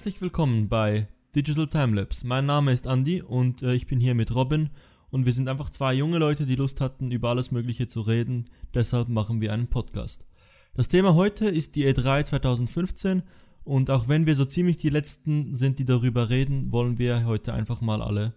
Herzlich 0.00 0.22
willkommen 0.22 0.70
bei 0.70 1.08
Digital 1.36 1.66
Timelapse. 1.66 2.26
Mein 2.26 2.46
Name 2.46 2.72
ist 2.72 2.86
Andy 2.86 3.20
und 3.20 3.62
äh, 3.62 3.74
ich 3.74 3.86
bin 3.86 4.00
hier 4.00 4.14
mit 4.14 4.34
Robin 4.34 4.70
und 5.10 5.26
wir 5.26 5.34
sind 5.34 5.46
einfach 5.46 5.68
zwei 5.68 5.92
junge 5.92 6.16
Leute, 6.16 6.46
die 6.46 6.56
Lust 6.56 6.80
hatten, 6.80 7.12
über 7.12 7.28
alles 7.28 7.50
Mögliche 7.50 7.86
zu 7.86 8.00
reden. 8.00 8.46
Deshalb 8.74 9.10
machen 9.10 9.42
wir 9.42 9.52
einen 9.52 9.66
Podcast. 9.66 10.24
Das 10.72 10.88
Thema 10.88 11.14
heute 11.16 11.50
ist 11.50 11.74
die 11.74 11.86
E3 11.86 12.24
2015 12.24 13.24
und 13.62 13.90
auch 13.90 14.08
wenn 14.08 14.24
wir 14.24 14.36
so 14.36 14.46
ziemlich 14.46 14.78
die 14.78 14.88
Letzten 14.88 15.54
sind, 15.54 15.78
die 15.78 15.84
darüber 15.84 16.30
reden, 16.30 16.72
wollen 16.72 16.98
wir 16.98 17.26
heute 17.26 17.52
einfach 17.52 17.82
mal 17.82 18.00
alle 18.00 18.32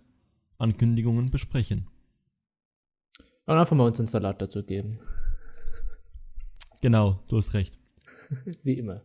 Ankündigungen 0.58 1.32
besprechen. 1.32 1.88
Und 3.45 3.55
einfach 3.55 3.77
mal 3.77 3.88
uns 3.88 4.00
einen 4.00 4.08
Salat 4.08 4.41
dazu 4.41 4.64
geben. 4.64 5.00
Genau, 6.82 7.23
du 7.30 7.38
hast 7.38 7.54
recht. 7.54 7.80
Wie 8.64 8.73
immer. 8.73 9.02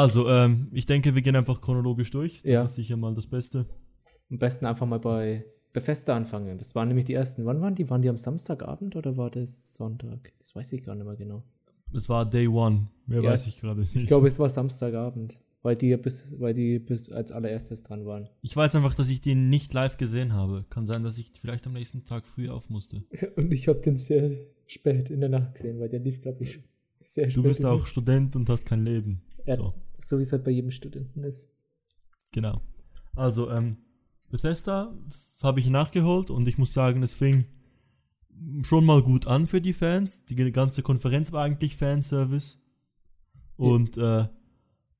Also, 0.00 0.28
ähm, 0.28 0.68
ich 0.72 0.86
denke, 0.86 1.14
wir 1.14 1.22
gehen 1.22 1.36
einfach 1.36 1.60
chronologisch 1.60 2.10
durch. 2.10 2.42
Das 2.42 2.50
Ja. 2.52 2.62
ist 2.64 2.74
sicher 2.74 2.96
mal 2.96 3.14
das 3.14 3.26
Beste. 3.26 3.66
Am 4.30 4.38
besten 4.38 4.66
einfach 4.66 4.86
mal 4.86 4.98
bei 5.00 5.44
Bethesda 5.72 6.16
anfangen. 6.16 6.56
Das 6.58 6.74
waren 6.74 6.88
nämlich 6.88 7.04
die 7.06 7.14
ersten. 7.14 7.44
Wann 7.44 7.60
waren 7.60 7.74
die? 7.74 7.88
Waren 7.90 8.02
die 8.02 8.08
am 8.08 8.16
Samstagabend 8.16 8.96
oder 8.96 9.16
war 9.16 9.30
das 9.30 9.74
Sonntag? 9.76 10.32
Das 10.38 10.54
weiß 10.54 10.72
ich 10.72 10.82
gar 10.84 10.94
nicht 10.94 11.04
mehr 11.06 11.16
genau. 11.16 11.42
Es 11.92 12.08
war 12.08 12.28
Day 12.28 12.46
One. 12.48 12.88
Mehr 13.06 13.22
Ja, 13.22 13.30
weiß 13.32 13.46
ich 13.46 13.56
gerade 13.56 13.80
nicht. 13.80 13.94
Ich 13.96 14.06
glaube, 14.06 14.28
es 14.28 14.38
war 14.38 14.48
Samstagabend, 14.48 15.40
weil 15.62 15.74
die 15.76 15.96
bis, 15.96 16.38
weil 16.38 16.54
die 16.54 16.78
bis 16.78 17.10
als 17.10 17.32
allererstes 17.32 17.82
dran 17.82 18.06
waren. 18.06 18.28
Ich 18.42 18.54
weiß 18.56 18.74
einfach, 18.76 18.94
dass 18.94 19.08
ich 19.08 19.20
den 19.20 19.48
nicht 19.50 19.72
live 19.72 19.96
gesehen 19.96 20.32
habe. 20.32 20.64
Kann 20.70 20.86
sein, 20.86 21.02
dass 21.02 21.18
ich 21.18 21.32
vielleicht 21.40 21.66
am 21.66 21.72
nächsten 21.72 22.04
Tag 22.04 22.26
früh 22.26 22.48
auf 22.48 22.70
musste. 22.70 23.02
Und 23.36 23.52
ich 23.52 23.66
habe 23.68 23.80
den 23.80 23.96
sehr 23.96 24.30
spät 24.66 25.10
in 25.10 25.20
der 25.20 25.28
Nacht 25.30 25.54
gesehen, 25.54 25.80
weil 25.80 25.88
der 25.88 25.98
lief, 26.00 26.22
glaube 26.22 26.44
ich, 26.44 26.60
sehr 27.02 27.24
spät. 27.28 27.36
Du 27.36 27.42
bist 27.42 27.64
auch 27.64 27.84
Student 27.86 28.36
und 28.36 28.48
hast 28.48 28.64
kein 28.64 28.84
Leben. 28.84 29.22
Ja, 29.46 29.56
So, 29.56 29.74
so 30.00 30.18
wie 30.18 30.22
es 30.22 30.32
halt 30.32 30.44
bei 30.44 30.50
jedem 30.50 30.70
Studenten 30.70 31.24
ist. 31.24 31.50
genau. 32.32 32.60
Also, 33.16 33.50
ähm, 33.50 33.76
Bethesda 34.30 34.96
habe 35.42 35.60
ich 35.60 35.68
nachgeholt 35.68 36.30
und 36.30 36.46
ich 36.46 36.58
muss 36.58 36.72
sagen, 36.72 37.02
es 37.02 37.14
fing 37.14 37.46
schon 38.62 38.84
mal 38.84 39.02
gut 39.02 39.26
an 39.26 39.46
für 39.46 39.60
die 39.60 39.72
Fans. 39.72 40.24
Die 40.26 40.36
ganze 40.52 40.82
Konferenz 40.82 41.32
war 41.32 41.44
eigentlich 41.44 41.76
Fanservice. 41.76 42.58
Und 43.56 43.98
äh, 43.98 44.26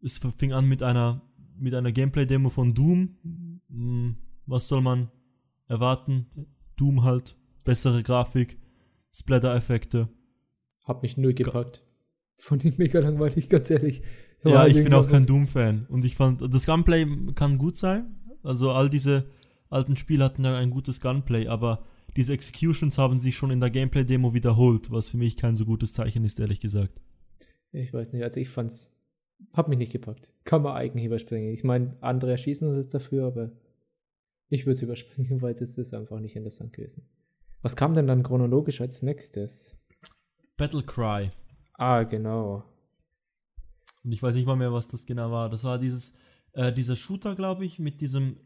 es 0.03 0.21
fing 0.37 0.53
an 0.53 0.69
mit 0.69 0.83
einer, 0.83 1.23
mit 1.56 1.75
einer 1.75 1.93
Gameplay-Demo 1.93 2.51
von 2.51 2.75
Doom. 2.75 3.17
Hm, 3.71 4.17
Was 4.47 4.69
soll 4.69 4.83
man 4.83 5.11
erwarten? 5.67 6.27
Doom 6.77 7.05
halt, 7.05 7.37
bessere 7.65 8.03
Grafik, 8.03 8.59
Splatter-Effekte. 9.12 10.09
Hab 10.84 11.03
mich 11.03 11.17
null 11.17 11.34
gepackt. 11.34 11.84
Von 12.34 12.59
dem 12.59 12.75
mega 12.78 13.01
langweilig, 13.01 13.48
ganz 13.48 13.71
ehrlich. 13.71 14.03
Ja, 14.44 14.66
ich 14.66 14.74
bin 14.74 14.94
auch 14.94 15.08
kein 15.08 15.27
Doom-Fan. 15.27 15.86
Und 15.88 16.05
ich 16.05 16.16
fand, 16.16 16.42
das 16.52 16.66
Gunplay 16.66 17.06
kann 17.34 17.58
gut 17.58 17.77
sein. 17.77 18.16
Also 18.42 18.70
all 18.70 18.88
diese 18.88 19.27
alten 19.69 19.97
Spiele 19.97 20.24
hatten 20.24 20.44
ja 20.44 20.56
ein 20.56 20.70
gutes 20.70 21.00
Gunplay, 21.00 21.47
aber 21.47 21.84
diese 22.16 22.32
Executions 22.32 22.98
haben 22.98 23.19
sich 23.19 23.36
schon 23.36 23.50
in 23.50 23.60
der 23.60 23.70
Gameplay-Demo 23.70 24.34
wiederholt, 24.34 24.91
was 24.91 25.08
für 25.08 25.16
mich 25.16 25.36
kein 25.36 25.56
so 25.56 25.64
gutes 25.64 25.92
Zeichen 25.92 26.24
ist, 26.24 26.41
ehrlich 26.41 26.60
gesagt. 26.60 27.00
Ich 27.72 27.92
weiß 27.92 28.12
nicht, 28.12 28.24
also 28.24 28.41
ich 28.41 28.48
fand's, 28.48 28.91
hab 29.52 29.69
mich 29.69 29.78
nicht 29.78 29.92
gepackt. 29.92 30.34
Kann 30.44 30.62
man 30.62 30.75
eigentlich 30.75 31.04
überspringen. 31.04 31.52
Ich 31.52 31.62
meine, 31.62 31.97
andere 32.00 32.32
erschießen 32.32 32.66
uns 32.66 32.77
jetzt 32.78 32.94
dafür, 32.94 33.27
aber 33.27 33.52
ich 34.48 34.66
würde 34.66 34.75
es 34.75 34.82
überspringen, 34.82 35.41
weil 35.42 35.54
das 35.54 35.78
ist 35.78 35.94
einfach 35.94 36.19
nicht 36.19 36.34
interessant 36.34 36.72
gewesen. 36.72 37.04
Was 37.62 37.77
kam 37.77 37.94
denn 37.94 38.06
dann 38.06 38.22
chronologisch 38.22 38.80
als 38.80 39.02
nächstes? 39.02 39.77
Battlecry. 40.56 41.30
Ah, 41.75 42.02
genau. 42.02 42.65
Und 44.05 44.12
ich 44.12 44.22
weiß 44.22 44.34
nicht 44.34 44.47
mal 44.47 44.56
mehr, 44.56 44.72
was 44.72 44.88
das 44.88 45.05
genau 45.06 45.31
war. 45.31 45.49
Das 45.50 45.65
war 45.65 45.78
dieses, 45.78 46.12
äh, 46.53 46.72
dieser 46.72 46.97
Shooter, 46.97 47.34
glaube 47.34 47.65
ich, 47.65 47.78
mit 47.78 48.00
diesem 48.00 48.37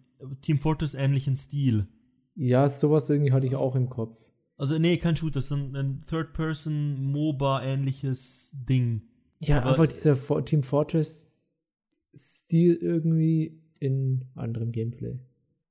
Team 0.43 0.59
Fortress-ähnlichen 0.59 1.37
Stil. 1.37 1.87
Ja, 2.35 2.69
sowas 2.69 3.09
irgendwie 3.11 3.33
hatte 3.33 3.47
ich 3.47 3.55
auch 3.57 3.77
im 3.77 3.89
Kopf. 3.89 4.19
Also, 4.57 4.79
nee, 4.79 4.97
kein 4.99 5.17
Shooter, 5.17 5.41
sondern 5.43 5.87
ein 5.87 6.01
Third-Person-MOBA-ähnliches 6.09 8.53
Ding. 8.69 9.03
Ja, 9.41 9.61
Aber- 9.61 9.71
einfach 9.71 9.87
dieser 9.87 10.17
For 10.17 10.45
Team 10.45 10.63
Fortress-Stil 10.63 12.75
irgendwie 12.77 13.61
in 13.81 14.25
anderem 14.35 14.73
Gameplay. 14.73 15.19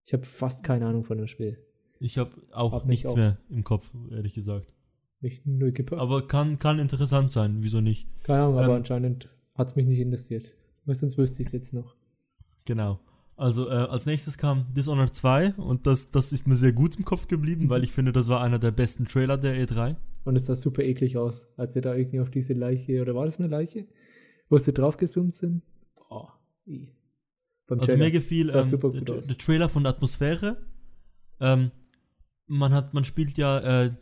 Ich 0.06 0.14
habe 0.14 0.24
fast 0.26 0.64
keine 0.64 0.86
Ahnung 0.86 1.04
von 1.04 1.18
dem 1.18 1.28
Spiel. 1.28 1.58
Ich 2.00 2.18
habe 2.18 2.32
auch 2.52 2.74
Hab 2.74 2.86
nichts 2.86 3.06
auch- 3.06 3.16
mehr 3.16 3.38
im 3.50 3.64
Kopf, 3.64 3.92
ehrlich 4.12 4.34
gesagt. 4.34 4.74
Mich 5.22 5.42
null 5.46 5.72
gepackt. 5.72 6.02
Aber 6.02 6.28
kann, 6.28 6.60
kann 6.60 6.80
interessant 6.80 7.32
sein, 7.32 7.64
wieso 7.64 7.80
nicht? 7.80 8.10
keine 8.24 8.44
Ahnung, 8.44 8.58
aber 8.58 8.68
ähm, 8.68 8.74
anscheinend 8.80 9.30
hat 9.56 9.69
es 9.69 9.75
mich 9.75 9.86
nicht 9.86 10.00
interessiert. 10.00 10.56
Weil 10.86 10.96
sonst 10.96 11.18
wüsste 11.18 11.41
ich 11.41 11.47
es 11.47 11.53
jetzt 11.53 11.74
noch. 11.74 11.96
Genau. 12.66 13.00
Also 13.36 13.68
äh, 13.68 13.74
als 13.74 14.06
nächstes 14.06 14.38
kam 14.38 14.68
Dishonored 14.74 15.14
2 15.14 15.53
und 15.53 15.88
das, 15.88 16.12
das 16.12 16.31
ist 16.31 16.46
mir 16.46 16.56
sehr 16.56 16.72
gut 16.72 16.96
im 16.97 17.06
Kopf 17.06 17.28
geblieben, 17.28 17.69
weil 17.69 17.84
ich 17.84 17.92
finde, 17.92 18.12
das 18.12 18.28
war 18.28 18.42
einer 18.42 18.59
der 18.59 18.72
besten 18.72 19.06
Trailer 19.06 19.38
der 19.38 19.56
E 19.56 19.63
E3. 19.63 19.96
Und 20.25 20.36
es 20.36 20.46
sah 20.46 20.56
super 20.56 20.84
eklig 20.84 21.18
aus, 21.18 21.47
als 21.58 21.74
sie 21.74 21.81
da 21.81 21.96
irgendwie 21.96 22.19
auf 22.19 22.30
diese 22.30 22.53
Leiche, 22.53 23.02
oder 23.02 23.16
war 23.16 23.25
das 23.25 23.40
eine 23.40 23.47
Leiche? 23.47 23.88
Wo 24.50 24.58
sie 24.58 24.72
draufgezoomt 24.72 25.34
sind? 25.34 25.63
Oh, 26.09 26.28
i. 26.68 26.90
Beim 27.66 27.80
Also 27.80 27.97
mir 27.97 28.12
gefiel 28.12 28.47
Sah 28.47 28.62
ähm, 28.62 28.69
super 28.69 28.92
gut 28.92 29.09
der, 29.09 29.16
aus. 29.18 29.28
der 29.28 29.38
Trailer 29.38 29.68
von 29.68 29.84
der 29.84 29.94
Atmosphäre. 29.94 30.58
Ähm, 31.40 31.72
man 32.46 32.72
hat, 32.72 32.94
man 32.94 33.03
spielt 33.03 33.36
ja 33.38 33.84
äh, 33.86 33.96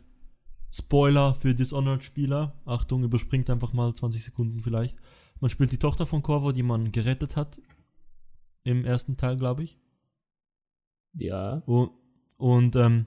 Spoiler 0.70 1.34
für 1.34 1.54
Dishonored-Spieler. 1.54 2.60
Achtung, 2.64 3.02
überspringt 3.04 3.48
einfach 3.50 3.72
mal 3.72 3.94
20 3.94 4.22
Sekunden 4.22 4.60
vielleicht. 4.60 4.98
Man 5.42 5.50
spielt 5.50 5.72
die 5.72 5.78
Tochter 5.78 6.06
von 6.06 6.22
Corvo, 6.22 6.52
die 6.52 6.62
man 6.62 6.92
gerettet 6.92 7.34
hat. 7.34 7.60
Im 8.62 8.84
ersten 8.84 9.16
Teil, 9.16 9.36
glaube 9.36 9.64
ich. 9.64 9.76
Ja. 11.14 11.64
Und, 11.66 11.90
und 12.36 12.76
ähm, 12.76 13.06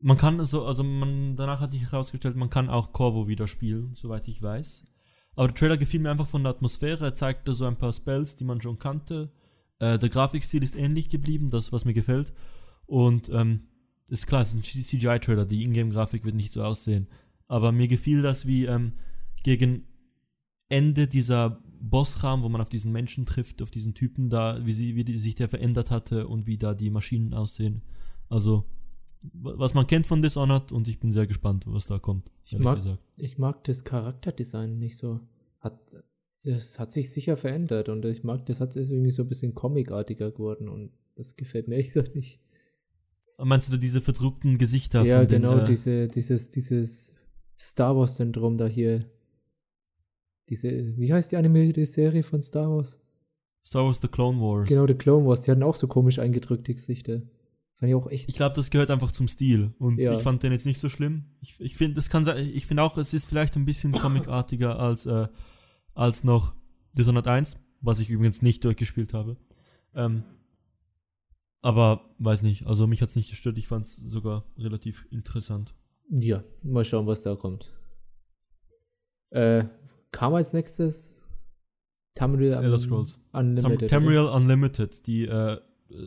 man 0.00 0.18
kann 0.18 0.44
so, 0.44 0.66
also 0.66 0.82
man, 0.82 1.36
danach 1.36 1.60
hat 1.60 1.70
sich 1.70 1.82
herausgestellt, 1.82 2.34
man 2.34 2.50
kann 2.50 2.68
auch 2.68 2.92
Corvo 2.92 3.28
wieder 3.28 3.46
spielen, 3.46 3.94
soweit 3.94 4.26
ich 4.26 4.42
weiß. 4.42 4.82
Aber 5.36 5.46
der 5.46 5.54
Trailer 5.54 5.76
gefiel 5.76 6.00
mir 6.00 6.10
einfach 6.10 6.26
von 6.26 6.42
der 6.42 6.50
Atmosphäre. 6.50 7.04
Er 7.04 7.14
zeigte 7.14 7.52
so 7.52 7.66
ein 7.66 7.78
paar 7.78 7.92
Spells, 7.92 8.34
die 8.34 8.44
man 8.44 8.60
schon 8.60 8.80
kannte. 8.80 9.30
Äh, 9.78 9.96
der 10.00 10.08
Grafikstil 10.08 10.64
ist 10.64 10.74
ähnlich 10.74 11.08
geblieben, 11.08 11.50
das, 11.50 11.70
was 11.70 11.84
mir 11.84 11.94
gefällt. 11.94 12.32
Und 12.86 13.28
ähm, 13.28 13.68
ist 14.08 14.26
klar, 14.26 14.40
es 14.40 14.52
ist 14.52 14.56
ein 14.56 14.64
CGI-Trailer, 14.64 15.44
die 15.44 15.62
Ingame-Grafik 15.62 16.24
wird 16.24 16.34
nicht 16.34 16.52
so 16.52 16.64
aussehen. 16.64 17.06
Aber 17.46 17.70
mir 17.70 17.86
gefiel 17.86 18.22
das, 18.22 18.44
wie 18.44 18.64
ähm, 18.64 18.94
gegen 19.44 19.87
Ende 20.68 21.06
dieser 21.08 21.62
Bossraum, 21.80 22.42
wo 22.42 22.48
man 22.48 22.60
auf 22.60 22.68
diesen 22.68 22.92
Menschen 22.92 23.24
trifft, 23.24 23.62
auf 23.62 23.70
diesen 23.70 23.94
Typen 23.94 24.28
da, 24.30 24.64
wie, 24.66 24.72
sie, 24.72 24.96
wie 24.96 25.04
die, 25.04 25.16
sich 25.16 25.34
der 25.34 25.48
verändert 25.48 25.90
hatte 25.90 26.28
und 26.28 26.46
wie 26.46 26.58
da 26.58 26.74
die 26.74 26.90
Maschinen 26.90 27.32
aussehen. 27.34 27.82
Also, 28.28 28.64
wa- 29.32 29.54
was 29.56 29.74
man 29.74 29.86
kennt 29.86 30.06
von 30.06 30.20
Dishonored 30.20 30.72
und 30.72 30.88
ich 30.88 30.98
bin 31.00 31.12
sehr 31.12 31.26
gespannt, 31.26 31.64
was 31.66 31.86
da 31.86 31.98
kommt. 31.98 32.30
Ich 32.44 32.58
mag- 32.58 32.76
gesagt. 32.76 33.02
Ich 33.16 33.38
mag 33.38 33.64
das 33.64 33.84
Charakterdesign 33.84 34.78
nicht 34.78 34.96
so. 34.98 35.20
Hat, 35.60 35.78
das 36.44 36.78
hat 36.78 36.92
sich 36.92 37.12
sicher 37.12 37.36
verändert 37.36 37.88
und 37.88 38.04
ich 38.04 38.22
mag, 38.24 38.44
das 38.46 38.60
hat 38.60 38.76
ist 38.76 38.90
irgendwie 38.90 39.10
so 39.10 39.22
ein 39.22 39.28
bisschen 39.28 39.54
comicartiger 39.54 40.30
geworden 40.30 40.68
und 40.68 40.90
das 41.14 41.36
gefällt 41.36 41.66
mir 41.68 41.76
ehrlich 41.76 41.88
gesagt 41.94 42.14
nicht. 42.14 42.40
Meinst 43.38 43.72
du 43.72 43.76
diese 43.76 44.00
verdruckten 44.00 44.58
Gesichter 44.58 45.04
ja, 45.04 45.18
von 45.20 45.28
den, 45.28 45.42
genau, 45.42 45.58
äh, 45.58 45.66
diese, 45.66 46.08
dieses, 46.08 46.50
dieses 46.50 47.14
Star 47.58 47.96
Wars-Syndrom 47.96 48.58
da 48.58 48.66
hier. 48.66 49.08
Diese, 50.48 50.96
wie 50.96 51.12
heißt 51.12 51.32
die 51.32 51.36
animierte 51.36 51.84
Serie 51.86 52.22
von 52.22 52.40
Star 52.42 52.70
Wars? 52.70 52.98
Star 53.64 53.84
Wars 53.84 53.98
The 54.00 54.08
Clone 54.08 54.40
Wars? 54.40 54.68
Genau, 54.68 54.86
The 54.86 54.94
Clone 54.94 55.26
Wars, 55.26 55.42
die 55.42 55.50
hatten 55.50 55.62
auch 55.62 55.76
so 55.76 55.86
komisch 55.86 56.18
eingedrückt, 56.18 56.66
die 56.68 56.74
Gesichter. 56.74 57.22
Fand 57.74 57.90
ich 57.90 57.94
auch 57.94 58.06
echt. 58.10 58.28
Ich 58.28 58.34
glaube, 58.34 58.56
das 58.56 58.70
gehört 58.70 58.90
einfach 58.90 59.12
zum 59.12 59.28
Stil 59.28 59.72
und 59.78 59.98
Ja. 59.98 60.12
ich 60.12 60.22
fand 60.22 60.42
den 60.42 60.52
jetzt 60.52 60.66
nicht 60.66 60.80
so 60.80 60.88
schlimm. 60.88 61.24
Ich, 61.40 61.60
ich 61.60 61.76
finde, 61.76 61.94
das 61.96 62.08
kann 62.08 62.24
sein, 62.24 62.38
ich 62.38 62.66
finde 62.66 62.82
auch, 62.82 62.96
es 62.98 63.14
ist 63.14 63.26
vielleicht 63.26 63.56
ein 63.56 63.64
bisschen 63.66 63.92
comicartiger 63.92 64.78
als, 64.80 65.06
äh, 65.06 65.28
als 65.94 66.24
noch 66.24 66.54
Dishonored 66.94 67.26
1, 67.28 67.56
was 67.80 68.00
ich 68.00 68.10
übrigens 68.10 68.42
nicht 68.42 68.64
durchgespielt 68.64 69.14
habe. 69.14 69.36
Ähm, 69.94 70.24
aber 71.60 72.00
weiß 72.18 72.42
nicht, 72.42 72.66
also 72.66 72.86
mich 72.86 73.02
hat 73.02 73.10
es 73.10 73.16
nicht 73.16 73.30
gestört, 73.30 73.58
ich 73.58 73.66
fand 73.68 73.84
es 73.84 73.96
sogar 73.96 74.44
relativ 74.56 75.06
interessant. 75.10 75.74
Ja, 76.08 76.42
mal 76.62 76.84
schauen, 76.84 77.06
was 77.06 77.22
da 77.22 77.36
kommt. 77.36 77.72
Äh, 79.30 79.64
kam 80.12 80.34
als 80.34 80.52
nächstes 80.52 81.28
Tamriel 82.14 82.52
Elder 82.54 82.78
Scrolls. 82.78 83.18
Tam 83.32 83.40
Unlimited. 83.46 83.78
oder? 83.82 83.86
Tamriel 83.88 84.26
Unlimited, 84.26 85.06
die 85.06 85.26
äh, 85.26 85.58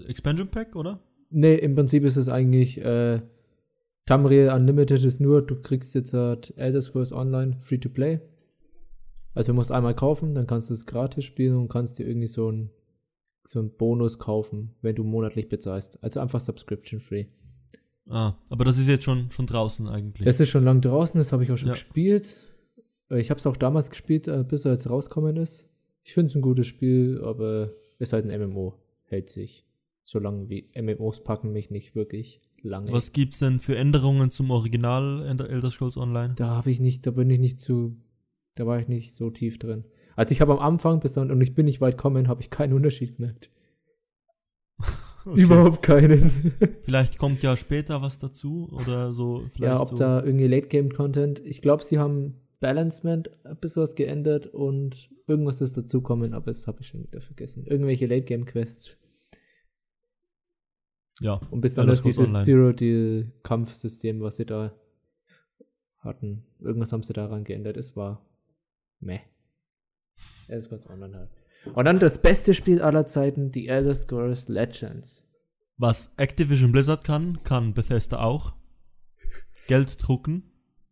Expansion 0.08 0.48
Pack, 0.50 0.76
oder? 0.76 1.00
Nee, 1.30 1.56
im 1.56 1.76
Prinzip 1.76 2.04
ist 2.04 2.18
es 2.18 2.28
eigentlich 2.28 2.84
äh, 2.84 3.22
Tamriel 4.06 4.50
Unlimited 4.50 5.04
ist 5.04 5.22
nur, 5.22 5.42
du 5.42 5.62
kriegst 5.62 5.96
jetzt 5.96 6.14
halt 6.14 6.54
Elder 6.58 6.82
Scrolls 6.82 7.14
Online 7.14 7.58
free 7.62 7.78
to 7.78 7.90
play. 7.90 8.20
Also 9.34 9.52
du 9.52 9.56
musst 9.56 9.72
einmal 9.72 9.96
kaufen, 9.96 10.36
dann 10.36 10.48
kannst 10.48 10.70
du 10.70 10.74
es 10.74 10.86
gratis 10.86 11.24
spielen 11.24 11.56
und 11.56 11.70
kannst 11.70 12.00
dir 12.00 12.08
irgendwie 12.08 12.28
so 12.28 12.52
ein 12.52 12.72
so 13.44 13.58
einen 13.60 13.76
Bonus 13.76 14.20
kaufen, 14.20 14.76
wenn 14.84 14.96
du 14.96 15.04
monatlich 15.04 15.50
bezahlst. 15.50 16.04
Also 16.04 16.20
einfach 16.20 16.40
subscription 16.40 17.00
free. 17.00 17.26
Ah, 18.08 18.34
aber 18.50 18.66
das 18.66 18.78
ist 18.78 18.88
jetzt 18.88 19.04
schon, 19.04 19.32
schon 19.32 19.48
draußen 19.48 19.88
eigentlich. 19.88 20.26
Das 20.26 20.40
ist 20.40 20.50
schon 20.50 20.64
lang 20.64 20.82
draußen, 20.82 21.18
das 21.18 21.32
habe 21.32 21.44
ich 21.44 21.52
auch 21.52 21.58
schon 21.58 21.70
Ja. 21.70 21.74
gespielt. 21.74 22.36
Äh, 23.12 23.20
Ich 23.20 23.30
habe 23.30 23.40
es 23.40 23.46
auch 23.46 23.58
damals 23.58 23.90
gespielt, 23.90 24.28
äh, 24.28 24.44
bis 24.48 24.66
er 24.66 24.72
jetzt 24.72 24.90
rauskommen 24.90 25.38
ist. 25.38 25.68
Ich 26.04 26.14
finde 26.14 26.30
es 26.30 26.36
ein 26.36 26.42
gutes 26.42 26.68
Spiel, 26.68 27.22
aber 27.24 27.72
ist 28.00 28.14
halt 28.14 28.26
ein 28.26 28.50
MMO, 28.50 28.74
hält 29.04 29.30
sich. 29.30 29.66
Solange 30.04 30.50
wie 30.50 30.70
MMOs 30.76 31.24
packen 31.24 31.52
mich 31.52 31.70
nicht 31.70 31.94
wirklich 31.94 32.42
lange. 32.64 32.92
Was 32.92 33.12
gibt's 33.12 33.40
denn 33.40 33.60
für 33.60 33.76
Änderungen 33.76 34.32
zum 34.32 34.50
Original 34.50 35.24
Elder 35.48 35.70
Scrolls 35.70 35.98
Online? 35.98 36.34
Da 36.36 36.48
habe 36.48 36.72
ich 36.72 36.80
nicht, 36.80 37.06
da 37.06 37.12
bin 37.12 37.30
ich 37.30 37.40
nicht 37.40 37.60
zu, 37.60 37.98
da 38.56 38.66
war 38.66 38.80
ich 38.80 38.88
nicht 38.88 39.14
so 39.14 39.30
tief 39.30 39.60
drin. 39.60 39.86
Also 40.16 40.32
ich 40.32 40.42
habe 40.42 40.54
am 40.54 40.60
Anfang 40.60 41.00
bis 41.00 41.14
dann, 41.14 41.32
und 41.32 41.42
ich 41.42 41.54
bin 41.54 41.66
nicht 41.66 41.82
weit 41.82 41.98
gekommen, 41.98 42.28
habe 42.28 42.42
ich 42.42 42.50
keinen 42.50 42.74
Unterschied 42.74 43.18
gemerkt. 43.18 43.52
Okay. 45.24 45.42
Überhaupt 45.42 45.84
keinen. 45.84 46.32
vielleicht 46.82 47.20
kommt 47.20 47.44
ja 47.44 47.56
später 47.56 48.02
was 48.02 48.18
dazu 48.18 48.68
oder 48.72 49.14
so. 49.14 49.44
ja, 49.58 49.80
ob 49.80 49.90
so. 49.90 49.96
da 49.96 50.24
irgendwie 50.24 50.48
Late-Game-Content. 50.48 51.44
Ich 51.46 51.62
glaube, 51.62 51.84
sie 51.84 52.00
haben 52.00 52.42
Balancement 52.62 53.30
ein 53.44 53.58
bisschen 53.58 53.84
was 53.84 53.96
geändert 53.96 54.48
und 54.48 55.10
irgendwas 55.28 55.60
ist 55.60 55.76
dazukommen, 55.76 56.34
aber 56.34 56.46
das 56.46 56.68
habe 56.68 56.82
ich 56.82 56.88
schon 56.88 57.04
wieder 57.04 57.20
vergessen. 57.20 57.66
Irgendwelche 57.66 58.06
Late-Game-Quests. 58.06 58.98
Ja. 61.20 61.40
Und 61.50 61.62
besonders 61.62 62.02
dieses 62.02 62.32
Zero-Deal-Kampfsystem, 62.46 64.22
was 64.22 64.38
sie 64.38 64.46
da 64.46 64.74
hatten. 66.00 66.46
Irgendwas 66.60 66.94
haben 66.94 67.04
sie 67.04 67.14
daran 67.14 67.44
geändert. 67.44 67.78
Es 67.78 67.96
war 67.96 68.26
meh. 69.00 69.20
Ist 70.48 70.70
ganz 70.70 70.88
online 70.88 71.18
halt. 71.18 71.30
Und 71.76 71.86
dann 71.86 72.00
das 72.00 72.22
beste 72.22 72.54
Spiel 72.54 72.82
aller 72.82 73.06
Zeiten, 73.06 73.52
The 73.54 73.68
Elder 73.68 73.96
Scrolls 73.96 74.50
Legends. 74.50 75.28
Was 75.78 76.12
Activision 76.18 76.72
Blizzard 76.72 77.04
kann, 77.04 77.44
kann 77.44 77.74
Bethesda 77.74 78.20
auch. 78.20 78.54
Geld 79.68 79.98
drucken 80.00 80.51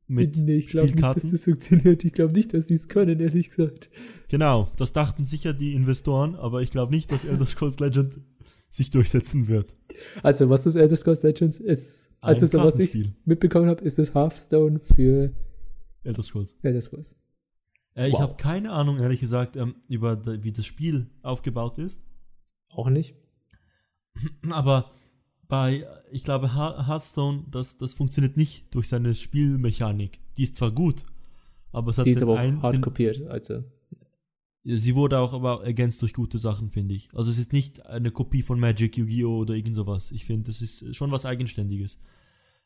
mit 0.10 0.38
nee, 0.38 0.58
ich 0.58 0.68
glaube 0.68 0.88
nicht, 0.88 1.04
dass 1.04 1.30
das 1.30 1.44
funktioniert. 1.44 2.04
Ich 2.04 2.14
glaube 2.14 2.34
nicht, 2.34 2.54
dass 2.54 2.68
sie 2.68 2.74
es 2.74 2.88
können, 2.88 3.20
ehrlich 3.20 3.50
gesagt. 3.50 3.90
Genau, 4.28 4.72
das 4.76 4.92
dachten 4.92 5.24
sicher 5.24 5.54
die 5.54 5.76
Investoren, 5.76 6.36
aber 6.36 6.62
ich 6.62 6.72
glaube 6.72 6.92
nicht, 6.92 7.12
dass 7.12 7.24
Elder 7.24 7.46
Scrolls 7.46 7.80
Legend 7.80 8.20
sich 8.70 8.90
durchsetzen 8.90 9.48
wird. 9.48 9.76
Also, 10.24 10.50
was 10.50 10.64
das 10.64 10.76
Elder 10.76 10.96
Scrolls 10.96 11.22
Legends 11.22 11.60
ist, 11.60 12.12
also 12.22 12.48
so 12.48 12.58
was 12.58 12.80
ich 12.80 13.10
mitbekommen 13.26 13.70
habe, 13.70 13.84
ist 13.84 14.00
das 14.00 14.16
Hearthstone 14.16 14.80
für 14.80 15.32
Elder 16.04 16.24
Scrolls. 16.24 16.56
Elder 16.64 16.82
Scrolls. 16.82 17.16
Äh, 17.94 18.06
wow. 18.06 18.14
Ich 18.14 18.20
habe 18.20 18.36
keine 18.38 18.72
Ahnung, 18.72 18.98
ehrlich 18.98 19.20
gesagt, 19.20 19.58
ähm, 19.58 19.76
über 19.90 20.44
wie 20.44 20.52
das 20.52 20.66
Spiel 20.66 21.08
aufgebaut 21.22 21.78
ist. 21.78 22.02
Auch 22.70 22.90
nicht. 22.90 23.16
Aber 24.50 24.90
bei, 25.50 25.88
ich 26.12 26.24
glaube, 26.24 26.56
Hearthstone, 26.56 27.44
das, 27.52 27.76
das 27.78 27.94
funktioniert 27.94 28.38
nicht 28.38 28.74
durch 28.74 28.88
seine 28.88 29.14
Spielmechanik. 29.16 30.20
Die 30.38 30.44
ist 30.44 30.56
zwar 30.56 30.72
gut, 30.72 31.04
aber 31.72 31.90
es 31.90 31.98
hat 31.98 32.06
Die 32.06 32.12
ist 32.12 32.22
aber 32.22 32.34
auch 32.34 32.62
hart 32.62 32.74
den, 32.76 32.82
kopiert, 32.82 33.28
also. 33.28 33.64
Sie 34.64 34.94
wurde 34.94 35.18
auch 35.18 35.34
aber 35.34 35.66
ergänzt 35.66 36.02
durch 36.04 36.14
gute 36.14 36.38
Sachen, 36.38 36.70
finde 36.70 36.94
ich. 36.94 37.10
Also 37.16 37.32
es 37.32 37.40
ist 37.40 37.52
nicht 37.52 37.86
eine 37.88 38.12
Kopie 38.12 38.44
von 38.44 38.60
Magic, 38.60 38.98
Yu-Gi-Oh! 38.98 39.40
oder 39.40 39.56
irgend 39.56 39.76
sowas. 39.76 40.12
Ich 40.12 40.24
finde, 40.24 40.52
es 40.52 40.62
ist 40.62 40.96
schon 40.96 41.12
was 41.12 41.26
Eigenständiges. 41.26 41.98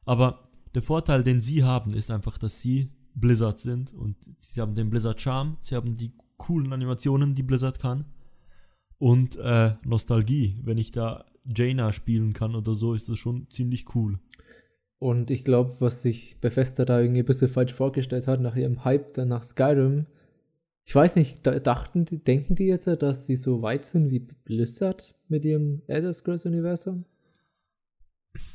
Aber 0.04 0.50
der 0.76 0.82
Vorteil, 0.82 1.24
den 1.24 1.40
sie 1.40 1.64
haben, 1.64 1.94
ist 1.94 2.12
einfach, 2.12 2.38
dass 2.38 2.60
sie 2.60 2.90
Blizzard 3.16 3.60
sind 3.60 3.94
und 3.94 4.18
sie 4.40 4.60
haben 4.60 4.76
den 4.76 4.90
Blizzard 4.90 5.22
Charme, 5.22 5.56
sie 5.62 5.76
haben 5.76 5.96
die 5.96 6.12
coolen 6.36 6.74
Animationen, 6.74 7.36
die 7.36 7.44
Blizzard 7.44 7.80
kann 7.80 8.06
und 8.98 9.38
äh, 9.38 9.76
Nostalgie. 9.86 10.60
Wenn 10.64 10.78
ich 10.78 10.92
da 10.92 11.24
Jaina 11.46 11.92
spielen 11.92 12.34
kann 12.34 12.56
oder 12.56 12.74
so, 12.74 12.94
ist 12.94 13.10
das 13.10 13.18
schon 13.18 13.50
ziemlich 13.50 13.96
cool. 13.96 14.20
Und 15.00 15.32
ich 15.32 15.44
glaube, 15.44 15.76
was 15.80 16.02
sich 16.02 16.40
Bethesda 16.40 16.86
da 16.86 17.02
irgendwie 17.02 17.20
ein 17.22 17.26
bisschen 17.26 17.50
falsch 17.50 17.74
vorgestellt 17.74 18.28
hat, 18.28 18.40
nach 18.40 18.56
ihrem 18.56 18.86
Hype 18.86 19.14
dann 19.16 19.28
nach 19.28 19.44
Skyrim, 19.44 20.06
ich 20.86 20.96
weiß 20.96 21.16
nicht, 21.16 21.46
dachten, 21.46 22.06
denken 22.26 22.56
die 22.56 22.68
jetzt, 22.68 22.88
dass 22.88 23.26
sie 23.26 23.36
so 23.36 23.62
weit 23.62 23.86
sind 23.86 24.10
wie 24.10 24.20
Blizzard 24.20 25.16
mit 25.28 25.46
ihrem 25.46 25.82
Elder 25.88 26.14
Scrolls 26.14 26.46
Universum? 26.46 27.06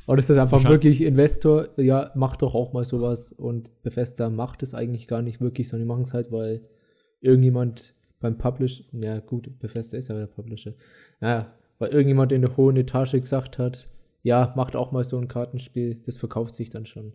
Oder 0.07 0.19
ist 0.19 0.29
das 0.29 0.37
einfach 0.37 0.63
wirklich 0.63 1.01
Investor, 1.01 1.69
ja, 1.77 2.11
mach 2.15 2.35
doch 2.35 2.53
auch 2.53 2.73
mal 2.73 2.83
sowas 2.83 3.31
und 3.31 3.81
Bethesda 3.81 4.29
macht 4.29 4.61
es 4.61 4.73
eigentlich 4.73 5.07
gar 5.07 5.21
nicht 5.21 5.39
wirklich, 5.39 5.69
sondern 5.69 5.85
die 5.85 5.89
machen 5.89 6.03
es 6.03 6.13
halt, 6.13 6.31
weil 6.31 6.67
irgendjemand 7.21 7.95
beim 8.19 8.37
Publish, 8.37 8.83
ja 8.91 9.19
gut, 9.19 9.57
Bethesda 9.59 9.97
ist 9.97 10.09
ja 10.09 10.15
der 10.15 10.27
Publisher, 10.27 10.73
naja, 11.21 11.53
weil 11.79 11.89
irgendjemand 11.91 12.31
in 12.31 12.41
der 12.41 12.55
hohen 12.57 12.77
Etage 12.77 13.13
gesagt 13.13 13.57
hat, 13.57 13.89
ja, 14.21 14.53
macht 14.55 14.75
auch 14.75 14.91
mal 14.91 15.03
so 15.03 15.17
ein 15.17 15.27
Kartenspiel, 15.27 15.95
das 16.05 16.17
verkauft 16.17 16.53
sich 16.53 16.69
dann 16.69 16.85
schon. 16.85 17.13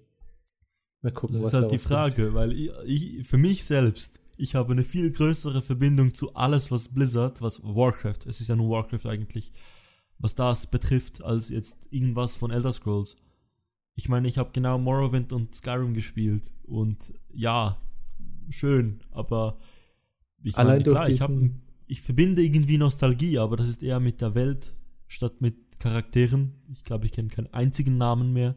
Mal 1.03 1.13
gucken, 1.13 1.35
das 1.35 1.45
was 1.45 1.55
ist 1.55 1.61
halt 1.61 1.73
die 1.73 1.79
Frage, 1.79 2.23
kommt. 2.25 2.35
weil 2.35 2.53
ich, 2.53 2.71
ich, 2.87 3.29
für 3.29 3.37
mich 3.37 3.65
selbst, 3.65 4.19
ich 4.39 4.55
habe 4.55 4.73
eine 4.73 4.85
viel 4.85 5.13
größere 5.13 5.61
Verbindung 5.61 6.15
zu 6.15 6.35
alles, 6.35 6.71
was 6.71 6.89
Blizzard, 6.89 7.43
was 7.43 7.63
Warcraft, 7.63 8.27
es 8.27 8.41
ist 8.41 8.49
ja 8.49 8.57
nur 8.57 8.71
Warcraft 8.71 9.07
eigentlich, 9.07 9.53
was 10.19 10.35
das 10.35 10.67
betrifft, 10.67 11.23
als 11.23 11.51
jetzt 11.51 11.77
irgendwas 11.91 12.37
von 12.37 12.51
Elder 12.51 12.73
Scrolls. 12.73 13.17
Ich 13.97 14.09
meine, 14.09 14.27
ich 14.27 14.39
habe 14.39 14.51
genau 14.53 14.79
Morrowind 14.79 15.33
und 15.33 15.55
Skyrim 15.55 15.93
gespielt 15.93 16.53
und 16.63 17.13
ja, 17.33 17.77
schön, 18.49 19.01
aber 19.11 19.59
ich 20.43 20.57
Allein 20.57 20.79
meine, 20.79 20.85
klar, 20.85 21.09
ich, 21.09 21.21
hab, 21.21 21.31
ich 21.95 22.03
verbinde 22.03 22.43
irgendwie 22.43 22.77
Nostalgie, 22.77 23.39
aber 23.39 23.57
das 23.57 23.69
ist 23.69 23.85
eher 23.85 24.01
mit 24.01 24.21
der 24.21 24.35
Welt 24.35 24.75
statt 25.07 25.41
mit 25.41 25.79
Charakteren. 25.79 26.55
Ich 26.73 26.83
glaube, 26.83 27.07
ich 27.07 27.13
kenne 27.13 27.29
keinen 27.29 27.53
einzigen 27.55 27.99
Namen 27.99 28.33
mehr 28.33 28.57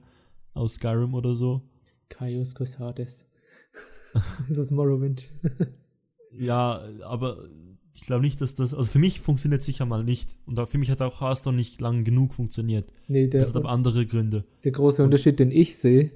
aus 0.55 0.73
Skyrim 0.73 1.13
oder 1.13 1.35
so. 1.35 1.61
Kaios 2.09 2.55
Cosades. 2.55 3.29
das 4.49 4.57
ist 4.57 4.71
Morrowind. 4.71 5.29
ja, 6.31 6.81
aber 7.03 7.47
ich 7.93 8.01
glaube 8.01 8.23
nicht, 8.23 8.41
dass 8.41 8.55
das, 8.55 8.73
also 8.73 8.89
für 8.89 8.97
mich 8.97 9.21
funktioniert 9.21 9.61
sicher 9.61 9.85
mal 9.85 10.03
nicht. 10.03 10.35
Und 10.47 10.59
für 10.67 10.79
mich 10.79 10.89
hat 10.89 11.03
auch 11.03 11.21
Hearthstone 11.21 11.57
nicht 11.57 11.79
lang 11.79 12.03
genug 12.05 12.33
funktioniert. 12.33 12.91
Nee, 13.07 13.27
der, 13.27 13.41
das 13.41 13.49
hat 13.49 13.57
aber 13.57 13.69
andere 13.69 14.07
Gründe. 14.07 14.45
Der 14.63 14.71
große 14.71 15.03
Unterschied, 15.03 15.37
den 15.37 15.51
ich 15.51 15.77
sehe, 15.77 16.09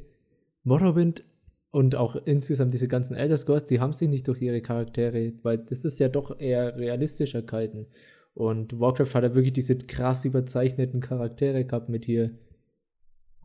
Morrowind 0.63 1.23
und 1.71 1.95
auch 1.95 2.15
insgesamt 2.25 2.73
diese 2.73 2.88
ganzen 2.88 3.15
Elder 3.15 3.38
Scrolls, 3.38 3.65
die 3.65 3.79
haben 3.79 3.94
sich 3.94 4.09
nicht 4.09 4.27
durch 4.27 4.41
ihre 4.41 4.62
Charaktere, 4.62 5.33
weil 5.41 5.57
das 5.57 5.85
ist 5.85 6.00
ja 6.00 6.09
doch 6.09 6.39
eher 6.39 6.77
realistischer 6.77 7.41
gehalten. 7.41 7.88
Und 8.33 8.79
Warcraft 8.79 9.13
hat 9.13 9.23
ja 9.23 9.35
wirklich 9.35 9.53
diese 9.53 9.77
krass 9.77 10.25
überzeichneten 10.25 11.00
Charaktere 11.00 11.65
gehabt 11.65 11.89
mit 11.89 12.06
hier 12.06 12.31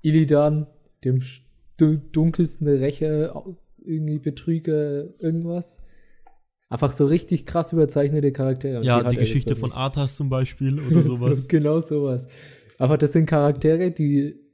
Illidan, 0.03 0.67
dem 1.05 1.21
dunkelsten 1.79 2.69
Rächer, 2.69 3.45
irgendwie 3.79 4.19
Betrüger, 4.19 5.09
irgendwas. 5.21 5.79
Einfach 6.69 6.91
so 6.91 7.07
richtig 7.07 7.47
krass 7.47 7.73
überzeichnete 7.73 8.33
Charaktere. 8.33 8.83
ja, 8.85 9.03
die, 9.03 9.11
die 9.11 9.17
Geschichte 9.17 9.55
von 9.55 9.71
Arthas 9.71 10.17
zum 10.17 10.29
Beispiel 10.29 10.81
oder 10.81 11.03
sowas. 11.03 11.43
so, 11.43 11.49
genau 11.49 11.79
sowas. 11.79 12.27
Aber 12.79 12.99
das 12.99 13.13
sind 13.13 13.27
Charaktere, 13.27 13.93
die 13.93 14.46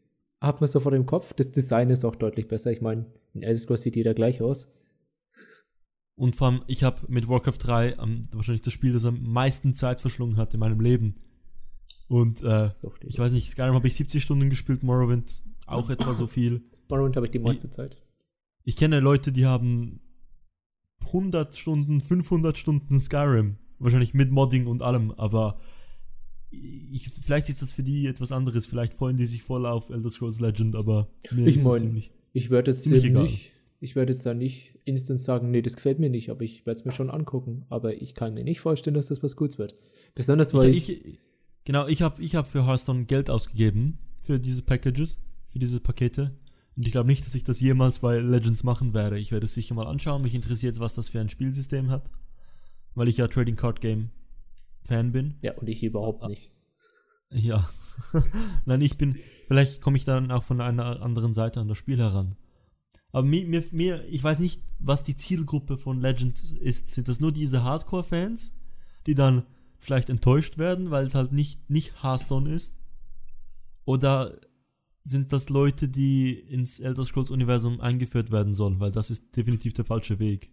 hat 0.42 0.60
man 0.60 0.68
so 0.68 0.80
vor 0.80 0.92
dem 0.92 1.06
Kopf. 1.06 1.32
Das 1.34 1.52
Design 1.52 1.88
ist 1.90 2.04
auch 2.04 2.16
deutlich 2.16 2.48
besser. 2.48 2.72
Ich 2.72 2.80
meine, 2.80 3.06
in 3.32 3.42
Elder 3.42 3.60
Scrolls 3.60 3.82
sieht 3.82 3.96
jeder 3.96 4.12
gleich 4.12 4.42
aus. 4.42 4.68
Und 6.16 6.36
vor 6.36 6.48
allem, 6.48 6.62
ich 6.66 6.82
habe 6.82 7.00
mit 7.08 7.28
Warcraft 7.28 7.58
3 7.58 7.92
ähm, 7.92 8.22
wahrscheinlich 8.32 8.62
das 8.62 8.72
Spiel, 8.72 8.92
das 8.92 9.04
am 9.04 9.22
meisten 9.22 9.74
Zeit 9.74 10.00
verschlungen 10.00 10.36
hat 10.36 10.52
in 10.52 10.60
meinem 10.60 10.80
Leben. 10.80 11.14
Und 12.08 12.42
äh, 12.42 12.68
ich 13.06 13.18
weiß 13.18 13.32
nicht, 13.32 13.50
Skyrim 13.50 13.74
habe 13.74 13.86
ich 13.86 13.94
70 13.94 14.22
Stunden 14.22 14.50
gespielt, 14.50 14.82
Morrowind 14.82 15.42
auch 15.66 15.88
etwa 15.88 16.12
so 16.12 16.26
viel. 16.26 16.64
Morrowind 16.90 17.16
habe 17.16 17.26
ich 17.26 17.32
die 17.32 17.38
meiste 17.38 17.68
ich, 17.68 17.72
Zeit. 17.72 18.02
Ich 18.64 18.76
kenne 18.76 19.00
Leute, 19.00 19.32
die 19.32 19.46
haben 19.46 20.00
100 21.06 21.56
Stunden, 21.56 22.00
500 22.00 22.58
Stunden 22.58 23.00
Skyrim. 23.00 23.56
Wahrscheinlich 23.78 24.12
mit 24.12 24.30
Modding 24.30 24.66
und 24.66 24.82
allem, 24.82 25.12
aber 25.12 25.58
ich, 26.52 27.10
vielleicht 27.22 27.48
ist 27.48 27.62
das 27.62 27.72
für 27.72 27.82
die 27.82 28.06
etwas 28.06 28.32
anderes. 28.32 28.66
Vielleicht 28.66 28.94
freuen 28.94 29.16
die 29.16 29.26
sich 29.26 29.42
voll 29.42 29.66
auf 29.66 29.90
Elder 29.90 30.10
Scrolls 30.10 30.40
Legend, 30.40 30.76
aber 30.76 31.08
mir 31.30 31.46
ich 31.46 31.56
ist 31.56 31.64
mein, 31.64 31.80
ziemlich, 31.80 32.10
ich 32.32 32.50
werde 32.50 32.72
jetzt 32.72 32.86
nicht, 32.86 33.52
ich 33.80 33.96
werde 33.96 34.12
jetzt 34.12 34.24
da 34.26 34.34
nicht 34.34 34.78
instant 34.84 35.20
sagen, 35.20 35.50
nee, 35.50 35.62
das 35.62 35.76
gefällt 35.76 35.98
mir 35.98 36.10
nicht, 36.10 36.30
aber 36.30 36.42
ich 36.42 36.66
werde 36.66 36.78
es 36.78 36.84
mir 36.84 36.92
schon 36.92 37.10
angucken. 37.10 37.64
Aber 37.68 38.00
ich 38.00 38.14
kann 38.14 38.34
mir 38.34 38.44
nicht 38.44 38.60
vorstellen, 38.60 38.94
dass 38.94 39.06
das 39.06 39.22
was 39.22 39.36
Gutes 39.36 39.58
wird. 39.58 39.74
Besonders 40.14 40.52
weil 40.52 40.70
ich, 40.70 40.90
ich, 40.90 41.18
genau, 41.64 41.86
ich 41.86 42.02
habe 42.02 42.22
ich 42.22 42.34
hab 42.34 42.46
für 42.48 42.66
Hearthstone 42.66 43.04
Geld 43.04 43.30
ausgegeben 43.30 43.98
für 44.20 44.38
diese 44.38 44.62
Packages, 44.62 45.18
für 45.46 45.58
diese 45.58 45.80
Pakete. 45.80 46.32
Und 46.76 46.86
ich 46.86 46.92
glaube 46.92 47.08
nicht, 47.08 47.26
dass 47.26 47.34
ich 47.34 47.44
das 47.44 47.60
jemals 47.60 47.98
bei 47.98 48.18
Legends 48.18 48.62
machen 48.62 48.94
werde. 48.94 49.18
Ich 49.18 49.30
werde 49.30 49.46
es 49.46 49.54
sicher 49.54 49.74
mal 49.74 49.86
anschauen. 49.86 50.22
Mich 50.22 50.34
interessiert, 50.34 50.78
was 50.80 50.94
das 50.94 51.08
für 51.08 51.20
ein 51.20 51.28
Spielsystem 51.28 51.90
hat. 51.90 52.10
Weil 52.94 53.08
ich 53.08 53.18
ja 53.18 53.28
Trading 53.28 53.56
Card 53.56 53.80
Game 53.80 54.10
Fan 54.84 55.12
bin. 55.12 55.34
Ja, 55.40 55.52
und 55.54 55.68
ich 55.68 55.82
überhaupt 55.82 56.26
nicht. 56.28 56.50
Ja. 57.30 57.68
Nein, 58.66 58.80
ich 58.80 58.96
bin. 58.96 59.18
Vielleicht 59.46 59.80
komme 59.80 59.96
ich 59.96 60.04
dann 60.04 60.30
auch 60.30 60.42
von 60.42 60.60
einer 60.60 61.02
anderen 61.02 61.34
Seite 61.34 61.60
an 61.60 61.68
das 61.68 61.78
Spiel 61.78 61.98
heran. 61.98 62.36
Aber 63.12 63.26
mir, 63.26 63.46
mir, 63.46 63.64
mir, 63.72 64.04
ich 64.08 64.24
weiß 64.24 64.38
nicht, 64.38 64.62
was 64.78 65.04
die 65.04 65.16
Zielgruppe 65.16 65.76
von 65.76 66.00
Legends 66.00 66.52
ist. 66.52 66.88
Sind 66.88 67.08
das 67.08 67.20
nur 67.20 67.32
diese 67.32 67.62
Hardcore-Fans, 67.62 68.54
die 69.06 69.14
dann 69.14 69.44
vielleicht 69.78 70.08
enttäuscht 70.08 70.58
werden, 70.58 70.90
weil 70.90 71.04
es 71.04 71.14
halt 71.14 71.32
nicht, 71.32 71.68
nicht 71.68 72.02
Hearthstone 72.02 72.50
ist? 72.50 72.78
Oder 73.84 74.38
sind 75.04 75.32
das 75.32 75.48
Leute, 75.48 75.88
die 75.88 76.32
ins 76.32 76.80
Elder 76.80 77.04
Scrolls 77.04 77.30
Universum 77.30 77.80
eingeführt 77.80 78.30
werden 78.30 78.54
sollen, 78.54 78.80
weil 78.80 78.92
das 78.92 79.10
ist 79.10 79.36
definitiv 79.36 79.74
der 79.74 79.84
falsche 79.84 80.18
Weg. 80.18 80.52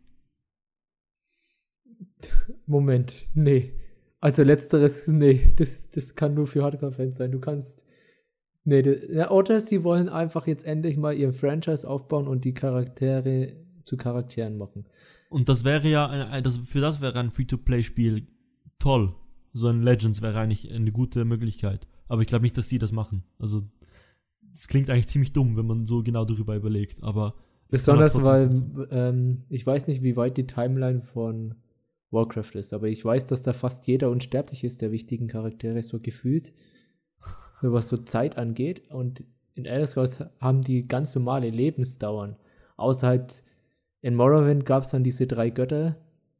Moment, 2.66 3.28
nee. 3.34 3.74
Also 4.22 4.44
letzteres, 4.44 5.08
nee, 5.08 5.54
das, 5.56 5.90
das 5.92 6.16
kann 6.16 6.34
nur 6.34 6.48
für 6.48 6.64
Hardcore-Fans 6.64 7.18
sein. 7.18 7.32
Du 7.32 7.40
kannst. 7.40 7.86
Nee, 8.66 8.82
das, 8.82 9.32
oder 9.32 9.60
sie 9.62 9.84
wollen 9.84 10.10
einfach 10.10 10.46
jetzt 10.46 10.66
endlich 10.66 10.98
mal 10.98 11.16
ihren 11.16 11.34
Franchise 11.34 11.88
aufbauen 11.88 12.28
und 12.28 12.44
die 12.44 12.54
Charaktere 12.54 13.54
zu 13.86 13.98
Charakteren 13.98 14.58
machen. 14.58 14.86
Und 15.30 15.48
das 15.48 15.64
wäre 15.64 15.88
ja, 15.88 16.08
ein, 16.08 16.44
das, 16.44 16.58
für 16.58 16.82
das 16.82 17.02
wäre 17.02 17.18
ein 17.20 17.32
Free-to-Play-Spiel 17.32 18.28
toll. 18.78 19.16
So 19.54 19.68
ein 19.68 19.82
Legends 19.82 20.22
wäre 20.22 20.40
eigentlich 20.40 20.72
eine 20.72 20.92
gute 20.92 21.26
Möglichkeit. 21.26 21.88
Aber 22.08 22.22
ich 22.22 22.28
glaube 22.28 22.44
nicht, 22.44 22.58
dass 22.58 22.68
die 22.68 22.80
das 22.80 22.92
machen. 22.92 23.24
Also, 23.40 23.62
das 24.52 24.68
klingt 24.68 24.90
eigentlich 24.90 25.08
ziemlich 25.08 25.32
dumm, 25.32 25.56
wenn 25.56 25.66
man 25.66 25.86
so 25.86 26.04
genau 26.04 26.26
darüber 26.26 26.56
überlegt. 26.56 27.02
Aber 27.04 27.36
Besonders, 27.70 28.14
trotzdem 28.14 28.76
weil 28.76 28.88
ähm, 28.92 29.38
ich 29.50 29.66
weiß 29.66 29.88
nicht, 29.88 30.02
wie 30.02 30.16
weit 30.16 30.38
die 30.38 30.48
Timeline 30.48 31.02
von 31.02 31.56
Warcraft 32.12 32.56
ist, 32.56 32.74
aber 32.74 32.88
ich 32.88 33.04
weiß, 33.04 33.28
dass 33.28 33.44
da 33.44 33.54
fast 33.54 33.88
jeder 33.88 34.10
unsterblich 34.10 34.64
ist, 34.64 34.82
der 34.82 34.92
wichtigen 34.92 35.28
Charaktere, 35.28 35.82
so 35.84 36.00
gefühlt, 36.00 36.54
was 37.62 37.88
so 37.88 37.98
Zeit 37.98 38.38
angeht. 38.38 38.90
Und 38.90 39.24
in 39.54 39.66
Elder 39.66 39.86
Scrolls 39.86 40.24
haben 40.40 40.64
die 40.64 40.88
ganz 40.88 41.14
normale 41.16 41.50
Lebensdauern. 41.50 42.38
Außer 42.78 43.08
halt 43.08 43.44
in 44.02 44.16
Morrowind 44.16 44.66
gab 44.66 44.84
es 44.84 44.90
dann 44.90 45.04
diese 45.04 45.28
drei 45.28 45.50
Götter. 45.50 45.98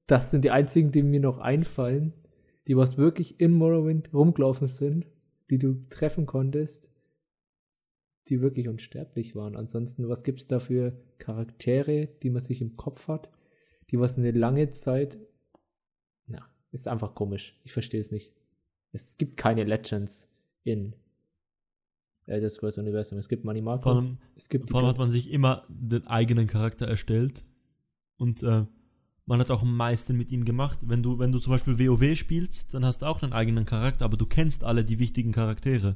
Das 0.08 0.32
sind 0.32 0.46
die 0.46 0.52
einzigen, 0.52 0.92
die 0.92 1.04
mir 1.04 1.20
noch 1.20 1.40
einfallen, 1.40 2.14
die 2.68 2.78
was 2.78 2.98
wirklich 2.98 3.40
in 3.40 3.52
Morrowind 3.52 4.14
rumgelaufen 4.14 4.68
sind, 4.68 5.06
die 5.50 5.58
du 5.58 5.86
treffen 5.90 6.26
konntest, 6.26 6.92
die 8.30 8.42
wirklich 8.42 8.70
unsterblich 8.70 9.36
waren. 9.36 9.56
Ansonsten, 9.56 10.08
was 10.08 10.24
gibt 10.24 10.40
es 10.40 10.48
da 10.48 10.60
für 10.60 10.94
Charaktere, 11.18 12.08
die 12.24 12.30
man 12.30 12.42
sich 12.42 12.62
im 12.62 12.78
Kopf 12.78 13.08
hat, 13.08 13.30
die 13.92 14.00
was 14.00 14.18
eine 14.18 14.32
lange 14.32 14.72
Zeit. 14.72 15.20
Ist 16.72 16.88
einfach 16.88 17.16
komisch. 17.16 17.56
Ich 17.64 17.74
verstehe 17.74 18.00
es 18.00 18.12
nicht. 18.12 18.34
Es 18.92 19.18
gibt 19.18 19.38
keine 19.38 19.64
Legends 19.64 20.28
in 20.64 20.94
Elder 22.26 22.50
Scrolls 22.50 22.78
Universum. 22.78 23.18
Es 23.18 23.28
gibt 23.28 23.42
Vor 23.44 23.48
Manimarco. 23.48 23.90
allem, 23.90 24.18
Es 24.36 24.50
gibt 24.50 24.70
vor 24.70 24.80
allem 24.82 24.90
hat 24.90 24.98
man 24.98 25.10
sich 25.10 25.32
immer 25.32 25.66
den 25.68 26.06
eigenen 26.08 26.48
Charakter 26.48 26.88
erstellt. 26.88 27.44
Und 28.18 28.44
äh, 28.44 28.66
man 29.26 29.40
hat 29.40 29.52
auch 29.52 29.62
am 29.64 29.76
meisten 29.76 30.16
mit 30.16 30.32
ihm 30.32 30.46
gemacht. 30.46 30.80
Wenn 30.84 31.02
du, 31.02 31.18
wenn 31.20 31.32
du 31.32 31.40
zum 31.40 31.52
Beispiel 31.52 31.80
WoW 31.80 32.16
spielst, 32.16 32.74
dann 32.74 32.86
hast 32.86 33.02
du 33.02 33.06
auch 33.08 33.22
einen 33.24 33.34
eigenen 33.34 33.66
Charakter, 33.66 34.06
aber 34.06 34.18
du 34.18 34.26
kennst 34.26 34.64
alle 34.64 34.84
die 34.86 35.00
wichtigen 35.00 35.32
Charaktere. 35.32 35.96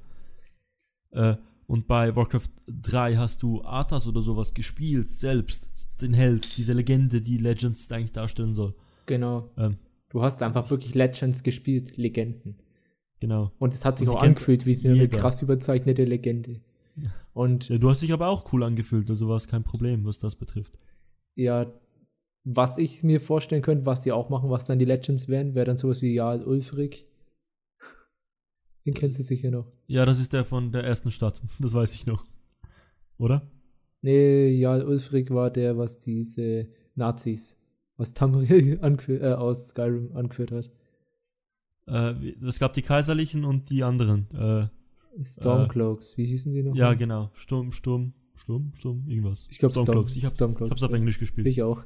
Äh, 1.12 1.36
und 1.68 1.88
bei 1.88 2.16
Warcraft 2.16 2.50
3 2.68 3.16
hast 3.16 3.42
du 3.42 3.64
Arthas 3.64 4.08
oder 4.08 4.22
sowas 4.22 4.54
gespielt, 4.54 5.10
selbst, 5.10 5.70
den 6.02 6.14
Held, 6.14 6.58
diese 6.58 6.74
Legende, 6.74 7.22
die 7.22 7.38
Legends 7.38 7.90
eigentlich 7.92 8.12
darstellen 8.12 8.54
soll. 8.54 8.76
Genau. 9.06 9.50
Ähm, 9.58 9.78
Du 10.14 10.22
hast 10.22 10.42
einfach 10.42 10.70
wirklich 10.70 10.94
Legends 10.96 11.44
gespielt, 11.44 11.98
Legenden. 11.98 12.56
genau. 13.20 13.52
Und 13.60 13.74
es 13.74 13.84
hat 13.84 13.98
sich 13.98 14.08
Und 14.08 14.16
auch 14.16 14.22
angefühlt 14.22 14.66
wie 14.66 14.74
so 14.76 14.88
eine 14.88 15.10
krass 15.10 15.42
überzeichnete 15.42 16.06
Legende. 16.06 16.62
Und 17.34 17.68
Ja, 17.70 17.78
du 17.80 17.90
hast 17.90 18.02
dich 18.04 18.14
aber 18.14 18.28
auch 18.30 18.54
cool 18.54 18.64
angefühlt, 18.64 19.10
also 19.10 19.28
war 19.28 19.38
es 19.38 19.48
kein 19.48 19.64
Problem, 19.64 20.06
was 20.06 20.20
das 20.20 20.36
betrifft. 20.36 20.78
ja, 21.36 21.74
was 22.46 22.78
ich 22.78 23.04
mir 23.04 23.22
vorstellen 23.22 23.62
könnte, 23.62 23.86
was 23.86 24.04
sie 24.04 24.12
auch 24.12 24.30
machen, 24.30 24.50
was 24.50 24.66
dann 24.66 24.78
die 24.78 24.84
Legends 24.86 25.30
wären, 25.30 25.56
wäre 25.56 25.66
dann 25.66 25.78
sowas 25.78 26.02
wie 26.02 26.14
Jarl 26.14 26.44
Ulfric. 26.44 27.06
Den 28.86 28.94
kennst 28.94 29.18
du 29.18 29.24
sicher 29.24 29.50
noch. 29.50 29.72
Ja, 29.88 30.06
das 30.06 30.20
ist 30.20 30.34
der 30.34 30.44
von 30.44 30.72
der 30.74 30.84
ersten 30.84 31.10
Stadt, 31.10 31.42
das 31.60 31.74
weiß 31.74 31.94
ich 31.94 32.06
noch. 32.06 32.26
Oder? 33.18 33.50
Nee, 34.02 34.50
Jarl 34.50 34.84
Ulfric 34.84 35.32
war 35.32 35.50
der, 35.52 35.78
was 35.78 36.00
diese 36.00 36.68
Nazis 36.96 37.58
aus 37.98 38.14
Tamriel 38.14 38.80
äh, 39.22 39.34
aus 39.34 39.70
Skyrim 39.70 40.16
angeführt 40.16 40.52
hat. 40.52 40.70
Äh, 41.88 42.34
es 42.46 42.60
gab 42.60 42.74
die 42.74 42.82
Kaiserlichen 42.82 43.46
und 43.46 43.70
die 43.70 43.84
anderen. 43.84 44.28
Äh, 44.34 44.68
Stormcloaks, 45.24 46.18
wie 46.18 46.26
hießen 46.26 46.54
die 46.54 46.64
noch? 46.64 46.76
ja, 46.76 46.94
genau. 46.94 47.30
Sturm, 47.34 47.72
Sturm, 47.72 48.14
Sturm, 48.34 48.72
Sturm, 48.76 49.04
irgendwas. 49.08 49.48
Ich 49.52 49.60
glaube 49.60 49.74
Stormcloaks. 49.74 50.16
Ich, 50.16 50.24
hab, 50.24 50.32
ich 50.32 50.36
Stormcloaks. 50.36 50.72
hab's 50.72 50.84
auf 50.84 50.92
ja. 50.92 50.98
Englisch 50.98 51.20
gespielt. 51.20 51.46
Ich 51.48 51.62
auch. 51.62 51.84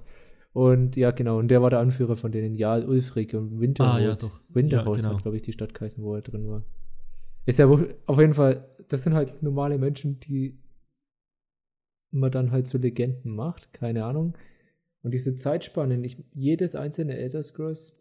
Und 0.54 0.96
ja, 0.96 1.12
genau, 1.12 1.38
und 1.38 1.50
der 1.50 1.62
war 1.62 1.70
der 1.70 1.80
Anführer 1.80 2.16
von 2.16 2.32
denen, 2.32 2.56
Jarl 2.56 2.86
Ulfric 2.86 3.34
und 3.34 3.60
Winterhold. 3.60 3.96
Ah, 3.96 4.00
ja, 4.00 4.16
doch. 4.16 4.42
Winterhold 4.50 5.04
Ja, 5.04 5.10
genau. 5.10 5.22
glaube 5.22 5.38
ich, 5.38 5.44
die 5.44 5.52
Stadt 5.52 5.74
geheißen, 5.74 6.04
wo 6.04 6.16
er 6.16 6.22
drin 6.22 6.48
war. 6.48 6.64
Ist 7.46 7.60
ja 7.60 7.70
wohl, 7.70 7.96
auf 8.06 8.20
jeden 8.20 8.34
Fall, 8.34 8.68
das 8.88 9.04
sind 9.04 9.14
halt 9.14 9.44
normale 9.44 9.78
Menschen, 9.78 10.20
die 10.20 10.58
man 12.12 12.32
dann 12.32 12.52
halt 12.52 12.68
zu 12.68 12.78
Legenden 12.78 13.36
macht, 13.36 13.74
keine 13.74 14.06
Ahnung. 14.06 14.38
Und 15.08 15.12
diese 15.14 15.36
Zeitspannen, 15.36 16.04
ich, 16.04 16.18
jedes 16.34 16.76
einzelne 16.76 17.16
Elder 17.18 17.42
Scrolls 17.42 17.94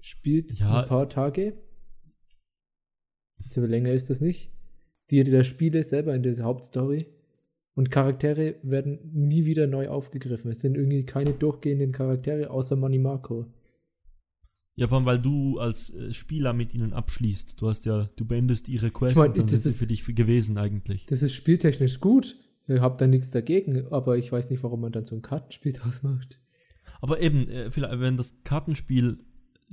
spielt 0.00 0.58
Ja. 0.58 0.80
ein 0.80 0.88
paar 0.88 1.10
Tage. 1.10 1.52
So 3.48 3.60
länger 3.66 3.92
ist 3.92 4.08
das 4.08 4.22
nicht. 4.22 4.50
Die 5.10 5.22
der 5.24 5.44
Spiele 5.44 5.82
selber 5.82 6.14
in 6.14 6.22
der 6.22 6.38
Hauptstory. 6.42 7.06
Und 7.74 7.90
Charaktere 7.90 8.54
werden 8.62 8.98
nie 9.12 9.44
wieder 9.44 9.66
neu 9.66 9.88
aufgegriffen. 9.90 10.50
Es 10.50 10.60
sind 10.60 10.74
irgendwie 10.78 11.04
keine 11.04 11.34
durchgehenden 11.34 11.92
Charaktere, 11.92 12.48
außer 12.48 12.76
Manimarco. 12.76 13.46
Ja, 14.76 14.88
vor 14.88 14.96
allem, 14.96 15.06
weil 15.06 15.20
du 15.20 15.58
als 15.58 15.90
äh, 15.90 16.14
Spieler 16.14 16.54
mit 16.54 16.72
ihnen 16.72 16.94
abschließt. 16.94 17.60
Du 17.60 17.68
hast 17.68 17.84
ja, 17.84 18.08
du 18.16 18.24
beendest 18.24 18.68
ihre 18.68 18.90
Quest 18.90 19.12
Ich 19.12 19.18
mein, 19.18 19.28
und 19.32 19.36
dann 19.38 19.44
das 19.44 19.52
sind 19.52 19.62
sie 19.64 19.68
ist- 19.70 19.78
für 19.78 19.86
dich 19.86 20.04
gewesen 20.14 20.56
eigentlich. 20.56 21.04
Das 21.06 21.20
ist 21.20 21.34
spieltechnisch 21.34 22.00
gut. 22.00 22.38
Ich 22.66 22.80
habe 22.80 22.96
da 22.96 23.06
nichts 23.06 23.30
dagegen, 23.30 23.86
aber 23.90 24.16
ich 24.16 24.30
weiß 24.30 24.50
nicht, 24.50 24.62
warum 24.62 24.80
man 24.80 24.92
dann 24.92 25.04
so 25.04 25.14
ein 25.14 25.22
Kartenspiel 25.22 25.72
draus 25.74 26.02
macht. 26.02 26.40
Aber 27.00 27.20
eben, 27.20 27.48
äh, 27.48 27.70
vielleicht, 27.70 27.98
wenn 28.00 28.16
das 28.16 28.34
Kartenspiel 28.44 29.18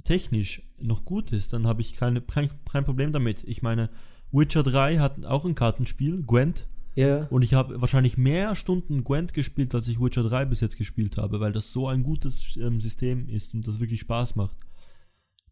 technisch 0.04 0.62
noch 0.80 1.06
gut 1.06 1.32
ist, 1.32 1.54
dann 1.54 1.68
habe 1.68 1.82
ich 1.82 1.94
keine, 1.94 2.22
kein, 2.22 2.50
kein 2.72 2.84
Problem 2.84 3.12
damit. 3.12 3.44
Ich 3.44 3.62
meine, 3.62 3.90
Witcher 4.32 4.64
3 4.64 4.98
hat 4.98 5.26
auch 5.26 5.46
ein 5.46 5.56
Kartenspiel, 5.56 6.24
Gwent, 6.24 6.68
Ja, 6.96 7.28
Und 7.30 7.44
ich 7.44 7.54
habe 7.54 7.80
wahrscheinlich 7.82 8.18
mehr 8.18 8.56
Stunden 8.56 9.04
Gwent 9.04 9.34
gespielt, 9.34 9.74
als 9.76 9.88
ich 9.88 10.00
Witcher 10.00 10.24
3 10.24 10.46
bis 10.46 10.62
jetzt 10.62 10.78
gespielt 10.78 11.18
habe, 11.18 11.40
weil 11.40 11.52
das 11.52 11.72
so 11.72 11.88
ein 11.88 12.04
gutes 12.04 12.58
ähm, 12.58 12.80
System 12.80 13.30
ist 13.30 13.54
und 13.54 13.68
das 13.68 13.80
wirklich 13.80 14.00
Spaß 14.02 14.36
macht. 14.36 14.58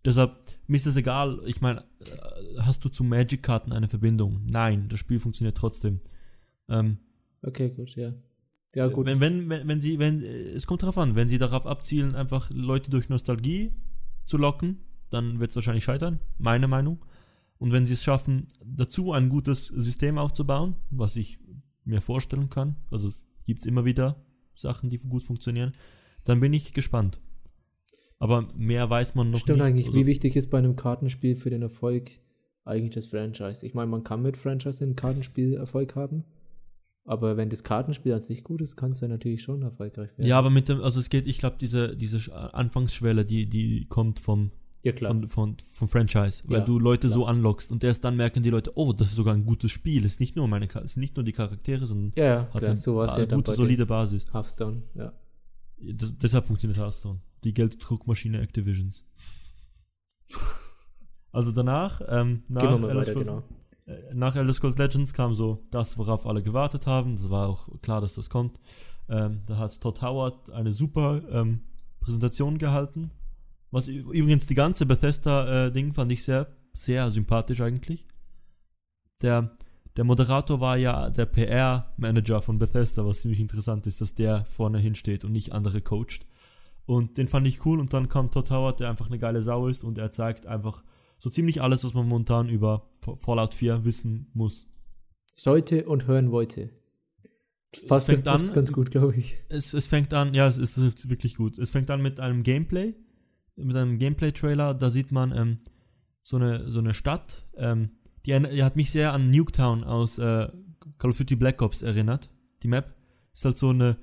Deshalb, 0.04 0.38
mir 0.68 0.78
ist 0.78 0.86
das 0.86 0.96
egal, 0.96 1.40
ich 1.46 1.62
meine, 1.62 1.82
äh, 2.00 2.60
hast 2.62 2.86
du 2.86 2.90
zu 2.90 3.04
Magic-Karten 3.04 3.72
eine 3.72 3.88
Verbindung? 3.88 4.42
Nein, 4.48 4.88
das 4.90 5.00
Spiel 5.00 5.20
funktioniert 5.20 5.58
trotzdem. 5.58 6.00
Ähm, 6.70 7.00
okay, 7.46 7.70
gut, 7.70 7.96
ja. 7.96 8.14
Ja, 8.76 8.88
gut. 8.88 9.06
wenn, 9.06 9.22
wenn, 9.22 9.50
wenn, 9.50 9.68
wenn 9.68 9.80
sie, 9.80 10.00
wenn, 10.00 10.22
äh, 10.22 10.28
es 10.28 10.68
kommt 10.68 10.84
darauf 10.84 10.98
an, 10.98 11.16
wenn 11.16 11.30
sie 11.30 11.38
darauf 11.38 11.66
abzielen, 11.66 12.14
einfach 12.14 12.50
Leute 12.52 12.92
durch 12.92 13.08
Nostalgie 13.08 13.72
zu 14.26 14.38
locken, 14.38 14.80
dann 15.10 15.40
wird 15.40 15.52
es 15.52 15.56
wahrscheinlich 15.56 15.86
scheitern, 15.86 16.20
meine 16.38 16.68
Meinung. 16.68 17.06
Und 17.58 17.72
wenn 17.72 17.86
sie 17.86 17.94
es 17.94 18.04
schaffen, 18.04 18.48
dazu 18.66 19.14
ein 19.14 19.30
gutes 19.30 19.68
System 19.68 20.18
aufzubauen, 20.18 20.76
was 20.90 21.16
ich 21.16 21.40
mir 21.86 22.02
vorstellen 22.02 22.50
kann, 22.50 22.76
also 22.92 23.14
gibt 23.46 23.62
es 23.62 23.66
immer 23.66 23.86
wieder 23.86 24.26
Sachen, 24.56 24.90
die 24.90 24.98
gut 24.98 25.24
funktionieren, 25.24 25.74
dann 26.26 26.42
bin 26.42 26.52
ich 26.52 26.74
gespannt. 26.74 27.22
Aber 28.18 28.50
mehr 28.56 28.90
weiß 28.90 29.16
man 29.16 29.32
noch 29.32 29.40
Stimmt 29.40 29.60
nicht. 29.60 29.68
eigentlich, 29.68 29.88
also, 29.88 30.00
wie 30.00 30.06
wichtig 30.06 30.36
ist 30.36 30.50
bei 30.50 30.58
einem 30.58 30.76
Kartenspiel 30.76 31.36
für 31.36 31.50
den 31.50 31.62
Erfolg 31.62 32.12
eigentlich 32.64 32.96
das 32.96 33.08
Franchise? 33.08 33.66
Ich 33.66 33.74
meine, 33.74 33.90
man 33.90 34.04
kann 34.04 34.22
mit 34.22 34.36
Franchise 34.36 34.84
ein 34.84 34.96
Kartenspiel 34.96 35.54
Erfolg 35.54 35.96
haben, 35.96 36.26
aber 37.06 37.38
wenn 37.38 37.50
das 37.50 37.64
Kartenspiel 37.64 38.14
an 38.14 38.20
sich 38.22 38.44
gut 38.44 38.62
ist, 38.62 38.76
kann 38.76 38.92
es 38.92 39.00
dann 39.00 39.12
natürlich 39.12 39.42
schon 39.44 39.62
erfolgreich 39.62 40.10
werden. 40.18 40.28
ja, 40.28 40.38
aber 40.38 40.50
mit 40.50 40.68
dem, 40.70 40.82
also 40.82 41.00
es 41.00 41.10
geht, 41.10 41.28
ich 41.28 41.38
glaube, 41.38 41.56
diese, 41.60 41.96
diese 41.96 42.18
Sch- 42.18 42.32
Anfangsschwelle, 42.32 43.24
die, 43.26 43.48
die 43.48 43.86
kommt 43.88 44.20
vom, 44.20 44.52
ja 44.84 44.92
klar. 44.92 45.12
von, 45.12 45.28
von, 45.30 45.58
vom 45.72 45.88
Franchise, 45.88 46.42
weil 46.48 46.60
Ja, 46.60 46.66
du 46.66 46.80
Leute 46.80 47.10
so 47.10 47.22
klar. 47.22 47.30
anlockst 47.36 47.72
und 47.72 47.84
erst 47.84 48.04
dann 48.04 48.16
merken 48.18 48.42
die 48.44 48.50
Leute, 48.50 48.72
oh, 48.76 48.92
das 48.92 49.10
ist 49.10 49.16
sogar 49.16 49.34
ein 49.36 49.46
gutes 49.46 49.72
Spiel. 49.72 50.04
Es 50.06 50.14
ist 50.14 50.20
nicht 50.20 50.36
nur 50.36 50.48
meine, 50.48 50.68
sind 50.72 50.98
nicht 50.98 51.16
nur 51.16 51.24
die 51.24 51.32
Charaktere, 51.32 51.86
sondern 51.86 52.12
ja, 52.16 52.24
ja, 52.26 52.40
hat 52.46 52.52
klar, 52.60 52.72
eine, 52.72 52.76
so 52.80 53.00
eine 53.00 53.28
gute, 53.28 53.54
solide 53.54 53.86
Basis. 53.86 54.34
Hearthstone, 54.34 54.84
ja. 54.96 55.14
Das, 55.78 56.18
deshalb 56.18 56.46
funktioniert 56.46 56.80
Hearthstone. 56.80 57.20
Die 57.44 57.54
Gelddruckmaschine 57.54 58.42
Activisions. 58.42 59.06
Also 61.32 61.52
danach, 61.52 62.02
ähm, 62.08 62.44
nach, 62.48 62.62
Gehen 62.62 62.72
wir 62.72 62.78
mal 62.88 62.96
weiter, 62.96 63.14
genau. 63.14 63.44
Äh, 63.86 64.14
nach 64.14 64.36
Elder 64.36 64.54
Scrolls 64.54 64.78
Legends 64.78 65.14
kam 65.14 65.34
so 65.34 65.58
das, 65.72 65.98
worauf 65.98 66.26
alle 66.26 66.44
gewartet 66.44 66.88
haben. 66.88 67.16
Das 67.16 67.30
war 67.30 67.48
auch 67.48 67.70
klar, 67.82 68.02
dass 68.02 68.14
das 68.14 68.30
kommt. 68.30 68.60
Ähm, 69.10 69.42
da 69.46 69.58
hat 69.58 69.80
Todd 69.80 70.02
Howard 70.02 70.50
eine 70.52 70.72
super 70.72 71.22
ähm, 71.32 71.62
Präsentation 72.00 72.58
gehalten. 72.58 73.12
Was 73.72 73.88
übrigens 73.88 74.48
die 74.48 74.56
ganze 74.56 74.86
Bethesda-Ding 74.86 75.94
fand 75.94 76.12
ich 76.12 76.24
sehr, 76.24 76.48
sehr 76.74 77.12
sympathisch 77.12 77.62
eigentlich. 77.62 78.08
Der, 79.22 79.58
der 79.98 80.04
Moderator 80.04 80.62
war 80.62 80.78
ja 80.78 81.10
der 81.10 81.26
PR-Manager 81.26 82.42
von 82.42 82.58
Bethesda, 82.58 83.06
was 83.06 83.22
ziemlich 83.22 83.40
interessant 83.40 83.86
ist, 83.88 84.02
dass 84.02 84.16
der 84.16 84.46
vorne 84.46 84.80
hinsteht 84.80 85.26
und 85.26 85.32
nicht 85.32 85.52
andere 85.52 85.82
coacht. 85.82 86.26
Und 86.86 87.18
den 87.18 87.28
fand 87.28 87.48
ich 87.48 87.66
cool 87.66 87.80
und 87.80 87.94
dann 87.94 88.10
kam 88.10 88.32
Todd 88.32 88.52
Howard, 88.52 88.80
der 88.80 88.90
einfach 88.90 89.08
eine 89.08 89.20
geile 89.20 89.42
Sau 89.42 89.68
ist 89.68 89.84
und 89.84 89.98
er 89.98 90.12
zeigt 90.12 90.46
einfach 90.46 90.84
so 91.18 91.30
ziemlich 91.30 91.62
alles, 91.62 91.84
was 91.84 91.94
man 91.94 92.08
momentan 92.08 92.50
über 92.50 92.90
Fallout 93.18 93.54
4 93.54 93.86
wissen 93.86 94.28
muss. 94.34 94.68
Sollte 95.36 95.86
und 95.86 96.08
hören 96.08 96.32
wollte. 96.32 96.70
Das 97.72 97.84
Es 97.84 97.88
passt 97.88 98.06
fängt 98.06 98.26
trifft's 98.26 98.50
an- 98.50 98.56
ganz 98.56 98.72
gut, 98.72 98.92
glaube 98.92 99.16
ich. 99.16 99.38
Es, 99.50 99.74
es 99.74 99.88
fängt 99.88 100.14
an, 100.14 100.34
ja, 100.34 100.48
es 100.48 100.58
ist, 100.58 100.78
es 100.78 100.94
ist 100.96 101.10
wirklich 101.10 101.36
gut. 101.36 101.58
Es 101.58 101.72
fängt 101.72 101.92
an 101.92 102.02
mit 102.02 102.20
einem 102.20 102.44
Gameplay, 102.44 102.94
mit 103.58 103.76
einem 103.76 103.98
Gameplay-Trailer, 104.00 104.74
da 104.74 104.90
sieht 104.90 105.12
man 105.12 105.36
ähm, 105.36 105.58
so, 106.24 106.38
eine, 106.38 106.72
so 106.72 106.80
eine 106.80 106.94
Stadt, 106.94 107.46
ähm, 107.58 107.90
die, 108.26 108.32
die 108.32 108.64
hat 108.64 108.76
mich 108.76 108.92
sehr 108.92 109.14
an 109.14 109.30
Nuketown 109.30 109.84
aus 109.84 110.18
äh, 110.18 110.48
Call 110.98 111.12
of 111.12 111.18
Duty 111.18 111.36
Black 111.36 111.62
Ops 111.62 111.82
erinnert. 111.82 112.30
Die 112.64 112.68
Map 112.68 112.96
ist 113.34 113.44
halt 113.46 113.58
so 113.58 113.70
eine, 113.70 113.98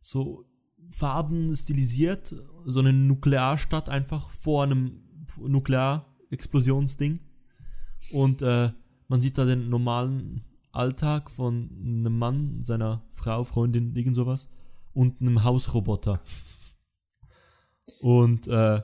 so 0.00 0.44
Farben 0.90 1.54
stilisiert, 1.56 2.34
so 2.64 2.80
eine 2.80 2.92
Nuklearstadt 2.92 3.90
einfach 3.90 4.30
vor 4.30 4.62
einem 4.62 5.02
Nuklearexplosionsding. 6.30 7.20
Und 8.12 8.42
äh, 8.42 8.70
man 9.08 9.20
sieht 9.20 9.38
da 9.38 9.44
den 9.44 9.68
normalen 9.68 10.42
Alltag 10.72 11.30
von 11.30 11.70
einem 11.80 12.18
Mann, 12.18 12.62
seiner 12.62 13.02
Frau, 13.10 13.44
Freundin, 13.44 13.94
irgend 13.96 14.14
sowas 14.14 14.48
und 14.92 15.20
einem 15.20 15.44
Hausroboter. 15.44 16.20
Und 18.00 18.46
äh, 18.46 18.82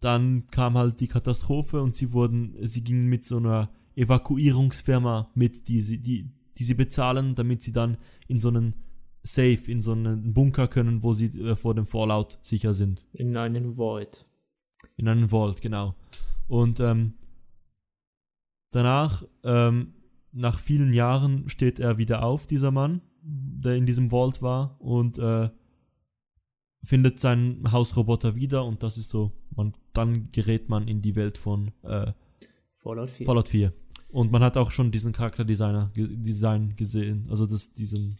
dann 0.00 0.46
kam 0.48 0.78
halt 0.78 1.00
die 1.00 1.08
Katastrophe 1.08 1.82
und 1.82 1.96
sie 1.96 2.12
wurden, 2.12 2.54
sie 2.62 2.84
gingen 2.84 3.06
mit 3.06 3.24
so 3.24 3.38
einer 3.38 3.70
Evakuierungsfirma 3.96 5.32
mit, 5.34 5.66
die 5.66 5.80
sie, 5.80 6.00
die, 6.00 6.30
die 6.56 6.64
sie 6.64 6.74
bezahlen, 6.74 7.34
damit 7.34 7.62
sie 7.62 7.72
dann 7.72 7.96
in 8.28 8.38
so 8.38 8.48
einen 8.48 8.74
Safe, 9.24 9.60
in 9.66 9.80
so 9.80 9.92
einen 9.92 10.32
Bunker 10.32 10.68
können, 10.68 11.02
wo 11.02 11.14
sie 11.14 11.26
äh, 11.40 11.56
vor 11.56 11.74
dem 11.74 11.86
Fallout 11.86 12.38
sicher 12.42 12.72
sind. 12.72 13.04
In 13.12 13.36
einen 13.36 13.76
Void. 13.76 14.27
In 14.98 15.08
einen 15.08 15.30
Vault, 15.30 15.62
genau. 15.62 15.94
Und 16.48 16.80
ähm, 16.80 17.14
danach, 18.70 19.24
ähm, 19.44 19.94
nach 20.32 20.58
vielen 20.58 20.92
Jahren, 20.92 21.48
steht 21.48 21.80
er 21.80 21.96
wieder 21.96 22.22
auf, 22.22 22.46
dieser 22.46 22.70
Mann, 22.70 23.00
der 23.22 23.76
in 23.76 23.86
diesem 23.86 24.10
Vault 24.10 24.42
war, 24.42 24.76
und 24.80 25.18
äh, 25.18 25.48
findet 26.82 27.20
seinen 27.20 27.70
Hausroboter 27.72 28.34
wieder. 28.34 28.64
Und 28.64 28.82
das 28.82 28.98
ist 28.98 29.10
so, 29.10 29.32
man, 29.54 29.72
dann 29.92 30.30
gerät 30.32 30.68
man 30.68 30.88
in 30.88 31.00
die 31.00 31.16
Welt 31.16 31.38
von 31.38 31.70
äh, 31.82 32.12
Fallout 32.72 33.10
4. 33.10 33.26
Fallout 33.26 33.48
4. 33.48 33.72
Und 34.10 34.32
man 34.32 34.42
hat 34.42 34.56
auch 34.56 34.70
schon 34.70 34.90
diesen 34.90 35.12
Charakterdesigner 35.12 35.90
ge 35.94 36.08
Design 36.08 36.74
gesehen. 36.76 37.26
Also 37.30 37.46
das, 37.46 37.72
diesen, 37.72 38.18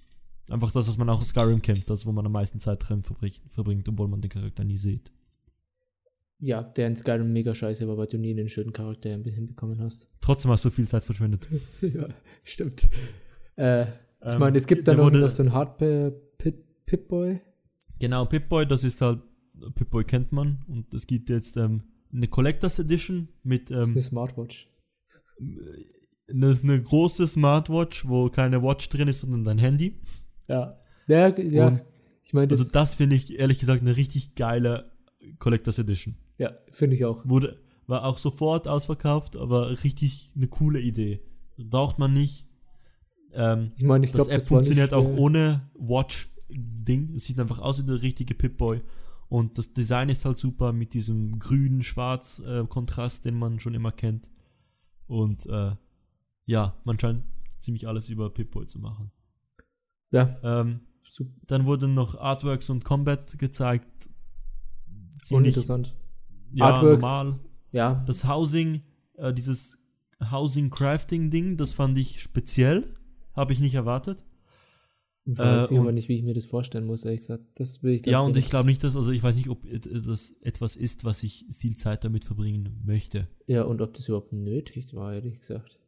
einfach 0.48 0.70
das, 0.70 0.86
was 0.86 0.96
man 0.96 1.08
auch 1.08 1.20
aus 1.20 1.28
Skyrim 1.28 1.62
kennt, 1.62 1.88
das, 1.90 2.06
wo 2.06 2.12
man 2.12 2.26
am 2.26 2.32
meisten 2.32 2.60
Zeit 2.60 2.86
drin 2.86 3.02
verbringt, 3.02 3.40
verbringt 3.48 3.88
obwohl 3.88 4.08
man 4.08 4.20
den 4.20 4.30
Charakter 4.30 4.64
nie 4.64 4.78
sieht. 4.78 5.10
Ja, 6.40 6.62
der 6.62 6.86
in 6.86 6.94
Skyrim 6.96 7.32
mega 7.32 7.52
scheiße 7.54 7.88
war, 7.88 7.96
weil 7.98 8.06
du 8.06 8.16
nie 8.18 8.30
einen 8.30 8.48
schönen 8.48 8.72
Charakter 8.72 9.10
hinbekommen 9.10 9.80
hast. 9.80 10.06
Trotzdem 10.20 10.50
hast 10.52 10.64
du 10.64 10.70
viel 10.70 10.86
Zeit 10.86 11.02
verschwendet. 11.02 11.48
ja, 11.80 12.08
stimmt. 12.44 12.88
Äh, 13.56 13.82
ich 13.82 13.88
Ähm, 14.22 14.38
meine, 14.38 14.56
es 14.58 14.66
gibt 14.66 14.86
da 14.86 14.94
noch, 14.94 15.10
so 15.30 15.42
einen 15.42 15.52
Hardware-Pip-Boy. 15.52 17.40
Genau, 17.98 18.24
Pip-Boy, 18.26 18.66
das 18.66 18.84
ist 18.84 19.00
halt, 19.00 19.20
Pip-Boy 19.74 20.04
kennt 20.04 20.30
man 20.32 20.64
und 20.68 20.94
es 20.94 21.06
gibt 21.08 21.28
jetzt 21.30 21.56
ähm, 21.56 21.82
eine 22.12 22.28
Collectors 22.28 22.78
Edition 22.78 23.28
mit, 23.42 23.70
Das 23.70 23.78
ist 23.80 23.86
ähm, 23.88 23.92
eine 23.94 24.02
Smartwatch. 24.02 24.68
das 26.28 26.50
ist 26.50 26.64
eine 26.64 26.80
große 26.82 27.26
Smartwatch, 27.26 28.06
wo 28.06 28.28
keine 28.28 28.62
Watch 28.62 28.88
drin 28.88 29.08
ist, 29.08 29.20
sondern 29.20 29.44
dein 29.44 29.58
Handy. 29.58 30.00
Ja. 30.46 30.78
Ja, 31.08 31.36
ja. 31.38 31.66
Und- 31.68 31.82
ich 32.22 32.32
meine, 32.34 32.50
Also 32.50 32.64
das 32.70 32.94
finde 32.94 33.16
ich 33.16 33.38
ehrlich 33.38 33.58
gesagt 33.58 33.80
eine 33.80 33.96
richtig 33.96 34.34
geile 34.34 34.92
Collectors 35.38 35.78
Edition. 35.78 36.14
Ja, 36.38 36.52
finde 36.72 36.96
ich 36.96 37.04
auch. 37.04 37.28
Wurde, 37.28 37.58
war 37.86 38.04
auch 38.04 38.18
sofort 38.18 38.66
ausverkauft, 38.68 39.36
aber 39.36 39.82
richtig 39.84 40.32
eine 40.36 40.48
coole 40.48 40.80
Idee. 40.80 41.20
Braucht 41.58 41.98
man 41.98 42.12
nicht. 42.12 42.46
Ähm, 43.32 43.72
Ich 43.76 43.84
meine, 43.84 44.04
ich 44.06 44.12
das 44.12 44.18
glaube, 44.18 44.30
App 44.30 44.40
das 44.40 44.50
war 44.50 44.60
nicht 44.60 44.68
funktioniert 44.68 44.94
auch 44.94 45.04
schwer. 45.04 45.18
ohne 45.18 45.70
Watch-Ding. 45.74 47.14
Es 47.14 47.24
sieht 47.24 47.38
einfach 47.40 47.58
aus 47.58 47.78
wie 47.78 47.86
der 47.86 48.00
richtige 48.02 48.34
Pip-Boy. 48.34 48.80
Und 49.28 49.58
das 49.58 49.72
Design 49.74 50.08
ist 50.08 50.24
halt 50.24 50.38
super 50.38 50.72
mit 50.72 50.94
diesem 50.94 51.38
grün-schwarz-Kontrast, 51.38 53.24
den 53.24 53.34
man 53.38 53.60
schon 53.60 53.74
immer 53.74 53.92
kennt. 53.92 54.30
Und 55.06 55.44
äh, 55.46 55.72
ja, 56.46 56.74
man 56.84 56.98
scheint 56.98 57.24
ziemlich 57.58 57.86
alles 57.86 58.08
über 58.08 58.30
Pip-Boy 58.30 58.66
zu 58.66 58.78
machen. 58.78 59.10
Ja, 60.10 60.34
Ähm, 60.42 60.80
dann 61.46 61.66
wurden 61.66 61.94
noch 61.94 62.14
Artworks 62.18 62.70
und 62.70 62.84
Combat 62.84 63.38
gezeigt. 63.38 64.08
Ziemlich 65.22 65.30
uninteressant. 65.32 65.94
Ja, 66.52 66.64
Artworks. 66.66 67.02
normal. 67.02 67.38
Ja, 67.72 68.02
Das 68.06 68.24
Housing, 68.24 68.82
äh, 69.16 69.32
dieses 69.32 69.78
Housing-Crafting-Ding, 70.20 71.56
das 71.56 71.74
fand 71.74 71.98
ich 71.98 72.20
speziell. 72.22 72.84
Habe 73.34 73.52
ich 73.52 73.60
nicht 73.60 73.74
erwartet. 73.74 74.24
weiß 75.24 75.70
äh, 75.70 75.74
ich 75.74 75.80
aber 75.80 75.92
nicht, 75.92 76.08
wie 76.08 76.16
ich 76.16 76.22
mir 76.22 76.34
das 76.34 76.46
vorstellen 76.46 76.86
muss, 76.86 77.04
ehrlich 77.04 77.20
gesagt. 77.20 77.44
Das 77.56 77.82
will 77.82 77.94
ich 77.94 78.06
Ja, 78.06 78.20
und 78.20 78.36
ich 78.36 78.50
glaube 78.50 78.66
nicht, 78.66 78.82
dass, 78.82 78.96
also 78.96 79.10
ich 79.12 79.22
weiß 79.22 79.36
nicht, 79.36 79.48
ob 79.48 79.64
das 79.70 80.34
etwas 80.40 80.76
ist, 80.76 81.04
was 81.04 81.22
ich 81.22 81.44
viel 81.56 81.76
Zeit 81.76 82.04
damit 82.04 82.24
verbringen 82.24 82.80
möchte. 82.84 83.28
Ja, 83.46 83.62
und 83.62 83.80
ob 83.80 83.94
das 83.94 84.08
überhaupt 84.08 84.32
nötig 84.32 84.94
war, 84.94 85.14
ehrlich 85.14 85.38
gesagt. 85.38 85.78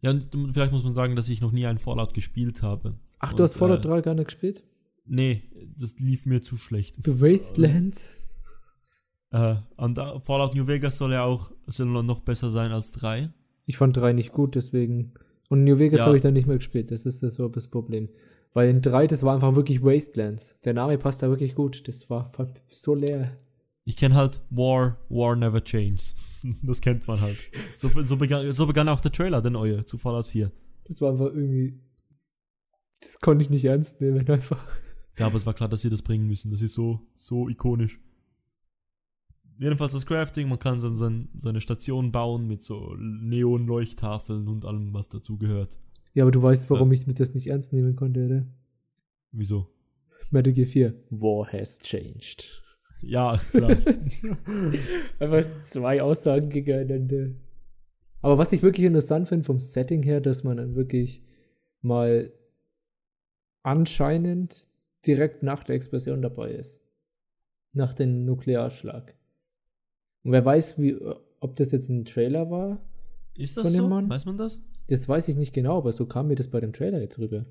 Ja, 0.00 0.10
und 0.10 0.28
vielleicht 0.52 0.72
muss 0.72 0.84
man 0.84 0.94
sagen, 0.94 1.16
dass 1.16 1.28
ich 1.28 1.40
noch 1.40 1.52
nie 1.52 1.66
einen 1.66 1.78
Fallout 1.78 2.12
gespielt 2.12 2.62
habe. 2.62 2.98
Ach, 3.18 3.30
Und, 3.30 3.38
du 3.38 3.44
hast 3.44 3.54
Fallout 3.54 3.78
äh, 3.78 3.88
3 3.88 4.00
gar 4.02 4.14
nicht 4.14 4.26
gespielt? 4.26 4.62
Nee, 5.06 5.44
das 5.78 5.94
lief 5.98 6.26
mir 6.26 6.42
zu 6.42 6.56
schlecht. 6.56 6.96
The 7.04 7.20
Wastelands? 7.20 8.18
Äh, 9.36 9.56
und 9.82 9.98
äh, 9.98 10.20
Fallout 10.20 10.54
New 10.54 10.66
Vegas 10.66 10.98
soll 10.98 11.12
ja 11.12 11.24
auch 11.24 11.50
soll 11.66 11.86
noch 12.02 12.20
besser 12.20 12.50
sein 12.50 12.72
als 12.72 12.92
3. 12.92 13.30
Ich 13.66 13.76
fand 13.76 13.96
3 13.96 14.12
nicht 14.12 14.32
gut, 14.32 14.54
deswegen. 14.54 15.12
Und 15.48 15.64
New 15.64 15.78
Vegas 15.78 16.00
Ja. 16.00 16.06
habe 16.06 16.16
ich 16.16 16.22
dann 16.22 16.34
nicht 16.34 16.46
mehr 16.46 16.56
gespielt. 16.56 16.90
Das 16.90 17.06
ist 17.06 17.22
das 17.22 17.34
so 17.36 17.48
das 17.48 17.68
Problem. 17.68 18.08
Weil 18.54 18.70
in 18.70 18.80
3, 18.80 19.06
das 19.06 19.22
war 19.22 19.34
einfach 19.34 19.54
wirklich 19.54 19.82
Wastelands. 19.82 20.56
Der 20.64 20.72
Name 20.74 20.96
passt 20.98 21.22
da 21.22 21.28
wirklich 21.28 21.54
gut. 21.54 21.86
Das 21.88 22.08
war 22.08 22.30
so 22.68 22.94
leer. 22.94 23.32
Ich 23.84 23.96
kenne 23.96 24.14
halt 24.14 24.40
War, 24.50 24.96
War 25.08 25.36
Never 25.36 25.62
Changes. 25.62 26.14
Das 26.62 26.80
kennt 26.80 27.06
man 27.08 27.20
halt. 27.20 27.36
So, 27.74 27.90
so, 28.02 28.16
begann, 28.16 28.52
so 28.52 28.66
begann 28.66 28.88
auch 28.88 29.00
der 29.00 29.10
Trailer, 29.10 29.42
der 29.42 29.50
neue, 29.50 29.84
zu 29.84 29.98
Fallout 29.98 30.26
4. 30.26 30.52
Das 30.84 31.00
war 31.00 31.10
einfach 31.10 31.26
irgendwie. 31.26 31.80
Das 33.00 33.18
konnte 33.20 33.42
ich 33.42 33.50
nicht 33.50 33.64
ernst 33.64 34.00
nehmen, 34.00 34.28
einfach. 34.30 34.64
Ja, 35.18 35.26
aber 35.26 35.36
es 35.36 35.46
war 35.46 35.54
klar, 35.54 35.68
dass 35.68 35.80
sie 35.82 35.90
das 35.90 36.02
bringen 36.02 36.26
müssen. 36.26 36.50
Das 36.52 36.62
ist 36.62 36.74
so, 36.74 37.00
so 37.16 37.48
ikonisch. 37.48 38.00
Jedenfalls 39.58 39.92
das 39.92 40.04
Crafting, 40.04 40.48
man 40.48 40.58
kann 40.58 40.80
dann 40.80 40.96
sein, 40.96 41.28
seine 41.38 41.60
Station 41.60 42.12
bauen 42.12 42.46
mit 42.46 42.62
so 42.62 42.94
Neon-Leuchttafeln 42.98 44.48
und 44.48 44.64
allem, 44.64 44.92
was 44.92 45.08
dazu 45.08 45.38
gehört. 45.38 45.78
Ja, 46.12 46.24
aber 46.24 46.30
du 46.30 46.42
weißt, 46.42 46.68
warum 46.70 46.92
ich 46.92 47.04
das 47.04 47.34
nicht 47.34 47.48
ernst 47.48 47.72
nehmen 47.72 47.96
konnte, 47.96 48.26
oder? 48.26 48.46
Wieso? 49.32 49.68
Metal 50.30 50.52
Gear 50.52 50.66
4. 50.66 50.94
War 51.10 51.46
has 51.52 51.78
changed. 51.78 52.62
Ja, 53.00 53.38
klar. 53.50 53.70
Einfach 55.18 55.58
zwei 55.60 56.02
Aussagen 56.02 56.48
gegeneinander. 56.48 57.34
Aber 58.22 58.38
was 58.38 58.52
ich 58.52 58.62
wirklich 58.62 58.86
interessant 58.86 59.28
finde 59.28 59.44
vom 59.44 59.60
Setting 59.60 60.02
her, 60.02 60.20
dass 60.20 60.42
man 60.42 60.56
dann 60.56 60.74
wirklich 60.74 61.22
mal 61.82 62.32
anscheinend 63.62 64.66
direkt 65.06 65.42
nach 65.42 65.62
der 65.62 65.76
Explosion 65.76 66.22
dabei 66.22 66.52
ist. 66.52 66.80
Nach 67.72 67.94
dem 67.94 68.24
Nuklearschlag. 68.24 69.14
Und 70.26 70.32
wer 70.32 70.44
weiß, 70.44 70.76
wie, 70.76 70.96
ob 71.38 71.54
das 71.54 71.70
jetzt 71.70 71.88
ein 71.88 72.04
Trailer 72.04 72.50
war, 72.50 72.80
ist 73.38 73.56
das 73.56 73.62
Von 73.62 73.72
dem 73.72 73.82
so? 73.82 73.88
Mann? 73.88 74.10
Weiß 74.10 74.24
man 74.24 74.36
das? 74.36 74.58
das 74.88 75.08
weiß 75.08 75.28
ich 75.28 75.36
nicht 75.36 75.54
genau, 75.54 75.78
aber 75.78 75.92
so 75.92 76.04
kam 76.04 76.26
mir 76.26 76.34
das 76.34 76.48
bei 76.48 76.58
dem 76.58 76.72
Trailer 76.72 77.00
jetzt 77.00 77.20
rüber. 77.20 77.46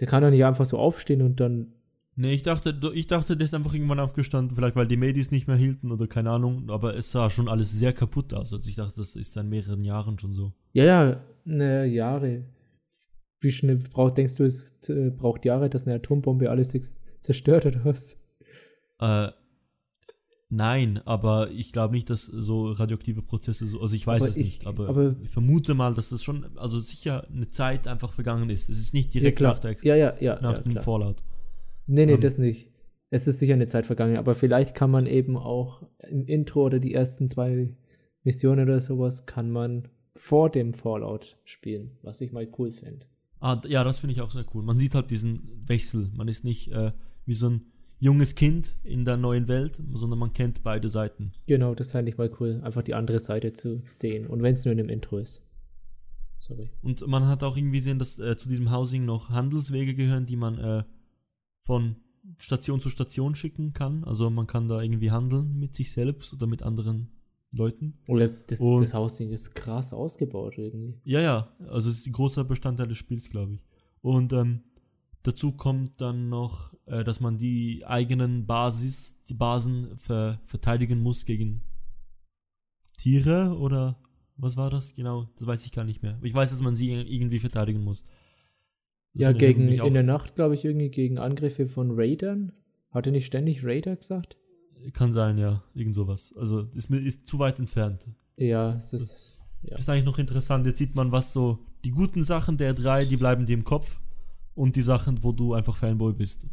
Der 0.00 0.08
kann 0.08 0.24
doch 0.24 0.30
nicht 0.30 0.44
einfach 0.44 0.64
so 0.64 0.76
aufstehen 0.76 1.22
und 1.22 1.38
dann. 1.38 1.72
Nee, 2.16 2.34
ich 2.34 2.42
dachte, 2.42 2.76
ich 2.94 3.06
dachte, 3.06 3.36
der 3.36 3.44
ist 3.44 3.54
einfach 3.54 3.74
irgendwann 3.74 4.00
aufgestanden, 4.00 4.56
vielleicht 4.56 4.74
weil 4.74 4.88
die 4.88 4.96
Medis 4.96 5.30
nicht 5.30 5.46
mehr 5.46 5.56
hielten 5.56 5.92
oder 5.92 6.08
keine 6.08 6.30
Ahnung, 6.30 6.68
aber 6.68 6.96
es 6.96 7.12
sah 7.12 7.30
schon 7.30 7.48
alles 7.48 7.70
sehr 7.70 7.92
kaputt 7.92 8.34
aus. 8.34 8.52
Also 8.52 8.68
ich 8.68 8.74
dachte, 8.74 8.96
das 8.96 9.14
ist 9.14 9.34
seit 9.34 9.46
mehreren 9.46 9.84
Jahren 9.84 10.18
schon 10.18 10.32
so. 10.32 10.52
Ja, 10.72 10.84
ja, 10.84 11.24
ne, 11.44 11.86
Jahre. 11.86 12.42
Wie 13.38 13.52
schnell 13.52 13.76
braucht, 13.76 14.18
denkst 14.18 14.34
du, 14.34 14.42
es 14.42 14.88
äh, 14.88 15.10
braucht 15.10 15.44
Jahre, 15.44 15.70
dass 15.70 15.86
eine 15.86 15.94
Atombombe 15.94 16.50
alles 16.50 16.76
zerstört 17.20 17.66
oder 17.66 17.84
was? 17.84 18.16
Äh, 18.98 19.28
nein, 20.54 21.00
aber 21.04 21.50
ich 21.50 21.72
glaube 21.72 21.94
nicht, 21.94 22.08
dass 22.10 22.24
so 22.24 22.70
radioaktive 22.72 23.22
Prozesse 23.22 23.66
so, 23.66 23.80
also 23.80 23.94
ich 23.94 24.06
weiß 24.06 24.22
Aber 24.22 24.28
es 24.28 24.36
ich- 24.36 24.44
nicht, 24.46 24.66
aber, 24.66 24.88
aber- 24.88 25.16
ich 25.22 25.30
vermute 25.30 25.74
mal, 25.74 25.94
dass 25.94 26.10
das 26.10 26.22
schon, 26.22 26.46
also 26.56 26.80
sicher 26.80 27.26
eine 27.32 27.48
Zeit 27.48 27.86
einfach 27.88 28.12
vergangen 28.12 28.50
ist. 28.50 28.68
Es 28.68 28.78
ist 28.78 28.94
nicht 28.94 29.14
Ja, 29.14 29.20
direkt 29.20 29.38
klar. 29.38 29.52
nach, 29.54 29.60
der, 29.60 29.76
Ja, 29.82 29.96
ja, 29.96 30.14
ja. 30.20 30.40
nach 30.40 30.56
ja, 30.56 30.62
dem 30.62 30.72
klar. 30.72 30.84
Fallout. 30.84 31.22
Nee, 31.86 32.06
nee, 32.06 32.12
Ähm, 32.14 32.20
das 32.20 32.38
nicht. 32.38 32.70
Es 33.10 33.26
ist 33.26 33.38
sicher 33.38 33.54
eine 33.54 33.66
Zeit 33.66 33.86
vergangen, 33.86 34.16
aber 34.16 34.34
vielleicht 34.34 34.74
kann 34.74 34.90
man 34.90 35.06
eben 35.06 35.36
auch 35.36 35.82
im 36.08 36.26
Intro 36.26 36.64
oder 36.64 36.78
die 36.80 36.94
ersten 36.94 37.28
zwei 37.30 37.74
Missionen 38.24 38.68
oder 38.68 38.80
sowas 38.80 39.26
kann 39.26 39.50
man 39.50 39.88
vor 40.16 40.50
dem 40.50 40.74
Fallout 40.74 41.36
spielen, 41.44 41.92
was 42.02 42.20
ich 42.20 42.32
mal 42.32 42.48
cool 42.58 42.72
fände. 42.72 43.06
Ah, 43.40 43.60
ja, 43.68 43.84
das 43.84 43.98
finde 43.98 44.12
ich 44.12 44.20
auch 44.22 44.30
sehr 44.30 44.44
cool. 44.54 44.62
Man 44.62 44.78
sieht 44.78 44.94
halt 44.94 45.10
diesen 45.10 45.42
Wechsel. 45.66 46.10
Man 46.16 46.28
ist 46.28 46.44
nicht 46.44 46.72
äh, 46.72 46.92
wie 47.26 47.34
so 47.34 47.50
ein 47.50 47.66
junges 48.04 48.34
Kind 48.34 48.76
in 48.82 49.04
der 49.04 49.16
neuen 49.16 49.48
Welt, 49.48 49.80
sondern 49.94 50.18
man 50.18 50.32
kennt 50.32 50.62
beide 50.62 50.88
Seiten. 50.88 51.32
Genau, 51.46 51.74
das 51.74 51.92
fände 51.92 52.10
ich 52.10 52.18
mal 52.18 52.30
cool, 52.38 52.60
einfach 52.62 52.82
die 52.82 52.94
andere 52.94 53.18
Seite 53.18 53.52
zu 53.54 53.80
sehen. 53.82 54.26
Und 54.26 54.42
wenn 54.42 54.52
es 54.54 54.64
nur 54.64 54.72
in 54.72 54.78
dem 54.78 54.90
Intro 54.90 55.16
ist. 55.18 55.40
Sorry. 56.38 56.68
Und 56.82 57.06
man 57.06 57.26
hat 57.26 57.42
auch 57.42 57.56
irgendwie 57.56 57.78
gesehen, 57.78 57.98
dass 57.98 58.18
äh, 58.18 58.36
zu 58.36 58.48
diesem 58.50 58.70
Housing 58.70 59.06
noch 59.06 59.30
Handelswege 59.30 59.94
gehören, 59.94 60.26
die 60.26 60.36
man 60.36 60.58
äh, 60.58 60.84
von 61.62 61.96
Station 62.38 62.78
zu 62.80 62.90
Station 62.90 63.34
schicken 63.34 63.72
kann. 63.72 64.04
Also 64.04 64.28
man 64.28 64.46
kann 64.46 64.68
da 64.68 64.82
irgendwie 64.82 65.10
handeln 65.10 65.58
mit 65.58 65.74
sich 65.74 65.90
selbst 65.92 66.34
oder 66.34 66.46
mit 66.46 66.62
anderen 66.62 67.08
Leuten. 67.54 67.94
Oder 68.06 68.28
das, 68.28 68.60
Und- 68.60 68.82
das 68.82 68.92
Hausding 68.92 69.30
ist 69.30 69.54
krass 69.54 69.94
ausgebaut 69.94 70.54
irgendwie. 70.58 70.98
Ja, 71.06 71.20
ja, 71.20 71.48
also 71.68 71.88
es 71.88 71.98
ist 71.98 72.06
ein 72.06 72.12
großer 72.12 72.44
Bestandteil 72.44 72.88
des 72.88 72.98
Spiels, 72.98 73.30
glaube 73.30 73.54
ich. 73.54 73.64
Und 74.02 74.34
ähm, 74.34 74.60
dazu 75.24 75.52
kommt 75.52 76.00
dann 76.00 76.28
noch, 76.28 76.72
äh, 76.86 77.02
dass 77.02 77.18
man 77.20 77.36
die 77.38 77.84
eigenen 77.84 78.46
Basis, 78.46 79.16
die 79.28 79.34
Basen 79.34 79.96
ver 79.98 80.38
verteidigen 80.44 81.00
muss 81.00 81.24
gegen 81.24 81.62
Tiere 82.96 83.56
oder 83.58 83.98
was 84.36 84.56
war 84.56 84.70
das 84.70 84.94
genau? 84.94 85.28
Das 85.36 85.46
weiß 85.46 85.64
ich 85.66 85.72
gar 85.72 85.84
nicht 85.84 86.02
mehr. 86.02 86.18
Ich 86.22 86.34
weiß, 86.34 86.50
dass 86.50 86.60
man 86.60 86.74
sie 86.74 86.90
irgendwie 86.92 87.38
verteidigen 87.38 87.82
muss. 87.84 88.04
Das 89.14 89.22
Ja, 89.22 89.32
gegen 89.32 89.68
in 89.68 89.94
der 89.94 90.02
Nacht, 90.02 90.34
glaube 90.34 90.54
ich, 90.54 90.64
irgendwie 90.64 90.90
gegen 90.90 91.18
Angriffe 91.18 91.66
von 91.66 91.92
Raidern. 91.92 92.52
Hat 92.90 93.06
er 93.06 93.12
nicht 93.12 93.26
ständig 93.26 93.64
Raider 93.64 93.96
gesagt? 93.96 94.38
Kann 94.92 95.12
sein, 95.12 95.38
ja, 95.38 95.62
irgend 95.74 95.94
sowas. 95.94 96.32
Also 96.36 96.62
ist, 96.74 96.90
mir- 96.90 96.98
ist 97.00 97.26
zu 97.26 97.38
weit 97.38 97.58
entfernt. 97.58 98.08
Ja, 98.36 98.76
es 98.76 98.92
ist. 98.92 99.38
Ja. 99.62 99.76
Ist 99.78 99.88
eigentlich 99.88 100.04
noch 100.04 100.18
interessant. 100.18 100.66
Jetzt 100.66 100.78
sieht 100.78 100.94
man, 100.94 101.10
was 101.10 101.32
so 101.32 101.58
die 101.84 101.90
guten 101.90 102.22
Sachen 102.22 102.56
der 102.56 102.74
drei, 102.74 103.04
die 103.06 103.16
bleiben 103.16 103.46
dir 103.46 103.54
im 103.54 103.64
Kopf 103.64 103.98
und 104.54 104.76
die 104.76 104.82
Sachen, 104.82 105.22
wo 105.22 105.32
du 105.32 105.54
einfach 105.54 105.76
Fanboy 105.76 106.12
bist. 106.12 106.46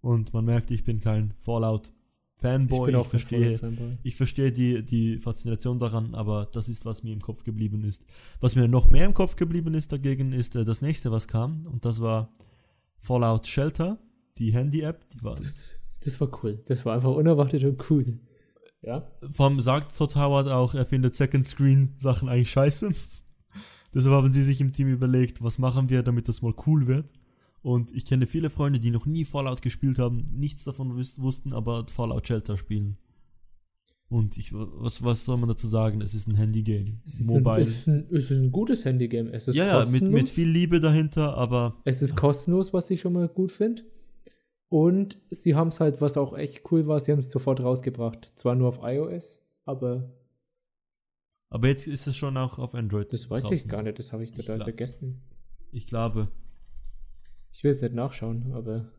Und 0.00 0.32
man 0.32 0.44
merkt, 0.44 0.70
ich 0.70 0.84
bin 0.84 1.00
kein 1.00 1.32
Fallout 1.38 1.92
Fanboy. 2.36 2.90
Ich, 2.90 2.94
kein 2.94 3.04
verstehe, 3.04 3.58
Fanboy. 3.58 3.98
ich 4.02 4.16
verstehe 4.16 4.52
die, 4.52 4.84
die 4.84 5.18
Faszination 5.18 5.78
daran, 5.78 6.14
aber 6.14 6.48
das 6.52 6.68
ist, 6.68 6.84
was 6.84 7.02
mir 7.02 7.12
im 7.12 7.20
Kopf 7.20 7.42
geblieben 7.42 7.84
ist. 7.84 8.04
Was 8.40 8.54
mir 8.54 8.68
noch 8.68 8.90
mehr 8.90 9.06
im 9.06 9.14
Kopf 9.14 9.36
geblieben 9.36 9.74
ist 9.74 9.90
dagegen, 9.90 10.32
ist 10.32 10.54
äh, 10.54 10.64
das 10.64 10.80
nächste, 10.80 11.10
was 11.10 11.26
kam. 11.26 11.66
Und 11.66 11.84
das 11.84 12.00
war 12.00 12.32
Fallout 12.98 13.46
Shelter, 13.46 13.98
die 14.38 14.52
Handy-App. 14.52 15.08
Die 15.08 15.22
war 15.22 15.34
Das, 15.34 15.76
das 16.00 16.20
war 16.20 16.28
cool. 16.42 16.62
Das 16.66 16.84
war 16.84 16.94
einfach 16.94 17.14
unerwartet 17.14 17.64
und 17.64 17.90
cool. 17.90 18.20
Ja. 18.82 19.10
Allem 19.38 19.60
sagt 19.60 19.96
Todd 19.96 20.14
Howard 20.14 20.48
auch, 20.48 20.74
er 20.74 20.86
findet 20.86 21.14
Second 21.14 21.44
Screen 21.44 21.94
Sachen 21.96 22.28
eigentlich 22.28 22.50
scheiße. 22.50 22.90
Deshalb 23.94 24.14
haben 24.14 24.32
sie 24.32 24.42
sich 24.42 24.60
im 24.60 24.72
Team 24.72 24.88
überlegt, 24.88 25.42
was 25.42 25.58
machen 25.58 25.88
wir, 25.88 26.02
damit 26.02 26.28
das 26.28 26.42
mal 26.42 26.54
cool 26.66 26.86
wird. 26.86 27.12
Und 27.62 27.92
ich 27.94 28.04
kenne 28.04 28.26
viele 28.26 28.50
Freunde, 28.50 28.78
die 28.78 28.90
noch 28.90 29.06
nie 29.06 29.24
Fallout 29.24 29.62
gespielt 29.62 29.98
haben, 29.98 30.28
nichts 30.32 30.64
davon 30.64 30.96
wussten, 30.96 31.52
aber 31.52 31.86
Fallout 31.92 32.26
Shelter 32.26 32.56
spielen. 32.56 32.98
Und 34.10 34.38
ich, 34.38 34.52
was, 34.54 35.02
was 35.04 35.24
soll 35.24 35.36
man 35.36 35.48
dazu 35.48 35.68
sagen? 35.68 36.00
Es 36.00 36.14
ist 36.14 36.28
ein 36.28 36.34
Handy-Game. 36.34 37.00
Es 37.04 37.20
ist, 37.20 37.26
Mobile. 37.26 37.56
Ein, 37.56 37.62
es, 37.62 37.68
ist 37.68 37.86
ein, 37.88 38.06
es 38.10 38.24
ist 38.24 38.30
ein 38.30 38.52
gutes 38.52 38.84
Handygame. 38.84 39.30
Es 39.32 39.48
ist 39.48 39.54
ja, 39.54 39.66
ja, 39.66 39.78
mit, 39.80 39.86
kostenlos. 39.86 40.20
mit 40.20 40.28
viel 40.30 40.48
Liebe 40.48 40.80
dahinter, 40.80 41.36
aber 41.36 41.76
Es 41.84 42.00
ist 42.00 42.16
kostenlos, 42.16 42.72
was 42.72 42.88
ich 42.90 43.00
schon 43.00 43.12
mal 43.12 43.28
gut 43.28 43.52
finde. 43.52 43.82
Und 44.70 45.18
sie 45.30 45.54
haben 45.54 45.68
es 45.68 45.80
halt, 45.80 46.00
was 46.00 46.16
auch 46.16 46.36
echt 46.36 46.70
cool 46.70 46.86
war, 46.86 47.00
sie 47.00 47.12
haben 47.12 47.18
es 47.18 47.30
sofort 47.30 47.62
rausgebracht. 47.62 48.24
Zwar 48.38 48.54
nur 48.54 48.68
auf 48.68 48.80
iOS, 48.82 49.42
aber 49.64 50.10
aber 51.50 51.68
jetzt 51.68 51.86
ist 51.86 52.06
es 52.06 52.16
schon 52.16 52.36
auch 52.36 52.58
auf 52.58 52.74
Android. 52.74 53.12
das 53.12 53.28
weiß 53.30 53.50
ich 53.50 53.68
gar 53.68 53.82
nicht. 53.82 53.98
Das 53.98 54.12
habe 54.12 54.24
ich 54.24 54.32
total 54.32 54.56
glaub- 54.56 54.66
vergessen. 54.66 55.22
Ich 55.72 55.86
glaube, 55.86 56.30
Ich 57.52 57.62
will 57.64 57.72
jetzt 57.72 57.82
nicht 57.82 57.94
nachschauen, 57.94 58.52
aber 58.52 58.90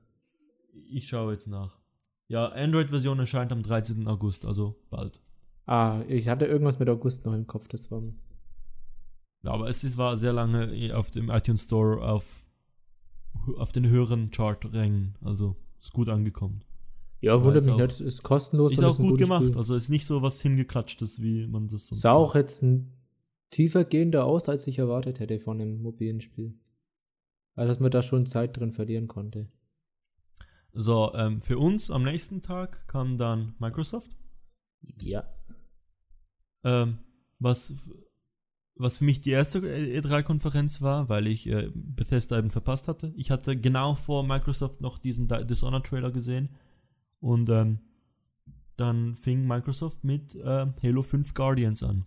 ich 0.90 1.08
schaue 1.08 1.34
jetzt 1.34 1.48
nach. 1.48 1.80
Ja, 2.28 2.48
Android-Version 2.50 3.20
erscheint 3.20 3.52
am 3.52 3.64
13. 3.64 4.08
August, 4.08 4.46
also 4.46 4.76
bald. 4.90 5.22
ah, 5.66 6.04
ich 6.08 6.28
hatte 6.28 6.46
irgendwas 6.46 6.78
mit 6.80 6.90
August 6.90 7.26
noch 7.26 7.34
im 7.34 7.48
Kopf. 7.48 7.68
Das 7.68 7.90
war 7.92 8.02
Ja, 9.44 9.52
aber 9.52 9.68
es 9.70 9.84
ist, 9.84 9.98
war 9.98 10.16
sehr 10.18 10.34
lange 10.34 10.74
eh 10.76 10.92
auf 10.94 11.10
dem 11.12 11.30
iTunes 11.30 11.64
Store 11.64 12.02
auf, 12.08 12.26
auf 13.58 13.72
den 13.72 13.88
höheren 13.88 14.30
Chart-Rängen. 14.32 15.16
Also 15.22 15.56
ist 15.80 15.94
gut 15.94 16.10
angekommen. 16.10 16.64
Ja 17.22 17.44
wundert 17.44 17.66
mich 17.66 17.76
nicht. 17.76 18.00
Ist 18.02 18.24
kostenlos. 18.24 18.72
Ist 18.72 18.84
auch 18.84 18.98
gut 18.98 19.18
gemacht. 19.18 19.44
Spiel. 19.46 19.58
Also 19.58 19.76
ist 19.76 19.90
nicht 19.90 20.06
so 20.06 20.22
was 20.22 20.42
hingeklatschtes, 20.42 21.22
wie 21.22 21.48
man 21.48 21.68
das 21.68 21.88
sonst 21.88 22.02
sah 22.02 22.14
auch 22.14 22.36
jetzt 22.36 22.62
ein 22.64 22.94
tiefer 23.50 23.84
gehender 23.84 24.26
aus, 24.26 24.48
als 24.48 24.68
ich 24.68 24.80
erwartet 24.80 25.20
hätte 25.20 25.40
von 25.40 25.60
einem 25.60 25.82
mobilen 25.82 26.22
Spiel. 26.22 26.54
Also 27.56 27.70
dass 27.70 27.80
man 27.80 27.92
da 27.92 28.02
schon 28.02 28.26
Zeit 28.26 28.58
drin 28.58 28.72
verlieren 28.72 29.08
konnte. 29.08 29.50
So, 30.72 31.12
ähm, 31.16 31.42
für 31.42 31.58
uns 31.58 31.90
am 31.90 32.04
nächsten 32.04 32.42
Tag 32.42 32.88
kam 32.88 33.18
dann 33.18 33.56
Microsoft. 33.60 34.16
Ja. 35.02 35.24
Ähm, 36.64 37.00
was, 37.40 37.74
was 38.76 39.00
für 39.00 39.04
mich 39.04 39.20
die 39.20 39.32
erste 39.32 39.60
E3-Konferenz 39.60 40.82
war, 40.82 41.10
weil 41.10 41.28
ich 41.28 41.48
äh, 41.48 41.70
Bethesda 41.74 42.38
eben 42.38 42.52
verpasst 42.52 42.88
hatte. 42.88 43.14
Ich 43.18 43.32
hatte 43.32 43.58
genau 43.58 43.96
vor 43.96 44.24
Microsoft 44.24 44.80
noch 44.80 45.00
diesen 45.00 45.28
Di- 45.28 45.46
Dishonored-Trailer 45.46 46.12
gesehen. 46.12 46.50
Und 47.20 47.50
ähm, 47.50 47.80
dann 48.78 49.16
fing 49.16 49.46
Microsoft 49.46 50.04
mit 50.04 50.36
äh, 50.36 50.66
Halo 50.84 51.02
5 51.02 51.34
Guardians 51.34 51.84
an. 51.84 52.06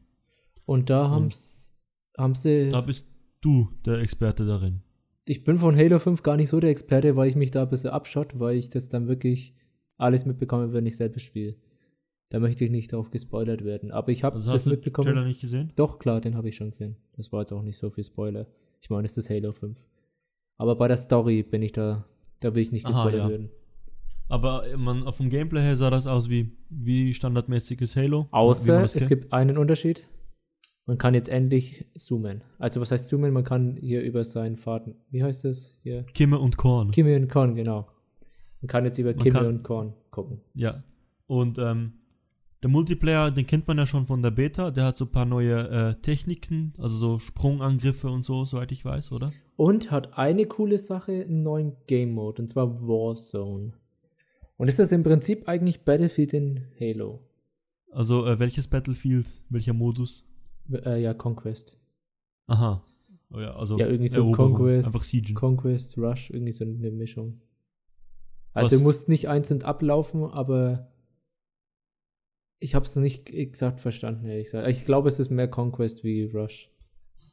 Und 0.64 0.88
da 0.90 1.04
Und- 1.06 1.10
haben's, 1.12 1.74
haben 2.18 2.34
sie. 2.34 2.68
Da 2.68 2.80
bist 2.80 3.06
du 3.40 3.68
der 3.84 3.98
Experte 3.98 4.46
darin. 4.46 4.82
ich 5.26 5.44
bin 5.44 5.58
von 5.58 5.76
Halo 5.76 5.98
5 5.98 6.22
gar 6.22 6.36
nicht 6.36 6.48
so 6.48 6.60
der 6.60 6.70
Experte, 6.70 7.16
weil 7.16 7.28
ich 7.28 7.36
mich 7.36 7.50
da 7.50 7.62
ein 7.62 7.68
bisschen 7.68 7.90
abschott, 7.90 8.38
weil 8.38 8.56
ich 8.56 8.70
das 8.70 8.88
dann 8.88 9.06
wirklich 9.08 9.54
alles 9.98 10.24
mitbekomme, 10.24 10.72
wenn 10.72 10.86
ich 10.86 10.96
selbst 10.96 11.22
spiele. 11.22 11.56
Da 12.30 12.40
möchte 12.40 12.64
ich 12.64 12.70
nicht 12.70 12.92
darauf 12.92 13.10
gespoilert 13.10 13.62
werden. 13.64 13.90
Aber 13.90 14.08
ich 14.10 14.24
habe 14.24 14.36
Also 14.36 14.46
das 14.50 14.60
hast 14.60 14.66
du 14.66 14.70
den 14.70 14.76
mitbekommen. 14.76 15.08
Trailer 15.08 15.24
nicht 15.26 15.40
gesehen? 15.42 15.72
Doch, 15.76 15.98
klar, 15.98 16.20
den 16.22 16.34
habe 16.34 16.48
ich 16.48 16.56
schon 16.56 16.70
gesehen. 16.70 16.96
Das 17.16 17.30
war 17.30 17.40
jetzt 17.40 17.52
auch 17.52 17.62
nicht 17.62 17.76
so 17.76 17.90
viel 17.90 18.04
Spoiler. 18.04 18.46
Ich 18.80 18.88
meine, 18.88 19.04
es 19.04 19.16
ist 19.18 19.28
Halo 19.28 19.52
5. 19.52 19.78
Aber 20.56 20.76
bei 20.76 20.88
der 20.88 20.96
Story 20.96 21.42
bin 21.42 21.60
ich 21.62 21.72
da, 21.72 22.06
da 22.40 22.54
will 22.54 22.62
ich 22.62 22.72
nicht 22.72 22.86
Aha, 22.86 22.92
gespoilert 23.04 23.24
ja. 23.24 23.28
werden. 23.28 23.50
Aber 24.32 24.64
man, 24.78 25.12
vom 25.12 25.28
Gameplay 25.28 25.60
her 25.60 25.76
sah 25.76 25.90
das 25.90 26.06
aus 26.06 26.30
wie, 26.30 26.56
wie 26.70 27.12
standardmäßiges 27.12 27.96
Halo. 27.96 28.28
Außer 28.30 28.80
es 28.80 28.92
kennt. 28.94 29.08
gibt 29.10 29.32
einen 29.34 29.58
Unterschied. 29.58 30.08
Man 30.86 30.96
kann 30.96 31.12
jetzt 31.12 31.28
endlich 31.28 31.84
zoomen. 31.98 32.42
Also 32.58 32.80
was 32.80 32.90
heißt 32.90 33.08
zoomen? 33.08 33.34
Man 33.34 33.44
kann 33.44 33.76
hier 33.76 34.00
über 34.00 34.24
seinen 34.24 34.56
Faden, 34.56 34.94
wie 35.10 35.22
heißt 35.22 35.44
das 35.44 35.76
hier? 35.82 36.04
Kimme 36.14 36.38
und 36.38 36.56
Korn. 36.56 36.92
Kimme 36.92 37.14
und 37.14 37.28
Korn, 37.28 37.54
genau. 37.54 37.88
Man 38.62 38.68
kann 38.68 38.86
jetzt 38.86 38.96
über 38.96 39.10
Man 39.10 39.18
Kimme 39.18 39.38
kann- 39.38 39.46
und 39.48 39.62
Korn 39.64 39.92
gucken. 40.10 40.40
Ja. 40.54 40.82
Und 41.26 41.58
ähm, 41.58 41.92
der 42.62 42.70
Multiplayer, 42.70 43.30
den 43.32 43.46
kennt 43.46 43.68
man 43.68 43.76
ja 43.76 43.84
schon 43.84 44.06
von 44.06 44.22
der 44.22 44.30
Beta. 44.30 44.70
Der 44.70 44.86
hat 44.86 44.96
so 44.96 45.04
ein 45.04 45.12
paar 45.12 45.26
neue 45.26 45.68
äh, 45.68 45.94
Techniken, 46.00 46.72
also 46.78 46.96
so 46.96 47.18
Sprungangriffe 47.18 48.08
und 48.08 48.22
so, 48.22 48.44
soweit 48.44 48.72
ich 48.72 48.82
weiß, 48.82 49.12
oder? 49.12 49.30
Und 49.56 49.90
hat 49.90 50.16
eine 50.16 50.46
coole 50.46 50.78
Sache, 50.78 51.12
einen 51.12 51.42
neuen 51.42 51.76
Game 51.86 52.14
Mode, 52.14 52.40
und 52.40 52.48
zwar 52.48 52.80
Warzone. 52.80 53.74
Und 54.62 54.68
ist 54.68 54.78
das 54.78 54.92
im 54.92 55.02
Prinzip 55.02 55.48
eigentlich 55.48 55.80
Battlefield 55.84 56.32
in 56.34 56.60
Halo? 56.78 57.18
Also 57.90 58.24
äh, 58.28 58.38
welches 58.38 58.68
Battlefield, 58.68 59.26
welcher 59.48 59.72
Modus? 59.72 60.24
Äh, 60.70 61.02
ja, 61.02 61.14
Conquest. 61.14 61.80
Aha. 62.46 62.80
Oh 63.32 63.40
ja, 63.40 63.56
also 63.56 63.76
ja, 63.76 63.88
irgendwie 63.88 64.06
so 64.06 64.20
Eroberung, 64.20 64.54
Conquest, 64.54 64.86
Einfach 64.86 65.02
Siegen. 65.02 65.34
Conquest, 65.34 65.98
Rush, 65.98 66.30
irgendwie 66.30 66.52
so 66.52 66.64
eine 66.64 66.92
Mischung. 66.92 67.40
Also 68.52 68.66
Was- 68.66 68.70
du 68.70 68.80
musst 68.84 69.08
nicht 69.08 69.28
einzeln 69.28 69.64
ablaufen, 69.64 70.22
aber 70.26 70.92
ich 72.60 72.76
habe 72.76 72.86
es 72.86 72.94
nicht 72.94 73.30
exakt 73.30 73.80
verstanden, 73.80 74.26
ehrlich 74.26 74.44
gesagt. 74.44 74.68
Ich 74.68 74.84
glaube, 74.84 75.08
es 75.08 75.18
ist 75.18 75.30
mehr 75.30 75.48
Conquest 75.48 76.04
wie 76.04 76.22
Rush. 76.26 76.70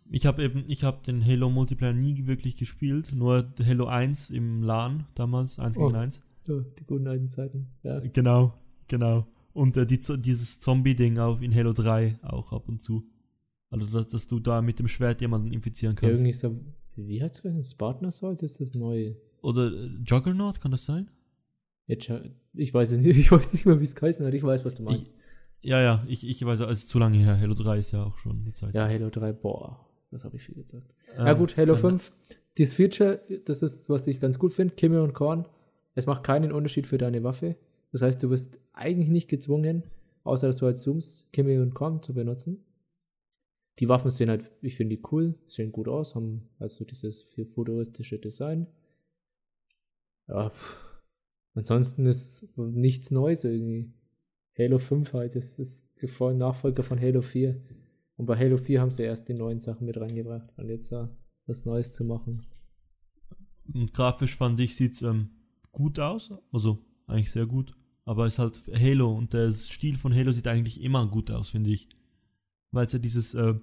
Ich 0.10 0.26
habe 0.26 0.42
eben, 0.44 0.64
ich 0.68 0.84
habe 0.84 1.04
den 1.06 1.24
Halo 1.24 1.52
Multiplayer 1.52 1.94
nie 1.94 2.26
wirklich 2.26 2.58
gespielt, 2.58 3.14
nur 3.14 3.54
Halo 3.64 3.86
1 3.86 4.32
im 4.32 4.64
LAN 4.64 5.06
damals, 5.14 5.60
1 5.60 5.76
gegen 5.76 5.96
Oh. 5.96 6.00
1. 6.00 6.24
So, 6.46 6.62
die 6.62 6.86
guten 6.86 7.08
alten 7.08 7.30
Zeiten. 7.30 7.68
Ja. 7.84 8.00
Genau, 8.00 8.54
genau. 8.88 9.28
Und 9.54 9.78
äh, 9.78 9.86
die, 9.86 10.00
dieses 10.20 10.60
Zombie-Ding 10.60 11.18
auch 11.20 11.42
in 11.42 11.54
Halo 11.54 11.74
3 11.74 12.20
auch 12.24 12.52
ab 12.54 12.68
und 12.70 12.82
zu. 12.82 13.04
Also, 13.70 13.86
dass, 13.86 14.08
dass 14.08 14.28
du 14.28 14.40
da 14.40 14.62
mit 14.62 14.80
dem 14.80 14.88
Schwert 14.88 15.22
jemanden 15.22 15.52
infizieren 15.52 15.96
Ja, 15.96 16.02
kannst. 16.02 16.24
irgendwie 16.24 16.34
so, 16.38 16.60
wie 16.96 17.22
heißt 17.22 17.44
es? 17.46 17.72
Spartan 17.72 18.08
Assault 18.08 18.42
ist 18.42 18.60
das 18.60 18.74
neue. 18.74 19.16
Oder 19.42 19.72
äh, 19.72 19.90
Juggernaut, 20.06 20.60
kann 20.60 20.72
das 20.72 20.86
sein? 20.86 21.10
Jetzt, 21.88 22.12
ich 22.54 22.74
weiß 22.74 22.92
es 22.92 23.00
nicht, 23.00 23.18
ich 23.18 23.32
weiß 23.32 23.54
nicht 23.54 23.66
mehr, 23.66 23.80
wie 23.80 23.84
es 23.84 23.96
geheißen 23.96 24.26
hat. 24.26 24.34
Ich 24.34 24.44
weiß, 24.44 24.66
was 24.66 24.76
du 24.76 24.84
meinst. 24.84 25.16
Ja, 25.62 25.82
ja, 25.82 26.04
ich, 26.08 26.26
ich 26.28 26.44
weiß, 26.46 26.62
also 26.62 26.88
zu 26.88 27.00
lange 27.00 27.18
her. 27.18 27.40
Halo 27.40 27.54
3 27.54 27.78
ist 27.78 27.92
ja 27.92 28.04
auch 28.04 28.18
schon 28.18 28.40
eine 28.42 28.54
Zeit. 28.54 28.74
ja, 28.74 28.88
Halo 28.88 29.10
3, 29.10 29.34
boah, 29.34 29.86
das 30.10 30.24
habe 30.24 30.38
ich 30.38 30.44
viel 30.44 30.56
gesagt. 30.56 30.88
Ähm, 31.18 31.26
ja 31.26 31.34
gut, 31.34 31.58
Halo 31.58 31.74
dann- 31.74 32.00
5, 32.00 32.14
dieses 32.58 32.74
Feature, 32.74 33.20
das 33.46 33.62
ist, 33.62 33.90
was 33.90 34.08
ich 34.08 34.20
ganz 34.20 34.40
gut 34.40 34.54
finde, 34.54 34.74
Kimme 34.76 35.04
und 35.04 35.14
Korn, 35.14 35.46
es 36.00 36.08
macht 36.08 36.24
keinen 36.24 36.52
Unterschied 36.52 36.88
für 36.88 36.98
deine 36.98 37.24
Waffe. 37.24 37.56
Das 37.92 38.02
heißt, 38.02 38.22
du 38.22 38.30
wirst 38.30 38.60
eigentlich 38.74 39.10
nicht 39.10 39.30
gezwungen, 39.30 39.84
außer 40.24 40.48
dass 40.48 40.58
du 40.58 40.66
halt 40.66 40.78
zoomst, 40.78 41.32
Kimme 41.32 41.62
und 41.62 41.74
Korn 41.74 42.02
zu 42.02 42.14
benutzen. 42.14 42.64
Die 43.80 43.88
Waffen 43.88 44.12
sehen 44.12 44.30
halt, 44.30 44.50
ich 44.62 44.76
finde 44.76 44.98
die 44.98 45.04
cool, 45.12 45.36
sehen 45.48 45.72
gut 45.72 45.88
aus, 45.88 46.16
haben 46.16 46.50
also 46.60 46.84
dieses 46.84 47.22
futuristische 47.54 48.20
Design. 48.20 48.68
Ja, 50.28 50.50
pff. 50.50 51.02
ansonsten 51.54 52.06
ist 52.06 52.46
nichts 52.58 53.10
Neues 53.12 53.44
irgendwie. 53.44 53.92
Halo 54.58 54.78
5 54.78 55.14
halt, 55.14 55.36
das 55.36 55.58
ist 55.58 55.88
Nachfolger 56.20 56.84
von 56.84 57.00
Halo 57.00 57.22
4. 57.22 57.62
Und 58.18 58.26
bei 58.26 58.36
Halo 58.36 58.58
4 58.58 58.82
haben 58.82 58.92
sie 58.92 59.04
erst 59.04 59.30
die 59.30 59.34
neuen 59.34 59.62
Sachen 59.62 59.86
mit 59.86 59.98
reingebracht. 59.98 60.52
Und 60.58 60.70
jetzt 60.70 60.94
was 61.46 61.66
Neues 61.66 61.94
zu 61.94 62.04
machen. 62.04 62.42
Und 63.74 63.94
grafisch 63.94 64.36
fand 64.36 64.60
ich, 64.60 64.76
sieht 64.76 65.02
ähm, 65.02 65.30
gut 65.72 66.00
aus, 66.00 66.32
also 66.52 66.80
eigentlich 67.08 67.32
sehr 67.32 67.46
gut, 67.46 67.74
aber 68.06 68.26
es 68.26 68.34
ist 68.34 68.40
halt 68.40 68.62
Halo 68.74 69.12
und 69.16 69.34
der 69.34 69.52
Stil 69.52 69.98
von 69.98 70.14
Halo 70.14 70.32
sieht 70.32 70.48
eigentlich 70.48 70.82
immer 70.82 71.06
gut 71.08 71.32
aus, 71.32 71.50
finde 71.50 71.70
ich. 71.72 71.88
Weil 72.72 72.86
es 72.86 72.92
ja 72.92 73.00
dieses 73.00 73.34
äh, 73.34 73.56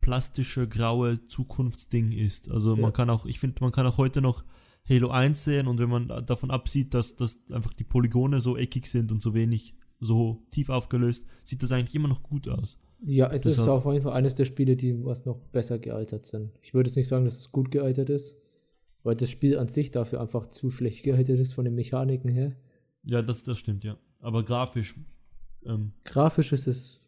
plastische, 0.00 0.68
graue 0.68 1.26
Zukunftsding 1.26 2.12
ist. 2.12 2.50
Also 2.50 2.74
Ja. 2.74 2.80
man 2.82 2.92
kann 2.92 3.10
auch, 3.10 3.26
ich 3.26 3.38
finde, 3.40 3.56
man 3.62 3.72
kann 3.72 3.86
auch 3.86 3.96
heute 3.96 4.20
noch 4.20 4.44
Halo 4.88 5.08
1 5.10 5.44
sehen 5.44 5.66
und 5.66 5.78
wenn 5.78 5.88
man 5.88 6.08
da- 6.08 6.20
davon 6.20 6.50
absieht, 6.50 6.92
dass, 6.92 7.16
dass 7.16 7.38
einfach 7.50 7.72
die 7.72 7.84
Polygone 7.84 8.40
so 8.40 8.56
eckig 8.56 8.86
sind 8.86 9.10
und 9.10 9.22
so 9.22 9.32
wenig, 9.32 9.74
so 9.98 10.42
tief 10.50 10.68
aufgelöst, 10.68 11.24
sieht 11.42 11.62
das 11.62 11.72
eigentlich 11.72 11.94
immer 11.94 12.08
noch 12.08 12.22
gut 12.22 12.48
aus. 12.48 12.78
Ja, 13.06 13.26
es 13.28 13.46
ist 13.46 13.56
Deshalb- 13.58 13.68
auf 13.70 13.86
jeden 13.92 14.02
Fall 14.04 14.12
eines 14.12 14.34
der 14.34 14.44
Spiele, 14.44 14.76
die 14.76 15.02
was 15.04 15.24
noch 15.24 15.38
besser 15.52 15.78
gealtert 15.78 16.26
sind. 16.26 16.52
Ich 16.62 16.74
würde 16.74 16.88
jetzt 16.90 16.96
nicht 16.96 17.08
sagen, 17.08 17.24
dass 17.24 17.38
es 17.38 17.50
gut 17.52 17.70
gealtert 17.70 18.10
ist, 18.10 18.36
weil 19.04 19.14
das 19.14 19.30
Spiel 19.30 19.58
an 19.58 19.68
sich 19.68 19.92
dafür 19.92 20.20
einfach 20.20 20.46
zu 20.46 20.70
schlecht 20.70 21.04
gealtert 21.04 21.38
ist 21.38 21.54
von 21.54 21.64
den 21.64 21.74
Mechaniken 21.76 22.30
her. 22.30 22.56
Ja, 23.04 23.22
das, 23.22 23.44
das 23.44 23.58
stimmt, 23.58 23.84
ja. 23.84 23.96
Aber 24.18 24.42
grafisch, 24.42 24.96
ähm, 25.64 25.92
Grafisch 26.04 26.52
ist 26.52 26.66
es, 26.66 27.00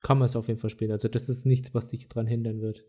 kann 0.00 0.18
man 0.18 0.26
es 0.26 0.34
auf 0.34 0.48
jeden 0.48 0.58
Fall 0.58 0.70
spielen. 0.70 0.90
Also 0.90 1.08
das 1.08 1.28
ist 1.28 1.46
nichts, 1.46 1.74
was 1.74 1.88
dich 1.88 2.08
dran 2.08 2.26
hindern 2.26 2.60
wird. 2.60 2.84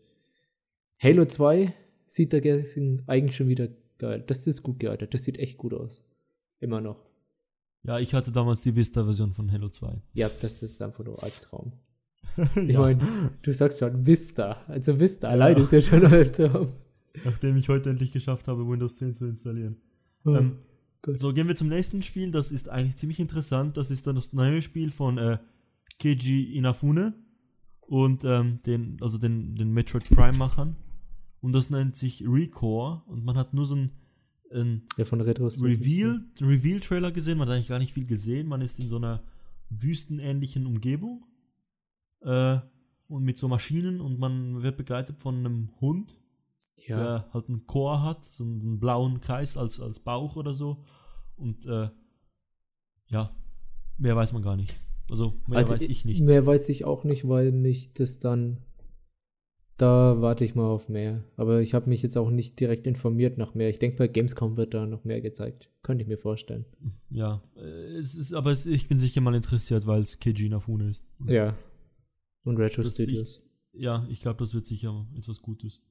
Halo 0.98 1.26
2 1.26 1.74
sieht 2.06 2.32
dagegen 2.32 3.02
eigentlich 3.06 3.36
schon 3.36 3.48
wieder 3.48 3.68
geil. 3.98 4.24
Das 4.26 4.46
ist 4.46 4.62
gut 4.62 4.78
gealtert. 4.78 5.14
Das 5.14 5.24
sieht 5.24 5.38
echt 5.38 5.58
gut 5.58 5.74
aus. 5.74 6.02
Immer 6.60 6.80
noch. 6.80 7.04
ja, 7.82 7.98
ich 7.98 8.14
hatte 8.14 8.32
damals 8.32 8.62
die 8.62 8.74
Vista-Version 8.74 9.32
von 9.34 9.52
Halo 9.52 9.68
2. 9.68 10.00
Ja, 10.14 10.30
das 10.40 10.62
ist 10.62 10.80
einfach 10.80 11.04
nur 11.04 11.22
Albtraum. 11.22 11.72
Ich 12.56 12.70
ja, 12.70 12.80
meine, 12.80 13.32
du 13.42 13.52
sagst 13.52 13.78
schon 13.78 14.06
Vista. 14.06 14.62
Also 14.66 14.98
Vista 14.98 15.28
allein 15.28 15.56
ist 15.58 15.72
ja 15.72 15.80
schon 15.80 16.04
Albtraum. 16.06 16.72
Nachdem 17.22 17.56
ich 17.56 17.68
heute 17.68 17.90
endlich 17.90 18.12
geschafft 18.12 18.48
habe, 18.48 18.68
Windows 18.68 18.96
10 18.96 19.14
zu 19.14 19.26
installieren. 19.26 19.76
Oh, 20.24 20.34
Ähm, 20.34 20.58
so, 21.14 21.32
gehen 21.32 21.48
wir 21.48 21.56
zum 21.56 21.68
nächsten 21.68 22.02
Spiel. 22.02 22.30
Das 22.30 22.50
ist 22.50 22.68
eigentlich 22.68 22.96
ziemlich 22.96 23.20
interessant. 23.20 23.76
Das 23.76 23.90
ist 23.90 24.06
dann 24.06 24.16
das 24.16 24.32
neue 24.32 24.62
Spiel 24.62 24.90
von 24.90 25.18
äh, 25.18 25.38
Keiji 26.00 26.56
Inafune 26.56 27.14
und 27.80 28.24
ähm, 28.24 28.58
den, 28.66 28.96
also 29.00 29.18
den, 29.18 29.54
den 29.54 29.72
Metroid 29.72 30.08
Prime-Machern. 30.08 30.76
Und 31.40 31.52
das 31.52 31.68
nennt 31.68 31.96
sich 31.96 32.24
Recore. 32.26 33.02
Und 33.06 33.24
man 33.24 33.36
hat 33.36 33.52
nur 33.52 33.66
so 33.66 33.76
ein, 33.76 33.90
ein 34.50 34.82
ja, 34.96 35.04
von 35.04 35.20
Retro 35.20 35.46
Reveal, 35.46 36.24
Reveal-Trailer 36.40 37.12
gesehen. 37.12 37.36
Man 37.36 37.48
hat 37.48 37.54
eigentlich 37.54 37.68
gar 37.68 37.78
nicht 37.78 37.92
viel 37.92 38.06
gesehen. 38.06 38.48
Man 38.48 38.62
ist 38.62 38.78
in 38.78 38.88
so 38.88 38.96
einer 38.96 39.22
wüstenähnlichen 39.68 40.66
Umgebung. 40.66 41.26
Äh, 42.22 42.60
und 43.06 43.24
mit 43.24 43.36
so 43.36 43.48
Maschinen 43.48 44.00
und 44.00 44.18
man 44.18 44.62
wird 44.62 44.78
begleitet 44.78 45.18
von 45.18 45.36
einem 45.36 45.68
Hund 45.80 46.18
Ja, 46.76 46.96
der 46.96 47.32
halt 47.32 47.48
einen 47.48 47.66
Chor 47.66 48.02
hat, 48.02 48.24
so 48.24 48.44
einen 48.44 48.78
blauen 48.78 49.20
Kreis 49.20 49.56
als, 49.56 49.80
als 49.80 50.00
Bauch 50.00 50.36
oder 50.36 50.54
so. 50.54 50.84
Und 51.36 51.66
äh, 51.66 51.88
ja, 53.06 53.34
mehr 53.96 54.16
weiß 54.16 54.32
man 54.32 54.42
gar 54.42 54.56
nicht. 54.56 54.78
Also 55.10 55.34
mehr 55.46 55.58
also 55.58 55.74
weiß 55.74 55.82
ich 55.82 56.04
nicht. 56.04 56.20
Mehr 56.22 56.46
weiß 56.46 56.68
ich 56.68 56.84
auch 56.84 57.04
nicht, 57.04 57.28
weil 57.28 57.52
mich 57.52 57.92
das 57.94 58.18
dann. 58.18 58.58
Da 59.76 60.20
warte 60.20 60.44
ich 60.44 60.54
mal 60.54 60.68
auf 60.68 60.88
mehr. 60.88 61.24
Aber 61.36 61.60
ich 61.60 61.74
habe 61.74 61.88
mich 61.88 62.00
jetzt 62.00 62.16
auch 62.16 62.30
nicht 62.30 62.60
direkt 62.60 62.86
informiert 62.86 63.38
nach 63.38 63.54
mehr. 63.54 63.68
Ich 63.68 63.80
denke, 63.80 63.96
bei 63.96 64.06
Gamescom 64.06 64.56
wird 64.56 64.72
da 64.72 64.86
noch 64.86 65.02
mehr 65.02 65.20
gezeigt. 65.20 65.68
Könnte 65.82 66.02
ich 66.02 66.08
mir 66.08 66.16
vorstellen. 66.16 66.64
Ja, 67.10 67.42
äh, 67.56 67.96
es 67.96 68.14
ist, 68.14 68.32
aber 68.32 68.52
es, 68.52 68.66
ich 68.66 68.86
bin 68.86 68.98
sicher 68.98 69.20
mal 69.20 69.34
interessiert, 69.34 69.86
weil 69.88 70.02
es 70.02 70.20
Keiji 70.20 70.46
Inafune 70.46 70.88
ist. 70.88 71.04
Und 71.18 71.28
Ja. 71.28 71.56
Und 72.44 72.56
Retro 72.58 72.84
Studios. 72.84 73.42
Ja, 73.72 74.06
ich 74.08 74.20
glaube, 74.20 74.38
das 74.38 74.54
wird 74.54 74.66
sicher 74.66 75.08
etwas 75.16 75.42
Gutes. 75.42 75.82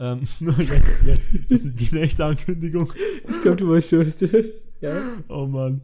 Ähm, 0.00 0.22
jetzt, 1.04 1.04
jetzt 1.04 1.52
ist 1.52 1.64
die 1.64 1.94
nächste 1.94 2.24
Ankündigung. 2.24 2.90
Ich 3.28 3.42
glaube, 3.42 3.56
du 3.58 3.68
weißt 3.70 3.90
schon, 3.90 4.00
was 4.06 4.16
du. 4.16 4.52
Ja. 4.80 4.96
Oh 5.28 5.46
Mann. 5.46 5.82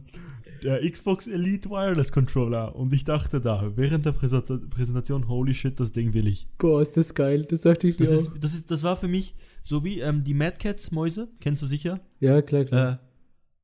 Der 0.63 0.79
Xbox 0.89 1.27
Elite 1.27 1.69
Wireless 1.69 2.11
Controller. 2.11 2.75
Und 2.75 2.91
ich 2.93 3.03
dachte 3.03 3.39
da, 3.39 3.71
während 3.75 4.05
der 4.07 4.13
Präsenta- 4.13 4.57
Präsentation, 4.69 5.27
holy 5.27 5.53
shit, 5.53 5.79
das 5.79 5.91
Ding 5.91 6.13
will 6.15 6.25
ich. 6.25 6.47
Boah, 6.57 6.81
ist 6.81 6.97
das 6.97 7.13
geil. 7.13 7.43
Das 7.47 7.61
sagte 7.61 7.87
ich 7.87 7.99
mir 7.99 8.07
Das, 8.07 8.27
auch. 8.27 8.33
ist, 8.33 8.43
das, 8.43 8.53
ist, 8.55 8.71
das 8.71 8.81
war 8.81 8.95
für 8.95 9.07
mich 9.07 9.35
so 9.61 9.83
wie 9.83 9.99
ähm, 9.99 10.23
die 10.23 10.33
Mad 10.33 10.57
Cats 10.57 10.89
Mäuse, 10.89 11.29
kennst 11.39 11.61
du 11.61 11.67
sicher? 11.67 11.99
Ja, 12.19 12.41
klar, 12.41 12.65
klar. 12.65 12.93
Äh, 12.93 12.97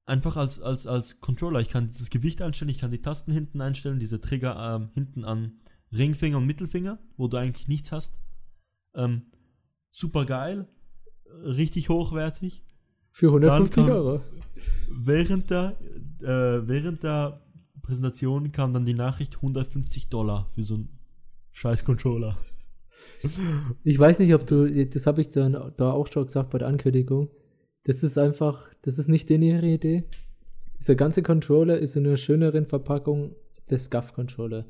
einfach 0.05 0.37
als, 0.37 0.61
als, 0.61 0.85
als 0.85 1.19
Controller. 1.19 1.61
Ich 1.61 1.69
kann 1.69 1.89
das 1.97 2.11
Gewicht 2.11 2.43
einstellen, 2.43 2.69
ich 2.69 2.77
kann 2.77 2.91
die 2.91 3.01
Tasten 3.01 3.31
hinten 3.31 3.59
einstellen, 3.59 3.97
diese 3.97 4.21
Trigger 4.21 4.75
ähm, 4.75 4.89
hinten 4.93 5.25
an 5.25 5.53
Ringfinger 5.91 6.37
und 6.37 6.45
Mittelfinger, 6.45 6.99
wo 7.17 7.27
du 7.27 7.37
eigentlich 7.37 7.67
nichts 7.67 7.91
hast. 7.91 8.13
Ähm, 8.95 9.23
super 9.93 10.25
geil, 10.25 10.67
richtig 11.43 11.87
hochwertig. 11.89 12.63
Für 13.11 13.27
150 13.27 13.75
dann 13.75 13.85
kam- 13.85 13.95
Euro. 13.95 14.21
Während 14.89 15.49
der, 15.51 15.77
äh, 16.21 16.67
während 16.67 17.03
der 17.03 17.39
Präsentation 17.83 18.51
kam 18.51 18.73
dann 18.73 18.85
die 18.85 18.93
Nachricht 18.95 19.35
150 19.37 20.09
Dollar 20.09 20.47
für 20.55 20.63
so 20.63 20.75
einen 20.75 20.89
scheiß 21.51 21.85
Controller. 21.85 22.37
Ich 23.83 23.99
weiß 23.99 24.19
nicht, 24.19 24.33
ob 24.33 24.45
du, 24.47 24.85
das 24.85 25.05
habe 25.05 25.21
ich 25.21 25.29
dann 25.29 25.53
da 25.77 25.91
auch 25.91 26.07
schon 26.11 26.25
gesagt 26.25 26.49
bei 26.49 26.57
der 26.57 26.67
Ankündigung. 26.69 27.29
Das 27.83 28.01
ist 28.01 28.17
einfach, 28.17 28.69
das 28.81 28.97
ist 28.97 29.09
nicht 29.09 29.29
in 29.29 29.41
ihre 29.41 29.65
Idee. 29.67 30.05
Dieser 30.79 30.95
ganze 30.95 31.21
Controller 31.21 31.77
ist 31.77 31.95
in 31.95 32.05
einer 32.07 32.17
schöneren 32.17 32.65
Verpackung 32.65 33.35
des 33.69 33.85
SCUF-Controller. 33.85 34.65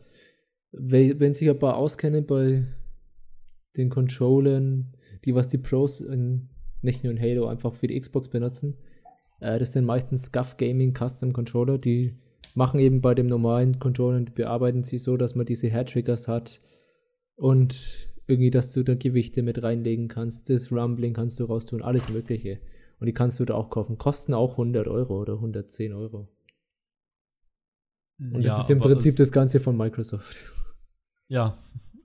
Wenn 0.71 1.19
wenn 1.19 1.33
sich 1.33 1.49
ein 1.49 1.57
paar 1.59 1.77
auskennen 1.77 2.25
bei 2.25 2.65
den 3.77 3.89
Controllern, 3.89 4.93
die 5.25 5.36
was 5.36 5.47
die 5.47 5.57
Pros 5.57 6.01
in, 6.01 6.49
nicht 6.81 7.03
nur 7.03 7.12
in 7.12 7.19
Halo 7.19 7.47
einfach 7.47 7.73
für 7.73 7.88
die 7.88 7.99
Xbox 7.99 8.29
benutzen, 8.29 8.75
äh, 9.39 9.59
das 9.59 9.73
sind 9.73 9.86
meistens 9.86 10.23
SCUF 10.23 10.57
Gaming 10.57 10.93
Custom 10.93 11.33
Controller, 11.33 11.77
die 11.77 12.15
machen 12.55 12.79
eben 12.79 13.01
bei 13.01 13.15
dem 13.15 13.27
normalen 13.27 13.79
Controller, 13.79 14.21
die 14.21 14.31
bearbeiten 14.31 14.83
sie 14.83 14.97
so, 14.97 15.17
dass 15.17 15.36
man 15.36 15.45
diese 15.45 15.71
Hair-Triggers 15.71 16.27
hat 16.27 16.62
und 17.36 18.09
irgendwie, 18.27 18.51
dass 18.51 18.71
du 18.71 18.83
da 18.83 18.95
Gewichte 18.95 19.43
mit 19.43 19.62
reinlegen 19.62 20.07
kannst, 20.07 20.49
das 20.49 20.71
Rumbling 20.71 21.13
kannst 21.13 21.39
du 21.39 21.45
raustun, 21.45 21.81
alles 21.81 22.09
mögliche. 22.09 22.59
Und 22.99 23.07
die 23.07 23.13
kannst 23.13 23.39
du 23.39 23.45
da 23.45 23.55
auch 23.55 23.69
kaufen. 23.69 23.97
Kosten 23.97 24.33
auch 24.33 24.51
100 24.51 24.88
Euro 24.88 25.19
oder 25.19 25.33
110 25.33 25.93
Euro. 25.93 26.29
Und 28.17 28.45
das 28.45 28.62
ist 28.62 28.69
im 28.69 28.79
Prinzip 28.79 29.17
das 29.17 29.31
Ganze 29.31 29.59
von 29.59 29.75
Microsoft. 29.75 30.53
Ja, 31.27 31.57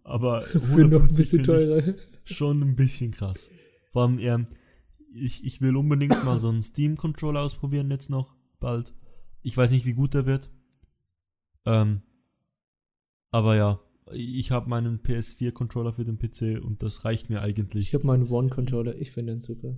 aber 0.02 0.42
Für 0.46 0.80
noch 0.80 1.02
ein 1.02 1.10
150 1.10 1.16
bisschen 1.16 1.44
finde 1.44 1.62
ich 1.62 1.84
teurer. 1.84 1.94
Schon 2.34 2.62
ein 2.62 2.76
bisschen 2.76 3.10
krass. 3.10 3.50
Vor 3.90 4.02
allem, 4.02 4.18
ähm, 4.18 4.46
ich, 5.14 5.44
ich 5.44 5.60
will 5.60 5.76
unbedingt 5.76 6.24
mal 6.24 6.38
so 6.38 6.48
einen 6.48 6.62
Steam-Controller 6.62 7.40
ausprobieren 7.40 7.90
jetzt 7.90 8.10
noch, 8.10 8.36
bald. 8.60 8.94
Ich 9.42 9.56
weiß 9.56 9.70
nicht, 9.70 9.86
wie 9.86 9.94
gut 9.94 10.14
der 10.14 10.26
wird. 10.26 10.50
Ähm, 11.64 12.02
aber 13.30 13.56
ja, 13.56 13.80
ich 14.12 14.50
habe 14.50 14.68
meinen 14.68 15.00
PS4-Controller 15.00 15.92
für 15.92 16.04
den 16.04 16.18
PC 16.18 16.62
und 16.64 16.82
das 16.82 17.04
reicht 17.04 17.30
mir 17.30 17.42
eigentlich. 17.42 17.88
Ich 17.88 17.94
habe 17.94 18.06
meinen 18.06 18.28
One-Controller, 18.28 18.96
ich 18.96 19.10
finde 19.10 19.32
den 19.32 19.40
super. 19.40 19.76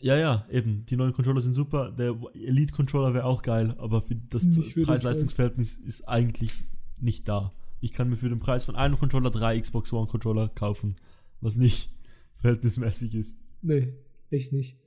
Ja, 0.00 0.16
ja, 0.16 0.46
eben. 0.50 0.84
Die 0.86 0.96
neuen 0.96 1.12
Controller 1.12 1.40
sind 1.40 1.54
super. 1.54 1.90
Der 1.90 2.14
Elite-Controller 2.34 3.14
wäre 3.14 3.24
auch 3.24 3.42
geil, 3.42 3.74
aber 3.78 4.02
für 4.02 4.14
das 4.14 4.46
Preis-Leistungs-Verhältnis 4.50 5.78
ist 5.78 6.06
eigentlich 6.06 6.52
nicht 7.00 7.28
da. 7.28 7.52
Ich 7.80 7.92
kann 7.92 8.08
mir 8.08 8.16
für 8.16 8.28
den 8.28 8.38
Preis 8.38 8.64
von 8.64 8.76
einem 8.76 8.98
Controller 8.98 9.30
drei 9.30 9.58
Xbox 9.58 9.92
One-Controller 9.92 10.48
kaufen, 10.48 10.96
was 11.40 11.56
nicht 11.56 11.90
verhältnismäßig 12.36 13.14
ist. 13.14 13.38
Nee, 13.62 13.94
echt 14.30 14.52
nicht. 14.52 14.78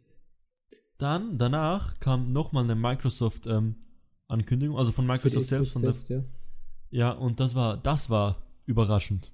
Dann, 0.97 1.37
danach 1.37 1.99
kam 1.99 2.31
nochmal 2.31 2.63
eine 2.63 2.75
Microsoft-Ankündigung, 2.75 4.77
also 4.77 4.91
von 4.91 5.05
Microsoft 5.05 5.47
selbst. 5.47 5.73
Von 5.73 5.83
der, 5.83 5.93
selbst, 5.93 6.09
ja. 6.09 6.23
ja, 6.89 7.11
und 7.11 7.39
das 7.39 7.53
war, 7.53 7.77
das 7.77 8.09
war 8.09 8.41
überraschend. 8.65 9.31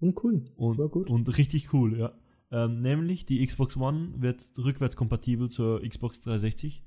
Und 0.00 0.22
cool. 0.24 0.44
Und, 0.56 0.78
War 0.78 0.88
gut. 0.88 1.08
und 1.08 1.36
richtig 1.38 1.72
cool, 1.72 1.98
ja. 1.98 2.12
Ähm, 2.50 2.82
nämlich 2.82 3.24
die 3.24 3.46
Xbox 3.46 3.76
One 3.76 4.14
wird 4.16 4.50
rückwärtskompatibel 4.58 5.48
zur 5.48 5.80
Xbox 5.88 6.20
360. 6.20 6.84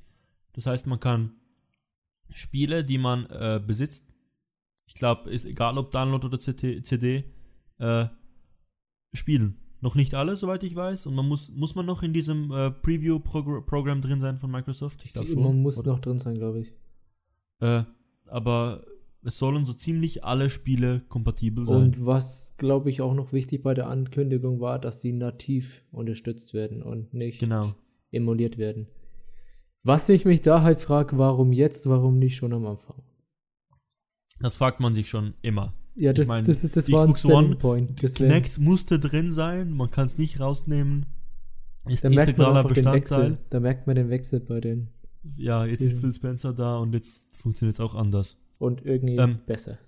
Das 0.53 0.67
heißt, 0.67 0.85
man 0.85 0.99
kann 0.99 1.31
Spiele, 2.29 2.83
die 2.83 2.97
man 2.97 3.25
äh, 3.27 3.61
besitzt, 3.65 4.13
ich 4.85 4.93
glaube, 4.93 5.31
ist 5.31 5.45
egal 5.45 5.77
ob 5.77 5.91
Download 5.91 6.27
oder 6.27 6.37
CT, 6.37 6.85
CD, 6.85 7.23
äh, 7.79 8.05
spielen. 9.15 9.57
Noch 9.81 9.95
nicht 9.95 10.15
alle, 10.15 10.35
soweit 10.35 10.63
ich 10.63 10.75
weiß. 10.75 11.05
Und 11.05 11.15
man 11.15 11.27
muss, 11.27 11.51
muss 11.51 11.75
man 11.75 11.85
noch 11.85 12.01
in 12.01 12.13
diesem 12.13 12.51
äh, 12.51 12.71
Preview-Programm 12.71 14.01
drin 14.01 14.19
sein 14.19 14.39
von 14.39 14.49
Microsoft? 14.49 15.03
Ich 15.05 15.13
glaube 15.13 15.29
schon. 15.29 15.43
Man 15.43 15.61
muss 15.61 15.77
Oder- 15.77 15.91
noch 15.91 15.99
drin 15.99 16.19
sein, 16.19 16.35
glaube 16.35 16.61
ich. 16.61 16.73
Äh, 17.59 17.83
aber 18.27 18.83
es 19.23 19.37
sollen 19.37 19.65
so 19.65 19.73
ziemlich 19.73 20.23
alle 20.23 20.49
Spiele 20.49 21.01
kompatibel 21.09 21.65
sein. 21.65 21.75
Und 21.75 22.05
was, 22.05 22.55
glaube 22.57 22.89
ich, 22.89 23.01
auch 23.01 23.13
noch 23.13 23.33
wichtig 23.33 23.63
bei 23.63 23.73
der 23.73 23.87
Ankündigung 23.87 24.59
war, 24.59 24.79
dass 24.79 25.01
sie 25.01 25.13
nativ 25.13 25.83
unterstützt 25.91 26.53
werden 26.53 26.81
und 26.81 27.13
nicht 27.13 27.39
genau. 27.39 27.73
emuliert 28.11 28.57
werden. 28.57 28.87
Was 29.83 30.09
ich 30.09 30.25
mich 30.25 30.41
da 30.41 30.61
halt 30.61 30.79
frage, 30.79 31.17
warum 31.17 31.53
jetzt, 31.53 31.87
warum 31.87 32.17
nicht 32.17 32.35
schon 32.35 32.53
am 32.53 32.65
Anfang? 32.65 33.03
Das 34.39 34.55
fragt 34.55 34.79
man 34.79 34.93
sich 34.93 35.09
schon 35.09 35.33
immer. 35.41 35.73
Ja, 35.95 36.11
Ich 36.11 36.17
das, 36.17 36.27
mein, 36.27 36.45
das, 36.45 36.63
ist, 36.63 36.75
das 36.75 36.85
die 36.85 36.91
war 36.91 37.07
ein 37.07 37.15
One, 37.31 37.55
Point. 37.55 38.03
Das 38.03 38.13
Kinect 38.13 38.57
musste 38.59 38.99
drin 38.99 39.31
sein, 39.31 39.71
man 39.71 39.89
kann 39.91 40.05
es 40.07 40.17
nicht 40.17 40.39
rausnehmen. 40.39 41.05
Ist 41.87 42.03
da 42.03 42.09
merkt 42.09 42.37
man 42.37 42.57
einfach 42.57 42.71
den. 42.73 42.85
Wechsel. 42.85 43.37
Da 43.49 43.59
merkt 43.59 43.87
man 43.87 43.95
den 43.95 44.09
Wechsel 44.09 44.39
bei 44.39 44.59
den 44.59 44.89
ja, 45.35 45.65
jetzt 45.65 45.81
ist 45.81 45.95
Mhm. 45.95 45.99
Phil 46.01 46.13
Spencer 46.13 46.53
da 46.53 46.77
und 46.77 46.93
jetzt 46.93 47.35
funktioniert 47.37 47.75
es 47.75 47.79
auch 47.79 47.95
anders. 47.95 48.37
Und 48.59 48.85
irgendwie 48.85 49.15
Ähm, 49.17 49.39
besser. 49.47 49.79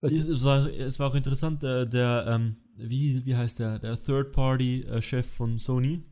Was- 0.00 0.12
Es, 0.12 0.42
war, 0.44 0.68
es 0.70 0.98
war 0.98 1.10
auch 1.10 1.14
interessant, 1.14 1.62
der, 1.62 1.84
der 1.86 2.24
ähm, 2.28 2.56
wie, 2.76 3.24
wie 3.26 3.36
heißt 3.36 3.58
der, 3.58 3.78
der 3.78 4.02
Third-Party-Chef 4.02 5.26
von 5.26 5.58
Sony, 5.58 6.02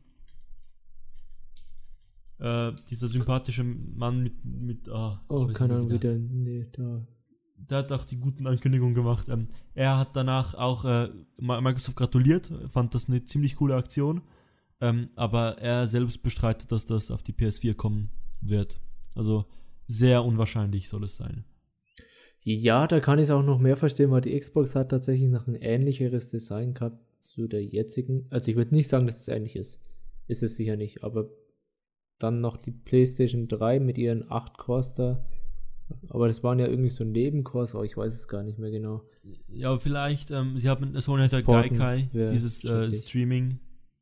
äh, 2.39 2.71
dieser 2.89 3.07
sympathische 3.07 3.63
Mann 3.63 4.21
mit, 4.21 4.45
mit 4.45 4.89
ah, 4.89 5.21
ich 5.23 5.29
oh, 5.31 5.47
keine 5.47 5.75
Ahnung, 5.75 5.89
wie 5.91 5.99
der. 5.99 6.17
Nee, 6.17 6.67
da. 6.71 7.05
Der 7.57 7.79
hat 7.79 7.91
auch 7.91 8.05
die 8.05 8.17
guten 8.17 8.47
Ankündigungen 8.47 8.93
gemacht. 8.95 9.27
Ähm, 9.29 9.47
er 9.73 9.97
hat 9.97 10.15
danach 10.15 10.53
auch 10.55 10.85
äh, 10.85 11.09
Mi- 11.37 11.61
Microsoft 11.61 11.97
gratuliert, 11.97 12.51
fand 12.69 12.93
das 12.93 13.07
eine 13.07 13.23
ziemlich 13.23 13.55
coole 13.55 13.75
Aktion, 13.75 14.21
ähm, 14.81 15.09
aber 15.15 15.57
er 15.59 15.87
selbst 15.87 16.23
bestreitet, 16.23 16.71
dass 16.71 16.85
das 16.85 17.11
auf 17.11 17.23
die 17.23 17.33
PS4 17.33 17.73
kommen 17.75 18.09
wird. 18.41 18.79
Also 19.15 19.45
sehr 19.87 20.23
unwahrscheinlich 20.25 20.89
soll 20.89 21.03
es 21.03 21.17
sein. 21.17 21.45
Ja, 22.41 22.87
da 22.87 22.99
kann 22.99 23.19
ich 23.19 23.23
es 23.23 23.29
auch 23.29 23.43
noch 23.43 23.59
mehr 23.59 23.77
verstehen, 23.77 24.11
weil 24.11 24.21
die 24.21 24.37
Xbox 24.37 24.75
hat 24.75 24.89
tatsächlich 24.89 25.29
noch 25.29 25.47
ein 25.47 25.55
ähnlicheres 25.55 26.29
Design 26.29 26.73
gehabt 26.73 26.99
zu 27.21 27.47
der 27.47 27.63
jetzigen. 27.63 28.27
Also 28.31 28.51
ich 28.51 28.57
würde 28.57 28.75
nicht 28.75 28.89
sagen, 28.89 29.05
dass 29.05 29.21
es 29.21 29.29
ähnlich 29.29 29.55
ist. 29.55 29.79
Ist 30.27 30.43
es 30.43 30.57
sicher 30.57 30.75
nicht, 30.75 31.03
aber 31.03 31.29
dann 32.19 32.41
noch 32.41 32.57
die 32.57 32.71
PlayStation 32.71 33.47
3 33.47 33.79
mit 33.79 33.97
ihren 33.97 34.29
8 34.29 34.57
Cores 34.57 34.93
da. 34.93 35.25
Aber 36.09 36.27
das 36.27 36.43
waren 36.43 36.59
ja 36.59 36.67
irgendwie 36.67 36.89
so 36.89 37.03
Nebencores, 37.03 37.75
aber 37.75 37.85
ich 37.85 37.97
weiß 37.97 38.13
es 38.13 38.27
gar 38.27 38.43
nicht 38.43 38.59
mehr 38.59 38.71
genau. 38.71 39.01
Ja, 39.47 39.69
aber 39.69 39.79
vielleicht, 39.79 40.31
ähm, 40.31 40.57
sie 40.57 40.69
haben, 40.69 40.95
hat 40.95 41.05
ja 41.05 41.27
Supporten 41.27 41.77
Gaikai, 41.77 42.09
dieses 42.13 42.63
äh. 42.63 42.91
Streaming, 42.91 43.59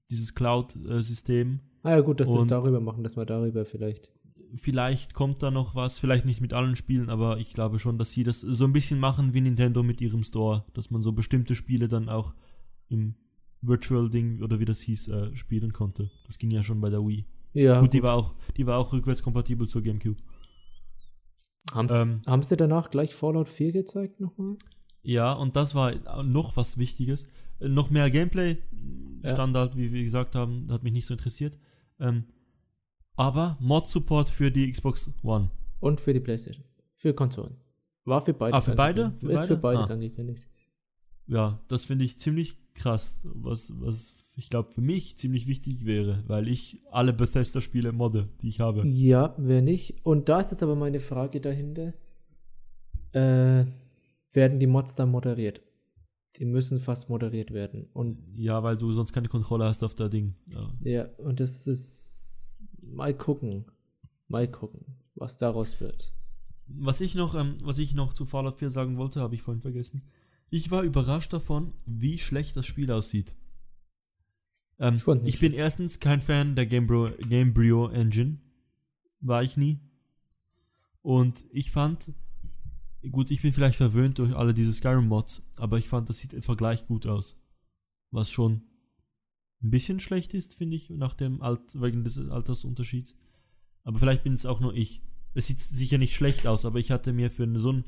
dieses 0.10 0.34
Cloud-System. 0.34 1.60
Ah 1.84 1.92
ja, 1.92 2.02
gut, 2.02 2.20
dass 2.20 2.30
wir 2.30 2.42
es 2.42 2.48
darüber 2.48 2.80
machen, 2.80 3.04
dass 3.04 3.18
wir 3.18 3.26
darüber 3.26 3.66
vielleicht. 3.66 4.12
vielleicht 4.56 5.14
kommt 5.14 5.42
da 5.42 5.52
noch 5.52 5.76
was, 5.76 5.98
vielleicht 5.98 6.26
nicht 6.26 6.42
mit 6.42 6.54
allen 6.54 6.76
Spielen, 6.76 7.10
aber 7.10 7.38
ich 7.38 7.54
glaube 7.54 7.80
schon, 7.80 7.98
dass 7.98 8.12
sie 8.12 8.24
das 8.24 8.42
so 8.42 8.64
ein 8.66 8.74
bisschen 8.74 9.00
machen 9.00 9.34
wie 9.34 9.42
Nintendo 9.42 9.84
mit 9.84 10.02
ihrem 10.02 10.24
Store, 10.24 10.66
dass 10.74 10.92
man 10.92 11.02
so 11.02 11.12
bestimmte 11.12 11.56
Spiele 11.56 11.88
dann 11.88 12.10
auch 12.10 12.34
im 12.90 13.16
Virtual-Ding 13.62 14.42
oder 14.42 14.60
wie 14.60 14.66
das 14.66 14.82
hieß, 14.82 15.08
äh, 15.08 15.36
spielen 15.36 15.72
konnte. 15.72 16.10
Das 16.26 16.38
ging 16.38 16.52
ja 16.52 16.64
schon 16.64 16.82
bei 16.82 16.90
der 16.90 17.06
Wii. 17.06 17.26
Ja, 17.54 17.80
gut, 17.80 17.94
die 17.94 18.02
war 18.02 18.16
auch, 18.16 18.34
die 18.58 18.66
war 18.66 18.78
auch 18.78 18.94
rückwärtskompatibel 18.94 19.68
zur 19.68 19.82
GameCube. 19.82 20.18
Haben 21.74 22.22
ähm, 22.28 22.44
sie 22.44 22.56
danach 22.58 22.90
gleich 22.90 23.14
Fallout 23.16 23.50
4 23.50 23.72
gezeigt 23.72 24.20
nochmal? 24.20 24.58
Ja, 25.04 25.34
und 25.34 25.56
das 25.56 25.74
war 25.76 26.24
noch 26.24 26.56
was 26.58 26.78
Wichtiges. 26.78 27.28
Noch 27.60 27.90
mehr 27.90 28.10
Gameplay, 28.10 28.58
Ja. 29.24 29.34
Standard, 29.34 29.78
wie 29.78 29.92
wir 29.92 30.04
gesagt 30.04 30.36
haben, 30.36 30.72
hat 30.72 30.84
mich 30.84 30.94
nicht 30.94 31.06
so 31.06 31.14
interessiert. 31.14 31.58
Ähm, 32.00 32.26
aber 33.16 33.58
Mod-Support 33.60 34.30
für 34.30 34.52
die 34.52 34.72
Xbox 34.72 35.12
One. 35.24 35.52
Und 35.80 36.02
für 36.02 36.14
die 36.14 36.20
PlayStation. 36.20 36.66
Für 36.96 37.14
Konsolen. 37.14 37.56
War 38.06 38.22
für 38.22 38.34
beides. 38.34 38.56
Ah, 38.56 38.62
für 38.62 38.76
beide? 38.76 39.14
Für 39.20 39.32
Ist 39.32 39.42
für 39.42 39.58
beide? 39.58 39.78
beides 39.78 39.90
Ah. 39.90 39.94
angekündigt. 39.94 40.48
Ja, 41.28 41.60
das 41.68 41.86
finde 41.86 42.06
ich 42.06 42.18
ziemlich 42.20 42.58
krass, 42.74 43.20
was, 43.24 43.72
was 43.80 44.16
ich 44.36 44.50
glaube 44.50 44.72
für 44.72 44.82
mich 44.82 45.18
ziemlich 45.18 45.48
wichtig 45.48 45.86
wäre, 45.86 46.24
weil 46.28 46.48
ich 46.48 46.82
alle 46.90 47.14
Bethesda-Spiele 47.14 47.92
modde, 47.92 48.30
die 48.42 48.50
ich 48.50 48.60
habe. 48.60 48.88
Ja, 48.88 49.36
wer 49.38 49.62
nicht. 49.62 50.06
Und 50.06 50.30
da 50.30 50.40
ist 50.40 50.52
jetzt 50.52 50.64
aber 50.64 50.76
meine 50.76 51.00
Frage 51.00 51.42
dahinter. 51.42 51.94
Äh, 53.12 53.66
werden 54.32 54.60
die 54.60 54.68
Mods 54.68 54.96
dann 54.96 55.12
moderiert? 55.12 55.62
Die 56.38 56.46
müssen 56.46 56.80
fast 56.80 57.10
moderiert 57.10 57.52
werden. 57.52 57.90
Und 57.94 58.18
Ja, 58.36 58.64
weil 58.64 58.78
du 58.78 58.94
sonst 58.94 59.12
keine 59.12 59.28
Kontrolle 59.28 59.66
hast 59.66 59.84
auf 59.84 59.96
der 59.96 60.08
Ding. 60.08 60.36
Ja. 60.54 60.72
ja, 60.84 61.06
und 61.18 61.40
das 61.40 61.68
ist. 61.68 62.68
Mal 62.82 63.14
gucken. 63.14 63.66
Mal 64.28 64.50
gucken, 64.50 64.86
was 65.16 65.38
daraus 65.38 65.82
wird. 65.82 66.14
Was 66.68 67.02
ich 67.02 67.16
noch, 67.16 67.36
ähm, 67.36 67.58
was 67.64 67.78
ich 67.80 67.94
noch 67.94 68.14
zu 68.14 68.26
Fallout 68.26 68.60
4 68.60 68.70
sagen 68.70 68.98
wollte, 68.98 69.20
habe 69.20 69.36
ich 69.36 69.42
vorhin 69.42 69.62
vergessen. 69.62 70.04
Ich 70.50 70.72
war 70.72 70.84
überrascht 70.84 71.34
davon, 71.34 71.74
wie 71.86 72.18
schlecht 72.18 72.56
das 72.56 72.66
Spiel 72.66 72.92
aussieht. 72.92 73.36
Ähm, 74.82 74.96
Ich 74.96 75.36
ich 75.36 75.40
bin 75.40 75.54
erstens 75.54 76.00
kein 76.00 76.22
Fan 76.22 76.56
der 76.56 76.66
Gamebro, 76.66 77.12
Gamebryo 77.30 77.88
Engine. 77.90 78.40
War 79.20 79.44
ich 79.44 79.56
nie. 79.56 79.80
Und 81.04 81.46
ich 81.52 81.72
fand, 81.72 82.12
gut, 83.10 83.30
ich 83.30 83.42
bin 83.42 83.54
vielleicht 83.54 83.78
verwöhnt 83.78 84.18
durch 84.18 84.36
alle 84.36 84.54
diese 84.54 84.74
Skyrim-Mods, 84.74 85.44
aber 85.56 85.78
ich 85.78 85.88
fand, 85.88 86.10
das 86.10 86.18
sieht 86.18 86.34
etwa 86.34 86.56
gleich 86.56 86.86
gut 86.86 87.06
aus. 87.06 87.40
Was 88.10 88.32
schon 88.32 88.64
ein 89.64 89.70
bisschen 89.70 90.00
schlecht 90.00 90.34
ist, 90.34 90.56
finde 90.56 90.76
ich, 90.76 90.90
nach 90.90 91.14
dem 91.14 91.42
Alt 91.44 91.80
wegen 91.80 92.04
des 92.04 92.18
Altersunterschieds. 92.18 93.16
Aber 93.84 94.00
vielleicht 94.00 94.24
bin 94.24 94.34
es 94.34 94.48
auch 94.48 94.60
nur 94.60 94.76
ich. 94.76 95.02
Es 95.36 95.46
sieht 95.46 95.60
sicher 95.60 96.00
nicht 96.00 96.16
schlecht 96.16 96.48
aus, 96.48 96.66
aber 96.66 96.80
ich 96.80 96.92
hatte 96.92 97.14
mir 97.14 97.30
für 97.30 97.48
so 97.60 97.72
ein, 97.72 97.86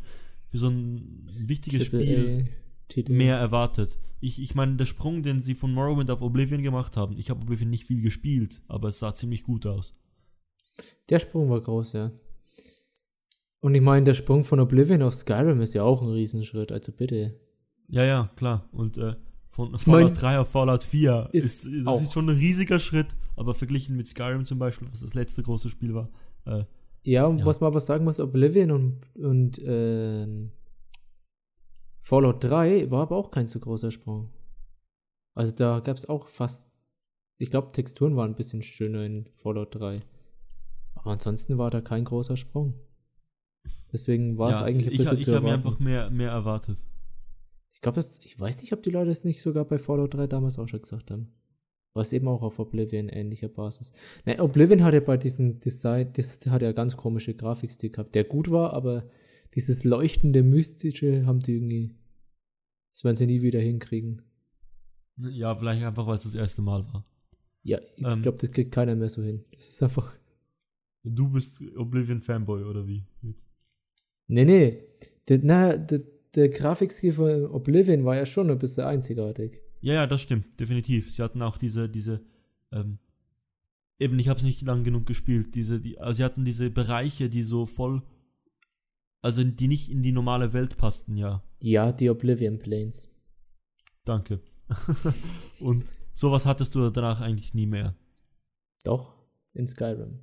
für 0.49 0.59
so 0.59 0.69
ein 0.69 1.23
wichtiges 1.39 1.85
Spiel 1.85 2.47
Titel. 2.93 3.11
mehr 3.13 3.37
erwartet. 3.37 3.97
Ich, 4.19 4.41
ich 4.41 4.55
meine, 4.55 4.75
der 4.77 4.85
Sprung, 4.85 5.21
den 5.23 5.41
sie 5.41 5.53
von 5.55 5.73
Morrowind 5.73 6.09
auf 6.11 6.21
Oblivion 6.21 6.63
gemacht 6.63 6.95
haben, 6.95 7.17
ich 7.17 7.29
habe 7.29 7.41
Oblivion 7.41 7.69
nicht 7.69 7.85
viel 7.85 8.01
gespielt, 8.01 8.61
aber 8.67 8.87
es 8.87 8.99
sah 8.99 9.13
ziemlich 9.13 9.43
gut 9.43 9.65
aus. 9.65 9.95
Der 11.09 11.19
Sprung 11.19 11.49
war 11.49 11.59
groß, 11.61 11.93
ja. 11.93 12.11
Und 13.59 13.75
ich 13.75 13.81
meine, 13.81 14.03
der 14.05 14.13
Sprung 14.13 14.43
von 14.43 14.59
Oblivion 14.59 15.01
auf 15.01 15.13
Skyrim 15.15 15.61
ist 15.61 15.73
ja 15.73 15.83
auch 15.83 16.01
ein 16.01 16.09
Riesenschritt, 16.09 16.71
also 16.71 16.91
bitte. 16.91 17.39
Ja, 17.87 18.03
ja, 18.03 18.29
klar. 18.35 18.67
Und 18.71 18.97
äh, 18.97 19.15
von 19.49 19.77
Fallout 19.77 20.03
Mein- 20.11 20.13
3 20.13 20.39
auf 20.39 20.49
Fallout 20.49 20.83
4 20.83 21.29
Ist 21.31 21.65
ist, 21.65 21.85
das 21.85 22.01
ist 22.01 22.13
schon 22.13 22.29
ein 22.29 22.37
riesiger 22.37 22.79
Schritt, 22.79 23.15
aber 23.35 23.53
verglichen 23.53 23.95
mit 23.95 24.07
Skyrim 24.07 24.45
zum 24.45 24.59
Beispiel, 24.59 24.87
was 24.89 24.99
das 25.01 25.13
letzte 25.13 25.43
große 25.43 25.69
Spiel 25.69 25.93
war, 25.93 26.09
äh, 26.45 26.63
Ja, 27.03 27.25
und 27.25 27.39
Ja. 27.39 27.45
was 27.45 27.59
man 27.61 27.67
aber 27.67 27.79
sagen 27.81 28.03
muss, 28.05 28.19
Oblivion 28.19 28.71
und, 28.71 29.01
und 29.15 29.61
ähm, 29.65 30.51
Fallout 32.03 32.43
3 32.43 32.91
war 32.91 33.03
aber 33.03 33.15
auch 33.15 33.31
kein 33.31 33.47
so 33.47 33.59
großer 33.59 33.89
Sprung. 33.89 34.29
Also 35.35 35.53
da 35.53 35.79
gab 35.79 35.95
es 35.95 36.07
auch 36.07 36.27
fast, 36.27 36.69
ich 37.37 37.49
glaube, 37.49 37.71
Texturen 37.71 38.17
waren 38.17 38.31
ein 38.31 38.35
bisschen 38.35 38.61
schöner 38.61 39.05
in 39.05 39.29
Fallout 39.37 39.73
3. 39.75 40.01
Aber 40.95 41.11
ansonsten 41.11 41.57
war 41.57 41.71
da 41.71 41.79
kein 41.79 42.03
großer 42.03 42.35
Sprung. 42.35 42.73
Deswegen 43.93 44.37
war 44.37 44.51
es 44.51 44.57
ja, 44.57 44.65
eigentlich 44.65 44.87
ein 44.87 44.91
ich, 44.91 44.97
bisschen 44.97 45.17
ich 45.17 45.25
zu 45.25 45.35
habe 45.35 45.45
mir 45.45 45.53
einfach 45.53 45.79
mehr, 45.79 46.09
mehr 46.09 46.31
erwartet. 46.31 46.77
Ich 47.71 47.79
glaube, 47.79 48.01
ich 48.01 48.37
weiß 48.37 48.59
nicht, 48.59 48.73
ob 48.73 48.83
die 48.83 48.89
Leute 48.89 49.09
es 49.09 49.23
nicht 49.23 49.41
sogar 49.41 49.63
bei 49.63 49.79
Fallout 49.79 50.13
3 50.13 50.27
damals 50.27 50.59
auch 50.59 50.67
schon 50.67 50.81
gesagt 50.81 51.09
haben. 51.09 51.31
War 51.93 52.01
es 52.01 52.11
eben 52.11 52.27
auch 52.27 52.41
auf 52.41 52.59
Oblivion 52.59 53.07
ähnlicher 53.07 53.47
Basis. 53.47 53.93
Ne, 54.25 54.41
Oblivion 54.43 54.83
hatte 54.83 54.99
bei 54.99 55.15
diesem 55.15 55.61
Design, 55.61 56.11
das 56.11 56.39
hat 56.47 56.61
ja 56.63 56.73
ganz 56.73 56.97
komische 56.97 57.33
Grafikstil 57.33 57.91
gehabt, 57.91 58.13
der 58.13 58.25
gut 58.25 58.51
war, 58.51 58.73
aber 58.73 59.05
dieses 59.55 59.83
leuchtende, 59.83 60.43
mystische 60.43 61.25
haben 61.25 61.39
die 61.41 61.53
irgendwie, 61.55 61.95
das 62.91 63.03
werden 63.03 63.15
sie 63.15 63.27
nie 63.27 63.41
wieder 63.41 63.59
hinkriegen. 63.59 64.21
Ja, 65.17 65.55
vielleicht 65.55 65.83
einfach, 65.83 66.07
weil 66.07 66.17
es 66.17 66.23
das 66.23 66.35
erste 66.35 66.61
Mal 66.61 66.83
war. 66.91 67.05
Ja, 67.63 67.79
ich 67.95 68.03
Ähm. 68.05 68.21
glaube, 68.23 68.37
das 68.39 68.51
kriegt 68.51 68.71
keiner 68.73 68.95
mehr 68.95 69.09
so 69.09 69.21
hin. 69.21 69.43
Das 69.55 69.69
ist 69.69 69.83
einfach, 69.83 70.11
Du 71.05 71.27
bist 71.29 71.61
Oblivion-Fanboy, 71.75 72.63
oder 72.63 72.87
wie? 72.87 73.03
Jetzt. 73.21 73.49
nee, 74.27 74.45
nee, 74.45 74.79
der, 75.27 75.39
na, 75.43 75.75
der, 75.77 76.01
der 76.33 76.47
Grafikstil 76.49 77.11
von 77.13 77.45
Oblivion 77.47 78.05
war 78.05 78.15
ja 78.15 78.25
schon 78.25 78.49
ein 78.49 78.57
bisschen 78.57 78.85
einzigartig. 78.85 79.61
Ja, 79.81 79.95
ja, 79.95 80.07
das 80.07 80.21
stimmt, 80.21 80.57
definitiv. 80.61 81.11
Sie 81.11 81.21
hatten 81.21 81.41
auch 81.41 81.57
diese, 81.57 81.89
diese, 81.89 82.21
ähm, 82.71 82.99
eben, 83.99 84.17
ich 84.17 84.29
habe 84.29 84.39
es 84.39 84.45
nicht 84.45 84.61
lang 84.61 84.85
genug 84.85 85.05
gespielt, 85.05 85.55
diese, 85.55 85.81
die, 85.81 85.99
also 85.99 86.17
sie 86.17 86.23
hatten 86.23 86.45
diese 86.45 86.69
Bereiche, 86.71 87.29
die 87.29 87.43
so 87.43 87.65
voll, 87.65 88.01
also 89.23 89.43
die 89.43 89.69
nicht 89.69 89.89
in 89.89 90.01
die 90.01 90.11
normale 90.11 90.53
Welt 90.53 90.77
passten, 90.77 91.15
ja. 91.15 91.41
Ja, 91.61 91.91
die 91.93 92.09
Oblivion 92.09 92.59
Planes. 92.59 93.07
Danke. 94.03 94.41
Und 95.61 95.85
sowas 96.11 96.45
hattest 96.45 96.75
du 96.75 96.89
danach 96.89 97.21
eigentlich 97.21 97.53
nie 97.53 97.65
mehr. 97.65 97.95
Doch, 98.83 99.15
in 99.53 99.65
Skyrim. 99.65 100.19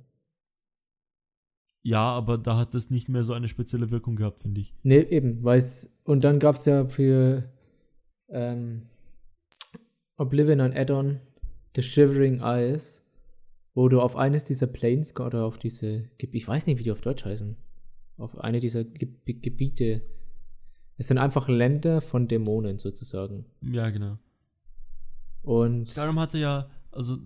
Ja, 1.83 2.11
aber 2.11 2.37
da 2.37 2.57
hat 2.57 2.75
es 2.75 2.91
nicht 2.91 3.09
mehr 3.09 3.23
so 3.23 3.33
eine 3.33 3.47
spezielle 3.47 3.89
Wirkung 3.89 4.15
gehabt, 4.15 4.43
finde 4.43 4.61
ich. 4.61 4.75
Nee, 4.83 4.99
eben, 4.99 5.43
weil 5.43 5.57
es. 5.57 5.91
Und 6.03 6.23
dann 6.23 6.37
gab 6.37 6.55
es 6.55 6.65
ja 6.65 6.85
für 6.85 7.49
ähm, 8.29 8.83
Oblivion 10.17 10.61
ein 10.61 10.77
Add-on, 10.77 11.19
The 11.75 11.81
Shivering 11.81 12.41
Eyes, 12.41 13.03
wo 13.73 13.89
du 13.89 13.99
auf 13.99 14.15
eines 14.15 14.45
dieser 14.45 14.67
Planes 14.67 15.15
oder 15.19 15.43
auf 15.43 15.57
diese. 15.57 16.07
Ich 16.19 16.47
weiß 16.47 16.67
nicht, 16.67 16.77
wie 16.77 16.83
die 16.83 16.91
auf 16.91 17.01
Deutsch 17.01 17.25
heißen. 17.25 17.57
Auf 18.17 18.37
eine 18.37 18.59
dieser 18.59 18.83
Geb 18.83 19.25
Gebiete. 19.25 20.01
Es 20.97 21.07
sind 21.07 21.17
einfach 21.17 21.47
Länder 21.47 22.01
von 22.01 22.27
Dämonen 22.27 22.77
sozusagen. 22.77 23.45
Ja, 23.61 23.89
genau. 23.89 24.19
Und. 25.41 25.87
Skyrim 25.89 26.19
hatte 26.19 26.37
ja, 26.37 26.69
also 26.91 27.17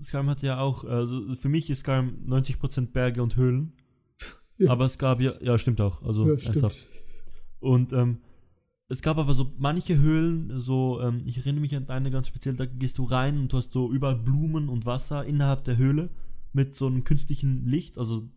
Skyrim 0.00 0.30
hatte 0.30 0.46
ja 0.46 0.60
auch, 0.60 0.84
also 0.84 1.34
für 1.34 1.48
mich 1.48 1.68
ist 1.68 1.80
Skyrim 1.80 2.26
90% 2.26 2.92
Berge 2.92 3.22
und 3.22 3.36
Höhlen. 3.36 3.72
Ja. 4.56 4.70
Aber 4.70 4.84
es 4.84 4.98
gab 4.98 5.20
ja, 5.20 5.34
ja, 5.40 5.58
stimmt 5.58 5.80
auch, 5.80 6.02
also 6.02 6.34
Ja, 6.34 6.46
ernsthaft. 6.46 6.78
Und 7.60 7.92
ähm, 7.92 8.18
es 8.88 9.02
gab 9.02 9.18
aber 9.18 9.34
so 9.34 9.52
manche 9.56 9.98
Höhlen, 9.98 10.58
so, 10.58 11.00
ähm, 11.00 11.22
ich 11.24 11.38
erinnere 11.38 11.60
mich 11.60 11.76
an 11.76 11.88
eine 11.88 12.10
ganz 12.10 12.26
speziell, 12.26 12.56
da 12.56 12.66
gehst 12.66 12.98
du 12.98 13.04
rein 13.04 13.38
und 13.38 13.52
du 13.52 13.58
hast 13.58 13.72
so 13.72 13.90
überall 13.90 14.16
Blumen 14.16 14.68
und 14.68 14.84
Wasser 14.84 15.24
innerhalb 15.24 15.64
der 15.64 15.76
Höhle 15.76 16.10
mit 16.52 16.74
so 16.74 16.86
einem 16.86 17.04
künstlichen 17.04 17.66
Licht, 17.66 17.98
also 17.98 18.28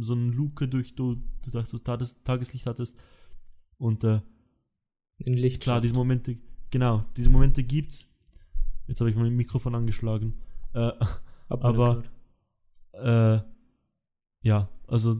so 0.00 0.14
eine 0.14 0.30
Luke 0.30 0.68
durch, 0.68 0.94
du, 0.94 1.16
du 1.42 1.50
sagst, 1.50 1.72
du 1.72 1.78
Tages, 1.78 2.16
Tageslicht 2.24 2.66
hattest. 2.66 2.98
Und 3.78 4.04
äh, 4.04 4.20
In 5.18 5.34
Licht. 5.34 5.62
klar, 5.62 5.80
diese 5.80 5.94
Momente, 5.94 6.36
genau, 6.70 7.04
diese 7.16 7.30
Momente 7.30 7.62
gibt's. 7.62 8.08
Jetzt 8.86 9.00
habe 9.00 9.10
ich 9.10 9.16
mein 9.16 9.34
Mikrofon 9.36 9.74
angeschlagen. 9.74 10.34
Äh, 10.74 10.92
aber- 11.48 12.02
äh, 12.92 13.40
ja, 14.42 14.68
also 14.86 15.18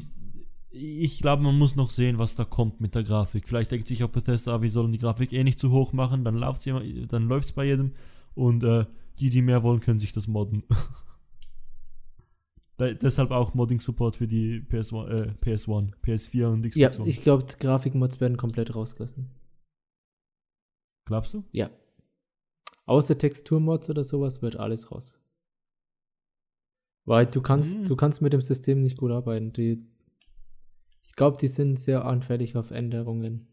ich 0.71 1.19
glaube, 1.21 1.43
man 1.43 1.57
muss 1.59 1.77
noch 1.77 1.91
sehen, 1.91 2.19
was 2.19 2.35
da 2.35 2.45
kommt 2.45 2.81
mit 2.81 2.95
der 2.95 3.03
Grafik. 3.05 3.49
Vielleicht 3.49 3.71
denkt 3.71 3.87
sich 3.89 4.05
auch 4.05 4.11
Bethesda, 4.11 4.61
wir 4.63 4.71
sollen 4.71 4.93
die 4.93 4.99
Grafik 4.99 5.33
eh 5.33 5.43
nicht 5.45 5.59
zu 5.59 5.71
hoch 5.71 5.93
machen, 5.93 6.25
dann 6.25 6.37
läuft's 6.37 6.67
immer, 6.67 6.83
dann 7.07 7.27
läuft's 7.29 7.53
bei 7.53 7.65
jedem 7.65 7.93
und 8.35 8.63
äh, 8.65 8.85
die, 9.19 9.31
die 9.31 9.43
mehr 9.43 9.63
wollen, 9.63 9.81
können 9.81 9.99
sich 9.99 10.13
das 10.13 10.29
modden. 10.29 10.63
Da, 12.79 12.95
deshalb 12.95 13.33
auch 13.33 13.55
Modding-Support 13.55 14.17
für 14.17 14.29
die 14.29 14.61
PS1, 14.61 15.09
äh, 15.09 15.33
PS1, 15.43 15.93
PS4 16.01 16.47
und 16.47 16.61
Xbox 16.63 16.77
Ja, 16.77 17.01
One. 17.01 17.09
ich 17.09 17.23
glaube, 17.23 17.45
Grafikmods 17.59 18.21
werden 18.21 18.37
komplett 18.37 18.75
rausgelassen. 18.75 19.29
Glaubst 21.07 21.35
du? 21.35 21.45
Ja. 21.53 21.71
Außer 22.87 23.19
Texturmods 23.19 23.91
oder 23.91 24.05
sowas 24.05 24.43
wird 24.43 24.57
alles 24.57 24.91
raus. 24.93 25.19
Weil 27.05 27.27
du 27.27 27.41
kannst, 27.43 27.75
Hm. 27.75 27.85
du 27.85 27.97
kannst 27.97 28.23
mit 28.23 28.33
dem 28.33 28.43
System 28.43 28.83
nicht 28.83 28.97
gut 28.97 29.11
arbeiten. 29.11 29.53
Die, 29.53 29.85
ich 31.03 31.15
glaube, 31.17 31.39
die 31.41 31.49
sind 31.49 31.81
sehr 31.81 32.05
anfällig 32.05 32.55
auf 32.57 32.71
Änderungen. 32.71 33.49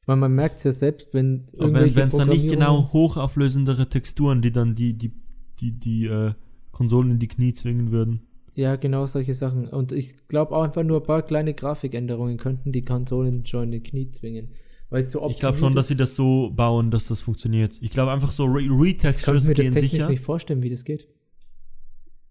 Ich 0.00 0.06
meine, 0.06 0.20
man 0.20 0.34
merkt 0.34 0.58
es 0.58 0.64
ja 0.64 0.72
selbst, 0.72 1.12
wenn 1.12 1.48
Aber 1.58 1.74
wenn 1.74 2.08
es 2.08 2.12
dann 2.12 2.28
nicht 2.28 2.48
genau 2.48 2.92
hochauflösendere 2.92 3.88
Texturen, 3.88 4.40
die 4.40 4.52
dann 4.52 4.74
die, 4.74 4.96
die, 4.96 5.12
die, 5.60 5.72
die 5.72 6.06
äh, 6.06 6.34
Konsolen 6.74 7.12
in 7.12 7.18
die 7.18 7.28
Knie 7.28 7.54
zwingen 7.54 7.90
würden. 7.90 8.26
Ja, 8.54 8.76
genau 8.76 9.06
solche 9.06 9.34
Sachen. 9.34 9.68
Und 9.68 9.90
ich 9.92 10.28
glaube 10.28 10.54
auch 10.54 10.62
einfach 10.62 10.82
nur 10.84 11.00
ein 11.00 11.06
paar 11.06 11.22
kleine 11.22 11.54
Grafikänderungen 11.54 12.36
könnten 12.36 12.72
die 12.72 12.84
Konsolen 12.84 13.46
schon 13.46 13.64
in 13.64 13.70
die 13.72 13.82
Knie 13.82 14.10
zwingen. 14.12 14.50
Weil 14.90 15.00
es 15.00 15.10
so 15.10 15.28
Ich 15.28 15.40
glaube 15.40 15.58
schon, 15.58 15.72
dass 15.72 15.88
sie 15.88 15.96
das 15.96 16.14
so 16.14 16.50
bauen, 16.50 16.90
dass 16.90 17.06
das 17.06 17.20
funktioniert. 17.20 17.76
Ich 17.80 17.90
glaube 17.90 18.12
einfach 18.12 18.30
so 18.30 18.44
Re 18.44 18.60
Ich 18.60 18.68
kann 18.68 18.80
Retextures 18.80 19.44
mir 19.44 19.54
das 19.54 19.64
gehen 19.64 19.72
technisch 19.72 19.92
sicher. 19.92 20.08
nicht 20.08 20.20
vorstellen, 20.20 20.62
wie 20.62 20.70
das 20.70 20.84
geht. 20.84 21.08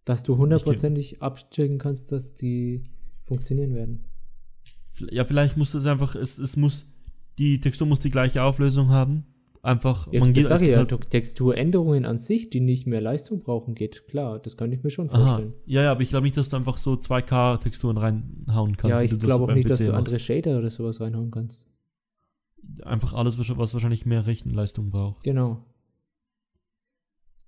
Dass 0.06 0.24
du 0.24 0.38
hundertprozentig 0.38 1.22
abchecken 1.22 1.78
kannst, 1.78 2.12
dass 2.12 2.36
die 2.36 2.84
funktionieren 3.24 3.74
werden. 3.74 4.06
Ja, 5.12 5.26
vielleicht 5.26 5.58
muss 5.58 5.74
es 5.74 5.86
einfach, 5.86 6.16
es, 6.16 6.38
es 6.38 6.56
muss, 6.56 6.86
die 7.38 7.60
Textur 7.60 7.88
muss 7.88 8.00
die 8.00 8.12
gleiche 8.12 8.44
Auflösung 8.44 8.89
haben. 8.89 9.26
Einfach, 9.66 10.11
Ja, 10.11 10.20
man 10.20 10.34
geht, 10.34 10.49
sage 10.49 10.70
ja, 10.70 10.84
Texturänderungen 10.84 12.05
an 12.05 12.18
sich, 12.18 12.49
die 12.49 12.59
nicht 12.59 12.86
mehr 12.86 12.99
Leistung 12.99 13.43
brauchen, 13.43 13.76
geht. 13.76 14.05
Klar, 14.09 14.39
das 14.39 14.57
kann 14.57 14.70
ich 14.74 14.84
mir 14.84 14.89
schon 14.89 15.09
Aha. 15.09 15.18
vorstellen. 15.18 15.53
Ja, 15.66 15.84
ja, 15.84 15.91
aber 15.93 16.01
ich 16.01 16.09
glaube 16.09 16.26
nicht, 16.26 16.36
dass 16.36 16.49
du 16.49 16.57
einfach 16.57 16.76
so 16.76 16.95
2K-Texturen 16.95 17.95
reinhauen 17.95 18.76
kannst. 18.76 18.97
ja, 18.97 19.01
ich 19.01 19.11
du 19.11 19.20
glaube 19.20 19.45
auch 19.45 19.55
nicht, 19.55 19.70
dass 19.70 19.78
PC 19.80 19.86
du 19.86 19.91
machst. 19.93 19.99
andere 19.99 20.20
Shader 20.20 20.59
oder 20.59 20.70
sowas 20.70 20.99
reinhauen 20.99 21.32
kannst. 21.32 21.66
Einfach 22.82 23.14
alles, 23.14 23.38
was 23.38 23.74
wahrscheinlich 23.74 24.05
mehr 24.05 24.28
Rechenleistung 24.28 24.89
braucht. 24.89 25.24
Genau. 25.24 25.64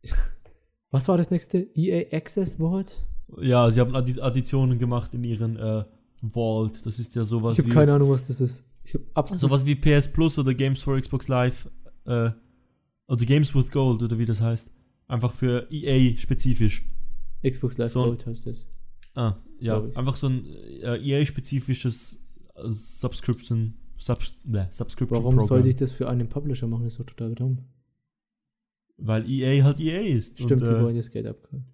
Was 0.92 1.08
war 1.10 1.18
das 1.18 1.32
nächste? 1.32 1.68
EA 1.74 2.16
Access 2.16 2.58
Wort? 2.60 3.06
Ja, 3.42 3.70
sie 3.70 3.82
haben 3.82 3.94
Addi 3.94 4.22
Additionen 4.22 4.80
gemacht 4.80 5.14
in 5.14 5.26
ihren 5.26 5.58
äh, 5.58 5.84
Vault. 6.22 6.86
Das 6.86 7.00
ist 7.00 7.16
ja 7.16 7.26
sowas 7.26 7.58
Ich 7.58 7.66
habe 7.66 7.74
keine 7.74 7.94
Ahnung, 7.94 8.10
was 8.10 8.28
das 8.28 8.40
ist. 8.40 8.64
Ich 8.86 8.94
habe 8.94 9.04
absolut 9.14 9.42
sowas 9.42 9.66
wie 9.66 9.76
PS 9.76 10.08
Plus 10.08 10.38
oder 10.38 10.54
Games 10.54 10.82
for 10.82 10.98
Xbox 10.98 11.28
Live 11.28 11.68
äh, 12.06 12.32
oder 13.08 13.26
Games 13.26 13.54
with 13.54 13.72
Gold 13.72 14.02
oder 14.04 14.18
wie 14.18 14.26
das 14.26 14.42
heißt. 14.42 14.72
Einfach 15.08 15.32
für 15.34 15.68
EA 15.72 16.18
spezifisch. 16.18 16.84
Xbox 17.48 17.78
Live 17.78 17.92
so- 17.92 18.04
Gold 18.04 18.26
heißt 18.26 18.48
das. 18.48 18.68
Ah, 19.14 19.36
ja, 19.60 19.82
einfach 19.96 20.16
so 20.16 20.28
ein 20.28 20.46
äh, 20.46 20.98
EA-spezifisches 20.98 22.20
äh, 22.56 22.70
Subscription, 22.70 23.76
Subs 23.96 24.36
ne, 24.44 24.68
Subscription 24.72 25.20
Warum 25.20 25.36
Program. 25.36 25.48
sollte 25.48 25.70
ich 25.70 25.78
das 25.78 25.94
für 25.94 26.10
einen 26.10 26.28
Publisher 26.28 26.68
machen? 26.68 26.84
Das 26.84 26.94
ist 26.94 27.00
doch 27.00 27.06
total 27.06 27.34
dumm. 27.34 27.60
Weil 28.98 29.30
EA 29.30 29.64
halt 29.64 29.80
EA 29.80 30.02
ist. 30.02 30.36
Stimmt, 30.38 30.64
und, 30.64 30.70
die 30.70 30.76
äh, 30.76 30.82
wollen 30.82 30.98
das 30.98 31.10
Geld 31.12 31.28
abkriegen. 31.28 31.66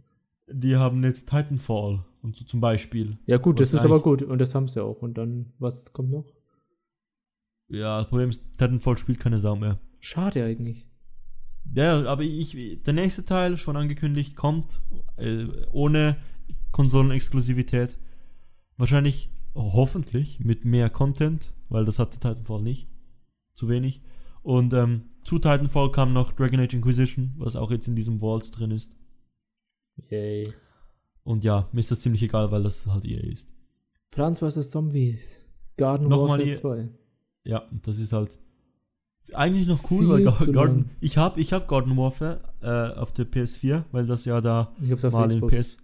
die 0.52 0.76
haben 0.76 1.04
jetzt 1.04 1.28
Titanfall 1.28 2.06
und 2.22 2.36
so 2.36 2.46
zum 2.46 2.62
Beispiel. 2.62 3.18
Ja 3.26 3.38
gut, 3.38 3.60
das 3.60 3.74
ist 3.74 3.80
aber 3.80 4.02
gut 4.02 4.22
und 4.22 4.38
das 4.38 4.54
haben 4.54 4.68
sie 4.68 4.84
auch. 4.84 5.02
Und 5.02 5.18
dann, 5.18 5.52
was 5.58 5.94
kommt 5.94 6.12
noch? 6.12 6.26
Ja, 7.70 8.00
das 8.00 8.10
Problem 8.10 8.30
ist, 8.30 8.44
Titanfall 8.58 8.98
spielt 8.98 9.20
keine 9.20 9.40
Sau 9.40 9.56
mehr. 9.56 9.80
Schade 10.02 10.44
eigentlich. 10.44 10.90
Ja, 11.74 12.04
aber 12.06 12.24
ich, 12.24 12.82
der 12.84 12.94
nächste 12.94 13.24
Teil, 13.24 13.56
schon 13.56 13.78
angekündigt, 13.78 14.36
kommt 14.36 14.82
äh, 15.18 15.46
ohne 15.72 16.18
Konsolenexklusivität. 16.72 17.98
Wahrscheinlich, 18.78 19.30
hoffentlich, 19.56 20.40
mit 20.40 20.66
mehr 20.66 20.90
Content, 20.90 21.54
weil 21.70 21.86
das 21.86 22.00
hatte 22.00 22.20
Titanfall 22.20 22.62
nicht. 22.62 22.90
Zu 23.54 23.70
wenig. 23.70 24.02
Und 24.42 24.74
ähm, 24.74 25.04
zu 25.24 25.36
Titanfall 25.38 25.92
kam 25.92 26.14
noch 26.14 26.32
Dragon 26.34 26.60
Age 26.60 26.74
Inquisition, 26.74 27.34
was 27.38 27.56
auch 27.56 27.70
jetzt 27.72 27.88
in 27.88 27.96
diesem 27.96 28.20
Vault 28.20 28.58
drin 28.58 28.72
ist. 28.72 28.96
Yay. 30.10 30.52
Und 31.24 31.44
ja, 31.44 31.70
mir 31.72 31.82
ist 31.82 31.92
das 31.92 32.00
ziemlich 32.00 32.24
egal, 32.24 32.52
weil 32.52 32.64
das 32.64 32.88
halt 32.88 33.06
EA 33.06 33.20
ist. 33.22 33.54
Plants 34.10 34.40
vs. 34.40 34.72
Zombies. 34.72 35.40
Garden 35.78 36.08
Nochmal 36.08 36.40
Warfare 36.40 36.44
die- 36.50 36.54
2. 36.56 36.90
Ja, 37.44 37.68
das 37.84 38.00
ist 38.00 38.14
halt 38.14 38.40
eigentlich 39.34 39.68
noch 39.68 39.90
cool, 39.92 40.10
weil 40.10 40.24
lang. 40.54 40.86
ich 41.00 41.18
habe 41.18 41.40
ich 41.40 41.54
hab 41.54 41.68
Garden 41.68 41.96
Warfare 41.98 42.42
äh, 42.62 43.00
auf 43.00 43.12
der 43.12 43.26
PS4, 43.26 43.86
weil 43.92 44.06
das 44.06 44.26
ja 44.26 44.42
da 44.42 44.74
Mal 45.12 45.34
in 45.34 45.48
PS. 45.48 45.78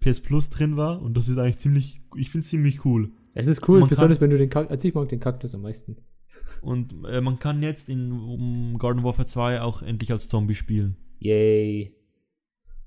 PS 0.00 0.20
Plus 0.20 0.50
drin 0.50 0.76
war 0.76 1.00
und 1.00 1.16
das 1.16 1.28
ist 1.28 1.38
eigentlich 1.38 1.58
ziemlich, 1.58 2.00
ich 2.16 2.30
finde 2.30 2.44
es 2.44 2.50
ziemlich 2.50 2.84
cool. 2.84 3.10
Es 3.34 3.46
ist 3.46 3.66
cool, 3.68 3.80
Man 3.80 3.88
besonders 3.88 4.20
wenn 4.20 4.30
du 4.30 4.38
den 4.38 4.50
Kaktus, 4.50 4.70
also 4.70 4.88
ich 4.88 4.94
mag 4.94 5.08
den 5.08 5.20
Kaktus 5.20 5.54
am 5.54 5.62
meisten. 5.62 5.96
Und 6.60 6.94
äh, 7.08 7.20
man 7.20 7.38
kann 7.38 7.62
jetzt 7.62 7.88
in 7.88 8.12
um 8.12 8.78
Garden 8.78 9.02
Warfare 9.04 9.26
2 9.26 9.62
auch 9.62 9.82
endlich 9.82 10.12
als 10.12 10.28
Zombie 10.28 10.54
spielen. 10.54 10.96
Yay. 11.18 11.94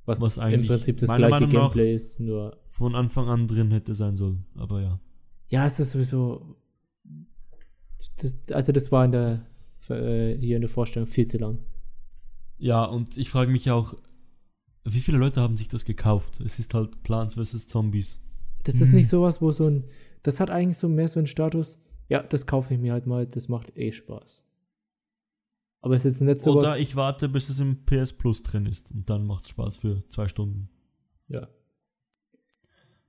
Was, 0.06 0.22
Was 0.22 0.38
im 0.38 0.44
eigentlich 0.44 0.70
Prinzip 0.70 0.98
das 0.98 1.10
gleiche 1.10 1.30
Meinung 1.30 1.50
Gameplay 1.50 1.94
ist, 1.94 2.20
nur. 2.20 2.58
Von 2.70 2.94
Anfang 2.96 3.28
an 3.28 3.48
drin 3.48 3.72
hätte 3.72 3.94
sein 3.94 4.16
sollen, 4.16 4.46
aber 4.56 4.82
ja. 4.82 5.00
Ja, 5.48 5.66
es 5.66 5.80
ist 5.80 5.92
sowieso. 5.92 6.58
Das, 8.22 8.38
also, 8.52 8.72
das 8.72 8.92
war 8.92 9.06
in 9.06 9.12
der, 9.14 9.46
äh, 9.90 10.38
hier 10.38 10.56
in 10.58 10.62
der 10.62 10.70
Vorstellung 10.70 11.08
viel 11.08 11.28
zu 11.28 11.38
lang. 11.38 11.60
Ja, 12.58 12.84
und 12.86 13.18
ich 13.18 13.30
frage 13.30 13.52
mich 13.52 13.70
auch, 13.72 13.96
wie 14.84 15.00
viele 15.00 15.18
Leute 15.18 15.42
haben 15.42 15.58
sich 15.58 15.68
das 15.68 15.84
gekauft? 15.86 16.40
Es 16.40 16.60
ist 16.60 16.74
halt 16.74 17.04
Plants 17.04 17.36
vs. 17.36 17.68
Zombies. 17.68 18.20
Das 18.64 18.76
ist 18.76 18.90
Mhm. 18.90 18.96
nicht 18.96 19.10
sowas, 19.10 19.42
wo 19.42 19.52
so 19.52 19.66
ein. 19.68 19.84
Das 20.24 20.40
hat 20.40 20.50
eigentlich 20.50 20.78
so 20.78 20.88
mehr 20.90 21.08
so 21.08 21.20
einen 21.20 21.28
Status. 21.28 21.80
Ja, 22.10 22.22
das 22.24 22.46
kaufe 22.46 22.74
ich 22.74 22.80
mir 22.80 22.94
halt 22.94 23.08
mal, 23.08 23.26
das 23.28 23.48
macht 23.50 23.76
eh 23.78 23.92
Spaß. 23.92 24.44
Aber 25.82 25.96
es 25.96 26.06
ist 26.06 26.22
nicht 26.22 26.40
sowas. 26.40 26.64
Oder 26.64 26.78
ich 26.80 26.96
warte, 26.96 27.30
bis 27.30 27.50
es 27.50 27.60
im 27.60 27.86
PS 27.86 28.14
Plus 28.14 28.42
drin 28.44 28.66
ist 28.66 28.92
und 28.92 29.10
dann 29.10 29.26
macht 29.28 29.44
es 29.46 29.50
Spaß 29.50 29.78
für 29.78 30.04
zwei 30.08 30.28
Stunden. 30.28 30.70
Ja. 31.28 31.48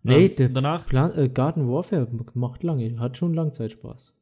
Nee, 0.03 0.27
Ähm, 0.27 0.55
danach, 0.55 0.87
Plan, 0.87 1.11
äh, 1.17 1.29
Garden 1.29 1.69
Warfare 1.69 2.07
macht 2.35 2.63
lange, 2.63 2.99
hat 2.99 3.17
schon 3.17 3.35
Langzeitspaß. 3.35 4.15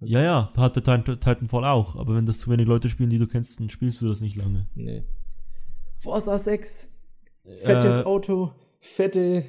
Ja, 0.00 0.20
ja, 0.22 0.50
da 0.54 0.60
hatte 0.62 0.80
Titan- 0.82 1.04
Titanfall 1.04 1.64
auch, 1.64 1.96
aber 1.96 2.14
wenn 2.14 2.26
das 2.26 2.38
zu 2.38 2.50
wenig 2.50 2.66
Leute 2.66 2.88
spielen, 2.88 3.10
die 3.10 3.18
du 3.18 3.26
kennst, 3.26 3.58
dann 3.60 3.68
spielst 3.68 4.00
du 4.00 4.08
das 4.08 4.20
nicht 4.20 4.36
lange. 4.36 4.66
Nee. 4.74 5.04
Forza 5.98 6.38
6, 6.38 6.88
fettes 7.56 8.00
Äh, 8.00 8.04
Auto, 8.04 8.52
fette 8.80 9.44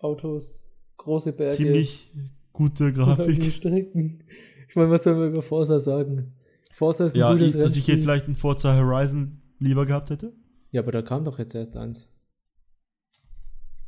Autos, 0.00 0.64
große 0.96 1.32
Berge. 1.32 1.56
ziemlich 1.56 2.12
gute 2.52 2.84
lange 2.90 2.92
Grafik. 3.16 3.52
Strecken. 3.52 4.22
Ich 4.68 4.76
meine, 4.76 4.90
was 4.90 5.02
soll 5.02 5.16
man 5.16 5.30
über 5.30 5.42
Forza 5.42 5.80
sagen? 5.80 6.34
Forza 6.72 7.04
ist 7.06 7.14
ein 7.14 7.18
Ja, 7.18 7.32
gutes 7.32 7.54
ich, 7.56 7.60
dass 7.60 7.76
ich 7.76 7.84
hier 7.84 7.98
vielleicht 7.98 8.28
ein 8.28 8.36
Forza 8.36 8.74
Horizon 8.76 9.42
lieber 9.58 9.84
gehabt 9.86 10.10
hätte. 10.10 10.32
Ja, 10.70 10.82
aber 10.82 10.92
da 10.92 11.02
kam 11.02 11.24
doch 11.24 11.38
jetzt 11.40 11.54
erst 11.56 11.76
eins. 11.76 12.06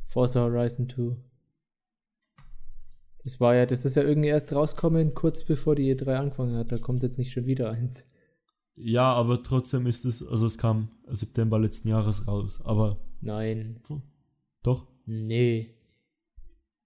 Forza 0.07 0.41
Horizon 0.41 0.89
2. 0.89 1.15
Das 3.23 3.39
war 3.39 3.55
ja, 3.55 3.65
das 3.65 3.85
ist 3.85 3.95
ja 3.95 4.03
irgendwie 4.03 4.29
erst 4.29 4.53
rauskommen, 4.53 5.13
kurz 5.13 5.43
bevor 5.45 5.75
die 5.75 5.93
E3 5.95 6.15
angefangen 6.15 6.55
hat. 6.57 6.71
Da 6.71 6.77
kommt 6.77 7.03
jetzt 7.03 7.17
nicht 7.17 7.31
schon 7.31 7.45
wieder 7.45 7.71
eins. 7.71 8.05
Ja, 8.75 9.13
aber 9.13 9.43
trotzdem 9.43 9.85
ist 9.85 10.03
es, 10.03 10.25
also 10.25 10.45
es 10.47 10.57
kam 10.57 10.89
September 11.07 11.59
letzten 11.59 11.87
Jahres 11.87 12.27
raus, 12.27 12.59
aber 12.63 12.97
Nein. 13.21 13.79
doch, 14.63 14.87
Nee. 15.05 15.73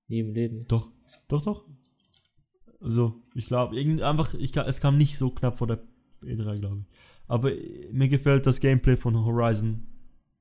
Nie 0.07 0.19
im 0.19 0.33
Leben. 0.33 0.65
doch, 0.67 0.89
doch, 1.27 1.43
doch. 1.43 1.65
Also, 2.79 3.21
ich 3.33 3.47
glaube, 3.47 3.75
einfach, 4.05 4.33
ich, 4.35 4.55
es 4.55 4.79
kam 4.79 4.97
nicht 4.97 5.17
so 5.17 5.31
knapp 5.31 5.57
vor 5.57 5.67
der 5.67 5.79
E3, 6.21 6.59
glaube 6.59 6.79
ich. 6.81 6.97
Aber 7.27 7.51
äh, 7.53 7.89
mir 7.91 8.07
gefällt 8.07 8.45
das 8.45 8.59
Gameplay 8.59 8.95
von 8.95 9.25
Horizon 9.25 9.87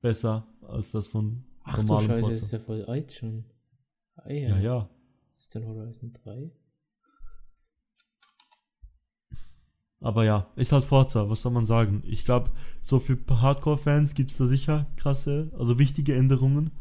besser 0.01 0.47
als 0.61 0.91
das 0.91 1.07
von 1.07 1.43
Ach 1.63 1.77
du 1.79 1.87
normalem 1.87 2.09
Scheiße, 2.09 2.21
das 2.29 2.31
ist 2.33 2.49
Forza. 2.49 2.57
ja 2.57 2.63
voll 2.63 2.85
alt 2.85 3.11
schon. 3.13 3.43
Ah, 4.15 4.31
Ja, 4.31 4.57
ja. 4.59 4.89
Was 4.89 4.96
ist 5.37 5.55
denn 5.55 5.65
Horizon 5.67 6.13
3? 6.13 6.51
Aber 9.99 10.23
ja, 10.25 10.47
ist 10.55 10.71
halt 10.71 10.83
Forza, 10.83 11.29
was 11.29 11.41
soll 11.41 11.51
man 11.51 11.65
sagen? 11.65 12.03
Ich 12.05 12.23
glaube, 12.23 12.51
so 12.81 12.99
für 12.99 13.17
Hardcore-Fans 13.29 14.13
gibt 14.13 14.31
es 14.31 14.37
da 14.37 14.45
sicher 14.45 14.85
krasse, 14.95 15.51
also 15.57 15.79
wichtige 15.79 16.13
Änderungen. 16.15 16.71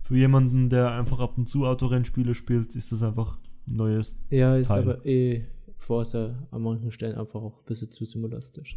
für 0.00 0.16
jemanden, 0.16 0.70
der 0.70 0.90
einfach 0.92 1.20
ab 1.20 1.38
und 1.38 1.46
zu 1.46 1.66
Autorennspiele 1.66 2.34
spielt, 2.34 2.74
ist 2.74 2.90
das 2.90 3.00
einfach 3.02 3.38
ein 3.68 3.76
neues. 3.76 4.16
Ja, 4.30 4.56
ist 4.56 4.66
Teil. 4.68 4.82
aber 4.82 5.06
eh 5.06 5.44
Forza 5.76 6.48
an 6.50 6.62
manchen 6.62 6.90
Stellen 6.90 7.16
einfach 7.16 7.40
auch 7.40 7.58
ein 7.60 7.64
bisschen 7.66 7.92
zu 7.92 8.04
simulistisch. 8.04 8.76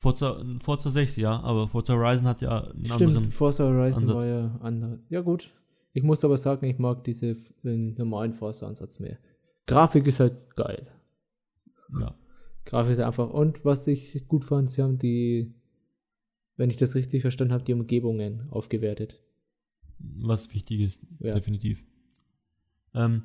Forza, 0.00 0.44
Forza 0.62 0.90
6, 0.90 1.16
ja, 1.16 1.40
aber 1.40 1.68
Forza 1.68 1.94
Horizon 1.94 2.26
hat 2.26 2.42
ja 2.42 2.60
einen 2.60 2.84
Stimmt, 2.86 3.02
anderen. 3.02 3.30
Forza 3.30 3.64
Horizon 3.64 4.02
Ansatz. 4.02 4.16
war 4.16 4.26
ja 4.26 4.54
anders. 4.60 5.06
Ja, 5.08 5.20
gut. 5.22 5.50
Ich 5.92 6.02
muss 6.02 6.24
aber 6.24 6.36
sagen, 6.38 6.66
ich 6.66 6.78
mag 6.78 7.04
diese 7.04 7.36
den 7.62 7.94
normalen 7.94 8.32
Forza-Ansatz 8.32 8.98
mehr. 8.98 9.18
Grafik 9.66 10.06
ist 10.06 10.20
halt 10.20 10.56
geil. 10.56 10.86
Ja. 12.00 12.14
Grafik 12.64 12.92
ist 12.98 13.00
einfach. 13.04 13.28
Und 13.30 13.64
was 13.64 13.86
ich 13.86 14.26
gut 14.26 14.44
fand, 14.44 14.70
sie 14.70 14.82
haben 14.82 14.98
die, 14.98 15.52
wenn 16.56 16.70
ich 16.70 16.76
das 16.76 16.94
richtig 16.94 17.20
verstanden 17.22 17.52
habe, 17.52 17.64
die 17.64 17.74
Umgebungen 17.74 18.48
aufgewertet. 18.50 19.20
Was 19.98 20.52
wichtig 20.54 20.80
ist, 20.80 21.02
Ja. 21.20 21.32
definitiv. 21.32 21.84
Ähm, 22.94 23.22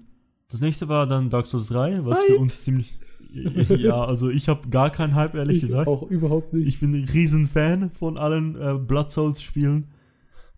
das 0.50 0.62
nächste 0.62 0.88
war 0.88 1.08
dann 1.08 1.30
Dark 1.30 1.48
Souls 1.48 1.68
3, 1.68 2.06
was 2.06 2.18
Hype. 2.20 2.28
für 2.28 2.38
uns 2.38 2.62
ziemlich. 2.62 3.00
ja, 3.70 4.04
also 4.06 4.30
ich 4.30 4.48
habe 4.48 4.70
gar 4.70 4.90
keinen 4.90 5.16
Hype, 5.16 5.36
ehrlich 5.36 5.62
gesagt. 5.62 5.88
auch 5.88 6.04
überhaupt 6.10 6.54
nicht. 6.54 6.68
Ich 6.68 6.80
bin 6.80 6.94
ein 6.94 7.04
riesen 7.06 7.46
Fan 7.46 7.90
von 7.92 8.18
allen 8.18 8.56
äh, 8.56 8.76
Blood 8.78 9.12
Souls 9.12 9.42
Spielen, 9.42 9.88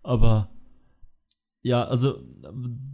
aber 0.02 0.48
ja, 1.62 1.84
also 1.84 2.22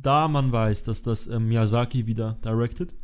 da 0.02 0.28
man 0.28 0.50
weiß, 0.52 0.82
dass 0.84 1.02
das 1.02 1.26
ähm, 1.26 1.48
Miyazaki 1.48 2.06
wieder 2.06 2.38
directed, 2.44 2.94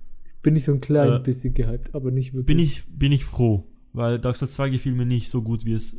bin 0.43 0.57
ich 0.57 0.65
so 0.65 0.73
ein 0.73 0.81
klein 0.81 1.13
Äh, 1.15 1.19
bisschen 1.21 1.55
gehypt, 1.55 1.95
aber 1.95 2.11
nicht 2.11 2.33
wirklich. 2.33 2.47
bin 2.47 2.59
ich 2.59 2.85
bin 2.89 3.13
ich 3.13 3.25
froh, 3.25 3.67
weil 3.93 4.19
Dark 4.19 4.37
Souls 4.37 4.55
2 4.55 4.71
gefiel 4.71 4.93
mir 4.93 5.07
nicht 5.07 5.31
so 5.31 5.41
gut, 5.43 5.65
wie 5.65 5.73
es 5.75 5.97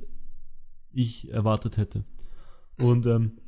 ich 0.91 1.31
erwartet 1.31 1.77
hätte. 1.77 2.03
Und 2.79 3.05
ähm, 3.05 3.31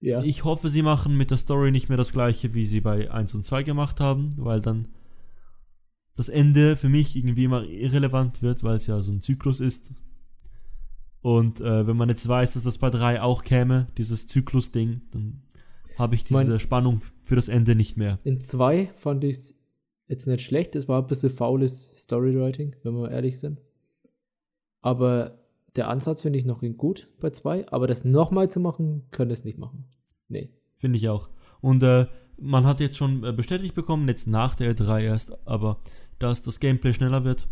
Ja. 0.00 0.22
ich 0.22 0.44
hoffe, 0.44 0.68
sie 0.68 0.82
machen 0.82 1.16
mit 1.16 1.30
der 1.30 1.38
Story 1.38 1.70
nicht 1.70 1.88
mehr 1.88 1.96
das 1.96 2.12
gleiche, 2.12 2.52
wie 2.52 2.66
sie 2.66 2.80
bei 2.82 3.10
1 3.10 3.34
und 3.34 3.42
2 3.42 3.62
gemacht 3.62 4.00
haben, 4.00 4.30
weil 4.36 4.60
dann 4.60 4.88
das 6.14 6.28
Ende 6.28 6.76
für 6.76 6.90
mich 6.90 7.16
irgendwie 7.16 7.44
immer 7.44 7.64
irrelevant 7.64 8.42
wird, 8.42 8.62
weil 8.64 8.76
es 8.76 8.86
ja 8.86 9.00
so 9.00 9.12
ein 9.12 9.20
Zyklus 9.22 9.60
ist. 9.60 9.92
Und 11.24 11.58
äh, 11.62 11.86
wenn 11.86 11.96
man 11.96 12.10
jetzt 12.10 12.28
weiß, 12.28 12.52
dass 12.52 12.64
das 12.64 12.76
bei 12.76 12.90
3 12.90 13.22
auch 13.22 13.44
käme, 13.44 13.86
dieses 13.96 14.26
Zyklus-Ding, 14.26 15.00
dann 15.10 15.40
habe 15.98 16.16
ich 16.16 16.24
diese 16.24 16.34
Mein- 16.34 16.58
Spannung 16.58 17.00
für 17.22 17.34
das 17.34 17.48
Ende 17.48 17.74
nicht 17.74 17.96
mehr. 17.96 18.18
In 18.24 18.42
zwei 18.42 18.90
fand 18.96 19.24
ich 19.24 19.36
es 19.36 19.54
jetzt 20.06 20.26
nicht 20.26 20.42
schlecht. 20.44 20.76
Es 20.76 20.86
war 20.86 21.00
ein 21.00 21.06
bisschen 21.06 21.30
faules 21.30 21.90
Storywriting, 21.96 22.76
wenn 22.82 22.92
wir 22.92 23.10
ehrlich 23.10 23.38
sind. 23.38 23.62
Aber 24.82 25.38
der 25.76 25.88
Ansatz 25.88 26.20
finde 26.20 26.38
ich 26.38 26.44
noch 26.44 26.60
gut 26.76 27.08
bei 27.20 27.30
zwei. 27.30 27.66
Aber 27.70 27.86
das 27.86 28.04
nochmal 28.04 28.50
zu 28.50 28.60
machen, 28.60 29.04
können 29.10 29.30
es 29.30 29.46
nicht 29.46 29.56
machen. 29.56 29.86
Nee. 30.28 30.50
Finde 30.76 30.98
ich 30.98 31.08
auch. 31.08 31.30
Und 31.62 31.82
äh, 31.82 32.04
man 32.36 32.64
hat 32.66 32.80
jetzt 32.80 32.98
schon 32.98 33.24
äh, 33.24 33.32
bestätigt 33.32 33.74
bekommen, 33.74 34.06
jetzt 34.08 34.26
nach 34.26 34.54
der 34.56 34.74
E3 34.76 35.00
erst, 35.00 35.32
aber 35.48 35.78
dass 36.18 36.42
das 36.42 36.60
Gameplay 36.60 36.92
schneller 36.92 37.24
wird. 37.24 37.48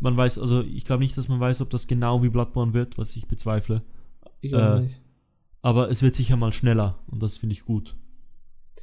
Man 0.00 0.16
weiß, 0.16 0.38
also 0.38 0.62
ich 0.62 0.84
glaube 0.84 1.02
nicht, 1.02 1.16
dass 1.16 1.28
man 1.28 1.40
weiß, 1.40 1.60
ob 1.60 1.70
das 1.70 1.86
genau 1.86 2.22
wie 2.22 2.28
Bloodborne 2.28 2.74
wird, 2.74 2.98
was 2.98 3.16
ich 3.16 3.26
bezweifle. 3.26 3.82
Ich 4.40 4.52
Äh, 4.52 4.80
nicht. 4.80 5.00
Aber 5.62 5.90
es 5.90 6.02
wird 6.02 6.14
sicher 6.14 6.36
mal 6.36 6.52
schneller 6.52 6.98
und 7.06 7.22
das 7.22 7.36
finde 7.36 7.54
ich 7.54 7.64
gut. 7.64 7.96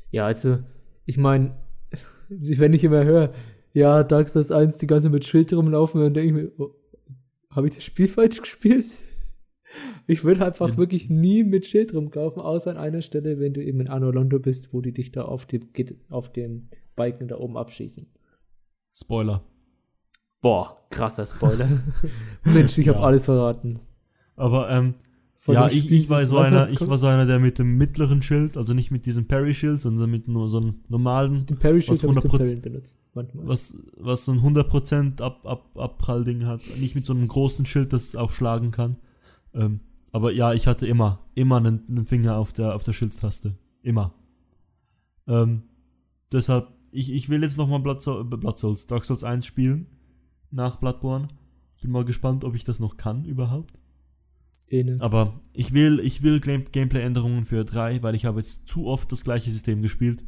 Ja, 0.09 0.25
also, 0.25 0.59
ich 1.05 1.17
meine, 1.17 1.55
wenn 2.29 2.73
ich 2.73 2.83
immer 2.83 3.03
höre, 3.03 3.33
ja, 3.73 4.03
Dark 4.03 4.27
Souls 4.29 4.51
1 4.51 4.77
die 4.77 4.87
ganze 4.87 5.09
mit 5.09 5.23
Schild 5.25 5.53
rumlaufen, 5.53 6.01
dann 6.01 6.13
denke 6.13 6.27
ich 6.27 6.33
mir, 6.33 6.51
oh, 6.57 6.73
habe 7.51 7.67
ich 7.67 7.75
das 7.75 7.83
Spiel 7.83 8.07
falsch 8.09 8.41
gespielt? 8.41 8.87
Ich 10.07 10.23
würde 10.23 10.45
einfach 10.45 10.69
Ja. 10.69 10.77
wirklich 10.77 11.09
nie 11.09 11.43
mit 11.43 11.65
Schild 11.65 11.93
rumlaufen, 11.93 12.41
außer 12.41 12.71
an 12.71 12.77
einer 12.77 13.01
Stelle, 13.01 13.39
wenn 13.39 13.53
du 13.53 13.63
eben 13.63 13.79
in 13.79 13.87
Anno 13.87 14.11
Londo 14.11 14.39
bist, 14.39 14.73
wo 14.73 14.81
die 14.81 14.91
dich 14.91 15.11
da 15.11 15.23
auf 15.23 15.45
dem, 15.45 15.67
auf 16.09 16.33
dem 16.33 16.69
Balken 16.95 17.27
da 17.27 17.37
oben 17.37 17.55
abschießen. 17.57 18.07
Spoiler. 18.93 19.43
Boah, 20.41 20.77
krasser 20.89 21.25
Spoiler. 21.25 21.69
Mensch, 22.43 22.77
ich 22.77 22.87
habe 22.87 22.99
Ja. 22.99 23.05
alles 23.05 23.25
verraten. 23.25 23.79
Aber 24.35 24.69
ähm, 24.71 24.95
Von 25.37 25.53
ja, 25.55 25.67
ich, 25.67 25.83
Spiel, 25.85 25.99
ich 25.99 26.09
war 26.09 26.25
so 26.25 26.37
einer, 26.39 26.69
ich 26.69 26.81
war 26.87 26.97
so 26.97 27.05
einer, 27.05 27.25
der 27.27 27.39
mit 27.39 27.59
dem 27.59 27.77
mittleren 27.77 28.21
Schild, 28.23 28.57
also 28.57 28.73
nicht 28.73 28.89
mit 28.91 29.05
diesem 29.05 29.27
Parry-Schild, 29.27 29.81
sondern 29.81 30.09
mit 30.09 30.27
nur 30.27 30.47
so 30.47 30.57
einem 30.59 30.75
normalen, 30.87 31.45
Den 31.45 31.57
Parry 31.57 31.81
Shield 31.81 32.03
was 32.03 32.09
habe 32.09 32.13
ich 32.13 32.19
zum 32.21 32.31
100% 32.31 32.37
Parryen 32.37 32.61
benutzt. 32.61 32.99
Manchmal. 33.13 33.47
was, 33.47 33.75
was 33.97 34.25
so 34.25 34.31
ein 34.31 34.39
100% 34.39 35.21
Ab, 35.21 35.45
Ab, 35.45 35.69
Abprall-Ding 35.77 36.45
hat. 36.45 36.61
Nicht 36.79 36.95
mit 36.95 37.05
so 37.05 37.13
einem 37.13 37.27
großen 37.27 37.65
Schild, 37.67 37.93
das 37.93 38.15
auch 38.15 38.31
schlagen 38.31 38.71
kann. 38.71 38.95
Ähm, 39.53 39.79
aber 40.11 40.31
ja, 40.33 40.53
ich 40.53 40.65
hatte 40.67 40.87
immer, 40.87 41.19
immer 41.35 41.57
einen, 41.57 41.83
einen 41.87 42.05
Finger 42.07 42.37
auf 42.37 42.51
der, 42.51 42.73
auf 42.75 42.83
der 42.83 42.93
Schildtaste. 42.93 43.55
Immer. 43.83 44.13
Ähm, 45.27 45.63
deshalb, 46.31 46.67
ich, 46.91 47.11
ich 47.11 47.29
will 47.29 47.43
jetzt 47.43 47.57
nochmal 47.57 47.79
Blood, 47.79 48.01
Soul- 48.01 48.21
äh, 48.21 48.37
Blood 48.37 48.57
Souls, 48.57 48.87
Dark 48.87 49.05
Souls 49.05 49.23
1 49.23 49.45
spielen. 49.45 49.85
Nach 50.51 50.77
Bloodborne. 50.77 51.27
Ich 51.75 51.83
bin 51.83 51.91
mal 51.91 52.05
gespannt, 52.05 52.43
ob 52.43 52.55
ich 52.55 52.63
das 52.63 52.79
noch 52.79 52.97
kann 52.97 53.25
überhaupt. 53.25 53.73
Nicht. 54.69 55.01
Aber 55.01 55.41
ich 55.51 55.73
will, 55.73 55.99
ich 55.99 56.21
will 56.21 56.39
Game 56.39 56.63
Gameplay-Änderungen 56.71 57.45
für 57.45 57.65
3, 57.65 58.03
weil 58.03 58.15
ich 58.15 58.25
habe 58.25 58.39
jetzt 58.39 58.61
zu 58.67 58.87
oft 58.87 59.11
das 59.11 59.23
gleiche 59.23 59.51
System 59.51 59.81
gespielt. 59.81 60.23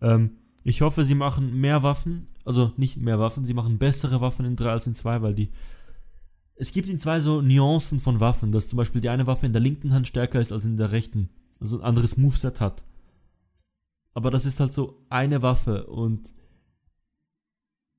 Ähm, 0.00 0.36
ich 0.62 0.80
hoffe, 0.80 1.04
sie 1.04 1.16
machen 1.16 1.60
mehr 1.60 1.82
Waffen, 1.82 2.28
also 2.44 2.72
nicht 2.76 2.98
mehr 2.98 3.18
Waffen, 3.18 3.44
sie 3.44 3.54
machen 3.54 3.78
bessere 3.78 4.20
Waffen 4.20 4.44
in 4.44 4.54
3 4.54 4.70
als 4.70 4.86
in 4.86 4.94
2, 4.94 5.22
weil 5.22 5.34
die. 5.34 5.50
Es 6.54 6.70
gibt 6.70 6.88
in 6.88 7.00
2 7.00 7.20
so 7.20 7.42
Nuancen 7.42 7.98
von 7.98 8.20
Waffen, 8.20 8.52
dass 8.52 8.68
zum 8.68 8.76
Beispiel 8.76 9.00
die 9.00 9.08
eine 9.08 9.26
Waffe 9.26 9.46
in 9.46 9.52
der 9.52 9.60
linken 9.60 9.92
Hand 9.92 10.06
stärker 10.06 10.40
ist 10.40 10.52
als 10.52 10.64
in 10.64 10.76
der 10.76 10.92
rechten. 10.92 11.30
Also 11.58 11.78
ein 11.78 11.84
anderes 11.84 12.16
Moveset 12.16 12.60
hat. 12.60 12.84
Aber 14.12 14.30
das 14.30 14.46
ist 14.46 14.60
halt 14.60 14.72
so 14.72 15.04
eine 15.10 15.42
Waffe 15.42 15.86
und 15.86 16.32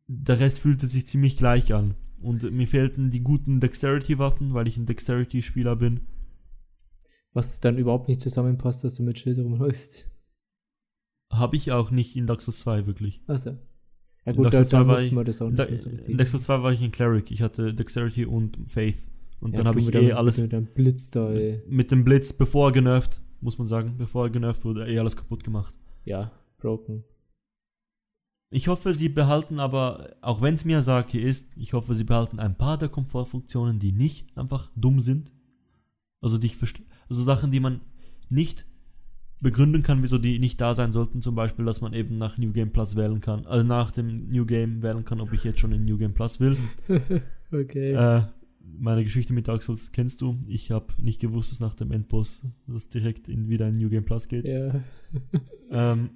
der 0.07 0.39
Rest 0.39 0.59
fühlte 0.59 0.87
sich 0.87 1.07
ziemlich 1.07 1.37
gleich 1.37 1.73
an. 1.73 1.95
Und 2.21 2.43
mir 2.51 2.67
fehlten 2.67 3.09
die 3.09 3.21
guten 3.21 3.59
Dexterity-Waffen, 3.59 4.53
weil 4.53 4.67
ich 4.67 4.77
ein 4.77 4.85
Dexterity-Spieler 4.85 5.75
bin. 5.75 6.01
Was 7.33 7.59
dann 7.59 7.77
überhaupt 7.77 8.07
nicht 8.07 8.21
zusammenpasst, 8.21 8.83
dass 8.83 8.95
du 8.95 9.03
mit 9.03 9.19
Schild 9.19 9.37
rumläufst. 9.39 10.09
Habe 11.31 11.55
ich 11.57 11.71
auch 11.71 11.91
nicht 11.91 12.15
in 12.15 12.27
Dark 12.27 12.41
Souls 12.41 12.59
2 12.61 12.87
wirklich. 12.87 13.21
Achso. 13.27 13.51
Ja 14.25 14.31
In 14.31 14.35
gut, 14.37 14.45
da, 14.45 14.49
da 14.61 14.65
2 14.65 14.77
war 14.77 14.85
mussten 14.85 15.05
ich- 15.07 15.15
wir 15.15 15.23
das 15.23 15.41
auch 15.41 15.49
nicht 15.49 15.59
Da- 15.59 15.77
so 15.77 15.89
in 15.89 16.17
Dark 16.17 16.29
Souls 16.29 16.43
2 16.43 16.63
war 16.63 16.71
ich 16.71 16.81
ein 16.81 16.91
Cleric. 16.91 17.29
Ich 17.31 17.41
hatte 17.41 17.73
Dexterity 17.73 18.25
und 18.25 18.57
Faith. 18.67 19.11
Und 19.41 19.51
Ja, 19.51 19.57
dann 19.57 19.67
habe 19.67 19.79
ich 19.79 19.93
eh 19.93 20.13
alles 20.13 20.37
Mit 20.37 20.53
deinem 20.53 20.67
Blitz 20.73 21.09
da, 21.09 21.29
ey. 21.31 21.61
mit 21.67 21.91
dem 21.91 22.03
Blitz, 22.05 22.31
bevor 22.31 22.69
er 22.69 22.71
genervt, 22.71 23.21
muss 23.41 23.57
man 23.57 23.67
sagen, 23.67 23.95
bevor 23.97 24.25
er 24.27 24.29
genervt 24.31 24.63
wurde, 24.63 24.87
eh 24.87 24.97
alles 24.97 25.15
kaputt 25.15 25.43
gemacht. 25.43 25.75
Ja, 26.05 26.31
broken. 26.57 27.03
Ich 28.51 28.67
hoffe, 28.67 28.93
sie 28.93 29.09
behalten 29.09 29.59
aber, 29.59 30.15
auch 30.21 30.41
wenn 30.41 30.53
es 30.53 30.65
Miyazaki 30.65 31.19
ist, 31.19 31.47
ich 31.55 31.73
hoffe, 31.73 31.95
sie 31.95 32.03
behalten 32.03 32.39
ein 32.39 32.55
paar 32.55 32.77
der 32.77 32.89
Komfortfunktionen, 32.89 33.79
die 33.79 33.91
nicht 33.91 34.37
einfach 34.37 34.71
dumm 34.75 34.99
sind. 34.99 35.33
Also, 36.21 36.37
die 36.37 36.51
also 37.09 37.23
Sachen, 37.23 37.51
die 37.51 37.59
man 37.59 37.81
nicht 38.29 38.65
begründen 39.41 39.83
kann, 39.83 40.01
wieso 40.01 40.17
die 40.17 40.39
nicht 40.39 40.59
da 40.61 40.73
sein 40.73 40.91
sollten. 40.91 41.21
Zum 41.21 41.35
Beispiel, 41.35 41.65
dass 41.65 41.81
man 41.81 41.93
eben 41.93 42.17
nach 42.17 42.37
New 42.37 42.51
Game 42.51 42.71
Plus 42.71 42.95
wählen 42.95 43.21
kann, 43.21 43.45
also 43.45 43.65
nach 43.65 43.91
dem 43.91 44.29
New 44.29 44.45
Game 44.45 44.81
wählen 44.81 45.05
kann, 45.05 45.21
ob 45.21 45.33
ich 45.33 45.43
jetzt 45.43 45.59
schon 45.59 45.71
in 45.71 45.85
New 45.85 45.97
Game 45.97 46.13
Plus 46.13 46.39
will. 46.39 46.57
okay. 47.51 47.91
Äh, 47.91 48.21
meine 48.77 49.03
Geschichte 49.03 49.33
mit 49.33 49.47
Dark 49.47 49.61
Souls 49.61 49.91
kennst 49.91 50.21
du. 50.21 50.37
Ich 50.47 50.71
habe 50.71 50.87
nicht 50.99 51.21
gewusst, 51.21 51.51
dass 51.51 51.59
nach 51.59 51.75
dem 51.75 51.91
Endboss 51.91 52.45
das 52.67 52.89
direkt 52.89 53.29
in, 53.29 53.49
wieder 53.49 53.67
in 53.67 53.75
New 53.75 53.89
Game 53.89 54.05
Plus 54.05 54.27
geht. 54.27 54.47
ja. 54.47 54.81
Ähm, 55.69 56.11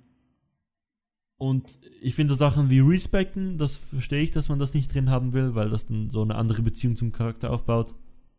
und 1.39 1.79
ich 2.01 2.15
finde 2.15 2.33
so 2.33 2.37
Sachen 2.37 2.69
wie 2.69 2.81
Respecten, 2.81 3.57
das 3.57 3.77
verstehe 3.77 4.21
ich, 4.21 4.31
dass 4.31 4.49
man 4.49 4.59
das 4.59 4.73
nicht 4.73 4.93
drin 4.93 5.09
haben 5.09 5.31
will, 5.31 5.55
weil 5.55 5.69
das 5.69 5.87
dann 5.87 6.09
so 6.09 6.21
eine 6.21 6.35
andere 6.35 6.61
Beziehung 6.61 6.97
zum 6.97 7.13
Charakter 7.13 7.49
aufbaut. 7.49 7.95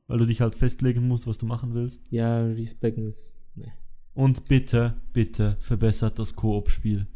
Weil 0.07 0.19
du 0.19 0.27
dich 0.27 0.41
halt 0.41 0.55
festlegen 0.55 1.09
musst, 1.09 1.27
was 1.27 1.39
du 1.39 1.47
machen 1.47 1.73
willst. 1.73 2.03
ja, 2.11 2.45
Respecken 2.45 3.07
ist. 3.07 3.39
Nee. 3.55 3.73
Und 4.13 4.45
bitte, 4.47 4.97
bitte 5.13 5.57
verbessert 5.61 6.19
das 6.19 6.35
Koop-Spiel. 6.35 7.07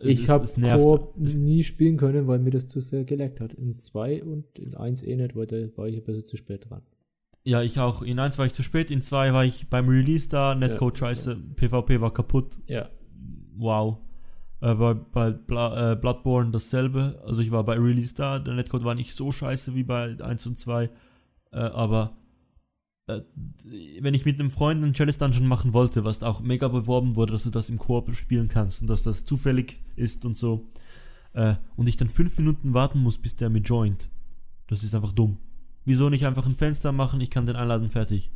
Ich 0.00 0.30
habe. 0.30 0.46
Koop 0.46 1.18
nie 1.18 1.62
spielen 1.62 1.98
können, 1.98 2.28
weil 2.28 2.38
mir 2.38 2.50
das 2.50 2.66
zu 2.66 2.80
sehr 2.80 3.04
geleckt 3.04 3.40
hat. 3.40 3.52
In 3.52 3.78
2 3.78 4.22
und 4.22 4.58
in 4.58 4.74
1 4.74 5.02
eh 5.02 5.16
nicht, 5.16 5.36
weil 5.36 5.46
da 5.46 5.56
war 5.76 5.86
ich 5.86 5.96
ein 5.96 6.04
bisschen 6.04 6.24
zu 6.24 6.36
spät 6.36 6.70
dran. 6.70 6.82
Ja, 7.44 7.62
ich 7.62 7.78
auch. 7.78 8.00
In 8.00 8.18
1 8.20 8.38
war 8.38 8.46
ich 8.46 8.54
zu 8.54 8.62
spät, 8.62 8.90
in 8.90 9.02
2 9.02 9.34
war 9.34 9.44
ich 9.44 9.68
beim 9.68 9.88
Release 9.88 10.28
da, 10.28 10.54
Netcode 10.54 10.98
Ja, 10.98 11.06
scheiße, 11.08 11.36
PvP 11.56 12.00
war 12.00 12.12
kaputt. 12.12 12.58
Ja. 12.66 12.88
Wow. 13.58 13.98
Äh, 14.60 14.74
bei 14.74 14.94
bei 14.94 15.30
Bla 15.30 15.92
äh, 15.92 15.96
Bloodborne 15.96 16.50
dasselbe. 16.50 17.22
Also 17.26 17.42
ich 17.42 17.50
war 17.50 17.64
bei 17.64 17.74
Release 17.74 18.14
da, 18.14 18.38
der 18.38 18.54
Netcode 18.54 18.84
war 18.84 18.94
nicht 18.94 19.14
so 19.14 19.30
scheiße 19.30 19.74
wie 19.74 19.84
bei 19.84 20.16
1 20.20 20.46
und 20.46 20.58
2. 20.58 20.84
Äh, 20.84 20.90
aber 21.56 22.16
äh, 23.06 23.20
wenn 24.00 24.14
ich 24.14 24.24
mit 24.24 24.38
einem 24.38 24.50
Freund 24.50 24.82
einen 24.82 24.94
Chalice 24.94 25.18
Dungeon 25.18 25.46
machen 25.46 25.72
wollte, 25.72 26.04
was 26.04 26.22
auch 26.22 26.40
mega 26.40 26.68
beworben 26.68 27.16
wurde, 27.16 27.32
dass 27.32 27.44
du 27.44 27.50
das 27.50 27.68
im 27.68 27.78
Koop 27.78 28.14
spielen 28.14 28.48
kannst 28.48 28.80
und 28.80 28.88
dass 28.88 29.02
das 29.02 29.24
zufällig 29.24 29.80
ist 29.96 30.24
und 30.24 30.36
so, 30.36 30.68
äh, 31.32 31.54
und 31.76 31.88
ich 31.88 31.96
dann 31.96 32.08
fünf 32.08 32.38
Minuten 32.38 32.74
warten 32.74 33.00
muss, 33.00 33.18
bis 33.18 33.36
der 33.36 33.50
mir 33.50 33.60
joint. 33.60 34.10
Das 34.66 34.82
ist 34.82 34.94
einfach 34.94 35.12
dumm. 35.12 35.38
Wieso 35.84 36.10
nicht 36.10 36.26
einfach 36.26 36.46
ein 36.46 36.56
Fenster 36.56 36.92
machen, 36.92 37.20
ich 37.20 37.30
kann 37.30 37.46
den 37.46 37.56
einladen, 37.56 37.90
fertig. 37.90 38.30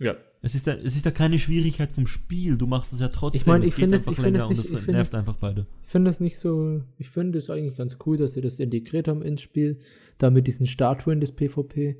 Ja. 0.00 0.16
Es 0.42 0.54
ist, 0.54 0.66
ja, 0.66 0.72
es 0.72 0.96
ist 0.96 1.04
ja 1.04 1.10
keine 1.10 1.38
Schwierigkeit 1.38 1.92
vom 1.92 2.06
Spiel, 2.06 2.56
du 2.56 2.66
machst 2.66 2.92
es 2.94 3.00
ja 3.00 3.08
trotzdem. 3.08 3.40
Ich 3.42 3.46
meine, 3.46 3.64
es 3.64 3.68
ich 3.70 3.76
geht 3.76 3.82
finde 3.82 3.96
es- 3.98 4.08
einfach 4.08 4.12
ich 4.24 4.24
länger 4.32 4.44
es 4.44 4.48
nicht- 4.58 4.70
und 4.70 4.80
ich 4.80 4.86
nervt 4.86 5.12
es- 5.12 5.14
einfach 5.14 5.36
beide. 5.36 5.66
Ich 5.82 5.88
finde 5.90 6.10
es 6.10 6.20
nicht 6.20 6.38
so, 6.38 6.82
ich 6.98 7.10
finde 7.10 7.38
es 7.38 7.50
eigentlich 7.50 7.76
ganz 7.76 7.98
cool, 8.06 8.16
dass 8.16 8.32
sie 8.32 8.40
das 8.40 8.58
integriert 8.58 9.06
haben 9.06 9.20
ins 9.22 9.42
Spiel, 9.42 9.78
da 10.18 10.30
mit 10.30 10.46
diesen 10.46 10.66
Statuen 10.66 11.20
des 11.20 11.32
PvP. 11.32 11.96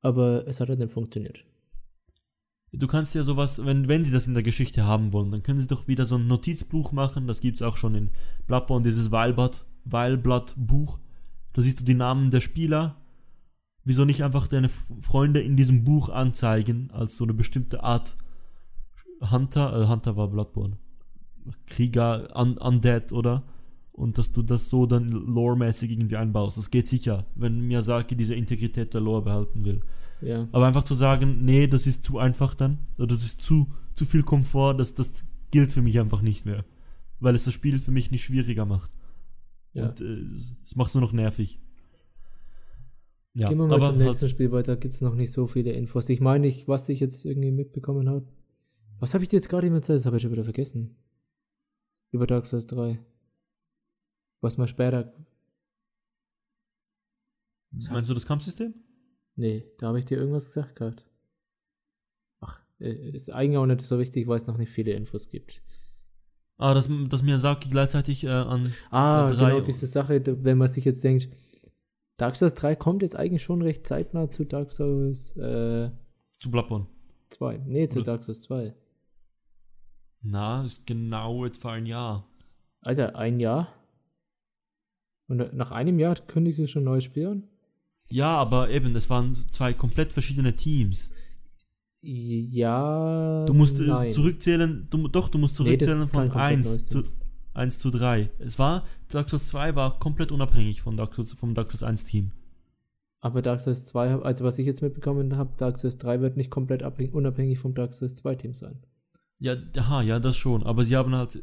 Aber 0.00 0.48
es 0.48 0.58
hat 0.60 0.68
halt 0.68 0.78
nicht 0.80 0.92
funktioniert. 0.92 1.44
Du 2.72 2.86
kannst 2.86 3.14
ja 3.14 3.22
sowas, 3.22 3.62
wenn, 3.64 3.86
wenn 3.86 4.02
sie 4.02 4.10
das 4.10 4.26
in 4.26 4.32
der 4.34 4.42
Geschichte 4.42 4.84
haben 4.86 5.12
wollen, 5.12 5.30
dann 5.30 5.42
können 5.42 5.58
sie 5.58 5.66
doch 5.66 5.86
wieder 5.88 6.06
so 6.06 6.16
ein 6.16 6.26
Notizbuch 6.26 6.90
machen. 6.92 7.26
Das 7.26 7.40
gibt 7.40 7.56
es 7.56 7.62
auch 7.62 7.76
schon 7.76 7.94
in 7.94 8.10
Bloodborne, 8.46 8.82
dieses 8.82 9.10
Weilblatt, 9.12 9.66
Weilblatt-Buch. 9.84 10.98
Da 11.52 11.60
siehst 11.60 11.80
du 11.80 11.84
die 11.84 11.92
Namen 11.94 12.30
der 12.30 12.40
Spieler. 12.40 12.96
Wieso 13.84 14.04
nicht 14.04 14.22
einfach 14.22 14.46
deine 14.46 14.68
Freunde 15.00 15.40
in 15.40 15.56
diesem 15.56 15.84
Buch 15.84 16.08
anzeigen, 16.08 16.90
als 16.92 17.16
so 17.16 17.24
eine 17.24 17.34
bestimmte 17.34 17.82
Art 17.82 18.16
Hunter, 19.30 19.82
äh, 19.82 19.88
Hunter 19.88 20.16
war 20.16 20.28
Bloodborne. 20.28 20.78
Krieger, 21.66 22.28
Un 22.36 22.58
Undead, 22.58 23.12
oder? 23.12 23.42
Und 23.92 24.18
dass 24.18 24.32
du 24.32 24.42
das 24.42 24.68
so 24.68 24.86
dann 24.86 25.08
loremäßig 25.08 25.90
irgendwie 25.90 26.16
einbaust. 26.16 26.56
Das 26.56 26.70
geht 26.70 26.86
sicher, 26.86 27.26
wenn 27.34 27.60
Miyazaki 27.60 28.16
diese 28.16 28.34
Integrität 28.34 28.94
der 28.94 29.00
Lore 29.00 29.22
behalten 29.22 29.64
will. 29.64 29.80
Ja. 30.22 30.48
Aber 30.52 30.66
einfach 30.66 30.84
zu 30.84 30.94
sagen, 30.94 31.44
nee, 31.44 31.66
das 31.66 31.86
ist 31.86 32.04
zu 32.04 32.18
einfach 32.18 32.54
dann, 32.54 32.78
oder 32.96 33.08
das 33.08 33.24
ist 33.24 33.40
zu, 33.40 33.66
zu 33.94 34.04
viel 34.06 34.22
Komfort, 34.22 34.74
das, 34.74 34.94
das 34.94 35.24
gilt 35.50 35.72
für 35.72 35.82
mich 35.82 35.98
einfach 35.98 36.22
nicht 36.22 36.46
mehr. 36.46 36.64
Weil 37.20 37.34
es 37.34 37.44
das 37.44 37.54
Spiel 37.54 37.78
für 37.80 37.90
mich 37.90 38.10
nicht 38.10 38.24
schwieriger 38.24 38.64
macht. 38.64 38.92
ja. 39.74 39.88
Und 39.88 40.00
äh, 40.00 40.04
es, 40.04 40.56
es 40.64 40.76
macht 40.76 40.88
es 40.88 40.94
nur 40.94 41.02
noch 41.02 41.12
nervig. 41.12 41.58
Ja, 43.34 43.48
Gehen 43.48 43.58
wir 43.58 43.66
mal 43.66 43.76
zum 43.78 43.86
halt- 43.86 43.96
nächsten 43.98 44.28
Spiel 44.28 44.52
weiter. 44.52 44.76
Gibt 44.76 44.94
es 44.94 45.00
noch 45.00 45.14
nicht 45.14 45.32
so 45.32 45.46
viele 45.46 45.72
Infos. 45.72 46.08
Ich 46.08 46.20
meine, 46.20 46.46
ich, 46.46 46.68
was 46.68 46.88
ich 46.88 47.00
jetzt 47.00 47.24
irgendwie 47.24 47.50
mitbekommen 47.50 48.08
habe. 48.08 48.26
Was 49.00 49.14
habe 49.14 49.24
ich 49.24 49.28
dir 49.28 49.36
jetzt 49.36 49.48
gerade 49.48 49.66
immer 49.66 49.80
Zeit? 49.82 49.96
Das 49.96 50.06
habe 50.06 50.16
ich 50.16 50.22
schon 50.22 50.32
wieder 50.32 50.44
vergessen. 50.44 50.96
Über 52.10 52.26
Dark 52.26 52.46
Souls 52.46 52.66
3. 52.66 52.98
Was 54.42 54.58
mal 54.58 54.68
später. 54.68 55.12
meinst 57.90 58.10
du 58.10 58.14
das 58.14 58.26
Kampfsystem? 58.26 58.74
Nee, 59.36 59.64
da 59.78 59.88
habe 59.88 59.98
ich 59.98 60.04
dir 60.04 60.18
irgendwas 60.18 60.46
gesagt 60.46 60.76
gehabt. 60.76 61.06
Ach, 62.40 62.60
äh, 62.80 63.10
ist 63.12 63.30
eigentlich 63.30 63.56
auch 63.56 63.64
nicht 63.66 63.80
so 63.80 63.98
wichtig, 63.98 64.26
weil 64.26 64.36
es 64.36 64.46
noch 64.46 64.58
nicht 64.58 64.70
viele 64.70 64.92
Infos 64.92 65.30
gibt. 65.30 65.62
Ah, 66.58 66.74
dass, 66.74 66.88
dass 67.08 67.22
Miyazaki 67.22 67.70
gleichzeitig 67.70 68.24
äh, 68.24 68.28
an. 68.28 68.74
Ah, 68.90 69.28
genau 69.30 69.60
diese 69.60 69.86
Sache, 69.86 70.22
wenn 70.44 70.58
man 70.58 70.68
sich 70.68 70.84
jetzt 70.84 71.02
denkt, 71.02 71.28
Dark 72.16 72.36
Souls 72.36 72.54
3 72.54 72.76
kommt 72.76 73.02
jetzt 73.02 73.16
eigentlich 73.16 73.42
schon 73.42 73.62
recht 73.62 73.86
zeitnah 73.86 74.30
zu 74.30 74.44
Dark 74.44 74.70
Souls 74.72 75.36
äh, 75.36 75.90
zu 76.38 76.50
Bloodborne. 76.50 76.86
2. 77.30 77.62
Nee, 77.66 77.88
zu 77.88 78.00
Oder- 78.00 78.06
Dark 78.12 78.24
Souls 78.24 78.42
2. 78.42 78.74
Na, 80.22 80.64
ist 80.64 80.86
genau 80.86 81.44
jetzt 81.44 81.60
vor 81.60 81.72
ein 81.72 81.86
Jahr. 81.86 82.28
Alter, 82.80 83.16
ein 83.16 83.40
Jahr? 83.40 83.68
Und 85.28 85.54
nach 85.54 85.70
einem 85.70 85.98
Jahr 85.98 86.14
kündigst 86.14 86.60
du 86.60 86.68
schon 86.68 86.82
ein 86.82 86.86
neues 86.86 87.04
Spiel 87.04 87.26
an? 87.26 87.42
Ja, 88.08 88.36
aber 88.36 88.70
eben, 88.70 88.94
es 88.94 89.08
waren 89.08 89.34
zwei 89.50 89.72
komplett 89.72 90.12
verschiedene 90.12 90.54
Teams. 90.54 91.10
Ja. 92.02 93.44
Du 93.46 93.54
musst 93.54 93.78
äh, 93.78 93.84
nein. 93.84 94.12
zurückzählen, 94.12 94.86
du, 94.90 95.08
doch, 95.08 95.28
du 95.28 95.38
musst 95.38 95.58
Nee, 95.60 95.76
das 95.76 95.86
zurückzählen 95.88 95.98
kein 96.00 96.08
von 96.08 96.28
komplett 96.30 96.58
1 96.58 96.66
neues 96.66 96.88
zu. 96.88 97.02
1 97.54 97.78
zu 97.78 97.90
3. 97.90 98.30
Es 98.38 98.58
war, 98.58 98.84
Dark 99.10 99.28
Souls 99.30 99.46
2 99.48 99.74
war 99.76 99.98
komplett 99.98 100.32
unabhängig 100.32 100.82
von 100.82 100.96
Dark 100.96 101.14
Souls, 101.14 101.32
vom 101.34 101.54
Dark 101.54 101.70
Souls 101.70 101.82
1 101.82 102.04
Team. 102.04 102.30
Aber 103.20 103.40
Dark 103.42 103.60
Souls 103.60 103.84
2, 103.86 104.16
also 104.22 104.44
was 104.44 104.58
ich 104.58 104.66
jetzt 104.66 104.82
mitbekommen 104.82 105.36
habe, 105.36 105.52
Dark 105.56 105.78
Souls 105.78 105.98
3 105.98 106.20
wird 106.20 106.36
nicht 106.36 106.50
komplett 106.50 106.82
abhängig, 106.82 107.14
unabhängig 107.14 107.58
vom 107.58 107.74
Dark 107.74 107.94
Souls 107.94 108.14
2 108.16 108.34
Team 108.34 108.54
sein. 108.54 108.78
Ja, 109.38 109.56
aha, 109.76 110.02
ja, 110.02 110.18
das 110.20 110.36
schon. 110.36 110.62
Aber 110.62 110.84
sie 110.84 110.96
haben 110.96 111.14
halt, 111.14 111.38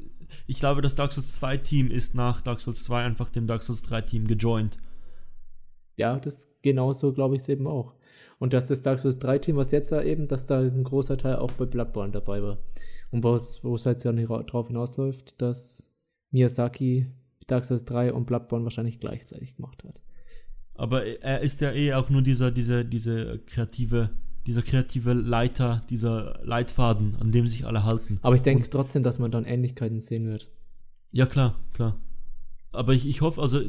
ich 0.48 0.60
glaube, 0.60 0.82
das 0.82 0.96
Dark 0.96 1.12
Souls 1.12 1.34
2 1.34 1.58
Team 1.58 1.92
ist 1.92 2.16
nach 2.16 2.42
Dark 2.42 2.60
Souls 2.60 2.84
2 2.84 3.04
einfach 3.04 3.30
dem 3.30 3.46
Dark 3.46 3.64
Souls 3.64 3.82
3 3.82 4.02
Team 4.02 4.28
gejoint. 4.28 4.78
Ja, 5.96 6.18
das 6.18 6.48
genauso 6.62 7.12
glaube 7.12 7.36
ich 7.36 7.42
es 7.42 7.50
eben 7.50 7.68
auch. 7.68 7.96
Und 8.40 8.54
dass 8.54 8.68
das 8.68 8.82
Dark 8.82 9.00
Souls 9.00 9.20
3 9.20 9.40
Team, 9.40 9.56
was 9.58 9.72
jetzt 9.72 9.92
da 9.92 10.02
eben, 10.02 10.28
dass 10.30 10.46
da 10.46 10.60
ein 10.62 10.84
großer 10.84 11.18
Teil 11.18 11.36
auch 11.38 11.52
bei 11.52 11.66
Bloodborne 11.66 12.12
dabei 12.14 12.42
war. 12.42 12.58
Und 13.12 13.24
wo 13.24 13.36
es 13.36 13.86
halt 13.86 14.04
dann 14.06 14.18
hira- 14.18 14.44
drauf 14.44 14.68
hinausläuft, 14.68 15.42
dass 15.42 15.89
Miyazaki 16.32 17.08
Dark 17.48 17.66
Souls 17.66 17.86
3 17.86 18.14
und 18.14 18.26
Bloodborne 18.26 18.64
wahrscheinlich 18.64 19.00
gleichzeitig 19.00 19.56
gemacht 19.56 19.84
hat. 19.84 20.00
Aber 20.76 21.04
er 21.06 21.42
ist 21.42 21.62
ja 21.62 21.72
eh 21.72 21.94
auch 21.94 22.10
nur 22.10 22.22
dieser, 22.22 22.52
dieser, 22.52 22.84
diese 22.84 23.40
kreative, 23.48 24.12
dieser 24.46 24.62
kreative 24.62 25.14
Leiter, 25.14 25.84
dieser 25.90 26.40
Leitfaden, 26.44 27.16
an 27.20 27.32
dem 27.32 27.48
sich 27.48 27.66
alle 27.66 27.84
halten. 27.84 28.20
Aber 28.22 28.36
ich 28.36 28.42
denke 28.44 28.70
trotzdem, 28.70 29.04
dass 29.04 29.20
man 29.20 29.32
dann 29.32 29.46
Ähnlichkeiten 29.46 30.00
sehen 30.00 30.28
wird. 30.28 30.50
Ja, 31.12 31.26
klar, 31.26 31.56
klar. 31.74 32.00
Aber 32.72 32.94
ich, 32.94 33.08
ich 33.08 33.22
hoffe, 33.22 33.42
also, 33.42 33.62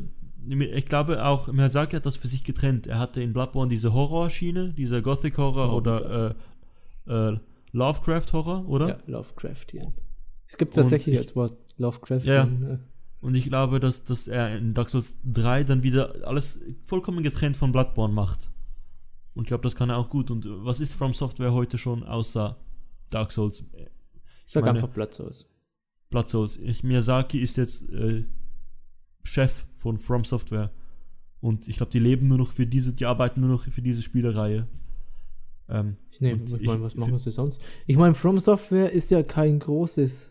ich 0.48 0.86
glaube 0.86 1.24
auch, 1.24 1.48
Miyazaki 1.50 1.96
hat 1.96 2.06
das 2.06 2.16
für 2.16 2.28
sich 2.28 2.44
getrennt. 2.44 2.86
Er 2.86 2.98
hatte 2.98 3.22
in 3.22 3.32
Bloodborne 3.32 3.70
diese 3.70 3.92
Horrorschiene, 3.92 4.72
diese 4.74 5.02
Gothic 5.02 5.36
Horror 5.38 5.72
Oh, 5.72 5.76
oder 5.76 6.34
äh, 7.08 7.32
äh, 7.32 7.38
Lovecraft 7.72 8.32
Horror, 8.32 8.68
oder? 8.68 8.88
Ja, 8.88 8.98
Lovecraftian. 9.06 9.94
Es 10.46 10.56
gibt 10.58 10.74
tatsächlich 10.74 11.14
ich- 11.14 11.20
als 11.20 11.34
Wort 11.34 11.54
Lovecraftian. 11.80 12.62
äh, 12.62 12.78
Und 13.20 13.34
ich 13.34 13.44
glaube, 13.46 13.80
dass, 13.80 14.04
dass 14.04 14.28
er 14.28 14.56
in 14.56 14.72
Dark 14.74 14.88
Souls 14.90 15.14
3 15.24 15.64
dann 15.64 15.82
wieder 15.82 16.14
alles 16.26 16.58
vollkommen 16.84 17.22
getrennt 17.22 17.56
von 17.56 17.72
Bloodborne 17.72 18.14
macht. 18.14 18.50
Und 19.34 19.44
ich 19.44 19.48
glaube, 19.48 19.62
das 19.62 19.74
kann 19.74 19.90
er 19.90 19.96
auch 19.96 20.10
gut. 20.10 20.30
Und 20.30 20.46
was 20.64 20.80
ist 20.80 20.92
From 20.92 21.14
Software 21.14 21.52
heute 21.52 21.78
schon 21.78 22.02
außer 22.02 22.56
Dark 23.10 23.32
Souls? 23.32 23.64
Ich 23.74 24.52
sag 24.52 24.64
meine- 24.64 24.78
einfach 24.78 24.92
Blood 24.92 25.14
Souls. 25.14 25.46
Blood 26.10 26.28
Souls. 26.28 26.56
Ich, 26.56 26.82
Miyazaki 26.82 27.38
ist 27.38 27.56
jetzt 27.56 27.88
äh, 27.90 28.24
Chef 29.22 29.66
von 29.76 29.98
From 29.98 30.24
Software. 30.24 30.70
Und 31.40 31.68
ich 31.68 31.76
glaube, 31.76 31.92
die 31.92 32.00
leben 32.00 32.28
nur 32.28 32.38
noch 32.38 32.52
für 32.52 32.66
diese, 32.66 32.92
die 32.92 33.06
arbeiten 33.06 33.40
nur 33.40 33.50
noch 33.50 33.62
für 33.62 33.82
diese 33.82 34.02
Spielereihe. 34.02 34.66
Ähm, 35.68 35.96
Nee, 36.18 36.32
ich- 36.32 36.66
meine, 36.66 36.82
was 36.82 36.94
machen 36.96 37.16
sie 37.18 37.30
sonst? 37.30 37.64
Ich 37.86 37.96
meine, 37.96 38.12
From 38.14 38.38
Software 38.40 38.92
ist 38.92 39.10
ja 39.10 39.22
kein 39.22 39.58
großes. 39.58 40.30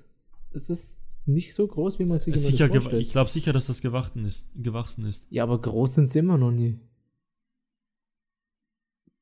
Es 0.51 0.69
ist 0.69 0.98
nicht 1.29 1.53
so 1.53 1.67
groß, 1.67 1.99
wie 1.99 2.05
man 2.05 2.19
sich 2.19 2.33
immer 2.33 2.51
sicher 2.51 2.69
vorstellt. 2.69 3.01
ich 3.01 3.11
glaube 3.11 3.29
sicher, 3.29 3.53
dass 3.53 3.67
das 3.67 3.81
gewachsen 3.81 4.25
ist. 4.25 4.49
Gewachsen 4.55 5.05
ist. 5.05 5.27
Ja, 5.29 5.43
aber 5.43 5.61
groß 5.61 5.95
sind 5.95 6.07
sie 6.07 6.19
immer 6.19 6.37
noch 6.37 6.51
nie. 6.51 6.79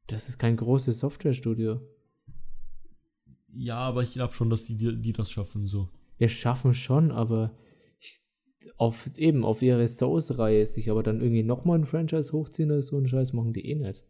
Das 0.07 0.29
ist 0.29 0.37
kein 0.37 0.55
großes 0.55 0.99
Softwarestudio. 0.99 1.81
Ja, 3.53 3.77
aber 3.77 4.03
ich 4.03 4.13
glaube 4.13 4.33
schon, 4.33 4.49
dass 4.49 4.65
die, 4.65 4.75
die, 4.75 4.95
die 5.01 5.11
das 5.11 5.29
schaffen 5.29 5.65
so. 5.65 5.89
Wir 6.17 6.29
schaffen 6.29 6.73
schon, 6.73 7.11
aber 7.11 7.55
ich, 7.99 8.21
auf, 8.77 9.09
eben 9.17 9.43
auf 9.43 9.61
ihre 9.61 9.87
Souls-Reihe 9.87 10.65
sich 10.65 10.89
aber 10.89 11.03
dann 11.03 11.21
irgendwie 11.21 11.43
nochmal 11.43 11.79
ein 11.79 11.85
Franchise 11.85 12.31
hochziehen 12.31 12.71
oder 12.71 12.81
so 12.81 12.97
einen 12.97 13.07
Scheiß 13.07 13.33
machen 13.33 13.53
die 13.53 13.67
eh 13.69 13.75
nicht. 13.75 14.03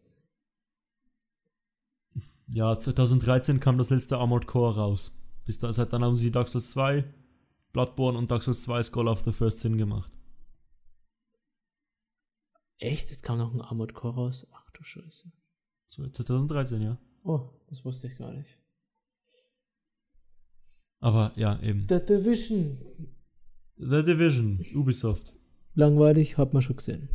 Ja, 2.49 2.77
2013 2.77 3.59
kam 3.59 3.77
das 3.77 3.89
letzte 3.89 4.17
Armored 4.17 4.47
Core 4.47 4.75
raus. 4.75 5.11
Bis 5.45 5.59
da, 5.59 5.71
seit 5.73 5.93
dann 5.93 6.03
haben 6.03 6.17
sie 6.17 6.31
Dark 6.31 6.47
Souls 6.47 6.71
2, 6.71 7.03
Bloodborne 7.81 8.17
und 8.17 8.31
Dark 8.31 8.41
Souls 8.41 8.63
2 8.63 8.81
Skull 8.81 9.07
of 9.07 9.21
the 9.21 9.31
First 9.31 9.59
Sin 9.59 9.77
gemacht. 9.77 10.11
Echt? 12.79 13.11
Es 13.11 13.21
kam 13.21 13.37
noch 13.37 13.53
ein 13.53 13.61
Armored 13.61 13.93
Core 13.93 14.15
raus? 14.15 14.47
Ach 14.51 14.71
du 14.71 14.81
Scheiße. 14.81 15.31
So, 15.85 16.07
2013, 16.07 16.81
ja. 16.81 16.97
Oh, 17.23 17.51
das 17.69 17.85
wusste 17.85 18.07
ich 18.07 18.17
gar 18.17 18.33
nicht. 18.33 18.57
Aber 21.01 21.33
ja, 21.35 21.59
eben. 21.61 21.85
The 21.87 21.99
Division. 22.03 22.79
The 23.75 24.03
Division, 24.03 24.65
Ubisoft. 24.73 25.35
Langweilig, 25.75 26.35
hat 26.39 26.53
man 26.53 26.63
schon 26.63 26.77
gesehen. 26.77 27.09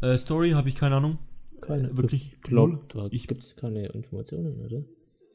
Äh, 0.00 0.16
Story 0.16 0.52
habe 0.52 0.70
ich 0.70 0.76
keine 0.76 0.96
Ahnung. 0.96 1.18
Keine. 1.60 1.90
Äh, 1.90 1.96
wirklich 1.98 2.38
null? 2.48 2.80
da 2.88 3.06
Ich- 3.10 3.28
gibt 3.28 3.42
es 3.42 3.54
keine 3.54 3.86
Informationen, 3.88 4.62
oder? 4.64 4.82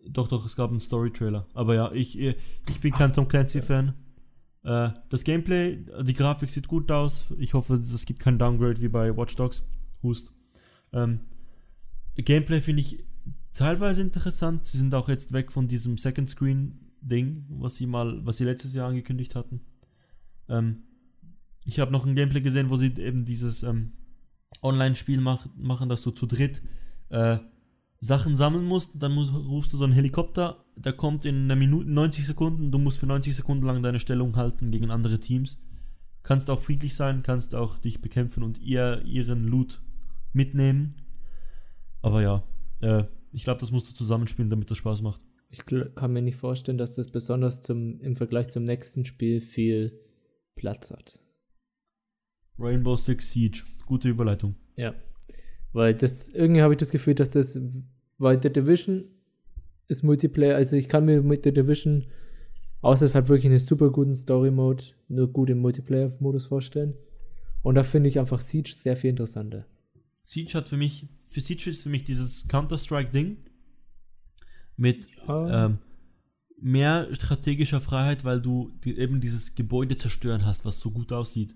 Doch, 0.09 0.27
doch, 0.27 0.43
es 0.43 0.55
gab 0.55 0.71
einen 0.71 0.79
Story-Trailer. 0.79 1.47
Aber 1.53 1.75
ja, 1.75 1.91
ich, 1.91 2.17
äh, 2.17 2.35
ich 2.67 2.79
bin 2.81 2.91
kein 2.93 3.13
Tom 3.13 3.27
Clancy-Fan. 3.27 3.93
Äh, 4.65 4.89
das 5.09 5.23
Gameplay, 5.23 5.85
die 6.01 6.13
Grafik 6.13 6.49
sieht 6.49 6.67
gut 6.67 6.91
aus. 6.91 7.25
Ich 7.37 7.53
hoffe, 7.53 7.75
es 7.75 8.05
gibt 8.05 8.19
kein 8.19 8.39
Downgrade 8.39 8.81
wie 8.81 8.87
bei 8.87 9.15
Watch 9.15 9.35
Dogs. 9.35 9.63
Hust. 10.01 10.33
Ähm, 10.91 11.19
Gameplay 12.15 12.61
finde 12.61 12.81
ich 12.81 13.05
teilweise 13.53 14.01
interessant. 14.01 14.65
Sie 14.65 14.77
sind 14.77 14.93
auch 14.95 15.07
jetzt 15.07 15.31
weg 15.33 15.51
von 15.51 15.67
diesem 15.67 15.97
Second 15.97 16.29
Screen-Ding, 16.29 17.45
was 17.49 17.75
sie 17.75 17.85
mal, 17.85 18.25
was 18.25 18.37
sie 18.37 18.43
letztes 18.43 18.73
Jahr 18.73 18.89
angekündigt 18.89 19.35
hatten. 19.35 19.61
Ähm, 20.49 20.83
ich 21.65 21.79
habe 21.79 21.91
noch 21.91 22.05
ein 22.05 22.15
Gameplay 22.15 22.41
gesehen, 22.41 22.69
wo 22.69 22.75
sie 22.75 22.93
eben 22.97 23.23
dieses 23.23 23.61
ähm, 23.61 23.91
Online-Spiel 24.63 25.21
mach, 25.21 25.47
machen, 25.55 25.89
dass 25.89 26.01
du 26.01 26.09
zu 26.09 26.25
dritt 26.25 26.63
äh, 27.09 27.37
Sachen 27.99 28.35
sammeln 28.35 28.65
musst, 28.65 28.91
dann 28.95 29.13
musst, 29.13 29.33
rufst 29.33 29.73
du 29.73 29.77
so 29.77 29.83
einen 29.83 29.93
Helikopter, 29.93 30.64
der 30.75 30.93
kommt 30.93 31.25
in 31.25 31.45
einer 31.45 31.55
Minute, 31.55 31.89
90 31.89 32.25
Sekunden, 32.25 32.71
du 32.71 32.77
musst 32.77 32.97
für 32.97 33.05
90 33.05 33.35
Sekunden 33.35 33.65
lang 33.65 33.81
deine 33.81 33.99
Stellung 33.99 34.35
halten 34.35 34.71
gegen 34.71 34.91
andere 34.91 35.19
Teams. 35.19 35.61
Kannst 36.23 36.49
auch 36.49 36.59
friedlich 36.59 36.95
sein, 36.95 37.23
kannst 37.23 37.55
auch 37.55 37.77
dich 37.77 38.01
bekämpfen 38.01 38.43
und 38.43 38.59
ihr 38.59 39.01
ihren 39.05 39.45
Loot 39.47 39.81
mitnehmen. 40.33 40.95
Aber 42.01 42.21
ja, 42.21 42.43
äh, 42.81 43.05
Ich 43.31 43.43
glaube, 43.43 43.59
das 43.59 43.71
musst 43.71 43.89
du 43.89 43.93
zusammenspielen, 43.93 44.49
damit 44.49 44.71
das 44.71 44.77
Spaß 44.77 45.01
macht. 45.01 45.21
Ich 45.49 45.65
kann 45.65 46.13
mir 46.13 46.21
nicht 46.21 46.37
vorstellen, 46.37 46.77
dass 46.77 46.95
das 46.95 47.11
besonders 47.11 47.61
zum, 47.61 47.99
im 47.99 48.15
Vergleich 48.15 48.47
zum 48.47 48.63
nächsten 48.63 49.05
Spiel 49.05 49.41
viel 49.41 49.91
Platz 50.55 50.91
hat. 50.91 51.19
Rainbow 52.57 52.95
Six 52.95 53.31
Siege. 53.31 53.63
Gute 53.85 54.07
Überleitung. 54.07 54.55
Ja. 54.77 54.95
Weil 55.73 55.95
das, 55.95 56.29
irgendwie 56.29 56.61
habe 56.61 56.73
ich 56.73 56.77
das 56.77 56.91
Gefühl, 56.91 57.15
dass 57.15 57.31
das, 57.31 57.59
weil 58.17 58.41
The 58.41 58.51
Division 58.51 59.03
ist 59.87 60.03
Multiplayer, 60.03 60.55
also 60.55 60.75
ich 60.75 60.89
kann 60.89 61.05
mir 61.05 61.21
mit 61.21 61.43
The 61.43 61.53
Division, 61.53 62.05
außer 62.81 63.05
es 63.05 63.15
hat 63.15 63.29
wirklich 63.29 63.47
einen 63.47 63.59
super 63.59 63.89
guten 63.91 64.15
Story-Mode, 64.15 64.83
nur 65.07 65.27
gut 65.31 65.49
im 65.49 65.59
Multiplayer-Modus 65.59 66.45
vorstellen. 66.45 66.95
Und 67.61 67.75
da 67.75 67.83
finde 67.83 68.09
ich 68.09 68.19
einfach 68.19 68.39
Siege 68.39 68.73
sehr 68.75 68.95
viel 68.95 69.09
interessanter. 69.09 69.65
Siege 70.23 70.53
hat 70.53 70.69
für 70.69 70.77
mich, 70.77 71.07
für 71.29 71.41
Siege 71.41 71.69
ist 71.69 71.83
für 71.83 71.89
mich 71.89 72.03
dieses 72.03 72.47
Counter-Strike-Ding 72.47 73.37
mit 74.77 75.07
Ah. 75.27 75.65
ähm, 75.65 75.77
mehr 76.59 77.07
strategischer 77.13 77.81
Freiheit, 77.81 78.23
weil 78.23 78.41
du 78.41 78.71
eben 78.85 79.21
dieses 79.21 79.55
Gebäude 79.55 79.97
zerstören 79.97 80.45
hast, 80.45 80.65
was 80.65 80.79
so 80.79 80.91
gut 80.91 81.11
aussieht. 81.11 81.55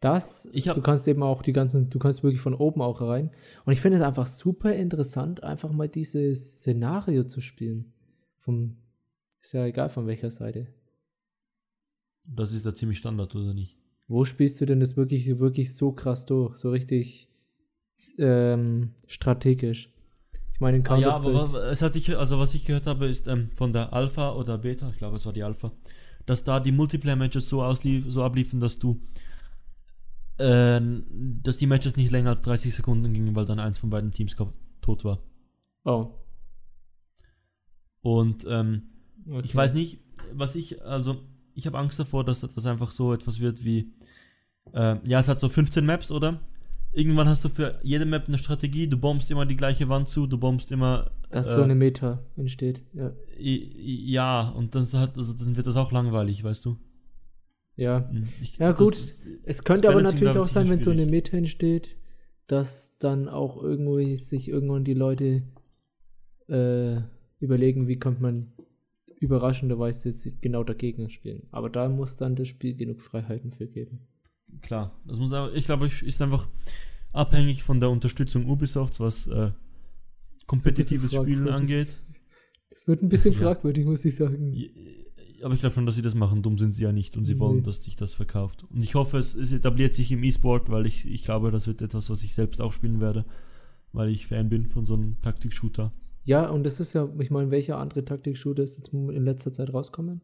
Das, 0.00 0.48
hab- 0.54 0.74
du 0.74 0.80
kannst 0.82 1.06
eben 1.08 1.22
auch 1.22 1.42
die 1.42 1.52
ganzen, 1.52 1.90
du 1.90 1.98
kannst 1.98 2.22
wirklich 2.22 2.40
von 2.40 2.54
oben 2.54 2.80
auch 2.80 3.00
rein. 3.02 3.30
Und 3.64 3.72
ich 3.72 3.80
finde 3.80 3.98
es 3.98 4.02
einfach 4.04 4.26
super 4.26 4.74
interessant, 4.74 5.42
einfach 5.42 5.70
mal 5.72 5.88
dieses 5.88 6.56
Szenario 6.56 7.24
zu 7.24 7.40
spielen. 7.40 7.92
Vom, 8.36 8.76
ist 9.42 9.52
ja 9.52 9.66
egal 9.66 9.90
von 9.90 10.06
welcher 10.06 10.30
Seite. 10.30 10.68
Das 12.24 12.52
ist 12.52 12.64
ja 12.64 12.74
ziemlich 12.74 12.98
Standard, 12.98 13.34
oder 13.34 13.52
nicht? 13.54 13.76
Wo 14.08 14.24
spielst 14.24 14.60
du 14.60 14.66
denn 14.66 14.80
das 14.80 14.96
wirklich, 14.96 15.38
wirklich 15.38 15.74
so 15.74 15.92
krass 15.92 16.24
durch? 16.26 16.56
So 16.56 16.70
richtig 16.70 17.28
ähm, 18.18 18.94
strategisch? 19.06 19.90
Ich 20.54 20.60
meine, 20.60 20.78
in 20.78 20.86
Ah, 20.86 20.96
ja, 20.96 21.10
aber 21.10 21.34
was, 21.34 21.52
es 21.72 21.82
hat 21.82 21.92
sich, 21.92 22.16
also 22.16 22.38
was 22.38 22.54
ich 22.54 22.64
gehört 22.64 22.86
habe, 22.86 23.06
ist 23.06 23.26
ähm, 23.28 23.50
von 23.54 23.72
der 23.72 23.92
Alpha 23.92 24.32
oder 24.34 24.58
Beta, 24.58 24.90
ich 24.90 24.96
glaube 24.96 25.16
es 25.16 25.26
war 25.26 25.32
die 25.32 25.42
Alpha, 25.42 25.72
dass 26.26 26.44
da 26.44 26.60
die 26.60 26.72
Multiplayer-Matches 26.72 27.48
so, 27.48 27.62
auslief, 27.62 28.04
so 28.08 28.22
abliefen, 28.22 28.60
dass 28.60 28.78
du 28.78 29.00
äh, 30.40 30.80
dass 31.42 31.58
die 31.58 31.66
Matches 31.66 31.96
nicht 31.96 32.10
länger 32.10 32.30
als 32.30 32.42
30 32.42 32.74
Sekunden 32.74 33.12
gingen, 33.12 33.36
weil 33.36 33.44
dann 33.44 33.60
eins 33.60 33.78
von 33.78 33.90
beiden 33.90 34.10
Teams 34.10 34.34
tot 34.80 35.04
war. 35.04 35.20
oh, 35.84 36.14
Und 38.02 38.46
ähm, 38.48 38.82
okay. 39.28 39.42
ich 39.44 39.54
weiß 39.54 39.74
nicht, 39.74 40.00
was 40.32 40.54
ich, 40.54 40.82
also 40.82 41.22
ich 41.54 41.66
habe 41.66 41.78
Angst 41.78 41.98
davor, 41.98 42.24
dass 42.24 42.40
das 42.40 42.66
einfach 42.66 42.90
so 42.90 43.12
etwas 43.12 43.40
wird 43.40 43.64
wie, 43.64 43.92
äh, 44.72 44.96
ja, 45.06 45.20
es 45.20 45.28
hat 45.28 45.40
so 45.40 45.48
15 45.48 45.84
Maps, 45.84 46.10
oder? 46.10 46.40
Irgendwann 46.92 47.28
hast 47.28 47.44
du 47.44 47.48
für 47.48 47.78
jede 47.82 48.04
Map 48.04 48.26
eine 48.26 48.38
Strategie, 48.38 48.88
du 48.88 48.96
bombst 48.96 49.30
immer 49.30 49.46
die 49.46 49.56
gleiche 49.56 49.88
Wand 49.88 50.08
zu, 50.08 50.26
du 50.26 50.38
bombst 50.38 50.72
immer 50.72 51.12
Dass 51.30 51.46
äh, 51.46 51.54
so 51.54 51.62
eine 51.62 51.76
Meta 51.76 52.18
entsteht. 52.36 52.82
Ja. 52.92 53.12
Ja, 53.38 54.48
und 54.48 54.74
dann, 54.74 54.90
hat, 54.92 55.16
also 55.16 55.32
dann 55.34 55.56
wird 55.56 55.66
das 55.66 55.76
auch 55.76 55.92
langweilig, 55.92 56.42
weißt 56.42 56.64
du? 56.64 56.76
Ja. 57.80 58.10
Ich, 58.40 58.56
Ja, 58.58 58.70
das- 58.72 58.78
gut. 58.78 58.96
Es 59.44 59.64
könnte 59.64 59.82
das 59.88 59.92
aber 59.92 60.02
natürlich 60.02 60.36
auch 60.36 60.46
sein, 60.48 60.68
wenn 60.70 60.80
so 60.80 60.90
eine. 60.90 61.06
Meta 61.06 61.36
entsteht, 61.36 61.96
dass 62.46 62.96
dann 62.98 63.28
auch 63.28 63.62
irgendwie 63.62 64.16
sich 64.16 64.48
irgendwann 64.48 64.84
die 64.84 64.94
Leute 64.94 65.42
äh, 66.48 67.00
überlegen, 67.40 67.88
wie 67.88 67.98
könnte 67.98 68.22
man 68.22 68.52
überraschenderweise 69.18 70.08
jetzt 70.10 70.40
genau 70.42 70.64
dagegen 70.64 71.10
spielen. 71.10 71.46
Aber 71.50 71.68
da 71.70 71.88
muss 71.88 72.16
dann 72.16 72.36
das 72.36 72.48
Spiel 72.48 72.74
genug 72.76 73.02
Freiheiten 73.02 73.52
für 73.52 73.66
geben. 73.66 74.08
Klar, 74.62 74.98
das 75.06 75.18
muss 75.18 75.32
aber, 75.32 75.54
ich 75.54 75.64
glaube, 75.66 75.86
es 75.86 76.02
ist 76.02 76.20
einfach 76.22 76.48
abhängig 77.12 77.62
von 77.62 77.80
der 77.80 77.90
Unterstützung 77.90 78.48
Ubisofts, 78.48 78.98
was 78.98 79.26
äh, 79.26 79.50
kompetitives 80.46 81.12
Spielen 81.14 81.48
angeht. 81.48 81.98
Es 82.70 82.88
wird 82.88 83.02
ein 83.02 83.08
bisschen 83.08 83.32
Ja. 83.34 83.40
fragwürdig, 83.40 83.84
muss 83.84 84.04
ich 84.04 84.16
sagen. 84.16 84.52
Aber 85.42 85.54
ich 85.54 85.60
glaube 85.60 85.74
schon, 85.74 85.86
dass 85.86 85.94
sie 85.94 86.02
das 86.02 86.14
machen. 86.14 86.42
Dumm 86.42 86.58
sind 86.58 86.72
sie 86.72 86.82
ja 86.82 86.92
nicht 86.92 87.16
und 87.16 87.24
sie 87.24 87.34
Nee. 87.34 87.40
wollen, 87.40 87.62
dass 87.62 87.82
sich 87.82 87.96
das 87.96 88.14
verkauft. 88.14 88.64
Und 88.70 88.82
ich 88.82 88.94
hoffe, 88.94 89.18
es, 89.18 89.34
es 89.34 89.52
etabliert 89.52 89.94
sich 89.94 90.12
im 90.12 90.22
E-Sport, 90.22 90.70
weil 90.70 90.86
ich, 90.86 91.06
ich 91.10 91.24
glaube, 91.24 91.50
das 91.50 91.66
wird 91.66 91.82
etwas, 91.82 92.10
was 92.10 92.22
ich 92.22 92.34
selbst 92.34 92.60
auch 92.60 92.72
spielen 92.72 93.00
werde, 93.00 93.24
weil 93.92 94.08
ich 94.08 94.26
Fan 94.26 94.48
bin 94.48 94.66
von 94.66 94.84
so 94.84 94.94
einem 94.94 95.20
Taktik-Shooter. 95.22 95.92
Ja, 96.24 96.48
und 96.50 96.64
das 96.64 96.80
ist 96.80 96.92
ja, 96.92 97.08
ich 97.18 97.30
meine, 97.30 97.50
welcher 97.50 97.78
andere 97.78 98.04
Taktik-Shooter 98.04 98.62
ist 98.62 98.76
jetzt 98.76 98.92
in 98.92 99.24
letzter 99.24 99.52
Zeit 99.52 99.72
rauskommen? 99.72 100.20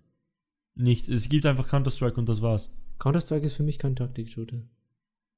Nicht, 0.75 1.09
es 1.09 1.29
gibt 1.29 1.47
einfach 1.47 1.69
Counter-Strike 1.69 2.19
und 2.21 2.29
das 2.29 2.43
war's. 2.43 2.71
Counter-Strike 2.99 3.47
ist 3.47 3.55
für 3.55 3.63
mich 3.63 3.79
kein 3.79 3.97
Taktik-Shooter. 3.97 4.59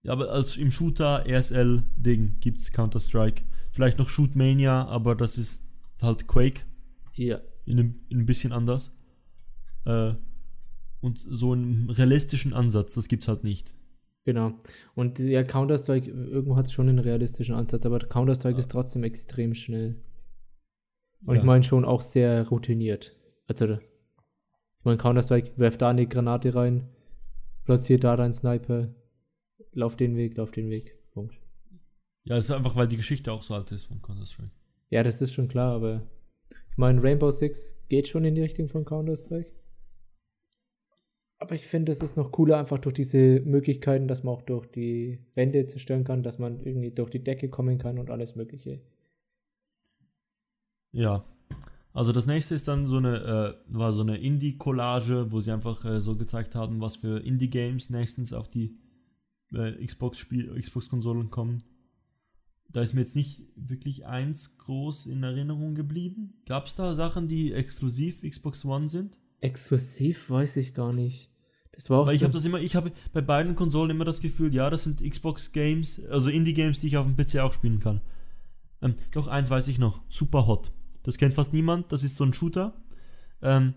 Ja, 0.03 0.13
aber 0.13 0.31
als 0.31 0.57
im 0.57 0.71
Shooter 0.71 1.25
RSL-Ding 1.27 2.37
gibt's 2.41 2.73
Counter-Strike. 2.73 3.43
Vielleicht 3.71 3.99
noch 3.99 4.09
Shootmania, 4.09 4.87
aber 4.87 5.15
das 5.15 5.39
ist 5.39 5.63
halt 6.03 6.27
Quake 6.27 6.63
Ja. 7.15 7.41
in 7.65 7.79
in 8.09 8.21
ein 8.21 8.27
bisschen 8.27 8.53
anders. 8.53 8.93
Äh, 9.89 10.15
und 11.01 11.19
so 11.19 11.53
einen 11.53 11.89
realistischen 11.91 12.53
Ansatz, 12.53 12.95
das 12.95 13.09
gibt's 13.09 13.29
halt 13.29 13.45
nicht. 13.45 13.77
Genau. 14.25 14.53
Und 14.95 15.19
ja, 15.21 15.43
Counter-Strike, 15.43 16.11
irgendwo 16.11 16.57
hat 16.57 16.67
es 16.67 16.73
schon 16.73 16.89
einen 16.89 16.99
realistischen 16.99 17.55
Ansatz, 17.55 17.87
aber 17.87 17.99
Counter-Strike 18.01 18.59
ist 18.59 18.71
trotzdem 18.71 19.05
extrem 19.05 19.55
schnell. 19.55 20.03
Und 21.25 21.35
Ja. 21.37 21.41
ich 21.41 21.47
meine 21.47 21.65
schon 21.65 21.85
auch 21.85 22.03
sehr 22.03 22.47
routiniert. 22.49 23.17
Also, 23.47 23.67
ich 23.75 24.85
meine, 24.85 24.99
Counter-Strike, 24.99 25.53
werf 25.57 25.79
da 25.79 25.89
eine 25.89 26.07
Granate 26.07 26.55
rein, 26.55 26.89
platziert 27.65 28.05
da 28.05 28.17
deinen 28.17 28.35
Sniper, 28.35 28.89
lauf 29.73 29.97
den 29.97 30.17
Weg, 30.17 30.37
lauf 30.37 30.51
den 30.51 30.69
Weg. 30.69 30.97
Punkt. 31.13 31.41
Ja, 32.25 32.37
es 32.37 32.45
ist 32.45 32.51
einfach, 32.51 32.77
weil 32.77 32.89
die 32.89 32.97
Geschichte 32.99 33.33
auch 33.33 33.43
so 33.43 33.55
alt 33.55 33.73
ist 33.73 33.85
von 33.85 34.03
Counter-Strike. 34.03 34.51
Ja, 34.91 35.03
das 35.03 35.23
ist 35.23 35.33
schon 35.33 35.49
klar, 35.49 35.73
aber 35.75 36.03
ich 36.71 36.77
meine, 36.77 37.03
Rainbow 37.03 37.31
Six 37.31 37.77
geht 37.89 38.09
schon 38.09 38.25
in 38.25 38.35
die 38.35 38.43
Richtung 38.43 38.69
von 38.69 38.85
Counter-Strike. 38.85 39.51
Aber 41.41 41.55
ich 41.55 41.67
finde, 41.67 41.93
es 41.93 42.03
ist 42.03 42.17
noch 42.17 42.33
cooler, 42.33 42.59
einfach 42.59 42.79
durch 42.79 42.95
diese 42.95 43.41
Möglichkeiten, 43.41 44.09
dass 44.09 44.25
man 44.25 44.35
auch 44.35 44.43
durch 44.43 44.67
die 44.67 45.21
Wände 45.35 45.67
zerstören 45.67 46.03
kann, 46.03 46.25
dass 46.25 46.39
man 46.39 46.61
irgendwie 46.61 46.91
durch 46.91 47.11
die 47.11 47.23
Decke 47.23 47.49
kommen 47.49 47.79
kann 47.79 47.99
und 47.99 48.11
alles 48.11 48.35
Mögliche. 48.35 48.81
Ja. 50.91 51.25
Also 51.93 52.13
das 52.13 52.27
nächste 52.27 52.55
ist 52.55 52.69
dann 52.69 52.87
so 52.87 52.97
eine, 52.97 53.57
äh, 53.71 53.75
war 53.75 53.93
so 53.93 54.03
eine 54.03 54.19
Indie-Collage, 54.19 55.31
wo 55.31 55.41
sie 55.41 55.53
einfach 55.53 55.85
äh, 55.85 56.01
so 56.01 56.17
gezeigt 56.17 56.55
haben, 56.55 56.81
was 56.81 56.97
für 56.97 57.21
Indie-Games 57.21 57.91
nächstens 57.91 58.33
auf 58.33 58.49
die 58.49 58.77
äh, 59.53 59.85
Xbox-Spiel, 59.85 60.61
Xbox-Konsolen 60.61 61.31
kommen. 61.31 61.63
Da 62.71 62.83
ist 62.83 62.95
mir 62.95 63.01
jetzt 63.01 63.17
nicht 63.17 63.47
wirklich 63.57 64.07
eins 64.07 64.59
groß 64.59 65.07
in 65.07 65.23
Erinnerung 65.23 65.75
geblieben. 65.75 66.35
Gab 66.47 66.67
es 66.67 66.75
da 66.75 66.95
Sachen, 66.95 67.27
die 67.27 67.53
exklusiv 67.53 68.23
Xbox 68.23 68.65
One 68.65 68.89
sind? 68.89 69.19
Exklusiv 69.41 70.31
weiß 70.31 70.57
ich 70.57 70.75
gar 70.75 70.93
nicht. 70.93 71.31
Das 71.73 71.89
war 71.91 72.01
auch 72.01 72.07
Weil 72.07 72.15
ich 72.15 72.21
so, 72.21 72.25
habe 72.25 72.35
das 72.35 72.45
immer, 72.45 72.61
ich 72.61 72.75
habe 72.75 72.91
bei 73.13 73.21
beiden 73.21 73.55
Konsolen 73.55 73.91
immer 73.91 74.05
das 74.05 74.21
Gefühl, 74.21 74.53
ja, 74.53 74.69
das 74.69 74.83
sind 74.83 75.01
Xbox 75.01 75.53
Games, 75.53 76.03
also 76.11 76.29
Indie 76.29 76.55
Games, 76.55 76.81
die 76.81 76.89
ich 76.89 76.97
auf 76.97 77.07
dem 77.07 77.17
PC 77.17 77.37
auch 77.39 77.53
spielen 77.53 77.79
kann. 77.79 78.01
Ähm, 78.83 78.97
doch 79.13 79.29
eins 79.29 79.49
weiß 79.49 79.69
ich 79.69 79.79
noch, 79.79 80.03
Super 80.09 80.47
Hot. 80.49 80.73
Das 81.05 81.19
kennt 81.19 81.35
fast 81.35 81.53
niemand, 81.53 81.93
das 81.93 82.03
ist 82.03 82.17
so 82.17 82.25
ein 82.25 82.33
Shooter. 82.33 82.75
Ähm, 83.43 83.75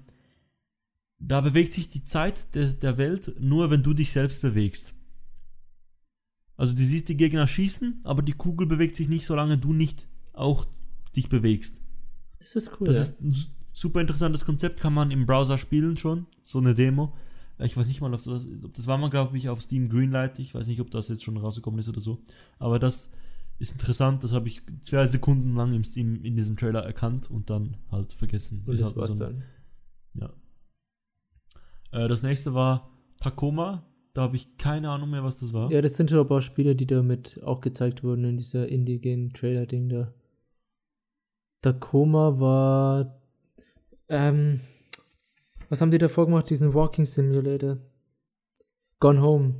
da 1.19 1.41
bewegt 1.41 1.73
sich 1.73 1.89
die 1.89 2.03
Zeit 2.03 2.55
des, 2.55 2.79
der 2.79 2.97
Welt 2.97 3.35
nur, 3.39 3.69
wenn 3.69 3.83
du 3.83 3.93
dich 3.93 4.11
selbst 4.11 4.41
bewegst. 4.41 4.95
Also 6.57 6.73
du 6.73 6.83
siehst 6.83 7.09
die 7.09 7.17
Gegner 7.17 7.45
schießen, 7.45 8.01
aber 8.03 8.23
die 8.23 8.33
Kugel 8.33 8.67
bewegt 8.67 8.95
sich 8.95 9.09
nicht, 9.09 9.25
solange 9.25 9.57
du 9.57 9.73
nicht 9.73 10.07
auch 10.33 10.65
dich 11.15 11.29
bewegst. 11.29 11.81
das 12.39 12.55
ist 12.55 12.71
cool. 12.79 12.87
Das 12.87 12.95
ja. 12.95 13.03
ist 13.03 13.51
super 13.73 14.01
interessantes 14.01 14.45
Konzept, 14.45 14.79
kann 14.79 14.93
man 14.93 15.11
im 15.11 15.25
Browser 15.25 15.57
spielen 15.57 15.97
schon, 15.97 16.25
so 16.43 16.59
eine 16.59 16.75
Demo. 16.75 17.13
Ich 17.59 17.77
weiß 17.77 17.87
nicht 17.87 18.01
mal, 18.01 18.13
ob 18.13 18.23
das, 18.23 18.47
ob 18.63 18.73
das 18.73 18.87
war 18.87 18.97
mal, 18.97 19.09
glaube 19.09 19.37
ich, 19.37 19.49
auf 19.49 19.61
Steam 19.61 19.89
Greenlight. 19.89 20.39
Ich 20.39 20.55
weiß 20.55 20.67
nicht, 20.67 20.81
ob 20.81 20.89
das 20.89 21.09
jetzt 21.09 21.23
schon 21.23 21.37
rausgekommen 21.37 21.79
ist 21.79 21.89
oder 21.89 22.01
so. 22.01 22.19
Aber 22.57 22.79
das 22.79 23.09
ist 23.59 23.71
interessant, 23.71 24.23
das 24.23 24.33
habe 24.33 24.47
ich 24.47 24.63
zwei 24.81 25.05
Sekunden 25.05 25.55
lang 25.55 25.71
im 25.73 25.83
Steam 25.83 26.23
in 26.23 26.35
diesem 26.35 26.57
Trailer 26.57 26.83
erkannt 26.83 27.29
und 27.29 27.51
dann 27.51 27.77
halt 27.91 28.13
vergessen. 28.13 28.63
und 28.65 28.79
das 28.79 28.87
halt 28.87 28.97
war's 28.97 29.11
so 29.11 29.25
dann. 29.25 29.43
Ja. 30.15 30.33
Äh, 31.91 32.07
das 32.07 32.23
nächste 32.23 32.55
war 32.55 32.89
Tacoma. 33.19 33.83
Da 34.13 34.23
habe 34.23 34.35
ich 34.35 34.57
keine 34.57 34.89
Ahnung 34.89 35.11
mehr, 35.11 35.23
was 35.23 35.39
das 35.39 35.53
war. 35.53 35.71
Ja, 35.71 35.81
das 35.81 35.93
sind 35.93 36.09
schon 36.09 36.19
ein 36.19 36.27
paar 36.27 36.41
Spiele, 36.41 36.75
die 36.75 36.87
damit 36.87 37.41
auch 37.43 37.61
gezeigt 37.61 38.03
wurden 38.03 38.25
in 38.25 38.37
dieser 38.37 38.67
Indie-Game-Trailer-Ding 38.67 39.89
da. 39.89 40.13
Tacoma 41.61 42.39
war. 42.39 43.20
Ähm, 44.11 44.59
was 45.69 45.81
haben 45.81 45.91
die 45.91 45.97
davor 45.97 46.25
gemacht? 46.25 46.49
Diesen 46.49 46.73
Walking 46.73 47.05
Simulator. 47.05 47.77
Gone 48.99 49.21
Home. 49.21 49.55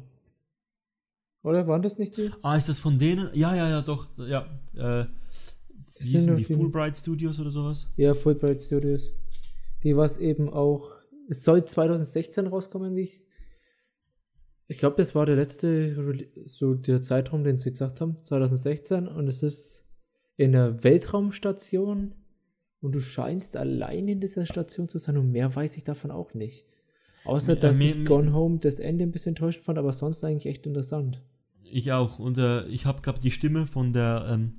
Oder 1.44 1.66
waren 1.68 1.82
das 1.82 1.98
nicht 1.98 2.18
die? 2.18 2.30
Ah, 2.44 2.58
ist 2.58 2.70
das 2.70 2.80
von 2.80 3.00
denen? 3.00 3.30
Ja, 3.34 3.56
ja, 3.56 3.68
ja, 3.70 3.82
doch. 3.82 4.08
Ja. 4.18 4.46
Äh, 4.76 5.06
wie 6.00 6.04
sind 6.20 6.38
die? 6.38 6.44
die- 6.44 6.54
Fulbright 6.54 6.98
Studios 6.98 7.40
oder 7.40 7.50
sowas? 7.50 7.88
Ja, 7.96 8.14
Fulbright 8.14 8.62
Studios. 8.62 9.14
Die 9.84 9.96
war 9.96 10.06
es 10.06 10.18
eben 10.18 10.50
auch. 10.50 10.92
Es 11.30 11.44
soll 11.44 11.64
2016 11.66 12.48
rauskommen, 12.48 12.96
wie 12.96 13.02
ich. 13.02 13.22
Ich 14.68 14.78
glaube, 14.78 14.98
das 14.98 15.16
war 15.16 15.26
der 15.26 15.36
letzte, 15.36 16.24
so 16.46 16.74
der 16.76 17.02
Zeitraum, 17.02 17.44
den 17.44 17.58
sie 17.58 17.72
gesagt 17.72 18.00
haben, 18.02 18.22
2016. 18.22 19.08
Und 19.08 19.28
es 19.28 19.44
ist 19.44 19.86
in 20.38 20.56
einer 20.56 20.84
Weltraumstation 20.84 22.14
und 22.82 22.94
du 22.94 23.00
scheinst 23.00 23.56
allein 23.58 24.08
in 24.08 24.20
dieser 24.20 24.46
Station 24.46 24.88
zu 24.88 24.98
sein 24.98 25.18
und 25.18 25.32
mehr 25.32 25.56
weiß 25.56 25.78
ich 25.78 25.84
davon 25.84 26.12
auch 26.12 26.34
nicht. 26.34 26.66
Außer, 27.24 27.56
dass 27.56 27.78
mir- 27.78 27.96
ich 27.96 28.06
Gone 28.06 28.34
Home 28.34 28.58
das 28.60 28.80
Ende 28.80 29.04
ein 29.06 29.12
bisschen 29.12 29.32
enttäuschend 29.32 29.64
fand, 29.64 29.78
aber 29.78 29.94
sonst 29.94 30.24
eigentlich 30.24 30.48
echt 30.48 30.66
interessant. 30.66 31.22
Ich 31.64 31.92
auch. 31.92 32.18
Und 32.20 32.38
äh, 32.38 32.66
ich 32.68 32.86
habe 32.86 33.02
gerade 33.02 33.22
die 33.22 33.32
Stimme 33.32 33.66
von 33.68 33.94
der 33.94 34.26
ähm, 34.30 34.54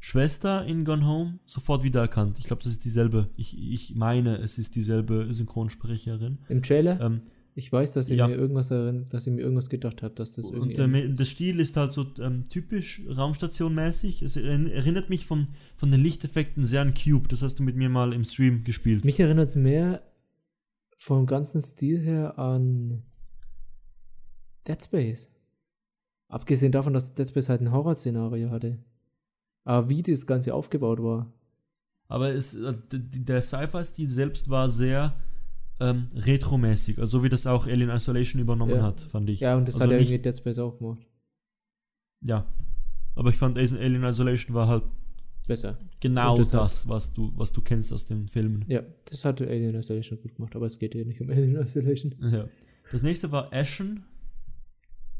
Schwester 0.00 0.64
in 0.64 0.84
Gone 0.84 1.06
Home 1.06 1.38
sofort 1.44 1.82
wiedererkannt. 1.82 2.38
Ich 2.38 2.44
glaube, 2.44 2.62
das 2.62 2.72
ist 2.72 2.84
dieselbe. 2.84 3.28
Ich, 3.36 3.56
ich 3.58 3.94
meine, 3.94 4.38
es 4.38 4.56
ist 4.58 4.74
dieselbe 4.74 5.32
Synchronsprecherin. 5.32 6.38
Im 6.48 6.62
Trailer, 6.62 7.00
Ähm, 7.00 7.22
ich 7.58 7.72
weiß, 7.72 7.92
dass 7.94 8.08
ich 8.08 8.18
ja. 8.18 8.28
mir 8.28 8.36
irgendwas 8.36 8.70
erinnert, 8.70 9.12
dass 9.12 9.26
ich 9.26 9.32
mir 9.32 9.42
irgendwas 9.42 9.68
gedacht 9.68 10.02
habe, 10.04 10.14
dass 10.14 10.32
das 10.32 10.46
und 10.46 10.70
irgendwie. 10.70 10.80
äh, 10.80 10.86
me- 10.86 11.10
der 11.14 11.24
Stil 11.24 11.58
ist 11.58 11.76
halt 11.76 11.90
so 11.90 12.06
ähm, 12.20 12.44
typisch 12.48 13.02
Raumstation-mäßig. 13.08 14.22
Es 14.22 14.36
erinn- 14.36 14.70
erinnert 14.70 15.10
mich 15.10 15.26
von, 15.26 15.48
von 15.76 15.90
den 15.90 16.00
Lichteffekten 16.00 16.64
sehr 16.64 16.82
an 16.82 16.94
Cube. 16.94 17.26
Das 17.28 17.42
hast 17.42 17.58
du 17.58 17.64
mit 17.64 17.74
mir 17.74 17.88
mal 17.88 18.12
im 18.12 18.22
Stream 18.22 18.62
gespielt. 18.62 19.04
mich 19.04 19.18
erinnert 19.18 19.50
es 19.50 19.56
mehr 19.56 20.02
vom 20.96 21.26
ganzen 21.26 21.60
Stil 21.60 21.98
her 21.98 22.38
an 22.38 23.02
Dead 24.66 24.80
Space. 24.80 25.28
Abgesehen 26.28 26.70
davon, 26.72 26.92
dass 26.92 27.14
Dead 27.14 27.28
Space 27.28 27.48
halt 27.48 27.60
ein 27.60 27.72
Horrorszenario 27.72 28.50
hatte. 28.50 28.78
Aber 29.64 29.88
wie 29.88 30.02
das 30.02 30.26
Ganze 30.26 30.54
aufgebaut 30.54 31.02
war. 31.02 31.32
Aber 32.06 32.32
es, 32.32 32.54
äh, 32.54 32.72
der 32.92 33.42
Sci-Fi-Stil 33.42 34.08
selbst 34.08 34.48
war 34.48 34.68
sehr 34.68 35.18
ähm, 35.80 36.08
retromäßig. 36.14 36.98
Also 36.98 37.18
so 37.18 37.24
wie 37.24 37.28
das 37.28 37.46
auch 37.46 37.66
Alien 37.66 37.90
Isolation 37.90 38.40
übernommen 38.40 38.74
Ja. 38.76 38.82
hat, 38.82 39.00
fand 39.00 39.28
ich. 39.30 39.40
Ja, 39.40 39.56
und 39.56 39.66
das 39.68 39.76
also 39.76 39.84
hat 39.84 39.90
nicht- 40.00 40.10
irgendwie 40.10 40.22
Dead 40.22 40.36
Space 40.36 40.58
auch 40.58 40.78
gemacht. 40.78 41.06
Ja. 42.22 42.46
Aber 43.14 43.30
ich 43.30 43.36
fand 43.36 43.58
Alien 43.58 44.04
Isolation 44.04 44.54
war 44.54 44.68
halt 44.68 44.84
Besser. 45.46 45.78
genau 46.00 46.36
das, 46.36 46.50
das 46.50 46.88
was 46.88 47.12
du, 47.12 47.32
was 47.36 47.52
du 47.52 47.60
kennst 47.62 47.92
aus 47.92 48.04
den 48.04 48.28
Filmen. 48.28 48.64
Ja, 48.68 48.82
das 49.06 49.24
hatte 49.24 49.46
Alien 49.48 49.74
Isolation 49.76 50.20
gut 50.20 50.34
gemacht, 50.34 50.54
aber 50.56 50.66
es 50.66 50.78
geht 50.78 50.94
ja 50.94 51.04
nicht 51.04 51.20
um 51.20 51.30
Alien 51.30 51.56
Isolation. 51.56 52.14
Ja. 52.32 52.48
Das 52.90 53.02
nächste 53.02 53.30
war 53.32 53.52
Ashen. 53.52 54.04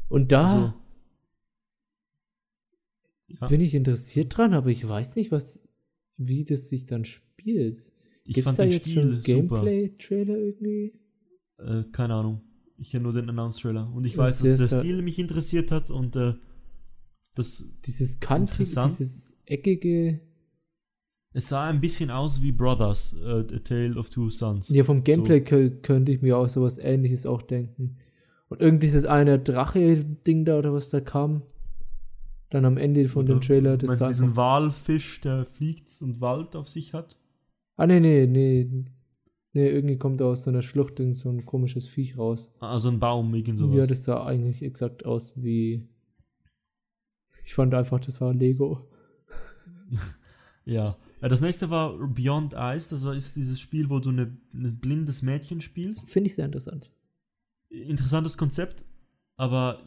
Und 0.07 0.31
da 0.31 0.43
Also, 0.43 0.73
ja, 3.27 3.47
bin 3.47 3.61
ich 3.61 3.75
interessiert 3.75 4.35
dran, 4.35 4.53
aber 4.53 4.69
ich 4.69 4.87
weiß 4.87 5.15
nicht, 5.15 5.31
was, 5.31 5.61
wie 6.17 6.43
das 6.43 6.69
sich 6.69 6.85
dann 6.85 7.05
spielt. 7.05 7.91
Ich 8.25 8.35
Gibt 8.35 8.37
es 8.37 8.43
fand 8.43 8.59
da 8.59 8.63
den 8.63 8.71
jetzt 8.71 8.89
Stil 8.89 9.21
super. 9.21 9.21
Gameplay-Trailer 9.23 10.37
irgendwie? 10.37 10.93
Äh, 11.57 11.83
keine 11.91 12.13
Ahnung. 12.15 12.41
Ich 12.77 12.91
kenne 12.91 13.03
nur 13.03 13.13
den 13.13 13.29
Announce-Trailer. 13.29 13.91
Und 13.93 14.05
ich 14.05 14.17
weiß, 14.17 14.37
dass 14.39 14.43
der 14.57 14.67
der 14.67 14.79
Stil 14.79 15.01
mich 15.01 15.19
interessiert 15.19 15.71
hat 15.71 15.89
und 15.89 16.15
äh, 16.15 16.33
das, 17.35 17.63
Dieses 17.85 18.19
kantige, 18.19 18.63
Interessant. 18.63 18.91
dieses 18.99 19.37
eckige. 19.45 20.21
es 21.33 21.49
sah 21.49 21.67
ein 21.69 21.81
bisschen 21.81 22.09
aus 22.11 22.41
wie 22.41 22.51
Brothers, 22.51 23.13
äh, 23.21 23.55
A 23.55 23.59
Tale 23.59 23.95
of 23.97 24.09
Two 24.09 24.29
Sons. 24.29 24.69
Ja, 24.69 24.83
vom 24.83 25.03
Gameplay 25.03 25.39
kö- 25.39 25.81
könnte 25.81 26.11
ich 26.11 26.21
mir 26.21 26.37
auch 26.37 26.47
sowas 26.49 26.77
ähnliches 26.77 27.25
auch 27.25 27.41
denken. 27.41 27.97
Und 28.47 28.61
irgendwie 28.61 28.87
dieses 28.87 29.05
eine 29.05 29.37
Drache-Ding 29.39 30.45
da 30.45 30.57
oder 30.57 30.73
was 30.73 30.89
da 30.89 31.01
kam. 31.01 31.43
Dann 32.49 32.65
am 32.65 32.77
Ende 32.77 33.07
von 33.09 33.27
dem 33.27 33.37
Oder 33.37 33.45
Trailer, 33.45 33.69
meinst 33.71 33.83
das 33.83 33.91
du 33.91 33.95
sah 33.97 34.07
diesen 34.07 34.35
Walfisch, 34.35 35.21
der 35.21 35.45
fliegt 35.45 35.91
und 36.01 36.19
Wald 36.19 36.55
auf 36.55 36.67
sich 36.67 36.93
hat? 36.95 37.15
Ah, 37.79 37.87
nee, 37.87 38.01
nee, 38.01 38.25
nee. 38.25 38.85
Nee, 39.53 39.69
irgendwie 39.69 39.97
kommt 39.97 40.19
da 40.19 40.25
aus 40.25 40.43
so 40.43 40.49
einer 40.49 40.61
Schlucht 40.61 40.99
irgend 40.99 41.15
so 41.15 41.29
ein 41.29 41.45
komisches 41.45 41.87
Viech 41.87 42.17
raus. 42.17 42.51
Also 42.59 42.89
ein 42.89 42.99
Baum, 42.99 43.33
irgend 43.33 43.57
sowas. 43.57 43.77
Ja, 43.77 43.87
das 43.87 44.03
sah 44.03 44.25
eigentlich 44.25 44.61
exakt 44.61 45.05
aus 45.05 45.31
wie. 45.37 45.87
Ich 47.45 47.53
fand 47.53 47.73
einfach, 47.73 47.99
das 48.01 48.19
war 48.21 48.33
Lego. 48.33 48.87
Ja. 50.65 50.97
ja. 51.21 51.29
Das 51.29 51.41
nächste 51.41 51.71
war 51.71 51.97
Beyond 51.97 52.53
Eyes. 52.53 52.89
Das 52.89 53.03
war, 53.03 53.15
ist 53.15 53.35
dieses 53.35 53.59
Spiel, 53.59 53.89
wo 53.89 53.99
du 53.99 54.11
ein 54.11 54.39
blindes 54.79 55.23
Mädchen 55.23 55.61
spielst. 55.61 56.07
Finde 56.07 56.27
ich 56.27 56.35
sehr 56.35 56.45
interessant. 56.45 56.91
Interessantes 57.69 58.37
Konzept, 58.37 58.83
aber 59.35 59.79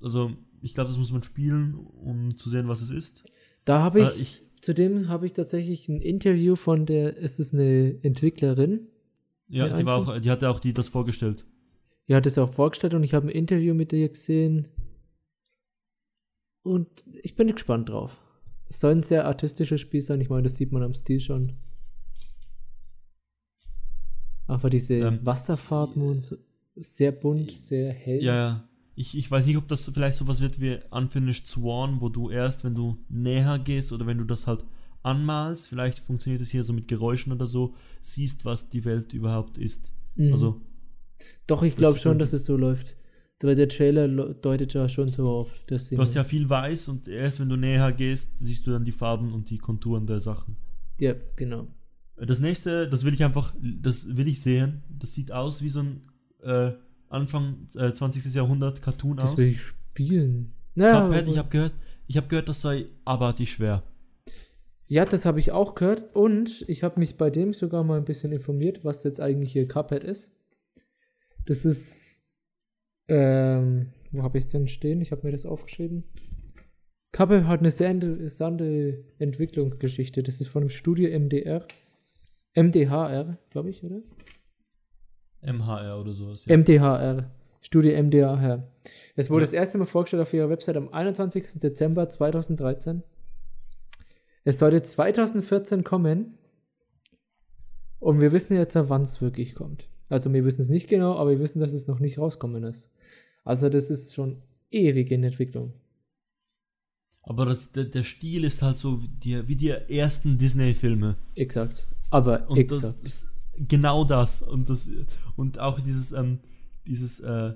also 0.00 0.32
ich 0.60 0.74
glaube, 0.74 0.88
das 0.88 0.98
muss 0.98 1.12
man 1.12 1.22
spielen, 1.22 1.74
um 1.74 2.36
zu 2.36 2.50
sehen, 2.50 2.68
was 2.68 2.82
es 2.82 2.90
ist. 2.90 3.22
Da 3.64 3.80
habe 3.82 4.00
ich, 4.00 4.08
Äh, 4.08 4.20
ich 4.20 4.45
zudem 4.66 5.08
habe 5.08 5.26
ich 5.26 5.32
tatsächlich 5.32 5.88
ein 5.88 6.00
Interview 6.00 6.56
von 6.56 6.86
der, 6.86 7.16
es 7.22 7.38
ist 7.38 7.54
eine 7.54 8.02
Entwicklerin, 8.02 8.88
ja, 9.46 9.68
die, 9.68 9.86
war 9.86 9.96
auch, 9.96 10.18
die 10.18 10.28
hatte 10.28 10.50
auch 10.50 10.58
die 10.58 10.72
das 10.72 10.88
vorgestellt. 10.88 11.46
die 12.08 12.16
hat 12.16 12.26
es 12.26 12.36
auch 12.36 12.52
vorgestellt 12.52 12.92
und 12.92 13.04
ich 13.04 13.14
habe 13.14 13.28
ein 13.28 13.30
Interview 13.30 13.74
mit 13.74 13.92
ihr 13.92 14.08
gesehen. 14.08 14.66
Und 16.64 16.88
ich 17.22 17.36
bin 17.36 17.46
gespannt 17.46 17.90
drauf. 17.90 18.18
Es 18.68 18.80
soll 18.80 18.90
ein 18.90 19.04
sehr 19.04 19.26
artistisches 19.26 19.80
Spiel 19.80 20.00
sein, 20.00 20.20
ich 20.20 20.30
meine, 20.30 20.42
das 20.42 20.56
sieht 20.56 20.72
man 20.72 20.82
am 20.82 20.94
Stil 20.94 21.20
schon. 21.20 21.52
Einfach 24.48 24.68
diese 24.68 24.94
Ähm, 24.94 25.20
Wasserfarben 25.22 26.02
und 26.02 26.20
so, 26.22 26.36
sehr 26.74 27.12
bunt, 27.12 27.52
sehr 27.52 27.92
hell. 27.92 28.20
Ja, 28.20 28.34
ja. 28.34 28.65
Ich, 28.96 29.16
ich 29.16 29.30
weiß 29.30 29.46
nicht, 29.46 29.58
ob 29.58 29.68
das 29.68 29.82
vielleicht 29.82 30.18
sowas 30.18 30.40
wird 30.40 30.60
wie 30.60 30.78
Unfinished 30.90 31.46
Sworn, 31.46 32.00
wo 32.00 32.08
du 32.08 32.30
erst, 32.30 32.64
wenn 32.64 32.74
du 32.74 32.98
näher 33.08 33.58
gehst 33.58 33.92
oder 33.92 34.06
wenn 34.06 34.18
du 34.18 34.24
das 34.24 34.46
halt 34.46 34.64
anmalst, 35.02 35.68
vielleicht 35.68 36.00
funktioniert 36.00 36.42
es 36.42 36.50
hier 36.50 36.64
so 36.64 36.72
mit 36.72 36.88
Geräuschen 36.88 37.32
oder 37.32 37.46
so, 37.46 37.74
siehst, 38.02 38.44
was 38.44 38.68
die 38.68 38.84
Welt 38.84 39.12
überhaupt 39.12 39.58
ist. 39.58 39.92
Mhm. 40.16 40.32
Also, 40.32 40.60
Doch, 41.46 41.62
ich 41.62 41.76
glaube 41.76 41.98
schon, 41.98 42.18
dass 42.18 42.32
es 42.32 42.44
so 42.44 42.56
läuft. 42.56 42.96
Weil 43.40 43.54
der 43.54 43.68
Trailer 43.68 44.08
deutet 44.08 44.72
ja 44.72 44.88
schon 44.88 45.08
so 45.08 45.28
auf. 45.28 45.50
Dass 45.66 45.90
du 45.90 45.98
hast 45.98 46.14
ja 46.14 46.24
viel 46.24 46.48
weiß 46.48 46.88
und 46.88 47.06
erst 47.06 47.38
wenn 47.38 47.50
du 47.50 47.56
näher 47.56 47.92
gehst, 47.92 48.30
siehst 48.38 48.66
du 48.66 48.70
dann 48.70 48.84
die 48.84 48.92
Farben 48.92 49.34
und 49.34 49.50
die 49.50 49.58
Konturen 49.58 50.06
der 50.06 50.20
Sachen. 50.20 50.56
Ja, 50.98 51.14
genau. 51.36 51.68
Das 52.16 52.38
nächste, 52.38 52.88
das 52.88 53.04
will 53.04 53.12
ich 53.12 53.22
einfach, 53.22 53.54
das 53.60 54.16
will 54.16 54.26
ich 54.26 54.40
sehen. 54.40 54.82
Das 54.88 55.12
sieht 55.12 55.32
aus 55.32 55.60
wie 55.60 55.68
so 55.68 55.80
ein 55.80 56.00
äh, 56.42 56.72
Anfang 57.08 57.66
äh, 57.76 57.92
20. 57.92 58.34
Jahrhundert 58.34 58.82
Cartoon 58.82 59.16
Das 59.16 59.32
aus. 59.32 59.36
will 59.38 59.48
ich 59.48 59.60
spielen. 59.60 60.52
Naja, 60.74 61.06
Cuphead, 61.06 61.26
ich 61.28 61.38
habe 61.38 61.48
gehört, 61.48 61.72
ich 62.06 62.16
habe 62.16 62.28
gehört, 62.28 62.48
das 62.48 62.60
sei 62.60 62.86
abartig 63.04 63.50
schwer. 63.52 63.82
ja, 64.88 65.04
das 65.04 65.24
habe 65.24 65.40
ich 65.40 65.52
auch 65.52 65.74
gehört. 65.74 66.14
Und 66.14 66.64
ich 66.68 66.82
habe 66.82 67.00
mich 67.00 67.16
bei 67.16 67.30
dem 67.30 67.54
sogar 67.54 67.82
mal 67.84 67.98
ein 67.98 68.04
bisschen 68.04 68.32
informiert, 68.32 68.84
was 68.84 69.04
jetzt 69.04 69.20
eigentlich 69.20 69.52
hier 69.52 69.66
Cuphead 69.68 70.04
ist. 70.04 70.32
Das 71.46 71.64
ist. 71.64 72.20
Ähm, 73.08 73.92
wo 74.10 74.22
habe 74.22 74.38
ich 74.38 74.44
es 74.44 74.50
denn 74.50 74.66
stehen? 74.68 75.00
Ich 75.00 75.12
habe 75.12 75.22
mir 75.24 75.32
das 75.32 75.46
aufgeschrieben. 75.46 76.04
Cuphead 77.12 77.44
hat 77.44 77.60
eine 77.60 77.70
sehr 77.70 77.90
interessante 77.90 79.04
Entwicklungsgeschichte. 79.18 80.22
Das 80.22 80.40
ist 80.40 80.48
von 80.48 80.62
dem 80.62 80.70
Studio 80.70 81.08
MDR. 81.18 81.66
MDHR, 82.54 83.38
glaube 83.50 83.70
ich, 83.70 83.82
oder? 83.84 84.00
MHR 85.46 85.98
oder 86.00 86.12
sowas. 86.12 86.44
Ja. 86.46 86.56
MDHR. 86.56 87.30
Studio 87.62 87.92
MDHR. 88.02 88.68
Es 89.16 89.30
wurde 89.30 89.42
Ja. 89.42 89.46
das 89.46 89.52
erste 89.54 89.78
Mal 89.78 89.86
vorgestellt 89.86 90.22
auf 90.22 90.32
ihrer 90.34 90.48
Website 90.50 90.76
am 90.76 90.88
21. 90.92 91.60
Dezember 91.60 92.08
2013. 92.08 93.02
Es 94.44 94.58
sollte 94.58 94.82
2014 94.82 95.82
kommen. 95.82 96.38
Und 97.98 98.20
wir 98.20 98.30
wissen 98.32 98.54
jetzt, 98.54 98.74
wann 98.76 99.02
es 99.02 99.20
wirklich 99.20 99.54
kommt. 99.54 99.88
Also 100.08 100.32
wir 100.32 100.44
wissen 100.44 100.60
es 100.62 100.68
nicht 100.68 100.88
genau, 100.88 101.16
aber 101.16 101.30
wir 101.30 101.40
wissen, 101.40 101.58
dass 101.60 101.72
es 101.72 101.88
noch 101.88 101.98
nicht 101.98 102.18
rauskommen 102.18 102.62
ist. 102.62 102.90
Also 103.44 103.68
das 103.68 103.90
ist 103.90 104.14
schon 104.14 104.42
ewig 104.70 105.10
in 105.10 105.24
Entwicklung. 105.24 105.72
Aber 107.22 107.44
das, 107.46 107.72
der, 107.72 107.84
der 107.84 108.04
Stil 108.04 108.44
ist 108.44 108.62
halt 108.62 108.76
so 108.76 109.02
wie 109.02 109.08
die, 109.08 109.48
wie 109.48 109.56
die 109.56 109.70
ersten 109.70 110.38
Disney-Filme. 110.38 111.16
Exakt. 111.34 111.88
Aber 112.10 112.48
Und 112.48 112.70
das 112.70 112.84
exakt. 112.84 113.26
Genau 113.58 114.04
das. 114.04 114.42
Und 114.42 114.68
das 114.68 114.88
und 115.36 115.58
auch 115.58 115.80
dieses, 115.80 116.12
ähm, 116.12 116.40
dieses, 116.86 117.20
äh, 117.20 117.54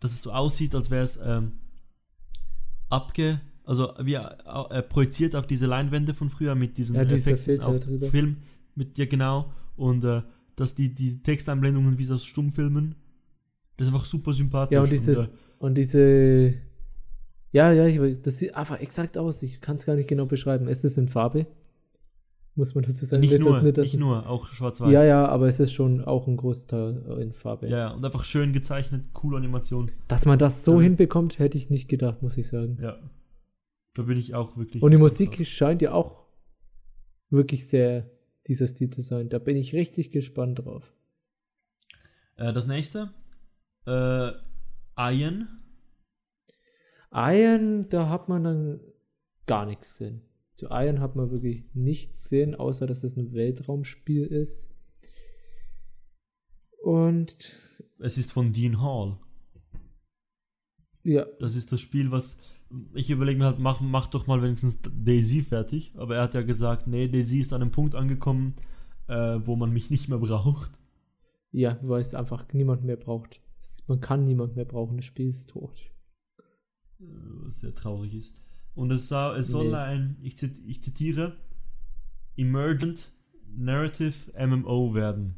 dass 0.00 0.12
es 0.12 0.22
so 0.22 0.32
aussieht, 0.32 0.74
als 0.74 0.90
wäre 0.90 1.04
es 1.04 1.18
ähm, 1.22 1.52
abge, 2.88 3.40
also 3.64 3.94
wie 4.00 4.14
äh, 4.14 4.82
projiziert 4.82 5.34
auf 5.36 5.46
diese 5.46 5.66
Leinwände 5.66 6.14
von 6.14 6.30
früher 6.30 6.54
mit 6.54 6.76
diesen 6.78 6.96
Ja, 6.96 7.04
dieser 7.04 7.32
Effekten. 7.32 8.02
Film 8.10 8.36
mit 8.74 8.96
dir 8.96 9.06
genau 9.06 9.52
und 9.76 10.04
äh, 10.04 10.22
dass 10.56 10.74
die 10.74 10.94
die 10.94 11.22
Texteinblendungen 11.22 11.98
wie 11.98 12.10
aus 12.10 12.24
Stummfilmen, 12.24 12.94
das 13.76 13.86
ist 13.86 13.94
einfach 13.94 14.06
super 14.06 14.32
sympathisch. 14.32 14.74
Ja, 14.74 14.82
und 14.82 14.90
dieses, 14.90 15.18
äh, 15.18 15.28
und 15.58 15.74
diese, 15.74 16.54
ja, 17.52 17.72
ja, 17.72 17.86
ich, 17.86 18.20
das 18.20 18.38
sieht 18.38 18.54
einfach 18.54 18.80
exakt 18.80 19.16
aus. 19.16 19.42
Ich 19.42 19.60
kann 19.60 19.76
es 19.76 19.86
gar 19.86 19.94
nicht 19.94 20.08
genau 20.08 20.26
beschreiben. 20.26 20.68
Es 20.68 20.84
ist 20.84 20.98
in 20.98 21.08
Farbe. 21.08 21.46
Muss 22.54 22.74
man 22.74 22.84
dazu 22.84 23.06
sagen. 23.06 23.20
nicht 23.22 23.38
nur, 23.38 23.72
das- 23.72 23.86
nicht 23.86 23.98
nur, 23.98 24.28
auch 24.28 24.46
schwarz-weiß. 24.48 24.92
Ja, 24.92 25.04
ja, 25.04 25.26
aber 25.26 25.48
es 25.48 25.58
ist 25.58 25.72
schon 25.72 26.04
auch 26.04 26.26
ein 26.26 26.36
Großteil 26.36 27.18
in 27.20 27.32
Farbe. 27.32 27.66
Ja, 27.68 27.92
und 27.92 28.04
einfach 28.04 28.24
schön 28.24 28.52
gezeichnet, 28.52 29.06
coole 29.14 29.38
Animation. 29.38 29.90
Dass 30.08 30.26
man 30.26 30.38
das 30.38 30.62
so 30.64 30.76
Ja. 30.76 30.82
hinbekommt, 30.82 31.38
hätte 31.38 31.56
ich 31.56 31.70
nicht 31.70 31.88
gedacht, 31.88 32.20
muss 32.22 32.36
ich 32.36 32.46
sagen. 32.48 32.78
Ja. 32.82 32.98
Da 33.94 34.02
bin 34.02 34.18
ich 34.18 34.34
auch 34.34 34.56
wirklich. 34.58 34.82
Und 34.82 34.90
die 34.90 34.98
Musik 34.98 35.46
scheint 35.46 35.80
ja 35.80 35.92
auch 35.92 36.26
wirklich 37.30 37.68
sehr 37.68 38.10
dieser 38.46 38.66
Stil 38.66 38.90
zu 38.90 39.00
sein. 39.00 39.30
Da 39.30 39.38
bin 39.38 39.56
ich 39.56 39.72
richtig 39.72 40.10
gespannt 40.10 40.58
drauf. 40.58 40.92
Äh, 42.36 42.52
das 42.52 42.66
nächste. 42.66 43.12
Äh, 43.86 44.32
Iron. 44.98 45.48
Iron, 47.12 47.88
da 47.88 48.08
hat 48.08 48.28
man 48.28 48.44
dann 48.44 48.80
gar 49.46 49.66
nichts 49.66 49.90
gesehen. 49.92 50.22
Zu 50.62 50.68
Iron 50.70 51.00
hat 51.00 51.16
man 51.16 51.32
wirklich 51.32 51.64
nichts 51.74 52.22
gesehen, 52.22 52.54
außer 52.54 52.86
dass 52.86 53.02
es 53.02 53.16
ein 53.16 53.32
Weltraumspiel 53.32 54.24
ist. 54.24 54.70
Und 56.84 57.52
Es 57.98 58.16
ist 58.16 58.30
von 58.30 58.52
Dean 58.52 58.80
Hall. 58.80 59.18
ja, 61.02 61.26
Das 61.40 61.56
ist 61.56 61.72
das 61.72 61.80
Spiel, 61.80 62.12
was 62.12 62.36
ich 62.94 63.10
überlege 63.10 63.40
mir 63.40 63.46
halt, 63.46 63.58
mach, 63.58 63.80
mach 63.80 64.06
doch 64.06 64.28
mal 64.28 64.40
wenigstens 64.40 64.78
Daisy 64.82 65.42
fertig. 65.42 65.94
Aber 65.96 66.14
er 66.14 66.22
hat 66.22 66.34
ja 66.34 66.42
gesagt, 66.42 66.86
nee, 66.86 67.08
Daisy 67.08 67.40
ist 67.40 67.52
an 67.52 67.60
einem 67.60 67.72
Punkt 67.72 67.96
angekommen, 67.96 68.54
äh, 69.08 69.40
wo 69.44 69.56
man 69.56 69.72
mich 69.72 69.90
nicht 69.90 70.08
mehr 70.08 70.18
braucht. 70.18 70.78
ja, 71.50 71.76
weil 71.82 72.02
es 72.02 72.14
einfach 72.14 72.46
niemand 72.52 72.84
mehr 72.84 72.96
braucht. 72.96 73.40
Man 73.88 74.00
kann 74.00 74.26
niemand 74.26 74.54
mehr 74.54 74.64
brauchen, 74.64 74.96
das 74.96 75.06
Spiel 75.06 75.28
ist 75.28 75.50
tot. 75.50 75.90
Äh, 77.00 77.04
Was 77.46 77.58
sehr 77.58 77.74
traurig 77.74 78.14
ist. 78.14 78.36
Und 78.74 78.90
es, 78.90 79.08
sah, 79.08 79.36
es 79.36 79.48
soll 79.48 79.68
Nee. 79.68 79.74
ein, 79.74 80.16
ich, 80.22 80.36
zit, 80.36 80.58
ich 80.66 80.82
zitiere, 80.82 81.36
Emergent 82.36 83.12
Narrative 83.54 84.32
MMO 84.46 84.94
werden. 84.94 85.34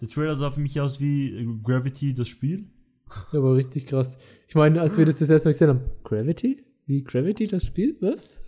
Der 0.00 0.08
Trailer 0.08 0.36
sah 0.36 0.50
für 0.50 0.60
mich 0.60 0.80
aus 0.80 1.00
wie 1.00 1.30
äh, 1.36 1.46
Gravity, 1.62 2.12
das 2.14 2.28
Spiel. 2.28 2.68
Aber 3.32 3.54
richtig 3.54 3.86
krass. 3.86 4.18
Ich 4.48 4.54
meine, 4.54 4.80
als 4.80 4.98
wir 4.98 5.06
das 5.06 5.18
das 5.18 5.30
erste 5.30 5.48
Mal 5.48 5.52
gesehen 5.52 5.68
haben, 5.68 5.80
Gravity? 6.02 6.64
Wie 6.86 7.02
Gravity 7.04 7.46
das 7.46 7.64
Spiel? 7.64 7.96
Was? 8.00 8.44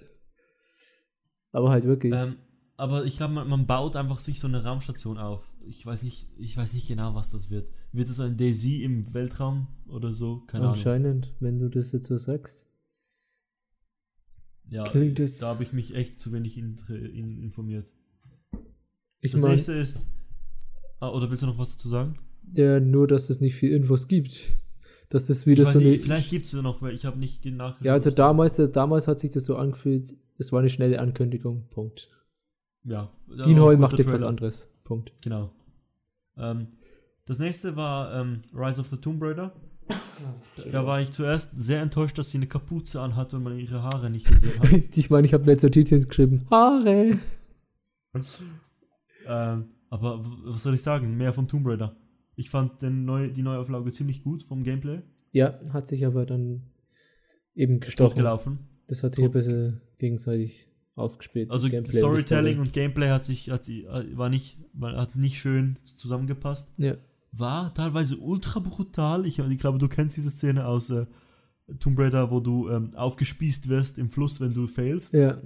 Aber 1.53 1.71
halt 1.71 1.85
wirklich. 1.85 2.13
Ähm, 2.15 2.37
aber 2.77 3.05
ich 3.05 3.17
glaube, 3.17 3.35
man, 3.35 3.49
man 3.49 3.67
baut 3.67 3.97
einfach 3.97 4.19
sich 4.21 4.39
so 4.39 4.47
eine 4.47 4.63
Raumstation 4.63 5.19
auf. 5.19 5.53
Ich 5.67 5.85
weiß 5.85 6.03
nicht, 6.03 6.29
ich 6.39 6.57
weiß 6.57 6.75
nicht 6.75 6.87
genau, 6.87 7.15
was 7.15 7.31
das 7.31 7.51
wird. 7.51 7.69
Wird 7.93 8.09
es 8.09 8.21
ein 8.21 8.37
Daisy 8.37 8.83
im 8.83 9.13
Weltraum 9.15 9.67
oder 9.89 10.13
so? 10.13 10.41
Keine 10.47 10.65
Ahnung. 10.65 10.77
Anscheinend, 10.77 11.35
wenn 11.41 11.59
du 11.59 11.69
das 11.69 11.91
jetzt 11.93 12.07
so 12.07 12.17
sagst. 12.19 12.68
Ja, 14.71 14.85
Klingt 14.85 15.19
es- 15.21 15.39
da 15.39 15.49
habe 15.49 15.63
ich 15.63 15.73
mich 15.73 15.95
echt 15.95 16.21
zu 16.21 16.33
wenig 16.33 16.59
in, 16.59 16.77
in, 16.89 17.43
informiert. 17.43 17.93
Ich 19.21 19.33
das 19.33 19.41
meine, 19.41 19.55
nächste 19.55 19.73
ist. 19.73 20.07
Ah, 21.01 21.11
oder 21.11 21.31
willst 21.31 21.43
du 21.43 21.47
noch 21.47 21.59
was 21.59 21.73
dazu 21.73 21.89
sagen? 21.89 22.19
ja, 22.55 22.81
nur, 22.81 23.07
dass 23.07 23.29
es 23.31 23.41
nicht 23.41 23.55
viel 23.57 23.73
Infos 23.73 24.09
gibt. 24.09 24.41
Das 25.11 25.29
wieder 25.47 25.63
Ich 25.63 25.67
weiß 25.69 25.75
so 25.75 25.81
eine. 25.81 25.89
nicht, 25.91 26.03
vielleicht 26.05 26.31
gibt 26.31 26.47
es 26.47 26.53
ja 26.53 26.61
noch, 26.63 26.83
weil 26.83 26.95
ich 26.95 27.05
habe 27.07 27.19
nicht 27.19 27.45
nachgeschaut. 27.47 27.85
ja, 27.87 27.93
also 27.95 28.11
damals, 28.11 28.57
damals 28.73 29.07
hat 29.09 29.19
sich 29.21 29.31
das 29.31 29.45
so 29.47 29.57
angefühlt, 29.57 30.15
es 30.39 30.53
war 30.53 30.61
eine 30.61 30.69
schnelle 30.69 30.99
Ankündigung. 31.01 31.67
Punkt. 31.71 32.11
Ja. 32.85 33.11
Dean 33.45 33.61
Hall 33.61 33.77
macht 33.79 33.99
jetzt 33.99 34.09
was 34.09 34.17
Trailer. 34.21 34.29
anderes. 34.29 34.69
Punkt. 34.85 35.13
Genau. 35.23 35.51
Ähm, 36.37 36.69
das 37.27 37.39
nächste 37.39 37.75
war 37.77 38.15
ähm, 38.21 38.43
Rise 38.55 38.81
of 38.81 38.89
the 38.89 38.97
Tomb 38.97 39.23
Raider. 39.23 39.53
Da 40.73 40.85
war 40.87 41.01
ich 41.01 41.11
zuerst 41.11 41.51
sehr 41.57 41.81
enttäuscht, 41.81 42.19
dass 42.19 42.31
sie 42.31 42.39
eine 42.39 42.47
Kapuze 42.47 43.01
anhatte 43.01 43.37
und 43.37 43.45
man 43.45 43.59
ihre 43.59 43.83
Haare 43.83 44.11
nicht 44.11 44.27
gesehen 44.27 44.59
hat. 44.61 44.71
ich 44.97 45.11
meine, 45.11 45.27
ich 45.27 45.33
habe 45.35 45.45
letzte 45.45 45.67
Notizen 45.69 46.07
geschrieben. 46.07 46.47
Haare! 46.51 47.19
ähm, 49.27 49.65
aber 49.91 50.25
was 50.45 50.63
soll 50.63 50.75
ich 50.75 50.83
sagen? 50.83 51.17
Mehr 51.17 51.33
von 51.33 51.49
Tomb 51.49 51.67
Raider. 51.67 51.97
Ich 52.37 52.51
fand 52.51 52.83
den 52.83 53.05
neu, 53.05 53.29
die 53.31 53.43
Neuauflage 53.43 53.91
ziemlich 53.93 54.23
gut 54.23 54.43
vom 54.43 54.63
Gameplay. 54.63 55.01
Ja, 55.33 55.59
hat 55.73 55.89
sich 55.89 56.07
aber 56.07 56.25
dann 56.27 56.63
eben 57.55 57.81
gestochen. 57.81 58.17
gelaufen. 58.17 58.59
Das 58.87 59.03
hat 59.03 59.15
sich 59.15 59.25
ein 59.25 59.31
bisschen 59.31 59.81
gegenseitig 59.99 60.67
ausgespielt. 60.95 61.51
Also 61.51 61.69
Gameplay 61.69 61.99
Storytelling 61.99 62.55
Story. 62.55 62.67
und 62.67 62.73
Gameplay 62.73 63.09
hat 63.11 63.25
sich 63.25 63.51
hat, 63.51 63.65
sie- 63.65 63.87
war 63.87 64.29
nicht 64.29 64.59
hat 64.81 65.17
nicht 65.17 65.39
schön 65.39 65.79
zusammengepasst. 65.97 66.69
Ja, 66.77 66.97
War 67.33 67.73
teilweise 67.75 68.17
ultra 68.17 68.61
brutal. 68.61 69.27
Ich, 69.27 69.39
ich 69.39 69.59
glaube, 69.61 69.79
du 69.79 69.89
kennst 69.89 70.17
diese 70.17 70.31
Szene 70.31 70.67
aus 70.67 70.91
äh, 70.91 71.07
Tomb 71.79 71.99
Raider, 71.99 72.31
wo 72.31 72.41
du 72.41 72.69
ähm, 72.71 72.91
aufgespießt 72.95 73.69
wirst 73.69 73.99
im 73.99 74.09
Fluss, 74.09 74.41
wenn 74.41 74.55
du 74.55 74.67
failst. 74.67 75.13
ja. 75.13 75.41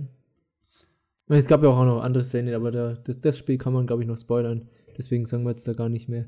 Es 1.29 1.47
gab 1.47 1.63
ja 1.63 1.71
auch 1.71 1.85
noch 1.87 2.03
andere 2.03 2.25
Szenen, 2.25 2.53
aber 2.53 2.71
da, 2.71 2.93
das, 2.95 3.21
das 3.21 3.39
Spiel 3.39 3.57
kann 3.57 3.73
man, 3.73 3.87
glaube 3.87 4.03
ich, 4.03 4.09
noch 4.09 4.19
spoilern. 4.19 4.69
Deswegen 4.99 5.25
sagen 5.25 5.45
wir 5.45 5.51
jetzt 5.51 5.67
da 5.67 5.73
gar 5.73 5.89
nicht 5.89 6.09
mehr. 6.09 6.27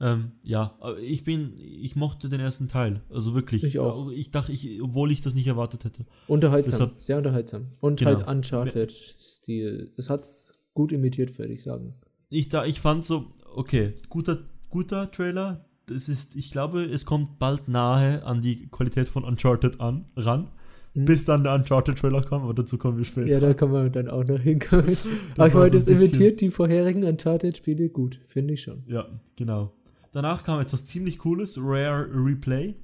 Ähm, 0.00 0.32
ja, 0.42 0.76
aber 0.80 0.98
ich 0.98 1.24
bin, 1.24 1.54
ich 1.58 1.94
mochte 1.96 2.28
den 2.28 2.40
ersten 2.40 2.66
Teil. 2.68 3.00
Also 3.08 3.34
wirklich. 3.34 3.62
Ich 3.64 3.78
auch. 3.78 4.10
Ich 4.10 4.30
dachte, 4.30 4.52
ich, 4.52 4.82
obwohl 4.82 5.10
ich 5.12 5.20
das 5.22 5.34
nicht 5.34 5.46
erwartet 5.46 5.84
hätte. 5.84 6.04
Unterhaltsam, 6.26 6.72
Deshalb- 6.72 7.02
sehr 7.02 7.16
unterhaltsam. 7.18 7.68
Und 7.80 8.00
Genau. 8.00 8.16
halt 8.16 8.26
Uncharted-Stil. 8.28 9.92
Es 9.96 10.10
hat's 10.10 10.52
gut 10.74 10.92
imitiert, 10.92 11.38
würde 11.38 11.52
ich 11.54 11.62
sagen. 11.62 11.94
Ich, 12.28 12.48
da, 12.48 12.64
ich 12.66 12.80
fand 12.80 13.04
so, 13.04 13.32
okay, 13.56 13.94
guter, 14.08 14.38
guter 14.70 15.10
Trailer. 15.10 15.64
Das 15.86 16.08
ist, 16.08 16.36
ich 16.36 16.50
glaube, 16.50 16.84
es 16.84 17.04
kommt 17.04 17.38
bald 17.38 17.68
nahe 17.68 18.24
an 18.24 18.40
die 18.40 18.68
Qualität 18.68 19.08
von 19.08 19.24
Uncharted 19.24 19.80
an, 19.80 20.06
ran. 20.16 20.48
Mhm. 20.94 21.04
Bis 21.06 21.24
dann 21.24 21.42
der 21.42 21.54
Uncharted-Trailer 21.54 22.22
kommt, 22.22 22.44
aber 22.44 22.54
dazu 22.54 22.76
kommen 22.76 22.98
wir 22.98 23.04
später. 23.04 23.30
Ja, 23.30 23.40
da 23.40 23.54
kann 23.54 23.70
man 23.70 23.90
dann 23.92 24.08
auch 24.08 24.24
noch 24.24 24.38
hinkommen. 24.38 24.96
aber 25.36 25.46
ich 25.46 25.54
meine, 25.54 25.70
so 25.70 25.78
das 25.78 25.86
imitiert 25.86 26.40
die 26.40 26.50
vorherigen 26.50 27.04
Uncharted-Spiele 27.04 27.88
gut, 27.88 28.20
finde 28.28 28.54
ich 28.54 28.62
schon. 28.62 28.84
Ja, 28.86 29.06
genau. 29.36 29.72
Danach 30.12 30.44
kam 30.44 30.60
etwas 30.60 30.84
ziemlich 30.84 31.18
Cooles, 31.18 31.56
Rare 31.58 32.08
Replay. 32.12 32.74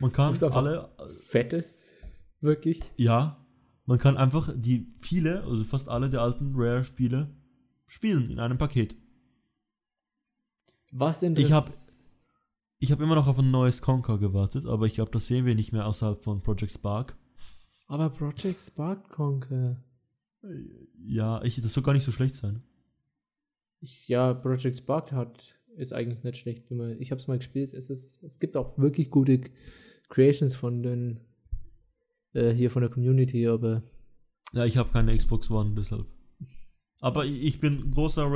Man 0.00 0.12
kann 0.12 0.36
alle, 0.42 0.90
Fettes, 1.08 1.94
wirklich. 2.42 2.82
ja, 2.96 3.42
man 3.86 3.98
kann 3.98 4.18
einfach 4.18 4.52
die 4.54 4.82
viele, 4.98 5.44
also 5.44 5.64
fast 5.64 5.88
alle 5.88 6.10
der 6.10 6.20
alten 6.20 6.52
Rare-Spiele 6.54 7.30
spielen 7.86 8.28
in 8.30 8.38
einem 8.38 8.58
Paket. 8.58 8.94
Was 10.92 11.20
denn 11.20 11.36
Ich 11.36 11.52
hab- 11.52 11.68
Ich 12.78 12.92
habe 12.92 13.02
immer 13.02 13.14
noch 13.14 13.26
auf 13.26 13.38
ein 13.38 13.50
neues 13.50 13.80
Conker 13.80 14.18
gewartet, 14.18 14.66
aber 14.66 14.86
ich 14.86 14.94
glaube, 14.94 15.10
das 15.10 15.26
sehen 15.26 15.46
wir 15.46 15.54
nicht 15.54 15.72
mehr 15.72 15.86
außerhalb 15.86 16.22
von 16.22 16.42
Project 16.42 16.72
Spark. 16.72 17.16
Aber 17.86 18.10
Project 18.10 18.58
Spark 18.60 19.08
Conquer. 19.10 19.82
Ja, 21.02 21.42
ich, 21.42 21.60
das 21.60 21.72
soll 21.72 21.82
gar 21.82 21.92
nicht 21.94 22.04
so 22.04 22.12
schlecht 22.12 22.34
sein. 22.34 22.62
Ich, 23.80 24.08
ja, 24.08 24.34
Project 24.34 24.76
Spark 24.76 25.12
hat 25.12 25.58
ist 25.76 25.92
eigentlich 25.92 26.22
nicht 26.24 26.36
schlecht. 26.38 26.70
Wenn 26.70 26.78
man, 26.78 27.00
ich 27.00 27.10
habe 27.10 27.20
es 27.20 27.28
mal 27.28 27.38
gespielt. 27.38 27.72
Es, 27.74 27.90
ist, 27.90 28.22
es 28.22 28.38
gibt 28.38 28.56
auch 28.56 28.78
wirklich 28.78 29.10
gute 29.10 29.40
Creations 30.08 30.54
von 30.54 30.82
den 30.82 31.20
äh, 32.32 32.52
hier 32.52 32.70
von 32.70 32.82
der 32.82 32.90
Community, 32.90 33.46
aber 33.48 33.82
Ja, 34.52 34.64
ich 34.64 34.76
habe 34.76 34.90
keine 34.90 35.16
Xbox 35.16 35.50
One, 35.50 35.74
deshalb. 35.76 36.06
Aber 37.00 37.24
ich 37.26 37.60
bin 37.60 37.90
großer 37.90 38.30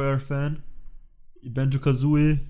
Rare-Fan. 1.42 1.52
Banjo-Kazooie, 1.54 2.40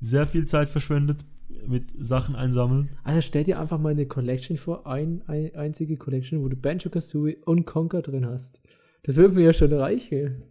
sehr 0.00 0.26
viel 0.26 0.46
Zeit 0.46 0.68
verschwendet 0.68 1.24
mit 1.66 1.92
Sachen 1.98 2.34
einsammeln. 2.36 2.90
also 3.04 3.20
stell 3.20 3.44
dir 3.44 3.60
einfach 3.60 3.78
mal 3.78 3.90
eine 3.90 4.06
Collection 4.06 4.56
vor, 4.56 4.86
ein, 4.86 5.22
ein 5.28 5.54
einzige 5.54 5.96
Collection, 5.96 6.42
wo 6.42 6.48
du 6.48 6.56
Banjo 6.56 6.90
Kazooie 6.90 7.36
und 7.44 7.64
Conker 7.64 8.02
drin 8.02 8.26
hast. 8.26 8.60
Das 9.04 9.16
würde 9.16 9.34
mir 9.34 9.44
ja 9.44 9.52
schon 9.52 9.72
reichen. 9.72 10.42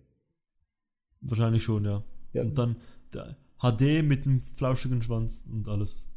Wahrscheinlich 1.21 1.63
schon, 1.63 1.85
ja. 1.85 2.03
Ja, 2.33 2.43
Und 2.43 2.57
dann 2.57 2.77
der 3.13 3.37
HD 3.59 4.03
mit 4.03 4.25
einem 4.25 4.41
flauschigen 4.41 5.01
Schwanz 5.01 5.43
und 5.49 5.67
alles. 5.67 6.07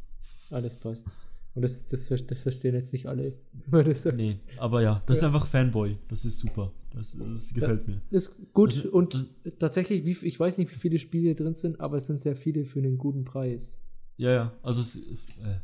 alles 0.51 0.77
passt. 0.77 1.14
Und 1.57 1.63
das, 1.63 1.87
das, 1.87 2.07
das 2.27 2.43
verstehen 2.43 2.75
jetzt 2.75 2.93
nicht 2.93 3.07
alle. 3.07 3.33
das. 3.71 4.05
Nee, 4.05 4.39
aber 4.59 4.83
ja, 4.83 5.03
das 5.07 5.17
Ja. 5.17 5.21
ist 5.23 5.35
einfach 5.35 5.47
Fanboy. 5.47 5.97
Das 6.09 6.25
ist 6.25 6.39
super. 6.39 6.71
Das, 6.95 7.17
das 7.19 7.53
gefällt 7.53 7.89
mir. 7.89 8.01
Ist 8.11 8.31
gut 8.53 8.77
Das- 8.77 8.85
und 8.87 9.27
tatsächlich, 9.59 10.05
wie, 10.05 10.27
ich 10.27 10.39
weiß 10.39 10.59
nicht, 10.59 10.71
wie 10.71 10.77
viele 10.79 10.99
Spiele 10.99 11.35
drin 11.35 11.55
sind, 11.55 11.81
aber 11.81 11.97
es 11.97 12.07
sind 12.07 12.19
sehr 12.19 12.37
viele 12.37 12.65
für 12.65 12.79
einen 12.79 12.99
guten 12.99 13.25
Preis. 13.25 13.81
Ja, 14.19 14.31
ja. 14.31 14.53
Also, 14.63 14.83
es, 14.83 14.97
äh, 14.97 15.59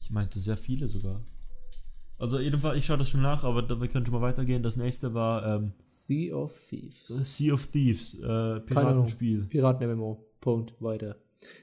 ich 0.00 0.10
meinte 0.10 0.38
sehr 0.40 0.56
viele 0.56 0.88
sogar. 0.88 1.20
Also, 2.18 2.38
jedenfalls, 2.38 2.78
ich 2.78 2.86
schaue 2.86 2.98
das 2.98 3.08
schon 3.08 3.22
nach, 3.22 3.42
aber 3.42 3.68
wir 3.80 3.88
können 3.88 4.06
schon 4.06 4.14
mal 4.14 4.20
weitergehen. 4.22 4.62
Das 4.62 4.76
nächste 4.76 5.12
war 5.12 5.44
ähm, 5.56 5.72
Sea 5.82 6.34
of 6.36 6.58
Thieves. 6.68 7.06
Sea 7.08 7.52
of 7.54 7.66
Thieves, 7.66 8.14
äh, 8.14 8.60
Piratenspiel. 8.60 9.46
Piraten-MMO. 9.48 10.24
Punkt. 10.40 10.74
Weiter. 10.80 11.16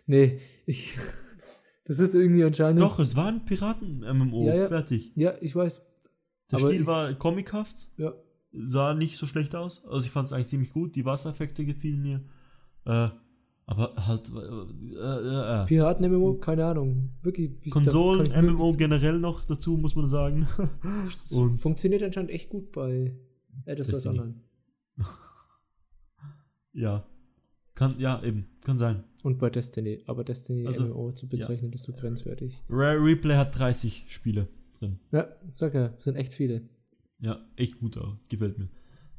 Nee, 0.05 0.39
ich. 0.65 0.97
Das 1.89 1.97
ist 1.97 2.13
irgendwie 2.13 2.43
anscheinend. 2.43 2.79
Doch, 2.83 2.99
es 2.99 3.15
war 3.15 3.29
ein 3.29 3.45
Piraten-MMO. 3.45 4.45
Ja, 4.45 4.53
ja. 4.53 4.67
Fertig. 4.67 5.11
Ja, 5.15 5.33
ich 5.41 5.55
weiß. 5.55 5.81
Der 6.51 6.59
Aber 6.59 6.69
Stil 6.69 6.85
war 6.85 7.11
comichaft, 7.13 7.87
Ja. 7.97 8.13
sah 8.51 8.93
nicht 8.93 9.17
so 9.17 9.25
schlecht 9.25 9.55
aus. 9.55 9.83
Also, 9.85 10.05
ich 10.05 10.11
fand 10.11 10.27
es 10.27 10.33
eigentlich 10.33 10.49
ziemlich 10.49 10.71
gut. 10.71 10.95
Die 10.95 11.03
Wassereffekte 11.03 11.65
gefielen 11.65 12.03
mir. 12.03 12.21
Äh, 12.85 13.09
aber 13.65 13.95
halt. 14.05 14.29
Äh, 14.29 14.97
äh, 14.99 15.63
äh. 15.63 15.65
Piraten-MMO, 15.65 16.35
keine 16.35 16.65
Ahnung. 16.65 17.09
Wirklich. 17.23 17.71
Konsolen-MMO 17.71 18.73
generell 18.73 19.17
noch 19.17 19.43
dazu, 19.45 19.75
muss 19.75 19.95
man 19.95 20.09
sagen. 20.09 20.47
Und 21.31 21.57
Funktioniert 21.57 22.03
anscheinend 22.03 22.29
echt 22.29 22.49
gut 22.49 22.71
bei 22.71 23.15
Elder 23.65 23.83
Scrolls. 23.83 24.05
Online. 24.05 24.35
ja. 26.73 27.03
Kann, 27.79 27.97
ja, 27.97 28.21
eben. 28.23 28.45
Kann 28.65 28.77
sein. 28.77 29.05
Und 29.23 29.39
bei 29.39 29.49
Destiny. 29.49 30.03
Aber 30.05 30.25
Destiny 30.25 30.67
Also, 30.67 30.83
MMO 30.83 31.13
zu 31.13 31.29
bezeichnen, 31.29 31.71
ist 31.71 31.83
so 31.83 31.93
grenzwertig. 31.93 32.61
Rare 32.69 33.01
Replay 33.01 33.37
hat 33.37 33.57
30 33.57 34.03
Spiele 34.09 34.49
drin. 34.77 34.99
Ja, 35.13 35.29
sag 35.53 35.73
ja, 35.73 35.93
sind 36.03 36.17
echt 36.17 36.33
viele. 36.33 36.63
Ja, 37.19 37.39
echt 37.55 37.79
gut 37.79 37.97
auch. 37.97 38.17
Gefällt 38.27 38.59
mir. 38.59 38.67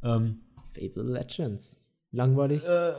Ähm, 0.03 0.41
Fable 0.75 1.05
Legends. 1.11 1.83
Langweilig. 2.11 2.63
äh, 2.67 2.93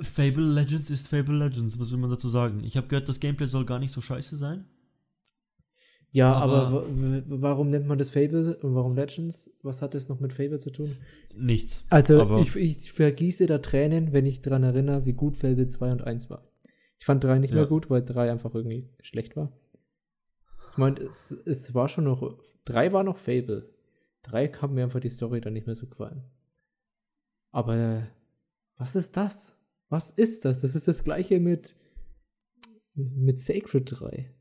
Fable 0.00 0.50
Legends 0.54 0.88
ist 0.88 1.08
Fable 1.08 1.36
Legends. 1.36 1.78
Was 1.78 1.90
will 1.90 1.98
man 1.98 2.08
dazu 2.08 2.30
sagen? 2.30 2.64
Ich 2.64 2.78
habe 2.78 2.86
gehört, 2.86 3.06
das 3.10 3.20
Gameplay 3.20 3.46
soll 3.46 3.66
gar 3.66 3.78
nicht 3.78 3.92
so 3.92 4.00
scheiße 4.00 4.34
sein. 4.34 4.64
Ja, 6.16 6.32
Aber- 6.32 6.66
aber, 6.68 6.82
wa- 6.82 6.86
wa- 6.88 7.22
warum 7.42 7.68
nennt 7.70 7.86
man 7.86 7.98
das 7.98 8.10
Fable 8.10 8.56
und 8.62 8.74
warum 8.74 8.94
Legends? 8.94 9.50
Was 9.62 9.82
hat 9.82 9.92
das 9.94 10.08
noch 10.08 10.18
mit 10.20 10.32
Fable 10.32 10.58
zu 10.58 10.70
tun? 10.70 10.96
Nichts. 11.36 11.84
Also, 11.90 12.38
ich, 12.38 12.56
ich 12.56 12.90
vergieße 12.92 13.46
da 13.46 13.58
Tränen, 13.58 14.12
wenn 14.12 14.24
ich 14.24 14.40
daran 14.40 14.62
erinnere, 14.62 15.04
wie 15.04 15.12
gut 15.12 15.36
Fable 15.36 15.68
2 15.68 15.92
und 15.92 16.02
1 16.04 16.30
war. 16.30 16.42
Ich 16.98 17.04
fand 17.04 17.22
3 17.22 17.38
nicht 17.38 17.50
Ja. 17.50 17.56
mehr 17.56 17.66
gut, 17.66 17.90
weil 17.90 18.02
3 18.02 18.30
einfach 18.30 18.54
irgendwie 18.54 18.88
schlecht 19.00 19.36
war. 19.36 19.52
Ich 20.72 20.78
meine, 20.78 21.08
es- 21.44 21.74
war 21.74 21.88
schon 21.88 22.04
noch. 22.04 22.38
3 22.64 22.92
war 22.92 23.04
noch 23.04 23.18
Fable. 23.18 23.68
3 24.22 24.48
kam 24.48 24.74
mir 24.74 24.84
einfach 24.84 25.00
die 25.00 25.10
Story 25.10 25.40
dann 25.40 25.52
nicht 25.52 25.66
mehr 25.66 25.76
so 25.76 25.86
gefallen. 25.86 26.22
Aber 27.50 28.06
was 28.78 28.96
ist 28.96 29.16
das? 29.16 29.58
Was 29.88 30.10
ist 30.10 30.44
das? 30.44 30.62
Das 30.62 30.74
ist 30.74 30.88
das 30.88 31.04
gleiche 31.04 31.38
mit, 31.40 31.76
mit 32.94 33.40
Sacred 33.40 33.84
3. 34.00 34.32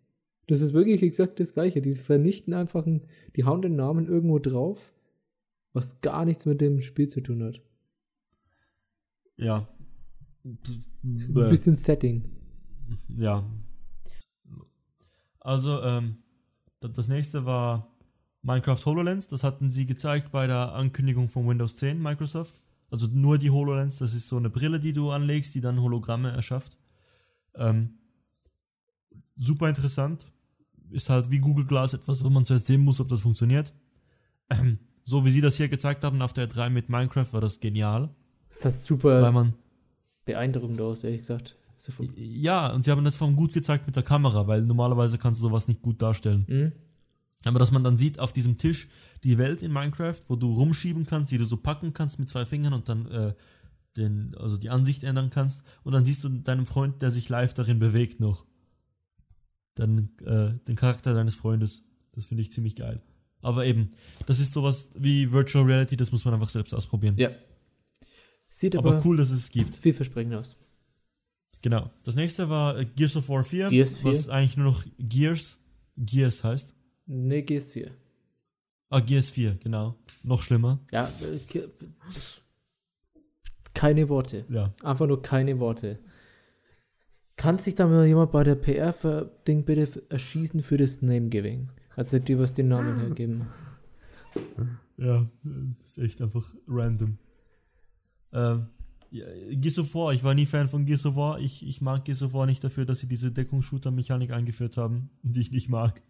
Das 0.47 0.61
ist 0.61 0.73
wirklich 0.73 1.01
exakt 1.01 1.39
das 1.39 1.53
gleiche. 1.53 1.81
Die 1.81 1.95
vernichten 1.95 2.53
einfach, 2.53 2.85
einen, 2.85 3.01
die 3.35 3.45
hauen 3.45 3.61
den 3.61 3.75
Namen 3.75 4.07
irgendwo 4.07 4.39
drauf, 4.39 4.93
was 5.73 6.01
gar 6.01 6.23
nichts 6.25 6.45
mit 6.45 6.61
dem 6.61 6.81
Spiel 6.81 7.07
zu 7.07 7.21
tun 7.21 7.43
hat. 7.43 7.61
Ja. 9.37 9.67
Ein 10.43 11.49
bisschen 11.49 11.75
Setting. 11.75 12.23
Ja. 13.17 13.43
Also, 15.39 15.81
ähm, 15.81 16.17
da- 16.79 16.87
das 16.89 17.07
nächste 17.07 17.45
war 17.45 17.95
Minecraft 18.41 18.85
HoloLens. 18.85 19.27
Das 19.27 19.43
hatten 19.43 19.69
sie 19.69 19.85
gezeigt 19.85 20.31
bei 20.31 20.47
der 20.47 20.73
Ankündigung 20.73 21.29
von 21.29 21.47
Windows 21.47 21.75
10 21.77 22.01
Microsoft. 22.01 22.61
Also 22.91 23.07
nur 23.07 23.37
die 23.39 23.49
HoloLens, 23.49 23.97
das 23.97 24.13
ist 24.13 24.27
so 24.27 24.37
eine 24.37 24.49
Brille, 24.51 24.79
die 24.79 24.93
du 24.93 25.09
anlegst, 25.09 25.55
die 25.55 25.61
dann 25.61 25.81
Hologramme 25.81 26.29
erschafft. 26.31 26.77
Ähm, 27.55 27.97
super 29.35 29.67
interessant. 29.67 30.31
Ist 30.95 31.09
halt 31.09 31.29
wie 31.29 31.39
Google 31.39 31.65
Glass 31.65 31.93
etwas, 31.93 32.23
wo 32.23 32.29
man 32.29 32.45
zuerst 32.45 32.65
sehen 32.65 32.81
muss, 32.81 33.01
ob 33.01 33.09
das 33.09 33.19
funktioniert. 33.19 33.73
Ähm, 34.49 34.79
so 35.03 35.25
wie 35.25 35.31
sie 35.31 35.41
das 35.41 35.55
hier 35.55 35.67
gezeigt 35.67 36.03
haben 36.03 36.21
auf 36.21 36.33
der 36.33 36.47
3 36.47 36.69
mit 36.69 36.89
Minecraft, 36.89 37.31
war 37.31 37.41
das 37.41 37.59
genial. 37.59 38.09
Das 38.49 38.59
sah 38.61 38.71
super 38.71 39.21
Weil 39.21 39.31
man 39.31 39.53
beeindruckend 40.23 40.79
aus, 40.81 41.03
ehrlich 41.03 41.21
gesagt. 41.21 41.57
Ja, 42.15 42.71
und 42.71 42.85
sie 42.85 42.91
haben 42.91 43.03
das 43.03 43.15
vor 43.15 43.27
allem 43.27 43.35
gut 43.35 43.53
gezeigt 43.53 43.85
mit 43.85 43.95
der 43.95 44.03
Kamera, 44.03 44.47
weil 44.47 44.61
normalerweise 44.61 45.17
kannst 45.17 45.41
du 45.41 45.47
sowas 45.47 45.67
nicht 45.67 45.81
gut 45.81 46.01
darstellen. 46.01 46.45
Hm? 46.47 46.71
Aber 47.43 47.59
dass 47.59 47.71
man 47.71 47.83
dann 47.83 47.97
sieht 47.97 48.19
auf 48.19 48.33
diesem 48.33 48.57
Tisch 48.57 48.87
die 49.23 49.37
Welt 49.37 49.61
in 49.61 49.71
Minecraft, 49.71 50.19
wo 50.27 50.35
du 50.35 50.53
rumschieben 50.53 51.05
kannst, 51.05 51.31
die 51.31 51.37
du 51.37 51.45
so 51.45 51.57
packen 51.57 51.93
kannst 51.93 52.17
mit 52.17 52.29
zwei 52.29 52.45
Fingern 52.45 52.73
und 52.73 52.89
dann 52.89 53.05
äh, 53.11 53.33
den, 53.97 54.35
also 54.39 54.57
die 54.57 54.69
Ansicht 54.69 55.03
ändern 55.03 55.29
kannst. 55.29 55.63
Und 55.83 55.93
dann 55.93 56.03
siehst 56.03 56.23
du 56.23 56.29
deinen 56.29 56.65
Freund, 56.65 57.01
der 57.01 57.11
sich 57.11 57.29
live 57.29 57.53
darin 57.53 57.77
bewegt 57.77 58.19
noch. 58.19 58.45
Dann 59.75 60.09
äh, 60.25 60.53
den 60.67 60.75
Charakter 60.75 61.13
deines 61.13 61.35
Freundes. 61.35 61.83
Das 62.13 62.25
finde 62.25 62.41
ich 62.41 62.51
ziemlich 62.51 62.75
geil. 62.75 63.01
Aber 63.41 63.65
eben, 63.65 63.91
das 64.25 64.39
ist 64.39 64.53
sowas 64.53 64.89
wie 64.95 65.31
Virtual 65.31 65.65
Reality, 65.65 65.95
das 65.97 66.11
muss 66.11 66.25
man 66.25 66.33
einfach 66.33 66.49
selbst 66.49 66.73
ausprobieren. 66.73 67.15
Ja. 67.17 67.29
Sieht 68.47 68.75
aber, 68.75 68.93
Aber 68.95 69.05
cool, 69.05 69.17
dass 69.17 69.29
es 69.29 69.51
gibt. 69.51 69.75
vielversprechend 69.75 70.33
aus. 70.33 70.55
Genau. 71.61 71.91
Das 72.03 72.15
nächste 72.15 72.49
war 72.49 72.77
äh, 72.79 72.85
Gears 72.85 73.15
of 73.17 73.27
War 73.29 73.43
4, 73.43 73.69
Gears 73.69 73.97
4. 73.97 74.05
was 74.11 74.29
eigentlich 74.29 74.55
nur 74.57 74.67
noch 74.67 74.83
Gears, 74.97 75.57
Gears 75.97 76.43
heißt. 76.43 76.73
Ne, 77.07 77.41
GS4. 77.41 77.91
Ah, 78.89 78.99
Gears 78.99 79.29
4, 79.31 79.55
genau. 79.55 79.95
Noch 80.23 80.41
schlimmer. 80.41 80.79
Ja, 80.91 81.07
äh, 81.21 81.37
ke- 81.39 81.69
keine 83.73 84.07
Worte. 84.09 84.45
Ja. 84.49 84.73
Einfach 84.83 85.05
nur 85.07 85.21
keine 85.21 85.59
Worte. 85.59 85.99
Kann 87.37 87.57
sich 87.57 87.75
da 87.75 87.87
mal 87.87 88.05
jemand 88.05 88.31
bei 88.31 88.43
der 88.43 88.55
PR-Ding 88.55 89.65
bitte 89.65 90.03
erschießen 90.09 90.61
für 90.63 90.77
das 90.77 91.01
Name-Giving? 91.01 91.69
Also 91.95 92.19
die, 92.19 92.37
was 92.37 92.53
den 92.53 92.69
Namen 92.69 92.99
hergeben. 92.99 93.47
Ja, 94.97 95.25
das 95.43 95.91
ist 95.91 95.97
echt 95.97 96.21
einfach 96.21 96.55
random. 96.67 97.17
Ähm, 98.31 98.67
ja, 99.11 99.25
Gears 99.51 99.79
of 99.79 99.93
War, 99.95 100.13
ich 100.13 100.23
war 100.23 100.33
nie 100.33 100.45
Fan 100.45 100.67
von 100.67 100.85
Gears 100.85 101.05
of 101.05 101.15
War. 101.15 101.39
Ich, 101.39 101.65
ich 101.65 101.81
mag 101.81 102.05
Gears 102.05 102.23
of 102.23 102.33
War 102.33 102.45
nicht 102.45 102.63
dafür, 102.63 102.85
dass 102.85 102.99
sie 102.99 103.07
diese 103.07 103.31
Deckungsshooter-Mechanik 103.31 104.31
eingeführt 104.31 104.77
haben, 104.77 105.09
die 105.23 105.41
ich 105.41 105.51
nicht 105.51 105.69
mag. 105.69 106.01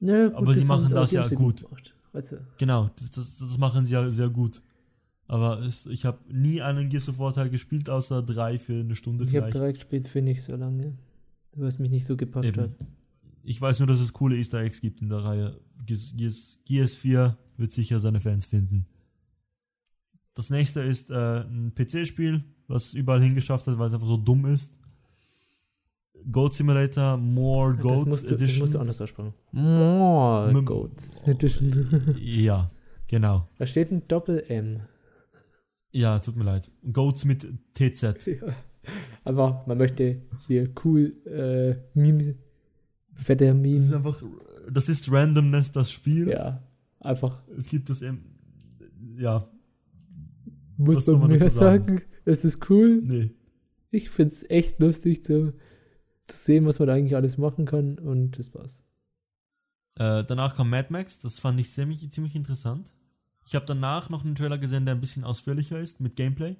Ja, 0.00 0.32
Aber 0.34 0.54
sie 0.54 0.64
machen 0.64 0.92
das 0.92 1.12
ja 1.12 1.26
gut. 1.28 1.64
Also, 2.12 2.36
Genau, 2.56 2.90
das, 2.96 3.10
das, 3.10 3.38
das 3.38 3.58
machen 3.58 3.84
sie 3.84 3.92
ja 3.92 4.08
sehr 4.08 4.28
gut. 4.28 4.62
Aber 5.30 5.60
es, 5.60 5.84
ich 5.86 6.04
habe 6.06 6.18
nie 6.32 6.62
einen 6.62 6.88
Gears 6.88 7.08
of 7.10 7.18
War 7.18 7.32
Teil 7.34 7.50
gespielt, 7.50 7.88
außer 7.90 8.22
drei 8.22 8.58
für 8.58 8.80
eine 8.80 8.94
Stunde 8.96 9.24
ich 9.24 9.30
habe 9.36 9.46
vielleicht. 9.50 9.54
drei 9.58 9.72
gespielt 9.72 10.06
für 10.08 10.22
nicht 10.22 10.42
so 10.42 10.56
lange. 10.56 10.96
Weil 11.54 11.68
es 11.68 11.78
mich 11.78 11.90
nicht 11.90 12.06
so 12.06 12.16
gepackt 12.16 12.46
Eben. 12.46 12.62
hat. 12.62 12.70
Ich 13.44 13.60
weiß 13.60 13.78
nur, 13.78 13.86
dass 13.88 14.00
es 14.00 14.12
coole 14.12 14.36
Easter 14.36 14.58
Eggs 14.60 14.80
gibt 14.80 15.00
in 15.02 15.08
der 15.10 15.18
Reihe. 15.24 15.60
Gears, 15.86 16.14
Gears, 16.16 16.58
Gears 16.64 16.94
4 16.96 17.36
wird 17.58 17.70
sicher 17.72 18.00
seine 18.00 18.20
Fans 18.20 18.46
finden. 18.46 18.86
Das 20.34 20.50
nächste 20.50 20.80
ist 20.80 21.10
äh, 21.10 21.40
ein 21.42 21.72
PC-Spiel, 21.74 22.44
was 22.68 22.86
es 22.86 22.94
überall 22.94 23.22
hingeschafft 23.22 23.66
hat, 23.66 23.78
weil 23.78 23.88
es 23.88 23.94
einfach 23.94 24.06
so 24.06 24.16
dumm 24.16 24.46
ist. 24.46 24.72
Goat 26.30 26.54
Simulator 26.54 27.16
More 27.16 27.74
das, 27.74 27.82
Goats 27.82 28.06
musst 28.06 28.24
du, 28.24 28.28
das 28.32 28.42
Edition. 28.42 28.60
musst 28.60 28.74
du 28.74 28.78
anders 28.78 29.00
aussprechen. 29.00 29.34
More 29.52 30.50
M- 30.50 30.64
Goats 30.64 31.22
Edition. 31.24 32.16
ja, 32.20 32.70
genau. 33.06 33.48
da 33.58 33.66
steht 33.66 33.90
ein 33.90 34.02
Doppel-M. 34.08 34.80
Ja, 35.92 36.18
tut 36.18 36.36
mir 36.36 36.44
leid. 36.44 36.70
Goats 36.92 37.24
mit 37.24 37.46
TZ. 37.74 38.26
Ja. 38.26 38.54
Aber 39.24 39.64
man 39.66 39.76
möchte 39.76 40.22
hier 40.46 40.70
cool 40.82 41.14
äh, 41.26 41.76
Meme, 41.92 42.36
fetter 43.14 43.52
Das 43.52 43.56
ist 43.66 43.90
Meme. 43.90 43.96
einfach, 43.96 44.22
das 44.72 44.88
ist 44.88 45.12
Randomness, 45.12 45.70
das 45.72 45.90
Spiel. 45.92 46.28
Ja, 46.30 46.62
einfach 47.00 47.42
Es 47.58 47.68
gibt 47.68 47.90
das, 47.90 48.00
im- 48.00 48.24
ja, 49.18 49.46
muss 50.78 51.06
man 51.06 51.20
man 51.20 51.30
mir 51.32 51.50
sagen? 51.50 52.00
Es 52.24 52.44
ist 52.46 52.70
cool. 52.70 53.02
nee. 53.04 53.30
Ich 53.90 54.08
finde 54.08 54.34
es 54.34 54.48
echt 54.48 54.80
lustig 54.80 55.22
zu, 55.24 55.52
zu 56.26 56.36
sehen, 56.36 56.64
was 56.64 56.78
man 56.78 56.88
eigentlich 56.88 57.16
alles 57.16 57.36
machen 57.36 57.66
kann 57.66 57.98
und 57.98 58.38
das 58.38 58.54
war's. 58.54 58.84
Äh, 59.96 60.24
danach 60.24 60.56
kam 60.56 60.70
Mad 60.70 60.88
Max, 60.90 61.18
das 61.18 61.40
fand 61.40 61.60
ich 61.60 61.70
ziemlich, 61.72 62.10
ziemlich 62.10 62.36
interessant. 62.36 62.94
Ich 63.48 63.54
habe 63.54 63.64
danach 63.64 64.10
noch 64.10 64.26
einen 64.26 64.34
Trailer 64.34 64.58
gesehen, 64.58 64.84
der 64.84 64.94
ein 64.94 65.00
bisschen 65.00 65.24
ausführlicher 65.24 65.78
ist 65.80 66.00
mit 66.00 66.16
Gameplay. 66.16 66.54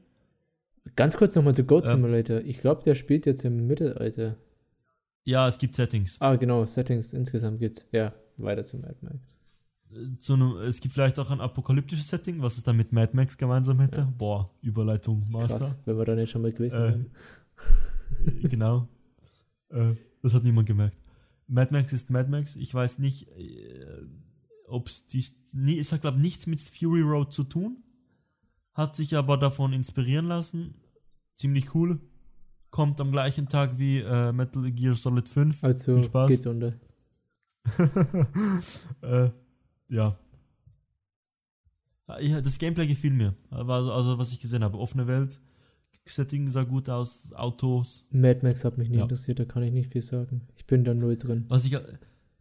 Ganz 0.96 1.18
kurz 1.18 1.34
nochmal 1.34 1.54
zu 1.54 1.62
Goat 1.64 1.84
Ähm. 1.84 1.96
Simulator. 1.96 2.40
Ich 2.40 2.60
glaube, 2.62 2.82
der 2.82 2.94
spielt 2.94 3.26
jetzt 3.26 3.44
im 3.44 3.66
Mittelalter. 3.66 4.36
Ja, 5.24 5.46
es 5.46 5.58
gibt 5.58 5.74
Settings. 5.74 6.18
Ah, 6.22 6.36
genau, 6.36 6.64
Settings 6.64 7.12
insgesamt 7.12 7.58
gibt's. 7.58 7.84
Ja, 7.92 8.14
weiter 8.38 8.64
zu 8.64 8.78
Mad 8.78 8.96
Max. 9.02 9.36
Äh, 9.92 10.16
Zu 10.18 10.32
einem, 10.32 10.56
es 10.60 10.80
gibt 10.80 10.94
vielleicht 10.94 11.18
auch 11.18 11.30
ein 11.30 11.42
apokalyptisches 11.42 12.08
Setting, 12.08 12.40
was 12.40 12.56
es 12.56 12.62
dann 12.62 12.78
mit 12.78 12.90
Mad 12.90 13.14
Max 13.14 13.36
gemeinsam 13.36 13.80
hätte. 13.80 14.00
Ja. 14.00 14.12
Boah, 14.16 14.50
Überleitung, 14.62 15.26
Master. 15.28 15.58
Krass, 15.58 15.78
wenn 15.84 15.98
wir 15.98 16.04
da 16.06 16.14
nicht 16.14 16.30
schon 16.30 16.40
mal 16.40 16.52
gewesen 16.54 16.76
Äh, 16.78 16.84
wären. 16.88 17.10
Äh, 18.24 18.48
genau. 18.48 18.88
Äh, 19.68 19.92
das 20.22 20.32
hat 20.32 20.42
niemand 20.42 20.66
gemerkt. 20.66 20.96
Mad 21.48 21.70
Max 21.70 21.92
ist 21.92 22.08
Mad 22.08 22.30
Max. 22.30 22.56
Ich 22.56 22.72
weiß 22.72 22.98
nicht, 22.98 23.28
äh, 23.36 24.06
ob 24.68 24.88
es 24.88 25.06
die. 25.06 25.24
Nee, 25.52 25.78
es 25.78 25.92
hat, 25.92 26.02
glaube 26.02 26.16
ich, 26.18 26.22
nichts 26.22 26.46
mit 26.46 26.60
Fury 26.60 27.02
Road 27.02 27.32
zu 27.32 27.44
tun. 27.44 27.82
Hat 28.74 28.94
sich 28.96 29.16
aber 29.16 29.36
davon 29.36 29.72
inspirieren 29.72 30.26
lassen. 30.26 30.74
Ziemlich 31.34 31.74
cool. 31.74 32.00
Kommt 32.70 33.00
am 33.00 33.10
gleichen 33.12 33.48
Tag 33.48 33.78
wie 33.78 33.98
äh, 33.98 34.30
Metal 34.32 34.70
Gear 34.70 34.94
Solid 34.94 35.28
5. 35.28 35.64
Also 35.64 35.94
viel 35.96 36.04
Spaß. 36.04 36.28
geht's 36.28 36.46
unter. 36.46 36.74
äh, 39.02 39.30
ja. 39.88 40.18
Ah, 42.06 42.20
Ja, 42.20 42.40
das 42.40 42.58
Gameplay 42.58 42.86
gefiel 42.86 43.12
mir. 43.12 43.34
Also, 43.50 43.92
also, 43.92 44.18
was 44.18 44.32
ich 44.32 44.40
gesehen 44.40 44.62
habe. 44.64 44.78
Offene 44.78 45.06
Welt. 45.06 45.40
Setting 46.06 46.48
sah 46.50 46.62
gut 46.64 46.88
aus. 46.88 47.32
Autos. 47.34 48.06
Mad 48.10 48.40
Max 48.42 48.64
hat 48.64 48.78
mich 48.78 48.88
nie 48.88 48.96
Ja. 48.96 49.02
interessiert, 49.02 49.38
da 49.40 49.44
kann 49.44 49.62
ich 49.62 49.72
nicht 49.72 49.90
viel 49.90 50.00
sagen. 50.02 50.48
Ich 50.56 50.64
bin 50.66 50.82
da 50.84 50.94
null 50.94 51.16
drin. 51.18 51.44
Was 51.48 51.66
ich, 51.66 51.76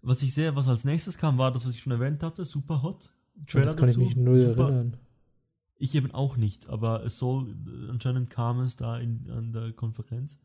was 0.02 0.22
ich 0.22 0.34
sehe, 0.34 0.56
was 0.56 0.68
als 0.68 0.84
nächstes 0.84 1.18
kam, 1.18 1.38
war 1.38 1.52
das, 1.52 1.66
was 1.66 1.74
ich 1.76 1.82
schon 1.82 1.92
erwähnt 1.92 2.24
hatte, 2.24 2.46
Super 2.46 2.82
Hot. 2.82 3.12
Und 3.36 3.56
das 3.56 3.76
kann 3.76 3.90
ich 3.90 3.98
mich 3.98 4.16
null 4.16 4.36
Super- 4.36 4.64
erinnern. 4.64 4.98
Ich 5.80 5.94
eben 5.94 6.12
auch 6.12 6.38
nicht, 6.38 6.70
aber 6.70 7.06
es 7.06 7.20
soll, 7.20 7.52
äh, 7.52 7.92
anscheinend 7.92 8.32
kam 8.32 8.62
es 8.62 8.78
da 8.78 8.98
in, 8.98 9.30
an 9.30 9.52
der 9.52 9.74
Konferenz. 9.74 10.40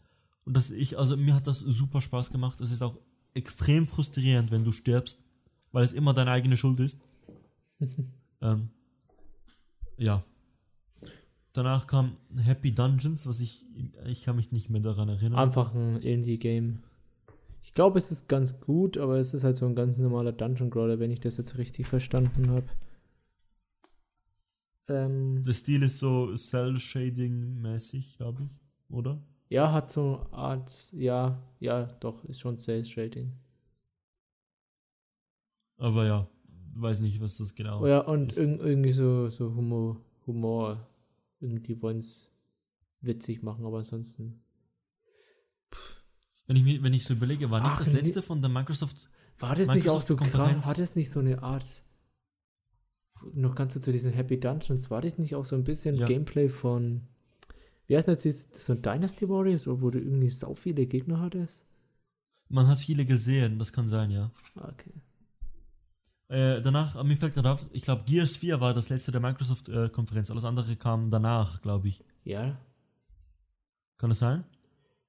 Und 0.44 0.56
das 0.56 0.70
ich, 0.70 0.98
also 0.98 1.16
mir 1.16 1.34
hat 1.34 1.46
das 1.46 1.60
super 1.60 2.02
Spaß 2.02 2.30
gemacht. 2.30 2.60
Es 2.60 2.70
ist 2.70 2.82
auch 2.82 2.98
extrem 3.32 3.86
frustrierend, 3.86 4.50
wenn 4.50 4.64
du 4.64 4.72
stirbst, 4.72 5.22
weil 5.70 5.84
es 5.84 5.94
immer 5.94 6.12
deine 6.12 6.32
eigene 6.32 6.58
Schuld 6.58 6.80
ist. 6.80 6.98
ähm, 8.42 8.68
ja. 9.96 10.22
Danach 11.54 11.86
kam 11.86 12.16
Happy 12.36 12.74
Dungeons, 12.74 13.26
was 13.26 13.40
ich, 13.40 13.64
ich 14.06 14.22
kann 14.22 14.36
mich 14.36 14.52
nicht 14.52 14.70
mehr 14.70 14.80
daran 14.80 15.08
erinnern. 15.08 15.38
Einfach 15.38 15.74
ein 15.74 15.96
Indie-Game. 16.00 16.82
Ich 17.62 17.74
glaube, 17.74 17.98
es 17.98 18.10
ist 18.10 18.28
ganz 18.28 18.58
gut, 18.60 18.98
aber 18.98 19.16
es 19.18 19.34
ist 19.34 19.44
halt 19.44 19.56
so 19.56 19.66
ein 19.66 19.74
ganz 19.74 19.96
normaler 19.96 20.32
Dungeon 20.32 20.70
Crawler, 20.70 20.98
wenn 20.98 21.10
ich 21.10 21.20
das 21.20 21.36
jetzt 21.36 21.56
richtig 21.58 21.86
verstanden 21.86 22.50
habe. 22.50 22.66
Ähm, 24.88 25.42
Der 25.46 25.52
Stil 25.54 25.82
ist 25.82 25.98
so 25.98 26.34
Cell-Shading-mäßig, 26.36 28.16
glaube 28.16 28.44
ich, 28.44 28.60
oder? 28.90 29.22
ja, 29.48 29.70
hat 29.70 29.90
so 29.90 30.20
eine 30.30 30.32
Art, 30.32 30.72
ja, 30.92 31.40
ja, 31.60 31.84
doch, 32.00 32.24
ist 32.24 32.40
schon 32.40 32.58
Sales 32.58 32.96
Rating. 32.96 33.32
Aber 35.76 36.06
ja, 36.06 36.28
weiß 36.74 37.00
nicht, 37.00 37.20
was 37.20 37.36
das 37.36 37.54
genau 37.54 37.82
Oh 37.82 37.86
ja, 37.86 38.00
und 38.00 38.32
ist. 38.32 38.38
irg 38.38 38.60
irgendwie 38.60 38.92
so, 38.92 39.28
so 39.28 39.54
Humor, 39.54 40.00
Humor. 40.26 40.86
Irgendwie 41.40 41.80
wollen 41.82 41.98
es 41.98 42.30
witzig 43.00 43.42
machen, 43.42 43.66
aber 43.66 43.78
ansonsten. 43.78 44.40
Wenn 46.46 46.56
ich, 46.56 46.62
mir, 46.64 46.82
wenn 46.82 46.92
ich 46.94 47.04
so 47.04 47.14
überlege, 47.14 47.50
war 47.50 47.60
nicht 47.60 47.70
Ach, 47.70 47.78
das 47.78 47.92
letzte 47.92 48.22
von 48.22 48.40
der 48.40 48.50
Microsoft. 48.50 49.08
War 49.38 49.54
das 49.54 49.68
nicht 49.68 49.88
auch 49.88 50.00
so 50.02 50.16
krass? 50.16 50.66
Hat 50.66 50.78
es 50.78 50.94
nicht 50.96 51.10
so 51.10 51.20
eine 51.20 51.42
Art. 51.42 51.64
Noch 53.32 53.54
ganz 53.54 53.74
so 53.74 53.80
zu 53.80 53.92
diesen 53.92 54.12
Happy 54.12 54.38
Dungeons, 54.40 54.90
war 54.90 55.00
das 55.00 55.18
nicht 55.18 55.34
auch 55.36 55.44
so 55.44 55.54
ein 55.54 55.62
bisschen 55.64 55.94
Ja. 55.94 56.06
Gameplay 56.06 56.48
von. 56.48 57.02
Wie 57.86 57.96
heißt 57.96 58.08
das? 58.08 58.24
jetzt? 58.24 58.54
So 58.56 58.72
ein 58.72 58.82
Dynasty 58.82 59.28
Warriors, 59.28 59.66
wo 59.66 59.90
du 59.90 59.98
irgendwie 60.00 60.30
sau 60.30 60.54
viele 60.54 60.86
Gegner 60.86 61.20
hattest? 61.20 61.66
Man 62.48 62.66
hat 62.66 62.78
viele 62.78 63.04
gesehen, 63.06 63.58
das 63.58 63.72
kann 63.72 63.86
sein, 63.86 64.10
ja. 64.10 64.30
Ah, 64.56 64.68
Okay. 64.72 64.92
Äh, 66.28 66.62
danach, 66.62 66.96
äh, 66.96 67.04
mir 67.04 67.16
fällt 67.16 67.34
gerade 67.34 67.50
auf, 67.50 67.66
ich 67.72 67.82
glaube, 67.82 68.04
Gears 68.06 68.36
4 68.36 68.58
war 68.58 68.72
das 68.72 68.88
letzte 68.88 69.12
der 69.12 69.20
Microsoft-Konferenz. 69.20 70.30
Alles 70.30 70.44
andere 70.44 70.76
kam 70.76 71.10
danach, 71.10 71.60
glaube 71.60 71.88
ich. 71.88 72.02
Ja. 72.24 72.58
Kann 73.98 74.08
das 74.08 74.20
sein? 74.20 74.44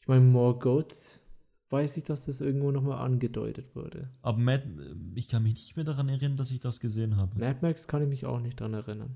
Ich 0.02 0.08
meine, 0.10 0.20
More 0.22 0.60
Goats 0.60 1.22
weiß 1.74 1.98
ich, 1.98 2.04
dass 2.04 2.26
das 2.26 2.40
irgendwo 2.40 2.72
nochmal 2.72 3.00
angedeutet 3.00 3.76
wurde. 3.76 4.10
Aber 4.22 4.38
Mad, 4.38 4.64
ich 5.16 5.28
kann 5.28 5.42
mich 5.44 5.56
nicht 5.56 5.76
mehr 5.76 5.84
daran 5.84 6.08
erinnern, 6.08 6.38
dass 6.38 6.52
ich 6.52 6.60
das 6.60 6.80
gesehen 6.80 7.18
habe. 7.18 7.38
Mad 7.38 7.60
Max 7.64 7.88
kann 7.88 8.04
ich 8.04 8.08
mich 8.08 8.26
auch 8.28 8.40
nicht 8.40 8.60
dran 8.60 8.74
erinnern. 8.74 9.16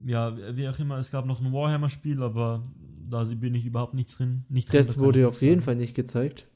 Ja, 0.00 0.36
wie 0.56 0.68
auch 0.68 0.78
immer, 0.78 0.98
es 0.98 1.10
gab 1.10 1.26
noch 1.26 1.40
ein 1.40 1.52
Warhammer-Spiel, 1.52 2.22
aber 2.22 2.62
da 3.10 3.24
bin 3.24 3.56
ich 3.56 3.66
überhaupt 3.66 3.94
nicht 3.94 4.16
drin. 4.16 4.44
Nicht 4.48 4.72
drin 4.72 4.82
da 4.82 4.86
Das 4.86 4.94
kann 4.94 5.04
wurde 5.04 5.26
auf 5.26 5.32
nichts 5.34 5.40
jeden. 5.40 5.60
Fall 5.60 5.74
nicht 5.74 5.94
gezeigt 5.94 6.46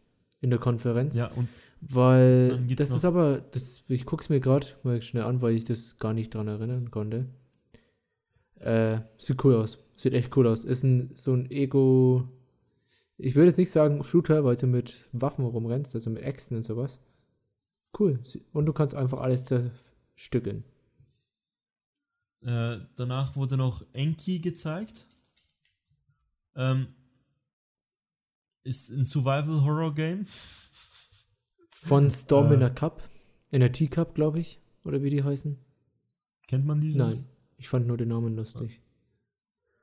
in 0.40 0.51
der 0.51 0.60
Konferenz. 0.60 1.16
Ja, 1.16 1.27
und 1.35 1.48
Weil 1.81 2.56
das 2.77 2.93
ist 2.93 3.05
aber, 3.05 3.40
das, 3.51 3.82
ich 3.89 4.06
guck's 4.06 4.28
mir 4.28 4.39
gerade 4.39 4.66
mal 4.85 5.02
schnell 5.02 5.24
an, 5.24 5.43
weil 5.43 5.56
ich 5.56 5.64
das 5.64 5.98
gar 5.98 6.14
nicht 6.14 6.32
dran 6.32 6.47
erinnern 6.47 6.93
konnte. 6.93 7.24
Äh, 8.60 9.01
sieht 9.19 9.44
cool 9.44 9.56
aus. 9.56 9.78
Sieht 9.97 10.14
echt 10.14 10.36
cool 10.36 10.47
aus. 10.47 10.64
Ist 10.64 10.85
ein 10.85 11.10
so 11.14 11.35
ein 11.35 11.51
Ego. 11.51 12.28
Ich 13.23 13.35
würde 13.36 13.49
jetzt 13.49 13.59
nicht 13.59 13.70
sagen 13.70 14.03
Shooter, 14.03 14.44
weil 14.44 14.57
du 14.57 14.66
mit 14.66 15.09
Waffen 15.12 15.44
rumrennst, 15.44 15.94
also 15.94 16.11
mit 16.11 16.23
Äxten 16.23 16.57
und 16.57 16.62
sowas. 16.62 16.99
Cool. 17.99 18.20
Und 18.53 18.66
du 18.66 18.73
kannst 18.73 18.94
einfach 18.94 19.20
alles 19.20 19.44
zerstückeln. 19.44 20.65
äh, 22.44 22.78
danach 22.97 23.36
wurde 23.36 23.57
noch 23.57 23.85
Enki 23.93 24.40
gezeigt. 24.40 25.07
Ähm, 26.57 26.89
ist 28.65 28.90
ein 28.90 29.05
Survival-Horror-Game. 29.05 30.27
Von 31.77 32.11
Storm 32.11 32.47
in 32.49 32.55
Äh. 32.55 32.59
der 32.59 32.70
Cup. 32.70 33.09
In 33.51 33.61
der 33.61 33.70
T-Cup, 33.73 34.15
glaube 34.15 34.40
ich. 34.40 34.61
Oder 34.85 35.03
wie 35.03 35.11
die 35.11 35.23
heißen. 35.23 35.59
Kennt 36.49 36.65
man 36.66 36.81
die? 36.81 36.94
Nein. 36.94 37.16
Ich 37.57 37.69
fand 37.69 37.86
nur 37.86 37.97
den 37.97 38.09
Namen 38.09 38.35
lustig. 38.35 38.81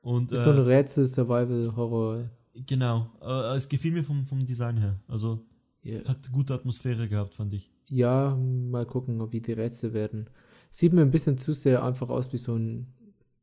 Und 0.02 0.32
Ist 0.32 0.44
so 0.44 0.50
ein 0.50 0.58
äh, 0.58 0.60
Rätsel, 0.60 1.06
Survival, 1.06 1.74
Horror. 1.76 2.30
Genau, 2.66 3.10
äh, 3.22 3.56
es 3.56 3.68
gefiel 3.68 3.92
mir 3.92 4.04
vom, 4.04 4.24
vom 4.24 4.44
Design 4.46 4.76
her. 4.78 5.00
Also 5.08 5.44
Ja. 5.82 6.04
hat 6.04 6.30
gute 6.32 6.54
Atmosphäre 6.54 7.08
gehabt, 7.08 7.34
fand 7.34 7.52
ich. 7.54 7.70
Ja, 7.88 8.36
mal 8.36 8.86
gucken, 8.86 9.32
wie 9.32 9.40
die 9.40 9.52
Rätsel 9.52 9.92
werden. 9.92 10.28
Sieht 10.70 10.92
mir 10.92 11.02
ein 11.02 11.10
bisschen 11.10 11.38
zu 11.38 11.52
sehr 11.52 11.82
einfach 11.82 12.08
aus 12.08 12.32
wie 12.32 12.38
so 12.38 12.54
ein 12.54 12.86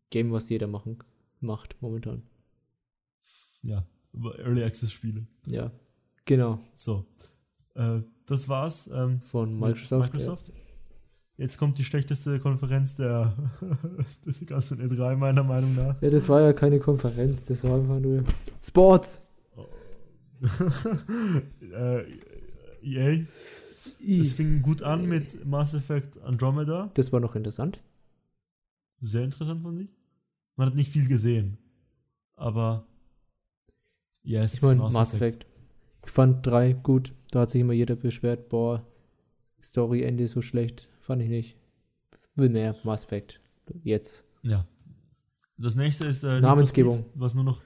Game, 0.09 0.31
was 0.31 0.47
jeder 0.49 0.67
machen, 0.67 0.97
macht 1.41 1.75
momentan. 1.81 2.21
Ja, 3.61 3.85
aber 4.13 4.39
Early 4.39 4.63
Access 4.63 4.91
Spiele. 4.91 5.27
Ja, 5.45 5.71
genau. 6.25 6.59
So, 6.75 7.05
äh, 7.75 8.01
das 8.25 8.47
war's. 8.47 8.89
Ähm, 8.93 9.21
Von 9.21 9.59
Microsoft. 9.59 10.13
Microsoft. 10.13 10.51
Jetzt 11.37 11.59
kommt 11.59 11.77
die 11.77 11.83
schlechteste 11.83 12.39
Konferenz 12.39 12.95
der, 12.95 13.33
des 14.25 14.43
ganzen 14.47 14.81
E3 14.81 15.15
meiner 15.15 15.43
Meinung 15.43 15.75
nach. 15.75 16.01
Ja. 16.01 16.09
das 16.09 16.27
war 16.27 16.41
ja 16.41 16.51
keine 16.51 16.79
Konferenz, 16.79 17.45
das 17.45 17.63
war 17.63 17.75
einfach 17.77 17.99
nur 17.99 18.23
Sport. 18.61 19.19
äh, 21.61 22.03
EA. 22.81 23.25
Es 24.05 24.33
fing 24.33 24.61
gut 24.61 24.81
an 24.81 25.07
mit 25.07 25.45
Mass 25.45 25.73
Effect 25.73 26.19
Andromeda. 26.21 26.89
Das 26.95 27.11
war 27.11 27.19
noch 27.19 27.35
interessant. 27.35 27.81
Sehr 28.99 29.23
interessant 29.23 29.61
fand 29.61 29.81
ich. 29.81 29.95
Man 30.55 30.67
hat 30.67 30.75
nicht 30.75 30.91
viel 30.91 31.07
gesehen. 31.07 31.57
Aber 32.35 32.85
yes, 34.23 34.55
Ich 34.55 34.61
meine, 34.61 34.81
Mass 34.81 35.13
Effect. 35.13 35.45
Ich 36.05 36.11
fand 36.11 36.45
drei 36.45 36.73
gut. 36.73 37.13
Da 37.31 37.41
hat 37.41 37.51
sich 37.51 37.61
immer 37.61 37.73
jeder 37.73 37.95
beschwert, 37.95 38.49
boah, 38.49 38.85
Story-Ende 39.61 40.27
so 40.27 40.41
schlecht. 40.41 40.87
Fand 41.07 41.21
ich 41.21 41.29
nicht. 41.29 41.55
Will 42.35 42.49
mehr 42.49 42.75
Mass 42.83 43.05
Effect. 43.05 43.39
Jetzt. 43.81 44.25
Ja. 44.43 44.67
Das 45.57 45.77
nächste 45.77 46.05
ist 46.05 46.23
äh, 46.23 46.41
Namensgebung. 46.41 46.99
Speed, 46.99 47.11
was 47.15 47.33
nur 47.33 47.45
noch 47.45 47.61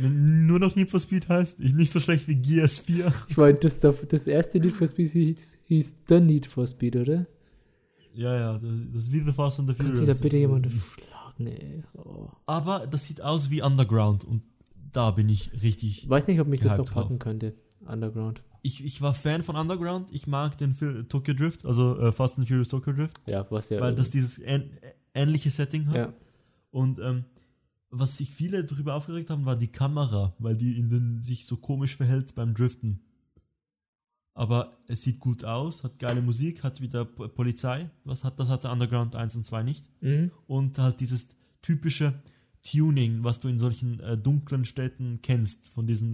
nur 0.00 0.58
noch 0.58 0.74
Need 0.74 0.90
for 0.90 0.98
Speed 0.98 1.28
heißt. 1.28 1.60
Ich, 1.60 1.72
nicht 1.72 1.92
so 1.92 2.00
schlecht 2.00 2.26
wie 2.26 2.34
Gears 2.34 2.80
4. 2.80 3.12
Ich 3.28 3.36
meine, 3.36 3.56
das, 3.56 3.78
das 3.78 4.26
erste 4.26 4.58
Need 4.58 4.72
for 4.72 4.88
Speed 4.88 5.08
hieß, 5.12 5.58
hieß 5.66 5.96
The 6.08 6.18
Need 6.18 6.46
for 6.46 6.66
Speed, 6.66 6.96
oder? 6.96 7.26
Ja, 8.12 8.36
ja, 8.36 8.60
das 8.92 9.04
ist 9.04 9.12
wie 9.12 9.20
The 9.20 9.32
Fast 9.32 9.60
and 9.60 9.68
the 9.68 9.74
Furious. 9.74 9.98
sich 9.98 10.06
da 10.06 10.12
Das 10.12 10.20
bitte 10.20 10.36
äh, 10.38 10.48
schlagen, 10.48 11.46
ey. 11.46 11.84
Oh. 11.94 12.28
Aber 12.46 12.88
das 12.88 13.04
sieht 13.04 13.20
aus 13.20 13.50
wie 13.50 13.62
Underground 13.62 14.24
und 14.24 14.42
da 14.90 15.12
bin 15.12 15.28
ich 15.28 15.52
richtig. 15.62 16.02
Ich 16.02 16.10
weiß 16.10 16.26
nicht, 16.26 16.40
ob 16.40 16.48
mich 16.48 16.58
das 16.60 16.76
noch 16.76 16.86
drauf. 16.86 17.04
packen 17.04 17.20
könnte. 17.20 17.54
Underground. 17.86 18.42
Ich, 18.66 18.84
ich 18.84 19.00
war 19.00 19.14
Fan 19.14 19.42
von 19.42 19.54
Underground. 19.56 20.10
Ich 20.12 20.26
mag 20.26 20.58
den 20.58 20.74
Fil- 20.74 21.04
Tokyo 21.08 21.34
Drift, 21.34 21.64
also 21.64 21.98
äh, 22.00 22.12
Fast 22.12 22.38
and 22.38 22.48
Furious 22.48 22.68
Tokyo 22.68 22.92
Drift, 22.92 23.20
Ja, 23.26 23.46
was 23.50 23.68
ja. 23.70 23.80
weil 23.80 23.94
das 23.94 24.10
dieses 24.10 24.38
ähn 24.40 24.70
ähnliche 25.14 25.50
Setting 25.50 25.86
hat. 25.88 25.94
ja. 25.96 26.12
Und 26.70 26.98
ähm, 26.98 27.24
was 27.90 28.16
sich 28.18 28.30
viele 28.30 28.64
darüber 28.64 28.94
aufgeregt 28.94 29.30
haben, 29.30 29.46
war 29.46 29.56
die 29.56 29.68
Kamera, 29.72 30.34
weil 30.38 30.56
die 30.56 30.78
in 30.78 30.90
den, 30.90 31.22
sich 31.22 31.46
so 31.46 31.56
komisch 31.56 31.96
verhält 31.96 32.34
beim 32.34 32.52
Driften. 32.54 33.00
Aber 34.34 34.76
es 34.86 35.02
sieht 35.02 35.18
gut 35.20 35.44
aus, 35.44 35.82
hat 35.82 35.98
geile 35.98 36.20
Musik, 36.20 36.62
hat 36.62 36.80
wieder 36.82 37.06
P 37.06 37.28
Polizei, 37.28 37.88
was 38.04 38.22
hat, 38.24 38.38
das 38.38 38.50
hatte 38.50 38.68
Underground 38.70 39.16
1 39.16 39.36
und 39.36 39.44
2 39.44 39.62
nicht. 39.62 39.88
Mhm. 40.02 40.30
Und 40.46 40.78
halt 40.78 41.00
dieses 41.00 41.28
typische 41.62 42.12
Tuning, 42.62 43.24
was 43.24 43.40
du 43.40 43.48
in 43.48 43.58
solchen 43.58 44.00
äh, 44.00 44.18
dunklen 44.18 44.64
Städten 44.66 45.20
kennst, 45.22 45.70
von 45.70 45.86
diesen, 45.86 46.10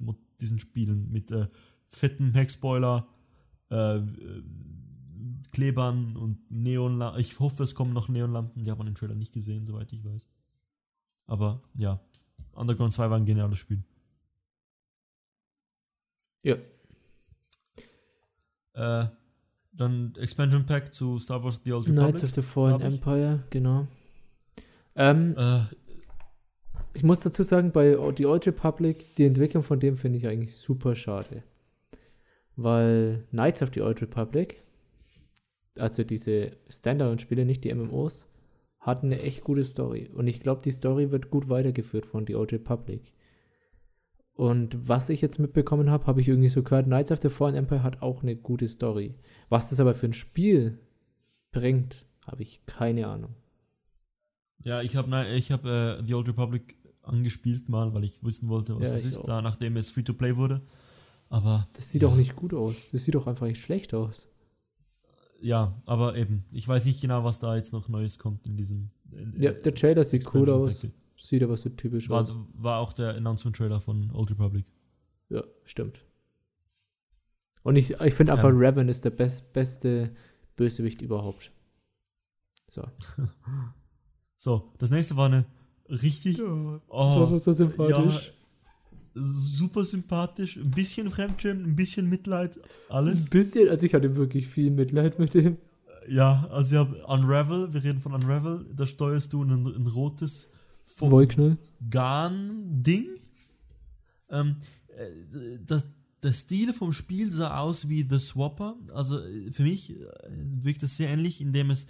äh, 0.00 0.12
diesen 0.40 0.58
Spielen 0.58 1.12
mit 1.12 1.30
äh, 1.30 1.46
fetten 1.92 2.32
Heckspoiler, 2.32 3.06
äh, 3.70 4.00
Klebern 5.52 6.16
und 6.16 6.50
Neonlampen. 6.50 7.20
Ich 7.20 7.38
hoffe, 7.38 7.62
es 7.62 7.74
kommen 7.74 7.92
noch 7.92 8.08
Neonlampen, 8.08 8.64
die 8.64 8.70
hat 8.70 8.78
man 8.78 8.86
im 8.86 8.94
Trailer 8.94 9.14
nicht 9.14 9.32
gesehen, 9.32 9.66
soweit 9.66 9.92
ich 9.92 10.04
weiß. 10.04 10.28
Aber 11.26 11.62
ja, 11.74 12.00
Underground 12.52 12.92
2 12.92 13.10
war 13.10 13.18
ein 13.18 13.26
geniales 13.26 13.58
Spiel. 13.58 13.84
Ja. 16.42 16.56
Äh, 18.74 19.08
dann 19.72 20.14
Expansion 20.16 20.66
Pack 20.66 20.92
zu 20.92 21.18
Star 21.18 21.42
Wars 21.44 21.60
The 21.64 21.72
Old 21.72 21.86
Knights 21.86 22.22
Republic. 22.22 22.24
of 22.24 22.34
the 22.34 22.42
Fallen. 22.42 22.80
Empire, 22.80 23.42
genau. 23.50 23.86
Ähm, 24.94 25.34
Äh, 25.36 25.60
ich 26.94 27.02
muss 27.02 27.20
dazu 27.20 27.42
sagen, 27.42 27.72
bei 27.72 27.96
The 28.16 28.26
Old 28.26 28.46
Republic, 28.46 29.14
die 29.16 29.24
Entwicklung 29.24 29.62
von 29.62 29.80
dem 29.80 29.96
finde 29.96 30.18
ich 30.18 30.26
eigentlich 30.26 30.54
super 30.56 30.94
schade. 30.94 31.42
Weil 32.56 33.24
Knights 33.30 33.62
of 33.62 33.70
the 33.74 33.80
Old 33.82 34.00
Republic, 34.02 34.62
also 35.78 36.04
diese 36.04 36.52
Standalone-Spiele, 36.68 37.44
nicht 37.44 37.64
die 37.64 37.74
MMOs, 37.74 38.28
hatten 38.78 39.06
eine 39.06 39.22
echt 39.22 39.44
gute 39.44 39.64
Story. 39.64 40.10
Und 40.12 40.26
ich 40.26 40.40
glaube, 40.40 40.62
die 40.62 40.70
Story 40.70 41.10
wird 41.10 41.30
gut 41.30 41.48
weitergeführt 41.48 42.04
von 42.04 42.26
The 42.26 42.34
Old 42.34 42.52
Republic. 42.52 43.12
Und 44.34 44.88
was 44.88 45.08
ich 45.08 45.20
jetzt 45.20 45.38
mitbekommen 45.38 45.90
habe, 45.90 46.06
habe 46.06 46.20
ich 46.20 46.28
irgendwie 46.28 46.48
so 46.48 46.62
gehört, 46.62 46.86
Knights 46.86 47.12
of 47.12 47.20
the 47.20 47.28
Fallen 47.28 47.54
Empire 47.54 47.82
hat 47.82 48.02
auch 48.02 48.22
eine 48.22 48.34
gute 48.34 48.66
Story. 48.66 49.14
Was 49.48 49.70
das 49.70 49.78
aber 49.80 49.94
für 49.94 50.06
ein 50.06 50.12
Spiel 50.14 50.78
bringt, 51.52 52.06
habe 52.26 52.42
ich 52.42 52.64
keine 52.66 53.06
Ahnung. 53.06 53.34
Ja, 54.64 54.80
ich 54.82 54.96
habe 54.96 55.26
ich 55.28 55.52
hab, 55.52 55.64
äh, 55.64 56.02
The 56.04 56.14
Old 56.14 56.28
Republic 56.28 56.76
angespielt 57.02 57.68
mal, 57.68 57.92
weil 57.94 58.04
ich 58.04 58.22
wissen 58.24 58.48
wollte, 58.48 58.78
was 58.80 58.90
Ja, 58.90 58.96
ich 58.96 59.04
ist, 59.06 59.18
auch. 59.18 59.24
da 59.26 59.42
nachdem 59.42 59.76
es 59.76 59.90
Free-to-Play 59.90 60.36
wurde. 60.36 60.62
Aber 61.32 61.66
Das 61.72 61.90
sieht 61.90 62.02
Ja. 62.02 62.08
auch 62.08 62.14
nicht 62.14 62.36
gut 62.36 62.52
aus. 62.52 62.90
Das 62.90 63.04
sieht 63.04 63.14
doch 63.14 63.26
einfach 63.26 63.46
nicht 63.46 63.60
schlecht 63.62 63.94
aus. 63.94 64.28
ja, 65.40 65.80
aber 65.86 66.14
eben, 66.16 66.44
ich 66.52 66.68
weiß 66.68 66.84
nicht 66.84 67.00
genau, 67.00 67.24
was 67.24 67.38
da 67.38 67.56
jetzt 67.56 67.72
noch 67.72 67.88
Neues 67.88 68.18
kommt 68.18 68.46
in 68.46 68.56
diesem. 68.56 68.90
In, 69.10 69.34
Ja, 69.40 69.52
der 69.52 69.74
Trailer 69.74 70.04
sieht 70.04 70.32
cool 70.34 70.48
aus. 70.50 70.86
Sieht 71.16 71.42
aber 71.42 71.56
so 71.56 71.68
typisch 71.70 72.10
aus. 72.10 72.28
War, 72.28 72.46
war 72.54 72.78
auch 72.80 72.92
der 72.92 73.14
Announcement-Trailer 73.16 73.80
von 73.80 74.10
Old 74.12 74.30
Republic. 74.32 74.66
Ja, 75.30 75.42
stimmt. 75.64 76.04
Und 77.62 77.76
ich, 77.76 77.92
ich 77.92 78.14
finde 78.14 78.32
einfach, 78.32 78.50
Ja. 78.50 78.54
Raven 78.56 78.88
ist 78.88 79.04
der 79.04 79.10
best, 79.10 79.52
beste 79.52 80.14
Bösewicht 80.56 81.00
überhaupt. 81.00 81.50
So. 82.70 82.82
So, 84.36 84.72
das 84.78 84.90
nächste 84.90 85.16
war 85.16 85.26
eine 85.26 85.46
richtig. 85.88 86.38
Ja, 86.38 86.80
Oh, 86.88 87.38
so 87.38 87.52
sympathisch. 87.52 88.32
Super 89.14 89.84
sympathisch, 89.84 90.56
ein 90.56 90.70
bisschen 90.70 91.10
Fremdschirm, 91.10 91.64
ein 91.64 91.76
bisschen 91.76 92.08
Mitleid, 92.08 92.58
alles. 92.88 93.24
Ein 93.24 93.30
bisschen, 93.30 93.68
also 93.68 93.86
ich 93.86 93.94
hatte 93.94 94.14
wirklich 94.16 94.48
viel 94.48 94.70
Mitleid 94.70 95.18
mit 95.18 95.34
dem. 95.34 95.58
Ja, 96.08 96.48
also 96.50 96.74
ja, 96.74 96.82
Unravel, 97.06 97.72
wir 97.72 97.84
reden 97.84 98.00
von 98.00 98.12
Unravel, 98.12 98.66
da 98.74 98.86
steuerst 98.86 99.32
du 99.32 99.42
ein, 99.42 99.66
ein 99.66 99.86
rotes. 99.86 100.48
Garn-Ding. 101.88 103.06
Ähm, 104.30 104.56
äh, 104.88 105.58
das, 105.64 105.84
der 106.22 106.32
Stil 106.32 106.72
vom 106.72 106.92
Spiel 106.92 107.30
sah 107.32 107.58
aus 107.58 107.88
wie 107.88 108.06
The 108.08 108.18
Swapper. 108.18 108.76
Also 108.94 109.20
äh, 109.20 109.50
für 109.52 109.62
mich 109.62 109.90
äh, 109.90 110.04
wirkt 110.62 110.82
es 110.82 110.96
sehr 110.96 111.08
ähnlich, 111.08 111.40
indem 111.40 111.70
es 111.70 111.86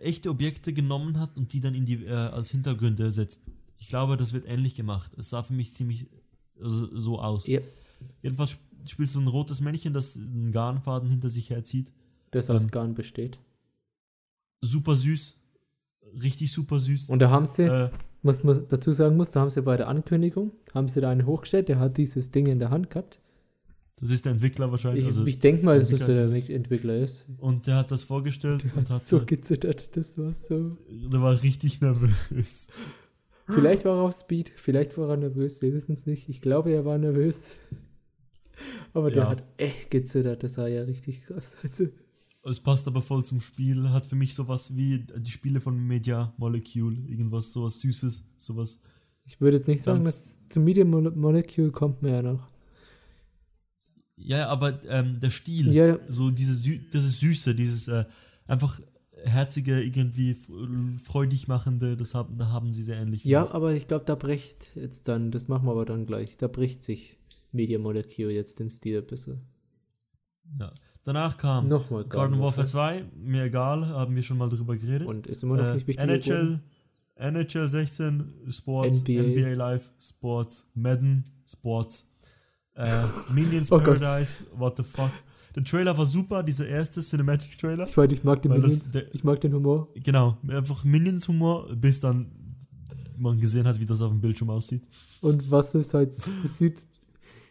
echte 0.00 0.30
Objekte 0.30 0.72
genommen 0.72 1.18
hat 1.18 1.36
und 1.36 1.52
die 1.52 1.60
dann 1.60 1.74
in 1.74 1.86
die, 1.86 2.04
äh, 2.04 2.10
als 2.10 2.50
Hintergründe 2.50 3.10
setzt. 3.10 3.40
Ich 3.78 3.88
glaube, 3.88 4.16
das 4.16 4.32
wird 4.32 4.46
ähnlich 4.46 4.74
gemacht. 4.74 5.12
Es 5.16 5.30
sah 5.30 5.42
für 5.42 5.54
mich 5.54 5.72
ziemlich 5.74 6.06
so 6.62 7.18
aus. 7.20 7.46
Ja, 7.46 7.60
Jedenfalls 8.22 8.52
sp- 8.56 8.64
spielst 8.86 9.14
du 9.14 9.20
ein 9.20 9.28
rotes 9.28 9.60
Männchen, 9.60 9.92
das 9.92 10.16
einen 10.16 10.52
Garnfaden 10.52 11.10
hinter 11.10 11.28
sich 11.28 11.50
herzieht. 11.50 11.92
das 12.30 12.48
aus 12.50 12.62
Ähm. 12.64 12.70
Garn 12.70 12.94
besteht. 12.94 13.38
Super 14.62 14.94
süß. 14.94 15.36
Richtig 16.22 16.52
super 16.52 16.78
süß. 16.78 17.08
Und 17.10 17.20
da 17.20 17.30
haben 17.30 17.46
sie, 17.46 17.62
äh, 17.64 17.90
was 18.22 18.42
man 18.44 18.66
dazu 18.68 18.92
sagen 18.92 19.16
muss, 19.16 19.30
da 19.30 19.40
haben 19.40 19.50
sie 19.50 19.62
bei 19.62 19.76
der 19.76 19.88
Ankündigung, 19.88 20.52
haben 20.74 20.88
sie 20.88 21.00
da 21.00 21.10
einen 21.10 21.24
hochgestellt, 21.26 21.68
der 21.68 21.78
hat 21.78 21.96
dieses 21.98 22.30
Ding 22.30 22.46
in 22.46 22.58
der 22.58 22.70
Hand 22.70 22.90
gehabt. 22.90 23.20
das 23.96 24.10
ist 24.10 24.24
der 24.24 24.32
Entwickler 24.32 24.70
wahrscheinlich. 24.70 25.02
Ich, 25.04 25.08
also, 25.08 25.24
ich 25.26 25.38
denke 25.38 25.64
mal, 25.64 25.78
dass 25.78 25.88
das 25.88 26.00
der 26.06 26.50
Entwickler 26.56 26.96
ist. 26.96 27.26
und 27.38 27.66
der 27.66 27.76
hat 27.76 27.90
das 27.90 28.02
vorgestellt 28.02 28.64
Der 28.64 28.76
und 28.78 28.90
hat 28.90 29.06
so 29.06 29.20
gezittert, 29.24 29.96
das 29.96 30.16
war 30.18 30.32
so. 30.32 30.76
der 30.90 31.20
war 31.22 31.40
richtig 31.42 31.80
nervös. 31.80 32.68
Vielleicht 33.54 33.84
war 33.84 33.96
er 33.98 34.02
auf 34.02 34.14
Speed, 34.14 34.50
vielleicht 34.56 34.96
war 34.98 35.10
er 35.10 35.16
nervös, 35.16 35.62
wir 35.62 35.72
wissen 35.72 35.92
es 35.92 36.06
nicht. 36.06 36.28
Ich 36.28 36.40
glaube, 36.40 36.70
er 36.72 36.84
war 36.84 36.98
nervös. 36.98 37.56
Aber 38.92 39.10
der 39.10 39.22
Ja. 39.24 39.28
hat 39.30 39.44
echt 39.56 39.90
gezittert, 39.90 40.42
das 40.42 40.58
war 40.58 40.68
ja 40.68 40.82
richtig 40.82 41.24
krass. 41.24 41.56
Also, 41.62 41.88
Es 42.42 42.60
passt 42.60 42.86
aber 42.88 43.02
voll 43.02 43.24
zum 43.24 43.40
Spiel. 43.40 43.90
Hat 43.90 44.06
für 44.06 44.16
mich 44.16 44.34
sowas 44.34 44.74
wie 44.74 45.00
die 45.16 45.30
Spiele 45.30 45.60
von 45.60 45.78
Media 45.78 46.32
Molecule. 46.38 46.96
Irgendwas, 47.06 47.52
sowas 47.52 47.80
Süßes, 47.80 48.24
sowas. 48.38 48.80
ich 49.26 49.40
würde 49.40 49.58
jetzt 49.58 49.68
nicht 49.68 49.82
sagen, 49.82 50.02
dass 50.04 50.38
zum 50.48 50.64
Medium 50.64 50.88
Mole- 50.90 51.10
Molecule 51.10 51.70
kommt 51.70 52.02
mir 52.02 52.12
ja 52.12 52.22
noch. 52.22 52.48
Ja, 54.16 54.48
aber 54.48 54.80
ähm, 54.86 55.18
der 55.20 55.30
Stil, 55.30 55.72
Ja, 55.72 55.98
so 56.08 56.30
diese 56.30 56.54
Sü 56.54 56.78
das 56.92 57.20
Süße, 57.20 57.54
dieses 57.54 57.88
äh, 57.88 58.04
einfach 58.46 58.80
herzige, 59.24 59.80
irgendwie 59.82 60.32
f- 60.32 60.48
freudig 61.04 61.48
machende, 61.48 61.96
das 61.96 62.14
haben, 62.14 62.38
da 62.38 62.48
haben 62.48 62.72
sie 62.72 62.82
sehr 62.82 62.96
ähnlich. 62.98 63.24
ja, 63.24 63.42
finde 63.42 63.54
aber 63.54 63.74
ich 63.74 63.86
glaube, 63.88 64.04
da 64.04 64.14
bricht 64.14 64.74
jetzt 64.76 65.08
dann, 65.08 65.30
das 65.30 65.48
machen 65.48 65.66
wir 65.66 65.72
aber 65.72 65.84
dann 65.84 66.06
gleich, 66.06 66.36
da 66.36 66.46
bricht 66.48 66.82
sich 66.82 67.16
Medium 67.52 67.82
Molecule 67.82 68.32
jetzt 68.32 68.60
den 68.60 68.70
Stil 68.70 68.98
ein 68.98 69.06
bisschen. 69.06 69.40
ja. 70.58 70.72
Danach 71.02 71.38
kam 71.38 71.66
Nochmal 71.68 72.04
Garden 72.04 72.38
Warfare 72.40 72.66
2, 72.66 73.04
mir 73.16 73.44
egal, 73.44 73.86
haben 73.86 74.14
wir 74.14 74.22
schon 74.22 74.36
mal 74.36 74.50
drüber 74.50 74.76
geredet. 74.76 75.08
Und 75.08 75.26
ist 75.26 75.42
immer 75.42 75.56
noch 75.56 75.64
Äh, 75.64 75.74
nicht 75.76 75.86
wichtig. 75.86 76.06
geworden. 76.24 76.60
NHL, 77.16 77.32
NHL 77.34 77.68
16, 77.68 78.32
Sports, 78.50 79.02
NBA. 79.08 79.22
NBA, 79.22 79.54
Live, 79.54 79.92
Sports, 79.98 80.66
Madden, 80.74 81.24
Sports, 81.46 82.06
äh, 82.74 83.02
Minions 83.32 83.72
Oh 83.72 83.78
Gott. 83.78 83.98
Paradise, 83.98 84.44
what 84.54 84.76
the 84.76 84.82
fuck. 84.82 85.10
Der 85.56 85.64
Trailer 85.64 85.96
war 85.98 86.06
super, 86.06 86.42
dieser 86.42 86.66
erste 86.66 87.00
Cinematic 87.00 87.58
Trailer. 87.58 87.86
Ich 87.88 87.96
weiß, 87.96 88.12
ich 88.12 88.22
mag 88.24 88.40
den 88.42 88.52
das- 88.52 88.60
Minions, 88.60 88.92
der- 88.92 89.14
ich 89.14 89.24
mag 89.24 89.40
den 89.40 89.52
Humor. 89.54 89.88
Genau, 89.94 90.36
einfach 90.48 90.84
Minions-Humor, 90.84 91.74
bis 91.76 92.00
dann 92.00 92.30
man 93.18 93.38
gesehen 93.38 93.66
hat, 93.66 93.78
wie 93.80 93.86
das 93.86 94.00
auf 94.00 94.10
dem 94.10 94.20
Bildschirm 94.20 94.48
aussieht. 94.50 94.82
Und 95.20 95.50
was 95.50 95.74
ist 95.74 95.92
halt, 95.92 96.14
das 96.42 96.58
sieht, 96.58 96.78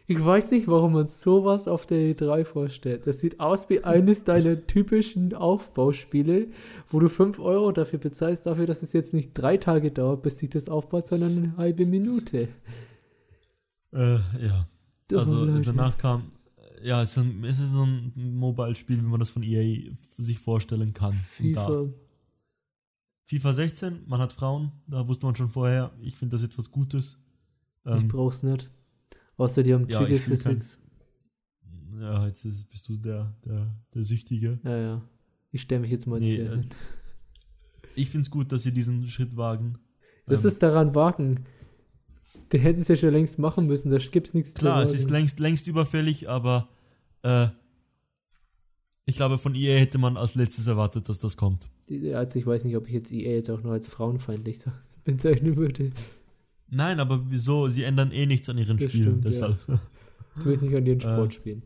ich 0.08 0.24
weiß 0.26 0.50
nicht, 0.50 0.68
warum 0.68 0.94
man 0.94 1.06
sowas 1.06 1.68
auf 1.68 1.86
der 1.86 2.00
E3 2.16 2.44
vorstellt. 2.44 3.06
Das 3.06 3.20
sieht 3.20 3.40
aus 3.40 3.70
wie 3.70 3.84
eines 3.84 4.24
deiner 4.24 4.66
typischen 4.66 5.36
Aufbauspiele, 5.36 6.48
wo 6.90 7.00
du 7.00 7.10
5 7.10 7.38
Euro 7.38 7.72
dafür 7.72 8.00
bezahlst, 8.00 8.48
dafür, 8.48 8.66
dass 8.66 8.82
es 8.82 8.94
jetzt 8.94 9.14
nicht 9.14 9.34
drei 9.36 9.58
Tage 9.58 9.92
dauert, 9.92 10.24
bis 10.24 10.40
sich 10.40 10.50
das 10.50 10.68
aufbaut, 10.70 11.06
sondern 11.06 11.38
eine 11.38 11.58
halbe 11.58 11.86
Minute. 11.86 12.48
Äh, 13.94 14.14
ja. 14.16 14.68
Also 15.14 15.46
danach 15.62 15.98
kam, 15.98 16.32
ja, 16.84 17.02
es 17.02 17.12
ist, 17.12 17.18
ein, 17.18 17.44
es 17.44 17.60
ist 17.60 17.72
so 17.72 17.84
ein 17.86 18.12
Mobile-Spiel, 18.16 18.98
wie 18.98 19.02
man 19.08 19.20
das 19.20 19.30
von 19.30 19.44
EA 19.44 19.92
sich 20.18 20.40
vorstellen 20.40 20.94
kann. 20.94 21.14
FIFA. 21.14 21.88
FIFA 23.26 23.54
16, 23.54 24.04
man 24.08 24.20
hat 24.22 24.34
Frauen, 24.34 24.72
da 24.88 25.08
wusste 25.08 25.26
man 25.26 25.36
schon 25.36 25.50
vorher, 25.50 25.92
ich 26.02 26.16
finde 26.16 26.36
das 26.36 26.44
etwas 26.44 26.72
Gutes. 26.72 27.20
Ich 27.86 27.92
Ähm, 27.92 28.08
brauch's 28.08 28.44
nicht. 28.44 28.70
Außer 29.38 29.64
die 29.64 29.74
haben 29.74 29.88
ja, 29.88 30.06
ich 30.08 30.22
spiel 30.22 30.38
kein- 30.38 30.62
Physics. 30.62 30.80
ja, 32.00 32.26
jetzt 32.28 32.44
ist, 32.46 32.70
bist 32.70 32.90
du 32.90 32.98
der, 32.98 33.34
der, 33.46 33.74
der 33.94 34.04
Süchtige. 34.04 34.60
Ja, 34.64 34.78
ja. 34.78 35.02
Ich 35.52 35.62
stelle 35.62 35.82
mich 35.82 35.92
jetzt 35.92 36.08
mal 36.08 36.20
Nee, 36.20 36.38
äh, 36.38 36.50
hin. 36.50 36.70
Ich 37.96 38.10
finde 38.10 38.24
es 38.26 38.30
gut, 38.32 38.52
dass 38.52 38.64
sie 38.64 38.72
diesen 38.74 39.08
Schritt 39.08 39.36
wagen. 39.38 39.78
Das 40.26 40.42
Ähm, 40.42 40.48
ist 40.48 40.62
daran 40.64 40.94
wagen. 40.96 41.46
Den 42.52 42.62
hätten 42.62 42.82
sie 42.84 42.94
ja 42.94 42.98
schon 42.98 43.12
längst 43.12 43.38
machen 43.40 43.68
müssen, 43.68 43.92
da 43.92 43.98
gibt's 43.98 44.34
nichts 44.34 44.54
zu 44.54 44.60
klar, 44.60 44.82
es 44.82 44.90
wagen. 44.90 45.00
ist 45.00 45.10
längst, 45.12 45.40
längst 45.40 45.68
überfällig, 45.68 46.28
aber 46.30 46.70
äh, 47.24 47.48
ich 49.06 49.16
glaube, 49.16 49.38
von 49.38 49.54
EA 49.56 49.78
hätte 49.80 49.98
man 49.98 50.18
als 50.18 50.36
letztes 50.36 50.68
erwartet, 50.68 51.10
dass 51.10 51.20
das 51.20 51.38
kommt. 51.38 51.70
Also 52.14 52.40
ich 52.40 52.46
weiß 52.46 52.64
nicht, 52.64 52.76
ob 52.76 52.88
ich 52.88 52.94
jetzt 52.94 53.12
EA 53.12 53.32
jetzt 53.36 53.50
auch 53.50 53.62
noch 53.62 53.72
als 53.72 53.88
frauenfeindlich 53.88 54.60
bezeichnen 55.04 55.56
würde. 55.58 55.92
Nein, 56.70 57.00
aber 57.00 57.30
wieso? 57.32 57.68
Sie 57.70 57.84
ändern 57.84 58.12
eh 58.12 58.26
nichts 58.26 58.48
an 58.50 58.58
ihren 58.58 58.78
Das 58.78 58.90
Spielen, 58.90 59.22
stimmt, 59.22 59.26
ja. 59.26 59.30
deshalb. 59.32 59.58
Zumindest 60.40 60.62
nicht 60.64 60.76
an 60.76 60.86
ihren 60.86 61.00
Äh. 61.00 61.02
Sportspielen. 61.02 61.64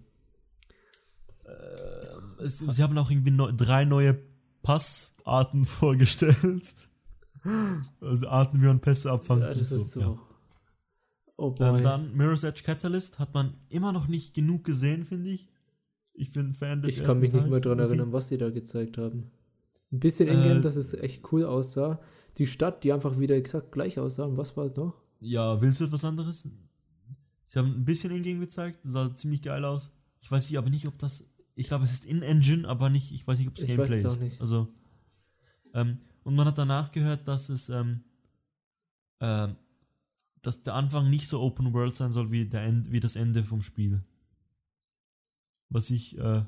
Äh, 1.45 2.43
es, 2.43 2.59
sie 2.59 2.83
haben 2.83 2.97
auch 2.97 3.09
irgendwie 3.11 3.31
neu, 3.31 3.51
drei 3.51 3.85
neue 3.85 4.17
Passarten 4.61 5.65
vorgestellt. 5.65 6.63
Also 7.99 8.27
Arten, 8.29 8.61
wie 8.61 8.65
man 8.65 8.79
Pässe 8.79 9.11
abfangen 9.11 9.43
Ja, 9.43 9.53
das 9.53 9.71
ist 9.71 9.91
so. 9.91 9.99
ja. 9.99 10.19
Oh 11.37 11.51
boy. 11.51 11.77
Ähm, 11.77 11.83
dann 11.83 12.15
Mirror's 12.15 12.43
Edge 12.43 12.61
Catalyst 12.63 13.19
hat 13.19 13.33
man 13.33 13.55
immer 13.69 13.91
noch 13.91 14.07
nicht 14.07 14.33
genug 14.33 14.63
gesehen, 14.63 15.03
finde 15.03 15.31
ich. 15.31 15.49
Ich 16.13 16.31
bin 16.31 16.53
Fan 16.53 16.81
des 16.81 16.97
ich 16.97 17.03
kann 17.03 17.19
mich 17.19 17.33
nicht 17.33 17.47
mehr 17.47 17.59
irgendwie. 17.65 17.81
erinnern, 17.81 18.13
was 18.13 18.27
sie 18.27 18.37
da 18.37 18.49
gezeigt 18.49 18.97
haben. 18.97 19.31
Ein 19.91 19.99
bisschen 19.99 20.27
Äh, 20.27 20.33
Ingame, 20.33 20.61
dass 20.61 20.75
es 20.75 20.93
echt 20.93 21.31
cool 21.31 21.43
aussah. 21.45 21.99
Die 22.37 22.45
Stadt, 22.45 22.83
die 22.83 22.93
einfach 22.93 23.19
wieder 23.19 23.35
exakt 23.35 23.71
gleich 23.71 23.99
aussah. 23.99 24.25
Und 24.25 24.37
was 24.37 24.55
war 24.57 24.65
es 24.65 24.75
noch? 24.75 24.93
Ja, 25.19 25.59
willst 25.61 25.79
du 25.79 25.85
etwas 25.85 26.05
anderes? 26.05 26.47
Sie 27.45 27.59
haben 27.59 27.69
ein 27.75 27.85
bisschen 27.85 28.11
Ingame 28.11 28.39
gezeigt, 28.39 28.85
das 28.85 28.91
sah 28.93 29.13
ziemlich 29.15 29.41
geil 29.41 29.63
aus. 29.65 29.91
Ich 30.21 30.31
weiß 30.31 30.49
nicht, 30.49 30.57
aber 30.57 30.69
nicht, 30.69 30.87
ob 30.87 30.97
das. 30.99 31.27
Ich 31.55 31.67
glaube, 31.67 31.83
es 31.83 31.91
ist 31.93 32.05
in-Engine, 32.05 32.67
aber 32.67 32.89
nicht, 32.89 33.11
ich 33.11 33.25
weiß 33.27 33.37
nicht, 33.39 33.47
ob 33.47 33.57
es 33.57 33.63
Ich 33.63 33.69
weiß 33.69 33.75
Gameplay 33.77 33.99
es 33.99 34.05
auch 34.05 34.13
ist. 34.13 34.21
nicht. 34.21 34.41
Also. 34.41 34.67
Ähm, 35.73 35.97
und 36.23 36.35
man 36.35 36.47
hat 36.47 36.57
danach 36.57 36.91
gehört, 36.91 37.27
dass 37.27 37.49
es, 37.49 37.69
ähm, 37.69 38.01
ähm, 39.19 39.55
dass 40.43 40.61
der 40.61 40.75
Anfang 40.75 41.09
nicht 41.09 41.27
so 41.27 41.41
Open 41.41 41.73
World 41.73 41.95
sein 41.95 42.11
soll 42.11 42.31
wie, 42.31 42.45
der 42.45 42.61
End, 42.61 42.91
wie 42.91 42.99
das 42.99 43.15
Ende 43.15 43.43
vom 43.43 43.61
Spiel. 43.61 44.03
Was 45.69 45.89
ich 45.89 46.17
äh, 46.19 46.43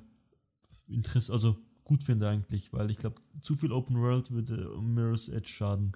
interess 0.88 1.30
also 1.31 1.57
gut 1.84 2.03
finde 2.03 2.27
eigentlich, 2.30 2.72
weil 2.73 2.91
ich 2.91 2.97
glaube, 2.97 3.22
zu 3.41 3.55
viel 3.55 3.72
Open 3.72 3.97
World 3.99 4.30
würde 4.31 4.69
Mirror's 4.81 5.30
Edge 5.30 5.49
schaden. 5.49 5.93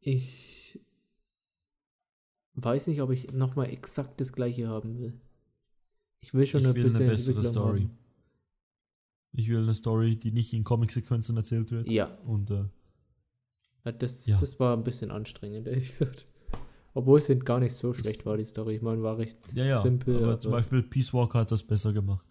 Ich 0.00 0.78
weiß 2.54 2.86
nicht, 2.88 3.00
ob 3.02 3.10
ich 3.10 3.32
nochmal 3.32 3.70
exakt 3.70 4.20
das 4.20 4.32
gleiche 4.32 4.68
haben 4.68 4.98
will. 4.98 5.20
Ich 6.20 6.34
will 6.34 6.46
schon 6.46 6.60
Ich 6.60 6.66
ein 6.66 6.74
will 6.74 6.82
eine 6.82 6.90
bisschen 6.92 7.06
bessere 7.08 7.30
Entwicklung 7.30 7.52
Story. 7.52 7.80
haben. 7.82 7.98
Ich 9.34 9.48
will 9.48 9.62
eine 9.62 9.74
Story, 9.74 10.16
die 10.16 10.30
nicht 10.32 10.52
in 10.52 10.62
Comic-Sequenzen 10.62 11.36
erzählt 11.36 11.70
wird. 11.70 11.90
Ja, 11.90 12.14
Und 12.26 12.50
äh, 12.50 12.64
Ja, 13.84 13.92
Das, 13.92 14.26
Ja. 14.26 14.38
das 14.38 14.60
war 14.60 14.76
ein 14.76 14.84
bisschen 14.84 15.10
anstrengend, 15.10 15.66
ehrlich 15.66 15.88
gesagt. 15.88 16.26
Obwohl 16.94 17.18
es 17.18 17.30
gar 17.44 17.58
nicht 17.60 17.74
so 17.74 17.92
schlecht 17.92 18.26
war, 18.26 18.36
die 18.36 18.44
Story. 18.44 18.76
Ich 18.76 18.82
meine, 18.82 19.02
war 19.02 19.16
recht 19.18 19.38
ja, 19.54 19.64
ja. 19.64 19.80
simpel. 19.80 20.16
aber 20.16 20.24
Aber 20.32 20.40
zum 20.40 20.52
Beispiel 20.52 20.82
Peace 20.82 21.12
Walker 21.14 21.38
hat 21.40 21.50
das 21.52 21.62
besser 21.62 21.92
gemacht. 21.92 22.24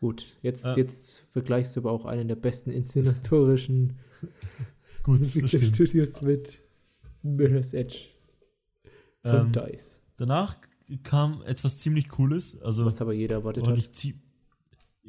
gut, 0.00 0.24
jetzt, 0.42 0.64
Äh. 0.64 0.74
jetzt 0.76 1.24
vergleichst 1.32 1.76
du 1.76 1.80
aber 1.80 1.92
auch 1.92 2.04
einen 2.06 2.28
der 2.28 2.36
besten 2.36 2.70
inszenatorischen. 2.70 3.98
Entwicklerstudios 5.06 6.20
mit 6.22 6.58
Mirror's 7.22 7.74
Edge 7.74 8.06
von 9.22 9.46
Ähm, 9.46 9.52
DICE. 9.52 10.00
danach 10.16 10.56
kam 11.02 11.42
etwas 11.42 11.76
ziemlich 11.78 12.08
Cooles. 12.08 12.60
Also, 12.62 12.84
Was 12.86 13.00
aber 13.00 13.12
jeder 13.12 13.36
erwartet 13.36 13.66
war 13.66 13.76
hat. 13.76 13.90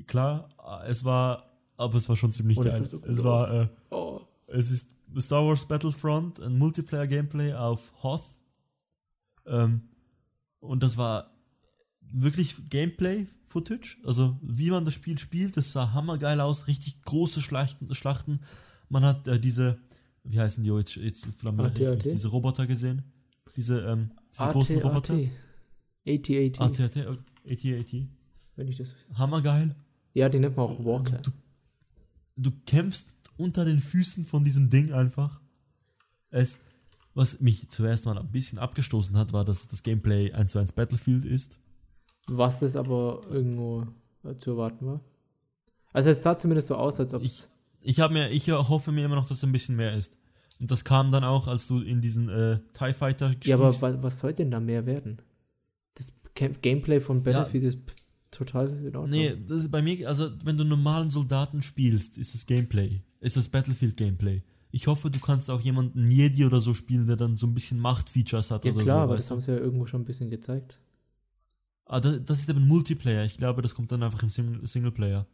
klar, 0.07 0.49
es 0.88 1.03
war, 1.06 1.49
aber 1.77 1.95
es 1.95 2.10
war 2.10 2.15
schon 2.18 2.31
ziemlich 2.34 2.57
Oh, 2.57 2.61
geil. 2.64 2.85
so 2.85 3.02
es 3.06 3.23
war, 3.23 3.61
äh, 3.64 3.68
Oh, 3.89 4.19
es 4.47 4.72
ist 4.72 4.88
Star 5.19 5.45
Wars 5.45 5.65
Battlefront, 5.65 6.41
ein 6.41 6.57
Multiplayer-Gameplay 6.57 7.53
auf 7.53 7.93
Hoth. 8.03 8.23
Ähm, 9.45 9.89
und 10.59 10.84
das 10.84 10.97
war 10.97 11.31
wirklich 12.01 12.55
Gameplay-Footage. 12.69 13.97
Also, 14.03 14.38
wie 14.41 14.72
man 14.72 14.85
das 14.85 14.93
Spiel 14.93 15.17
spielt, 15.17 15.57
das 15.57 15.72
sah 15.72 15.93
hammergeil 15.93 16.39
aus. 16.39 16.67
Richtig 16.67 17.01
große 17.03 17.41
Schlachten. 17.41 17.93
Schlachten. 17.93 18.41
Man 18.89 19.03
hat 19.03 19.27
äh, 19.27 19.39
diese, 19.39 19.80
wie 20.23 20.39
heißen 20.39 20.63
die 20.63 20.69
jetzt, 20.69 20.95
jetzt, 20.95 21.26
jetzt 21.26 21.45
AT-AT? 21.45 22.05
diese 22.05 22.27
Roboter 22.27 22.67
gesehen. 22.67 23.03
Diese, 23.55 23.80
ähm, 23.81 24.11
diese 24.31 24.49
großen 24.49 24.77
AT, 24.77 24.84
Roboter. 24.84 25.13
AT. 25.13 25.30
AT-AT, 26.07 26.61
AT-AT, 26.61 26.97
AT-AT. 26.97 28.07
wenn 28.55 28.67
ich 28.67 28.77
das. 28.77 28.95
Hammergeil. 29.13 29.76
Ja, 30.13 30.30
die 30.30 30.39
nennt 30.39 30.55
man 30.55 30.67
auch 30.67 30.84
Walker. 30.84 31.17
Du, 31.17 31.31
du 32.38 32.51
kämpfst 32.65 33.07
unter 33.38 33.65
den 33.65 33.80
Füßen 33.80 34.26
von 34.26 34.43
diesem 34.43 34.69
Ding 34.69 34.93
einfach. 34.93 35.41
Es, 36.30 36.59
was 37.15 37.39
mich 37.39 37.69
zuerst 37.69 38.05
mal 38.05 38.17
ein 38.17 38.31
bisschen 38.31 38.59
abgestoßen 38.59 39.17
hat, 39.17 39.33
war, 39.33 39.43
dass 39.45 39.67
das 39.67 39.81
Gameplay 39.81 40.31
1 40.31 40.51
zu 40.51 40.59
1 40.59 40.73
Battlefield 40.73 41.25
ist. 41.25 41.57
Was 42.27 42.61
es 42.61 42.75
aber 42.75 43.21
irgendwo 43.29 43.85
äh, 44.23 44.35
zu 44.35 44.51
erwarten 44.51 44.85
war. 44.85 45.01
Also 45.93 46.09
es 46.11 46.21
sah 46.21 46.37
zumindest 46.37 46.67
so 46.67 46.75
aus, 46.75 46.99
als 46.99 47.13
ob 47.13 47.23
Ich, 47.23 47.43
ich, 47.81 47.99
hab 47.99 48.11
mir, 48.11 48.29
ich 48.31 48.49
hoffe 48.51 48.91
mir 48.91 49.05
immer 49.05 49.15
noch, 49.15 49.27
dass 49.27 49.37
es 49.37 49.43
ein 49.43 49.51
bisschen 49.51 49.75
mehr 49.75 49.95
ist. 49.95 50.17
Und 50.59 50.71
das 50.71 50.83
kam 50.83 51.11
dann 51.11 51.23
auch, 51.23 51.47
als 51.47 51.67
du 51.67 51.79
in 51.81 52.01
diesen 52.01 52.29
äh, 52.29 52.59
TIE 52.73 52.93
Fighter 52.93 53.33
Ja, 53.43 53.55
aber 53.55 53.71
stiegst. 53.71 53.81
was, 53.81 54.03
was 54.03 54.19
soll 54.19 54.33
denn 54.33 54.51
da 54.51 54.59
mehr 54.59 54.85
werden? 54.85 55.21
Das 55.95 56.11
Cam- 56.35 56.55
Gameplay 56.61 56.99
von 56.99 57.23
Battlefield 57.23 57.63
ist 57.65 57.85
p- 57.85 57.93
total 58.31 58.67
in 58.69 58.95
Ordnung. 58.95 59.09
Nee, 59.09 59.35
das 59.47 59.61
ist 59.61 59.71
bei 59.71 59.81
mir, 59.81 60.07
also 60.07 60.31
wenn 60.43 60.57
du 60.57 60.63
normalen 60.65 61.09
Soldaten 61.11 61.61
spielst, 61.61 62.17
ist 62.17 62.33
das 62.33 62.45
Gameplay. 62.45 63.01
Ist 63.21 63.37
das 63.37 63.47
Battlefield-Gameplay. 63.47 64.41
Ich 64.76 64.88
hoffe, 64.88 65.10
du 65.10 65.22
kannst 65.22 65.49
auch 65.49 65.61
jemanden 65.61 66.11
Jedi 66.11 66.45
oder 66.45 66.60
so 66.60 66.73
spielen, 66.73 67.07
der 67.07 67.15
dann 67.15 67.38
so 67.38 67.47
ein 67.47 67.53
bisschen 67.53 67.80
Macht-Features 67.80 68.52
hat 68.52 68.65
ja 68.65 68.73
oder 68.73 68.84
klar, 68.84 68.97
so. 68.97 69.03
aber 69.03 69.14
weißt 69.14 69.22
das 69.22 69.27
du? 69.27 69.31
haben 69.31 69.39
sie 69.39 69.52
ja 69.53 69.57
irgendwo 69.57 69.85
schon 69.85 70.02
ein 70.02 70.06
bisschen 70.06 70.30
gezeigt. 70.30 70.81
Ah, 71.85 72.02
das, 72.02 72.19
das 72.26 72.39
ist 72.39 72.49
eben 72.49 72.68
Multiplayer. 72.68 73.23
Ich 73.23 73.38
glaube, 73.38 73.61
das 73.61 73.73
kommt 73.73 73.93
dann 73.93 74.03
einfach 74.03 74.22
im 74.22 74.30
Sing 74.30 74.65
Singleplayer. 74.65 75.27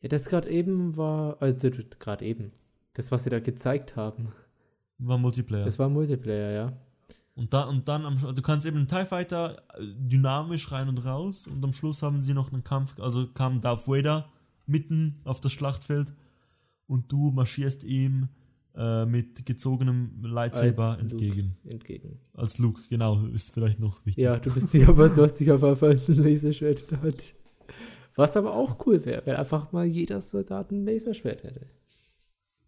Ja, 0.00 0.08
das 0.08 0.28
gerade 0.28 0.48
eben 0.50 0.96
war, 0.96 1.42
also 1.42 1.68
gerade 1.98 2.24
eben, 2.24 2.52
das, 2.92 3.10
was 3.10 3.24
sie 3.24 3.30
da 3.30 3.40
gezeigt 3.40 3.96
haben, 3.96 4.28
War 4.98 5.18
Multiplayer. 5.18 5.64
das 5.64 5.76
war 5.80 5.88
Multiplayer, 5.88 6.52
ja. 6.52 6.72
und, 7.34 7.52
da, 7.52 7.64
und 7.64 7.88
dann, 7.88 8.06
am, 8.06 8.18
du 8.18 8.42
kannst 8.42 8.66
eben 8.66 8.76
einen 8.76 8.86
TIE 8.86 9.04
Fighter 9.04 9.64
äh, 9.74 9.84
dynamisch 9.84 10.70
rein 10.70 10.88
und 10.88 11.04
raus 11.04 11.48
und 11.48 11.64
am 11.64 11.72
Schluss 11.72 12.02
haben 12.02 12.22
sie 12.22 12.34
noch 12.34 12.52
einen 12.52 12.62
Kampf, 12.62 13.00
also 13.00 13.26
kam 13.26 13.60
Darth 13.60 13.88
Vader 13.88 14.28
mitten 14.66 15.20
auf 15.24 15.40
das 15.40 15.50
Schlachtfeld 15.50 16.12
und 16.88 17.12
du 17.12 17.30
marschierst 17.30 17.84
ihm 17.84 18.28
äh, 18.74 19.06
mit 19.06 19.46
gezogenem 19.46 20.22
Lightsaber 20.22 20.90
Als 20.90 21.02
Luke. 21.02 21.12
entgegen. 21.14 21.56
Entgegen. 21.64 22.18
Als 22.34 22.58
Luke, 22.58 22.80
genau, 22.88 23.24
ist 23.26 23.52
vielleicht 23.52 23.78
noch 23.78 24.04
wichtig. 24.04 24.24
Ja, 24.24 24.36
du 24.38 24.52
bist 24.52 24.72
dich 24.72 24.88
aber, 24.88 25.08
du 25.08 25.22
hast 25.22 25.34
dich 25.36 25.50
auf 25.52 25.62
einmal 25.62 25.92
ein 25.92 26.16
Laserschwert 26.16 26.80
in 26.80 26.86
der 26.88 27.02
Hand. 27.02 27.34
Was 28.14 28.36
aber 28.36 28.54
auch 28.54 28.84
cool 28.86 29.04
wäre, 29.04 29.24
wenn 29.26 29.36
einfach 29.36 29.70
mal 29.70 29.84
jeder 29.86 30.20
Soldat 30.20 30.72
ein 30.72 30.84
Laserschwert 30.84 31.44
hätte. 31.44 31.66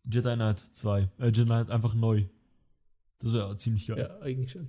Jedi 0.04 0.34
Knight 0.34 0.58
2. 0.58 1.00
Äh, 1.00 1.26
Jedi 1.26 1.44
Knight 1.44 1.70
einfach 1.70 1.94
neu. 1.94 2.24
Das 3.18 3.32
wäre 3.32 3.56
ziemlich 3.56 3.86
geil. 3.86 3.98
Ja, 3.98 4.20
eigentlich 4.20 4.52
schon. 4.52 4.68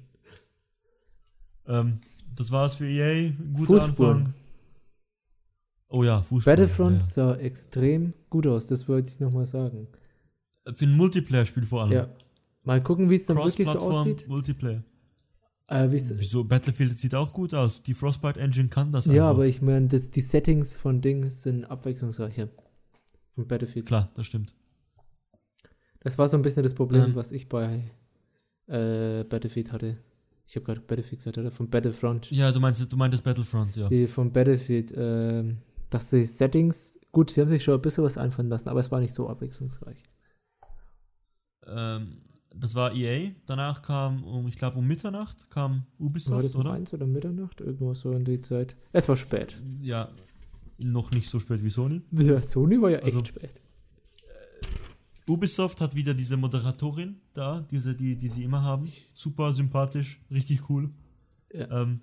Ähm, 1.68 2.00
das 2.36 2.52
war's 2.52 2.76
für 2.76 2.88
EA. 2.88 3.32
Guter 3.54 3.88
Fußball. 3.88 4.16
Anfang. 4.16 4.34
Oh 5.94 6.04
ja, 6.04 6.22
Fußball. 6.22 6.56
Battlefront 6.56 7.00
Ja. 7.00 7.06
sah 7.06 7.36
extrem 7.36 8.14
gut 8.30 8.48
aus, 8.48 8.68
das 8.68 8.88
wollte 8.88 9.12
ich 9.12 9.20
nochmal 9.20 9.46
sagen. 9.46 9.88
Für 10.74 10.86
ein 10.86 10.96
Multiplayer-Spiel 10.96 11.66
vor 11.66 11.82
allem. 11.84 11.92
Ja. 11.92 12.10
Mal 12.64 12.82
gucken, 12.82 13.10
wie 13.10 13.16
es 13.16 13.26
dann 13.26 13.38
wirklich 13.38 13.68
so 13.68 13.74
aussieht. 13.80 14.28
Multiplayer. 14.28 14.84
Äh, 15.68 15.92
wie 15.92 15.96
es- 15.98 16.18
Wieso? 16.18 16.44
Battlefield 16.44 16.98
sieht 16.98 17.16
auch 17.16 17.34
gut 17.34 17.54
aus. 17.54 17.82
Die 17.84 17.94
Frostbite 17.94 18.40
Engine 18.40 18.70
kann 18.70 18.92
das 18.92 19.06
ja, 19.06 19.14
einfach. 19.14 19.28
aber 19.30 19.46
ich 19.48 19.62
meine, 19.62 19.88
die 19.88 20.22
Settings 20.22 20.74
von 20.76 21.02
Dings 21.02 21.42
sind 21.44 21.66
abwechslungsreicher. 21.66 22.50
Von 23.36 23.48
Battlefield. 23.48 23.86
Klar, 23.88 24.10
das 24.14 24.26
stimmt. 24.28 24.54
Das 26.02 26.18
war 26.18 26.28
so 26.28 26.38
ein 26.38 26.42
bisschen 26.42 26.64
das 26.64 26.74
Problem, 26.74 27.04
Ähm. 27.06 27.16
was 27.16 27.32
ich 27.32 27.48
bei 27.50 27.82
äh, 28.68 29.24
Battlefield 29.24 29.72
hatte. 29.72 29.98
Ich 30.48 30.56
habe 30.56 30.66
gerade 30.66 30.82
Battlefield 30.82 31.20
gesagt, 31.20 31.38
oder? 31.38 31.52
Von 31.52 31.70
Battlefront. 31.70 32.30
Ja, 32.32 32.52
du 32.52 32.60
meinst, 32.60 32.92
du 32.92 32.98
meintest 32.98 33.24
Battlefront, 33.24 33.76
ja. 33.76 33.88
Die 33.90 34.08
von 34.08 34.32
Battlefield, 34.32 34.94
ähm, 34.96 35.58
dass 35.92 36.10
die 36.10 36.26
Settings, 36.26 36.98
gut, 37.12 37.36
die 37.36 37.42
haben 37.42 37.50
sich 37.50 37.64
schon 37.64 37.76
ein 37.76 37.82
bisschen 37.82 38.04
was 38.04 38.18
einfallen 38.18 38.50
lassen, 38.50 38.70
aber 38.70 38.80
es 38.80 38.90
war 38.92 39.00
nicht 39.00 39.14
so 39.14 39.30
abwechslungsreich. 39.30 40.02
Ähm, 41.68 42.22
das 42.56 42.76
war 42.76 42.94
EA. 42.96 43.32
Danach 43.46 43.82
kam, 43.82 44.24
um, 44.24 44.48
ich 44.48 44.56
glaube, 44.58 44.78
um 44.80 44.88
Mitternacht 44.88 45.50
kam 45.50 45.86
War 46.00 46.08
Ubisoft, 46.08 46.44
das 46.44 46.56
um 46.56 46.62
oder? 46.62 46.72
eins 46.74 46.94
oder 46.94 47.06
Mitternacht? 47.06 47.62
Irgendwo 47.62 47.94
so 47.94 48.12
in 48.12 48.26
die 48.26 48.42
Zeit. 48.42 48.76
Es 48.92 49.08
war 49.08 49.16
spät. 49.18 49.62
Ja, 49.82 50.10
noch 50.80 51.12
nicht 51.12 51.30
so 51.30 51.40
spät 51.40 51.64
wie 51.64 51.70
Sony. 51.70 52.02
Ja, 52.12 52.42
Sony 52.42 52.82
war 52.82 52.90
ja 52.90 52.98
echt 52.98 53.06
Also- 53.16 53.24
spät. 53.26 53.62
Ubisoft 55.30 55.80
hat 55.80 55.96
wieder 55.96 56.14
diese 56.14 56.36
Moderatorin 56.36 57.22
da, 57.34 57.62
diese, 57.72 57.96
die, 57.96 58.18
die 58.18 58.28
sie 58.28 58.44
immer 58.44 58.64
haben. 58.64 58.86
Super 59.16 59.54
sympathisch, 59.54 60.20
richtig 60.32 60.70
cool. 60.70 60.90
Ja. 61.54 61.84
Ähm, 61.84 62.02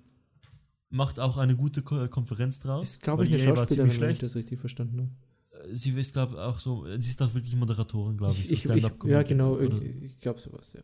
macht 0.89 1.19
auch 1.19 1.37
eine 1.37 1.55
gute 1.55 1.81
Ko 1.81 2.07
Konferenz 2.07 2.59
draus. 2.59 2.89
Ist, 2.95 3.01
glaube 3.01 3.25
ich, 3.25 3.33
eine 3.33 3.41
EA 3.43 3.49
war 3.49 3.57
Schauspielerin, 3.57 3.89
ziemlich 3.91 4.01
wenn 4.01 4.09
ich 4.11 4.17
schlecht. 4.17 4.23
das 4.23 4.35
richtig 4.35 4.59
verstanden 4.59 4.97
habe. 5.01 5.69
Äh, 5.69 5.75
Sie 5.75 5.91
ist, 5.91 6.13
glaube 6.13 6.33
ich, 6.33 6.39
auch 6.39 6.59
so, 6.59 6.85
sie 6.99 7.09
ist 7.09 7.21
auch 7.21 7.33
wirklich 7.33 7.55
Moderatorin, 7.55 8.17
glaube 8.17 8.33
ich. 8.33 8.51
Ich, 8.51 8.63
so 8.63 8.73
ich, 8.73 8.83
ich, 8.85 9.03
ja, 9.05 9.23
genau, 9.23 9.53
oder- 9.55 9.81
ich 9.81 10.17
glaube 10.17 10.39
sowas, 10.39 10.73
ja. 10.73 10.81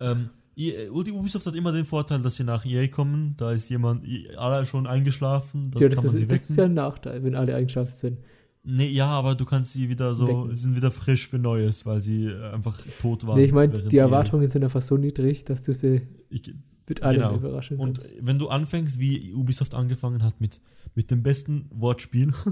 Ähm, 0.00 0.30
die 0.56 0.74
Ubisoft 1.12 1.46
hat 1.46 1.54
immer 1.54 1.70
den 1.72 1.84
Vorteil, 1.84 2.20
dass 2.20 2.36
sie 2.36 2.44
nach 2.44 2.64
EA 2.66 2.88
kommen. 2.88 3.34
Da 3.36 3.52
ist 3.52 3.68
jemand, 3.68 4.04
i- 4.06 4.28
alle 4.36 4.66
schon 4.66 4.86
eingeschlafen, 4.86 5.70
da 5.70 5.78
ja 5.80 5.88
kann 5.88 5.96
das, 5.96 6.04
man 6.04 6.14
ist, 6.14 6.20
sie 6.20 6.26
das 6.26 6.40
wecken. 6.42 6.50
ist 6.50 6.56
ja 6.56 6.64
ein 6.64 6.74
Nachteil, 6.74 7.22
wenn 7.22 7.34
alle 7.34 7.54
Eigenschaften 7.54 7.94
sind. 7.94 8.18
nee, 8.64 8.88
ja, 8.88 9.06
aber 9.06 9.34
du 9.34 9.44
kannst 9.44 9.72
sie 9.72 9.88
wieder 9.88 10.14
so, 10.14 10.26
Wecken. 10.28 10.54
sie 10.56 10.62
sind 10.62 10.76
wieder 10.76 10.90
frisch 10.90 11.28
für 11.28 11.38
Neues, 11.38 11.86
weil 11.86 12.00
sie 12.00 12.26
äh, 12.26 12.50
einfach 12.52 12.78
tot 13.00 13.26
waren. 13.26 13.38
Nee, 13.38 13.44
ich 13.44 13.52
meine, 13.52 13.72
die 13.80 13.96
EA 13.96 14.04
Erwartungen 14.06 14.48
sind 14.48 14.64
einfach 14.64 14.82
so 14.82 14.96
niedrig, 14.96 15.44
dass 15.44 15.62
du 15.62 15.72
sie 15.72 16.02
Ich, 16.28 16.52
mit 16.88 17.02
allem 17.02 17.20
Genau. 17.20 17.34
überraschen 17.36 17.78
Und 17.78 17.98
kannst. 17.98 18.14
wenn 18.20 18.38
du 18.38 18.48
anfängst, 18.48 18.98
wie 18.98 19.34
Ubisoft 19.34 19.74
angefangen 19.74 20.22
hat, 20.22 20.40
mit, 20.40 20.60
mit 20.94 21.10
dem 21.10 21.22
besten 21.22 21.66
Wortspiel. 21.70 22.32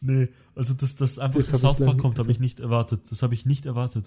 nee, 0.00 0.28
also 0.54 0.74
dass 0.74 0.94
das 0.94 1.18
einfach 1.18 1.40
Das 1.40 1.60
South 1.60 1.78
Park 1.78 1.98
kommt, 1.98 2.18
habe 2.18 2.30
ich 2.30 2.40
nicht 2.40 2.60
erwartet. 2.60 3.02
Das 3.10 3.22
habe 3.22 3.34
ich 3.34 3.46
nicht 3.46 3.66
erwartet. 3.66 4.06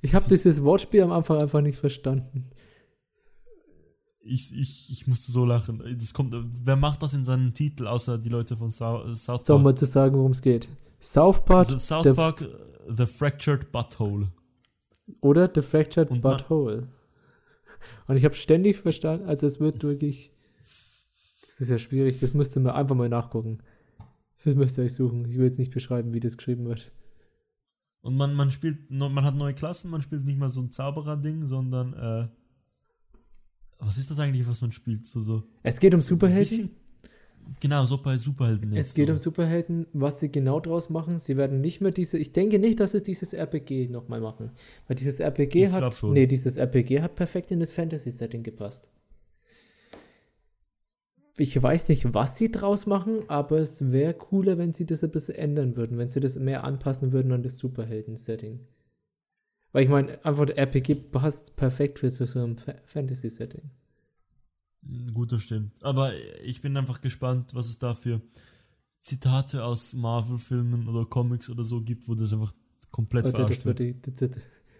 Ich 0.00 0.14
habe 0.14 0.24
dieses 0.28 0.62
Wortspiel 0.62 1.02
am 1.02 1.12
Anfang 1.12 1.40
einfach 1.40 1.60
nicht 1.60 1.78
verstanden. 1.78 2.44
Ich, 4.24 4.56
ich, 4.56 4.88
ich 4.90 5.06
musste 5.08 5.32
so 5.32 5.44
lachen. 5.44 5.82
Das 5.98 6.14
kommt, 6.14 6.32
wer 6.64 6.76
macht 6.76 7.02
das 7.02 7.12
in 7.14 7.24
seinen 7.24 7.54
Titel, 7.54 7.88
außer 7.88 8.18
die 8.18 8.28
Leute 8.28 8.56
von 8.56 8.70
South, 8.70 9.16
South 9.16 9.44
So, 9.44 9.56
um 9.56 9.62
Park? 9.64 9.74
mal 9.74 9.78
zu 9.78 9.86
sagen, 9.86 10.16
worum 10.16 10.30
es 10.30 10.40
geht. 10.40 10.68
South 11.00 11.44
Park 11.44 11.68
Also 11.68 11.78
South 11.80 12.14
Park, 12.14 12.42
äh, 12.42 12.46
The 12.96 13.06
Fractured 13.06 13.72
Butthole. 13.72 14.28
oder 15.20 15.50
The 15.52 15.62
Fractured 15.62 16.22
Butthole. 16.22 16.86
Und 18.06 18.16
ich 18.16 18.24
habe 18.24 18.34
ständig 18.34 18.78
verstanden, 18.78 19.26
also 19.26 19.46
es 19.46 19.60
wird 19.60 19.82
wirklich. 19.82 20.32
Das 21.46 21.60
ist 21.60 21.68
ja 21.68 21.78
schwierig, 21.78 22.18
das 22.20 22.34
müsst 22.34 22.56
ihr 22.56 22.60
mir 22.60 22.74
einfach 22.74 22.94
mal 22.94 23.08
nachgucken. 23.08 23.58
Das 24.44 24.54
müsst 24.54 24.78
ihr 24.78 24.84
euch 24.84 24.94
suchen. 24.94 25.26
Ich 25.26 25.36
will 25.36 25.44
jetzt 25.44 25.58
nicht 25.58 25.72
beschreiben, 25.72 26.14
wie 26.14 26.20
das 26.20 26.36
geschrieben 26.36 26.64
wird. 26.64 26.88
Und 28.00 28.16
man, 28.16 28.34
man 28.34 28.50
spielt, 28.50 28.90
man 28.90 29.24
hat 29.24 29.36
neue 29.36 29.54
Klassen, 29.54 29.90
man 29.90 30.02
spielt 30.02 30.24
nicht 30.24 30.38
mal 30.38 30.48
so 30.48 30.60
ein 30.60 30.70
Zauberer-Ding, 30.70 31.46
sondern, 31.46 31.92
äh, 31.94 32.28
was 33.78 33.98
ist 33.98 34.10
das 34.10 34.18
eigentlich, 34.18 34.48
was 34.48 34.60
man 34.60 34.72
spielt? 34.72 35.06
So, 35.06 35.20
so. 35.20 35.44
Es 35.62 35.78
geht 35.78 35.94
um 35.94 36.00
so 36.00 36.08
Superhelden. 36.08 36.70
Genau, 37.60 37.84
so 37.84 37.98
bei 38.00 38.16
Superhelden. 38.18 38.72
Es 38.76 38.94
geht 38.94 39.08
so. 39.08 39.12
um 39.12 39.18
Superhelden, 39.18 39.86
was 39.92 40.20
sie 40.20 40.30
genau 40.30 40.60
draus 40.60 40.90
machen. 40.90 41.18
Sie 41.18 41.36
werden 41.36 41.60
nicht 41.60 41.80
mehr 41.80 41.90
diese, 41.92 42.18
ich 42.18 42.32
denke 42.32 42.58
nicht, 42.58 42.80
dass 42.80 42.92
sie 42.92 43.02
dieses 43.02 43.32
RPG 43.32 43.88
nochmal 43.88 44.20
machen. 44.20 44.52
Weil 44.86 44.96
dieses 44.96 45.20
RPG 45.20 45.64
Ich 45.66 45.70
hat, 45.72 46.02
nee, 46.04 46.26
dieses 46.26 46.56
RPG 46.56 47.00
hat 47.02 47.14
perfekt 47.14 47.50
in 47.50 47.60
das 47.60 47.70
Fantasy-Setting 47.72 48.42
gepasst. 48.42 48.90
Ich 51.38 51.60
weiß 51.60 51.88
nicht, 51.88 52.12
was 52.12 52.36
sie 52.36 52.50
draus 52.50 52.84
machen, 52.86 53.24
aber 53.28 53.58
es 53.58 53.90
wäre 53.90 54.12
cooler, 54.14 54.58
wenn 54.58 54.72
sie 54.72 54.84
das 54.84 55.02
ein 55.02 55.10
bisschen 55.10 55.34
ändern 55.36 55.76
würden, 55.76 55.96
wenn 55.96 56.10
sie 56.10 56.20
das 56.20 56.36
mehr 56.38 56.64
anpassen 56.64 57.12
würden 57.12 57.32
an 57.32 57.42
das 57.42 57.56
Superhelden-Setting. 57.58 58.60
Weil 59.72 59.84
ich 59.84 59.88
meine, 59.88 60.22
einfach 60.24 60.44
der 60.44 60.58
RPG 60.58 60.94
passt 61.10 61.56
perfekt 61.56 62.00
für 62.00 62.10
so 62.10 62.24
ein 62.38 62.58
Fa- 62.58 62.74
Fantasy-Setting. 62.84 63.70
Gut, 65.14 65.32
das 65.32 65.42
stimmt. 65.42 65.72
Aber 65.82 66.12
ich 66.44 66.60
bin 66.60 66.76
einfach 66.76 67.00
gespannt, 67.00 67.54
was 67.54 67.66
es 67.68 67.78
da 67.78 67.94
für 67.94 68.20
Zitate 69.00 69.64
aus 69.64 69.92
Marvel-Filmen 69.94 70.88
oder 70.88 71.04
Comics 71.06 71.48
oder 71.50 71.64
so 71.64 71.80
gibt, 71.82 72.08
wo 72.08 72.14
das 72.14 72.32
einfach 72.32 72.52
komplett 72.90 73.24
Also 73.26 73.36
verarscht 73.36 73.58
das 73.58 73.64
wird 73.64 73.78
die, 73.78 74.00
da, 74.00 74.10
da, 74.12 74.26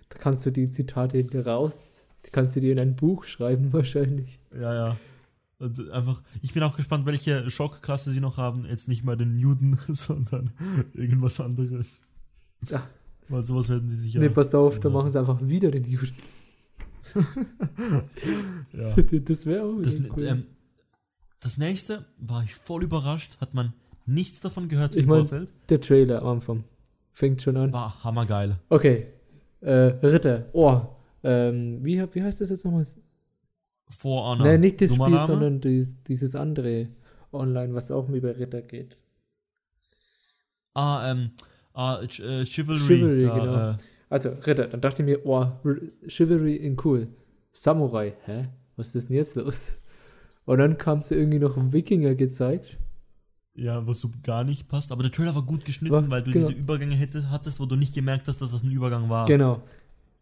da 0.09 0.19
kannst 0.19 0.45
du 0.47 0.51
die 0.53 0.69
Zitate 0.71 1.25
raus, 1.45 2.07
die 2.27 2.31
kannst 2.31 2.55
du 2.57 2.61
dir 2.61 2.73
in 2.73 2.79
ein 2.79 2.97
Buch 2.97 3.25
schreiben 3.25 3.73
wahrscheinlich. 3.73 4.41
Ja, 4.55 4.75
ja. 4.75 4.97
Und 5.59 5.91
einfach, 5.91 6.23
ich 6.41 6.53
bin 6.53 6.63
auch 6.65 6.77
gespannt, 6.77 7.07
welche 7.07 7.49
Schockklasse 7.49 8.11
sie 8.11 8.21
noch 8.21 8.37
haben. 8.37 8.65
Jetzt 8.65 8.89
nicht 8.89 9.05
mal 9.05 9.17
den 9.17 9.37
Newton, 9.37 9.79
sondern 9.89 10.53
irgendwas 10.93 11.39
anderes. 11.39 12.01
Ja. 12.69 12.83
Weil 13.29 13.45
sowas 13.45 13.69
werden 13.69 13.89
sie 13.89 13.97
sicher. 13.97 14.19
nee, 14.19 14.29
pass 14.29 14.53
auf, 14.55 14.81
da 14.81 14.89
Ja. 14.89 14.95
machen 14.95 15.11
sie 15.11 15.19
einfach 15.21 15.41
wieder 15.41 15.71
den 15.71 15.85
Juden. 15.85 16.11
ja. 18.73 18.95
das 19.21 19.47
wäre 19.47 19.65
auch 19.65 19.81
Das, 19.83 19.99
cool. 20.17 20.27
ähm, 20.27 20.47
das 21.41 21.59
nächste 21.59 22.05
war 22.19 22.43
ich 22.45 22.55
voll 22.55 22.85
überrascht, 22.85 23.39
hat 23.41 23.55
man 23.55 23.73
nichts 24.07 24.41
davon 24.41 24.69
gehört 24.69 24.95
Ich 24.97 25.03
im 25.05 25.09
mein- 25.09 25.21
Vorfeld. 25.27 25.53
Der 25.69 25.81
Trailer 25.81 26.23
am 26.23 26.29
Anfang 26.29 26.65
fängt 27.13 27.43
schon 27.43 27.57
an. 27.57 27.73
War 27.73 28.03
hammergeil. 28.05 28.57
Okay, 28.69 29.07
äh, 29.61 29.71
Ritter, 29.73 30.47
oh, 30.53 30.81
ähm, 31.23 31.85
wie, 31.85 32.03
wie 32.13 32.23
heißt 32.23 32.41
das 32.41 32.51
jetzt 32.51 32.65
nochmal? 32.65 32.87
For 33.89 34.25
Honor. 34.25 34.47
Nein, 34.47 34.61
nicht 34.61 34.81
das 34.81 34.89
Spiel, 34.91 34.99
Nummer 35.05 35.27
sondern 35.27 35.61
dies, 35.61 36.03
dieses 36.05 36.35
andere 36.35 36.89
online, 37.33 37.75
was 37.75 37.91
auch 37.91 38.09
über 38.09 38.37
Ritter 38.37 38.63
geht. 38.63 38.97
Ah, 40.75 41.11
ähm, 41.11 41.31
ah, 41.75 42.05
Ch 42.07 42.21
äh, 42.21 42.45
Chivalry. 42.47 42.81
Chivalry, 42.81 43.21
da, 43.25 43.39
genau. 43.39 43.71
Äh, 43.73 43.77
Also, 44.13 44.29
Ritter, 44.31 44.67
dann 44.69 44.81
dachte 44.81 45.03
ich 45.03 45.07
mir, 45.07 45.25
oh, 45.27 45.47
Chivalry 46.07 46.57
in 46.57 46.77
cool. 46.85 47.09
Samurai, 47.53 48.15
hä? 48.27 48.49
Was 48.77 48.95
ist 48.95 49.09
denn 49.09 49.17
jetzt 49.17 49.37
los? 49.37 49.73
Und 50.45 50.59
dann 50.59 50.77
kam 50.77 51.01
so 51.03 51.15
irgendwie 51.15 51.39
noch 51.39 51.57
ein 51.57 51.73
Wikinger 51.73 52.15
gezeigt. 52.15 52.77
ja, 53.55 53.87
was 53.87 54.01
so 54.01 54.11
gar 54.23 54.45
nicht 54.45 54.69
passt. 54.69 54.93
Aber 54.93 55.03
der 55.03 55.13
Trailer 55.13 55.35
war 55.35 55.43
gut 55.43 55.65
geschnitten, 55.65 55.95
War- 55.95 56.11
weil 56.11 56.23
du 56.23 56.31
genau. 56.31 56.49
diese 56.49 56.59
Übergänge 56.59 56.95
hättest, 56.95 57.31
hattest, 57.31 57.61
wo 57.61 57.67
du 57.67 57.77
nicht 57.77 57.95
gemerkt 57.95 58.27
hast, 58.29 58.41
dass 58.41 58.51
das 58.53 58.63
ein 58.63 58.71
Übergang 58.71 59.09
war. 59.09 59.27
Genau. 59.27 59.63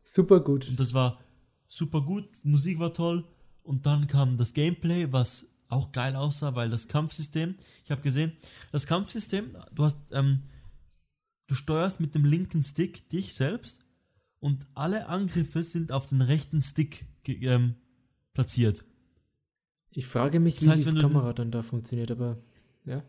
Super 0.02 0.40
gut. 0.40 0.68
Und 0.68 0.78
das 0.80 0.94
war 0.94 1.18
super 1.66 2.00
gut, 2.02 2.26
Musik 2.42 2.78
war 2.78 2.92
toll. 2.92 3.24
Und 3.62 3.86
dann 3.86 4.06
kam 4.08 4.36
das 4.36 4.52
Gameplay, 4.52 5.06
was 5.10 5.46
auch 5.68 5.92
geil 5.92 6.16
aussah, 6.16 6.54
weil 6.56 6.70
das 6.70 6.88
Kampfsystem, 6.88 7.54
ich 7.84 7.90
habe 7.92 8.02
gesehen, 8.02 8.32
das 8.72 8.86
Kampfsystem, 8.86 9.50
du 9.74 9.84
hast, 9.84 9.96
ähm, 10.12 10.40
du 11.51 11.55
steuerst 11.55 12.01
mit 12.01 12.14
dem 12.14 12.24
linken 12.24 12.62
Stick 12.62 13.09
dich 13.10 13.35
selbst 13.35 13.81
und 14.39 14.66
alle 14.74 15.09
Angriffe 15.09 15.62
sind 15.64 15.90
auf 15.93 16.06
den 16.06 16.22
rechten 16.22 16.62
Stick 16.62 17.06
ähm, 17.27 17.74
platziert. 18.32 18.85
Ich 19.93 20.06
frage 20.06 20.39
mich, 20.39 20.56
Das 20.56 20.64
wie 20.64 20.70
heißt, 20.70 20.86
die 20.86 20.94
Kamera 21.01 21.32
dann 21.32 21.51
da 21.51 21.62
funktioniert, 21.62 22.10
aber 22.12 22.39
ja. 22.85 23.02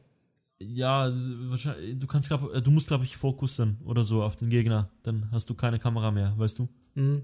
Ja, 0.60 1.12
wahrscheinlich, 1.50 1.98
du 2.00 2.08
kannst, 2.08 2.30
glaub, 2.30 2.54
äh, 2.54 2.62
du 2.62 2.72
musst, 2.72 2.88
glaube 2.88 3.04
ich, 3.04 3.18
fokussen 3.18 3.78
oder 3.84 4.04
so 4.04 4.24
auf 4.24 4.36
den 4.36 4.50
Gegner. 4.50 4.92
Dann 5.04 5.30
hast 5.32 5.50
du 5.50 5.54
keine 5.56 5.80
Kamera 5.80 6.12
mehr, 6.12 6.38
weißt 6.38 6.60
du, 6.60 6.68
Mhm. 6.96 7.24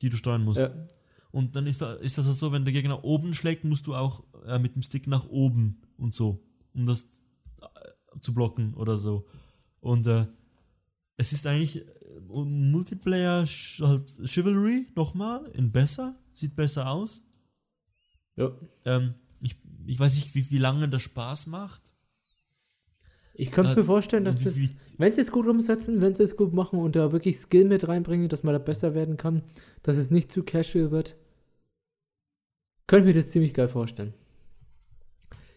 die 0.00 0.08
du 0.08 0.16
steuern 0.16 0.44
musst. 0.44 0.60
ja. 0.60 0.72
Und 1.32 1.56
dann 1.56 1.66
ist, 1.66 1.80
da, 1.80 1.94
ist 1.94 2.18
das 2.18 2.26
so, 2.38 2.52
wenn 2.52 2.64
der 2.64 2.72
Gegner 2.72 3.04
oben 3.04 3.34
schlägt, 3.34 3.64
musst 3.64 3.86
du 3.86 3.94
auch 3.94 4.22
äh, 4.46 4.58
mit 4.58 4.74
dem 4.74 4.82
Stick 4.82 5.06
nach 5.06 5.26
oben 5.28 5.80
und 5.96 6.12
so, 6.14 6.42
um 6.74 6.84
das 6.86 7.04
äh, 7.60 8.20
zu 8.20 8.34
blocken 8.34 8.74
oder 8.74 8.98
so. 8.98 9.26
Und 9.80 10.06
äh, 10.06 10.26
es 11.16 11.32
ist 11.32 11.46
eigentlich 11.46 11.76
äh, 11.76 11.84
Multiplayer 12.28 13.44
halt 13.80 14.10
Chivalry 14.24 14.86
nochmal 14.96 15.46
in 15.54 15.70
besser, 15.72 16.14
sieht 16.34 16.56
besser 16.56 16.88
aus. 16.90 17.22
ja. 18.36 18.50
Ähm, 18.84 19.14
ich, 19.40 19.56
ich 19.86 19.98
weiß 19.98 20.14
nicht, 20.14 20.34
wie, 20.34 20.50
wie 20.50 20.58
lange 20.58 20.88
das 20.88 21.02
Spaß 21.02 21.46
macht. 21.48 21.82
Ich 23.34 23.50
könnte 23.50 23.72
Äh, 23.72 23.76
mir 23.76 23.84
vorstellen, 23.84 24.24
dass 24.24 24.42
das, 24.44 24.56
wenn 24.98 25.10
sie 25.12 25.20
es 25.20 25.30
gut 25.32 25.46
umsetzen, 25.46 26.02
wenn 26.02 26.14
sie 26.14 26.22
es 26.22 26.36
gut 26.36 26.52
machen 26.52 26.78
und 26.78 26.96
da 26.96 27.12
wirklich 27.12 27.38
Skill 27.38 27.64
mit 27.64 27.88
reinbringen, 27.88 28.28
dass 28.28 28.42
man 28.42 28.52
da 28.52 28.58
besser 28.58 28.94
werden 28.94 29.16
kann, 29.16 29.42
dass 29.82 29.96
es 29.96 30.10
nicht 30.10 30.30
zu 30.30 30.42
casual 30.44 30.90
wird, 30.90 31.16
könnte 32.86 33.06
mir 33.06 33.14
das 33.14 33.28
ziemlich 33.28 33.54
geil 33.54 33.68
vorstellen. 33.68 34.12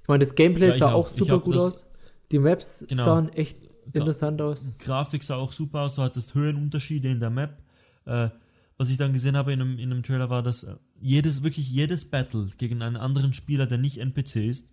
Ich 0.02 0.08
meine, 0.08 0.24
das 0.24 0.36
Gameplay 0.36 0.70
Ja, 0.70 0.78
sah 0.78 0.94
auch. 0.94 1.06
auch 1.06 1.10
super 1.10 1.34
hab 1.34 1.44
gut 1.44 1.56
aus. 1.58 1.86
Die 2.32 2.40
Maps 2.40 2.86
Genau. 2.88 3.06
sahen 3.06 3.30
echt 3.30 3.58
interessant 3.94 4.42
aus. 4.42 4.74
Grafik 4.80 5.24
sah 5.24 5.36
auch 5.36 5.52
super 5.52 5.82
aus, 5.82 5.96
du 5.96 6.02
hattest 6.02 6.34
Höhenunterschiede 6.34 7.10
in 7.10 7.20
der 7.20 7.30
Map. 7.30 7.62
Äh, 8.06 8.30
was 8.78 8.90
ich 8.90 8.98
dann 8.98 9.14
gesehen 9.14 9.38
habe 9.38 9.54
in 9.54 9.62
einem, 9.62 9.80
in 9.80 9.92
einem 9.92 10.04
Trailer 10.04 10.30
war, 10.30 10.44
dass 10.44 10.64
äh, 10.64 10.76
jedes, 11.00 11.44
wirklich 11.44 11.70
jedes 11.72 12.06
Battle 12.06 12.48
gegen 12.58 12.82
einen 12.82 12.98
anderen 12.98 13.34
Spieler, 13.34 13.68
der 13.68 13.78
nicht 13.78 14.00
NPC 14.00 14.36
ist, 14.38 14.68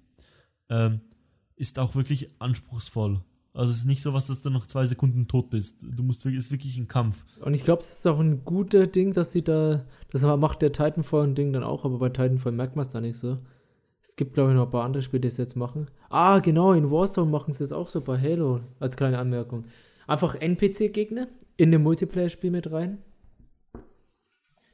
ähm, 0.68 1.00
ist 1.56 1.78
auch 1.78 1.94
wirklich 1.94 2.30
anspruchsvoll. 2.40 3.22
Also 3.54 3.70
es 3.70 3.78
ist 3.78 3.84
nicht 3.84 4.02
so 4.02 4.14
was, 4.14 4.26
dass 4.28 4.40
du 4.40 4.48
nach 4.48 4.66
zwei 4.66 4.86
Sekunden 4.86 5.28
tot 5.28 5.50
bist. 5.50 5.82
Du 5.82 6.02
musst 6.02 6.24
wirklich, 6.24 6.38
es 6.38 6.46
ist 6.46 6.52
wirklich 6.52 6.78
ein 6.78 6.88
Kampf. 6.88 7.24
Und 7.40 7.52
ich 7.52 7.64
glaube, 7.64 7.82
es 7.82 7.92
ist 7.92 8.06
auch 8.06 8.18
ein 8.18 8.44
guter 8.44 8.86
Ding, 8.86 9.12
dass 9.12 9.32
sie 9.32 9.42
da, 9.42 9.84
das 10.10 10.22
macht 10.22 10.62
der 10.62 10.72
Titanfall 10.72 11.24
ein 11.24 11.34
Ding 11.34 11.52
dann 11.52 11.62
auch, 11.62 11.84
aber 11.84 11.98
bei 11.98 12.08
Titanfall 12.08 12.52
merkt 12.52 12.76
man 12.76 12.86
es 12.86 12.92
da 12.92 13.00
nicht 13.00 13.18
so. 13.18 13.38
Es 14.02 14.16
gibt, 14.16 14.34
glaube 14.34 14.50
ich, 14.50 14.56
noch 14.56 14.64
ein 14.66 14.70
paar 14.70 14.84
andere 14.84 15.02
Spiele, 15.02 15.20
die 15.20 15.28
es 15.28 15.36
jetzt 15.36 15.56
machen. 15.56 15.88
Ah, 16.10 16.40
genau, 16.40 16.72
in 16.72 16.90
Warzone 16.90 17.30
machen 17.30 17.52
sie 17.52 17.62
es 17.62 17.72
auch 17.72 17.88
so 17.88 18.00
bei 18.00 18.18
Halo, 18.20 18.60
als 18.80 18.96
kleine 18.96 19.18
Anmerkung. 19.18 19.64
Einfach 20.06 20.34
NPC-Gegner 20.34 21.28
in 21.56 21.70
dem 21.70 21.82
Multiplayer-Spiel 21.84 22.50
mit 22.50 22.72
rein, 22.72 22.98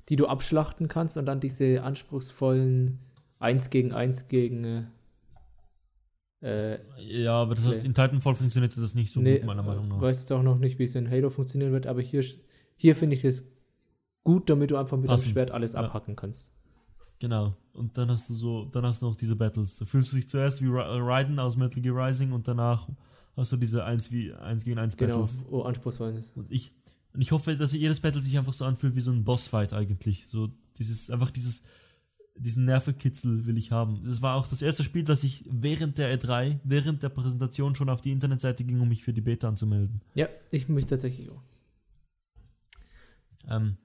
die 0.09 0.17
du 0.17 0.27
abschlachten 0.27 0.89
kannst 0.89 1.19
und 1.19 1.27
dann 1.27 1.41
diese 1.41 1.83
anspruchsvollen 1.83 2.99
1 3.39 3.71
gegen 3.71 3.93
1 3.93 4.29
gegen 4.29 4.65
äh, 4.65 4.83
äh, 6.41 6.79
Ja, 6.99 7.35
aber 7.35 7.55
das 7.55 7.67
heißt, 7.67 7.83
Nee. 7.83 7.89
in 7.89 7.95
Titanfall 7.95 8.35
funktionierte 8.35 8.81
das 8.81 8.95
nicht 8.95 9.13
so 9.13 9.21
nee, 9.21 9.39
gut, 9.39 9.47
meiner 9.47 9.63
Meinung 9.63 9.89
nach. 9.89 10.01
weiß 10.01 10.21
jetzt 10.21 10.33
auch 10.33 10.43
noch 10.43 10.59
nicht, 10.59 10.79
wie 10.79 10.85
es 10.85 10.95
in 10.95 11.11
Halo 11.11 11.31
funktionieren 11.31 11.73
wird, 11.73 11.87
aber 11.87 12.01
hier, 12.01 12.25
hier 12.77 12.95
finde 12.95 13.17
ich 13.17 13.25
es 13.25 13.45
gut, 14.25 14.49
damit 14.49 14.71
du 14.71 14.77
einfach 14.77 14.97
mit 14.97 15.09
Passend, 15.09 15.29
dem 15.29 15.33
Schwert 15.35 15.51
alles 15.51 15.75
ja. 15.75 15.81
abhacken 15.81 16.17
kannst. 16.17 16.53
Genau. 17.21 17.51
Und 17.73 17.99
dann 17.99 18.11
hast 18.11 18.29
du 18.31 18.35
so, 18.35 18.67
dann 18.67 18.85
hast 18.85 19.03
du 19.03 19.07
noch 19.07 19.17
diese 19.17 19.35
Battles. 19.35 19.77
Da 19.77 19.85
fühlst 19.85 20.13
du 20.13 20.17
dich 20.17 20.29
zuerst 20.29 20.63
wie 20.63 20.69
Ra- 20.69 20.97
Raiden 20.99 21.39
aus 21.41 21.57
Metal 21.57 21.83
Gear 21.83 21.97
Rising 22.07 22.31
und 22.33 22.47
danach 22.47 22.89
hast 23.37 23.51
du 23.53 23.57
diese 23.57 23.85
1 23.85 24.13
wie 24.13 24.33
1 24.33 24.65
gegen 24.65 24.79
1 24.79 24.97
Genau, 24.97 25.21
Battles. 25.23 25.41
oh, 25.51 25.63
anspruchsvoll 25.63 26.15
ist. 26.15 26.37
Und 26.37 26.51
ich, 26.51 26.73
und 27.13 27.21
ich 27.21 27.33
hoffe, 27.33 27.57
dass 27.57 27.73
jedes 27.73 27.99
Battle 28.01 28.23
sich 28.23 28.39
einfach 28.39 28.53
so 28.53 28.65
anfühlt 28.65 28.95
wie 28.95 29.01
so 29.01 29.11
ein 29.11 29.25
Bossfight 29.25 29.73
eigentlich. 29.73 30.27
So 30.29 30.49
dieses, 30.79 31.11
einfach 31.11 31.33
dieses, 31.33 31.63
diesen 32.37 32.65
Nervenkitzel 32.67 33.47
will 33.47 33.59
ich 33.59 33.73
haben. 33.73 34.01
Das 34.05 34.23
war 34.23 34.37
auch 34.37 34.47
das 34.47 34.63
erste 34.63 34.85
Spiel, 34.85 35.03
das 35.03 35.25
ich 35.25 35.45
während 35.51 35.99
der 35.99 36.17
E3, 36.17 36.61
während 36.63 37.03
der 37.03 37.09
Präsentation 37.09 37.75
schon 37.75 37.89
auf 37.89 38.01
die 38.01 38.13
Internetseite 38.13 38.63
ging, 38.63 38.81
um 38.81 38.89
mich 38.89 39.03
für 39.03 39.13
die 39.13 39.21
Beta 39.23 39.49
anzumelden. 39.49 40.03
Ja, 40.15 40.29
ich 40.53 40.69
mich 40.69 40.87
tatsächlich 40.87 41.31
auch. 41.31 41.43
Ähm, 43.49 43.77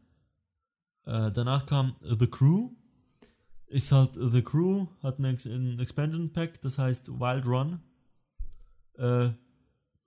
äh, 1.05 1.31
danach 1.31 1.65
kam 1.65 1.95
The 2.01 2.27
Crew. 2.27 2.69
Ist 3.73 3.91
halt 3.91 4.11
The 4.13 4.41
Crew, 4.43 4.85
hat 5.01 5.17
ein, 5.17 5.25
Ex 5.25 5.47
ein 5.47 5.79
Expansion 5.79 6.31
Pack, 6.31 6.61
das 6.61 6.77
heißt 6.77 7.07
Wild 7.19 7.47
Run. 7.47 7.79
Äh, 8.99 9.31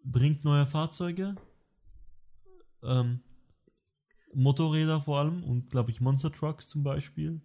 bringt 0.05 0.44
neue 0.44 0.66
Fahrzeuge. 0.66 1.34
Ähm, 2.84 3.20
Motorräder 4.32 5.01
vor 5.01 5.18
allem 5.18 5.43
und 5.43 5.70
glaube 5.70 5.90
ich 5.90 6.01
Monster 6.01 6.30
Trucks 6.30 6.68
zum 6.68 6.84
Beispiel. 6.84 7.40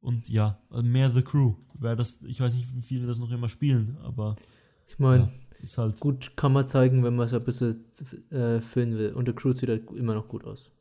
Und 0.00 0.28
ja, 0.28 0.58
äh, 0.72 0.82
mehr 0.82 1.12
The 1.12 1.22
Crew. 1.22 1.54
Wer 1.78 1.94
das, 1.94 2.18
ich 2.22 2.40
weiß 2.40 2.54
nicht, 2.54 2.74
wie 2.74 2.82
viele 2.82 3.06
das 3.06 3.18
noch 3.20 3.30
immer 3.30 3.48
spielen, 3.48 3.98
aber 4.02 4.34
Ich 4.88 4.98
meine, 4.98 5.24
Ja. 5.24 5.30
ist 5.62 5.78
halt. 5.78 6.00
gut 6.00 6.36
kann 6.36 6.52
man 6.52 6.66
zeigen, 6.66 7.04
wenn 7.04 7.14
man 7.14 7.26
es 7.26 7.34
ein 7.34 7.44
bisschen 7.44 7.84
äh, 8.30 8.60
füllen 8.60 8.98
will. 8.98 9.12
Und 9.12 9.26
der 9.26 9.34
Crew 9.36 9.52
sieht 9.52 9.68
halt 9.68 9.88
immer 9.92 10.14
noch 10.14 10.26
gut 10.26 10.44
aus. 10.44 10.72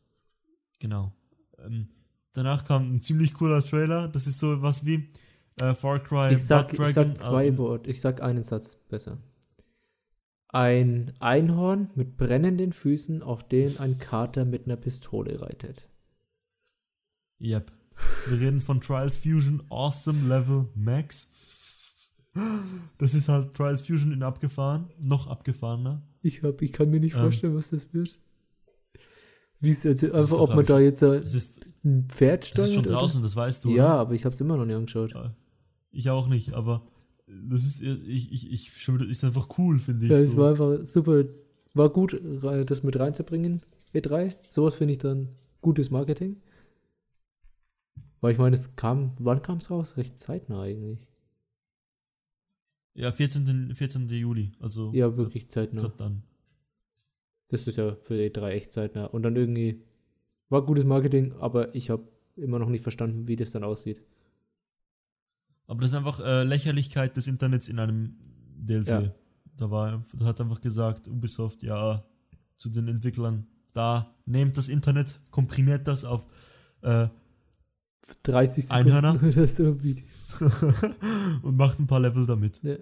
Genau. 0.79 1.13
Ähm, 1.59 1.89
danach 2.33 2.65
kam 2.65 2.95
ein 2.95 3.01
ziemlich 3.01 3.33
cooler 3.33 3.63
Trailer. 3.63 4.07
Das 4.07 4.27
ist 4.27 4.39
so 4.39 4.61
was 4.61 4.85
wie 4.85 5.09
äh, 5.59 5.73
Far 5.73 5.99
Cry 5.99 6.33
Ich 6.33 6.43
sag, 6.43 6.69
Blood 6.69 6.89
ich 6.89 6.93
Dragon, 6.95 7.15
sag 7.15 7.17
zwei 7.17 7.47
ähm, 7.47 7.57
Worte, 7.57 7.89
ich 7.89 8.01
sag 8.01 8.21
einen 8.21 8.43
Satz 8.43 8.77
besser. 8.89 9.17
Ein 10.51 11.13
Einhorn 11.19 11.91
mit 11.93 12.17
brennenden 12.17 12.73
Füßen, 12.73 13.21
auf 13.21 13.47
den 13.47 13.77
ein 13.79 13.99
Kater 13.99 14.45
mit 14.45 14.65
einer 14.65 14.77
Pistole 14.77 15.39
reitet. 15.41 15.89
Yep. 17.39 17.71
Wir 18.27 18.39
reden 18.39 18.61
von 18.61 18.81
Trials 18.81 19.17
Fusion 19.17 19.61
Awesome 19.69 20.27
Level 20.27 20.69
Max. 20.73 21.29
Das 22.97 23.13
ist 23.13 23.29
halt 23.29 23.53
Trials 23.53 23.81
Fusion 23.81 24.11
in 24.11 24.23
abgefahren, 24.23 24.89
noch 24.99 25.27
abgefahrener. 25.27 26.01
Ich, 26.21 26.43
hab, 26.43 26.61
ich 26.61 26.71
kann 26.71 26.89
mir 26.89 26.99
nicht 26.99 27.15
Ähm. 27.15 27.21
vorstellen, 27.21 27.55
was 27.55 27.69
das 27.69 27.93
wird. 27.93 28.19
Wie 29.59 29.71
es 29.71 29.83
jetzt, 29.83 30.03
ist 30.03 30.13
einfach, 30.13 30.39
ob 30.39 30.55
man 30.55 30.65
da 30.65 30.79
jetzt 30.79 31.01
äh, 31.01 31.17
Es 31.17 31.33
ist, 31.33 31.65
ein 31.83 32.07
Pferd 32.09 32.43
es 32.43 32.49
steuert. 32.49 32.69
ist 32.69 32.75
schon 32.75 32.85
oder? 32.85 32.93
draußen, 32.93 33.21
das 33.21 33.35
weißt 33.35 33.65
du. 33.65 33.69
Ja, 33.69 33.85
oder? 33.85 33.93
aber 33.99 34.13
ich 34.13 34.25
habe 34.25 34.33
es 34.33 34.41
immer 34.41 34.57
noch 34.57 34.65
nicht 34.65 34.75
angeschaut. 34.75 35.13
Ich 35.91 36.09
auch 36.09 36.27
nicht, 36.27 36.53
aber 36.53 36.85
das 37.27 37.63
ist, 37.63 37.81
ich, 37.81 38.31
ich, 38.31 38.51
ich, 38.51 38.81
schon 38.81 38.99
wieder- 38.99 39.09
ist 39.09 39.23
einfach 39.23 39.47
cool, 39.57 39.79
finde 39.79 40.05
ich. 40.05 40.11
Ja, 40.11 40.17
es 40.17 40.31
so. 40.31 40.37
war 40.37 40.49
einfach 40.51 40.85
super, 40.85 41.23
war 41.73 41.89
gut, 41.89 42.19
das 42.65 42.83
mit 42.83 42.99
reinzubringen, 42.99 43.61
E3. 43.93 44.35
Sowas 44.49 44.75
finde 44.75 44.93
ich 44.93 44.97
dann 44.99 45.29
gutes 45.61 45.89
Marketing. 45.91 46.37
Weil 48.21 48.33
ich 48.33 48.37
meine, 48.37 48.55
es 48.55 48.75
kam, 48.75 49.13
wann 49.19 49.41
kam 49.41 49.59
es 49.59 49.71
raus? 49.71 49.95
Recht 49.95 50.19
zeitnah 50.19 50.63
eigentlich. 50.63 51.07
ja, 52.93 53.11
14. 53.11 53.73
14. 53.73 54.09
Juli, 54.09 54.51
also 54.59 54.91
Ja, 54.93 55.15
wirklich 55.15 55.49
zeitnah. 55.49 55.87
dann. 55.97 56.23
Das 57.47 57.65
ist 57.65 57.77
ja 57.77 57.95
für 58.01 58.15
E3 58.15 58.49
echt 58.49 58.73
zeitnah. 58.73 59.05
Und 59.05 59.23
dann 59.23 59.35
irgendwie, 59.35 59.81
war 60.49 60.65
gutes 60.65 60.85
Marketing, 60.85 61.33
aber 61.39 61.73
ich 61.75 61.89
habe 61.89 62.07
immer 62.35 62.59
noch 62.59 62.69
nicht 62.69 62.83
verstanden, 62.83 63.27
wie 63.27 63.35
das 63.35 63.51
dann 63.51 63.63
aussieht. 63.63 64.01
Aber 65.67 65.81
das 65.81 65.91
ist 65.91 65.95
einfach 65.95 66.19
äh, 66.19 66.43
Lächerlichkeit 66.43 67.15
des 67.15 67.27
Internets 67.27 67.67
in 67.67 67.79
einem 67.79 68.17
DLC. 68.57 68.87
Ja. 68.87 69.13
Da 69.57 69.69
war, 69.69 70.03
da 70.13 70.25
hat 70.25 70.41
einfach 70.41 70.61
gesagt, 70.61 71.07
Ubisoft, 71.07 71.63
ja, 71.63 72.03
zu 72.55 72.69
den 72.69 72.87
Entwicklern, 72.87 73.45
da 73.73 74.07
nehmt 74.25 74.57
das 74.57 74.67
Internet, 74.67 75.21
komprimiert 75.31 75.87
das 75.87 76.05
auf 76.05 76.27
äh, 76.81 77.07
30 78.23 78.65
Sekunden 78.65 78.91
Einhörner? 78.91 79.23
oder 79.23 79.47
so. 79.47 79.63
Und 81.43 81.57
macht 81.57 81.79
ein 81.79 81.87
paar 81.87 81.99
Level 81.99 82.25
damit. 82.25 82.61
Ja. 82.63 82.75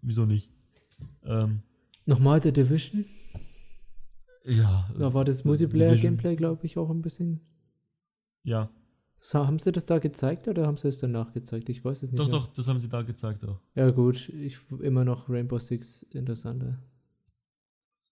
Wieso 0.00 0.26
nicht? 0.26 0.50
Ähm, 1.24 1.62
Nochmal 2.06 2.40
der 2.40 2.52
Division. 2.52 3.04
Ja. 4.44 4.88
Da 4.98 5.14
war 5.14 5.24
das. 5.24 5.44
Multiplayer-Gameplay, 5.44 6.36
glaube 6.36 6.66
ich, 6.66 6.78
auch 6.78 6.90
ein 6.90 7.02
bisschen. 7.02 7.40
Ja. 8.42 8.70
So, 9.20 9.46
haben 9.46 9.60
sie 9.60 9.70
das 9.70 9.86
da 9.86 9.98
gezeigt 9.98 10.48
oder 10.48 10.66
haben 10.66 10.76
sie 10.76 10.88
es 10.88 10.98
danach 10.98 11.32
gezeigt? 11.32 11.68
Ich 11.68 11.84
weiß 11.84 12.02
es 12.02 12.10
nicht. 12.10 12.18
Doch, 12.18 12.28
mehr. 12.28 12.40
doch, 12.40 12.48
das 12.48 12.66
haben 12.66 12.80
sie 12.80 12.88
da 12.88 13.02
gezeigt 13.02 13.44
auch. 13.44 13.60
Ja, 13.76 13.90
gut, 13.90 14.28
ich 14.30 14.58
immer 14.80 15.04
noch 15.04 15.28
Rainbow 15.28 15.60
Six 15.60 16.02
interessanter. 16.10 16.78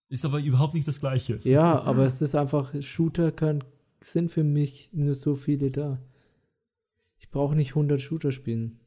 Ist 0.09 0.25
aber 0.25 0.41
überhaupt 0.41 0.75
nicht 0.75 0.87
das 0.87 1.01
gleiche. 1.01 1.41
Ja, 1.43 1.81
aber 1.85 2.07
es 2.07 2.21
ist 2.23 2.37
einfach, 2.37 2.73
Shooter 2.81 3.33
kann, 3.33 3.63
sind 4.01 4.31
für 4.31 4.45
mich 4.45 4.91
nur 4.93 5.17
so 5.17 5.35
viele 5.35 5.73
da. 5.73 6.01
Ich 7.19 7.29
brauche 7.31 7.57
nicht 7.57 7.71
100 7.71 8.01
Shooter 8.01 8.31
spielen. 8.31 8.79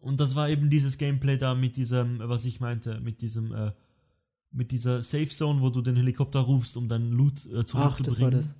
Und 0.00 0.18
das 0.18 0.34
war 0.34 0.48
eben 0.48 0.68
dieses 0.68 0.98
Gameplay 0.98 1.38
da 1.38 1.54
mit 1.54 1.76
diesem, 1.76 2.18
was 2.18 2.44
ich 2.44 2.58
meinte, 2.58 3.00
mit 3.00 3.20
diesem, 3.20 3.52
äh, 3.52 3.70
mit 4.52 4.70
dieser 4.70 5.02
Safe 5.02 5.28
Zone, 5.28 5.60
wo 5.60 5.70
du 5.70 5.80
den 5.80 5.96
Helikopter 5.96 6.40
rufst, 6.40 6.76
um 6.76 6.88
deinen 6.88 7.12
Loot 7.12 7.46
äh, 7.46 7.64
zurückzubringen. 7.64 8.30
das 8.32 8.50
das. 8.50 8.56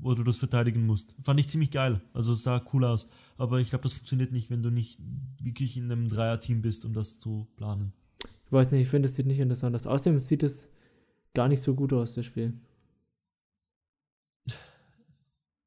Wo 0.00 0.14
du 0.14 0.22
das 0.22 0.36
verteidigen 0.36 0.86
musst. 0.86 1.16
Fand 1.22 1.40
ich 1.40 1.48
ziemlich 1.48 1.70
geil. 1.70 2.00
Also 2.12 2.32
es 2.32 2.44
sah 2.44 2.64
cool 2.72 2.84
aus. 2.84 3.08
Aber 3.36 3.58
ich 3.60 3.70
glaube, 3.70 3.82
das 3.82 3.92
funktioniert 3.92 4.32
nicht, 4.32 4.48
wenn 4.50 4.62
du 4.62 4.70
nicht 4.70 4.98
wirklich 5.40 5.76
in 5.76 5.90
einem 5.90 6.08
Dreier-Team 6.08 6.62
bist, 6.62 6.84
um 6.84 6.92
das 6.92 7.18
zu 7.18 7.48
planen. 7.56 7.92
Ich 8.46 8.52
weiß 8.52 8.72
nicht, 8.72 8.82
ich 8.82 8.88
finde, 8.88 9.08
es 9.08 9.14
sieht 9.16 9.26
nicht 9.26 9.40
interessant 9.40 9.74
aus. 9.74 9.86
Außerdem 9.86 10.20
sieht 10.20 10.42
es 10.42 10.68
gar 11.34 11.48
nicht 11.48 11.62
so 11.62 11.74
gut 11.74 11.92
aus, 11.92 12.14
das 12.14 12.26
Spiel. 12.26 12.54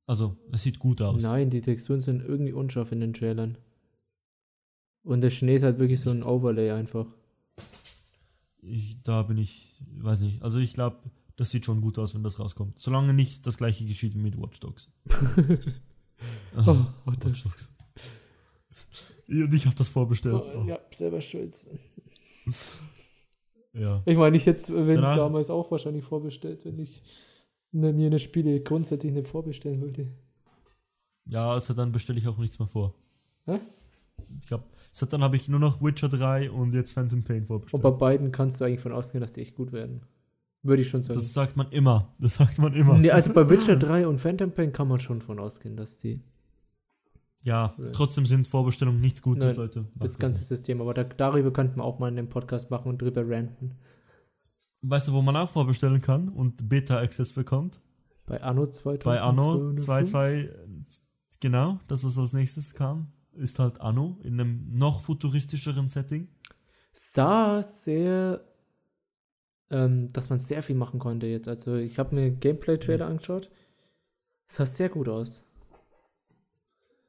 Also, 0.07 0.35
es 0.51 0.63
sieht 0.63 0.79
gut 0.79 1.01
aus. 1.01 1.21
Nein, 1.21 1.49
die 1.49 1.61
Texturen 1.61 1.99
sind 1.99 2.21
irgendwie 2.21 2.53
unscharf 2.53 2.91
in 2.91 2.99
den 2.99 3.13
Trailern. 3.13 3.57
Und 5.03 5.21
der 5.21 5.29
Schnee 5.29 5.55
ist 5.55 5.63
halt 5.63 5.79
wirklich 5.79 5.99
so 5.99 6.09
ein 6.09 6.23
Overlay 6.23 6.71
einfach. 6.71 7.05
Ich, 8.61 9.01
da 9.01 9.23
bin 9.23 9.37
ich, 9.37 9.81
weiß 9.97 10.21
nicht. 10.21 10.41
Also 10.41 10.59
ich 10.59 10.73
glaube, 10.73 10.97
das 11.35 11.49
sieht 11.49 11.65
schon 11.65 11.81
gut 11.81 11.97
aus, 11.97 12.13
wenn 12.13 12.23
das 12.23 12.39
rauskommt. 12.39 12.77
Solange 12.77 13.13
nicht 13.13 13.47
das 13.47 13.57
gleiche 13.57 13.85
geschieht 13.85 14.13
wie 14.15 14.19
mit 14.19 14.39
Watch 14.39 14.59
Dogs. 14.59 14.89
Oh, 16.55 16.61
oh, 16.67 16.85
Watch. 17.05 17.41
Dogs. 17.41 17.73
Und 19.27 19.53
ich 19.53 19.65
habe 19.65 19.75
das 19.75 19.87
vorbestellt. 19.87 20.43
Oh, 20.55 20.65
ja, 20.67 20.77
selber 20.91 21.19
schuld. 21.19 21.55
ja. 23.73 24.03
Ich 24.05 24.17
meine, 24.17 24.37
ich 24.37 24.45
hätte 24.45 24.87
wenn 24.87 24.97
Danach- 24.97 25.15
damals 25.17 25.49
auch 25.49 25.71
wahrscheinlich 25.71 26.03
vorbestellt, 26.03 26.63
wenn 26.65 26.77
ich 26.77 27.01
ne, 27.71 27.91
mir 27.93 28.07
eine 28.07 28.19
Spiele 28.19 28.61
grundsätzlich 28.61 29.13
nicht 29.13 29.27
vorbestellen 29.27 29.81
würde. 29.81 30.11
Ja, 31.25 31.51
also 31.51 31.73
dann 31.73 31.91
bestelle 31.91 32.19
ich 32.19 32.27
auch 32.27 32.37
nichts 32.37 32.59
mehr 32.59 32.67
vor. 32.67 32.93
Hä? 33.45 33.59
Ich 34.41 34.47
glaube, 34.47 34.65
so 34.91 35.05
dann 35.05 35.21
habe 35.23 35.35
ich 35.35 35.47
nur 35.49 35.59
noch 35.59 35.81
Witcher 35.81 36.09
3 36.09 36.51
und 36.51 36.73
jetzt 36.73 36.91
Phantom 36.91 37.23
Pain 37.23 37.41
Und 37.41 37.47
vorbestellt. 37.47 37.83
bei 37.83 37.91
beiden 37.91 38.31
kannst 38.31 38.59
du 38.59 38.65
eigentlich 38.65 38.81
von 38.81 38.91
ausgehen, 38.91 39.21
dass 39.21 39.31
die 39.33 39.41
echt 39.41 39.55
gut 39.55 39.71
werden. 39.71 40.01
Würde 40.63 40.81
ich 40.83 40.89
schon 40.89 41.01
sagen. 41.01 41.19
Das 41.19 41.33
sagt 41.33 41.57
man 41.57 41.69
immer. 41.71 42.13
Das 42.19 42.35
sagt 42.35 42.59
man 42.59 42.73
immer. 42.73 42.97
Nee, 42.97 43.09
also 43.11 43.33
bei 43.33 43.49
Witcher 43.49 43.75
3 43.77 44.07
und 44.07 44.19
Phantom 44.19 44.51
Pain 44.51 44.71
kann 44.73 44.87
man 44.87 44.99
schon 44.99 45.21
von 45.21 45.39
ausgehen, 45.39 45.75
dass 45.75 45.97
die 45.97 46.21
ja, 47.43 47.73
Ja. 47.77 47.89
trotzdem 47.91 48.25
sind 48.27 48.47
Vorbestellungen 48.47 49.01
nichts 49.01 49.21
Gutes, 49.23 49.43
Nein, 49.43 49.55
Leute. 49.55 49.85
das 49.95 50.11
Macht 50.11 50.19
ganze 50.19 50.39
nicht. 50.39 50.47
System, 50.47 50.79
aber 50.81 50.93
da, 50.93 51.03
darüber 51.03 51.51
könnten 51.51 51.77
wir 51.79 51.83
auch 51.83 51.97
mal 51.97 52.07
einen 52.07 52.29
Podcast 52.29 52.69
machen 52.69 52.87
und 52.89 53.01
drüber 53.01 53.27
ranten. 53.27 53.71
Weißt 54.83 55.07
du, 55.07 55.13
wo 55.13 55.21
man 55.23 55.35
auch 55.35 55.49
vorbestellen 55.49 56.01
kann 56.01 56.29
und 56.29 56.69
Beta-Access 56.69 57.33
bekommt? 57.33 57.81
Bei 58.27 58.41
Anno 58.43 58.67
2000. 58.67 59.03
Bei 59.03 59.19
Anno 59.21 59.71
2.2, 59.71 60.49
genau, 61.39 61.79
das, 61.87 62.03
was 62.03 62.17
als 62.19 62.33
nächstes 62.33 62.75
kam, 62.75 63.11
ist 63.33 63.59
halt 63.59 63.79
Anno 63.81 64.17
in 64.23 64.39
einem 64.39 64.77
noch 64.77 65.01
futuristischeren 65.01 65.89
Setting. 65.89 66.27
sah 66.91 67.61
sehr, 67.61 68.43
ähm, 69.69 70.11
dass 70.13 70.29
man 70.29 70.39
sehr 70.39 70.61
viel 70.63 70.75
machen 70.75 70.99
konnte 70.99 71.27
jetzt. 71.27 71.47
Also 71.47 71.75
ich 71.75 71.97
habe 71.99 72.15
mir 72.15 72.31
Gameplay-Trailer 72.31 73.07
angeschaut. 73.07 73.49
Es 74.47 74.55
sah 74.55 74.65
sehr 74.65 74.89
gut 74.89 75.07
aus. 75.07 75.43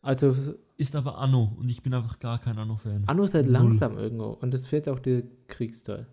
Also 0.00 0.34
Ist 0.76 0.96
aber 0.96 1.18
Anno 1.18 1.54
und 1.58 1.68
ich 1.70 1.82
bin 1.82 1.94
einfach 1.94 2.18
gar 2.18 2.38
kein 2.40 2.58
Anno-Fan. 2.58 3.04
Anno 3.06 3.22
ist 3.24 3.34
halt 3.34 3.44
Null. 3.46 3.52
langsam 3.52 3.98
irgendwo 3.98 4.30
und 4.30 4.52
es 4.52 4.66
fehlt 4.66 4.88
auch 4.88 4.98
der 4.98 5.22
Kriegsteil. 5.46 6.06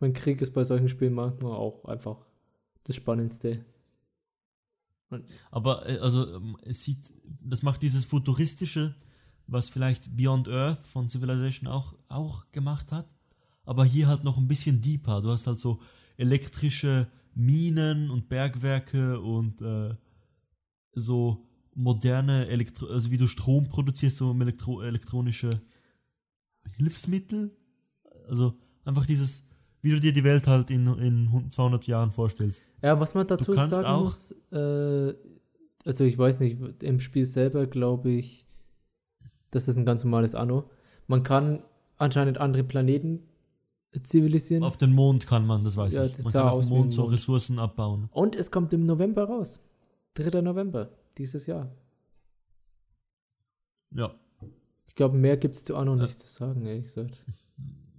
Mein 0.00 0.12
Krieg 0.12 0.40
ist 0.42 0.52
bei 0.52 0.64
solchen 0.64 0.88
Spielen 0.88 1.14
manchmal 1.14 1.52
auch 1.52 1.84
einfach 1.84 2.26
das 2.84 2.96
Spannendste. 2.96 3.64
Aber 5.50 5.88
äh, 5.88 5.98
also 5.98 6.36
ähm, 6.36 6.56
es 6.62 6.84
sieht, 6.84 7.12
das 7.42 7.62
macht 7.62 7.82
dieses 7.82 8.04
futuristische, 8.04 8.94
was 9.46 9.70
vielleicht 9.70 10.16
Beyond 10.16 10.48
Earth 10.48 10.84
von 10.84 11.08
Civilization 11.08 11.68
auch, 11.68 11.94
auch 12.08 12.50
gemacht 12.52 12.92
hat. 12.92 13.14
Aber 13.64 13.84
hier 13.84 14.08
halt 14.08 14.24
noch 14.24 14.38
ein 14.38 14.48
bisschen 14.48 14.80
deeper. 14.80 15.20
Du 15.20 15.30
hast 15.30 15.46
halt 15.46 15.58
so 15.58 15.80
elektrische 16.16 17.08
Minen 17.34 18.10
und 18.10 18.28
Bergwerke 18.28 19.20
und 19.20 19.60
äh, 19.60 19.94
so 20.92 21.46
moderne 21.74 22.48
Elektro 22.48 22.86
also 22.86 23.10
wie 23.10 23.16
du 23.16 23.26
Strom 23.26 23.68
produzierst, 23.68 24.16
so 24.16 24.32
elektro 24.32 24.82
elektronische 24.82 25.62
Hilfsmittel. 26.76 27.56
Also 28.26 28.58
einfach 28.84 29.06
dieses, 29.06 29.44
wie 29.82 29.90
du 29.90 30.00
dir 30.00 30.12
die 30.12 30.24
Welt 30.24 30.46
halt 30.46 30.70
in, 30.70 30.86
in 30.98 31.50
200 31.50 31.86
Jahren 31.86 32.12
vorstellst. 32.12 32.62
Ja, 32.82 32.98
was 33.00 33.14
man 33.14 33.26
dazu 33.26 33.52
sagen 33.54 33.84
auch- 33.86 34.04
muss, 34.04 34.32
äh, 34.52 35.14
also 35.84 36.04
ich 36.04 36.18
weiß 36.18 36.40
nicht, 36.40 36.82
im 36.82 37.00
Spiel 37.00 37.24
selber 37.24 37.66
glaube 37.66 38.10
ich, 38.10 38.44
das 39.50 39.68
ist 39.68 39.76
ein 39.76 39.86
ganz 39.86 40.04
normales 40.04 40.34
Anno. 40.34 40.70
Man 41.06 41.22
kann 41.22 41.62
anscheinend 41.96 42.38
andere 42.38 42.64
Planeten 42.64 43.22
zivilisieren. 44.02 44.62
Auf 44.64 44.76
den 44.76 44.92
Mond 44.92 45.26
kann 45.26 45.46
man, 45.46 45.64
das 45.64 45.76
weiß 45.76 45.92
Ja, 45.94 46.04
ich. 46.04 46.12
das 46.14 46.24
Man 46.24 46.32
kann 46.34 46.48
auf 46.48 46.66
dem 46.66 46.68
Mond 46.70 46.86
ein 46.88 46.90
so 46.90 47.02
Mond. 47.02 47.14
Ressourcen 47.14 47.58
abbauen. 47.58 48.08
Und 48.12 48.36
es 48.36 48.50
kommt 48.50 48.72
im 48.74 48.84
November 48.84 49.24
raus. 49.24 49.60
3. 50.14 50.42
November 50.42 50.90
dieses 51.16 51.46
Jahr. 51.46 51.70
Ja. 53.94 54.14
Ich 54.86 54.94
glaube, 54.94 55.16
mehr 55.16 55.36
gibt 55.36 55.54
es 55.56 55.64
zu 55.64 55.76
Anno 55.76 55.94
Ja. 55.96 56.02
nicht 56.02 56.18
zu 56.20 56.28
sagen, 56.28 56.66
ehrlich 56.66 56.86
gesagt. 56.86 57.18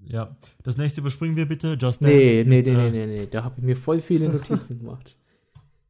Ja. 0.10 0.30
Das 0.64 0.76
nächste 0.78 1.02
überspringen 1.02 1.36
wir 1.36 1.46
bitte. 1.48 1.78
Just 1.80 2.02
Dance. 2.02 2.08
Nee, 2.16 2.44
nee, 2.44 2.56
mit, 2.58 2.66
nee, 2.66 2.74
nee, 2.74 2.88
äh, 2.88 2.92
nee, 2.92 3.06
nee. 3.22 3.28
Da 3.30 3.44
habe 3.44 3.56
ich 3.60 3.64
mir 3.64 3.76
voll 3.76 4.00
viele 4.00 4.28
Notizen 4.30 4.80
gemacht. 4.82 5.16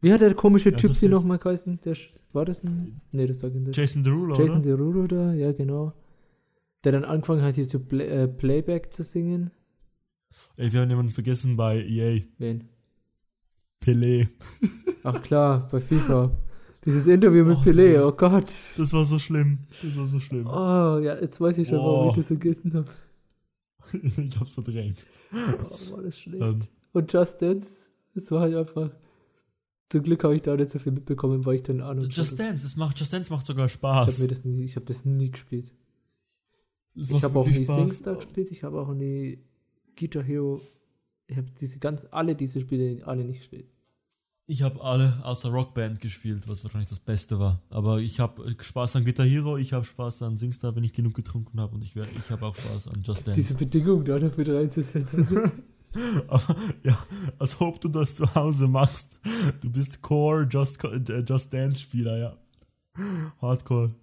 Wie 0.02 0.14
hat 0.14 0.22
der 0.22 0.34
komische 0.34 0.72
Typ 0.74 0.92
ist- 0.92 1.04
nochmal 1.04 1.38
geheißen? 1.40 1.80
Der, 1.84 1.96
war 2.34 2.46
das 2.46 2.64
ein. 2.64 3.02
Nee, 3.12 3.28
das 3.28 3.42
war 3.44 3.50
der. 3.50 3.72
Jason 3.74 4.04
Derulo, 4.04 4.36
Jason 4.36 4.60
oder? 4.60 4.66
Derulo 4.78 5.08
da, 5.08 5.34
ja, 5.34 5.52
genau. 5.52 5.94
Der 6.84 6.92
dann 6.94 7.04
angefangen 7.06 7.42
hat, 7.42 7.56
hier 7.56 7.68
zu 7.68 7.80
Play, 7.80 8.08
äh, 8.08 8.28
Playback 8.28 8.94
zu 8.94 9.04
singen. 9.04 9.52
Ey, 10.58 10.72
wir 10.72 10.82
haben 10.82 10.90
jemanden 10.90 11.12
vergessen 11.12 11.58
bei 11.58 11.82
EA. 11.84 12.22
Wen? 12.38 12.70
Pelé. 13.82 14.28
Ach 15.04 15.22
klar, 15.22 15.68
bei 15.72 15.80
FIFA. 15.80 16.32
Dieses 16.86 17.08
Interview 17.08 17.44
mit 17.44 17.58
Oh, 17.58 17.62
Pelé, 17.62 18.00
oh 18.02 18.12
Gott. 18.14 18.52
Das 18.78 18.94
war 18.94 19.04
so 19.04 19.20
schlimm. 19.20 19.60
Das 19.84 19.98
war 19.98 20.06
so 20.06 20.20
schlimm. 20.20 20.46
Oh, 20.48 21.00
ja, 21.00 21.20
jetzt 21.20 21.42
weiß 21.42 21.58
ich 21.58 21.68
schon, 21.68 21.78
warum 21.80 22.08
Oh. 22.08 22.10
ich 22.12 22.16
das 22.18 22.28
vergessen 22.28 22.74
habe. 22.74 22.88
ich 24.28 24.40
hab's 24.40 24.52
verdrängt. 24.52 24.98
Oh, 25.32 25.92
war 25.96 26.02
das 26.04 26.20
schlecht. 26.20 26.42
Ähm, 26.44 26.60
Und 26.94 27.12
Just 27.14 27.42
Dance, 27.42 27.90
das 28.14 28.32
war 28.32 28.42
halt 28.42 28.56
einfach. 28.56 28.92
Zum 29.90 30.04
Glück 30.04 30.24
habe 30.24 30.36
ich 30.36 30.42
da 30.44 30.56
nicht 30.56 30.70
so 30.70 30.78
viel 30.78 30.92
mitbekommen, 30.92 31.46
weil 31.46 31.56
ich 31.56 31.64
dann 31.64 31.82
Ahnung 31.82 32.08
Just 32.10 32.38
Dance, 32.40 32.64
das 32.64 32.76
macht, 32.76 33.00
Just 33.00 33.12
Dance 33.12 33.32
macht 33.34 33.46
sogar 33.46 33.66
Ich 33.66 33.72
Spaß. 33.74 34.08
habe 34.14 34.22
mir 34.22 34.28
das 34.28 34.46
nie, 34.46 34.64
ich 34.64 34.76
habe 34.76 34.86
das 34.86 35.04
nie 35.06 35.32
gespielt. 35.32 35.74
Das 36.96 37.10
Ich 37.10 37.24
habe 37.24 37.40
auch 37.40 37.48
nie 37.48 37.64
Spaß. 37.64 37.76
SingStar 37.78 38.16
gespielt, 38.16 38.52
ich 38.52 38.64
habe 38.64 38.80
auch 38.82 38.94
nie 38.94 39.40
Guitar 39.98 40.24
Hero. 40.24 40.62
Ich 41.28 41.38
habe 41.38 41.48
diese 41.60 41.80
ganz, 41.80 42.06
alle 42.12 42.36
diese 42.36 42.60
Spiele 42.60 43.06
alle 43.08 43.24
nicht 43.26 43.40
gespielt. 43.40 43.68
Ich 44.50 44.64
habe 44.64 44.82
alle 44.82 45.24
außer 45.24 45.50
Rockband 45.50 46.02
gespielt, 46.02 46.48
was 46.48 46.64
wahrscheinlich 46.64 46.90
das 46.90 47.00
Beste 47.00 47.40
war. 47.40 47.62
Aber 47.70 48.00
ich 48.00 48.20
habe 48.20 48.56
Spaß 48.60 48.96
an 48.96 49.06
Guitar 49.06 49.28
Hero, 49.28 49.58
ich 49.58 49.74
habe 49.74 49.86
Spaß 49.86 50.24
an 50.24 50.40
Singstar, 50.40 50.76
wenn 50.76 50.84
ich 50.84 50.92
genug 50.92 51.14
getrunken 51.14 51.60
habe. 51.60 51.76
Und 51.76 51.84
ich, 51.84 51.96
ich 51.96 52.32
habe 52.32 52.48
auch 52.48 52.56
Spaß 52.56 52.88
an 52.88 53.04
Just 53.04 53.28
Dance. 53.28 53.40
Diese 53.40 53.54
Bedingung 53.54 54.04
da 54.04 54.18
noch 54.18 54.36
mit 54.36 54.50
reinzusetzen. 54.50 55.28
Aber, 56.28 56.56
ja, 56.84 56.98
als 57.38 57.62
ob 57.62 57.80
du 57.80 57.90
das 57.90 58.16
zu 58.16 58.34
Hause 58.34 58.68
machst. 58.68 59.20
Du 59.62 59.70
bist 59.70 60.02
Core 60.02 60.48
Just, 60.50 60.84
äh, 60.84 61.24
Just 61.28 61.54
Dance 61.54 61.82
Spieler, 61.82 62.18
ja. 62.18 62.38
Hardcore. 63.40 63.94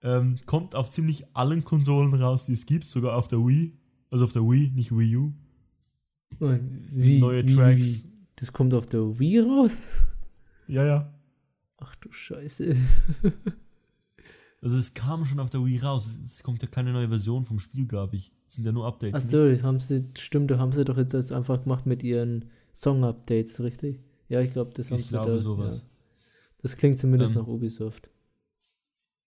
Ähm, 0.00 0.36
kommt 0.46 0.76
auf 0.76 0.90
ziemlich 0.90 1.24
allen 1.34 1.64
Konsolen 1.64 2.14
raus, 2.14 2.44
die 2.44 2.52
es 2.52 2.66
gibt, 2.66 2.84
sogar 2.84 3.16
auf 3.16 3.26
der 3.26 3.40
Wii. 3.40 3.76
Also 4.10 4.26
auf 4.26 4.32
der 4.32 4.42
Wii, 4.42 4.70
nicht 4.76 4.96
Wii 4.96 5.16
U. 5.16 5.32
wie, 6.38 7.18
Neue 7.18 7.44
wie, 7.44 7.56
Tracks. 7.56 8.04
Wie? 8.04 8.17
Das 8.38 8.52
kommt 8.52 8.72
auf 8.74 8.86
der 8.86 9.18
Wii 9.18 9.40
raus? 9.40 9.74
Ja, 10.68 10.84
ja. 10.84 11.12
Ach 11.78 11.94
du 11.96 12.10
Scheiße. 12.12 12.76
Also 14.60 14.76
es 14.76 14.92
kam 14.92 15.24
schon 15.24 15.38
auf 15.38 15.50
der 15.50 15.64
Wii 15.64 15.78
raus. 15.78 16.20
Es, 16.24 16.42
kommt 16.42 16.62
ja 16.62 16.68
keine 16.68 16.92
neue 16.92 17.08
Version 17.08 17.44
vom 17.44 17.58
Spiel, 17.60 17.86
glaube 17.86 18.16
ich. 18.16 18.32
Es 18.48 18.54
sind 18.54 18.64
ja 18.64 18.72
nur 18.72 18.86
Updates. 18.86 19.24
nicht? 19.24 19.34
Achso, 19.34 19.62
haben 19.62 19.78
sie, 19.78 20.04
stimmt, 20.18 20.50
da 20.50 20.58
haben 20.58 20.72
sie 20.72 20.84
doch 20.84 20.96
jetzt 20.96 21.14
das 21.14 21.30
einfach 21.32 21.62
gemacht 21.62 21.86
mit 21.86 22.02
ihren 22.02 22.46
Song-Updates, 22.74 23.60
richtig? 23.60 24.00
Ja, 24.28 24.40
ich 24.40 24.50
glaube, 24.52 24.72
das 24.74 24.90
haben 24.90 24.98
Ich 24.98 25.04
sie 25.06 25.10
glaube 25.10 25.30
da. 25.32 25.38
sowas. 25.38 25.82
Ja. 25.82 25.88
Das 26.62 26.76
klingt 26.76 26.98
zumindest 26.98 27.34
Ähm, 27.34 27.40
nach 27.42 27.46
Ubisoft. 27.46 28.10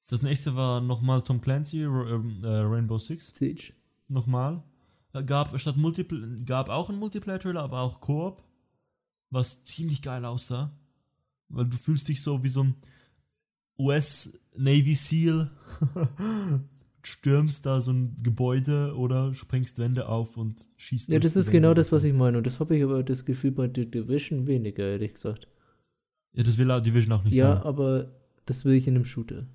Das 0.10 0.22
nächste 0.22 0.56
war 0.56 0.82
nochmal 0.82 1.22
Tom 1.22 1.40
Clancy, 1.40 1.84
ähm, 1.84 2.30
äh, 2.44 2.48
Rainbow 2.48 2.98
Six. 2.98 3.34
Siege. 3.34 3.72
Nochmal. 4.10 4.62
Äh, 5.14 5.24
Gab 5.24 5.58
statt 5.58 5.78
Multipl 5.78 6.44
gab 6.46 6.68
auch 6.70 6.90
einen 6.90 7.00
Multiplayer-Trailer, 7.00 7.62
aber 7.64 7.80
auch 7.80 8.02
Koop, 8.02 8.44
was 9.32 9.64
ziemlich 9.64 10.02
geil 10.02 10.24
aussah. 10.26 10.72
Weil 11.50 11.66
du 11.66 11.78
fühlst 11.78 12.08
dich 12.08 12.22
so 12.22 12.44
wie 12.44 12.50
so 12.50 12.64
ein 12.64 12.76
US 13.80 14.32
Navy 14.56 14.94
SEAL. 14.94 15.50
Stürmst 17.04 17.66
da 17.66 17.82
so 17.82 17.92
ein 17.92 18.16
Gebäude 18.22 18.96
oder 18.96 19.34
sprengst 19.34 19.80
Wände 19.80 20.08
auf 20.08 20.38
und 20.38 20.68
schießt. 20.78 21.12
Ja, 21.12 21.18
das 21.18 21.36
ist 21.36 21.48
Wände 21.48 21.52
genau 21.52 21.74
das, 21.74 21.92
was 21.92 22.04
ich 22.04 22.14
meine. 22.14 22.38
Und 22.38 22.46
das 22.46 22.60
habe 22.60 22.78
ich 22.78 22.84
aber 22.84 23.02
das 23.02 23.26
Gefühl 23.26 23.52
bei 23.52 23.72
The 23.74 23.90
Division 23.90 24.46
weniger, 24.46 24.84
ehrlich 24.84 25.16
gesagt. 25.16 25.48
Ja, 26.34 26.44
das 26.44 26.60
will 26.60 26.70
auch 26.70 26.80
Division 26.80 27.14
auch 27.14 27.24
nicht 27.24 27.34
ja, 27.34 27.56
sein. 27.56 27.64
aber 27.64 28.12
das 28.46 28.66
will 28.66 28.76
ich 28.76 28.88
in 28.88 28.96
einem 28.96 29.06
Shooter. 29.06 29.48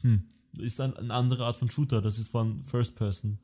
Hm. 0.00 0.24
Ist 0.58 0.80
ein, 0.80 0.96
eine 0.96 1.12
andere 1.12 1.44
Art 1.44 1.56
von 1.56 1.70
Shooter. 1.70 2.00
Das 2.00 2.18
ist 2.18 2.28
von 2.28 2.62
First 2.62 2.96
Person. 2.96 3.38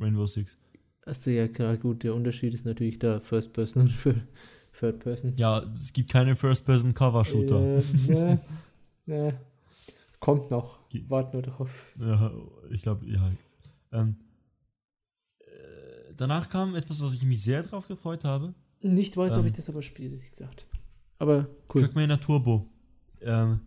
Rainbow 0.00 0.26
Six. 0.26 0.58
Achso, 1.04 1.30
ja, 1.30 1.48
klar, 1.48 1.76
gut. 1.76 2.04
Der 2.04 2.14
Unterschied 2.14 2.54
ist 2.54 2.64
natürlich 2.64 2.98
da 2.98 3.20
First 3.20 3.52
Person 3.52 3.82
und 3.82 3.88
für 3.90 4.14
Third 4.78 5.00
Person. 5.00 5.34
Ja, 5.36 5.62
es 5.76 5.92
gibt 5.92 6.10
keine 6.10 6.36
First 6.36 6.64
Person 6.64 6.94
Cover 6.94 7.24
Shooter. 7.24 7.60
Äh, 7.60 7.82
ne, 8.08 8.40
ne. 9.06 9.40
Kommt 10.20 10.50
noch. 10.50 10.78
Wart 11.08 11.32
nur 11.32 11.42
drauf. 11.42 11.96
Ja, 12.00 12.32
ich 12.70 12.82
glaube, 12.82 13.06
ja. 13.06 13.32
Ähm, 13.90 14.16
äh, 15.40 16.14
danach 16.16 16.48
kam 16.48 16.76
etwas, 16.76 17.02
was 17.02 17.12
ich 17.14 17.24
mich 17.24 17.42
sehr 17.42 17.62
drauf 17.62 17.88
gefreut 17.88 18.24
habe. 18.24 18.54
Nicht 18.80 19.16
weiß, 19.16 19.32
ob 19.32 19.40
Ähm. 19.40 19.46
ich 19.46 19.52
das 19.52 19.68
aber 19.68 19.82
spiele, 19.82 20.14
ehrlich 20.14 20.30
gesagt. 20.30 20.66
Aber 21.18 21.48
cool. 21.74 21.82
Trackmania 21.82 22.16
Turbo. 22.16 22.68
Ähm, 23.20 23.60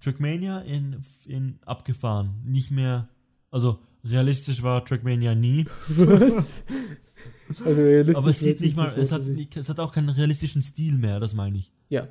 Trackmania 0.00 0.60
in, 0.60 1.02
in 1.26 1.58
abgefahren. 1.64 2.42
Nicht 2.44 2.70
mehr, 2.70 3.08
also 3.50 3.78
realistisch 4.04 4.62
war 4.62 4.84
Trackmania 4.84 5.34
nie. 5.34 5.66
Was? 5.88 6.62
Also 7.64 7.80
realistisch 7.82 8.16
aber 8.16 8.30
es 8.30 8.38
sieht 8.40 8.60
nicht 8.60 8.76
mal, 8.76 8.84
das 8.86 8.96
es 8.96 9.12
hat, 9.12 9.26
nicht. 9.26 9.56
es 9.56 9.68
hat 9.68 9.80
auch 9.80 9.92
keinen 9.92 10.08
realistischen 10.10 10.62
Stil 10.62 10.96
mehr, 10.96 11.18
das 11.20 11.34
meine 11.34 11.58
ich. 11.58 11.72
Ja. 11.88 12.08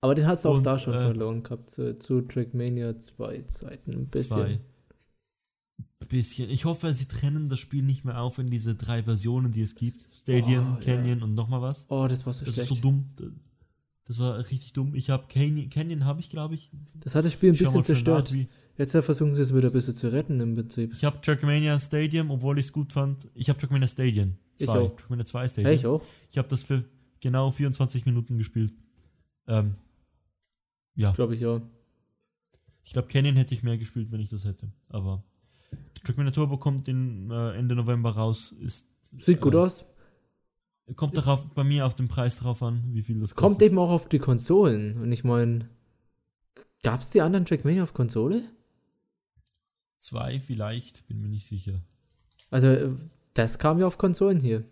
Aber 0.00 0.14
den 0.14 0.26
hat 0.26 0.40
es 0.40 0.46
auch 0.46 0.56
Und, 0.56 0.66
da 0.66 0.78
schon 0.78 0.94
äh, 0.94 0.98
verloren 0.98 1.42
gehabt, 1.42 1.70
zu, 1.70 1.96
zu 1.98 2.20
Trackmania 2.22 2.98
2 3.00 3.42
Zeiten 3.42 3.92
ein 3.92 4.06
bisschen. 4.08 4.36
Zwei. 4.36 4.60
Bisschen. 6.08 6.50
Ich 6.50 6.66
hoffe, 6.66 6.92
sie 6.92 7.06
trennen 7.06 7.48
das 7.48 7.58
Spiel 7.60 7.82
nicht 7.82 8.04
mehr 8.04 8.20
auf 8.20 8.38
in 8.38 8.50
diese 8.50 8.74
drei 8.74 9.02
Versionen, 9.02 9.52
die 9.52 9.62
es 9.62 9.74
gibt. 9.74 10.06
Stadium, 10.14 10.76
Oh. 10.76 10.84
Canyon 10.84 11.22
und 11.22 11.34
nochmal 11.34 11.62
was. 11.62 11.86
Oh, 11.88 12.06
das 12.06 12.26
war 12.26 12.34
so 12.34 12.44
Das 12.44 12.54
schlecht. 12.54 12.70
ist 12.70 12.76
so 12.76 12.82
dumm. 12.82 13.06
Das 14.04 14.18
war 14.18 14.36
richtig 14.38 14.74
dumm. 14.74 14.94
Ich 14.94 15.08
habe 15.08 15.24
Canyon, 15.28 15.70
Canyon 15.70 16.04
habe 16.04 16.20
ich, 16.20 16.28
glaube 16.28 16.54
ich. 16.56 16.70
das 16.96 17.14
hat 17.14 17.24
das 17.24 17.32
Spiel 17.32 17.52
ein 17.52 17.56
bisschen 17.56 17.82
zerstört. 17.84 18.32
wie- 18.34 18.48
Jetzt 18.76 18.90
versuchen 18.92 19.34
sie 19.34 19.42
es 19.42 19.54
wieder 19.54 19.68
ein 19.68 19.72
bisschen 19.72 19.94
zu 19.94 20.10
retten 20.12 20.40
im 20.40 20.54
Prinzip. 20.56 20.92
Ich 20.92 21.04
habe 21.04 21.20
Trackmania 21.20 21.78
Stadium, 21.78 22.30
obwohl 22.30 22.58
ich 22.58 22.66
es 22.66 22.72
gut 22.72 22.92
fand. 22.92 23.28
Ich 23.34 23.48
habe 23.48 23.58
Trackmania 23.58 23.86
Stadium. 23.86 24.34
Ich 24.58 24.66
Zwei. 24.66 24.78
auch. 24.80 24.96
Trackmania 24.96 25.24
2 25.24 25.42
Ja, 25.42 25.48
Stadium. 25.48 25.74
ich 25.74 25.86
auch. 25.86 26.02
Ich 26.30 26.38
habe 26.38 26.48
das 26.48 26.62
für 26.64 26.84
genau 27.20 27.50
24 27.52 28.04
Minuten 28.06 28.36
gespielt. 28.38 28.72
Ähm, 29.46 29.74
ja, 30.96 31.12
Glaube 31.12 31.34
ich 31.36 31.46
auch. 31.46 31.60
ich 32.82 32.92
glaube, 32.92 33.08
Canyon 33.08 33.36
hätte 33.36 33.54
ich 33.54 33.62
mehr 33.62 33.78
gespielt, 33.78 34.10
wenn 34.10 34.20
ich 34.20 34.30
das 34.30 34.44
hätte. 34.44 34.72
Aber 34.88 35.22
Trackmania 36.02 36.32
Turbo 36.32 36.56
kommt 36.56 36.88
in, 36.88 37.30
äh, 37.30 37.52
Ende 37.56 37.74
November 37.76 38.10
raus. 38.10 38.52
Ist, 38.60 38.88
Sieht 39.18 39.40
gut 39.40 39.54
äh, 39.54 39.58
aus. 39.58 39.84
Kommt 40.96 41.16
darauf, 41.16 41.46
bei 41.54 41.64
mir 41.64 41.86
auf 41.86 41.94
den 41.94 42.08
Preis 42.08 42.36
drauf 42.36 42.62
an, 42.62 42.82
wie 42.92 43.02
viel 43.02 43.18
das 43.20 43.34
Kommt 43.34 43.52
kostet. 43.54 43.68
eben 43.68 43.78
auch 43.78 43.90
auf 43.90 44.08
die 44.08 44.18
Konsolen. 44.18 45.00
Und 45.00 45.12
ich 45.12 45.24
meine, 45.24 45.68
gab 46.82 47.00
es 47.00 47.10
die 47.10 47.22
anderen 47.22 47.44
Trackmania 47.46 47.82
auf 47.84 47.94
Konsole? 47.94 48.42
Zwei 50.04 50.38
vielleicht, 50.38 51.06
bin 51.08 51.22
mir 51.22 51.28
nicht 51.28 51.46
sicher. 51.46 51.80
Also, 52.50 52.66
äh, 52.66 52.90
das 53.32 53.58
kam 53.58 53.78
ja 53.78 53.86
auf 53.86 53.96
Konsolen 53.96 54.38
hier. 54.38 54.62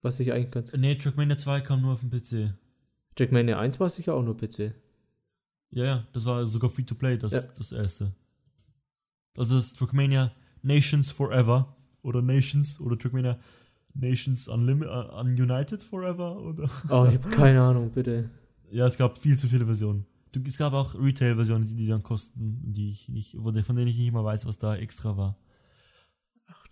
Was 0.00 0.20
ich 0.20 0.32
eigentlich 0.32 0.52
ganz. 0.52 0.72
Nee, 0.72 0.94
Trackmania 0.94 1.36
2 1.36 1.60
kam 1.62 1.82
nur 1.82 1.94
auf 1.94 2.00
dem 2.00 2.10
PC. 2.10 2.54
Trackmania 3.16 3.58
1 3.58 3.80
war 3.80 3.90
sicher 3.90 4.14
auch 4.14 4.22
nur 4.22 4.36
PC. 4.36 4.74
Ja, 5.70 5.84
ja, 5.84 6.06
das 6.12 6.24
war 6.24 6.46
sogar 6.46 6.70
Free-to-Play, 6.70 7.18
das, 7.18 7.32
Ja. 7.32 7.40
das 7.58 7.72
erste. 7.72 8.12
Also 9.36 9.56
das 9.56 9.72
Trackmania 9.72 10.30
Nations 10.62 11.10
Forever 11.10 11.74
oder 12.02 12.22
Nations 12.22 12.78
oder 12.80 12.96
Trackmania 12.96 13.40
Nations 13.92 14.46
Unlimited, 14.46 14.88
uh, 14.88 15.18
Ununited 15.18 15.82
Forever 15.82 16.40
oder 16.40 16.70
Oh, 16.90 17.06
ich 17.08 17.14
habe 17.18 17.28
keine 17.30 17.60
Ahnung, 17.60 17.90
bitte. 17.90 18.30
ja, 18.70 18.86
es 18.86 18.96
gab 18.96 19.18
viel 19.18 19.36
zu 19.36 19.48
viele 19.48 19.64
Versionen. 19.64 20.06
Du, 20.32 20.40
es 20.46 20.56
gab 20.56 20.72
auch 20.72 20.94
Retail-Versionen, 20.94 21.66
die, 21.66 21.74
die 21.74 21.86
dann 21.86 22.02
kosten, 22.02 22.72
die 22.72 22.90
ich 22.90 23.08
nicht, 23.08 23.36
wo- 23.38 23.52
von 23.62 23.76
denen 23.76 23.88
ich 23.88 23.98
nicht 23.98 24.12
mal 24.12 24.24
weiß, 24.24 24.46
was 24.46 24.58
da 24.58 24.74
extra 24.76 25.16
war. 25.16 25.38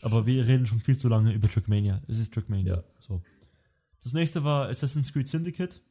Aber 0.03 0.27
wir 0.27 0.47
reden 0.47 0.67
schon 0.67 0.81
viel 0.81 0.97
zu 0.97 1.09
lange 1.09 1.33
über 1.35 1.49
Trackmania. 1.49 2.03
Es 2.09 2.19
ist 2.19 2.33
Trackmania. 2.33 2.77
Ja. 2.77 2.85
So. 3.01 3.23
Das 4.03 4.15
nächste 4.15 4.43
war 4.45 4.69
Assassin's 4.69 5.13
Creed 5.13 5.29
Syndicate. 5.29 5.83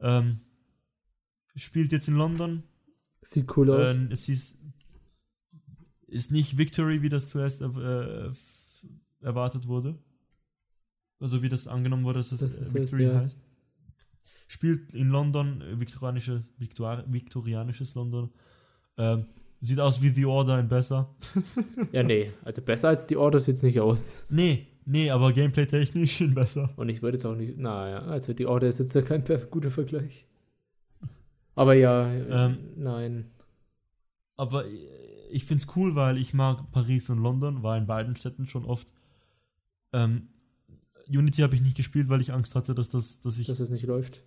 Ähm, 0.00 0.40
spielt 1.54 1.92
jetzt 1.92 2.08
in 2.08 2.14
London. 2.14 2.64
Sieht 3.20 3.56
cool 3.56 3.70
aus. 3.70 3.90
Ähm, 3.90 4.08
es 4.10 4.28
ist, 4.28 4.58
ist 6.08 6.32
nicht 6.32 6.58
Victory, 6.58 7.00
wie 7.02 7.08
das 7.08 7.28
zuerst 7.28 7.60
äh, 7.60 8.30
erwartet 9.20 9.68
wurde. 9.68 9.96
Also 11.20 11.42
wie 11.44 11.48
das 11.48 11.68
angenommen 11.68 12.02
wurde, 12.02 12.18
dass 12.18 12.30
das, 12.30 12.40
Das 12.40 12.52
ist 12.58 12.58
äh, 12.58 12.62
es, 12.62 12.74
Victory 12.74 13.04
ja. 13.04 13.20
heißt. 13.20 13.38
Spielt 14.52 14.92
in 14.92 15.08
London, 15.08 15.62
äh, 15.62 15.80
viktorianische, 15.80 16.42
Viktor, 16.58 17.04
viktorianisches 17.06 17.94
London. 17.94 18.28
Ähm, 18.98 19.24
sieht 19.62 19.80
aus 19.80 20.02
wie 20.02 20.10
The 20.10 20.26
Order 20.26 20.60
in 20.60 20.68
besser. 20.68 21.08
ja, 21.92 22.02
nee. 22.02 22.32
Also 22.44 22.60
besser 22.60 22.88
als 22.88 23.06
die 23.06 23.16
Order 23.16 23.40
sieht's 23.40 23.62
nicht 23.62 23.80
aus. 23.80 24.12
Nee, 24.28 24.66
nee, 24.84 25.10
aber 25.10 25.32
gameplay-technisch 25.32 26.20
in 26.20 26.34
besser. 26.34 26.68
Und 26.76 26.90
ich 26.90 27.00
würde 27.00 27.16
jetzt 27.16 27.24
auch 27.24 27.34
nicht. 27.34 27.56
Naja, 27.56 28.02
also 28.02 28.34
die 28.34 28.44
Order 28.44 28.68
ist 28.68 28.78
jetzt 28.78 28.94
ja 28.94 29.00
kein 29.00 29.24
guter 29.50 29.70
Vergleich. 29.70 30.26
Aber 31.54 31.72
ja, 31.72 32.12
äh, 32.12 32.20
Ähm, 32.28 32.58
nein. 32.76 33.24
Aber 34.36 34.66
äh, 34.66 34.76
ich 35.30 35.46
finde 35.46 35.64
es 35.64 35.76
cool, 35.76 35.94
weil 35.94 36.18
ich 36.18 36.34
mag 36.34 36.70
Paris 36.72 37.08
und 37.08 37.22
London, 37.22 37.62
war 37.62 37.78
in 37.78 37.86
beiden 37.86 38.16
Städten 38.16 38.44
schon 38.44 38.66
oft. 38.66 38.92
Ähm, 39.94 40.28
Unity 41.08 41.40
habe 41.40 41.54
ich 41.54 41.62
nicht 41.62 41.78
gespielt, 41.78 42.10
weil 42.10 42.20
ich 42.20 42.34
Angst 42.34 42.54
hatte, 42.54 42.74
dass, 42.74 42.90
das, 42.90 43.20
dass 43.20 43.38
ich 43.38 43.46
Dass 43.46 43.60
es 43.60 43.70
nicht 43.70 43.86
läuft. 43.86 44.22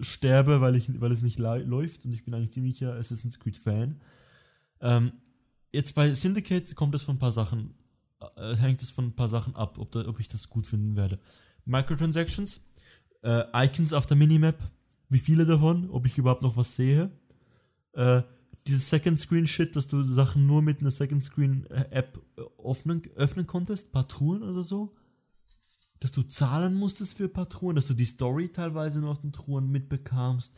Sterbe, 0.00 0.60
weil, 0.60 0.76
ich, 0.76 1.00
weil 1.00 1.12
es 1.12 1.22
nicht 1.22 1.38
läuft 1.38 2.04
und 2.04 2.12
ich 2.12 2.24
bin 2.24 2.34
eigentlich 2.34 2.52
ziemlicher 2.52 2.94
Assassin's 2.94 3.38
Creed 3.38 3.58
Fan. 3.58 4.00
Ähm, 4.80 5.12
jetzt 5.72 5.94
bei 5.94 6.12
Syndicate 6.14 6.74
kommt 6.74 6.94
es 6.94 7.04
von 7.04 7.16
ein 7.16 7.18
paar 7.18 7.32
Sachen, 7.32 7.74
äh, 8.36 8.56
hängt 8.56 8.82
es 8.82 8.90
von 8.90 9.06
ein 9.06 9.16
paar 9.16 9.28
Sachen 9.28 9.56
ab, 9.56 9.78
ob, 9.78 9.90
da, 9.92 10.06
ob 10.06 10.20
ich 10.20 10.28
das 10.28 10.48
gut 10.48 10.66
finden 10.66 10.96
werde. 10.96 11.18
Microtransactions, 11.64 12.60
äh, 13.22 13.44
Icons 13.54 13.92
auf 13.92 14.06
der 14.06 14.16
Minimap, 14.16 14.58
wie 15.08 15.18
viele 15.18 15.46
davon, 15.46 15.90
ob 15.90 16.06
ich 16.06 16.18
überhaupt 16.18 16.42
noch 16.42 16.56
was 16.56 16.76
sehe. 16.76 17.10
Äh, 17.92 18.22
dieses 18.66 18.88
Second 18.90 19.18
Screen 19.18 19.46
Shit, 19.46 19.76
dass 19.76 19.88
du 19.88 20.02
Sachen 20.02 20.46
nur 20.46 20.62
mit 20.62 20.80
einer 20.80 20.90
Second 20.90 21.24
Screen 21.24 21.66
äh, 21.66 21.86
App 21.90 22.20
äh, 22.36 22.42
öffnen, 22.62 23.02
öffnen 23.16 23.46
konntest, 23.46 23.92
paar 23.92 24.06
Truhen 24.06 24.42
oder 24.42 24.62
so 24.62 24.94
dass 26.00 26.12
du 26.12 26.22
zahlen 26.22 26.74
musstest 26.74 27.14
für 27.14 27.24
ein 27.24 27.32
paar 27.32 27.48
Truhen, 27.48 27.76
dass 27.76 27.88
du 27.88 27.94
die 27.94 28.04
Story 28.04 28.48
teilweise 28.50 29.00
nur 29.00 29.10
auf 29.10 29.18
den 29.18 29.32
Truhen 29.32 29.70
mitbekamst, 29.70 30.54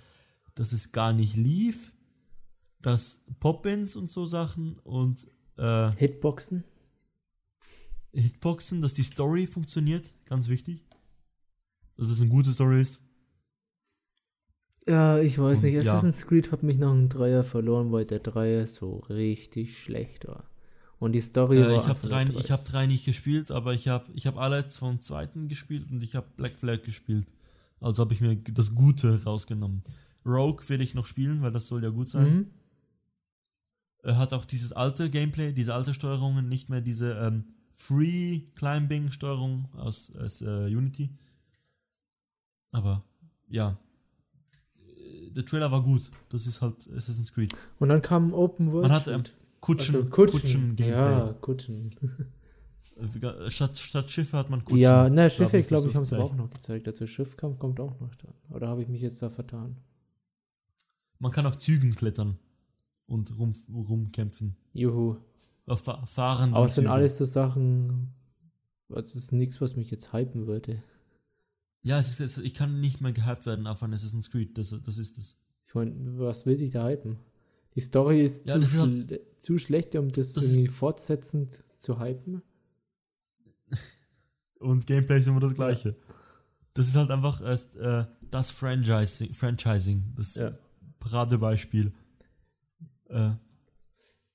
dass 0.54 0.72
es 0.72 0.92
gar 0.92 1.12
nicht 1.12 1.36
lief, 1.36 1.94
dass 2.82 3.22
Pop-Ins 3.40 3.96
und 3.96 4.10
so 4.10 4.26
Sachen 4.26 4.78
und 4.80 5.26
äh, 5.56 5.90
Hitboxen? 5.92 6.64
Hitboxen, 8.12 8.80
dass 8.80 8.94
die 8.94 9.02
Story 9.02 9.46
funktioniert, 9.46 10.14
ganz 10.26 10.48
wichtig. 10.48 10.84
Dass 11.96 12.08
es 12.08 12.20
eine 12.20 12.30
gute 12.30 12.50
Story 12.50 12.82
ist. 12.82 13.00
Ja, 14.86 15.18
ich 15.20 15.38
weiß 15.38 15.58
Und 15.58 15.64
nicht. 15.64 15.84
ja. 15.84 15.92
Assassin's 15.92 16.26
Creed 16.26 16.50
hat 16.50 16.62
mich 16.62 16.78
nach 16.78 16.90
einem 16.90 17.08
Dreier 17.08 17.44
verloren, 17.44 17.92
weil 17.92 18.06
der 18.06 18.18
Dreier 18.18 18.66
so 18.66 18.96
richtig 19.08 19.78
schlecht 19.78 20.26
war. 20.26 20.49
Und 21.00 21.12
die 21.12 21.20
Story 21.20 21.58
Äh, 21.58 21.62
war. 21.68 21.76
ich 21.82 21.88
habe 21.88 21.98
drei, 22.06 22.24
ich 22.24 22.50
hab 22.52 22.64
drei 22.64 22.86
nicht 22.86 23.04
gespielt, 23.06 23.50
aber 23.50 23.74
ich 23.74 23.88
habe 23.88 24.04
ich 24.14 24.26
hab 24.28 24.36
alle 24.38 24.58
jetzt 24.58 24.78
vom 24.78 25.00
zweiten 25.00 25.48
gespielt 25.48 25.90
und 25.90 26.02
ich 26.02 26.14
habe 26.14 26.26
Black 26.36 26.52
Flag 26.58 26.82
gespielt. 26.84 27.26
Also 27.80 28.02
habe 28.02 28.12
ich 28.12 28.20
mir 28.20 28.36
das 28.36 28.74
Gute 28.74 29.22
rausgenommen. 29.24 29.82
Rogue 30.26 30.68
will 30.68 30.80
ich 30.82 30.94
noch 30.94 31.06
spielen, 31.06 31.40
weil 31.42 31.50
das 31.52 31.66
soll 31.66 31.82
ja 31.82 31.88
gut 31.90 32.08
sein. 32.10 32.32
Mhm. 32.34 32.46
Er 34.02 34.18
hat 34.18 34.32
auch 34.34 34.44
dieses 34.44 34.72
alte 34.72 35.10
Gameplay, 35.10 35.52
diese 35.52 35.74
alte 35.74 35.92
Steuerungen, 35.94 36.48
nicht 36.48 36.68
mehr 36.68 36.80
diese 36.82 37.14
ähm, 37.18 37.44
Free 37.72 38.40
Climbing 38.54 39.10
Steuerung 39.10 39.68
aus, 39.76 40.14
aus 40.16 40.42
äh, 40.42 40.44
Unity. 40.74 41.10
Aber 42.72 43.02
ja, 43.48 43.78
Äh, 44.78 45.30
der 45.30 45.44
Trailer 45.46 45.70
war 45.72 45.82
gut. 45.82 46.10
Das 46.28 46.46
ist 46.46 46.60
halt 46.60 46.76
Assassin's 46.94 47.32
Creed. 47.32 47.54
Und 47.78 47.88
dann 47.88 48.02
kam 48.02 48.32
Open 48.34 48.70
World. 48.72 48.82
Man 48.88 48.92
hat 48.92 49.08
ähm. 49.08 49.24
Kutschen, 49.60 49.94
Also 49.96 50.08
Kutschen, 50.08 50.76
Gameplay. 50.76 50.90
Ja, 50.90 51.32
Kutschen. 51.40 51.94
Äh, 52.96 53.50
Statt, 53.50 53.78
statt 53.78 54.10
Schiffe 54.10 54.36
hat 54.36 54.50
man 54.50 54.64
Kutschen. 54.64 54.80
ja, 54.80 55.08
ne, 55.08 55.28
Glaub 55.28 55.30
Schiffe, 55.32 55.56
ich, 55.58 55.62
ich 55.62 55.68
glaube, 55.68 55.88
ich 55.88 55.94
habe 55.94 56.04
es 56.04 56.12
aber 56.12 56.24
auch 56.24 56.34
noch 56.34 56.50
gezeigt. 56.50 56.86
Also 56.86 57.06
Schiffkampf 57.06 57.58
kommt 57.58 57.80
auch 57.80 57.98
noch 58.00 58.14
dann. 58.16 58.34
Oder 58.50 58.68
habe 58.68 58.82
ich 58.82 58.88
mich 58.88 59.00
jetzt 59.00 59.22
da 59.22 59.30
vertan? 59.30 59.76
Man 61.18 61.32
kann 61.32 61.46
auf 61.46 61.58
Zügen 61.58 61.94
klettern 61.94 62.38
und 63.06 63.38
rum, 63.38 63.54
rumkämpfen. 63.72 64.56
Juhu. 64.72 65.16
Auf 65.66 65.82
fa 65.82 66.04
fahrenden 66.06 66.54
Aber 66.54 66.66
es 66.66 66.74
sind 66.74 66.86
alles 66.88 67.16
so 67.18 67.24
Sachen. 67.24 68.12
Also 68.88 69.02
es 69.18 69.24
ist 69.24 69.32
nichts, 69.32 69.60
was 69.60 69.76
mich 69.76 69.90
jetzt 69.90 70.12
hypen 70.12 70.46
würde. 70.46 70.82
Ja, 71.82 71.98
es 71.98 72.08
ist, 72.10 72.20
es, 72.20 72.38
ich 72.38 72.54
kann 72.54 72.80
nicht 72.80 73.00
mehr 73.00 73.12
gehypt 73.12 73.46
werden 73.46 73.66
auf 73.66 73.82
ein 73.82 73.94
Assassin's 73.94 74.30
Creed. 74.30 74.58
Das, 74.58 74.74
das 74.84 74.98
ist 74.98 75.16
das. 75.16 75.36
Ich 75.66 75.74
meine, 75.74 75.94
was 76.18 76.44
will 76.44 76.58
sich 76.58 76.72
da 76.72 76.86
hypen? 76.88 77.18
Die 77.76 77.80
Story 77.80 78.24
ist, 78.24 78.48
Ja, 78.48 78.54
zu, 78.54 78.60
das 78.60 78.72
ist 78.72 78.78
halt- 78.78 79.06
schle 79.08 79.20
zu 79.36 79.58
schlecht, 79.58 79.94
um 79.96 80.10
das, 80.12 80.32
Das 80.32 80.44
irgendwie 80.44 80.68
fortsetzend 80.68 81.62
zu 81.78 82.00
hypen. 82.00 82.42
Und 84.58 84.86
Gameplay 84.86 85.18
ist 85.18 85.26
immer 85.28 85.40
das 85.40 85.54
gleiche. 85.54 85.96
Das 86.74 86.86
ist 86.86 86.94
halt 86.96 87.10
einfach 87.10 87.40
erst 87.40 87.76
äh, 87.76 88.04
das 88.30 88.50
Franchising, 88.50 89.32
Franchising. 89.32 90.12
Das 90.16 90.34
Ja. 90.34 90.52
Paradebeispiel. 90.98 91.92
Äh, 93.08 93.30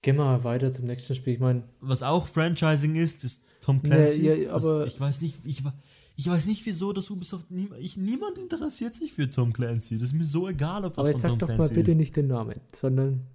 Gehen 0.01 0.17
wir 0.17 0.25
mal 0.25 0.43
weiter 0.43 0.71
zum 0.71 0.85
nächsten 0.85 1.15
Spiel. 1.15 1.33
Ich 1.33 1.39
meine, 1.39 1.63
was 1.79 2.03
auch 2.03 2.27
Franchising 2.27 2.95
ist, 2.95 3.23
ist 3.23 3.41
Tom 3.61 3.81
Clancy. 3.81 4.21
Nee, 4.21 4.43
ja, 4.43 4.53
das, 4.53 4.65
aber- 4.65 4.85
ich 4.87 4.99
weiß 4.99 5.21
nicht, 5.21 5.39
ich, 5.45 5.63
wa- 5.63 5.73
ich 6.17 6.29
weiß 6.29 6.45
nicht, 6.45 6.65
wieso 6.65 6.93
das 6.93 7.09
Ubisoft 7.09 7.51
nie, 7.51 7.69
ich, 7.77 7.97
niemand 7.97 8.37
interessiert 8.37 8.93
sich 8.93 9.13
für 9.13 9.29
Tom 9.29 9.51
Clancy. 9.51 9.95
Das 9.95 10.03
ist 10.09 10.13
mir 10.13 10.23
so 10.23 10.47
egal, 10.47 10.85
ob 10.85 10.93
das 10.93 11.05
aber 11.05 11.11
von 11.11 11.21
sag 11.21 11.29
Tom 11.29 11.39
doch 11.39 11.47
Clancy 11.47 11.61
mal 11.61 11.75
bitte 11.75 11.91
ist. 11.91 11.97
nicht 11.97 12.15
den 12.15 12.27
Namen, 12.27 12.61
sondern 12.73 13.25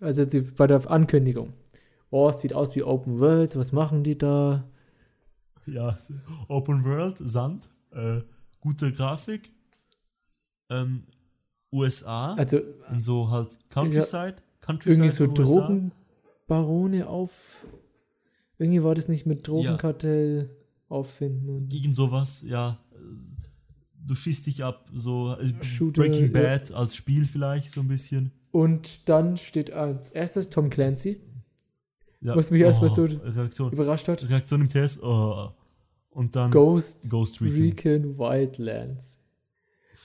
also 0.00 0.24
die, 0.24 0.40
bei 0.40 0.66
der 0.66 0.88
Ankündigung. 0.90 1.54
Oh, 2.10 2.28
es 2.28 2.40
sieht 2.40 2.52
aus 2.52 2.76
wie 2.76 2.84
Open 2.84 3.18
World, 3.18 3.56
was 3.56 3.72
machen 3.72 4.04
die 4.04 4.16
da? 4.16 4.64
Ja, 5.66 5.98
Open 6.48 6.84
World, 6.84 7.18
Sand, 7.18 7.68
äh, 7.90 8.20
gute 8.60 8.92
Grafik, 8.92 9.50
ähm, 10.70 11.04
USA 11.72 12.34
Also 12.34 12.60
und 12.90 13.00
so 13.00 13.30
halt 13.30 13.58
Countryside, 13.70 14.36
Countryside 14.60 15.06
irgendwie 15.06 15.16
so. 15.16 15.90
Drogenbarone 16.46 17.08
auf. 17.08 17.64
Irgendwie 18.58 18.82
war 18.82 18.94
das 18.94 19.08
nicht 19.08 19.26
mit 19.26 19.46
Drogenkartell 19.48 20.48
auffinden 20.88 21.48
und 21.50 21.72
Irgend 21.72 21.94
sowas, 21.94 22.42
ja. 22.46 22.78
Du 24.04 24.14
schießt 24.14 24.46
dich 24.46 24.62
ab, 24.62 24.88
so 24.92 25.36
äh, 25.36 25.64
Shooter, 25.64 26.02
Breaking 26.02 26.32
ja. 26.32 26.40
Bad 26.40 26.72
als 26.72 26.94
Spiel 26.94 27.24
vielleicht 27.24 27.72
so 27.72 27.80
ein 27.80 27.88
bisschen. 27.88 28.30
Und 28.52 29.08
dann 29.08 29.36
steht 29.36 29.72
als 29.72 30.10
erstes 30.10 30.48
Tom 30.48 30.70
Clancy, 30.70 31.20
Ja. 32.20 32.36
Was 32.36 32.50
mich 32.50 32.62
erstmal 32.62 32.90
so 32.90 33.04
Reaktion, 33.04 33.72
überrascht 33.72 34.08
hat. 34.08 34.28
Reaktion 34.28 34.60
im 34.62 34.68
TS, 34.68 35.02
oh. 35.02 35.50
Und 36.10 36.34
dann 36.34 36.50
Ghost 36.50 37.10
Ghost 37.10 37.42
Recon. 37.42 37.60
Recon 37.60 38.18
Wildlands. 38.18 39.22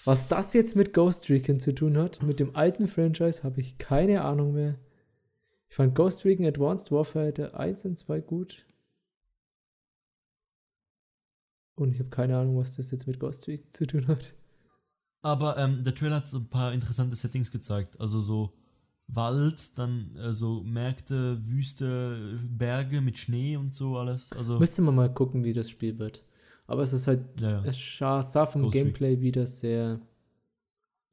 Was 0.04 0.28
das 0.28 0.54
jetzt 0.54 0.76
mit 0.76 0.94
Ghost 0.94 1.30
Recon 1.30 1.60
zu 1.60 1.74
tun 1.74 1.98
hat, 1.98 2.24
mit 2.24 2.40
dem 2.40 2.56
alten 2.56 2.88
Franchise, 2.88 3.44
habe 3.44 3.62
ich 3.62 3.78
keine 3.78 4.24
Ahnung 4.24 4.54
mehr. 4.54 4.80
Ich 5.70 5.76
fand 5.76 5.96
Ghost 5.96 6.26
Recon 6.26 6.46
Advanced 6.46 6.92
Warfare 6.92 7.32
der 7.32 7.58
1 7.58 7.86
und 7.86 7.98
2 7.98 8.20
gut. 8.20 8.66
Und 11.82 11.92
ich 11.94 12.00
habe 12.00 12.10
keine 12.10 12.38
Ahnung, 12.38 12.58
was 12.58 12.76
das 12.76 12.92
jetzt 12.92 13.08
mit 13.08 13.20
Ghost 13.20 13.48
Recon 13.48 13.72
zu 13.72 13.88
tun 13.88 14.08
hat. 14.08 14.34
Aber 15.22 15.58
ähm, 15.58 15.84
der 15.84 15.94
Trailer 15.94 16.18
hat 16.18 16.28
so 16.28 16.38
ein 16.38 16.50
paar 16.50 16.74
interessante 16.74 17.16
Settings 17.16 17.52
gezeigt. 17.52 18.00
Also 18.00 18.20
so 18.22 18.54
Wald, 19.08 19.78
dann 19.78 20.16
äh, 20.16 20.34
so 20.34 20.64
Märkte, 20.64 21.38
Wüste, 21.46 22.40
Berge 22.50 23.02
mit 23.02 23.18
Schnee 23.18 23.58
und 23.58 23.76
so 23.76 23.98
alles. 23.98 24.32
Also, 24.34 24.58
Müsste 24.58 24.82
man 24.82 24.96
mal 24.96 25.14
gucken, 25.14 25.44
wie 25.44 25.54
das 25.54 25.70
Spiel 25.70 26.00
wird. 26.00 26.24
Aber 26.68 26.84
es 26.84 26.94
ist 26.94 27.08
halt, 27.08 27.22
ja, 27.40 27.64
ja. 27.64 27.66
es 27.66 27.98
sah, 28.32 28.46
vom 28.46 28.64
Ghost. 28.64 28.74
Gameplay 28.74 29.20
wieder 29.20 29.46
sehr. 29.46 30.00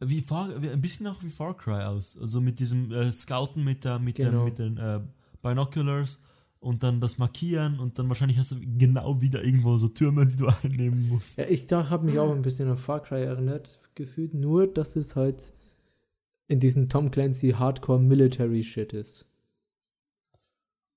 Wie 0.00 0.20
Far, 0.20 0.50
ein 0.54 0.80
bisschen 0.80 1.06
auch 1.08 1.22
wie 1.24 1.30
Far 1.30 1.56
Cry 1.56 1.82
aus. 1.82 2.16
Also 2.16 2.40
mit 2.40 2.60
diesem 2.60 2.92
äh, 2.92 3.10
Scouten 3.10 3.64
mit, 3.64 3.84
der, 3.84 3.98
mit, 3.98 4.16
Genau. 4.16 4.30
dem, 4.30 4.44
mit 4.44 4.58
den 4.58 4.76
äh, 4.76 5.00
Binoculars 5.42 6.20
und 6.60 6.82
dann 6.82 7.00
das 7.00 7.18
Markieren 7.18 7.78
und 7.78 7.98
dann 7.98 8.08
wahrscheinlich 8.08 8.38
hast 8.38 8.50
du 8.52 8.56
genau 8.60 9.20
wieder 9.20 9.44
irgendwo 9.44 9.76
so 9.76 9.88
Türme, 9.88 10.26
die 10.26 10.36
du 10.36 10.46
einnehmen 10.62 11.08
musst. 11.08 11.38
Ja, 11.38 11.46
ich 11.48 11.70
habe 11.70 12.06
mich 12.06 12.18
auch 12.18 12.32
ein 12.32 12.42
bisschen 12.42 12.68
an 12.68 12.76
Far 12.76 13.00
Cry 13.00 13.22
erinnert 13.22 13.78
gefühlt, 13.94 14.34
nur 14.34 14.66
dass 14.66 14.96
es 14.96 15.14
halt 15.16 15.52
in 16.48 16.60
diesem 16.60 16.88
Tom 16.88 17.10
Clancy 17.10 17.50
Hardcore 17.50 18.00
Military 18.00 18.62
Shit 18.64 18.92
ist. 18.92 19.26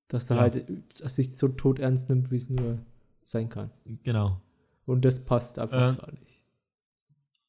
Dass 0.08 0.30
er 0.30 0.36
Ja. 0.38 0.42
halt 0.44 0.66
dass 1.00 1.16
sich 1.16 1.36
so 1.38 1.48
tot 1.48 1.80
ernst 1.80 2.10
nimmt, 2.10 2.32
wie 2.32 2.36
es 2.38 2.50
nur 2.50 2.80
sein 3.24 3.50
kann. 3.50 3.70
Genau. 4.04 4.42
Und 4.86 5.06
das 5.06 5.24
passt 5.24 5.60
einfach 5.60 5.94
Äh, 5.94 5.98
gar 5.98 6.12
nicht. 6.14 6.44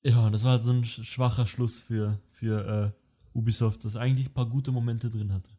Ja, 0.04 0.30
das 0.30 0.44
war 0.44 0.52
halt 0.52 0.62
so 0.62 0.72
ein 0.72 0.82
sch- 0.82 1.04
schwacher 1.04 1.46
Schluss 1.46 1.80
für, 1.80 2.20
für 2.28 2.92
äh, 2.94 3.38
Ubisoft, 3.38 3.84
das 3.84 3.96
eigentlich 3.96 4.28
ein 4.28 4.34
paar 4.34 4.48
gute 4.48 4.70
Momente 4.72 5.08
drin 5.10 5.32
hatte. 5.32 5.50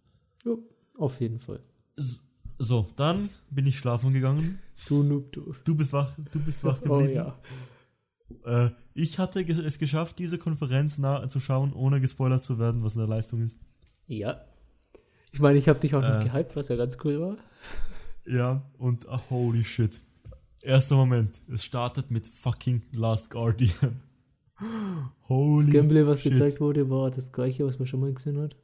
Jo, 0.44 0.60
auf 0.98 1.20
jeden 1.22 1.40
Fall. 1.40 1.62
S- 1.96 2.22
So, 2.64 2.88
dann 2.96 3.30
bin 3.52 3.66
ich 3.68 3.78
schlafen 3.78 4.14
gegangen. 4.14 4.60
Du 4.88 5.04
Noob, 5.04 5.32
du. 5.32 5.54
Du 5.64 5.76
bist 5.76 5.92
wach, 5.94 6.12
du 6.32 6.40
bist 6.40 6.64
wach 6.64 6.80
Oh 6.88 7.00
geblieben. 7.00 7.14
ja. 8.46 8.66
äh, 8.66 8.72
ich 8.94 9.20
hatte 9.20 9.42
es 9.42 9.78
geschafft, 9.80 10.18
diese 10.20 10.38
Konferenz 10.38 10.98
nah 10.98 11.28
zu 11.28 11.40
schauen, 11.40 11.74
ohne 11.74 12.00
gespoilert 12.00 12.44
zu 12.44 12.60
werden, 12.60 12.84
was 12.84 12.96
eine 12.96 13.06
Leistung 13.06 13.42
ist. 13.42 13.60
Ja. 14.08 14.42
Ich 15.32 15.40
meine, 15.40 15.58
ich 15.58 15.68
habe 15.68 15.80
dich 15.80 15.94
auch 15.96 16.02
noch 16.02 16.22
Äh. 16.22 16.24
gehypt, 16.30 16.56
was 16.56 16.68
ja 16.70 16.76
ganz 16.76 16.98
cool 17.04 17.20
war. 17.20 17.38
Ja, 18.26 18.64
und 18.78 19.08
ah, 19.10 19.22
holy 19.30 19.64
shit. 19.64 20.00
Erster 20.62 20.96
Moment, 20.96 21.42
es 21.50 21.64
startet 21.66 22.12
mit 22.12 22.28
fucking 22.28 22.84
Last 22.96 23.30
Guardian. 23.30 24.02
Holy 25.28 25.66
Das 25.66 25.74
Gameplay, 25.74 26.06
was 26.08 26.22
shit. 26.22 26.32
gezeigt 26.34 26.62
wurde, 26.62 26.90
war 26.90 27.12
das 27.12 27.32
gleiche, 27.34 27.66
was 27.66 27.80
man 27.80 27.88
schon 27.88 28.00
mal 28.00 28.14
gesehen 28.14 28.40
hat. 28.40 28.56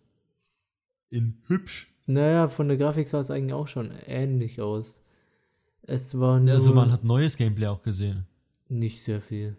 In 1.09 1.41
hübsch. 1.47 1.87
Naja, 2.09 2.47
von 2.47 2.67
der 2.67 2.77
Grafik 2.77 3.07
sah 3.07 3.19
es 3.19 3.29
eigentlich 3.29 3.53
auch 3.53 3.67
schon 3.67 3.91
ähnlich 4.07 4.59
aus. 4.61 5.01
Es 5.83 6.17
war 6.19 6.39
nur 6.39 6.53
Also 6.53 6.73
man 6.73 6.91
hat 6.91 7.03
neues 7.03 7.37
Gameplay 7.37 7.67
auch 7.67 7.81
gesehen. 7.83 8.25
nicht 8.67 9.03
sehr 9.03 9.21
viel. 9.21 9.57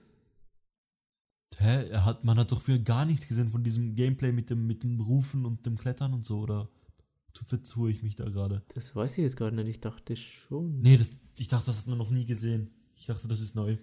Hä? 1.59 1.89
Er 1.90 2.05
hat, 2.05 2.24
man 2.24 2.39
hat 2.39 2.52
doch 2.52 2.62
für 2.62 2.78
gar 2.81 3.05
nichts 3.05 3.28
gesehen 3.28 3.51
von 3.51 3.62
diesem 3.62 3.94
Gameplay 3.94 4.32
mit 4.32 4.51
dem, 4.51 4.66
mit 4.66 4.82
dem 4.82 5.01
Rufen 5.01 5.44
und 5.44 5.64
dem 5.66 5.77
Klettern 5.77 6.14
und 6.14 6.24
so, 6.24 6.40
oder 6.40 6.68
tu- 7.35 7.44
vertue 7.44 7.90
ich 7.90 8.02
mich 8.02 8.16
da 8.16 8.24
gerade? 8.28 8.62
Das 8.74 8.94
weiß 8.97 9.12
ich 9.18 9.22
jetzt 9.24 9.36
gerade 9.36 9.55
nicht. 9.56 9.68
Ich 9.68 9.81
dachte 9.81 10.16
schon. 10.16 10.81
Nee, 10.81 10.97
das, 10.97 11.10
ich 11.39 11.48
dachte, 11.48 11.66
das 11.66 11.78
hat 11.78 11.86
man 11.86 11.98
noch 11.98 12.10
nie 12.10 12.24
gesehen. 12.24 12.70
Ich 12.97 13.06
dachte, 13.06 13.28
das 13.28 13.40
ist 13.40 13.55
neu. 13.55 13.77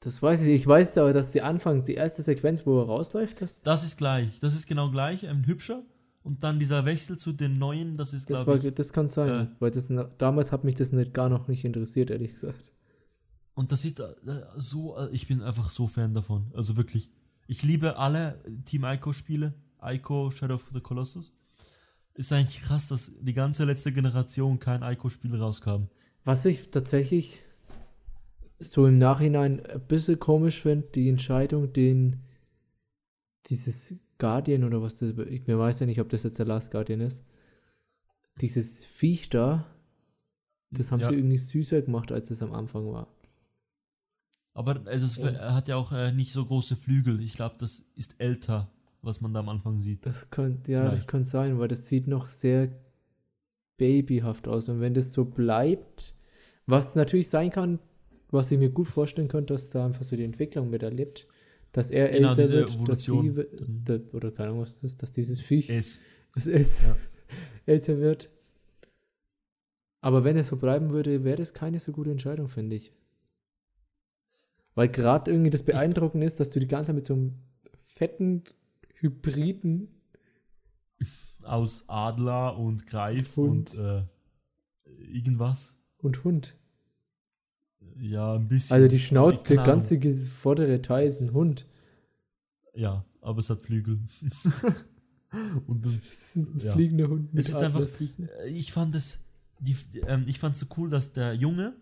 Das 0.00 0.22
weiß 0.22 0.42
ich. 0.42 0.48
Ich 0.48 0.66
weiß 0.66 0.96
aber, 0.98 1.12
dass 1.12 1.30
die 1.30 1.42
Anfang, 1.42 1.84
die 1.84 1.94
erste 1.94 2.22
Sequenz, 2.22 2.64
wo 2.66 2.78
er 2.80 2.86
rausläuft, 2.86 3.40
das, 3.40 3.60
Das 3.62 3.82
ist 3.84 3.96
gleich. 3.96 4.38
Das 4.40 4.54
ist 4.54 4.66
genau 4.66 4.90
gleich, 4.90 5.26
ein 5.28 5.46
hübscher. 5.46 5.82
Und 6.24 6.42
dann 6.42 6.58
dieser 6.58 6.86
Wechsel 6.86 7.18
zu 7.18 7.34
den 7.34 7.58
neuen, 7.58 7.98
das 7.98 8.14
ist, 8.14 8.30
das, 8.30 8.44
glaube 8.44 8.66
ich. 8.66 8.74
das 8.74 8.92
kann 8.94 9.08
sein. 9.08 9.28
äh, 9.28 9.46
weil 9.60 9.70
das, 9.70 9.92
damals 10.16 10.52
hat 10.52 10.64
mich 10.64 10.74
das 10.74 10.90
nicht, 10.90 11.12
gar 11.12 11.28
noch 11.28 11.48
nicht 11.48 11.66
interessiert, 11.66 12.10
ehrlich 12.10 12.32
gesagt. 12.32 12.72
Und 13.52 13.70
das 13.70 13.82
sieht 13.82 14.00
äh, 14.00 14.14
so, 14.56 14.96
äh, 14.96 15.10
ich 15.12 15.28
bin 15.28 15.42
einfach 15.42 15.68
so 15.68 15.86
Fan 15.86 16.14
davon. 16.14 16.44
Also 16.54 16.78
wirklich. 16.78 17.10
Ich 17.46 17.62
liebe 17.62 17.98
alle 17.98 18.42
Team 18.64 18.84
Ico-Spiele. 18.84 19.52
Ico, 19.82 20.30
Shadow 20.30 20.54
of 20.54 20.70
the 20.72 20.80
Colossus. 20.80 21.34
Ist 22.14 22.32
eigentlich 22.32 22.62
krass, 22.62 22.88
dass 22.88 23.12
die 23.20 23.34
ganze 23.34 23.64
letzte 23.64 23.92
Generation 23.92 24.58
kein 24.58 24.82
Ico-Spiel 24.82 25.36
rauskam. 25.36 25.88
Was 26.24 26.46
ich 26.46 26.70
tatsächlich 26.70 27.42
so 28.58 28.86
im 28.86 28.96
Nachhinein 28.96 29.64
ein 29.66 29.86
bisschen 29.86 30.18
komisch 30.18 30.62
finde, 30.62 30.88
die 30.94 31.10
Entscheidung, 31.10 31.70
den 31.74 32.22
dieses 33.46 33.94
Guardian 34.18 34.64
oder 34.64 34.80
was 34.82 34.96
das, 34.98 35.10
ich 35.28 35.46
mir 35.46 35.58
weiß 35.58 35.80
ja 35.80 35.86
nicht, 35.86 36.00
ob 36.00 36.08
das 36.08 36.22
jetzt 36.22 36.38
der 36.38 36.46
Last 36.46 36.70
Guardian 36.70 37.00
ist, 37.00 37.24
dieses 38.40 38.84
Viech 38.84 39.28
da, 39.28 39.66
das 40.70 40.90
haben 40.92 41.00
Ja. 41.00 41.08
sie 41.08 41.16
irgendwie 41.16 41.36
süßer 41.36 41.82
gemacht, 41.82 42.10
als 42.12 42.30
es 42.30 42.42
am 42.42 42.52
Anfang 42.52 42.90
war. 42.92 43.08
Aber 44.54 44.74
das 44.74 45.16
Ja. 45.16 45.28
er 45.30 45.54
hat 45.54 45.68
ja 45.68 45.76
auch 45.76 45.92
äh, 45.92 46.12
nicht 46.12 46.32
so 46.32 46.44
große 46.44 46.76
Flügel. 46.76 47.20
Ich 47.20 47.34
glaube, 47.34 47.56
das 47.58 47.80
ist 47.96 48.14
älter, 48.18 48.70
was 49.02 49.20
man 49.20 49.34
da 49.34 49.40
am 49.40 49.48
Anfang 49.48 49.78
sieht. 49.78 50.06
Das 50.06 50.30
könnte, 50.30 50.70
ja, 50.70 50.84
das 50.84 50.90
Vielleicht. 50.92 51.08
könnte 51.08 51.28
sein, 51.28 51.58
weil 51.58 51.68
das 51.68 51.86
sieht 51.88 52.06
noch 52.06 52.28
sehr 52.28 52.70
babyhaft 53.76 54.46
aus. 54.48 54.68
Und 54.68 54.80
wenn 54.80 54.94
das 54.94 55.12
so 55.12 55.24
bleibt, 55.24 56.14
was 56.66 56.94
natürlich 56.94 57.28
sein 57.28 57.50
kann, 57.50 57.80
was 58.30 58.50
ich 58.50 58.58
mir 58.58 58.70
gut 58.70 58.88
vorstellen 58.88 59.28
könnte, 59.28 59.54
dass 59.54 59.70
da 59.70 59.84
einfach 59.86 60.04
so 60.04 60.16
die 60.16 60.24
Entwicklung 60.24 60.70
miterlebt, 60.70 61.26
dass 61.74 61.90
er 61.90 62.08
Genau, 62.10 62.30
älter 62.30 62.48
wird, 62.50 62.68
dass 62.70 62.74
Evolution 62.76 63.22
sie, 63.30 63.36
we- 63.36 63.48
dann. 63.52 63.82
da- 63.84 64.16
oder 64.16 64.30
keine 64.30 64.50
Ahnung, 64.50 64.62
was 64.62 64.74
das 64.76 64.84
ist, 64.84 65.02
dass 65.02 65.12
dieses 65.12 65.40
Viech 65.40 65.68
Es, 65.68 65.98
es 66.36 66.46
ist, 66.46 66.82
Ja. 66.82 66.96
älter 67.66 67.98
wird. 67.98 68.30
Aber 70.00 70.22
wenn 70.24 70.36
es 70.36 70.48
so 70.48 70.56
bleiben 70.56 70.90
würde, 70.92 71.24
wäre 71.24 71.36
das 71.38 71.52
keine 71.54 71.78
so 71.78 71.90
gute 71.92 72.10
Entscheidung, 72.10 72.48
finde 72.48 72.76
ich. 72.76 72.92
Weil 74.74 74.88
gerade 74.88 75.30
irgendwie 75.30 75.50
das 75.50 75.62
Beeindruckende 75.62 76.26
ist, 76.26 76.40
dass 76.40 76.50
du 76.50 76.60
die 76.60 76.68
ganze 76.68 76.88
Zeit 76.88 76.96
mit 76.96 77.06
so 77.06 77.14
einem 77.14 77.34
fetten 77.82 78.42
Hybriden 78.96 79.88
aus 81.42 81.84
Adler 81.88 82.58
und 82.58 82.86
Greif 82.86 83.36
Hund. 83.36 83.76
und 83.78 83.84
äh, 83.84 84.02
irgendwas. 85.12 85.78
und 85.98 86.22
Hund. 86.24 86.56
Ja, 88.00 88.34
ein 88.34 88.48
bisschen. 88.48 88.74
Also 88.74 88.88
die 88.88 88.98
Schnauze, 88.98 89.44
der 89.44 89.62
ganze 89.64 90.00
vordere 90.26 90.82
Teil 90.82 91.06
ist 91.06 91.20
ein 91.20 91.32
Hund. 91.32 91.66
Ja, 92.74 93.04
aber 93.20 93.38
es 93.38 93.50
hat 93.50 93.60
Flügel. 93.62 94.00
und 95.66 95.84
dann, 95.84 96.00
Das 96.04 96.12
ist 96.14 96.36
ein 96.36 96.60
Ja. 96.62 96.72
fliegender 96.72 97.08
Hund 97.08 97.30
Es 97.34 97.48
ist 97.48 97.54
einfach- 97.56 97.80
äh, 98.00 98.48
ich 98.48 98.72
fand 98.72 98.94
es, 98.94 99.18
die, 99.60 99.76
ähm, 100.06 100.24
ich 100.26 100.38
fand 100.38 100.54
es 100.54 100.60
so 100.60 100.66
cool, 100.76 100.90
dass 100.90 101.12
der 101.12 101.34
Junge 101.34 101.74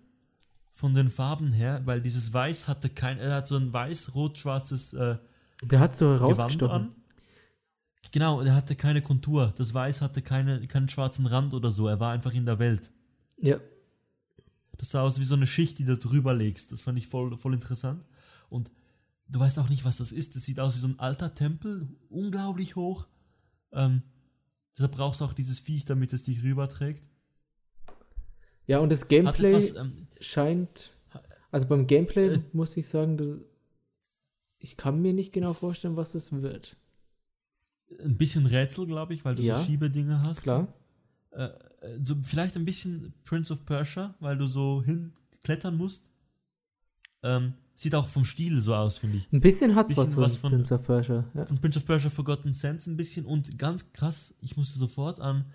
von 0.73 0.95
den 0.95 1.11
Farben 1.11 1.53
her, 1.53 1.83
weil 1.85 2.01
dieses 2.01 2.33
Weiß 2.33 2.69
hatte 2.69 2.89
kein, 2.89 3.19
er 3.19 3.35
hat 3.37 3.49
so 3.49 3.57
ein 3.57 3.73
weiß-rot-schwarzes 3.73 4.93
äh, 4.95 5.17
Der 5.63 5.81
hat 5.81 5.97
so 5.97 6.07
Gewand 6.19 6.63
an. 6.65 6.95
Genau, 8.11 8.41
er 8.43 8.55
hatte 8.55 8.75
keine 8.75 9.01
Kontur. 9.01 9.55
Das 9.57 9.73
Weiß 9.73 10.03
hatte 10.03 10.23
keine, 10.23 10.67
keinen 10.67 10.89
schwarzen 10.89 11.25
Rand 11.27 11.55
oder 11.55 11.71
so. 11.71 11.87
Er 11.89 12.01
war 12.01 12.13
einfach 12.13 12.35
in 12.35 12.45
der 12.45 12.59
Welt. 12.59 12.91
Ja. 13.39 13.59
Das 14.83 14.91
sah 14.91 15.03
aus 15.03 15.21
wie 15.21 15.25
so 15.25 15.37
eine 15.37 15.47
Schicht, 15.47 15.79
die 15.79 15.85
du 15.85 15.97
drüber 15.97 16.35
legst. 16.35 16.73
Das 16.73 16.81
fand 16.83 16.99
ich 16.99 17.07
voll, 17.07 17.37
voll 17.37 17.55
interessant. 17.55 18.05
Und 18.51 18.73
du 19.29 19.39
weißt 19.39 19.57
auch 19.61 19.69
nicht, 19.69 19.85
was 19.85 19.99
das 19.99 20.11
ist. 20.11 20.35
Das 20.35 20.43
sieht 20.43 20.59
aus 20.59 20.75
wie 20.75 20.81
so 20.81 20.89
ein 20.89 20.99
alter 20.99 21.33
Tempel, 21.35 21.89
unglaublich 22.09 22.75
hoch. 22.75 23.07
Ähm, 23.71 24.03
deshalb 24.77 24.91
brauchst 24.91 25.21
du 25.21 25.25
auch 25.25 25.35
dieses 25.35 25.61
Viech, 25.61 25.85
damit 25.85 26.13
es 26.13 26.25
dich 26.25 26.43
rüberträgt. 26.43 27.09
Ja, 28.67 28.81
und 28.81 28.91
das 28.91 29.07
Gameplay 29.07 29.51
etwas, 29.55 29.77
ähm, 29.77 30.09
scheint. 30.21 30.91
Also 31.53 31.69
beim 31.69 31.87
Gameplay 31.87 32.35
Äh. 32.35 32.43
muss 32.53 32.77
ich 32.77 32.89
sagen, 32.89 33.17
das, 33.17 33.39
ich 34.59 34.77
kann 34.77 35.01
mir 35.01 35.13
nicht 35.13 35.33
genau 35.33 35.53
vorstellen, 35.53 35.95
was 35.97 36.11
das 36.11 36.33
wird. 36.33 36.77
ein 38.01 38.17
bisschen 38.17 38.47
Rätsel, 38.47 38.87
glaube 38.87 39.15
ich, 39.15 39.25
weil 39.25 39.37
du 39.37 39.43
Ja. 39.43 39.61
so 39.61 39.65
Schiebedinge 39.65 40.23
hast. 40.25 40.43
Klar. 40.43 40.75
Äh, 41.33 41.45
äh, 41.81 41.99
so 42.03 42.15
vielleicht 42.23 42.57
ein 42.57 42.65
bisschen 42.65 43.13
Prince 43.25 43.53
of 43.53 43.65
Persia, 43.65 44.15
weil 44.21 44.37
du 44.37 44.47
so 44.47 44.83
hinklettern 44.85 45.77
musst. 45.77 46.11
Ähm, 47.23 47.55
sieht 47.75 47.95
auch 47.95 48.07
vom 48.09 48.25
Stil 48.25 48.61
so 48.61 48.75
aus, 48.75 48.99
finde 48.99 49.17
ich. 49.19 49.33
Ein 49.33 49.41
bisschen 49.41 49.75
hat's 49.75 49.89
Bisschen 49.89 50.05
was 50.05 50.13
von, 50.15 50.23
was 50.23 50.37
von- 50.37 50.51
Prince 50.53 50.75
of 50.75 50.83
Persia. 50.83 51.25
Ja. 51.35 51.47
Von 51.47 51.59
Prince 51.59 51.79
of 51.79 51.87
Persia 51.87 52.11
Forgotten 52.11 52.53
Sands 52.53 52.87
ein 52.87 52.97
bisschen 52.97 53.25
und 53.27 53.59
ganz 53.59 53.93
krass, 53.93 54.35
ich 54.41 54.57
musste 54.57 54.79
sofort 54.79 55.21
an 55.21 55.47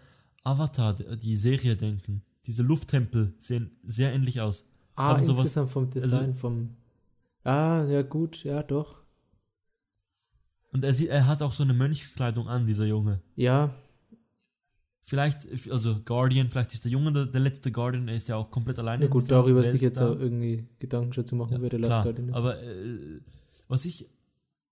Avatar, 0.44 0.94
die 0.94 1.36
Serie 1.36 1.76
denken. 1.76 2.22
Diese 2.46 2.64
Lufttempel 2.64 3.34
sehen 3.40 3.72
sehr 3.84 4.14
ähnlich 4.14 4.40
aus. 4.42 4.66
Ah, 4.96 5.10
Haben 5.10 5.26
sowas- 5.26 5.40
insgesamt 5.48 5.72
vom 5.72 5.90
Design, 5.90 6.36
vom. 6.36 6.70
Ah, 7.44 7.84
ja, 7.88 8.02
gut, 8.02 8.44
ja, 8.44 8.64
doch. 8.64 9.02
Und 10.72 10.84
er, 10.84 10.94
sieht, 10.94 11.10
er 11.10 11.28
hat 11.28 11.42
auch 11.42 11.54
so 11.54 11.64
eine 11.64 11.74
Mönchskleidung 11.74 12.48
an, 12.48 12.66
dieser 12.66 12.86
Junge. 12.86 13.22
Ja, 13.36 13.74
Vielleicht, 15.10 15.48
also 15.72 16.02
Guardian, 16.04 16.50
vielleicht 16.50 16.74
ist 16.74 16.84
der 16.84 16.92
Junge 16.92 17.14
der, 17.14 17.26
der 17.28 17.40
letzte 17.40 17.72
Guardian, 17.72 18.10
er 18.10 18.18
ist 18.18 18.28
ja 18.28 18.36
auch 18.36 18.52
komplett 18.52 18.78
alleine. 18.78 19.06
ja 19.06 19.10
gut, 19.10 19.32
darüber 19.32 19.62
Welt 19.64 19.72
sich 19.72 19.82
jetzt 19.82 20.00
da. 20.02 20.12
auch 20.12 20.20
irgendwie 20.20 20.68
Gedanken 20.80 21.14
schon 21.14 21.26
zu 21.26 21.36
machen, 21.38 21.54
Ja, 21.54 21.62
wer 21.62 21.70
der 21.70 21.80
klar, 21.80 21.90
Last 21.92 22.04
Guardian 22.04 22.28
ist. 22.30 22.36
Aber 22.36 22.62
äh, 22.62 23.22
was 23.70 23.86
ich, 23.86 24.10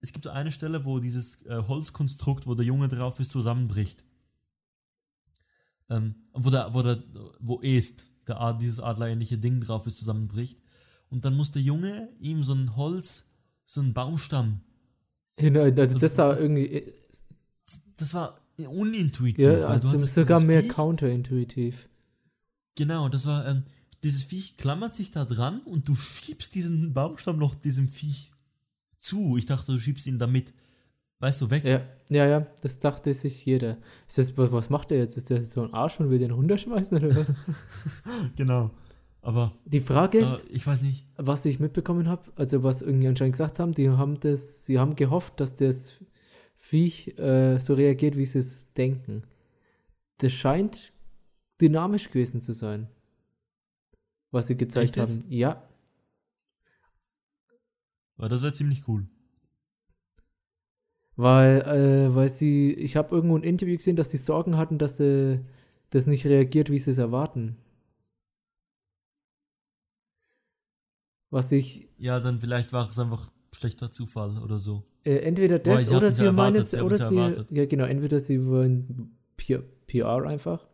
es 0.02 0.12
gibt 0.12 0.26
so 0.26 0.32
eine 0.32 0.52
Stelle, 0.52 0.84
wo 0.84 1.00
dieses 1.00 1.42
äh, 1.46 1.64
Holzkonstrukt, 1.66 2.48
wo 2.48 2.54
der 2.54 2.66
Junge 2.66 2.90
drauf 2.90 3.18
ist, 3.22 3.32
zusammenbricht. 3.32 4.04
Ähm, 5.90 6.16
wo 6.34 6.50
der, 6.50 6.74
wo 6.74 6.82
der, 6.82 7.02
wo 7.40 7.62
est, 7.62 8.06
der, 8.28 8.42
Ad- 8.42 8.58
dieses 8.60 8.82
adlerähnliche 8.82 9.38
Ding 9.38 9.62
drauf 9.62 9.88
ist, 9.88 9.98
zusammenbricht. 9.98 10.60
Und 11.10 11.24
dann 11.24 11.38
muss 11.38 11.52
der 11.52 11.62
Junge 11.62 12.10
ihm 12.20 12.44
so 12.44 12.54
ein 12.54 12.76
Holz, 12.76 13.24
so 13.64 13.80
einen 13.80 13.94
Baumstamm, 13.94 14.60
Genau, 15.38 15.62
also 15.62 15.82
Also 15.82 15.98
das 16.00 16.16
das- 16.16 16.40
irgendwie. 16.40 16.94
das 17.98 18.14
war 18.14 18.40
unintuitiv. 18.58 19.44
Ja, 19.44 19.56
du 19.58 19.68
also 19.68 19.90
hattest 19.90 20.16
sogar 20.16 20.40
mehr 20.40 20.64
Viech- 20.64 20.70
counterintuitiv. 20.70 21.90
Genau, 22.76 23.10
das 23.10 23.26
war, 23.26 23.48
ähm, 23.48 23.64
dieses 24.04 24.24
Viech 24.24 24.58
klammert 24.58 24.94
sich 24.96 25.12
da 25.12 25.26
dran 25.26 25.62
und 25.62 25.88
du 25.88 25.96
schiebst 25.96 26.54
diesen 26.56 26.94
Baumstamm 26.94 27.38
noch 27.40 27.56
diesem 27.56 27.88
Viech 27.88 28.32
zu. 29.00 29.38
Ich 29.38 29.46
dachte, 29.46 29.72
du 29.72 29.78
schiebst 29.80 30.06
ihn 30.08 30.20
damit, 30.20 30.54
weißt 31.20 31.42
du, 31.42 31.50
weg. 31.50 31.64
Ja, 31.64 31.82
ja, 32.10 32.28
ja, 32.28 32.48
das 32.62 32.80
dachte 32.80 33.14
sich 33.14 33.46
jeder. 33.46 33.78
Ist 34.08 34.18
das, 34.18 34.38
was 34.38 34.70
macht 34.70 34.92
der 34.92 35.00
jetzt? 35.00 35.18
Ist 35.18 35.30
der 35.30 35.44
so 35.44 35.64
ein 35.64 35.74
Arsch 35.74 36.00
und 36.00 36.10
will 36.10 36.20
den 36.20 36.32
runterschmeißen 36.32 36.98
oder 36.98 37.16
was? 37.16 37.36
Genau. 38.36 38.72
Aber 39.22 39.54
Die 39.66 39.80
Frage 39.80 40.20
ist, 40.20 40.46
ich 40.52 40.68
weiß 40.68 40.84
nicht. 40.84 41.08
was 41.18 41.46
ich 41.46 41.60
mitbekommen 41.60 42.08
habe, 42.08 42.22
also 42.36 42.62
was 42.62 42.84
irgendwie 42.84 43.08
anscheinend 43.08 43.34
gesagt 43.34 43.58
haben, 43.58 43.74
die 43.74 43.90
haben 43.90 44.20
das, 44.20 44.66
sie 44.66 44.78
haben 44.78 44.96
gehofft, 44.96 45.40
dass 45.40 45.56
das 45.56 45.94
Viech 46.68 47.18
äh, 47.20 47.60
so 47.60 47.74
reagiert, 47.76 48.18
wie 48.18 48.26
sie 48.26 48.40
es 48.40 48.72
denken. 48.74 49.24
Das 50.20 50.34
scheint 50.34 50.94
dynamisch 51.62 52.10
gewesen 52.10 52.42
zu 52.42 52.54
sein. 52.54 52.90
Was 54.32 54.46
sie 54.48 54.56
gezeigt 54.56 54.90
Echt 54.92 54.98
jetzt? 54.98 55.22
haben. 55.22 55.26
Ja, 55.30 55.68
Aber 58.18 58.28
das 58.28 58.42
wäre 58.42 58.52
ziemlich 58.52 58.90
cool. 58.90 59.08
weil, 61.16 61.62
äh, 61.62 62.16
weil 62.16 62.30
sie, 62.30 62.74
ich 62.74 62.96
habe 62.96 63.16
irgendwo 63.16 63.38
ein 63.38 63.44
Interview 63.44 63.76
gesehen, 63.78 63.96
dass 63.96 64.12
sie 64.12 64.18
Sorgen 64.18 64.58
hatten, 64.58 64.78
dass 64.78 65.00
äh, 65.00 65.40
das 65.92 66.08
nicht 66.08 66.26
reagiert, 66.26 66.70
wie 66.70 66.80
sie 66.80 66.92
es 66.92 66.98
erwarten. 66.98 67.58
Was 71.30 71.52
ich 71.52 71.88
Ja, 71.98 72.20
dann 72.22 72.40
vielleicht 72.40 72.72
war 72.74 72.88
es 72.90 72.98
einfach 73.00 73.30
schlechter 73.54 73.92
Zufall 73.92 74.38
oder 74.38 74.60
so. 74.60 74.86
Äh, 75.06 75.18
entweder 75.20 75.60
das 75.60 75.88
sie 75.88 75.96
oder 75.96 76.12
sie 76.12 76.32
meinen 76.32 76.56
es, 76.58 76.74
oder 76.74 76.98
sie, 76.98 77.04
erwartet. 77.16 77.52
ja 77.52 77.66
genau, 77.66 77.86
entweder 77.86 78.20
sie 78.20 78.44
wollen 78.46 79.16
P- 79.38 79.62
PR 79.88 80.24
einfach, 80.26 80.68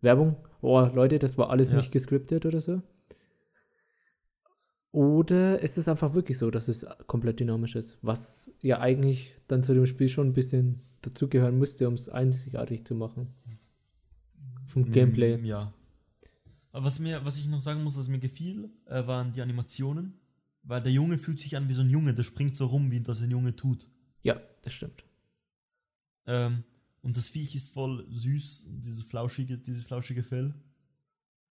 Werbung, 0.00 0.36
oh 0.62 0.80
Leute, 0.94 1.18
das 1.18 1.36
war 1.36 1.50
alles 1.50 1.70
Ja. 1.70 1.76
nicht 1.78 1.90
gescriptet 1.92 2.46
oder 2.46 2.60
so. 2.60 2.82
Oder 4.90 5.60
ist 5.60 5.76
es 5.76 5.86
einfach 5.88 6.14
wirklich 6.14 6.38
so, 6.38 6.50
dass 6.50 6.66
es 6.68 6.86
komplett 7.06 7.40
dynamisch 7.40 7.76
ist, 7.76 7.98
was 8.00 8.50
ja 8.62 8.80
eigentlich 8.80 9.34
dann 9.46 9.62
zu 9.62 9.74
dem 9.74 9.86
Spiel 9.86 10.08
schon 10.08 10.28
ein 10.28 10.32
bisschen 10.32 10.80
dazugehören 11.02 11.58
müsste, 11.58 11.86
um 11.88 11.94
es 11.94 12.08
einzigartig 12.08 12.84
zu 12.86 12.94
machen. 12.94 13.28
Vom 14.66 14.90
Gameplay. 14.90 15.36
Mm, 15.38 15.44
ja. 15.44 15.72
Aber 16.72 16.86
was, 16.86 17.00
mir, 17.00 17.24
was 17.24 17.38
ich 17.38 17.48
noch 17.48 17.60
sagen 17.60 17.82
muss, 17.82 17.98
was 17.98 18.08
mir 18.08 18.18
gefiel, 18.18 18.70
äh, 18.86 19.06
waren 19.06 19.30
die 19.32 19.42
Animationen. 19.42 20.14
Weil 20.68 20.82
der 20.82 20.92
Junge 20.92 21.16
fühlt 21.16 21.40
sich 21.40 21.56
an 21.56 21.66
wie 21.68 21.72
so 21.72 21.80
ein 21.80 21.88
Junge, 21.88 22.12
der 22.12 22.22
springt 22.24 22.54
so 22.54 22.66
rum, 22.66 22.90
wie 22.90 23.00
das 23.00 23.22
ein 23.22 23.30
Junge 23.30 23.56
tut. 23.56 23.88
Ja, 24.22 24.38
das 24.62 24.74
stimmt. 24.74 25.02
Ähm, 26.26 26.62
und 27.00 27.16
das 27.16 27.30
Viech 27.30 27.56
ist 27.56 27.70
voll 27.70 28.06
süß, 28.10 28.66
dieses 28.68 29.02
flauschige, 29.02 29.56
dieses 29.56 29.84
flauschige 29.86 30.22
Fell. 30.22 30.52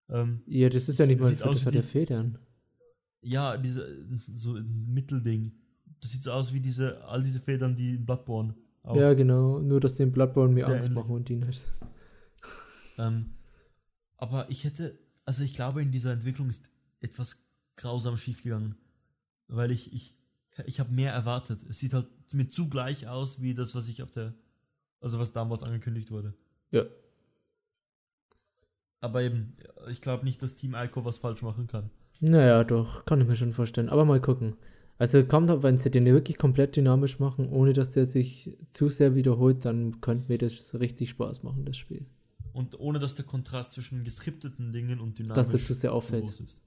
Ähm, 0.10 0.42
Ja, 0.46 0.70
das 0.70 0.88
ist 0.88 1.00
ja 1.00 1.08
nicht 1.08 1.20
mal, 1.20 1.30
Sieht 1.32 1.42
aus 1.42 1.58
das 1.58 1.66
hat 1.66 1.74
wie 1.74 1.78
ja 1.78 1.84
Federn. 1.84 2.38
ja, 3.22 3.58
diese, 3.58 4.08
so 4.36 4.56
ein 4.56 4.94
Mittelding. 4.94 5.52
Das 6.00 6.12
sieht 6.12 6.22
so 6.22 6.32
aus 6.32 6.54
wie 6.54 6.60
diese, 6.62 7.04
all 7.06 7.24
diese 7.24 7.40
Federn, 7.42 7.76
die 7.76 7.96
in 7.96 8.06
Bloodborne 8.06 8.54
auch. 8.84 8.96
Ja, 8.96 9.16
genau, 9.16 9.58
nur 9.60 9.80
dass 9.80 9.96
den 9.96 10.12
Bloodborne 10.12 10.54
mir 10.54 10.68
Angst 10.68 10.90
ähnlich. 10.90 10.94
machen 10.94 11.16
und 11.16 11.28
die 11.28 11.38
nicht. 11.38 11.66
Ähm, 13.00 13.36
aber 14.18 14.50
ich 14.50 14.64
hätte, 14.64 14.98
also 15.24 15.44
ich 15.44 15.54
glaube, 15.54 15.84
in 15.84 15.92
dieser 15.92 16.12
Entwicklung 16.14 16.50
ist 16.50 16.68
etwas 17.00 17.38
grausam 17.76 18.18
schiefgegangen. 18.18 18.76
Weil 19.48 19.72
ich, 19.72 19.94
ich, 19.94 20.16
ich 20.66 20.80
habe 20.80 20.94
mehr 20.94 21.14
erwartet. 21.14 21.60
Es 21.70 21.80
sieht 21.80 21.94
halt 21.94 22.08
mir 22.34 22.48
zu 22.48 22.70
gleich 22.70 23.08
aus, 23.08 23.42
wie 23.42 23.54
das, 23.54 23.76
was 23.76 23.88
ich 23.88 24.04
auf 24.04 24.12
der, 24.12 24.34
also 25.00 25.20
was 25.20 25.34
damals 25.34 25.64
angekündigt 25.64 26.12
wurde. 26.12 26.34
Ja. 26.72 26.84
Aber 29.00 29.22
eben, 29.22 29.52
ich 29.90 30.02
glaube 30.02 30.26
nicht, 30.26 30.42
dass 30.42 30.56
Team 30.56 30.76
Ico 30.76 31.06
was 31.06 31.20
falsch 31.20 31.44
machen 31.44 31.68
kann. 31.68 31.90
Naja, 32.20 32.64
doch, 32.64 33.06
kann 33.06 33.22
ich 33.22 33.28
mir 33.28 33.36
schon 33.36 33.54
vorstellen. 33.54 33.90
Aber 33.90 34.06
mal 34.06 34.20
gucken. 34.20 34.58
Also 34.98 35.24
kommt 35.24 35.52
ab, 35.52 35.62
wenn 35.62 35.78
sie 35.78 35.92
den 35.92 36.06
wirklich 36.06 36.38
komplett 36.38 36.76
dynamisch 36.76 37.20
machen, 37.20 37.50
ohne 37.50 37.74
dass 37.74 37.92
der 37.92 38.08
sich 38.08 38.58
zu 38.72 38.90
sehr 38.90 39.14
wiederholt, 39.14 39.64
dann 39.64 40.02
könnte 40.02 40.28
mir 40.28 40.40
das 40.40 40.74
richtig 40.74 41.12
Spaß 41.12 41.44
machen, 41.44 41.66
das 41.66 41.78
Spiel. 41.78 42.08
Und 42.54 42.80
ohne 42.80 42.98
dass 42.98 43.14
der 43.14 43.26
Kontrast 43.26 43.74
zwischen 43.74 44.04
geskripteten 44.04 44.74
Dingen 44.74 45.00
und 45.00 45.20
dynamisch 45.20 45.36
Dass 45.36 45.50
der 45.50 45.60
zu 45.60 45.76
sehr 45.76 45.94
auffällt. 45.94 46.24
groß 46.24 46.40
ist. 46.40 46.64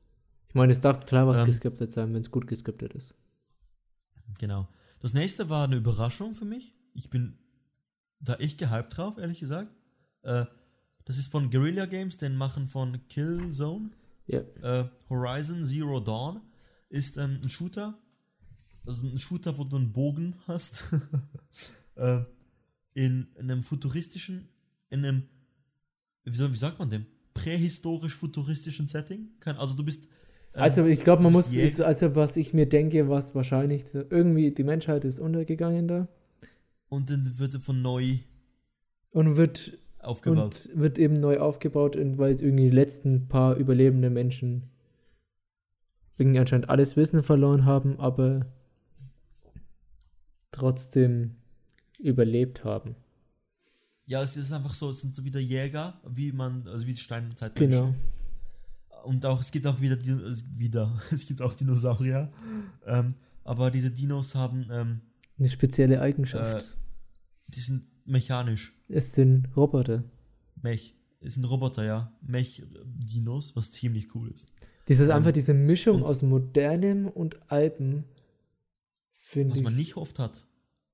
Ich 0.50 0.54
meine, 0.56 0.72
es 0.72 0.80
darf 0.80 1.06
klar 1.06 1.28
was 1.28 1.38
Ähm. 1.38 1.46
geskriptet 1.46 1.92
sein, 1.92 2.12
wenn 2.12 2.22
es 2.22 2.30
gut 2.32 2.48
geskriptet 2.48 2.92
ist. 2.94 3.14
Genau. 4.38 4.68
Das 4.98 5.14
nächste 5.14 5.48
war 5.48 5.64
eine 5.64 5.76
Überraschung 5.76 6.34
für 6.34 6.44
mich. 6.44 6.74
Ich 6.92 7.08
bin 7.08 7.38
da 8.18 8.34
echt 8.34 8.58
gehypt 8.58 8.96
drauf, 8.96 9.16
ehrlich 9.16 9.38
gesagt. 9.38 9.72
Äh, 10.22 10.46
das 11.04 11.18
ist 11.18 11.30
von 11.30 11.50
Guerrilla 11.50 11.86
Games, 11.86 12.16
den 12.16 12.36
machen 12.36 12.66
von 12.66 12.98
Killzone. 13.08 13.90
Ja. 14.26 14.40
Äh, 14.40 14.88
Horizon 15.08 15.62
Zero 15.62 16.00
Dawn 16.00 16.40
ist 16.88 17.16
ähm, 17.16 17.38
ein 17.44 17.48
Shooter. 17.48 17.96
Also 18.84 19.06
ein 19.06 19.18
Shooter, 19.18 19.56
wo 19.56 19.62
du 19.62 19.76
einen 19.76 19.92
Bogen 19.92 20.34
hast. 20.48 20.82
äh, 21.94 22.22
in, 22.94 23.28
einem 23.38 23.62
futuristischen, 23.62 24.48
in 24.88 25.04
einem, 25.04 25.28
wie, 26.24 26.34
soll, 26.34 26.52
wie 26.52 26.56
sagt 26.56 26.80
man 26.80 26.90
dem? 26.90 27.06
Prähistorisch-futuristischen 27.34 28.88
Setting. 28.88 29.30
Also 29.44 29.74
du 29.74 29.84
bist. 29.84 30.08
Ähm, 30.54 30.62
Also 30.62 30.84
ich 30.84 31.02
glaube, 31.04 31.22
man 31.22 31.32
muss, 31.32 31.52
Jäger- 31.52 31.84
also 31.84 32.14
was 32.16 32.36
ich 32.36 32.52
mir 32.54 32.66
denke, 32.68 33.08
was 33.08 33.34
wahrscheinlich, 33.34 33.84
irgendwie 33.94 34.50
die 34.50 34.64
Menschheit 34.64 35.04
ist 35.04 35.18
untergegangen 35.18 35.88
da 35.88 36.08
Und 36.88 37.10
dann 37.10 37.38
wird 37.38 37.54
von 37.56 37.82
neu 37.82 38.18
und 39.12 39.36
wird 39.36 39.78
aufgebaut. 39.98 40.66
Und 40.66 40.80
wird 40.80 40.98
eben 40.98 41.20
neu 41.20 41.38
aufgebaut, 41.38 41.96
weil 41.96 42.32
es 42.32 42.42
irgendwie 42.42 42.64
die 42.70 42.76
letzten 42.76 43.28
paar 43.28 43.56
überlebende 43.56 44.10
Menschen 44.10 44.70
irgendwie 46.16 46.38
anscheinend 46.38 46.68
alles 46.68 46.96
Wissen 46.96 47.22
verloren 47.22 47.64
haben, 47.64 47.98
aber 47.98 48.46
trotzdem 50.50 51.36
überlebt 51.98 52.64
haben. 52.64 52.96
Ja, 54.06 54.22
es 54.22 54.36
ist 54.36 54.52
einfach 54.52 54.74
so, 54.74 54.90
es 54.90 55.00
sind 55.00 55.14
so 55.14 55.24
wieder 55.24 55.40
Jäger, 55.40 55.94
wie 56.04 56.32
man, 56.32 56.66
also 56.66 56.86
wie 56.86 56.94
die 56.94 57.00
Steinzeit 57.00 57.54
Genau. 57.54 57.94
Und 59.04 59.24
auch, 59.26 59.40
es 59.40 59.50
gibt 59.50 59.66
auch 59.66 59.80
wieder, 59.80 59.98
wieder, 60.56 60.92
es 61.10 61.26
gibt 61.26 61.42
auch 61.42 61.54
Dinosaurier. 61.54 62.30
Ähm, 62.86 63.08
aber 63.44 63.70
diese 63.70 63.90
Dinos 63.90 64.34
haben, 64.34 64.66
ähm, 64.70 65.00
Eine 65.38 65.48
spezielle 65.48 65.96
äh, 65.96 65.98
Eigenschaft. 65.98 66.66
die 67.48 67.60
sind 67.60 67.84
mechanisch. 68.04 68.72
es 68.88 69.12
sind 69.12 69.48
Roboter. 69.56 70.04
Mech. 70.62 70.94
Es 71.22 71.34
sind 71.34 71.44
Roboter, 71.44 71.84
ja. 71.84 72.12
Mech-Dinos, 72.22 73.54
was 73.54 73.70
ziemlich 73.70 74.14
cool 74.14 74.30
ist. 74.30 74.48
Dieses 74.88 75.08
Ähm, 75.08 75.16
einfach 75.16 75.32
diese 75.32 75.52
Mischung 75.54 76.02
aus 76.02 76.22
modernem 76.22 77.06
und 77.06 77.40
Alpen 77.50 78.04
finde 79.12 79.52
Was 79.54 79.60
man 79.60 79.76
nicht 79.76 79.96
oft 79.96 80.18
hat. 80.18 80.46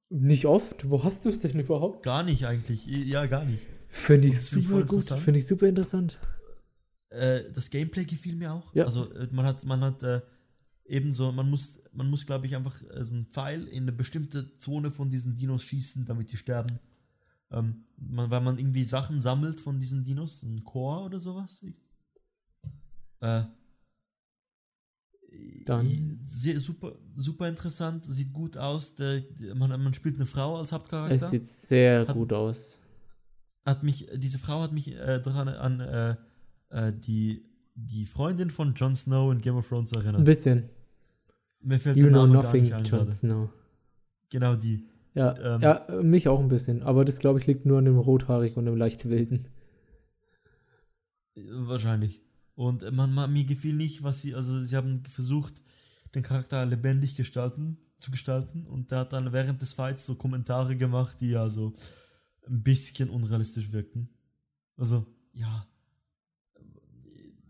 nicht 0.08 0.46
oft. 0.46 0.90
Wo 0.90 1.02
hast 1.04 1.24
du 1.24 1.28
es 1.28 1.40
denn 1.40 1.58
überhaupt? 1.58 2.02
Gar 2.04 2.24
nicht 2.24 2.46
eigentlich. 2.46 2.86
Ja, 2.86 3.26
gar 3.26 3.44
nicht. 3.44 3.62
Finde 3.88 4.28
ich 4.28 4.34
Das 4.34 4.50
super 4.50 4.84
gut. 4.84 5.04
Finde 5.04 5.38
ich 5.38 5.46
super 5.46 5.66
interessant. 5.68 6.20
Äh, 7.10 7.50
das 7.52 7.70
Gameplay 7.70 8.04
gefiel 8.04 8.36
mir 8.36 8.52
auch. 8.52 8.74
Ja. 8.74 8.84
Also 8.84 9.12
äh, 9.14 9.28
man 9.32 9.46
hat, 9.46 9.64
man 9.64 9.80
hat 9.82 10.02
äh, 10.02 10.20
ebenso, 10.84 11.30
man 11.32 11.48
muss, 11.48 11.78
man 11.92 12.10
muss, 12.10 12.26
glaube 12.26 12.46
ich, 12.46 12.56
einfach 12.56 12.80
äh, 12.90 13.04
so 13.04 13.14
einen 13.14 13.26
Pfeil 13.26 13.66
in 13.68 13.84
eine 13.84 13.92
bestimmte 13.92 14.56
Zone 14.58 14.90
von 14.90 15.08
diesen 15.10 15.34
Dinos 15.36 15.62
schießen, 15.62 16.04
damit 16.04 16.32
die 16.32 16.36
sterben. 16.36 16.78
Ähm, 17.52 17.84
man, 17.96 18.30
weil 18.30 18.40
man 18.40 18.58
irgendwie 18.58 18.82
Sachen 18.84 19.20
sammelt 19.20 19.60
von 19.60 19.78
diesen 19.78 20.04
Dinos, 20.04 20.42
ein 20.42 20.64
Core 20.64 21.04
oder 21.04 21.20
sowas. 21.20 21.64
Äh, 23.20 23.44
Dann- 25.64 26.20
Sehr, 26.24 26.60
super, 26.60 26.96
super 27.16 27.48
interessant, 27.48 28.04
sieht 28.04 28.32
gut 28.32 28.56
aus. 28.56 28.94
Der, 28.94 29.22
man, 29.54 29.70
man 29.82 29.94
spielt 29.94 30.16
eine 30.16 30.26
Frau 30.26 30.56
als 30.58 30.72
Hauptcharakter. 30.72 31.14
Es 31.14 31.30
sieht 31.30 31.46
sehr 31.46 32.06
Hat- 32.06 32.14
gut 32.16 32.32
aus. 32.32 32.78
hat 33.64 33.82
mich, 33.82 34.06
diese 34.14 34.38
Frau 34.38 34.60
hat 34.62 34.72
mich 34.72 34.88
äh, 34.94 35.20
daran 35.20 35.48
an 35.48 35.80
äh, 35.80 36.16
äh, 36.70 36.92
die, 36.92 37.44
die 37.74 38.06
Freundin 38.06 38.50
von 38.50 38.74
Jon 38.74 38.94
Snow 38.94 39.32
in 39.32 39.40
Game 39.40 39.56
of 39.56 39.68
Thrones 39.68 39.92
Ein 39.92 40.00
erinnert. 40.02 40.24
bisschen. 40.24 40.68
Mir 41.60 41.80
fällt 41.80 41.96
You 41.96 42.04
der 42.04 42.12
know 42.12 42.26
Name 42.26 42.34
gar 42.34 42.42
nothing, 42.44 42.62
nicht 42.62 42.72
ein 42.72 42.84
Jon. 42.84 43.12
Snow. 43.12 43.48
Genau 44.30 44.54
die. 44.56 44.86
Ja, 45.14 45.34
Ähm, 45.38 45.62
ja, 45.62 45.86
mich 46.02 46.28
auch 46.28 46.40
ein 46.40 46.48
bisschen. 46.48 46.82
Aber 46.82 47.04
das, 47.04 47.18
glaube 47.18 47.38
ich, 47.38 47.46
liegt 47.46 47.64
nur 47.64 47.78
an 47.78 47.86
dem 47.86 47.98
Rothaarig 47.98 48.56
und 48.56 48.66
dem 48.66 48.76
leicht 48.76 49.08
wilden. 49.08 49.48
Wahrscheinlich. 51.34 52.22
Und 52.54 52.82
äh, 52.82 52.90
man, 52.90 53.12
man, 53.12 53.32
mir 53.32 53.44
gefiel 53.44 53.74
nicht, 53.74 54.02
was 54.02 54.22
sie, 54.22 54.34
also 54.34 54.60
sie 54.62 54.76
haben 54.76 55.02
versucht, 55.08 55.62
den 56.14 56.22
Charakter 56.22 56.64
lebendig 56.64 57.14
gestalten, 57.14 57.78
zu 57.98 58.10
gestalten 58.10 58.66
und 58.66 58.90
der 58.90 59.00
hat 59.00 59.12
dann 59.12 59.32
während 59.32 59.60
des 59.60 59.72
Fights 59.74 60.06
so 60.06 60.14
Kommentare 60.14 60.76
gemacht, 60.76 61.20
die 61.20 61.30
ja 61.30 61.48
so 61.48 61.72
ein 62.48 62.62
bisschen 62.62 63.10
unrealistisch 63.10 63.72
wirkten. 63.72 64.08
Also, 64.76 65.06
ja. 65.32 65.66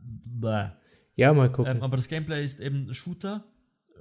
Bäh. 0.06 0.70
Ja, 1.16 1.32
mal 1.32 1.50
gucken. 1.50 1.76
Ähm, 1.76 1.82
aber 1.82 1.96
das 1.96 2.08
Gameplay 2.08 2.44
ist 2.44 2.60
eben 2.60 2.92
Shooter, 2.92 3.44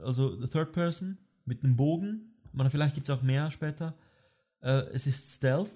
also 0.03 0.35
Third 0.47 0.73
Person 0.73 1.17
mit 1.45 1.63
einem 1.63 1.75
Bogen. 1.75 2.33
Man, 2.51 2.69
vielleicht 2.69 2.95
gibt 2.95 3.09
es 3.09 3.15
auch 3.15 3.21
mehr 3.21 3.51
später. 3.51 3.95
Äh, 4.61 4.83
es 4.93 5.07
ist 5.07 5.35
Stealth 5.35 5.71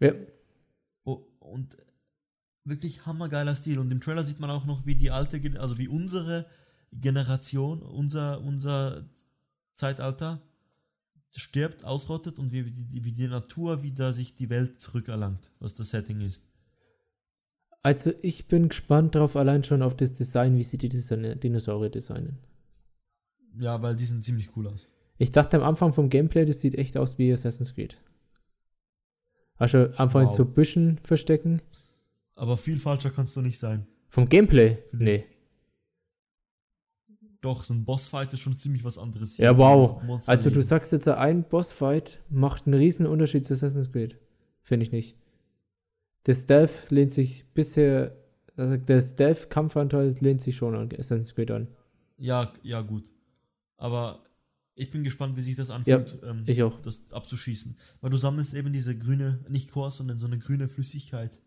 ja. 0.00 0.12
oh, 1.04 1.26
und 1.40 1.76
wirklich 2.64 3.06
hammergeiler 3.06 3.54
Stil. 3.54 3.78
Und 3.78 3.90
im 3.90 4.00
Trailer 4.00 4.24
sieht 4.24 4.40
man 4.40 4.50
auch 4.50 4.64
noch, 4.64 4.86
wie 4.86 4.94
die 4.94 5.10
alte, 5.10 5.40
also 5.58 5.78
wie 5.78 5.88
unsere 5.88 6.46
Generation, 6.92 7.82
unser, 7.82 8.40
unser 8.40 9.08
Zeitalter 9.74 10.40
stirbt, 11.36 11.84
ausrottet 11.84 12.38
und 12.38 12.52
wie, 12.52 12.66
wie 12.66 13.12
die 13.12 13.28
Natur 13.28 13.82
wieder 13.82 14.12
sich 14.12 14.34
die 14.34 14.50
Welt 14.50 14.80
zurückerlangt, 14.80 15.52
was 15.60 15.74
das 15.74 15.90
Setting 15.90 16.20
ist. 16.20 16.49
Also 17.82 18.12
ich 18.22 18.46
bin 18.46 18.68
gespannt 18.68 19.14
drauf, 19.14 19.36
allein 19.36 19.64
schon 19.64 19.82
auf 19.82 19.96
das 19.96 20.12
Design, 20.12 20.56
wie 20.56 20.62
sie 20.62 20.76
die 20.78 20.88
Design 20.88 21.38
Dinosaurier 21.40 21.88
designen. 21.90 22.38
Ja, 23.58 23.80
weil 23.82 23.96
die 23.96 24.04
sehen 24.04 24.22
ziemlich 24.22 24.54
cool 24.56 24.66
aus. 24.68 24.86
Ich 25.18 25.32
dachte 25.32 25.56
am 25.56 25.62
Anfang 25.62 25.92
vom 25.92 26.08
Gameplay, 26.10 26.44
das 26.44 26.60
sieht 26.60 26.74
echt 26.74 26.96
aus 26.96 27.18
wie 27.18 27.32
Assassin's 27.32 27.74
Creed. 27.74 27.96
Also 29.56 29.88
einfach 29.96 30.20
in 30.20 30.28
Wow. 30.28 30.36
so 30.36 30.44
Büschen 30.44 30.98
verstecken. 31.04 31.60
Aber 32.34 32.56
viel 32.56 32.78
falscher 32.78 33.10
kannst 33.10 33.36
du 33.36 33.42
nicht 33.42 33.58
sein. 33.58 33.86
Vom 34.08 34.28
Gameplay? 34.28 34.78
Finde 34.88 35.12
ich. 35.16 35.20
Nee. 35.20 35.26
Doch, 37.42 37.64
so 37.64 37.72
ein 37.72 37.84
Bossfight 37.84 38.32
ist 38.34 38.40
schon 38.40 38.56
ziemlich 38.56 38.84
was 38.84 38.98
anderes. 38.98 39.38
Ja, 39.38 39.56
wow. 39.56 40.02
Also 40.26 40.50
du 40.50 40.62
sagst 40.62 40.92
jetzt, 40.92 41.08
ein 41.08 41.44
Bossfight 41.44 42.22
macht 42.28 42.66
einen 42.66 42.74
riesen 42.74 43.06
Unterschied 43.06 43.46
zu 43.46 43.54
Assassin's 43.54 43.90
Creed. 43.92 44.18
Finde 44.62 44.84
ich 44.84 44.92
nicht. 44.92 45.16
Der 46.26 46.34
Stealth 46.34 46.90
lehnt 46.90 47.12
sich 47.12 47.44
bisher, 47.54 48.16
also 48.56 48.76
der 48.76 49.00
Stealth-Kampfanteil 49.00 50.14
lehnt 50.20 50.40
sich 50.40 50.56
schon 50.56 50.74
an 50.74 50.88
Assassin's 50.98 51.34
Creed 51.34 51.50
an. 51.50 51.68
Ja, 52.18 52.52
ja, 52.62 52.82
gut. 52.82 53.12
Aber 53.78 54.22
ich 54.74 54.90
bin 54.90 55.02
gespannt, 55.04 55.36
wie 55.36 55.42
sich 55.42 55.56
das 55.56 55.70
anfühlt, 55.70 56.18
ähm, 56.22 56.44
Ich 56.46 56.62
auch. 56.62 56.80
das 56.82 57.00
abzuschießen. 57.10 57.76
Weil 58.00 58.10
du 58.10 58.16
sammelst 58.18 58.54
eben 58.54 58.72
diese 58.72 58.96
grüne, 58.96 59.40
nicht 59.48 59.70
Core, 59.72 59.90
sondern 59.90 60.18
so 60.18 60.26
eine 60.26 60.38
grüne 60.38 60.68
Flüssigkeit. 60.68 61.40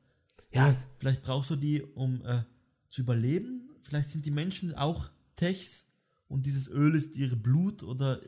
Ja, 0.51 0.73
Vielleicht 0.97 1.21
brauchst 1.23 1.49
du 1.51 1.55
die, 1.55 1.81
um 1.83 2.23
äh, 2.25 2.41
zu 2.89 3.01
überleben. 3.01 3.69
Vielleicht 3.81 4.09
sind 4.09 4.25
die 4.25 4.31
Menschen 4.31 4.73
auch 4.75 5.09
Techs 5.35 5.91
und 6.27 6.45
dieses 6.45 6.67
Öl 6.69 6.95
ist 6.95 7.15
ihre 7.17 7.35
Blut 7.35 7.83
oder 7.83 8.19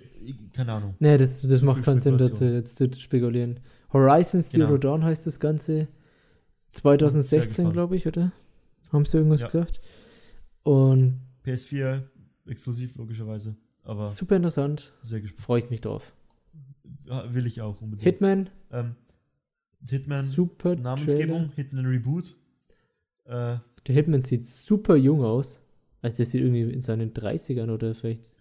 keine 0.53 0.73
Ahnung. 0.73 0.95
nee, 0.99 1.17
das, 1.17 1.41
das 1.41 1.61
macht 1.61 1.83
keinen 1.83 1.99
Sinn, 1.99 2.17
dazu 2.17 2.43
jetzt 2.43 2.75
zu 2.75 2.91
spekulieren. 2.99 3.59
Horizon 3.93 4.41
Zero 4.41 4.67
Genau. 4.67 4.77
Dawn 4.77 5.03
heißt 5.03 5.25
das 5.25 5.39
Ganze. 5.39 5.87
Sehr 6.75 6.81
2016, 6.83 7.47
gespannt. 7.47 7.73
glaube 7.73 7.95
ich, 7.95 8.07
oder? 8.07 8.31
Haben 8.91 9.05
sie 9.05 9.17
irgendwas 9.17 9.41
Ja. 9.41 9.45
gesagt? 9.47 9.79
Und 10.63 11.21
PS4 11.45 12.03
exklusiv 12.47 12.95
logischerweise, 12.97 13.55
aber 13.83 14.07
super 14.07 14.35
interessant. 14.35 14.93
sehr 15.03 15.21
gespannt. 15.21 15.41
Freue 15.41 15.59
ich 15.59 15.69
mich 15.69 15.81
drauf. 15.81 16.13
Ja, 17.05 17.33
will 17.33 17.45
ich 17.45 17.61
auch 17.61 17.81
unbedingt. 17.81 18.03
Hitman, 18.03 18.49
Ähm, 18.71 18.95
Hitman, 19.87 20.25
super 20.25 20.75
Namensgebung, 20.75 21.49
Trailer. 21.49 21.55
Hitman 21.55 21.85
Reboot. 21.85 22.35
Äh, 23.25 23.57
Der 23.87 23.93
Hitman 23.95 24.21
sieht 24.21 24.45
super 24.45 24.95
jung 24.95 25.23
aus. 25.23 25.61
Also 26.01 26.17
der 26.17 26.25
sieht 26.25 26.41
irgendwie 26.41 26.61
in 26.73 26.81
seinen 26.81 27.13
30ern 27.13 27.69
oder 27.71 27.93
vielleicht. 27.95 28.33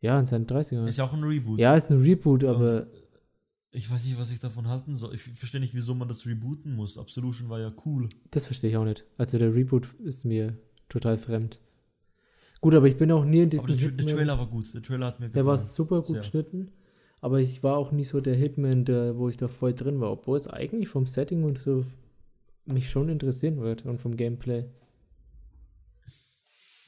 Ja, 0.00 0.18
in 0.20 0.26
seinen 0.26 0.46
30ern. 0.46 0.86
ist 0.86 1.00
auch 1.00 1.14
ein 1.14 1.22
Reboot. 1.24 1.58
Ja, 1.58 1.74
ist 1.76 1.90
ein 1.90 2.00
Reboot, 2.02 2.44
aber 2.44 2.86
Ich 3.76 3.90
weiß 3.90 4.04
nicht, 4.04 4.18
was 4.18 4.30
ich 4.30 4.38
davon 4.38 4.68
halten 4.68 4.94
soll. 4.94 5.14
Ich 5.14 5.20
verstehe 5.22 5.60
nicht, 5.60 5.74
wieso 5.74 5.94
man 5.94 6.06
das 6.08 6.24
rebooten 6.26 6.74
muss. 6.76 6.96
Absolution 6.96 7.48
war 7.48 7.58
ja 7.60 7.72
cool. 7.84 8.08
das 8.30 8.44
verstehe 8.46 8.70
ich 8.70 8.76
auch 8.76 8.84
nicht. 8.84 9.04
Also 9.18 9.36
der 9.38 9.52
Reboot 9.54 9.88
ist 10.04 10.24
mir 10.24 10.56
total 10.88 11.18
fremd. 11.18 11.58
Gut, 12.60 12.74
aber 12.74 12.86
ich 12.86 12.96
bin 12.96 13.10
auch 13.10 13.24
nie 13.24 13.40
in 13.42 13.48
Aber 13.58 13.66
diesem 13.66 13.66
der, 13.66 13.76
Tra- 13.76 13.80
der 13.80 13.88
Hitman. 13.90 14.16
Trailer 14.16 14.38
war 14.38 14.46
gut. 14.46 14.72
Der 14.72 14.82
Trailer 14.82 15.06
hat 15.06 15.18
mir 15.20 15.28
der 15.28 15.44
war 15.44 15.56
gefallen. 15.56 15.74
super 15.74 16.02
gut 16.02 16.16
geschnitten. 16.18 16.72
Aber 17.20 17.40
ich 17.40 17.62
war 17.62 17.76
auch 17.76 17.90
nie 17.90 18.04
so 18.04 18.20
der 18.20 18.36
Hitman, 18.36 18.84
der, 18.84 19.16
wo 19.18 19.28
ich 19.28 19.36
da 19.36 19.48
voll 19.48 19.74
drin 19.74 19.98
war. 20.00 20.12
Obwohl 20.12 20.36
es 20.36 20.46
eigentlich 20.46 20.88
vom 20.88 21.04
Setting 21.06 21.42
und 21.42 21.58
so 21.58 21.84
mich 22.66 22.88
schon 22.88 23.08
interessieren 23.08 23.60
wird 23.60 23.84
und 23.86 24.00
vom 24.00 24.16
Gameplay. 24.16 24.64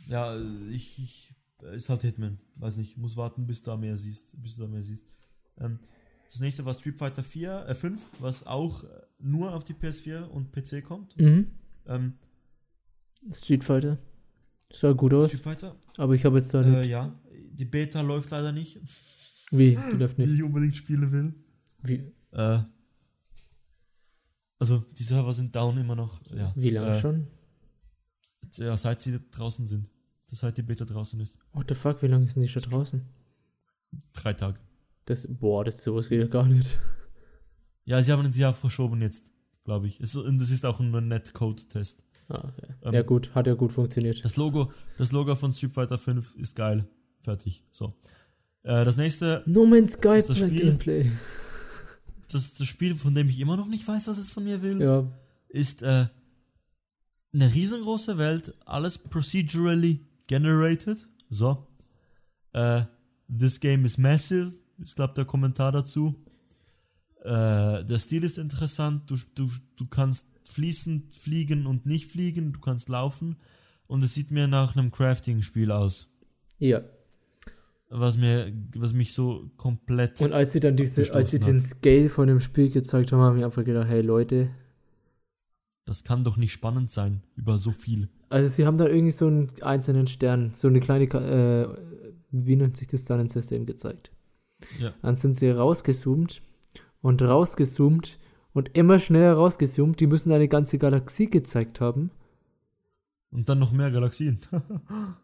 Ja, 0.08 0.38
ich, 0.70 0.98
ich 0.98 1.34
ist 1.74 1.88
halt 1.88 2.02
Hitman. 2.02 2.38
Weiß 2.56 2.76
nicht, 2.76 2.96
muss 2.96 3.16
warten, 3.16 3.46
bis 3.46 3.62
du 3.62 3.70
da 3.72 3.76
mehr 3.76 3.96
siehst. 3.96 4.40
Bis 4.40 4.56
du 4.56 4.62
da 4.62 4.68
mehr 4.68 4.82
siehst. 4.82 5.04
Ähm, 5.58 5.78
das 6.30 6.40
nächste 6.40 6.64
war 6.64 6.74
Street 6.74 6.98
Fighter 6.98 7.22
4, 7.22 7.66
äh 7.68 7.74
5, 7.74 8.00
was 8.20 8.46
auch 8.46 8.84
äh, 8.84 8.88
nur 9.18 9.54
auf 9.54 9.64
die 9.64 9.74
PS4 9.74 10.24
und 10.24 10.52
PC 10.52 10.84
kommt. 10.84 11.18
Mhm. 11.20 11.50
Ähm, 11.86 12.14
Street 13.32 13.64
Fighter. 13.64 13.98
Sah 14.72 14.92
gut 14.92 15.14
aus, 15.14 15.28
Street 15.28 15.42
Fighter, 15.42 15.76
aber 15.96 16.14
ich 16.14 16.24
habe 16.24 16.38
jetzt 16.38 16.52
da 16.52 16.62
nicht. 16.62 16.74
äh, 16.74 16.88
ja. 16.88 17.14
Die 17.52 17.64
Beta 17.64 18.00
läuft 18.02 18.30
leider 18.30 18.52
nicht, 18.52 18.78
Wie? 19.50 19.76
Die 19.92 19.96
läuft 19.96 20.18
die 20.18 20.22
nicht. 20.22 20.34
ich 20.34 20.42
unbedingt 20.42 20.76
spielen 20.76 21.10
will. 21.12 21.34
Wie, 21.82 22.12
Äh, 22.32 22.60
also, 24.58 24.78
die 24.98 25.02
Server 25.02 25.32
sind 25.34 25.54
down 25.54 25.76
immer 25.76 25.94
noch. 25.94 26.20
Ja. 26.34 26.52
wie 26.56 26.70
lange 26.70 26.90
äh, 26.92 27.00
schon? 27.00 27.26
Ja, 28.56 28.74
seit 28.76 29.02
sie 29.02 29.18
draußen 29.30 29.66
sind. 29.66 29.86
Seit 30.30 30.56
die 30.56 30.62
Beta 30.62 30.84
draußen 30.84 31.20
ist. 31.20 31.38
What 31.52 31.66
the 31.68 31.74
fuck, 31.74 32.02
wie 32.02 32.06
lange 32.06 32.26
sind 32.28 32.40
die 32.42 32.48
schon 32.48 32.62
draußen? 32.62 33.02
Drei 34.14 34.32
Tage. 34.32 34.58
Das, 35.06 35.26
boah, 35.28 35.64
das 35.64 35.82
sowas 35.82 36.08
geht 36.08 36.20
ja 36.20 36.26
gar 36.26 36.46
nicht. 36.46 36.74
Ja, 37.88 38.02
sie 38.02 38.10
haben 38.10 38.26
es 38.26 38.36
ja 38.36 38.52
verschoben 38.52 39.00
jetzt, 39.00 39.22
glaube 39.62 39.86
ich. 39.86 40.00
Es, 40.00 40.16
und 40.16 40.38
das 40.40 40.50
ist 40.50 40.66
auch 40.66 40.80
ein 40.80 40.90
Netcode-Test. 40.90 42.02
Ah, 42.28 42.48
okay. 42.48 42.74
Ähm, 42.82 42.94
ja 42.94 43.02
gut, 43.02 43.32
hat 43.32 43.46
ja 43.46 43.54
gut 43.54 43.72
funktioniert. 43.72 44.24
Das 44.24 44.34
Logo, 44.34 44.72
das 44.98 45.12
Logo 45.12 45.36
von 45.36 45.52
Street 45.52 45.72
Fighter 45.72 45.96
5 45.96 46.34
ist 46.34 46.56
geil. 46.56 46.88
Fertig. 47.20 47.62
So. 47.70 47.94
Äh, 48.64 48.84
das 48.84 48.96
nächste, 48.96 49.44
No 49.46 49.64
Man's 49.66 49.92
Sky 49.92 50.18
ist 50.18 50.28
das 50.28 50.38
Spiel? 50.38 50.62
Gameplay. 50.62 51.12
das, 52.32 52.54
das 52.54 52.66
Spiel, 52.66 52.96
von 52.96 53.14
dem 53.14 53.28
ich 53.28 53.38
immer 53.38 53.56
noch 53.56 53.68
nicht 53.68 53.86
weiß, 53.86 54.08
was 54.08 54.18
es 54.18 54.30
von 54.30 54.42
mir 54.42 54.62
will, 54.62 54.82
Ja, 54.82 55.06
ist 55.48 55.82
äh, 55.82 56.06
eine 57.32 57.54
riesengroße 57.54 58.18
Welt, 58.18 58.52
alles 58.64 58.98
procedurally 58.98 60.00
generated. 60.26 61.06
So. 61.30 61.68
Äh, 62.52 62.82
this 63.28 63.60
game 63.60 63.84
is 63.84 63.96
massive, 63.96 64.52
ist 64.78 64.96
glaube 64.96 65.14
der 65.14 65.24
Kommentar 65.24 65.72
dazu. 65.72 66.14
Äh, 67.22 67.84
der 67.84 67.98
Stil 67.98 68.24
ist 68.24 68.38
interessant, 68.38 69.10
du, 69.10 69.16
du, 69.34 69.50
du 69.76 69.86
kannst 69.86 70.26
fließend 70.48 71.12
fliegen 71.12 71.66
und 71.66 71.86
nicht 71.86 72.10
fliegen, 72.10 72.52
du 72.52 72.60
kannst 72.60 72.88
laufen 72.88 73.36
und 73.86 74.02
es 74.04 74.14
sieht 74.14 74.30
mir 74.30 74.48
nach 74.48 74.76
einem 74.76 74.90
Crafting-Spiel 74.90 75.70
aus. 75.70 76.08
Ja. 76.58 76.82
Was 77.88 78.16
mir, 78.16 78.52
was 78.76 78.92
mich 78.92 79.12
so 79.12 79.50
komplett. 79.56 80.20
Und 80.20 80.32
als 80.32 80.52
sie 80.52 80.60
dann 80.60 80.76
diese, 80.76 81.12
als 81.14 81.30
sie 81.30 81.38
den 81.38 81.60
Scale 81.60 82.08
von 82.08 82.26
dem 82.26 82.40
Spiel 82.40 82.70
gezeigt 82.70 83.12
haben, 83.12 83.20
haben 83.20 83.36
wir 83.36 83.44
einfach 83.44 83.64
gedacht, 83.64 83.88
hey 83.88 84.02
Leute. 84.02 84.50
Das 85.84 86.02
kann 86.02 86.24
doch 86.24 86.36
nicht 86.36 86.52
spannend 86.52 86.90
sein, 86.90 87.22
über 87.36 87.58
so 87.58 87.70
viel. 87.70 88.08
Also 88.28 88.48
sie 88.48 88.66
haben 88.66 88.76
da 88.76 88.86
irgendwie 88.86 89.12
so 89.12 89.28
einen 89.28 89.48
einzelnen 89.62 90.08
Stern, 90.08 90.50
so 90.54 90.66
eine 90.66 90.80
kleine, 90.80 91.04
äh, 91.04 91.68
wie 92.32 92.56
nennt 92.56 92.76
sich 92.76 92.88
das 92.88 93.04
Sonnensystem 93.04 93.66
gezeigt. 93.66 94.10
Ja. 94.80 94.92
Dann 95.02 95.14
sind 95.14 95.34
sie 95.36 95.48
rausgezoomt 95.50 96.42
und 97.02 97.22
rausgezoomt 97.22 98.18
und 98.52 98.76
immer 98.76 98.98
schneller 98.98 99.34
rausgezoomt. 99.34 100.00
Die 100.00 100.06
müssen 100.06 100.32
eine 100.32 100.48
ganze 100.48 100.78
Galaxie 100.78 101.26
gezeigt 101.26 101.80
haben. 101.80 102.10
Und 103.30 103.48
dann 103.48 103.58
noch 103.58 103.72
mehr 103.72 103.90
Galaxien. 103.90 104.38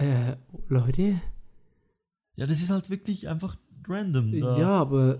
Äh, 0.00 0.36
Leute? 0.68 1.20
ja, 2.36 2.46
das 2.46 2.60
ist 2.60 2.70
halt 2.70 2.88
wirklich 2.88 3.28
einfach 3.28 3.56
random. 3.88 4.38
Da. 4.38 4.56
Ja, 4.56 4.68
aber 4.68 5.18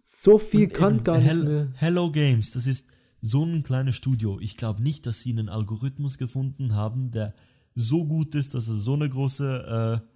so 0.00 0.38
viel 0.38 0.66
Und 0.68 0.74
kann 0.74 0.94
eben, 0.94 1.02
gar 1.04 1.18
nicht 1.18 1.26
Hel- 1.28 1.42
mehr. 1.42 1.68
Hello 1.74 2.12
Games, 2.12 2.52
das 2.52 2.68
ist 2.68 2.84
so 3.20 3.44
ein 3.44 3.64
kleines 3.64 3.96
Studio. 3.96 4.38
Ich 4.38 4.56
glaube 4.56 4.80
nicht, 4.80 5.06
dass 5.06 5.22
sie 5.22 5.32
einen 5.32 5.48
Algorithmus 5.48 6.18
gefunden 6.18 6.76
haben, 6.76 7.10
der 7.10 7.34
so 7.74 8.04
gut 8.06 8.36
ist, 8.36 8.54
dass 8.54 8.68
er 8.68 8.74
so 8.74 8.94
eine 8.94 9.08
große, 9.08 10.00
äh, 10.04 10.06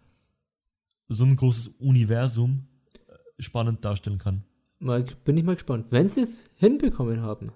so 1.09 1.24
ein 1.24 1.37
großes 1.37 1.69
Universum 1.78 2.66
äh, 3.09 3.43
spannend 3.43 3.85
darstellen 3.85 4.19
kann. 4.19 4.43
Mal, 4.78 5.05
bin 5.24 5.37
ich 5.37 5.45
mal 5.45 5.55
gespannt. 5.55 5.87
Wenn 5.91 6.11
sie 6.11 6.20
es 6.20 6.45
hinbekommen 6.57 7.23
haben, 7.23 7.53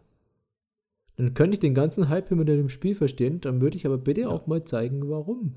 dann 1.17 1.35
könnte 1.35 1.55
ich 1.55 1.61
den 1.61 1.75
ganzen 1.75 2.09
Hype 2.09 2.29
hinter 2.29 2.45
dem 2.45 2.69
Spiel 2.71 2.95
verstehen. 2.95 3.41
Dann 3.41 3.61
würde 3.61 3.77
ich 3.77 3.85
aber 3.87 3.99
bitte 3.99 4.23
Ja. 4.23 4.29
auch 4.29 4.47
mal 4.47 4.65
zeigen, 4.65 5.09
warum. 5.11 5.57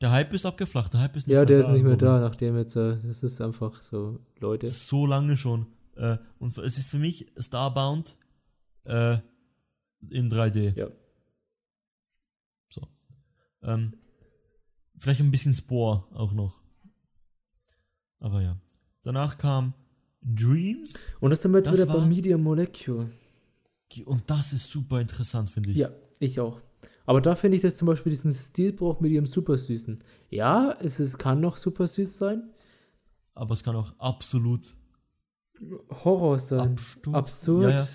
Der 0.00 0.10
Hype 0.10 0.32
ist 0.34 0.44
abgeflacht, 0.44 0.92
der 0.92 1.00
Hype 1.00 1.16
ist 1.16 1.26
nicht 1.28 1.34
Ja, 1.34 1.40
mehr 1.40 1.46
der 1.46 1.58
da. 1.60 1.66
ist 1.68 1.72
nicht 1.72 1.84
mehr 1.84 1.96
da, 1.96 2.20
nachdem 2.20 2.56
jetzt, 2.56 2.74
äh, 2.76 2.96
das 3.02 3.22
ist 3.22 3.40
einfach 3.40 3.80
so, 3.80 4.18
Leute. 4.40 4.68
So 4.68 5.06
lange 5.06 5.36
schon. 5.36 5.66
Äh, 5.96 6.18
und 6.40 6.58
es 6.58 6.78
ist 6.78 6.90
für 6.90 6.98
mich 6.98 7.32
Starbound 7.38 8.16
äh, 8.84 9.18
in 10.10 10.28
3D. 10.30 10.76
Ja. 10.76 10.88
So. 12.70 12.82
Ähm, 13.62 13.94
vielleicht 14.98 15.20
ein 15.20 15.30
bisschen 15.30 15.54
Spore 15.54 16.04
auch 16.12 16.32
noch. 16.32 16.60
Aber 18.20 18.42
ja. 18.42 18.56
Danach 19.02 19.36
kam 19.38 19.74
Dreams. 20.22 20.94
Und 21.20 21.30
das 21.30 21.42
sind 21.42 21.52
wir 21.52 21.58
jetzt 21.58 21.66
Das 21.66 21.74
wieder 21.74 21.86
bei 21.86 22.04
Media 22.06 22.38
Molecule. 22.38 23.10
Und 24.06 24.22
das 24.28 24.52
ist 24.52 24.70
super 24.70 25.00
interessant, 25.00 25.50
finde 25.50 25.70
ich. 25.70 25.76
Ja, 25.76 25.90
ich 26.18 26.40
auch. 26.40 26.60
Aber 27.06 27.20
da 27.20 27.34
finde 27.36 27.56
ich 27.56 27.62
das 27.62 27.76
zum 27.76 27.86
Beispiel 27.86 28.10
diesen 28.10 28.32
Stilbruch 28.32 29.00
mit 29.00 29.12
ihrem 29.12 29.26
super 29.26 29.58
süßen. 29.58 29.98
Ja, 30.30 30.76
es 30.80 30.98
ist, 31.00 31.18
kann 31.18 31.40
noch 31.40 31.56
super 31.58 31.86
süß 31.86 32.16
sein. 32.16 32.50
Aber 33.34 33.52
es 33.52 33.62
kann 33.62 33.76
auch 33.76 33.92
absolut 33.98 34.66
Horror 36.04 36.38
sein. 36.38 36.60
absturz- 36.76 37.14
Absurd 37.14 37.62
Ja, 37.64 37.76
ja. 37.76 37.86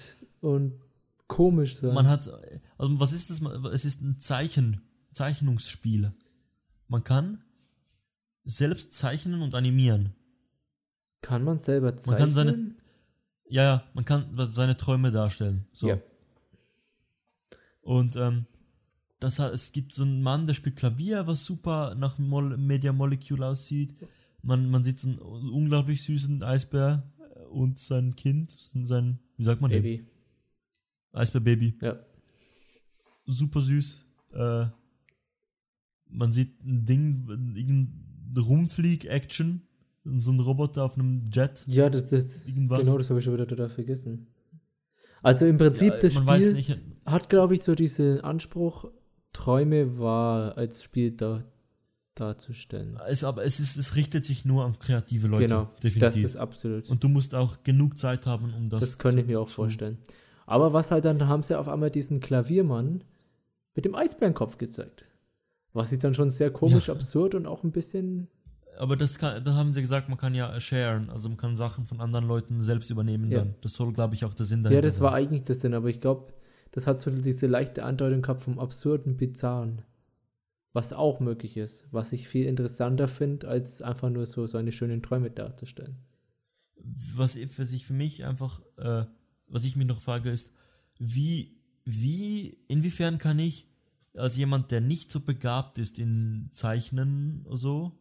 und 0.41 0.79
komisch 1.27 1.77
sein. 1.77 1.93
Man 1.93 2.07
hat, 2.07 2.29
also 2.77 2.99
was 2.99 3.13
ist 3.13 3.29
das? 3.29 3.41
Es 3.73 3.85
ist 3.85 4.01
ein 4.01 4.19
Zeichen, 4.19 4.81
Zeichnungsspiel. 5.11 6.11
Man 6.87 7.03
kann 7.03 7.43
selbst 8.49 8.93
zeichnen 8.93 9.41
und 9.41 9.53
animieren. 9.55 10.13
kann 11.21 11.43
man 11.43 11.59
selber 11.59 11.95
zeichnen? 11.97 12.11
Man 12.11 12.17
kann 12.19 12.33
seine- 12.33 12.75
Ja, 13.49 13.63
ja, 13.63 13.83
man 13.93 14.05
kann 14.05 14.35
seine 14.47 14.77
Träume 14.77 15.11
darstellen. 15.11 15.65
So. 15.73 15.89
Ja. 15.89 15.97
Und 17.81 18.15
ähm, 18.15 18.45
das, 19.19 19.39
hat- 19.39 19.53
es 19.53 19.71
gibt 19.71 19.93
so 19.93 20.03
einen 20.03 20.21
Mann, 20.21 20.47
der 20.47 20.53
spielt 20.53 20.75
Klavier, 20.77 21.27
was 21.27 21.43
super 21.45 21.95
nach 21.95 22.17
Mol 22.19 22.57
Media 22.57 22.93
Molecule 22.93 23.45
aussieht. 23.45 23.95
Man, 24.41 24.69
man 24.69 24.83
sieht 24.83 24.99
so 24.99 25.09
einen 25.09 25.19
unglaublich 25.49 26.03
süßen 26.03 26.41
Eisbär 26.43 27.11
äh, 27.35 27.43
und 27.45 27.77
sein 27.79 28.15
Kind, 28.15 28.51
sein, 28.83 29.19
wie 29.37 29.43
sagt 29.43 29.61
man 29.61 29.71
dem? 29.71 29.83
Baby. 29.83 30.05
Eisbär-Baby. 31.11 31.77
Ja. 31.81 31.99
Super 33.25 33.61
süß. 33.61 34.05
Äh, 34.33 34.65
man 36.07 36.31
sieht 36.31 36.63
ein 36.63 36.85
Ding, 36.85 37.27
irgendein 37.55 38.05
Rumflieg-Action. 38.37 39.61
So 40.05 40.31
ein 40.31 40.39
Roboter 40.39 40.83
auf 40.85 40.95
einem 40.97 41.25
Jet. 41.31 41.63
Ja, 41.67 41.89
das, 41.89 42.09
das, 42.09 42.45
Irgendwas. 42.45 42.79
genau, 42.79 42.97
das 42.97 43.09
habe 43.09 43.19
ich 43.19 43.25
schon 43.25 43.33
wieder 43.33 43.47
total 43.47 43.69
vergessen. 43.69 44.27
Also 45.21 45.45
im 45.45 45.57
Prinzip, 45.57 45.93
Ja, 45.93 45.99
das 45.99 46.13
Spiel 46.13 46.53
nicht. 46.53 46.77
hat, 47.05 47.29
glaube 47.29 47.55
ich, 47.55 47.63
so 47.63 47.75
diesen 47.75 48.21
Anspruch, 48.21 48.89
Träume 49.33 49.99
wahr 49.99 50.57
als 50.57 50.81
Spiel 50.81 51.11
da, 51.11 51.43
darzustellen. 52.15 52.99
Es, 53.07 53.23
aber 53.23 53.43
es, 53.43 53.59
ist, 53.59 53.77
es 53.77 53.95
richtet 53.95 54.25
sich 54.25 54.45
nur 54.45 54.65
an 54.65 54.79
kreative 54.79 55.27
Leute. 55.27 55.45
genau, 55.45 55.69
definitiv. 55.83 55.99
das 56.01 56.15
ist 56.17 56.35
absolut. 56.35 56.89
Und 56.89 57.03
du 57.03 57.09
musst 57.09 57.35
auch 57.35 57.63
genug 57.63 57.97
Zeit 57.97 58.25
haben, 58.25 58.53
um 58.53 58.69
das. 58.69 58.81
Das, 58.81 58.97
könnte 58.97 59.21
ich 59.21 59.27
mir 59.27 59.39
auch 59.39 59.49
vorstellen. 59.49 59.97
Aber 60.45 60.73
was 60.73 60.89
halt 60.91 61.05
dann, 61.05 61.19
da 61.19 61.27
haben 61.27 61.43
sie 61.43 61.57
auf 61.57 61.67
einmal 61.67 61.91
diesen 61.91 62.21
Klaviermann 62.21 63.03
mit 63.75 63.85
dem 63.85 63.95
Eisbärenkopf 63.95 64.57
gezeigt. 64.57 65.05
Was 65.73 65.89
sich 65.89 65.99
dann 65.99 66.13
schon 66.13 66.29
sehr 66.29 66.51
komisch, 66.51 66.89
absurd 66.89 67.35
und 67.35 67.45
auch 67.45 67.63
ein 67.63 67.71
bisschen. 67.71 68.27
Aber 68.77 68.95
das 68.95 69.17
kann, 69.17 69.43
da 69.43 69.55
haben 69.55 69.71
sie 69.71 69.81
gesagt, 69.81 70.07
man 70.09 70.17
kann 70.17 70.33
ja 70.33 70.57
sharen, 70.59 71.09
also 71.09 71.27
man 71.29 71.37
kann 71.37 71.55
Sachen 71.55 71.85
von 71.85 71.99
anderen 71.99 72.25
Leuten 72.27 72.61
selbst 72.61 72.89
übernehmen 72.89 73.29
Ja. 73.29 73.39
dann. 73.39 73.55
Das 73.61 73.73
soll, 73.73 73.91
glaube 73.93 74.15
ich, 74.15 74.23
auch 74.25 74.33
der 74.33 74.45
Sinn 74.45 74.59
Ja, 74.59 74.63
dahinter 74.69 74.81
das 74.87 75.01
war 75.01 75.11
sein. 75.11 75.19
eigentlich 75.25 75.43
das 75.43 75.59
Sinn, 75.61 75.73
aber 75.73 75.89
ich 75.89 75.99
glaube, 75.99 76.33
das 76.71 76.87
hat 76.87 76.97
so 76.99 77.11
diese 77.11 77.47
leichte 77.47 77.83
Andeutung 77.83 78.21
gehabt 78.21 78.41
vom 78.41 78.57
absurden, 78.59 79.17
bizarren. 79.17 79.81
Was 80.71 80.93
auch 80.93 81.19
möglich 81.19 81.57
ist. 81.57 81.87
Was 81.91 82.13
ich 82.13 82.27
viel 82.27 82.45
interessanter 82.45 83.07
finde, 83.07 83.47
als 83.47 83.81
einfach 83.81 84.09
nur 84.09 84.25
so 84.25 84.45
seine 84.47 84.71
schönen 84.71 85.01
Träume 85.01 85.29
darzustellen. 85.31 85.97
Was 87.15 87.33
für 87.47 87.65
sich 87.65 87.85
für 87.85 87.93
mich 87.93 88.23
einfach, 88.23 88.61
äh, 88.77 89.03
was 89.47 89.63
ich 89.65 89.75
mich 89.75 89.87
noch 89.87 89.99
frage, 90.01 90.29
ist, 90.29 90.51
wie, 90.99 91.57
wie, 91.85 92.57
inwiefern 92.67 93.17
kann 93.17 93.39
ich 93.39 93.67
als 94.15 94.35
jemand, 94.37 94.71
der 94.71 94.81
nicht 94.81 95.11
so 95.11 95.19
begabt 95.19 95.77
ist 95.77 95.99
in 95.99 96.49
Zeichnen 96.51 97.45
oder 97.45 97.57
so 97.57 97.99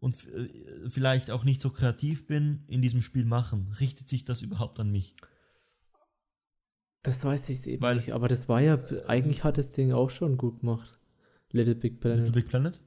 und 0.00 0.26
äh, 0.28 0.88
vielleicht 0.88 1.30
auch 1.30 1.44
nicht 1.44 1.60
so 1.60 1.70
kreativ 1.70 2.26
bin, 2.26 2.64
in 2.68 2.82
diesem 2.82 3.00
Spiel 3.00 3.24
machen? 3.24 3.74
Richtet 3.80 4.08
sich 4.08 4.24
das 4.24 4.42
überhaupt 4.42 4.78
an 4.80 4.90
mich? 4.90 5.14
Das 7.02 7.24
weiß 7.24 7.48
ich 7.48 7.66
eben 7.66 7.82
Weil- 7.82 7.96
nicht, 7.96 8.12
aber 8.12 8.28
das 8.28 8.48
war 8.48 8.60
ja, 8.60 8.78
eigentlich 9.06 9.44
hat 9.44 9.58
das 9.58 9.72
Ding 9.72 9.92
auch 9.92 10.10
schon 10.10 10.36
gut 10.36 10.60
gemacht. 10.60 10.98
Little 11.52 11.74
Big 11.74 12.00
Planet. 12.00 12.26
Little 12.26 12.42
Big 12.42 12.48
Planet? 12.50 12.80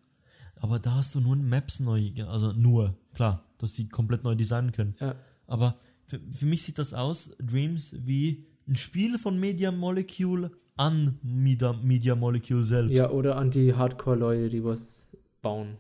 Aber 0.56 0.78
da 0.78 0.96
hast 0.96 1.16
du 1.16 1.22
nur 1.22 1.36
Maps 1.38 1.80
neu, 1.80 2.12
also 2.28 2.54
nur, 2.54 2.96
klar, 3.16 3.44
dass 3.58 3.74
die 3.74 3.90
komplett 3.90 4.24
neu 4.24 4.36
designen 4.36 4.72
können. 4.72 4.96
Ja. 5.00 5.16
Aber 5.48 5.76
für, 6.06 6.20
für 6.32 6.46
mich 6.46 6.64
sieht 6.64 6.78
das 6.78 6.94
aus, 6.94 7.32
Dreams, 7.40 7.96
wie 7.98 8.46
ein 8.68 8.76
Spiel 8.76 9.18
von 9.18 9.40
Media 9.40 9.72
Molecule 9.72 10.52
an 10.82 11.20
Media, 11.24 11.74
Media 11.74 12.16
Molecule 12.16 12.64
selbst. 12.64 12.91
Ja, 12.91 13.10
oder 13.12 13.36
an 13.38 13.52
die 13.52 13.74
Hardcore-Leute, 13.74 14.49
die 14.49 14.64
was 14.64 15.10
bauen. 15.41 15.78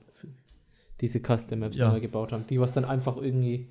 Diese 1.01 1.19
Custom-Maps 1.19 1.77
Ja. 1.77 1.89
neu 1.91 1.99
gebaut 1.99 2.31
haben. 2.31 2.45
Die 2.47 2.59
was 2.59 2.73
dann 2.73 2.85
einfach 2.85 3.17
irgendwie 3.17 3.67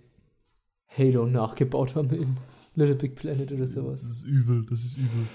Halo 0.89 1.27
nachgebaut 1.27 1.95
haben 1.95 2.11
in 2.11 2.37
Little 2.75 2.97
Big 2.97 3.15
Planet 3.15 3.53
oder 3.53 3.61
Das 3.61 3.73
sowas. 3.73 4.03
ist 4.03 4.23
übel, 4.25 4.67
das 4.69 4.81
ist 4.85 4.97
übel. 4.97 5.27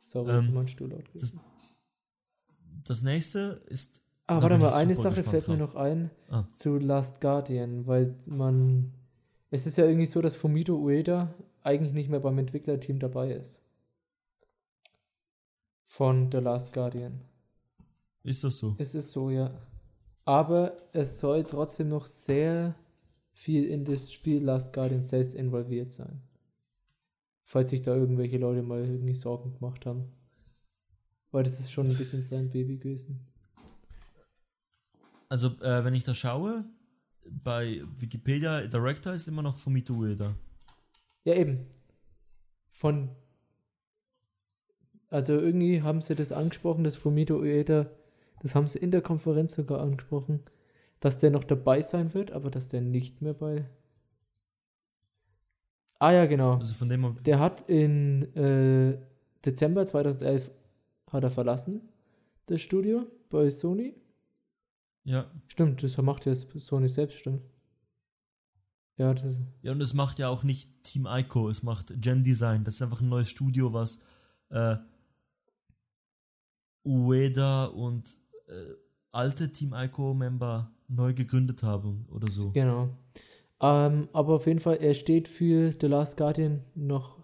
Sorry, 0.00 0.30
Ähm, 0.32 0.54
mein 0.54 0.66
Stuhl 0.68 0.90
laut 0.90 1.04
gewesen. 1.12 1.38
Das 2.84 3.02
nächste 3.02 3.62
ist. 3.68 4.00
Ah, 4.28 4.42
warte 4.42 4.58
mal, 4.58 4.72
eine 4.72 4.94
Sache 4.96 5.22
fällt 5.22 5.46
mir 5.48 5.56
drauf. 5.56 5.74
noch 5.74 5.80
ein 5.80 6.10
Ah. 6.30 6.44
zu 6.52 6.78
Last 6.78 7.20
Guardian, 7.20 7.86
weil 7.86 8.14
man. 8.26 8.92
Es 9.50 9.66
ist 9.66 9.76
ja 9.78 9.84
irgendwie 9.86 10.06
so, 10.06 10.20
dass 10.20 10.34
Fumito 10.34 10.76
Ueda 10.76 11.32
eigentlich 11.62 11.92
nicht 11.92 12.10
mehr 12.10 12.18
beim 12.20 12.36
Entwicklerteam 12.38 12.98
dabei 12.98 13.30
ist. 13.32 13.62
Von 15.86 16.30
The 16.30 16.38
Last 16.38 16.74
Guardian. 16.74 17.20
Ist 18.22 18.44
das 18.44 18.58
so? 18.58 18.74
Es 18.78 18.94
ist 18.94 19.12
so, 19.12 19.30
ja. 19.30 19.50
Aber 20.24 20.76
es 20.92 21.20
soll 21.20 21.44
trotzdem 21.44 21.88
noch 21.88 22.06
sehr 22.06 22.74
viel 23.32 23.64
in 23.66 23.84
das 23.84 24.12
Spiel 24.12 24.42
Last 24.42 24.72
Guardian 24.72 25.02
selbst 25.02 25.34
involviert 25.34 25.92
sein. 25.92 26.20
Falls 27.44 27.70
sich 27.70 27.82
da 27.82 27.94
irgendwelche 27.94 28.38
Leute 28.38 28.62
mal 28.62 28.84
irgendwie 28.84 29.14
Sorgen 29.14 29.54
gemacht 29.54 29.86
haben. 29.86 30.10
Weil 31.30 31.44
das 31.44 31.60
ist 31.60 31.70
schon 31.70 31.86
ein 31.86 31.96
bisschen 31.96 32.22
sein 32.22 32.50
Baby 32.50 32.78
gewesen. 32.78 33.18
Also, 35.28 35.48
äh, 35.60 35.84
wenn 35.84 35.94
ich 35.94 36.02
das 36.02 36.16
schaue, 36.16 36.64
bei 37.24 37.82
Wikipedia, 37.96 38.66
Director 38.66 39.12
ist 39.12 39.28
immer 39.28 39.42
noch 39.42 39.58
Fumito 39.58 39.94
Ueda. 39.94 40.34
Ja, 41.24 41.34
eben. 41.34 41.66
Von. 42.68 43.10
Also 45.16 45.32
irgendwie 45.32 45.80
haben 45.80 46.02
sie 46.02 46.14
das 46.14 46.30
angesprochen, 46.30 46.84
dass 46.84 46.94
Fumito 46.94 47.38
Ueda, 47.38 47.86
das 48.42 48.54
haben 48.54 48.66
sie 48.66 48.78
in 48.78 48.90
der 48.90 49.00
Konferenz 49.00 49.54
sogar 49.54 49.80
angesprochen, 49.80 50.40
dass 51.00 51.18
der 51.18 51.30
noch 51.30 51.44
dabei 51.44 51.80
sein 51.80 52.12
wird, 52.12 52.32
aber 52.32 52.50
dass 52.50 52.68
der 52.68 52.82
nicht 52.82 53.22
mehr 53.22 53.32
bei 53.32 53.64
Ah 55.98 56.12
ja, 56.12 56.26
genau. 56.26 56.56
Also 56.56 56.74
von 56.74 56.90
dem 56.90 57.14
Der 57.24 57.40
hat 57.40 57.62
in 57.66 58.24
äh, 58.36 58.98
Dezember 59.42 59.86
2011 59.86 60.50
hat 61.10 61.24
er 61.24 61.30
verlassen, 61.30 61.80
das 62.44 62.60
Studio 62.60 63.06
bei 63.30 63.48
Sony. 63.48 63.94
ja. 65.04 65.30
Stimmt, 65.48 65.82
das 65.82 65.96
macht 65.96 66.26
ja 66.26 66.34
Sony 66.34 66.90
selbst, 66.90 67.20
stimmt. 67.20 67.40
Ja, 68.98 69.14
das, 69.14 69.40
Ja, 69.62 69.72
und 69.72 69.80
es 69.80 69.94
macht 69.94 70.18
ja 70.18 70.28
auch 70.28 70.44
nicht 70.44 70.68
Team 70.82 71.08
Ico, 71.10 71.48
es 71.48 71.62
macht 71.62 72.02
Gen 72.02 72.22
Design. 72.22 72.64
Das 72.64 72.74
ist 72.74 72.82
einfach 72.82 73.00
ein 73.00 73.08
neues 73.08 73.30
Studio, 73.30 73.72
was 73.72 73.98
äh, 74.50 74.76
Ueda 76.86 77.66
und 77.66 78.18
äh, 78.46 78.74
alte 79.12 79.50
Team 79.52 79.74
Ico-Member 79.74 80.70
neu 80.88 81.12
gegründet 81.14 81.62
haben 81.62 82.06
oder 82.10 82.30
so. 82.30 82.52
genau. 82.52 82.88
Ähm, 83.60 84.08
aber 84.12 84.34
auf 84.34 84.46
jeden 84.46 84.60
Fall, 84.60 84.76
er 84.76 84.92
steht 84.94 85.28
für 85.28 85.72
The 85.80 85.86
Last 85.86 86.16
Guardian 86.18 86.62
noch 86.74 87.16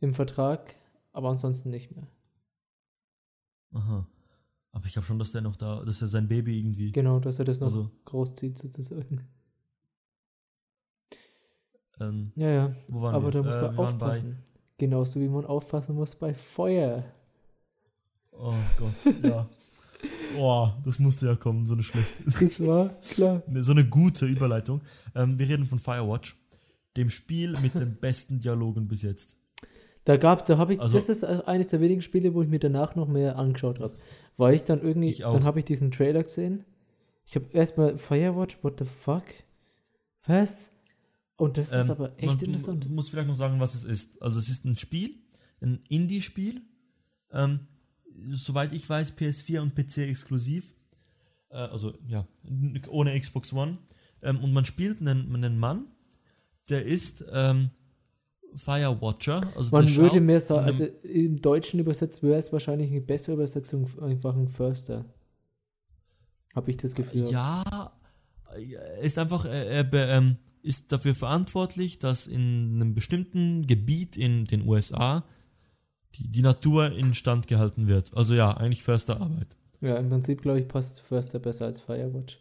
im 0.00 0.12
Vertrag, 0.12 0.74
aber 1.12 1.28
ansonsten 1.30 1.70
nicht 1.70 1.94
mehr. 1.94 2.08
Aha. 3.72 4.06
Aber 4.72 4.84
ich 4.86 4.92
glaube 4.92 5.06
schon, 5.06 5.18
dass 5.20 5.30
der 5.32 5.40
noch 5.42 5.54
da, 5.56 5.84
dass 5.84 6.02
er 6.02 6.08
sein 6.08 6.26
Baby 6.28 6.58
irgendwie. 6.58 6.90
Genau, 6.92 7.20
dass 7.20 7.38
er 7.38 7.44
das 7.44 7.60
noch 7.60 7.66
Also, 7.68 7.90
großzieht 8.04 8.58
sozusagen. 8.58 9.28
ähm, 12.00 12.32
Ja, 12.34 12.48
ja. 12.50 12.74
Aber 12.92 13.22
wir? 13.26 13.30
da 13.30 13.42
muss 13.42 13.56
Äh, 13.56 13.64
er 13.66 13.78
aufpassen. 13.78 14.42
Genauso 14.76 15.20
wie 15.20 15.28
man 15.28 15.44
aufpassen 15.44 15.94
muss 15.96 16.14
bei 16.16 16.34
Feuer. 16.34 17.04
Oh 18.40 18.54
Gott, 18.76 18.94
ja. 19.22 19.48
Oh, 20.36 20.68
das 20.84 20.98
musste 20.98 21.26
ja 21.26 21.34
kommen, 21.34 21.66
so 21.66 21.74
eine 21.74 21.82
schlechte. 21.82 22.22
Das 22.40 22.60
war 22.64 22.90
klar. 23.00 23.42
So 23.54 23.72
eine 23.72 23.84
gute 23.88 24.26
Überleitung. 24.26 24.80
Ähm, 25.14 25.38
wir 25.38 25.48
reden 25.48 25.66
von 25.66 25.78
Firewatch, 25.80 26.36
dem 26.96 27.10
Spiel 27.10 27.58
mit 27.60 27.74
den 27.74 27.96
besten 27.96 28.38
Dialogen 28.40 28.86
bis 28.86 29.02
jetzt. 29.02 29.36
Da 30.04 30.16
gab, 30.16 30.46
da 30.46 30.56
habe 30.56 30.74
ich, 30.74 30.80
Also- 30.80 30.96
das 30.96 31.08
ist 31.08 31.24
eines 31.24 31.68
der 31.68 31.80
wenigen 31.80 32.00
Spiele, 32.02 32.32
wo 32.32 32.42
ich 32.42 32.48
mir 32.48 32.60
danach 32.60 32.94
noch 32.94 33.08
mehr 33.08 33.36
angeschaut 33.36 33.80
habe. 33.80 33.94
Weil 34.36 34.54
ich 34.54 34.62
dann 34.62 34.80
irgendwie, 34.82 35.08
Ich 35.08 35.18
dann 35.18 35.44
habe 35.44 35.58
ich 35.58 35.64
diesen 35.64 35.90
Trailer 35.90 36.22
gesehen. 36.22 36.64
Ich 37.26 37.34
habe 37.34 37.46
erstmal 37.52 37.98
Firewatch, 37.98 38.62
what 38.62 38.78
the 38.78 38.84
fuck? 38.84 39.24
Was? 40.26 40.70
Und 41.36 41.56
das 41.56 41.68
ist 41.68 41.74
Ähm, 41.86 41.90
aber 41.90 42.12
echt 42.16 42.26
man 42.26 42.38
interessant. 42.40 42.88
mu- 42.88 42.94
muss 42.96 43.08
vielleicht 43.08 43.28
noch 43.28 43.34
sagen, 43.36 43.58
was 43.60 43.74
es 43.74 43.84
ist. 43.84 44.20
Also 44.22 44.38
es 44.38 44.48
ist 44.48 44.64
ein 44.64 44.76
Spiel, 44.76 45.16
ein 45.60 45.80
Indie-Spiel. 45.88 46.62
Ähm, 47.32 47.60
soweit 48.30 48.72
ich 48.72 48.88
weiß, 48.88 49.16
PS4 49.16 49.60
und 49.60 49.74
PC 49.74 49.98
exklusiv. 49.98 50.74
Äh, 51.50 51.56
also 51.56 51.94
ja, 52.06 52.26
ohne 52.88 53.18
Xbox 53.18 53.52
One. 53.52 53.78
Ähm, 54.22 54.40
und 54.42 54.52
man 54.52 54.64
spielt 54.64 55.00
einen, 55.00 55.34
einen 55.34 55.58
Mann, 55.58 55.86
der 56.68 56.84
ist 56.84 57.24
ähm, 57.32 57.70
Firewatcher. 58.54 59.42
Also 59.56 59.74
Man 59.76 59.94
würde 59.96 60.20
mehr 60.20 60.40
sagen, 60.40 60.66
also 60.66 60.84
im 61.02 61.40
Deutschen 61.40 61.80
übersetzt 61.80 62.22
wäre 62.22 62.38
es 62.38 62.52
wahrscheinlich 62.52 62.90
eine 62.90 63.00
bessere 63.00 63.34
Übersetzung 63.34 63.88
einfach 64.00 64.34
ein 64.34 64.48
Förster. 64.48 65.04
Habe 66.54 66.70
ich 66.70 66.76
das 66.78 66.94
Gefühl. 66.94 67.30
Ja, 67.30 67.92
er 68.56 68.98
ist 68.98 69.18
einfach, 69.18 69.44
be- 69.44 70.08
ähm, 70.10 70.36
ist 70.62 70.90
dafür 70.90 71.14
verantwortlich, 71.14 71.98
dass 71.98 72.26
in 72.26 72.72
einem 72.74 72.94
bestimmten 72.94 73.66
Gebiet 73.66 74.16
in 74.16 74.44
den 74.46 74.66
USA 74.66 75.24
die, 76.18 76.28
die 76.28 76.42
Natur 76.42 76.92
instand 76.92 77.46
gehalten 77.46 77.86
wird. 77.86 78.16
Also 78.16 78.34
ja, 78.34 78.56
eigentlich 78.56 78.82
Försterarbeit. 78.82 79.56
Ja, 79.80 79.96
im 79.96 80.08
Prinzip, 80.08 80.42
glaube 80.42 80.60
ich, 80.60 80.68
passt 80.68 81.00
Förster 81.00 81.38
besser 81.38 81.66
als 81.66 81.80
Firewatch. 81.80 82.40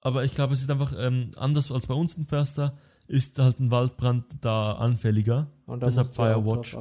Aber 0.00 0.24
ich 0.24 0.34
glaube, 0.34 0.54
es 0.54 0.60
ist 0.60 0.70
einfach 0.70 0.92
ähm, 0.98 1.30
anders 1.36 1.70
als 1.70 1.86
bei 1.86 1.94
uns 1.94 2.16
ein 2.16 2.26
Förster, 2.26 2.76
ist 3.08 3.38
halt 3.38 3.60
ein 3.60 3.70
Waldbrand 3.70 4.24
da 4.40 4.72
anfälliger. 4.72 5.48
Und 5.66 5.80
da 5.80 5.86
Deshalb 5.86 6.08
auch 6.08 6.14
Firewatch. 6.14 6.76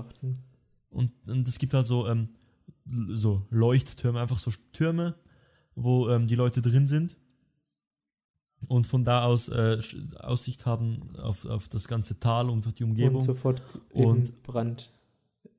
Und, 0.90 1.12
und 1.28 1.48
es 1.48 1.58
gibt 1.60 1.74
halt 1.74 1.88
so, 1.88 2.08
ähm, 2.08 2.30
so 3.10 3.44
Leuchttürme, 3.50 4.20
einfach 4.20 4.40
so 4.40 4.52
Türme, 4.74 5.16
wo 5.76 6.10
ähm, 6.10 6.28
die 6.28 6.36
Leute 6.36 6.62
drin 6.62 6.88
sind 6.88 7.18
und 8.68 8.88
von 8.88 9.04
da 9.04 9.24
aus 9.24 9.50
äh, 9.50 9.78
Aussicht 10.20 10.66
haben 10.66 11.16
auf, 11.18 11.46
auf 11.46 11.68
das 11.68 11.88
ganze 11.88 12.20
Tal 12.20 12.50
und 12.50 12.66
auf 12.66 12.74
die 12.74 12.84
Umgebung. 12.84 13.18
Und 13.22 13.26
sofort 13.26 13.62
Und- 13.90 14.30
eben 14.30 14.42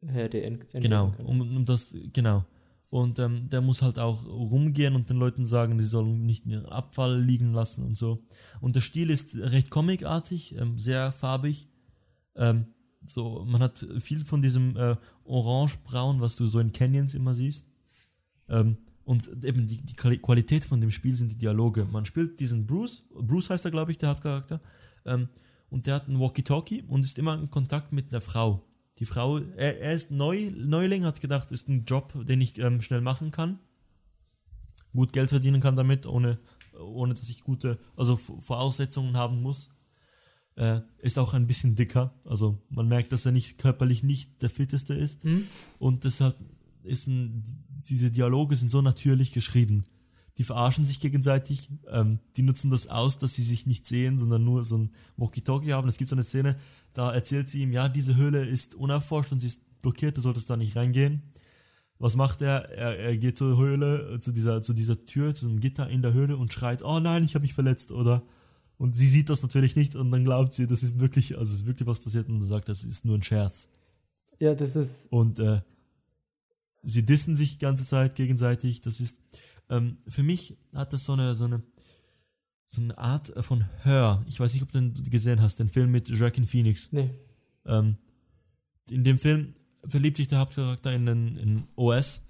Brandherde 0.07 0.43
ent 0.43 0.63
entdecken 0.63 0.83
genau, 0.83 1.15
um, 1.25 1.41
um 1.41 1.65
das, 1.65 1.95
genau. 2.13 2.45
Und 2.89 3.19
ähm, 3.19 3.51
der 3.51 3.61
muss 3.61 3.83
halt 3.83 3.99
auch 3.99 4.25
rumgehen 4.25 4.95
und 4.95 5.11
den 5.11 5.17
Leuten 5.19 5.45
sagen, 5.45 5.79
sie 5.81 5.89
sollen 5.89 6.25
nicht 6.25 6.47
ihren 6.47 6.67
Abfall 6.67 7.21
liegen 7.21 7.53
lassen 7.53 7.85
und 7.85 7.97
so. 7.97 8.23
Und 8.61 8.77
der 8.77 8.81
Stil 8.81 9.11
ist 9.11 9.37
recht 9.37 9.71
comicartig, 9.71 10.55
ähm, 10.57 10.79
sehr 10.79 11.11
farbig. 11.13 11.69
Ähm, 12.37 12.67
so, 13.05 13.45
man 13.45 13.61
hat 13.61 13.85
viel 13.99 14.25
von 14.25 14.41
diesem 14.41 14.77
äh, 14.77 14.97
Orange-Braun, 15.25 16.21
was 16.21 16.37
du 16.37 16.47
so 16.47 16.61
in 16.61 16.73
Canyons 16.73 17.15
immer 17.15 17.35
siehst. 17.35 17.67
Ähm, 18.49 18.79
und 19.05 19.29
eben 19.45 19.67
die, 19.67 19.83
die 19.83 19.95
Quali- 19.95 20.19
Qualität 20.19 20.65
von 20.65 20.81
dem 20.81 20.91
Spiel 20.91 21.15
sind 21.15 21.33
die 21.33 21.39
Dialoge. 21.39 21.85
Man 21.85 22.05
spielt 22.05 22.39
diesen 22.41 22.67
Bruce, 22.67 23.05
Bruce 23.15 23.51
heißt 23.51 23.65
er, 23.65 23.73
glaube 23.73 23.91
ich, 23.91 23.99
der 23.99 24.11
Hauptcharakter. 24.11 24.61
Ähm, 25.05 25.29
und 25.71 25.87
der 25.87 25.97
hat 25.97 26.09
einen 26.09 26.21
Walkie-Talkie 26.21 26.85
und 26.87 27.05
ist 27.05 27.19
immer 27.19 27.35
in 27.39 27.51
Kontakt 27.51 27.93
mit 27.93 28.13
einer 28.13 28.21
Frau. 28.21 28.63
Die 28.99 29.05
Frau, 29.05 29.39
er, 29.39 29.81
er 29.81 29.93
ist 29.93 30.11
neu, 30.11 30.51
Neuling, 30.55 31.05
hat 31.05 31.21
gedacht, 31.21 31.53
ist 31.53 31.69
ein 31.69 31.85
Job, 31.85 32.15
den 32.27 32.41
ich 32.41 32.59
ähm, 32.59 32.81
schnell 32.81 33.03
machen 33.03 33.31
kann. 33.31 33.59
Gut 34.95 35.13
Geld 35.13 35.29
verdienen 35.29 35.61
kann 35.61 35.77
damit, 35.77 36.07
ohne, 36.07 36.39
ohne 36.79 37.15
dass 37.15 37.29
ich 37.29 37.43
gute, 37.43 37.79
also 37.97 38.17
Voraussetzungen 38.17 39.17
haben 39.17 39.43
muss. 39.43 39.71
Äh, 40.55 40.81
ist 40.99 41.19
auch 41.19 41.35
ein 41.35 41.47
bisschen 41.47 41.75
dicker. 41.75 42.15
Also 42.25 42.63
man 42.71 42.89
merkt, 42.89 43.13
dass 43.13 43.27
er 43.27 43.33
nicht 43.33 43.59
körperlich 43.59 44.03
nicht 44.03 44.41
der 44.41 44.49
fitteste 44.49 44.95
ist. 44.95 45.23
Hm? 45.23 45.47
Und 45.79 46.05
deshalb 46.05 46.37
ist 46.83 47.07
ein, 47.09 47.45
diese 47.87 48.11
Dialoge 48.11 48.57
sind 48.57 48.71
so 48.71 48.81
natürlich 48.81 49.33
geschrieben. 49.33 49.85
Die 50.39 50.45
verarschen 50.45 50.85
sich 50.85 51.01
gegenseitig, 51.01 51.71
ähm, 51.89 52.19
die 52.37 52.43
nutzen 52.43 52.71
das 52.71 52.89
aus, 52.89 53.19
dass 53.19 53.35
sie 53.35 53.43
sich 53.43 53.67
nicht 53.67 53.87
sehen, 53.87 54.19
sondern 54.19 54.45
nur 54.45 54.65
so 54.65 54.77
ein 54.77 54.91
Walkie-Talkie 55.17 55.73
haben. 55.73 55.89
Es 55.89 55.97
gibt 55.97 56.11
so 56.11 56.17
eine 56.17 56.23
Szene, 56.23 56.57
da 56.93 57.13
erzählt 57.13 57.49
sie 57.49 57.63
ihm, 57.63 57.73
ja, 57.73 57.89
diese 57.89 58.17
Höhle 58.17 58.45
ist 58.45 58.75
unerforscht 58.75 59.33
und 59.33 59.41
sie 59.41 59.47
ist 59.47 59.61
blockiert, 59.81 60.17
du 60.19 60.21
solltest 60.21 60.51
da 60.51 60.57
nicht 60.57 60.77
reingehen. 60.77 61.23
Was 61.99 62.17
macht 62.17 62.43
er? 62.43 62.71
Er, 62.71 62.99
er 62.99 63.17
geht 63.17 63.39
zur 63.39 63.57
Höhle, 63.57 64.15
äh, 64.15 64.21
zu 64.21 64.33
dieser, 64.33 64.61
zu 64.61 64.75
dieser 64.75 65.07
Tür, 65.07 65.35
zu 65.35 65.49
einem 65.49 65.61
Gitter 65.61 65.89
in 65.89 66.03
der 66.03 66.13
Höhle 66.13 66.37
und 66.37 66.53
schreit, 66.53 66.83
oh 66.83 67.01
nein, 67.01 67.25
ich 67.25 67.35
habe 67.35 67.43
mich 67.43 67.55
verletzt, 67.55 67.91
oder? 67.91 68.23
Und 68.79 68.95
sie 68.95 69.09
sieht 69.09 69.31
das 69.31 69.43
natürlich 69.43 69.75
nicht 69.75 69.97
und 69.97 70.11
dann 70.11 70.25
glaubt 70.25 70.53
sie, 70.53 70.67
das 70.67 70.83
ist 70.83 71.01
wirklich, 71.01 71.39
also 71.39 71.55
es 71.55 71.61
ist 71.61 71.67
wirklich 71.67 71.87
was 71.87 72.01
passiert 72.01 72.29
und 72.29 72.43
sagt, 72.43 72.69
das 72.69 72.85
ist 72.85 73.07
nur 73.07 73.17
ein 73.17 73.23
Scherz. 73.23 73.69
Ja, 74.39 74.55
das 74.55 74.77
ist. 74.77 75.11
Und 75.11 75.39
äh, 75.39 75.63
sie 76.83 77.03
dissen 77.03 77.37
sich 77.37 77.53
die 77.53 77.59
ganze 77.59 77.87
Zeit 77.87 78.15
gegenseitig. 78.17 78.83
Das 78.83 79.01
ist, 79.01 79.17
ähm, 79.71 79.99
für 80.09 80.23
mich 80.23 80.57
hat 80.75 80.93
das 80.93 81.05
so 81.05 81.13
eine, 81.13 81.35
so 81.35 81.45
eine, 81.45 81.63
so 82.67 82.83
eine 82.83 82.97
Art 82.99 83.33
von 83.45 83.65
Hör. 83.83 84.25
Ich 84.29 84.39
weiß 84.41 84.53
nicht, 84.53 84.63
ob 84.63 84.73
du 84.73 84.81
den 84.81 84.95
gesehen 85.11 85.41
hast, 85.41 85.59
den 85.59 85.69
Film 85.69 85.91
mit 85.91 86.09
Joaquin 86.09 86.47
Phoenix. 86.47 86.91
Nee. 86.93 87.11
Ähm, 87.67 87.97
in 88.91 89.05
dem 89.05 89.19
Film 89.19 89.55
verliebt 89.87 90.17
sich 90.17 90.29
der 90.29 90.39
Hauptcharakter 90.39 90.93
in 90.93 91.09
ein 91.09 91.37
in 91.37 91.65
OS, 91.77 92.23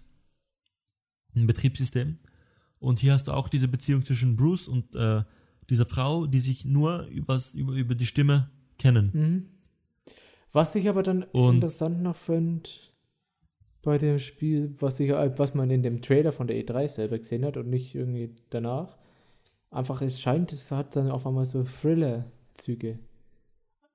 ein 1.35 1.47
Betriebssystem. 1.47 2.19
Und 2.79 2.99
hier 2.99 3.13
hast 3.13 3.29
du 3.29 3.33
auch 3.33 3.49
diese 3.49 3.69
Beziehung 3.69 4.03
zwischen 4.03 4.37
Bruce 4.37 4.69
und 4.69 4.95
äh, 4.95 5.23
dieser 5.71 5.87
Frau, 5.87 6.27
die 6.27 6.41
sich 6.41 6.65
nur 6.65 7.05
übers, 7.07 7.55
über, 7.55 7.73
über 7.73 7.95
die 7.95 8.07
Stimme 8.07 8.51
kennen. 8.79 9.11
Mhm. 9.13 9.49
Was 10.53 10.75
ich 10.75 10.89
aber 10.89 11.03
dann 11.03 11.23
Und- 11.25 11.57
interessant 11.57 12.03
noch 12.03 12.17
finde 12.17 12.69
bei 13.87 13.99
dem 13.99 14.19
Spiel, 14.19 14.75
was, 14.81 14.99
ich, 14.99 15.11
was 15.13 15.55
man 15.55 15.71
in 15.71 15.85
dem 15.85 16.03
Trailer 16.03 16.33
von 16.33 16.49
der 16.49 16.57
E3 16.57 16.89
selber 16.89 17.19
gesehen 17.19 17.47
hat 17.47 17.57
und 17.57 17.69
nicht 17.69 17.95
irgendwie 17.95 18.35
danach, 18.51 18.99
einfach 19.71 20.03
es 20.03 20.21
scheint, 20.21 20.53
es 20.53 20.73
hat 20.73 20.97
dann 20.97 21.09
auf 21.09 21.25
einmal 21.25 21.45
so 21.45 21.63
Thriller-Züge. 21.63 22.99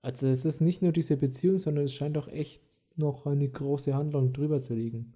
Also 0.02 0.30
es 0.30 0.46
ist 0.46 0.62
nicht 0.62 0.82
nur 0.82 0.94
diese 0.94 1.18
Beziehung, 1.18 1.58
sondern 1.58 1.84
es 1.84 1.94
scheint 1.94 2.18
auch 2.18 2.30
echt 2.30 2.64
noch 2.96 3.26
eine 3.26 3.50
große 3.50 3.94
Handlung 3.94 4.32
drüber 4.32 4.62
zu 4.62 4.76
liegen. 4.76 5.14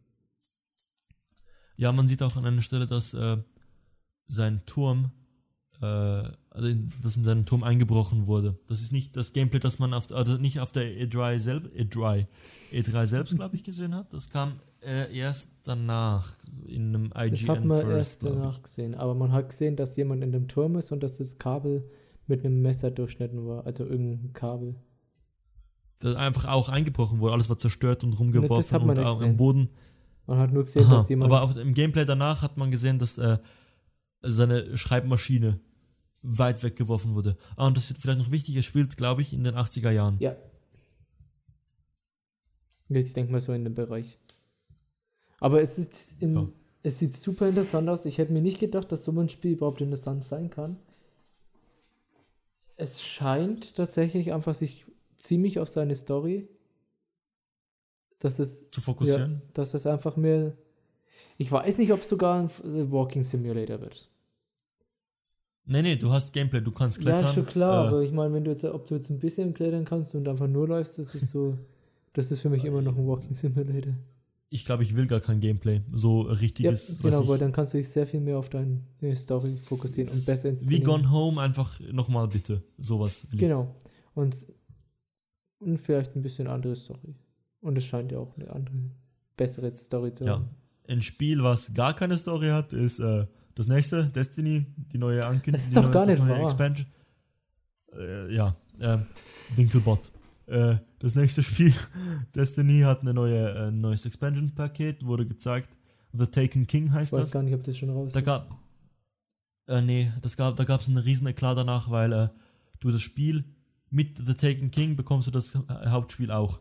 Ja, 1.78 1.94
man 1.94 2.08
sieht 2.08 2.22
auch 2.22 2.36
an 2.36 2.46
einer 2.46 2.62
Stelle, 2.62 2.86
dass 2.86 3.14
äh, 3.14 3.38
sein 4.28 4.62
Turm, 4.66 5.12
also 5.82 6.68
in, 6.68 6.92
dass 7.04 7.18
in 7.18 7.24
seinen 7.24 7.46
Turm 7.46 7.64
eingebrochen 7.64 8.28
wurde. 8.28 8.58
Das 8.68 8.82
ist 8.82 8.92
nicht 8.92 9.16
das 9.16 9.34
Gameplay, 9.34 9.60
das 9.60 9.78
man 9.80 9.94
auf, 9.94 10.12
also 10.12 10.38
nicht 10.38 10.60
auf 10.60 10.72
der 10.72 10.84
E3 10.86 11.40
selbst, 11.40 11.72
E3, 11.76 12.26
E3 12.72 13.06
selbst, 13.06 13.36
glaube 13.36 13.56
ich, 13.56 13.64
gesehen 13.64 13.94
hat. 13.94 14.14
Das 14.14 14.30
kam 14.30 14.54
äh, 14.82 15.14
erst 15.18 15.50
danach 15.64 16.34
in 16.66 16.96
einem 16.96 17.06
IGN 17.16 17.32
Das 17.32 17.50
hat 17.50 17.66
man 17.66 17.82
First, 17.82 18.24
erst 18.24 18.24
danach 18.26 18.62
gesehen. 18.64 18.96
Aber 18.96 19.14
man 19.16 19.32
hat 19.32 19.50
gesehen, 19.50 19.76
dass 19.76 19.96
jemand 19.98 20.24
in 20.24 20.32
dem 20.32 20.48
Turm 20.48 20.76
ist 20.78 20.92
und 20.92 21.04
dass 21.04 21.18
das 21.18 21.38
Kabel 21.38 21.82
mit 22.28 22.46
einem 22.46 22.62
Messer 22.62 22.92
durchschnitten 22.92 23.46
war. 23.46 23.66
Also 23.66 23.84
irgendein 23.86 24.34
Kabel. 24.34 24.76
Das 26.00 26.16
einfach 26.16 26.46
auch 26.46 26.70
eingebrochen 26.70 27.20
wurde. 27.20 27.34
Alles 27.34 27.50
war 27.50 27.58
zerstört 27.58 28.04
und 28.04 28.14
rumgeworfen 28.20 28.64
Das 28.70 28.82
und 28.82 29.00
auch 29.00 29.14
gesehen. 29.20 29.30
am 29.32 29.38
Boden. 29.38 29.70
Man 30.28 30.40
hat 30.40 30.52
nur 30.52 30.64
gesehen, 30.64 30.86
Aha, 30.86 30.98
dass 30.98 31.10
jemand. 31.10 31.32
aber 31.32 31.44
auch 31.44 31.56
im 31.56 31.74
Gameplay 31.74 32.06
danach 32.06 32.42
hat 32.42 32.58
man 32.58 32.72
gesehen, 32.72 32.98
dass 33.00 33.18
äh, 33.18 33.38
seine 34.26 34.78
Schreibmaschine 34.78 35.60
weit 36.22 36.64
weggeworfen 36.64 37.14
wurde. 37.16 37.38
Ah, 37.56 37.68
und 37.68 37.78
das 37.78 37.90
wird 37.90 38.00
vielleicht 38.00 38.20
noch 38.20 38.32
wichtig, 38.32 38.56
es 38.56 38.66
spielt, 38.66 38.98
glaube 38.98 39.22
ich, 39.22 39.34
in 39.34 39.44
den 39.44 39.56
80er 39.56 39.92
Jahren. 39.92 40.18
ja, 40.20 40.36
Ich 42.90 43.14
denke 43.14 43.32
mal 43.32 43.40
so 43.42 43.54
in 43.54 43.64
dem 43.64 43.74
Bereich. 43.76 44.18
Aber 45.40 45.62
es 45.62 45.78
ist 45.78 46.16
im, 46.20 46.34
Ja. 46.36 46.48
es 46.84 47.00
sieht 47.00 47.18
super 47.18 47.50
interessant 47.50 47.90
aus. 47.90 48.06
Ich 48.06 48.18
hätte 48.18 48.32
mir 48.34 48.42
nicht 48.42 48.60
gedacht, 48.60 48.92
dass 48.92 49.04
so 49.04 49.12
ein 49.12 49.30
Spiel 49.30 49.52
überhaupt 49.54 49.82
interessant 49.82 50.24
sein 50.24 50.50
kann. 50.50 50.78
Es 52.78 53.02
scheint 53.02 53.76
tatsächlich 53.76 54.34
einfach 54.34 54.54
sich 54.54 54.86
ziemlich 55.18 55.60
auf 55.60 55.70
seine 55.70 55.96
Story, 55.96 56.48
dass 58.20 58.40
es, 58.40 58.70
Zu 58.72 58.82
fokussieren. 58.82 59.42
dass 59.54 59.74
es 59.74 59.86
einfach 59.86 60.16
mehr. 60.18 60.58
Ich 61.38 61.52
weiß 61.52 61.78
nicht, 61.78 61.92
ob 61.92 62.00
es 62.00 62.10
sogar 62.10 62.40
ein 62.40 62.92
Walking 62.92 63.24
Simulator 63.24 63.80
wird. 63.82 64.10
Nee, 65.68 65.82
nee, 65.82 65.96
du 65.96 66.12
hast 66.12 66.32
Gameplay, 66.32 66.62
du 66.62 66.72
kannst 66.72 67.00
klettern. 67.02 67.26
Ja, 67.28 67.34
schon 67.34 67.46
klar, 67.46 67.86
äh, 67.86 67.88
aber 67.88 68.02
ich 68.04 68.12
meine, 68.12 68.34
wenn 68.34 68.44
du 68.44 68.52
jetzt, 68.52 68.64
ob 68.66 68.86
du 68.88 68.96
jetzt 68.96 69.10
ein 69.10 69.20
bisschen 69.20 69.54
klettern 69.54 69.84
kannst 69.86 70.14
und 70.14 70.28
einfach 70.28 70.48
nur 70.48 70.68
läufst, 70.68 71.00
das 71.00 71.16
ist 71.16 71.32
so, 71.32 71.58
das 72.14 72.30
ist 72.32 72.42
für 72.42 72.50
mich 72.50 72.64
immer 72.66 72.82
noch 72.82 72.96
ein 72.98 73.06
Walking 73.08 73.34
Simulator. 73.34 73.94
ich 74.50 74.64
glaube, 74.64 74.84
ich 74.84 74.96
will 74.96 75.08
gar 75.08 75.22
kein 75.22 75.40
Gameplay. 75.40 75.82
So 75.92 76.28
Ja, 76.28 76.34
richtiges, 76.34 77.00
genau, 77.02 77.22
was 77.22 77.28
weil 77.28 77.38
dann 77.40 77.52
kannst 77.52 77.74
du 77.74 77.78
dich 77.78 77.90
sehr 77.90 78.06
viel 78.06 78.22
mehr 78.22 78.38
auf 78.38 78.50
deine 78.50 78.80
Story 79.16 79.58
fokussieren 79.58 80.12
und 80.14 80.24
besser 80.26 80.46
wie 80.46 80.50
inszenieren. 80.50 80.84
Gone 80.84 81.12
Home, 81.12 81.42
einfach 81.42 81.80
nochmal 81.92 82.28
bitte. 82.28 82.62
Sowas 82.78 83.26
will 83.32 83.36
ich. 83.36 83.40
Genau. 83.48 83.76
Und, 84.14 84.36
und 85.60 85.78
vielleicht 85.80 86.16
ein 86.16 86.22
bisschen 86.22 86.48
andere 86.48 86.76
Story. 86.76 87.16
Und 87.62 87.78
es 87.78 87.86
scheint 87.86 88.12
ja 88.12 88.20
auch 88.20 88.38
eine 88.38 88.50
andere, 88.52 88.76
bessere 89.36 89.76
Story 89.76 90.14
zu 90.14 90.26
Ja. 90.26 90.34
haben. 90.34 90.50
Ein 90.88 91.02
Spiel, 91.02 91.42
was 91.42 91.74
gar 91.74 91.96
keine 91.96 92.16
Story 92.18 92.50
hat, 92.50 92.72
ist 92.72 93.00
äh, 93.00 93.26
das 93.56 93.68
nächste, 93.68 94.06
Destiny, 94.10 94.66
die 94.78 94.98
neue 94.98 95.26
Ankündigung. 95.26 95.54
Das 95.54 95.64
ist 95.64 95.70
die 95.72 95.76
doch 95.76 95.84
neue, 95.84 95.92
gar 95.94 96.06
das 96.06 96.16
nicht 96.16 96.28
neue 96.28 96.38
wahr. 96.38 96.44
Expansion. 96.44 96.88
Äh, 97.94 98.34
ja, 98.36 98.56
äh, 98.80 98.98
Dinkelbot. 99.58 100.12
Äh, 100.48 100.76
das 101.00 101.16
nächste 101.16 101.42
Spiel, 101.50 101.74
Destiny, 102.36 102.82
hat 102.82 103.02
eine 103.02 103.14
neue, 103.14 103.50
äh, 103.50 103.68
ein 103.70 103.82
neues 103.82 104.06
Expansion-Paket, 104.06 105.06
wurde 105.06 105.26
gezeigt. 105.26 105.78
The 106.14 106.28
Taken 106.28 106.68
King 106.68 106.86
Ich 106.86 106.92
heißt 106.92 107.14
weiß 107.14 107.22
das. 107.22 107.32
gar 107.32 107.44
nicht, 107.44 107.54
ob 107.56 107.64
das 107.64 107.78
schon 107.78 107.90
raus 107.90 108.14
Da 108.14 108.20
ist. 108.20 108.26
gab. 108.26 108.56
Äh, 109.68 109.82
nee, 109.82 110.12
das 110.22 110.38
gab, 110.38 110.56
da 110.56 110.64
gab 110.64 110.82
es 110.82 110.88
einen 110.88 110.98
riesen 110.98 111.28
Eklat 111.28 111.58
danach, 111.58 111.90
weil 111.90 112.14
äh, 112.14 112.30
du 112.80 112.92
das 112.92 113.02
Spiel 113.02 113.44
mit 113.90 114.18
The 114.18 114.34
Taken 114.34 114.72
King 114.72 114.96
bekommst 114.96 115.28
du 115.28 115.32
das 115.32 115.56
äh, 115.56 115.60
Hauptspiel 115.88 116.32
auch. 116.32 116.60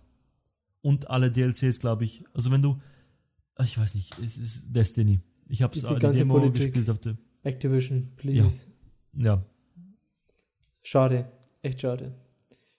Und 0.80 1.08
alle 1.10 1.30
DLCs, 1.30 1.78
glaube 1.80 2.04
ich. 2.04 2.24
Also 2.34 2.50
wenn 2.50 2.62
du. 2.62 2.80
äh, 3.58 3.64
Ich 3.64 3.78
weiß 3.78 3.94
nicht, 3.94 4.18
es 4.18 4.36
ist 4.38 4.66
Destiny. 4.74 5.20
Ich 5.48 5.62
habe 5.62 5.74
Diese 5.74 5.94
die 5.94 6.00
Demo 6.00 6.34
Politik. 6.34 6.72
gespielt 6.72 6.90
auf 6.90 6.98
der. 6.98 7.16
Activision, 7.42 8.08
please. 8.16 8.66
Ja. 9.16 9.44
Schade, 10.82 11.30
echt 11.62 11.80
schade. 11.80 12.14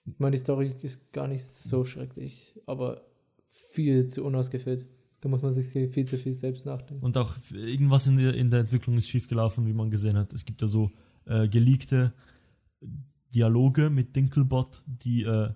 Ich 0.04 0.18
meine, 0.18 0.32
die 0.32 0.40
Story 0.40 0.74
ist 0.82 1.12
gar 1.12 1.28
nicht 1.28 1.44
so 1.44 1.84
schrecklich, 1.84 2.60
aber 2.66 3.02
viel 3.46 4.06
zu 4.06 4.24
unausgefüllt. 4.24 4.86
Da 5.20 5.28
muss 5.28 5.42
man 5.42 5.52
sich 5.52 5.68
viel 5.68 6.04
zu 6.04 6.18
viel 6.18 6.32
selbst 6.32 6.66
nachdenken. 6.66 7.04
Und 7.04 7.16
auch 7.16 7.34
irgendwas 7.52 8.06
in 8.06 8.16
der, 8.16 8.34
in 8.34 8.50
der 8.50 8.60
Entwicklung 8.60 8.96
ist 8.98 9.08
schiefgelaufen, 9.08 9.66
wie 9.66 9.72
man 9.72 9.90
gesehen 9.90 10.16
hat. 10.16 10.32
Es 10.32 10.44
gibt 10.44 10.62
ja 10.62 10.68
so 10.68 10.90
äh, 11.24 11.48
geleakte 11.48 12.12
Dialoge 13.34 13.90
mit 13.90 14.14
Dinkelbot, 14.14 14.82
die, 14.86 15.24
äh, 15.24 15.50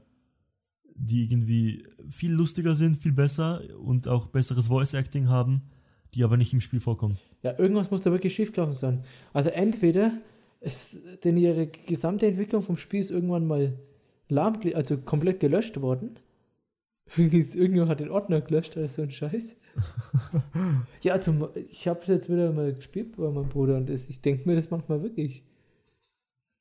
die 0.94 1.24
irgendwie 1.24 1.86
viel 2.08 2.32
lustiger 2.32 2.74
sind, 2.74 2.96
viel 2.96 3.12
besser 3.12 3.62
und 3.78 4.08
auch 4.08 4.26
besseres 4.26 4.66
Voice 4.66 4.94
Acting 4.94 5.28
haben, 5.28 5.62
die 6.14 6.24
aber 6.24 6.36
nicht 6.36 6.52
im 6.52 6.60
Spiel 6.60 6.80
vorkommen. 6.80 7.18
Ja, 7.42 7.58
irgendwas 7.58 7.90
muss 7.90 8.02
da 8.02 8.10
wirklich 8.10 8.34
schiefgelaufen 8.34 8.74
sein. 8.74 9.04
Also 9.32 9.50
entweder 9.50 10.12
ist 10.60 10.96
denn 11.24 11.36
ihre 11.36 11.66
gesamte 11.66 12.26
Entwicklung 12.26 12.62
vom 12.62 12.76
Spiel 12.76 13.00
ist 13.00 13.10
irgendwann 13.10 13.46
mal 13.46 13.78
lahm, 14.28 14.60
also 14.74 14.98
komplett 14.98 15.40
gelöscht 15.40 15.80
worden. 15.80 16.16
Irgendjemand 17.16 17.90
hat 17.90 18.00
den 18.00 18.10
Ordner 18.10 18.40
gelöscht 18.40 18.76
oder 18.76 18.88
so 18.88 19.02
ein 19.02 19.10
Scheiß. 19.10 19.56
ja, 21.02 21.14
also 21.14 21.50
ich 21.70 21.88
habe 21.88 22.00
es 22.00 22.06
jetzt 22.06 22.30
wieder 22.30 22.52
mal 22.52 22.74
gespielt 22.74 23.16
bei 23.16 23.30
meinem 23.30 23.48
Bruder 23.48 23.76
und 23.76 23.90
ich 23.90 24.20
denke 24.20 24.48
mir 24.48 24.56
das 24.56 24.70
manchmal 24.70 25.02
wirklich. 25.02 25.42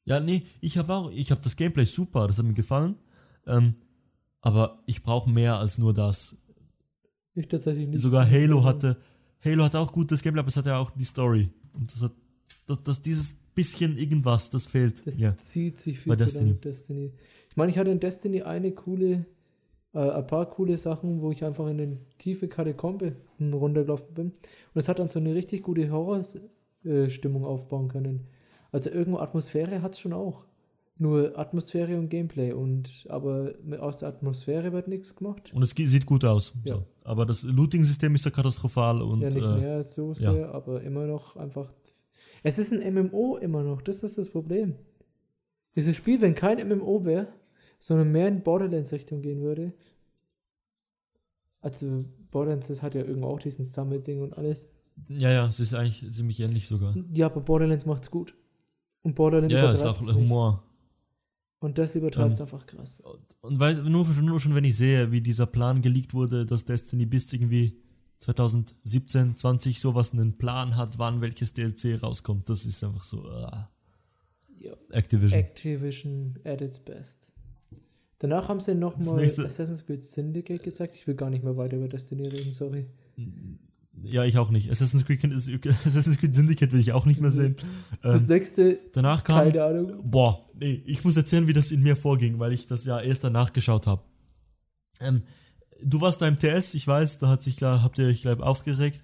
Ja, 0.05 0.19
nee, 0.19 0.43
ich 0.61 0.77
habe 0.77 0.93
auch, 0.93 1.11
ich 1.11 1.29
habe 1.29 1.41
das 1.43 1.55
Gameplay 1.55 1.85
super, 1.85 2.27
das 2.27 2.39
hat 2.39 2.45
mir 2.45 2.53
gefallen. 2.53 2.95
Ähm, 3.45 3.75
aber 4.41 4.81
ich 4.85 5.03
brauche 5.03 5.29
mehr 5.29 5.57
als 5.57 5.77
nur 5.77 5.93
das. 5.93 6.37
Ich 7.35 7.47
tatsächlich 7.47 7.87
nicht. 7.87 8.01
Sogar 8.01 8.29
Halo 8.29 8.63
hatte, 8.63 8.97
Halo 9.43 9.63
hatte 9.63 9.79
auch 9.79 9.91
gutes 9.91 10.21
Gameplay, 10.21 10.41
aber 10.41 10.49
es 10.49 10.57
hatte 10.57 10.75
auch 10.75 10.91
die 10.91 11.05
Story. 11.05 11.49
Und 11.73 11.93
das 11.93 12.03
hat, 12.03 12.11
das, 12.67 12.83
das 12.83 13.01
dieses 13.01 13.35
bisschen 13.55 13.97
irgendwas, 13.97 14.49
das 14.49 14.65
fehlt. 14.65 15.05
Das 15.05 15.19
ja. 15.19 15.35
zieht 15.35 15.79
sich 15.79 15.99
viel 15.99 16.11
Bei 16.11 16.15
zu 16.15 16.25
Destiny. 16.25 16.53
Destiny. 16.53 17.13
Ich 17.49 17.57
meine, 17.57 17.71
ich 17.71 17.77
hatte 17.77 17.91
in 17.91 17.99
Destiny 17.99 18.41
eine 18.41 18.71
coole, 18.71 19.25
äh, 19.93 19.99
ein 19.99 20.27
paar 20.27 20.49
coole 20.49 20.77
Sachen, 20.77 21.21
wo 21.21 21.31
ich 21.31 21.43
einfach 21.43 21.67
in 21.67 21.79
eine 21.79 21.97
tiefe 22.17 22.47
Katakombe 22.47 23.15
runtergelaufen 23.39 24.13
bin. 24.13 24.27
Und 24.27 24.35
es 24.75 24.87
hat 24.87 24.99
dann 24.99 25.07
so 25.07 25.19
eine 25.19 25.33
richtig 25.33 25.63
gute 25.63 25.89
Horrorstimmung 25.91 27.45
aufbauen 27.45 27.89
können. 27.89 28.27
Also 28.71 28.89
irgendwo 28.89 29.19
Atmosphäre 29.19 29.81
hat 29.81 29.93
es 29.93 29.99
schon 29.99 30.13
auch. 30.13 30.45
Nur 31.01 31.39
Atmosphäre 31.39 31.97
und 31.97 32.09
Gameplay. 32.09 32.51
Und 32.51 33.07
aber 33.09 33.53
aus 33.79 33.99
der 33.99 34.09
Atmosphäre 34.09 34.73
wird 34.73 34.89
nichts 34.89 35.15
gemacht. 35.15 35.51
Und 35.53 35.63
es 35.63 35.69
sieht 35.69 36.05
gut 36.05 36.25
aus. 36.25 36.53
Ja. 36.65 36.75
So. 36.75 36.85
Aber 37.03 37.25
das 37.25 37.43
Looting-System 37.43 38.13
ist 38.15 38.25
ja 38.25 38.31
katastrophal 38.31 39.01
und 39.01 39.21
ja, 39.21 39.29
nicht 39.29 39.47
äh, 39.47 39.57
mehr 39.59 39.83
so 39.83 40.13
sehr, 40.13 40.53
aber 40.53 40.81
immer 40.83 41.07
noch 41.07 41.37
einfach. 41.37 41.73
Es 42.43 42.57
ist 42.57 42.73
ein 42.73 42.93
MMO 42.93 43.37
immer 43.37 43.63
noch, 43.63 43.81
das 43.81 44.03
ist 44.03 44.17
das 44.17 44.29
Problem. 44.29 44.75
Dieses 45.75 45.95
Spiel, 45.95 46.19
wenn 46.21 46.35
kein 46.35 46.67
MMO 46.67 47.05
wäre, 47.05 47.27
sondern 47.79 48.11
mehr 48.11 48.27
in 48.27 48.43
Borderlands-Richtung 48.43 49.21
gehen 49.21 49.41
würde. 49.41 49.73
Also, 51.61 52.05
Borderlands, 52.31 52.67
das 52.67 52.81
hat 52.81 52.95
ja 52.95 53.03
irgendwo 53.03 53.29
auch 53.29 53.39
diesen 53.39 53.65
Summit-Ding 53.65 54.21
und 54.21 54.37
alles. 54.37 54.69
ja, 55.07 55.31
ja, 55.31 55.47
es 55.47 55.59
ist 55.59 55.73
eigentlich 55.73 56.09
ziemlich 56.11 56.39
ähnlich 56.41 56.67
sogar. 56.67 56.93
Ja, 57.11 57.27
aber 57.27 57.41
Borderlands 57.41 57.85
macht's 57.85 58.11
gut. 58.11 58.33
Und 59.01 59.15
Borderlands 59.15 59.53
Ja, 59.53 59.63
ja, 59.63 59.71
ist 59.71 59.85
auch 59.85 60.01
übertreibt's 60.01 60.17
nicht. 60.17 60.68
Und 61.59 61.77
das 61.77 61.95
übertreibt 61.95 62.37
Ähm, 62.37 62.41
einfach 62.41 62.65
krass. 62.65 63.01
Und 63.41 63.59
weil, 63.59 63.75
nur, 63.83 64.07
nur 64.07 64.39
schon, 64.39 64.55
wenn 64.55 64.63
ich 64.63 64.77
sehe, 64.77 65.11
wie 65.11 65.21
dieser 65.21 65.45
Plan 65.45 65.81
geleakt 65.81 66.13
wurde, 66.13 66.45
dass 66.45 66.63
Destiny 66.63 67.05
bis 67.05 67.31
irgendwie 67.33 67.77
2017, 68.19 69.35
20 69.35 69.79
sowas 69.79 70.13
einen 70.13 70.37
Plan 70.37 70.75
hat, 70.75 70.99
wann 70.99 71.21
welches 71.21 71.53
DLC 71.53 72.01
rauskommt, 72.01 72.49
das 72.49 72.65
ist 72.65 72.83
einfach 72.83 73.03
so, 73.03 73.23
Ja. 73.29 73.69
Activision. 74.91 75.39
Activision 75.39 76.39
at 76.43 76.61
its 76.61 76.79
best. 76.79 77.31
Danach 78.19 78.49
haben 78.49 78.59
sie 78.59 78.75
nochmal 78.75 79.23
Assassin's 79.23 79.85
Creed 79.85 80.03
Syndicate 80.03 80.61
gezeigt. 80.61 80.95
Ich 80.95 81.07
will 81.07 81.15
gar 81.15 81.29
nicht 81.29 81.43
mehr 81.43 81.55
weiter 81.55 81.77
über 81.77 81.87
Destiny 81.87 82.27
reden, 82.27 82.51
sorry. 82.51 82.85
Ja, 84.03 84.23
ich 84.23 84.37
auch 84.37 84.49
nicht. 84.49 84.71
Assassin's 84.71 85.05
Creed, 85.05 85.23
Assassin's 85.85 86.17
Creed 86.17 86.33
Syndicate 86.33 86.71
will 86.71 86.79
ich 86.79 86.93
auch 86.93 87.05
nicht 87.05 87.19
mehr 87.21 87.31
sehen. 87.31 87.55
Das 88.01 88.21
Ähm, 88.21 88.27
nächste, 88.27 88.79
danach 88.93 89.23
kam, 89.23 89.51
keine 89.51 89.63
Ahnung. 89.63 89.99
Boah, 90.09 90.49
nee, 90.59 90.81
ich 90.85 91.03
muss 91.03 91.17
erzählen, 91.17 91.47
wie 91.47 91.53
das 91.53 91.71
in 91.71 91.81
mir 91.81 91.95
vorging, 91.95 92.39
weil 92.39 92.53
ich 92.53 92.67
das 92.67 92.85
ja 92.85 92.99
erst 92.99 93.23
danach 93.23 93.53
geschaut 93.53 93.87
habe. 93.87 94.03
Ähm, 94.99 95.23
du 95.83 96.01
warst 96.01 96.21
da 96.21 96.27
im 96.27 96.37
TS, 96.37 96.73
ich 96.73 96.87
weiß, 96.87 97.19
da 97.19 97.29
hat 97.29 97.43
sich, 97.43 97.57
klar, 97.57 97.83
habt 97.83 97.97
ihr 97.99 98.07
euch 98.07 98.21
gleich 98.21 98.39
aufgeregt. 98.39 99.03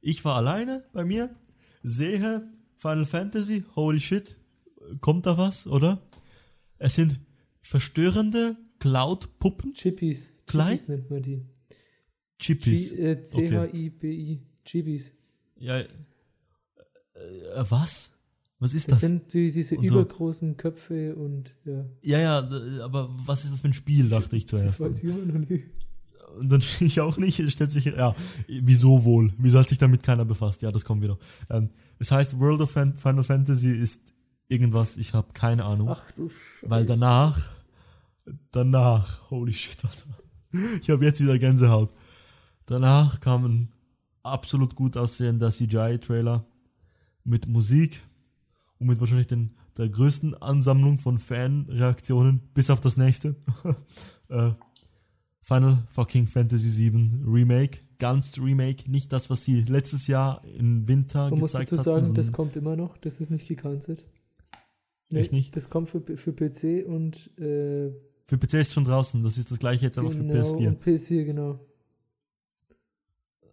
Ich 0.00 0.24
war 0.24 0.36
alleine 0.36 0.84
bei 0.92 1.04
mir, 1.04 1.34
sehe 1.82 2.48
Final 2.76 3.04
Fantasy, 3.06 3.64
holy 3.76 4.00
shit, 4.00 4.36
kommt 5.00 5.26
da 5.26 5.38
was, 5.38 5.66
oder? 5.66 6.02
Es 6.78 6.94
sind 6.96 7.20
verstörende 7.62 8.56
Cloud-Puppen, 8.78 9.72
Chippies. 9.72 10.34
Klein? 10.46 10.76
Chippies 10.76 10.88
nennt 10.88 11.10
man 11.10 11.22
die. 11.22 11.46
Chippies. 12.46 12.92
Äh, 12.92 13.24
C-H-I-B-I. 13.24 14.40
Chippies. 14.64 15.12
Ja, 15.58 15.78
äh, 15.78 15.82
äh, 15.84 17.64
was? 17.68 18.12
Was 18.58 18.72
ist 18.74 18.88
Das, 18.90 19.00
das? 19.00 19.08
sind 19.08 19.32
die, 19.34 19.50
diese 19.50 19.76
Und 19.76 19.86
so. 19.88 19.94
übergroßen 19.94 20.56
Köpfe 20.56 21.14
und 21.16 21.50
ja. 21.64 21.84
ja, 22.02 22.18
ja, 22.20 22.38
aber 22.84 23.10
was 23.26 23.44
ist 23.44 23.52
das 23.52 23.60
für 23.60 23.68
ein 23.68 23.72
Spiel, 23.74 24.08
dachte 24.08 24.36
ich 24.36 24.46
Das 24.46 24.60
zuerst. 24.60 24.80
weiß 24.80 24.98
ich 24.98 25.04
immer 25.10 25.24
noch 25.32 25.48
nicht. 25.48 25.64
Und 26.38 26.48
dann 26.50 26.62
ich 26.80 27.00
auch 27.00 27.16
nicht, 27.18 27.38
es 27.40 27.52
stellt 27.52 27.70
sich, 27.70 27.84
ja, 27.86 28.14
wieso 28.48 29.04
wohl? 29.04 29.32
Wieso 29.38 29.58
hat 29.58 29.68
sich 29.68 29.78
damit 29.78 30.02
keiner 30.02 30.24
befasst? 30.24 30.62
Ja, 30.62 30.72
das 30.72 30.84
wir 31.02 31.08
noch. 31.08 31.18
Ähm, 31.50 31.70
es 31.98 32.10
heißt, 32.10 32.38
World 32.40 32.60
of 32.60 32.70
Fan 32.70 32.96
Final 32.96 33.24
Fantasy 33.24 33.70
ist 33.70 34.00
irgendwas, 34.48 34.96
ich 34.96 35.12
habe 35.14 35.28
keine 35.32 35.64
Ahnung. 35.64 35.88
Ach 35.90 36.10
du 36.12 36.28
Scheiße. 36.28 36.70
weil 36.70 36.86
danach, 36.86 37.50
danach, 38.50 39.30
holy 39.30 39.52
shit, 39.52 39.76
Alter. 39.84 40.70
Ich 40.80 40.88
habe 40.90 41.04
jetzt 41.04 41.20
wieder 41.20 41.38
Gänsehaut. 41.38 41.90
Danach 42.66 43.20
kam 43.20 43.44
ein 43.44 43.68
absolut 44.22 44.74
gut 44.74 44.96
aussehender 44.96 45.50
CGI-Trailer 45.50 46.44
mit 47.24 47.46
Musik 47.46 48.00
und 48.78 48.86
mit 48.86 49.00
wahrscheinlich 49.00 49.26
den, 49.26 49.50
der 49.76 49.88
größten 49.88 50.34
Ansammlung 50.34 50.98
von 50.98 51.18
Fanreaktionen, 51.18 52.40
bis 52.54 52.70
auf 52.70 52.80
das 52.80 52.96
nächste. 52.96 53.36
äh, 54.28 54.52
Final 55.42 55.86
fucking 55.90 56.26
Fantasy 56.26 56.90
VII 56.90 57.10
Remake, 57.26 57.80
ganz 57.98 58.38
Remake, 58.38 58.90
nicht 58.90 59.12
das, 59.12 59.28
was 59.28 59.44
sie 59.44 59.62
letztes 59.62 60.06
Jahr 60.06 60.42
im 60.58 60.88
Winter 60.88 61.28
Man 61.30 61.40
muss 61.40 61.52
gezeigt 61.52 61.72
dazu 61.72 61.92
hatten, 61.92 62.04
sagen, 62.04 62.14
das 62.14 62.32
kommt 62.32 62.56
immer 62.56 62.76
noch. 62.76 62.96
Das 62.96 63.20
ist 63.20 63.30
nicht 63.30 63.46
gecancelt. 63.46 64.06
Echt 65.12 65.32
nicht? 65.32 65.54
Das 65.54 65.68
kommt 65.68 65.90
für, 65.90 66.00
für 66.00 66.32
PC 66.32 66.86
und 66.86 67.30
äh, 67.38 67.92
Für 68.26 68.38
PC 68.38 68.54
ist 68.54 68.72
schon 68.72 68.84
draußen. 68.84 69.22
Das 69.22 69.36
ist 69.36 69.50
das 69.50 69.58
gleiche 69.58 69.84
jetzt 69.84 69.98
aber 69.98 70.08
genau, 70.08 70.34
für 70.34 70.56
PS4. 70.56 70.68
und 70.68 70.82
PS4, 70.82 71.24
genau. 71.24 71.60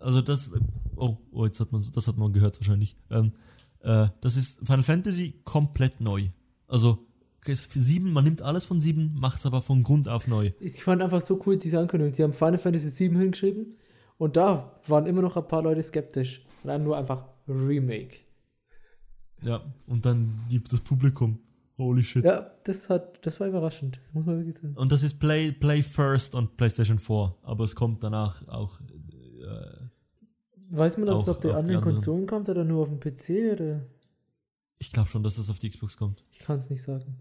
Also 0.01 0.21
das. 0.21 0.49
Oh, 0.95 1.17
oh, 1.31 1.45
jetzt 1.45 1.59
hat 1.59 1.71
man 1.71 1.83
das 1.93 2.07
hat 2.07 2.17
man 2.17 2.33
gehört 2.33 2.59
wahrscheinlich. 2.59 2.95
Ähm, 3.09 3.33
äh, 3.81 4.07
das 4.21 4.37
ist 4.37 4.59
Final 4.59 4.83
Fantasy 4.83 5.41
komplett 5.43 6.01
neu. 6.01 6.29
Also 6.67 7.07
ist 7.45 7.71
für 7.71 7.79
7, 7.79 8.13
man 8.13 8.23
nimmt 8.23 8.41
alles 8.41 8.65
von 8.65 8.79
7, 8.79 9.15
macht 9.15 9.39
es 9.39 9.45
aber 9.45 9.61
von 9.61 9.81
Grund 9.83 10.07
auf 10.07 10.27
neu. 10.27 10.51
Ich 10.59 10.83
fand 10.83 11.01
einfach 11.01 11.21
so 11.21 11.41
cool 11.45 11.57
diese 11.57 11.79
Ankündigung. 11.79 12.13
Sie 12.13 12.23
haben 12.23 12.33
Final 12.33 12.59
Fantasy 12.59 12.89
7 12.89 13.17
hingeschrieben 13.17 13.77
und 14.17 14.37
da 14.37 14.79
waren 14.87 15.07
immer 15.07 15.23
noch 15.23 15.37
ein 15.37 15.47
paar 15.47 15.63
Leute 15.63 15.81
skeptisch. 15.81 16.45
Und 16.63 16.67
dann 16.67 16.83
nur 16.83 16.95
einfach 16.97 17.25
Remake. 17.47 18.17
Ja, 19.41 19.63
und 19.87 20.05
dann 20.05 20.45
die, 20.51 20.63
das 20.63 20.79
Publikum. 20.81 21.39
Holy 21.79 22.03
shit. 22.03 22.23
Ja, 22.23 22.51
das 22.63 22.89
hat, 22.89 23.25
das 23.25 23.39
war 23.39 23.47
überraschend. 23.47 23.99
Das 24.03 24.13
muss 24.13 24.25
man 24.25 24.37
wirklich 24.37 24.55
sagen. 24.55 24.75
Und 24.75 24.91
das 24.91 25.01
ist 25.01 25.17
Play, 25.19 25.51
Play 25.51 25.81
First 25.81 26.35
on 26.35 26.47
PlayStation 26.55 26.99
4, 26.99 27.35
aber 27.41 27.63
es 27.63 27.73
kommt 27.73 28.03
danach 28.03 28.47
auch. 28.47 28.79
Äh, 28.81 29.80
Weiß 30.73 30.97
man, 30.97 31.07
dass 31.07 31.21
es 31.23 31.27
auf 31.29 31.39
die 31.39 31.47
auf 31.49 31.53
die 31.53 31.57
anderen 31.59 31.77
anderen. 31.77 31.95
Konsolen 31.95 32.27
kommt 32.27 32.47
oder 32.49 32.63
nur 32.63 32.81
auf 32.83 32.89
dem 32.89 32.99
PC? 32.99 33.53
Oder? 33.53 33.81
ich 34.79 34.91
glaube 34.91 35.09
schon, 35.09 35.21
dass 35.21 35.35
das 35.35 35.49
auf 35.49 35.59
die 35.59 35.69
Xbox 35.69 35.95
kommt. 35.95 36.23
Ich 36.31 36.39
kann 36.39 36.57
es 36.57 36.69
nicht 36.69 36.81
sagen. 36.81 37.17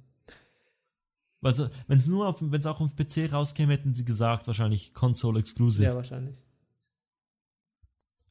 Also, 1.43 1.69
wenn 1.89 1.99
es 1.99 2.07
nur 2.07 2.27
auf, 2.29 2.37
wenn 2.41 2.61
es 2.61 2.67
auch 2.67 2.81
auf 2.81 2.95
PC 2.97 3.33
rauskäme, 3.33 3.73
hätten 3.73 3.93
sie 3.93 4.05
gesagt, 4.05 4.47
wahrscheinlich 4.47 4.95
Console 4.95 5.39
Exclusive. 5.41 5.85
Ja, 5.85 5.95
wahrscheinlich. 5.95 6.43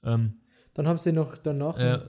ähm, 0.04 0.40
Dann 0.74 0.88
haben 0.88 0.98
sie 0.98 1.12
noch 1.12 1.38
danach. 1.38 1.78
äh, 1.78 2.00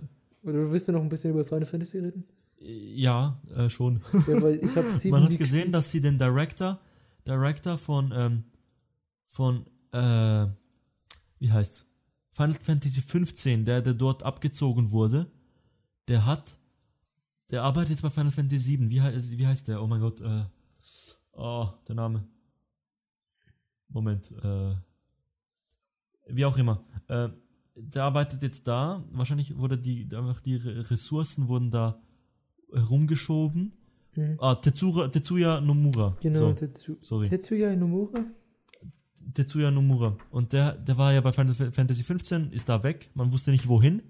oder 0.43 0.71
willst 0.73 0.89
du 0.89 0.93
noch 0.93 1.03
ein 1.03 1.09
bisschen 1.09 1.33
über 1.33 1.45
Final 1.45 1.67
Fantasy 1.67 1.99
reden? 1.99 2.25
ja, 2.63 3.41
äh, 3.57 3.71
schon. 3.71 4.01
Ja, 4.27 4.43
weil 4.43 4.57
ich 4.63 4.71
sieben 4.99 5.11
Man 5.13 5.23
hat 5.25 5.31
gesehen, 5.31 5.39
gespielt. 5.39 5.75
dass 5.75 5.91
sie 5.91 6.01
den 6.01 6.19
Director, 6.19 6.79
Director 7.27 7.79
von, 7.79 8.13
ähm, 8.15 8.45
von, 9.27 9.67
äh, 9.93 10.47
wie 11.39 11.51
heißt's? 11.51 11.87
Final 12.33 12.55
Fantasy 12.55 13.01
15, 13.03 13.65
der, 13.65 13.83
der 13.83 13.95
dort 13.95 14.23
abgezogen 14.23 14.93
wurde, 14.93 15.31
der 16.09 16.25
hat, 16.27 16.59
der 17.51 17.63
arbeitet 17.65 17.91
jetzt 17.91 18.03
bei 18.03 18.11
Final 18.11 18.31
Fantasy 18.31 18.59
7. 18.65 18.91
Wie, 18.91 19.01
heißt, 19.01 19.37
wie 19.37 19.47
heißt 19.47 19.69
der? 19.69 19.83
Oh 19.83 19.87
mein 19.87 20.01
Gott, 20.01 20.21
äh, 20.21 20.45
oh, 21.33 21.69
der 21.89 21.95
Name. 21.97 22.27
Moment, 23.89 24.31
äh, 24.43 24.75
wie 26.29 26.45
auch 26.45 26.57
immer. 26.57 26.85
Äh, 27.09 27.29
der 27.75 28.05
arbeitet 28.05 28.43
jetzt 28.43 28.67
da. 28.69 29.05
Wahrscheinlich 29.11 29.57
wurde 29.57 29.79
die, 29.79 30.09
einfach 30.15 30.41
die 30.41 30.57
Re- 30.57 30.89
Ressourcen 30.91 31.49
wurden 31.49 31.71
da 31.71 32.01
herumgeschoben. 32.73 33.73
Mhm. 34.15 34.37
Ah, 34.41 34.55
Tetsura, 34.57 35.09
Tetsuya 35.09 35.61
Nomura. 35.61 36.17
Genau, 36.21 36.39
So, 36.39 36.53
Tetsu 36.53 36.97
sorry. 37.03 37.29
Tetsuya 37.29 37.75
Nomura. 37.75 38.25
Tetsuya 39.35 39.71
Nomura. 39.71 40.17
Und 40.31 40.53
der, 40.53 40.75
der 40.77 40.97
war 40.97 41.13
ja 41.13 41.21
bei 41.21 41.33
Final 41.33 41.55
Fantasy 41.55 42.03
15, 42.03 42.53
ist 42.53 42.69
da 42.69 42.83
weg. 42.83 43.11
Man 43.15 43.33
wusste 43.33 43.51
nicht 43.51 43.69
wohin. 43.69 44.03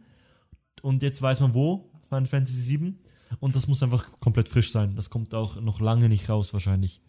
Und 0.83 1.03
jetzt 1.03 1.21
weiß 1.21 1.41
man 1.41 1.55
wo. 1.55 1.91
Final 2.09 2.27
Fantasy 2.27 2.61
7. 2.61 2.99
Und 3.39 3.55
das 3.55 3.69
muss 3.69 3.83
einfach 3.83 4.09
komplett 4.21 4.49
frisch 4.49 4.73
sein. 4.73 4.97
Das 4.97 5.11
kommt 5.11 5.35
auch 5.35 5.61
noch 5.61 5.81
lange 5.81 6.09
nicht 6.09 6.29
raus, 6.29 6.53
wahrscheinlich. 6.53 7.01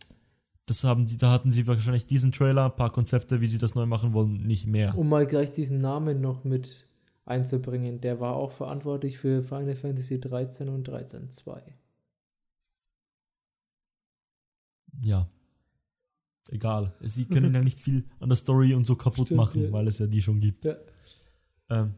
Das 0.66 0.84
haben 0.84 1.06
die, 1.06 1.18
da 1.18 1.32
hatten 1.32 1.52
sie 1.52 1.68
wahrscheinlich 1.68 2.06
diesen 2.06 2.32
Trailer, 2.32 2.66
ein 2.66 2.76
paar 2.76 2.92
Konzepte, 2.92 3.42
wie 3.42 3.48
sie 3.48 3.58
das 3.58 3.76
neu 3.76 3.86
machen 3.86 4.14
wollen, 4.14 4.46
nicht 4.46 4.68
mehr. 4.68 4.98
Um 4.98 5.10
mal 5.10 5.26
gleich 5.26 5.52
diesen 5.52 5.80
Namen 5.80 6.22
noch 6.22 6.44
mit 6.44 6.86
einzubringen, 7.26 8.00
der 8.02 8.20
war 8.20 8.36
auch 8.36 8.52
verantwortlich 8.52 9.18
für 9.18 9.42
Final 9.42 9.76
Fantasy 9.76 10.20
13 10.20 10.70
und 10.70 10.88
13.2. 10.88 11.62
Ja. 15.02 15.28
Egal. 16.50 16.94
Sie 17.02 17.26
können 17.26 17.54
ja 17.56 17.62
nicht 17.64 17.80
viel 17.80 18.06
an 18.20 18.30
der 18.30 18.36
Story 18.36 18.74
und 18.74 18.86
so 18.86 18.96
kaputt 18.96 19.28
Stimmt, 19.28 19.38
machen, 19.38 19.64
ja. 19.64 19.72
weil 19.72 19.88
es 19.88 20.00
ja 20.00 20.08
die 20.08 20.22
schon 20.22 20.40
gibt. 20.40 20.66
Ja. 20.66 20.76
Ähm, 21.70 21.94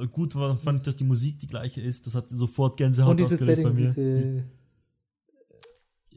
äh, 0.00 0.06
gut 0.06 0.34
war, 0.34 0.56
fand 0.56 0.78
ich, 0.78 0.82
dass 0.84 0.96
die 0.96 1.04
Musik 1.04 1.38
die 1.38 1.46
gleiche 1.46 1.80
ist. 1.80 2.06
Das 2.06 2.14
hat 2.14 2.28
sofort 2.30 2.76
Gänsehaut 2.76 3.18
Und 3.20 3.24
ausgelöst 3.26 3.62
bei 3.62 3.74
Setting, 3.74 3.74
mir. 3.74 3.86
diese, 3.86 4.44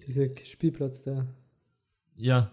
dieser 0.08 0.36
Spielplatz 0.46 1.04
da. 1.04 1.28
Ja. 2.16 2.52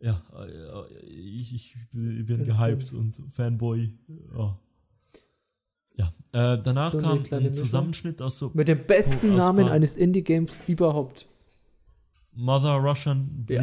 Ja, 0.00 0.20
äh, 0.36 1.04
ich, 1.04 1.54
ich 1.54 1.76
bin 1.92 2.44
Das 2.44 2.58
gehypt 2.58 2.92
und 2.92 3.22
Fanboy. 3.30 3.96
Ja. 4.34 4.58
Ja, 5.94 6.06
äh, 6.54 6.60
danach 6.62 6.90
So 6.90 6.98
kam 6.98 7.18
ein 7.30 7.42
Mischung. 7.42 7.52
Zusammenschnitt 7.52 8.20
aus 8.22 8.38
so 8.38 8.50
Mit 8.54 8.66
dem 8.66 8.84
besten 8.86 9.32
Oh, 9.34 9.36
Namen 9.36 9.68
eines 9.68 9.96
Indie-Games 9.96 10.52
überhaupt. 10.66 11.26
Mother 12.32 12.76
Russian 12.76 13.46
Ja. 13.48 13.60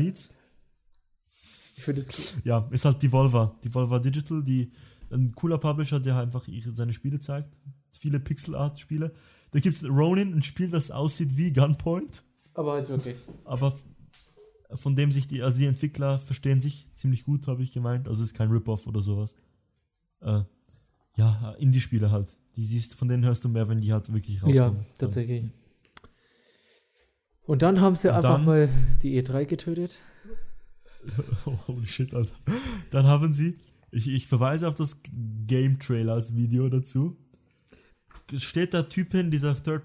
Ich 1.79 1.85
finde 1.85 2.01
es 2.01 2.09
cool. 2.09 2.41
Ja, 2.43 2.67
ist 2.71 2.83
halt 2.83 3.01
Devolver. 3.01 3.55
Devolver 3.63 4.01
Digital, 4.01 4.43
die 4.43 4.69
ein 5.11 5.33
cooler 5.33 5.57
Publisher, 5.57 5.97
der 6.01 6.17
einfach 6.17 6.45
ihre, 6.49 6.75
seine 6.75 6.91
Spiele 6.91 7.21
zeigt. 7.21 7.57
Viele 7.97 8.19
Pixel-Art-Spiele. 8.19 9.13
Da 9.51 9.59
gibt 9.61 9.77
es 9.77 9.85
Ronin, 9.89 10.33
ein 10.33 10.41
Spiel, 10.43 10.69
das 10.69 10.91
aussieht 10.91 11.37
wie 11.37 11.53
Gunpoint, 11.53 12.23
Aber 12.53 12.73
halt 12.73 12.89
wirklich. 12.89 13.15
aber 13.45 13.73
von 14.75 14.97
dem 14.97 15.11
sich 15.13 15.25
die, 15.27 15.41
also 15.41 15.57
die 15.57 15.65
Entwickler 15.67 16.19
verstehen 16.19 16.59
sich 16.59 16.85
ziemlich 16.95 17.23
gut, 17.23 17.47
habe 17.47 17.63
ich 17.63 17.71
gemeint. 17.71 18.09
Also 18.09 18.21
es 18.23 18.27
ist 18.31 18.33
kein 18.35 18.49
Rip-Off 18.51 18.85
oder 18.85 19.01
sowas. 19.01 19.37
Äh, 20.19 20.41
ja, 21.15 21.55
Indie-Spiele 21.59 22.11
halt. 22.11 22.35
Die 22.57 22.65
siehst, 22.65 22.93
von 22.93 23.07
denen 23.07 23.23
hörst 23.23 23.45
du 23.45 23.47
mehr, 23.49 23.69
wenn 23.69 23.79
die 23.79 23.93
halt 23.93 24.11
wirklich 24.11 24.43
rauskommen. 24.43 24.79
Ja, 24.79 24.85
tatsächlich. 24.97 25.45
Und 27.43 27.61
dann 27.61 27.79
haben 27.81 27.95
sie 27.95 28.09
Und 28.09 28.15
einfach 28.15 28.35
dann- 28.35 28.45
mal 28.45 28.69
die 29.01 29.17
E3 29.23 29.45
getötet. 29.45 29.95
Holy 31.67 31.87
shit, 31.87 32.13
Alter. 32.13 32.33
Dann 32.91 33.05
haben 33.05 33.33
sie, 33.33 33.57
ich, 33.91 34.07
ich 34.07 34.27
verweise 34.27 34.67
auf 34.67 34.75
das 34.75 35.01
Game 35.47 35.79
Trailers 35.79 36.35
Video 36.35 36.69
dazu. 36.69 37.17
Steht 38.35 38.73
der 38.73 38.89
Typ 38.89 39.11
hin, 39.11 39.31
dieser 39.31 39.55
Third, 39.61 39.83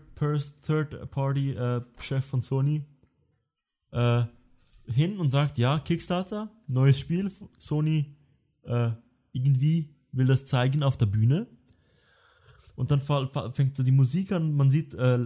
Third 0.67 1.11
Party 1.11 1.53
äh, 1.53 1.81
Chef 1.99 2.25
von 2.25 2.43
Sony, 2.43 2.85
äh, 3.93 4.25
hin 4.87 5.19
und 5.19 5.31
sagt, 5.31 5.57
ja, 5.57 5.79
Kickstarter, 5.79 6.51
neues 6.67 6.99
Spiel, 6.99 7.31
Sony 7.59 8.17
äh, 8.65 8.91
irgendwie 9.33 9.95
will 10.13 10.27
das 10.27 10.45
zeigen 10.45 10.83
auf 10.83 10.97
der 10.97 11.07
Bühne. 11.07 11.47
Und 12.77 12.91
dann 12.91 13.01
fängt 13.01 13.77
so 13.77 13.83
die 13.83 13.93
Musik 13.93 14.33
an, 14.33 14.55
man 14.55 14.69
sieht 14.69 14.95
äh, 14.95 15.21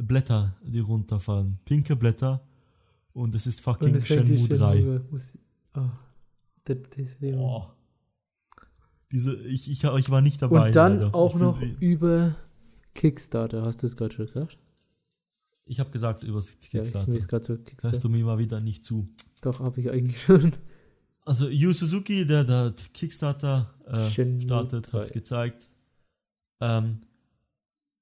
Blätter, 0.00 0.56
die 0.62 0.80
runterfallen. 0.80 1.58
Pinke 1.64 1.96
Blätter. 1.96 2.46
Und 3.14 3.34
es 3.34 3.46
ist 3.46 3.60
fucking 3.62 3.98
Shenmue 4.00 4.48
3. 4.48 4.76
Shenmue 4.82 5.04
Musik. 5.10 5.40
Oh. 7.36 7.62
Diese, 9.12 9.34
ich, 9.46 9.70
ich, 9.70 9.84
ich 9.84 10.10
war 10.10 10.20
nicht 10.20 10.42
dabei. 10.42 10.66
Und 10.68 10.76
dann 10.76 10.98
leider. 10.98 11.14
auch 11.14 11.34
ich, 11.34 11.40
noch 11.40 11.60
will- 11.60 11.76
über 11.80 12.34
Kickstarter. 12.94 13.62
Hast 13.62 13.82
du 13.82 13.86
es 13.86 13.96
gerade 13.96 14.14
schon 14.14 14.26
gesagt? 14.26 14.58
Ich 15.66 15.80
habe 15.80 15.90
gesagt 15.90 16.22
über 16.22 16.36
das 16.38 16.48
Ja, 16.50 16.54
ich 16.54 16.70
Kickstarter. 16.70 17.18
gerade 17.18 17.44
so 17.44 17.56
Kickstarter. 17.56 17.88
Hörst 17.92 18.04
du 18.04 18.08
mir 18.08 18.24
mal 18.24 18.38
wieder 18.38 18.60
nicht 18.60 18.84
zu. 18.84 19.08
Doch, 19.42 19.60
habe 19.60 19.80
ich 19.80 19.90
eigentlich 19.90 20.20
schon. 20.22 20.52
Also 21.24 21.48
Yu 21.48 21.72
Suzuki, 21.72 22.26
der 22.26 22.44
da 22.44 22.74
Kickstarter 22.92 23.72
äh, 23.86 24.10
startet, 24.40 24.92
3. 24.92 24.98
hat 24.98 25.06
es 25.06 25.12
gezeigt. 25.12 25.70
Ähm, 26.60 27.00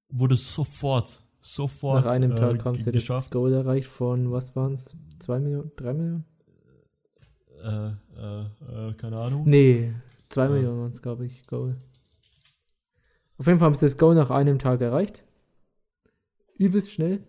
wurde 0.09 0.35
sofort, 0.35 1.21
sofort 1.45 2.03
Nach 2.05 2.11
einem 2.11 2.31
äh, 2.31 2.35
Tag 2.35 2.65
haben 2.65 2.73
ge- 2.75 2.83
sie 2.83 2.91
das 2.91 3.01
geschafft. 3.01 3.31
Goal 3.31 3.53
erreicht 3.53 3.87
von, 3.87 4.31
was 4.31 4.55
waren 4.55 4.73
es? 4.73 4.95
2 5.19 5.39
Millionen? 5.39 5.71
3 5.75 5.93
Millionen? 5.93 6.25
Äh, 7.61 7.87
äh, 8.17 8.89
äh, 8.89 8.93
keine 8.95 9.17
Ahnung. 9.19 9.43
Nee, 9.47 9.93
2 10.29 10.45
Ja. 10.45 10.49
Millionen 10.51 10.79
waren 10.81 10.91
es, 10.91 11.01
glaube 11.01 11.25
ich, 11.25 11.45
Goal. 11.47 11.75
Auf 13.37 13.47
jeden 13.47 13.59
Fall 13.59 13.67
haben 13.67 13.75
sie 13.75 13.85
das 13.85 13.97
Goal 13.97 14.15
nach 14.15 14.29
einem 14.29 14.59
Tag 14.59 14.81
erreicht. 14.81 15.23
Übelst 16.57 16.91
schnell. 16.91 17.23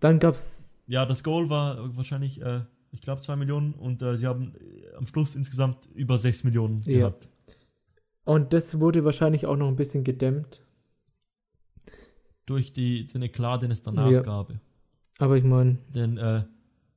Dann 0.00 0.18
gab 0.18 0.34
es 0.34 0.74
Ja, 0.86 1.06
das 1.06 1.22
Goal 1.22 1.48
war 1.50 1.96
wahrscheinlich, 1.96 2.40
äh, 2.42 2.62
ich 2.92 3.00
glaube, 3.02 3.20
2 3.22 3.36
Millionen 3.36 3.74
und 3.74 4.02
äh, 4.02 4.16
sie 4.16 4.26
haben 4.26 4.54
äh, 4.56 4.94
am 4.96 5.06
Schluss 5.06 5.34
insgesamt 5.36 5.88
über 5.94 6.18
6 6.18 6.44
Millionen 6.44 6.78
Ja. 6.84 6.98
gehabt. 6.98 7.28
Und 8.24 8.52
das 8.52 8.80
wurde 8.80 9.04
wahrscheinlich 9.04 9.46
auch 9.46 9.56
noch 9.56 9.68
ein 9.68 9.76
bisschen 9.76 10.02
gedämmt. 10.02 10.63
Durch 12.46 12.72
die, 12.72 13.06
den 13.06 13.22
Eklat, 13.22 13.62
den 13.62 13.70
es 13.70 13.82
danach 13.82 14.10
Ja. 14.10 14.20
gab. 14.22 14.52
Aber 15.18 15.36
ich 15.36 15.44
meine, 15.44 15.78
Denn 15.94 16.18
äh, 16.18 16.44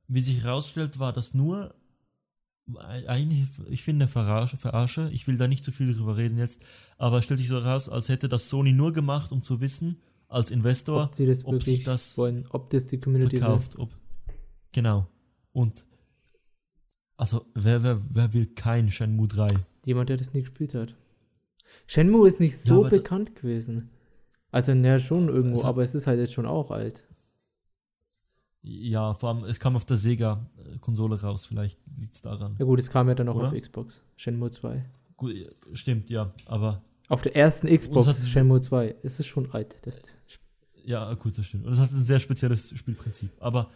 wie 0.08 0.20
sich 0.20 0.42
herausstellt, 0.42 0.98
war 0.98 1.12
das 1.12 1.34
nur 1.34 1.74
eigentlich, 3.06 3.46
ich 3.70 3.82
finde, 3.82 4.04
eine 4.04 4.08
Verarsche, 4.12 4.58
Verarsche. 4.58 5.08
Ich 5.12 5.26
will 5.26 5.38
da 5.38 5.48
nicht 5.48 5.64
zu 5.64 5.72
viel 5.72 5.94
drüber 5.94 6.18
reden 6.18 6.36
jetzt, 6.36 6.60
aber 6.98 7.18
es 7.18 7.24
stellt 7.24 7.38
sich 7.38 7.48
so 7.48 7.56
heraus, 7.62 7.88
als 7.88 8.10
hätte 8.10 8.28
das 8.28 8.50
Sony 8.50 8.72
nur 8.72 8.92
gemacht, 8.92 9.32
um 9.32 9.42
zu 9.42 9.62
wissen, 9.62 10.02
als 10.28 10.50
Investor, 10.50 11.04
ob 11.04 11.14
sie 11.14 11.24
das 11.24 11.44
ob 11.46 11.62
sich 11.62 11.82
das 11.84 12.18
wollen, 12.18 12.46
ob 12.50 12.68
das 12.68 12.86
die 12.86 13.00
Community 13.00 13.32
will. 13.32 13.38
verkauft. 13.40 13.78
Ob, 13.78 13.96
genau. 14.72 15.06
Und 15.52 15.86
also, 17.16 17.44
wer, 17.54 17.82
wer, 17.82 18.02
wer 18.10 18.34
will 18.34 18.46
kein 18.46 18.90
Shenmue 18.90 19.28
3? 19.28 19.48
Jemand, 19.86 20.10
der 20.10 20.18
das 20.18 20.34
nie 20.34 20.40
gespielt 20.40 20.74
hat. 20.74 20.94
Shenmue 21.86 22.28
ist 22.28 22.38
nicht 22.38 22.58
so 22.58 22.82
da- 22.82 22.90
bekannt 22.90 23.34
gewesen. 23.34 23.88
Also, 24.50 24.74
naja, 24.74 24.98
schon 24.98 25.28
irgendwo, 25.28 25.56
Also- 25.58 25.64
aber 25.68 25.82
es 25.82 25.94
ist 25.94 26.06
halt 26.06 26.18
jetzt 26.18 26.32
schon 26.32 26.46
auch 26.46 26.70
alt. 26.70 27.06
Ja, 28.62 29.14
vor 29.14 29.28
allem, 29.30 29.44
es 29.44 29.60
kam 29.60 29.76
auf 29.76 29.84
der 29.84 29.96
Sega-Konsole 29.96 31.20
raus, 31.20 31.46
vielleicht 31.46 31.78
liegt 31.96 32.14
es 32.16 32.22
daran. 32.22 32.56
Ja 32.58 32.64
gut, 32.64 32.78
es 32.80 32.90
kam 32.90 33.08
ja 33.08 33.14
dann 33.14 33.28
auch 33.28 33.36
Oder? 33.36 33.48
auf 33.48 33.54
Xbox. 33.54 34.02
Shenmue 34.16 34.50
2. 34.50 34.84
Gut, 35.16 35.32
stimmt, 35.72 36.10
ja, 36.10 36.32
aber 36.46 36.82
Auf 37.08 37.22
der 37.22 37.34
ersten 37.36 37.68
Xbox 37.74 38.26
Shenmue 38.28 38.60
2. 38.60 38.96
Es 39.02 39.18
ist 39.20 39.26
schon 39.26 39.50
alt. 39.52 39.76
Das 39.86 40.02
Ja, 40.84 41.14
gut, 41.14 41.38
das 41.38 41.46
stimmt. 41.46 41.66
Und 41.66 41.72
es 41.72 41.78
hat 41.78 41.90
ein 41.90 42.02
sehr 42.02 42.18
spezielles 42.20 42.76
Spielprinzip. 42.76 43.30
Aber 43.40 43.70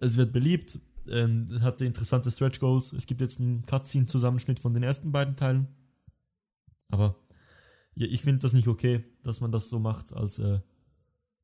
es 0.00 0.16
wird 0.16 0.32
beliebt, 0.32 0.78
ähm, 1.10 1.46
es 1.50 1.60
hatte 1.62 1.84
interessante 1.84 2.30
Stretch 2.30 2.60
Goals. 2.60 2.92
Es 2.92 3.06
gibt 3.06 3.20
jetzt 3.20 3.40
einen 3.40 3.64
Cutscene-Zusammenschnitt 3.66 4.58
von 4.60 4.72
den 4.74 4.82
ersten 4.82 5.12
beiden 5.12 5.36
Teilen. 5.36 5.66
Aber 6.88 7.16
ja, 7.96 8.06
ich 8.06 8.22
finde 8.22 8.40
das 8.40 8.52
nicht 8.52 8.68
okay, 8.68 9.04
dass 9.22 9.40
man 9.40 9.50
das 9.52 9.68
so 9.68 9.78
macht 9.78 10.12
als, 10.12 10.38
äh, 10.38 10.60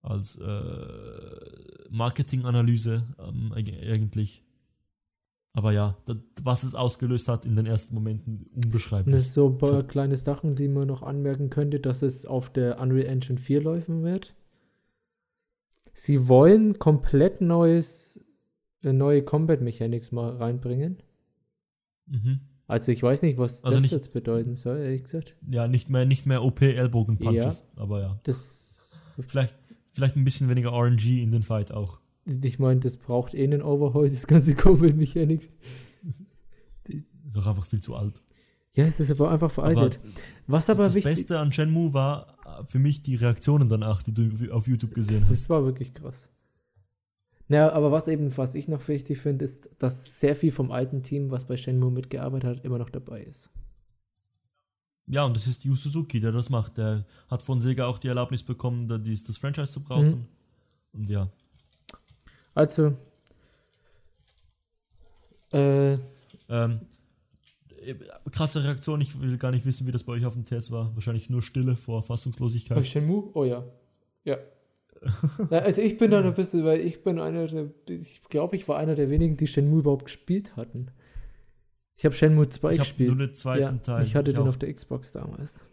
als 0.02 0.36
äh, 0.36 1.88
Marketinganalyse 1.90 3.04
ähm, 3.18 3.52
eig- 3.54 3.90
eigentlich. 3.90 4.44
Aber 5.54 5.72
ja, 5.72 5.98
das, 6.06 6.16
was 6.42 6.62
es 6.62 6.74
ausgelöst 6.74 7.28
hat 7.28 7.44
in 7.44 7.56
den 7.56 7.66
ersten 7.66 7.94
Momenten, 7.94 8.46
unbeschreiblich. 8.54 9.14
Das 9.14 9.26
ist 9.26 9.34
so 9.34 9.48
ein 9.48 9.58
paar 9.58 9.82
So. 9.82 9.82
kleine 9.82 10.16
Sachen, 10.16 10.54
die 10.56 10.68
man 10.68 10.88
noch 10.88 11.02
anmerken 11.02 11.50
könnte, 11.50 11.78
dass 11.78 12.00
es 12.02 12.24
auf 12.24 12.50
der 12.50 12.80
Unreal 12.80 13.06
Engine 13.06 13.38
4 13.38 13.62
laufen 13.62 14.02
wird. 14.02 14.34
Sie 15.92 16.26
wollen 16.28 16.78
komplett 16.78 17.42
neues, 17.42 18.24
äh, 18.82 18.94
neue 18.94 19.22
Combat 19.22 19.60
Mechanics 19.60 20.10
mal 20.10 20.30
reinbringen. 20.36 21.02
Mhm. 22.06 22.40
Also 22.68 22.92
ich 22.92 23.02
weiß 23.02 23.22
nicht, 23.22 23.38
was 23.38 23.62
Also 23.64 23.74
das 23.74 23.82
nicht- 23.82 23.92
jetzt 23.92 24.12
bedeuten 24.12 24.56
soll, 24.56 24.78
ehrlich 24.78 25.02
gesagt. 25.04 25.36
Ja, 25.50 25.68
nicht 25.68 25.90
mehr, 25.90 26.06
nicht 26.06 26.26
mehr 26.26 26.42
OP-Ellbogen-Punches, 26.42 27.64
aber 27.76 28.00
ja. 28.00 28.20
Das, 28.22 28.98
Vielleicht, 29.28 29.54
vielleicht 29.92 30.16
ein 30.16 30.24
bisschen 30.24 30.48
weniger 30.48 30.70
RNG 30.72 31.22
in 31.22 31.32
den 31.32 31.42
Fight 31.42 31.70
auch. 31.72 32.00
ich 32.24 32.58
meine, 32.58 32.80
das 32.80 32.96
braucht 32.96 33.34
eh 33.34 33.44
einen 33.44 33.62
Overhaul, 33.62 34.08
das 34.08 34.26
ganze 34.26 34.54
Combat 34.56 34.96
Mechanics. 34.96 35.46
Ist 36.88 37.04
doch 37.32 37.46
einfach 37.46 37.66
viel 37.66 37.80
zu 37.80 37.94
alt. 37.94 38.14
Ja, 38.74 38.86
es 38.86 38.98
ist 39.00 39.10
aber 39.10 39.30
einfach 39.30 39.46
Aber 39.58 39.70
veraltet. 39.74 40.00
was 40.46 40.70
aber 40.70 40.84
das 40.84 40.94
wichtig 40.94 41.14
Beste 41.16 41.38
an 41.38 41.52
Shenmue 41.52 41.92
war 41.92 42.38
äh, 42.46 42.64
für 42.64 42.78
mich 42.78 43.02
die 43.02 43.16
Reaktionen 43.16 43.68
danach, 43.68 44.02
die 44.02 44.14
du 44.14 44.50
auf 44.52 44.66
YouTube 44.66 44.94
gesehen 44.94 45.20
hast. 45.22 45.30
Das 45.30 45.48
war 45.50 45.62
wirklich 45.64 45.92
krass. 45.92 46.30
Naja, 47.48 47.72
aber 47.72 47.92
was 47.92 48.08
eben, 48.08 48.34
was 48.36 48.54
ich 48.54 48.68
noch 48.68 48.86
wichtig 48.88 49.18
finde, 49.18 49.44
ist, 49.44 49.70
dass 49.78 50.20
sehr 50.20 50.36
viel 50.36 50.52
vom 50.52 50.70
alten 50.70 51.02
Team, 51.02 51.30
was 51.30 51.46
bei 51.46 51.56
Shenmue 51.56 51.90
mitgearbeitet 51.90 52.58
hat, 52.58 52.64
immer 52.64 52.78
noch 52.78 52.90
dabei 52.90 53.22
ist. 53.22 53.50
Ja, 55.06 55.24
und 55.24 55.36
das 55.36 55.46
ist 55.46 55.64
Yu 55.64 55.74
Suzuki, 55.74 56.20
der 56.20 56.32
das 56.32 56.48
macht. 56.48 56.78
Der 56.78 57.04
hat 57.28 57.42
von 57.42 57.60
Sega 57.60 57.86
auch 57.86 57.98
die 57.98 58.08
Erlaubnis 58.08 58.42
bekommen, 58.42 58.88
da 58.88 58.98
dies, 58.98 59.24
das 59.24 59.36
Franchise 59.36 59.72
zu 59.72 59.82
brauchen. 59.82 60.10
Mhm. 60.10 60.26
Und 60.92 61.10
ja, 61.10 61.28
Also, 62.54 62.94
äh, 65.52 65.94
ähm, 66.48 66.80
äh, 67.82 67.94
krasse 68.30 68.64
Reaktion. 68.64 69.00
Ich 69.00 69.20
will 69.20 69.36
gar 69.38 69.50
nicht 69.50 69.64
wissen, 69.64 69.86
wie 69.86 69.92
das 69.92 70.04
bei 70.04 70.12
euch 70.12 70.24
auf 70.24 70.34
dem 70.34 70.44
TS 70.44 70.70
war. 70.70 70.94
Wahrscheinlich 70.94 71.30
nur 71.30 71.42
Stille 71.42 71.76
vor 71.76 72.00
bei 72.00 72.06
Fassungslosigkeit. 72.06 72.86
Shenmue? 72.86 73.30
Oh 73.34 73.44
ja. 73.44 73.64
Ja. 74.24 74.38
Also 75.50 75.82
ich 75.82 75.98
bin 75.98 76.10
da 76.10 76.20
ein 76.20 76.34
bisschen, 76.34 76.64
weil 76.64 76.80
ich 76.80 77.02
bin 77.02 77.18
einer 77.18 77.46
der, 77.46 77.70
ich 77.88 78.22
glaube, 78.28 78.56
ich 78.56 78.68
war 78.68 78.78
einer 78.78 78.94
der 78.94 79.10
wenigen, 79.10 79.36
die 79.36 79.46
Shenmue 79.46 79.80
überhaupt 79.80 80.04
gespielt 80.04 80.56
hatten. 80.56 80.90
Ich 81.96 82.04
habe 82.04 82.14
Shenmue 82.14 82.48
2 82.48 82.72
Ich 82.72 82.78
gespielt. 82.78 83.08
nur 83.10 83.26
den 83.26 83.34
zweiten 83.34 83.60
ja, 83.62 83.72
Teil. 83.72 84.02
ich 84.04 84.14
hatte 84.14 84.32
den 84.32 84.42
auch. 84.42 84.48
auf 84.48 84.58
der 84.58 84.72
Xbox 84.72 85.12
damals. 85.12 85.66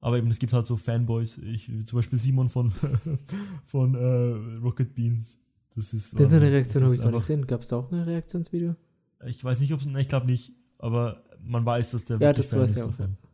Aber 0.00 0.18
eben, 0.18 0.30
es 0.30 0.38
gibt 0.38 0.52
halt 0.52 0.66
so 0.66 0.76
Fanboys. 0.76 1.38
Ich, 1.38 1.70
zum 1.86 1.98
Beispiel 1.98 2.18
Simon 2.18 2.48
von, 2.48 2.72
von 3.66 3.94
äh, 3.94 4.58
Rocket 4.60 4.94
Beans. 4.94 5.38
Das 5.74 5.94
ist. 5.94 6.18
Das 6.18 6.26
ist 6.26 6.34
eine. 6.34 6.50
Reaktion, 6.50 6.82
habe 6.82 6.94
ich 6.94 7.00
gar 7.00 7.10
nicht 7.10 7.20
gesehen. 7.20 7.46
Gab 7.46 7.62
es 7.62 7.68
da 7.68 7.76
auch 7.76 7.90
ein 7.92 8.00
Reaktionsvideo? 8.00 8.74
Ich 9.26 9.42
weiß 9.42 9.60
nicht, 9.60 9.72
ob 9.72 9.80
es. 9.80 9.86
Ich 9.86 10.08
glaube 10.08 10.26
nicht. 10.26 10.52
Aber 10.78 11.22
man 11.40 11.64
weiß, 11.64 11.92
dass 11.92 12.04
der 12.04 12.16
Ja, 12.16 12.20
wirklich 12.20 12.46
das 12.46 12.50
Fan 12.50 12.64
ist 12.64 12.76
ich 12.76 12.82
auch, 12.82 12.86
davon. 12.86 13.12
Äh, 13.12 13.31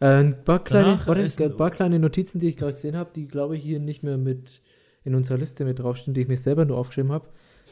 ein 0.00 0.42
paar 0.44 0.64
kleine, 0.64 0.98
warte, 1.06 1.44
ein 1.44 1.56
paar 1.56 1.70
kleine 1.70 1.98
Notizen, 1.98 2.38
die 2.40 2.48
ich 2.48 2.56
gerade 2.56 2.72
gesehen 2.72 2.96
habe, 2.96 3.10
die 3.14 3.28
glaube 3.28 3.56
ich 3.56 3.62
hier 3.62 3.78
nicht 3.80 4.02
mehr 4.02 4.16
mit 4.18 4.62
in 5.04 5.14
unserer 5.14 5.38
Liste 5.38 5.64
mit 5.64 5.78
draufstehen, 5.78 6.14
die 6.14 6.22
ich 6.22 6.28
mir 6.28 6.36
selber 6.36 6.64
nur 6.64 6.76
aufgeschrieben 6.78 7.12
habe. 7.12 7.28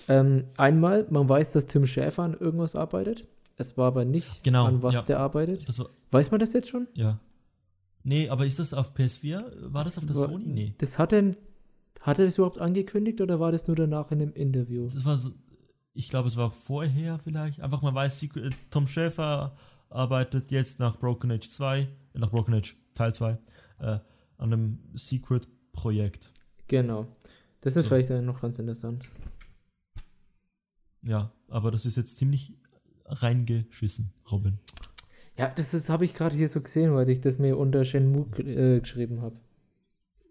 Ähm, 0.09 0.45
einmal, 0.57 1.07
man 1.11 1.29
weiß, 1.29 1.53
dass 1.53 1.67
Tim 1.67 1.87
Schäfer 1.87 2.23
an 2.23 2.35
irgendwas 2.35 2.77
arbeitet. 2.77 3.27
Es 3.57 3.77
war 3.77 3.87
aber 3.89 4.05
nicht 4.05 4.45
Genau, 4.45 4.67
an 4.67 4.83
was 4.83 4.95
ja. 4.95 5.03
der 5.03 5.19
arbeitet. 5.21 5.69
Das 5.69 5.79
war, 5.79 5.89
Weiß 6.11 6.31
man 6.31 6.39
das 6.41 6.53
jetzt 6.53 6.69
schon? 6.69 6.87
ja. 6.95 7.19
Nee, 8.05 8.29
aber 8.31 8.47
ist 8.47 8.59
das 8.59 8.73
auf 8.73 8.95
PS4? 8.95 9.45
War 9.73 9.85
das 9.85 9.99
auf 9.99 10.07
der 10.07 10.15
war- 10.17 10.29
Sony? 10.29 10.45
Nee. 10.47 10.75
Das 10.79 10.99
hat 10.99 11.13
er, 11.13 11.35
hat 12.01 12.19
er 12.19 12.25
das 12.27 12.37
überhaupt 12.39 12.61
angekündigt 12.61 13.21
oder 13.21 13.39
war 13.41 13.53
das 13.53 13.67
nur 13.67 13.77
danach 13.77 14.11
in 14.13 14.23
einem 14.23 14.33
Interview? 14.33 14.85
Das 14.87 15.05
war 15.05 15.17
so. 15.17 15.31
Ich 15.93 16.09
glaube, 16.09 16.29
es 16.29 16.37
war 16.37 16.51
vorher 16.53 17.19
vielleicht. 17.19 17.61
Einfach 17.61 17.83
man 17.83 17.95
weiß, 17.95 18.21
Secret, 18.21 18.55
Tom 18.71 18.87
Schäfer 18.87 19.57
arbeitet 19.91 20.51
jetzt 20.53 20.79
nach 20.79 20.97
Broken 20.99 21.33
Age 21.33 21.51
2, 21.51 21.81
äh, 21.81 21.87
nach 22.19 22.31
Broken 22.31 22.55
Age 22.55 22.77
Teil 22.95 23.15
2, 23.15 23.33
äh, 23.33 23.85
an 23.85 24.03
einem 24.39 24.79
Secret-Projekt. 24.95 26.33
Genau. 26.69 27.07
Das 27.61 27.77
ist 27.77 27.85
So. 27.85 27.89
vielleicht 27.91 28.11
noch 28.25 28.41
ganz 28.41 28.59
interessant. 28.59 29.09
Ja, 31.03 31.33
aber 31.49 31.71
das 31.71 31.87
ist 31.87 31.97
jetzt 31.97 32.17
ziemlich 32.19 32.55
reingeschissen, 33.07 34.13
Robin. 34.31 34.59
Ja, 35.37 35.49
das 35.55 35.73
ist- 35.75 35.89
habe 35.89 36.05
ich 36.05 36.15
gerade 36.15 36.35
hier 36.37 36.49
so 36.49 36.61
gesehen, 36.61 36.93
weil 36.95 37.09
ich 37.11 37.21
das 37.21 37.39
mir 37.39 37.57
unter 37.57 37.85
Shenmue 37.85 38.27
äh, 38.39 38.81
geschrieben 38.81 39.21
habe. 39.23 39.37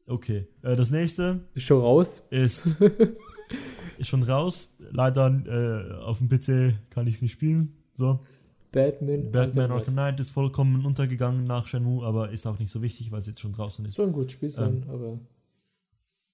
Okay. 0.06 0.48
Äh, 0.61 0.75
das 0.75 0.91
nächste 0.91 1.41
Ist 1.53 1.64
schon 1.64 1.82
raus? 1.82 2.22
ist, 2.30 2.61
ist 3.98 4.07
schon 4.07 4.24
raus. 4.24 4.74
Leider 4.80 5.27
äh, 5.45 5.93
auf 6.03 6.19
dem 6.19 6.30
PC 6.30 6.77
kann 6.90 7.07
ich 7.07 7.16
es 7.16 7.22
nicht 7.22 7.32
spielen. 7.33 7.74
So. 7.93 8.25
Batman. 8.71 9.31
Batman 9.31 9.71
Arkham 9.71 9.93
Knight 9.93 10.19
ist 10.19 10.31
vollkommen 10.31 10.85
untergegangen 10.85 11.45
nach 11.45 11.67
Shenmue, 11.67 12.03
aber 12.05 12.31
ist 12.31 12.45
auch 12.47 12.59
nicht 12.59 12.71
so 12.71 12.81
wichtig, 12.81 13.11
weil 13.11 13.19
es 13.19 13.27
jetzt 13.27 13.39
schon 13.39 13.53
draußen 13.53 13.85
ist. 13.85 13.95
Soll 13.95 14.07
ein 14.07 14.13
gutes 14.13 14.33
Spiel 14.33 14.49
sein, 14.49 14.83
Ähm, 14.83 14.89
aber. 14.89 15.19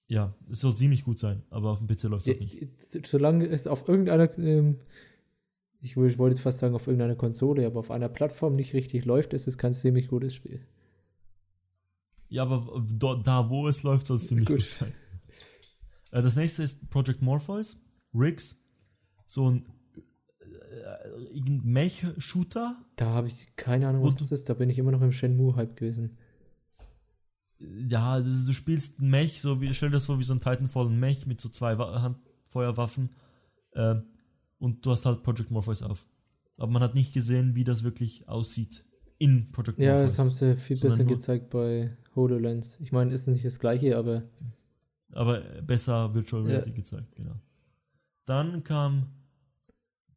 Ja, 0.06 0.34
es 0.50 0.60
soll 0.60 0.76
ziemlich 0.76 1.04
gut 1.04 1.18
sein, 1.18 1.42
aber 1.50 1.70
auf 1.70 1.78
dem 1.78 1.86
PC 1.88 2.04
läuft 2.04 2.22
es 2.22 2.26
Ja, 2.26 2.34
auch 2.34 2.40
nicht. 2.40 3.06
solange 3.06 3.46
es 3.46 3.66
auf 3.66 3.88
irgendeiner, 3.88 4.36
ähm, 4.38 4.78
ich 5.80 5.96
wollte 5.96 6.12
ich 6.12 6.18
wollte 6.18 6.34
jetzt 6.36 6.42
fast 6.42 6.58
sagen 6.58 6.74
auf 6.74 6.86
irgendeiner 6.86 7.14
Konsole, 7.16 7.66
aber 7.66 7.80
auf 7.80 7.90
einer 7.90 8.08
Plattform 8.10 8.54
nicht 8.54 8.74
richtig 8.74 9.06
läuft, 9.06 9.32
ist 9.32 9.46
es 9.46 9.56
kein 9.56 9.72
ziemlich 9.72 10.08
gutes 10.08 10.34
Spiel. 10.34 10.60
Ja, 12.28 12.42
aber 12.42 12.84
da, 13.22 13.48
wo 13.48 13.68
es 13.68 13.82
läuft, 13.82 14.06
soll 14.06 14.16
es 14.16 14.26
ziemlich 14.26 14.48
Gut. 14.48 14.58
gut, 14.58 14.68
sein. 14.68 14.92
Äh, 16.10 16.22
das 16.22 16.36
nächste 16.36 16.62
ist 16.62 16.90
Project 16.90 17.22
Morpheus, 17.22 17.80
Riggs, 18.14 18.60
so 19.26 19.50
ein 19.50 19.66
äh, 20.76 21.08
irgendein 21.34 21.62
Mech-Shooter. 21.72 22.76
Da 22.96 23.06
habe 23.06 23.28
ich 23.28 23.54
keine 23.56 23.88
Ahnung, 23.88 24.04
was 24.04 24.16
das 24.16 24.32
ist. 24.32 24.48
Da 24.48 24.54
bin 24.54 24.70
ich 24.70 24.78
immer 24.78 24.90
noch 24.92 25.02
im 25.02 25.12
Shenmue-Hype 25.12 25.76
gewesen. 25.76 26.16
Ja, 27.58 28.18
das 28.18 28.26
ist, 28.28 28.48
du 28.48 28.52
spielst 28.52 29.00
ein 29.00 29.08
Mech, 29.10 29.40
so 29.40 29.60
wie, 29.60 29.72
stell 29.72 29.88
dir 29.88 29.94
das 29.96 30.06
vor, 30.06 30.18
wie 30.18 30.24
so 30.24 30.34
ein 30.34 30.40
Titanfall, 30.40 30.86
ein 30.86 30.98
Mech 30.98 31.26
mit 31.26 31.40
so 31.40 31.48
zwei 31.48 31.78
Wa 31.78 32.02
Handfeuerwaffen. 32.02 33.10
Äh, 33.72 33.96
und 34.58 34.84
du 34.84 34.90
hast 34.90 35.06
halt 35.06 35.22
Project 35.22 35.50
Morpheus 35.50 35.82
auf. 35.82 36.06
Aber 36.58 36.70
man 36.70 36.82
hat 36.82 36.94
nicht 36.94 37.12
gesehen, 37.14 37.54
wie 37.54 37.64
das 37.64 37.82
wirklich 37.82 38.28
aussieht 38.28 38.84
in 39.18 39.50
Project 39.52 39.78
Ja, 39.78 39.92
Morpheus. 39.94 40.10
das 40.12 40.18
haben 40.18 40.30
sie 40.30 40.56
viel 40.56 40.78
besser 40.78 41.04
gezeigt 41.04 41.50
bei 41.50 41.96
HoloLens. 42.14 42.78
Ich 42.80 42.92
meine, 42.92 43.12
ist 43.12 43.26
nicht 43.28 43.44
das 43.44 43.58
gleiche, 43.58 43.96
aber 43.96 44.22
Aber 45.12 45.40
besser 45.62 46.12
Virtual 46.14 46.42
Ja. 46.42 46.48
Reality 46.48 46.72
gezeigt, 46.72 47.14
genau. 47.16 47.36
Dann 48.26 48.64
kam 48.64 49.06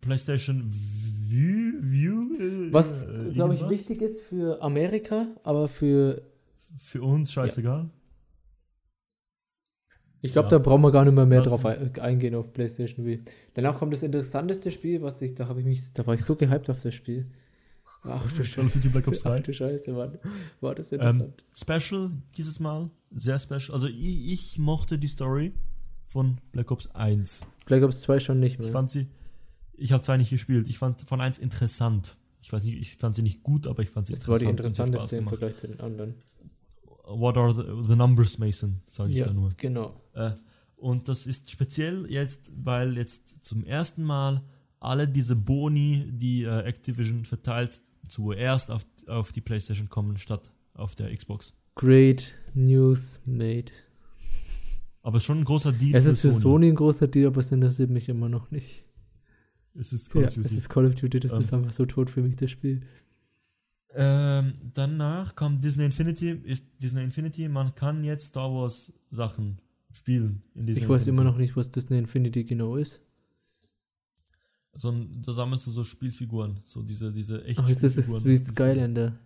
PlayStation 0.02 0.64
View, 0.68 1.74
View 1.82 2.34
äh, 2.40 2.74
was, 2.74 3.06
äh, 3.06 3.32
glaube 3.34 3.56
ich, 3.56 3.68
wichtig 3.70 4.02
ist 4.02 4.22
für 4.22 4.62
Amerika, 4.62 5.28
aber 5.44 5.68
für, 5.68 6.22
Für 6.78 7.02
uns 7.04 7.32
scheißegal. 7.32 7.90
ich 10.22 10.32
glaube, 10.34 10.48
Ja. 10.48 10.52
da 10.52 10.60
brauchen 10.60 10.82
wir 10.82 10.92
gar 10.92 11.06
nicht 11.06 11.14
mehr, 11.14 11.26
mehr 11.26 11.42
drauf 11.42 11.66
ein- 11.66 11.98
eingehen 12.00 12.36
auf 12.36 12.52
PlayStation 12.54 13.06
V. 13.06 13.24
Danach 13.54 13.78
kommt 13.78 13.94
das 13.94 14.04
interessanteste 14.04 14.72
Spiel, 14.72 15.02
was 15.02 15.22
ich, 15.22 15.36
da 15.36 15.48
habe 15.48 15.60
ich 15.60 15.66
mich, 15.66 15.94
da 15.94 16.06
war 16.08 16.16
ich 16.16 16.24
so 16.24 16.36
gehypt 16.36 16.70
auf 16.70 16.82
das 16.82 16.94
Spiel. 16.94 17.28
Ach 18.04 18.32
du 18.32 18.44
Scheiße. 18.44 18.80
Black 18.90 19.08
Ops 19.08 19.22
3. 19.24 19.38
Ach 19.40 19.44
du 19.44 19.54
Scheiße, 19.54 19.92
Mann. 19.92 20.18
War 20.62 20.76
das 20.76 20.92
Ähm, 20.94 21.00
interessant. 21.00 21.44
Special 21.54 22.12
dieses 22.38 22.60
Mal, 22.60 22.90
sehr 23.12 23.38
special. 23.38 23.72
Also 23.74 23.88
ich, 23.88 24.32
ich 24.32 24.60
mochte 24.60 24.98
die 24.98 25.08
Story 25.08 25.52
von 26.08 26.38
Black 26.54 26.72
Ops 26.72 26.88
1. 26.96 27.42
Black 27.66 27.84
Ops 27.84 28.00
2 28.02 28.20
schon 28.20 28.40
nicht 28.40 28.54
Ich 28.54 28.60
mehr. 28.60 28.72
fand 28.72 28.90
sie, 28.92 29.08
ich 29.78 29.92
habe 29.92 30.02
zwei 30.04 30.18
nicht 30.18 30.30
gespielt. 30.30 30.68
Ich 30.68 30.78
fand 30.78 31.02
von 31.04 31.22
1 31.22 31.38
interessant. 31.40 32.18
Ich 32.42 32.52
weiß 32.54 32.64
nicht, 32.66 32.78
ich 32.80 32.98
fand 32.98 33.16
sie 33.16 33.22
nicht 33.24 33.44
gut, 33.44 33.68
aber 33.68 33.82
ich 33.84 33.90
fand 33.90 34.08
sie 34.08 34.14
Das 34.14 34.28
war 34.28 34.40
die 34.40 34.46
interessant. 34.46 34.90
und 34.94 35.00
sie 35.00 35.16
hat 35.16 35.16
interessanteste 35.16 35.18
im 35.18 35.28
Vergleich 35.28 35.58
zu 35.58 35.68
den 35.68 35.80
anderen. 35.80 36.16
What 37.06 37.38
are 37.38 37.54
the, 37.56 37.88
the 37.90 37.96
numbers, 37.96 38.38
Mason? 38.38 38.82
Sage 38.86 39.12
ich 39.12 39.18
Ja, 39.18 39.28
da 39.28 39.34
nur. 39.34 39.52
genau. 39.58 40.02
Äh, 40.14 40.32
und 40.76 41.08
das 41.08 41.26
ist 41.26 41.50
speziell 41.50 42.06
jetzt, 42.10 42.52
weil 42.56 42.98
jetzt 42.98 43.44
zum 43.44 43.64
ersten 43.64 44.04
Mal 44.04 44.44
alle 44.80 45.08
diese 45.08 45.36
Boni, 45.36 46.06
die 46.12 46.44
äh, 46.44 46.60
Activision 46.64 47.26
verteilt, 47.26 47.82
zuerst 48.08 48.70
auf, 48.72 48.86
auf 49.08 49.32
die 49.32 49.42
PlayStation 49.42 49.90
kommen, 49.90 50.18
statt 50.18 50.54
auf 50.74 50.96
der 50.96 51.16
Xbox. 51.16 51.56
Great 51.76 52.32
News 52.54 53.20
made. 53.26 53.72
Aber 55.02 55.18
es 55.18 55.24
ist 55.24 55.28
schon 55.28 55.40
ein 55.40 55.46
großer 55.46 55.72
Deal 55.72 55.96
Es 55.96 56.06
ist 56.06 56.20
für 56.22 56.32
Sony 56.34 56.68
ein 56.68 56.76
großer 56.76 57.08
Deal, 57.08 57.28
aber 57.28 57.40
es 57.40 57.52
interessiert 57.52 57.90
mich 57.90 58.10
immer 58.10 58.28
noch 58.30 58.52
nicht. 58.52 58.84
Es 59.80 59.94
ist 59.94 60.10
Call 60.10 60.24
Ja, 60.24 60.28
of 60.30 60.34
Duty. 60.36 60.46
es 60.46 60.54
ist 60.54 60.70
Call 60.70 60.86
of 60.86 60.96
Duty, 60.96 61.20
das 61.20 61.34
Ähm. 61.34 61.40
ist 61.40 61.54
einfach 61.54 61.72
so 61.72 61.86
tot 61.86 62.10
für 62.10 62.22
mich, 62.22 62.36
das 62.36 62.50
Spiel. 62.52 62.82
Ähm, 63.94 64.54
danach 64.74 65.36
kommt 65.36 65.64
Disney 65.64 65.86
Infinity. 65.86 66.32
Ist 66.32 66.66
Disney 66.82 67.04
Infinity, 67.04 67.48
man 67.50 67.74
kann 67.76 68.04
jetzt 68.04 68.28
Star 68.28 68.52
Wars 68.52 68.94
Sachen 69.10 69.60
spielen 69.92 70.44
in 70.56 70.66
Disney 70.68 70.84
Ich 70.84 70.90
weiß 70.90 71.02
Infinity. 71.02 71.10
immer 71.10 71.24
noch 71.24 71.38
nicht, 71.38 71.56
was 71.56 71.72
Disney 71.72 71.98
Infinity 71.98 72.44
genau 72.44 72.76
ist. 72.76 73.02
So, 74.74 74.92
ein- 74.92 75.22
da 75.24 75.34
sammelst 75.34 75.66
du 75.66 75.72
so 75.72 75.84
Spielfiguren, 75.84 76.60
so 76.64 76.84
diese, 76.84 77.12
diese 77.12 77.44
echten 77.46 77.64
Ach, 77.64 77.70
das 77.70 77.98
ist 77.98 78.26
wie 78.26 78.38
Skylander 78.38 79.18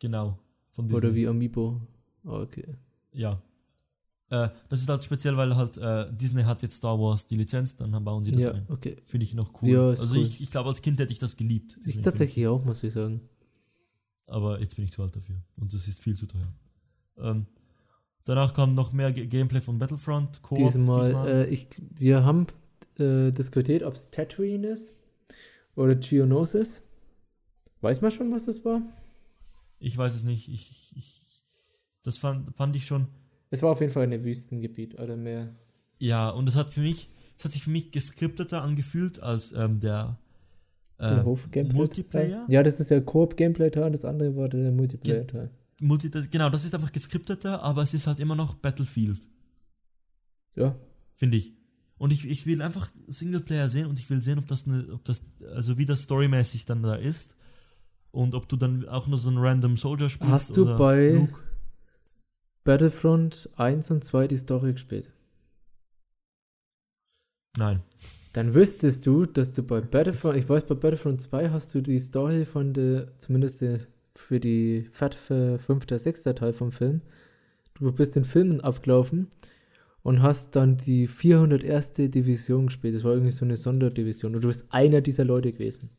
Genau, 0.00 0.38
oder 0.76 1.14
wie 1.14 1.28
Amiibo. 1.28 1.80
Ah, 2.24 2.40
okay. 2.40 2.74
Ja. 3.12 3.40
Äh, 4.32 4.48
das 4.70 4.80
ist 4.80 4.88
halt 4.88 5.04
speziell, 5.04 5.36
weil 5.36 5.54
halt 5.54 5.76
äh, 5.76 6.10
Disney 6.10 6.42
hat 6.44 6.62
jetzt 6.62 6.76
Star 6.76 6.98
Wars 6.98 7.26
die 7.26 7.36
Lizenz, 7.36 7.76
dann 7.76 7.90
bauen 8.02 8.24
sie 8.24 8.32
das 8.32 8.42
Ja, 8.42 8.52
ein. 8.52 8.64
okay. 8.70 8.96
Finde 9.04 9.24
ich 9.24 9.34
noch 9.34 9.60
cool. 9.60 9.68
Ja, 9.68 9.88
also 9.90 10.14
cool. 10.16 10.22
ich, 10.22 10.40
ich 10.40 10.50
glaube, 10.50 10.70
als 10.70 10.80
Kind 10.80 10.98
hätte 11.00 11.12
ich 11.12 11.18
das 11.18 11.36
geliebt. 11.36 11.78
Ich 11.84 12.00
tatsächlich 12.00 12.46
auch, 12.46 12.64
muss 12.64 12.82
ich 12.82 12.92
sagen. 12.94 13.20
aber 14.26 14.60
jetzt 14.60 14.74
bin 14.76 14.86
ich 14.86 14.92
zu 14.92 15.02
alt 15.02 15.14
dafür 15.14 15.36
und 15.56 15.72
es 15.74 15.86
ist 15.86 16.00
viel 16.00 16.16
zu 16.16 16.26
teuer. 16.26 16.48
Ähm, 17.18 17.46
danach 18.24 18.54
kam 18.54 18.74
noch 18.74 18.92
mehr 18.94 19.12
G 19.12 19.26
Gameplay 19.26 19.60
von 19.60 19.78
Battlefront. 19.78 20.40
Koop 20.40 20.56
Diesmal, 20.56 21.26
Äh, 21.28 21.46
ich, 21.48 21.68
wir 21.94 22.24
haben 22.24 22.46
äh, 22.98 23.30
diskutiert, 23.32 23.82
ob 23.82 23.94
es 23.94 24.10
Tatooine 24.10 24.68
ist 24.68 24.94
oder 25.76 25.94
Geonosis. 25.94 26.80
Weiß 27.82 28.00
man 28.00 28.10
schon, 28.10 28.32
was 28.32 28.46
das 28.46 28.64
war? 28.64 28.80
ich 29.78 29.98
weiß 29.98 30.14
es 30.14 30.22
nicht. 30.22 30.48
Ich, 30.48 30.70
ich, 30.70 30.96
ich, 30.96 31.42
das 32.02 32.16
fand, 32.16 32.54
fand 32.56 32.74
ich 32.76 32.86
schon. 32.86 33.08
Es 33.52 33.62
war 33.62 33.70
auf 33.70 33.80
jeden 33.80 33.92
Fall 33.92 34.10
ein 34.10 34.24
Wüstengebiet 34.24 34.98
oder 34.98 35.14
mehr. 35.16 35.54
Ja, 35.98 36.30
und 36.30 36.48
es 36.48 36.56
hat 36.56 36.70
für 36.70 36.80
mich, 36.80 37.10
es 37.36 37.44
hat 37.44 37.52
sich 37.52 37.64
für 37.64 37.70
mich 37.70 37.92
geskripteter 37.92 38.62
angefühlt 38.62 39.22
als 39.22 39.52
ähm, 39.52 39.78
der 39.78 40.18
äh. 40.98 41.22
Multiplayer. 41.22 42.46
Ja, 42.48 42.62
das 42.62 42.80
ist 42.80 42.90
ja 42.90 43.00
Koop-Gameplay-Teil 43.00 43.84
und 43.84 43.92
das 43.92 44.06
andere 44.06 44.34
war 44.36 44.48
der 44.48 44.72
Multiplayer-Teil. 44.72 45.50
Multi 45.80 46.10
das, 46.10 46.30
genau, 46.30 46.48
das 46.48 46.64
ist 46.64 46.74
einfach 46.74 46.92
geskripteter, 46.92 47.62
aber 47.62 47.82
es 47.82 47.92
ist 47.92 48.06
halt 48.06 48.20
immer 48.20 48.36
noch 48.36 48.54
Battlefield, 48.54 49.20
Ja, 50.56 50.74
finde 51.16 51.36
ich. 51.36 51.52
Und 51.98 52.10
ich, 52.12 52.24
ich 52.24 52.46
will 52.46 52.62
einfach 52.62 52.90
Singleplayer 53.06 53.68
sehen 53.68 53.86
und 53.86 53.98
ich 53.98 54.08
will 54.08 54.22
sehen, 54.22 54.38
ob 54.38 54.46
das 54.46 54.66
eine, 54.66 54.86
ob 54.92 55.04
das, 55.04 55.22
also 55.54 55.78
wie 55.78 55.84
das 55.84 56.02
storymäßig 56.02 56.64
dann 56.64 56.82
da 56.82 56.94
ist. 56.94 57.36
Und 58.12 58.34
ob 58.34 58.48
du 58.48 58.56
dann 58.56 58.88
auch 58.88 59.06
nur 59.06 59.18
so 59.18 59.30
einen 59.30 59.38
random 59.38 59.76
Soldier 59.76 60.08
spielst. 60.08 60.32
Hast 60.32 60.56
du 60.56 60.62
oder 60.62 60.76
bei- 60.76 61.10
Luke. 61.10 61.34
Battlefront 62.64 63.50
1 63.56 63.90
und 63.90 64.04
2 64.04 64.28
die 64.28 64.36
Story 64.36 64.72
gespielt. 64.72 65.10
Nein. 67.56 67.82
Dann 68.34 68.54
wüsstest 68.54 69.04
du, 69.06 69.26
dass 69.26 69.52
du 69.52 69.62
bei 69.62 69.80
Battlefront, 69.80 70.36
ich 70.36 70.48
weiß, 70.48 70.64
bei 70.64 70.74
Battlefront 70.74 71.20
2 71.20 71.50
hast 71.50 71.74
du 71.74 71.82
die 71.82 71.98
Story 71.98 72.44
von 72.46 72.72
der, 72.72 73.18
zumindest 73.18 73.62
für 74.14 74.40
die 74.40 74.88
für 74.90 75.58
fünfter, 75.58 75.98
sechster 75.98 76.34
Teil 76.34 76.52
vom 76.52 76.72
Film. 76.72 77.02
Du 77.74 77.92
bist 77.92 78.16
den 78.16 78.24
Filmen 78.24 78.60
abgelaufen 78.60 79.28
und 80.02 80.22
hast 80.22 80.56
dann 80.56 80.76
die 80.78 81.06
401. 81.06 81.92
Division 81.94 82.66
gespielt. 82.66 82.94
Das 82.94 83.04
war 83.04 83.12
irgendwie 83.12 83.32
so 83.32 83.44
eine 83.44 83.56
Sonderdivision 83.56 84.34
und 84.34 84.42
du 84.42 84.48
bist 84.48 84.66
einer 84.70 85.00
dieser 85.00 85.24
Leute 85.24 85.52
gewesen. 85.52 85.90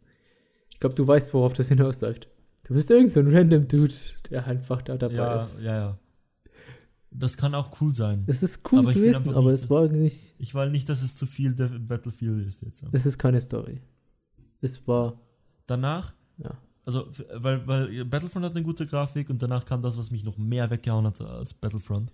Ich 0.70 0.80
glaube, 0.80 0.96
du 0.96 1.06
weißt, 1.06 1.34
worauf 1.34 1.54
das 1.54 1.68
hinausläuft. 1.68 2.28
Du 2.68 2.74
bist 2.74 2.90
irgend 2.90 3.12
so 3.12 3.20
ein 3.20 3.34
random 3.36 3.68
Dude, 3.68 3.94
der 4.30 4.48
einfach 4.48 4.82
da 4.82 4.98
dabei 4.98 5.16
Ja, 5.16 5.44
ist. 5.44 5.62
ja, 5.62 5.76
ja. 5.76 6.00
Das 7.16 7.38
kann 7.38 7.54
auch 7.56 7.80
cool 7.82 7.94
sein. 7.94 8.24
Es 8.28 8.42
ist 8.44 8.60
cool 8.72 8.80
Aber 8.80 8.94
gewesen, 8.94 9.30
aber 9.36 9.52
nicht- 9.52 9.64
es 9.64 9.70
war 9.70 9.84
eigentlich, 9.84 10.36
Ich 10.40 10.56
will 10.56 10.70
nicht, 10.72 10.90
dass 10.90 11.02
es 11.04 11.16
zu 11.16 11.26
viel 11.26 11.54
Battlefield 11.54 12.46
ist 12.46 12.62
jetzt. 12.62 12.84
es 12.92 13.06
ist 13.06 13.18
keine 13.18 13.40
Story. 13.42 13.82
Es 14.62 14.88
war, 14.88 15.20
Danach, 15.66 16.14
ja. 16.38 16.58
also, 16.86 17.08
weil, 17.36 17.66
weil 17.68 18.06
Battlefront 18.06 18.46
hat 18.46 18.54
eine 18.56 18.64
gute 18.64 18.86
Grafik 18.86 19.30
und 19.30 19.42
danach 19.42 19.66
kam 19.66 19.82
das, 19.82 19.98
was 19.98 20.12
mich 20.12 20.24
noch 20.24 20.38
mehr 20.38 20.70
weggehauen 20.70 21.06
hat 21.06 21.22
als 21.22 21.54
Battlefront. 21.54 22.12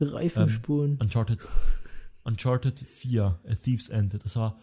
Reifenspuren. 0.00 0.96
Uncharted, 1.00 1.38
Uncharted 2.24 2.78
4, 2.78 3.22
A 3.46 3.54
Thief's 3.54 3.88
End. 3.88 4.14
Das 4.22 4.36
war. 4.36 4.58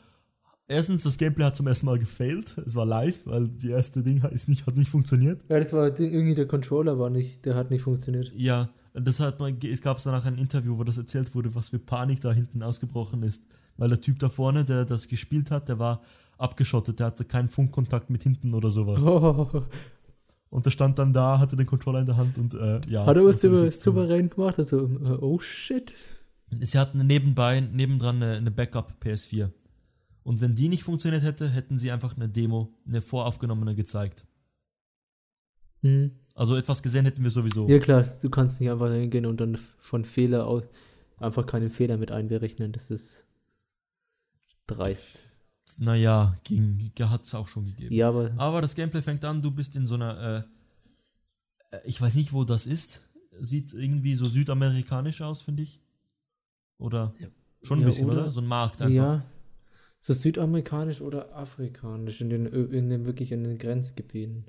Erstens, 0.69 1.03
das 1.03 1.17
Gameplay 1.17 1.45
hat 1.45 1.55
zum 1.55 1.65
ersten 1.67 1.85
Mal 1.85 1.97
gefailt. 1.97 2.57
Es 2.65 2.75
war 2.75 2.85
live, 2.85 3.25
weil 3.25 3.47
die 3.47 3.69
erste 3.69 4.03
Ding 4.03 4.21
ist 4.31 4.49
nicht, 4.49 4.67
hat 4.67 4.75
nicht 4.75 4.89
funktioniert. 4.89 5.45
Ja, 5.47 5.59
das 5.59 5.71
war 5.71 5.87
irgendwie 5.97 6.35
der 6.35 6.45
Controller 6.47 6.99
war 6.99 7.09
nicht, 7.09 7.45
der 7.45 7.55
hat 7.55 7.71
nicht 7.71 7.83
funktioniert. 7.83 8.33
Ja, 8.35 8.69
das 8.99 9.19
hat 9.19 9.39
man, 9.39 9.57
es 9.61 9.81
gab 9.81 10.01
danach 10.03 10.25
ein 10.25 10.37
Interview, 10.37 10.77
wo 10.77 10.83
das 10.83 10.97
erzählt 10.97 11.33
wurde, 11.35 11.53
was 11.55 11.69
für 11.69 11.79
Panik 11.79 12.21
da 12.21 12.31
hinten 12.31 12.63
ausgebrochen 12.63 13.23
ist. 13.23 13.47
Weil 13.77 13.89
der 13.89 14.01
Typ 14.01 14.19
da 14.19 14.29
vorne, 14.29 14.65
der 14.65 14.85
das 14.85 15.07
gespielt 15.07 15.51
hat, 15.51 15.69
der 15.69 15.77
war 15.77 16.01
abgeschottet, 16.37 16.99
der 16.99 17.07
hatte 17.07 17.25
keinen 17.25 17.49
Funkkontakt 17.49 18.09
mit 18.09 18.23
hinten 18.23 18.53
oder 18.53 18.71
sowas. 18.71 19.03
Oh, 19.03 19.63
Und 20.49 20.65
der 20.65 20.71
stand 20.71 20.97
dann 20.97 21.11
da, 21.11 21.39
hatte 21.39 21.55
den 21.55 21.65
Controller 21.65 21.99
in 21.99 22.05
der 22.05 22.17
Hand 22.17 22.37
und 22.37 22.53
äh, 22.53 22.79
ja. 22.87 23.05
hat 23.05 23.17
er 23.17 23.25
was 23.25 23.43
über 23.43 23.69
souverän 23.69 24.29
gemacht? 24.29 24.57
Also, 24.57 24.85
äh, 24.85 25.17
oh 25.19 25.39
shit. 25.39 25.93
Sie 26.61 26.79
hatten 26.79 27.05
nebenbei, 27.05 27.59
nebendran 27.59 28.23
eine, 28.23 28.37
eine 28.37 28.51
Backup 28.51 28.93
PS4. 29.03 29.51
Und 30.23 30.39
wenn 30.39 30.55
die 30.55 30.69
nicht 30.69 30.83
funktioniert 30.83 31.23
hätte, 31.23 31.49
hätten 31.49 31.77
sie 31.77 31.91
einfach 31.91 32.15
eine 32.15 32.29
Demo, 32.29 32.73
eine 32.87 33.01
voraufgenommene 33.01 33.75
gezeigt. 33.75 34.25
Hm. 35.81 36.11
Also 36.37 36.55
etwas 36.55 36.83
gesehen 36.83 37.05
hätten 37.05 37.23
wir 37.23 37.31
sowieso. 37.31 37.67
Ja 37.67 37.79
klar, 37.79 38.05
du 38.21 38.29
kannst 38.29 38.61
nicht 38.61 38.69
einfach 38.69 38.91
hingehen 38.91 39.25
und 39.25 39.41
dann 39.41 39.57
von 39.79 40.05
Fehler 40.05 40.45
aus 40.45 40.63
einfach 41.17 41.47
keinen 41.47 41.71
Fehler 41.71 41.97
mit 41.97 42.11
einberechnen. 42.11 42.71
Das 42.71 42.91
ist 42.91 43.25
dreist. 44.67 45.23
Naja, 45.79 46.37
ging, 46.43 46.91
hat 46.99 47.23
es 47.23 47.33
auch 47.33 47.47
schon 47.47 47.65
gegeben. 47.65 47.93
Ja, 47.93 48.09
aber 48.09 48.31
Aber 48.37 48.61
das 48.61 48.75
Gameplay 48.75 49.01
fängt 49.01 49.25
an, 49.25 49.41
du 49.41 49.49
bist 49.49 49.75
in 49.75 49.87
so 49.87 49.95
einer, 49.95 50.45
äh, 51.71 51.75
äh, 51.75 51.79
ich 51.85 51.99
weiß 51.99 52.13
nicht, 52.15 52.33
wo 52.33 52.43
das 52.43 52.67
ist. 52.67 53.01
Sieht 53.39 53.73
irgendwie 53.73 54.13
so 54.15 54.25
südamerikanisch 54.25 55.21
aus, 55.21 55.41
finde 55.41 55.63
ich. 55.63 55.81
Oder 56.77 57.13
Ja. 57.19 57.27
schon 57.63 57.79
ein 57.79 57.81
Ja, 57.81 57.87
bisschen, 57.87 58.09
oder? 58.09 58.21
oder? 58.23 58.31
So 58.31 58.41
ein 58.41 58.47
Markt 58.47 58.81
einfach. 58.81 58.95
ja, 58.95 59.25
so 59.99 60.13
südamerikanisch 60.13 61.01
oder 61.01 61.35
afrikanisch 61.35 62.21
in 62.21 62.29
den, 62.29 62.45
in 62.45 62.89
den 62.89 63.05
wirklich 63.07 63.31
in 63.31 63.43
den 63.43 63.57
Grenzgebieten. 63.57 64.45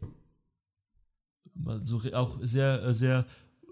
Mal 1.59 1.85
So 1.85 1.99
re- 1.99 2.17
auch 2.17 2.39
sehr, 2.43 2.83
äh, 2.83 2.95
sehr 2.95 3.27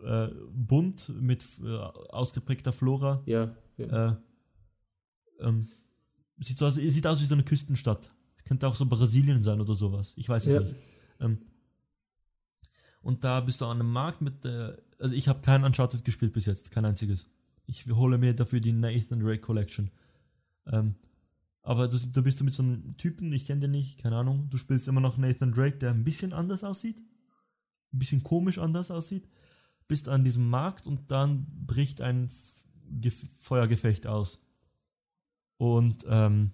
äh, 0.04 0.28
bunt 0.52 1.08
mit 1.20 1.44
äh, 1.62 1.68
ausgeprägter 1.76 2.72
Flora. 2.72 3.22
Ja, 3.26 3.54
ja. 3.78 4.12
Äh, 4.12 4.16
ähm, 5.40 5.66
sieht, 6.38 6.58
so 6.58 6.66
aus, 6.66 6.74
sieht 6.74 7.06
aus 7.06 7.20
wie 7.20 7.24
so 7.24 7.34
eine 7.34 7.44
Küstenstadt. 7.44 8.12
Könnte 8.44 8.68
auch 8.68 8.74
so 8.74 8.86
Brasilien 8.86 9.42
sein 9.42 9.60
oder 9.60 9.74
sowas. 9.74 10.12
Ich 10.16 10.28
weiß 10.28 10.46
es 10.46 10.52
Ja. 10.52 10.60
nicht. 10.60 10.74
Ähm, 11.20 11.38
und 13.02 13.24
da 13.24 13.40
bist 13.40 13.60
du 13.60 13.66
an 13.66 13.80
einem 13.80 13.92
Markt 13.92 14.20
mit, 14.20 14.44
äh, 14.44 14.76
also 14.98 15.14
ich 15.14 15.28
habe 15.28 15.40
kein 15.40 15.64
Uncharted 15.64 16.04
gespielt 16.04 16.32
bis 16.32 16.46
jetzt, 16.46 16.70
kein 16.70 16.84
einziges. 16.84 17.28
Ich 17.66 17.86
hole 17.86 18.18
mir 18.18 18.34
dafür 18.34 18.60
die 18.60 18.72
Nathan 18.72 19.20
Drake 19.20 19.40
Collection. 19.40 19.90
Ähm, 20.66 20.94
aber 21.62 21.88
du, 21.88 21.98
da 21.98 22.20
bist 22.20 22.38
du 22.40 22.44
mit 22.44 22.54
so 22.54 22.62
einem 22.62 22.96
Typen, 22.96 23.32
ich 23.32 23.44
kenne 23.46 23.62
den 23.62 23.72
nicht, 23.72 23.98
keine 24.00 24.16
Ahnung. 24.16 24.48
Du 24.50 24.56
spielst 24.56 24.86
immer 24.88 25.00
noch 25.00 25.16
Nathan 25.18 25.52
Drake, 25.52 25.78
der 25.78 25.90
ein 25.90 26.04
bisschen 26.04 26.32
anders 26.32 26.62
aussieht. 26.62 27.02
Ein 27.92 27.98
bisschen 27.98 28.22
komisch 28.22 28.58
anders 28.58 28.90
aussieht. 28.90 29.28
Bist 29.88 30.08
an 30.08 30.24
diesem 30.24 30.48
Markt 30.50 30.86
und 30.86 31.10
dann 31.10 31.46
bricht 31.66 32.00
ein 32.00 32.30
Gef 33.00 33.24
Feuergefecht 33.40 34.06
aus. 34.06 34.42
Und 35.58 36.04
ähm, 36.08 36.50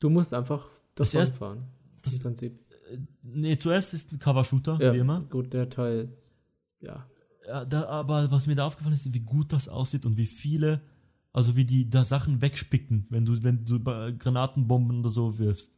Du 0.00 0.10
musst 0.10 0.34
einfach 0.34 0.68
Das 0.94 1.10
davon 1.12 1.20
erst- 1.20 1.36
fahren. 1.38 1.64
das- 2.02 2.14
Im 2.14 2.20
Prinzip. 2.20 2.58
äh, 2.90 2.98
nee, 3.22 3.56
zuerst 3.56 3.94
ist 3.94 4.12
ein 4.12 4.18
Cover-Shooter, 4.18 4.78
Ja, 4.80 4.92
wie 4.92 4.98
immer. 4.98 5.20
gut, 5.22 5.52
der 5.52 5.70
Teil. 5.70 6.12
Ja. 6.80 7.06
Ja, 7.46 7.64
da, 7.64 7.86
aber 7.86 8.30
was 8.30 8.46
mir 8.46 8.54
da 8.54 8.66
aufgefallen 8.66 8.94
ist, 8.94 9.12
wie 9.12 9.20
gut 9.20 9.52
das 9.52 9.68
aussieht 9.68 10.04
und 10.06 10.16
wie 10.16 10.26
viele, 10.26 10.80
also 11.32 11.56
wie 11.56 11.64
die 11.64 11.88
da 11.88 12.02
Sachen 12.04 12.40
wegspicken, 12.42 13.06
wenn 13.10 13.24
du, 13.26 13.42
wenn 13.42 13.64
du 13.64 13.78
Granatenbomben 13.80 15.00
oder 15.00 15.10
so 15.10 15.38
wirfst. 15.38 15.70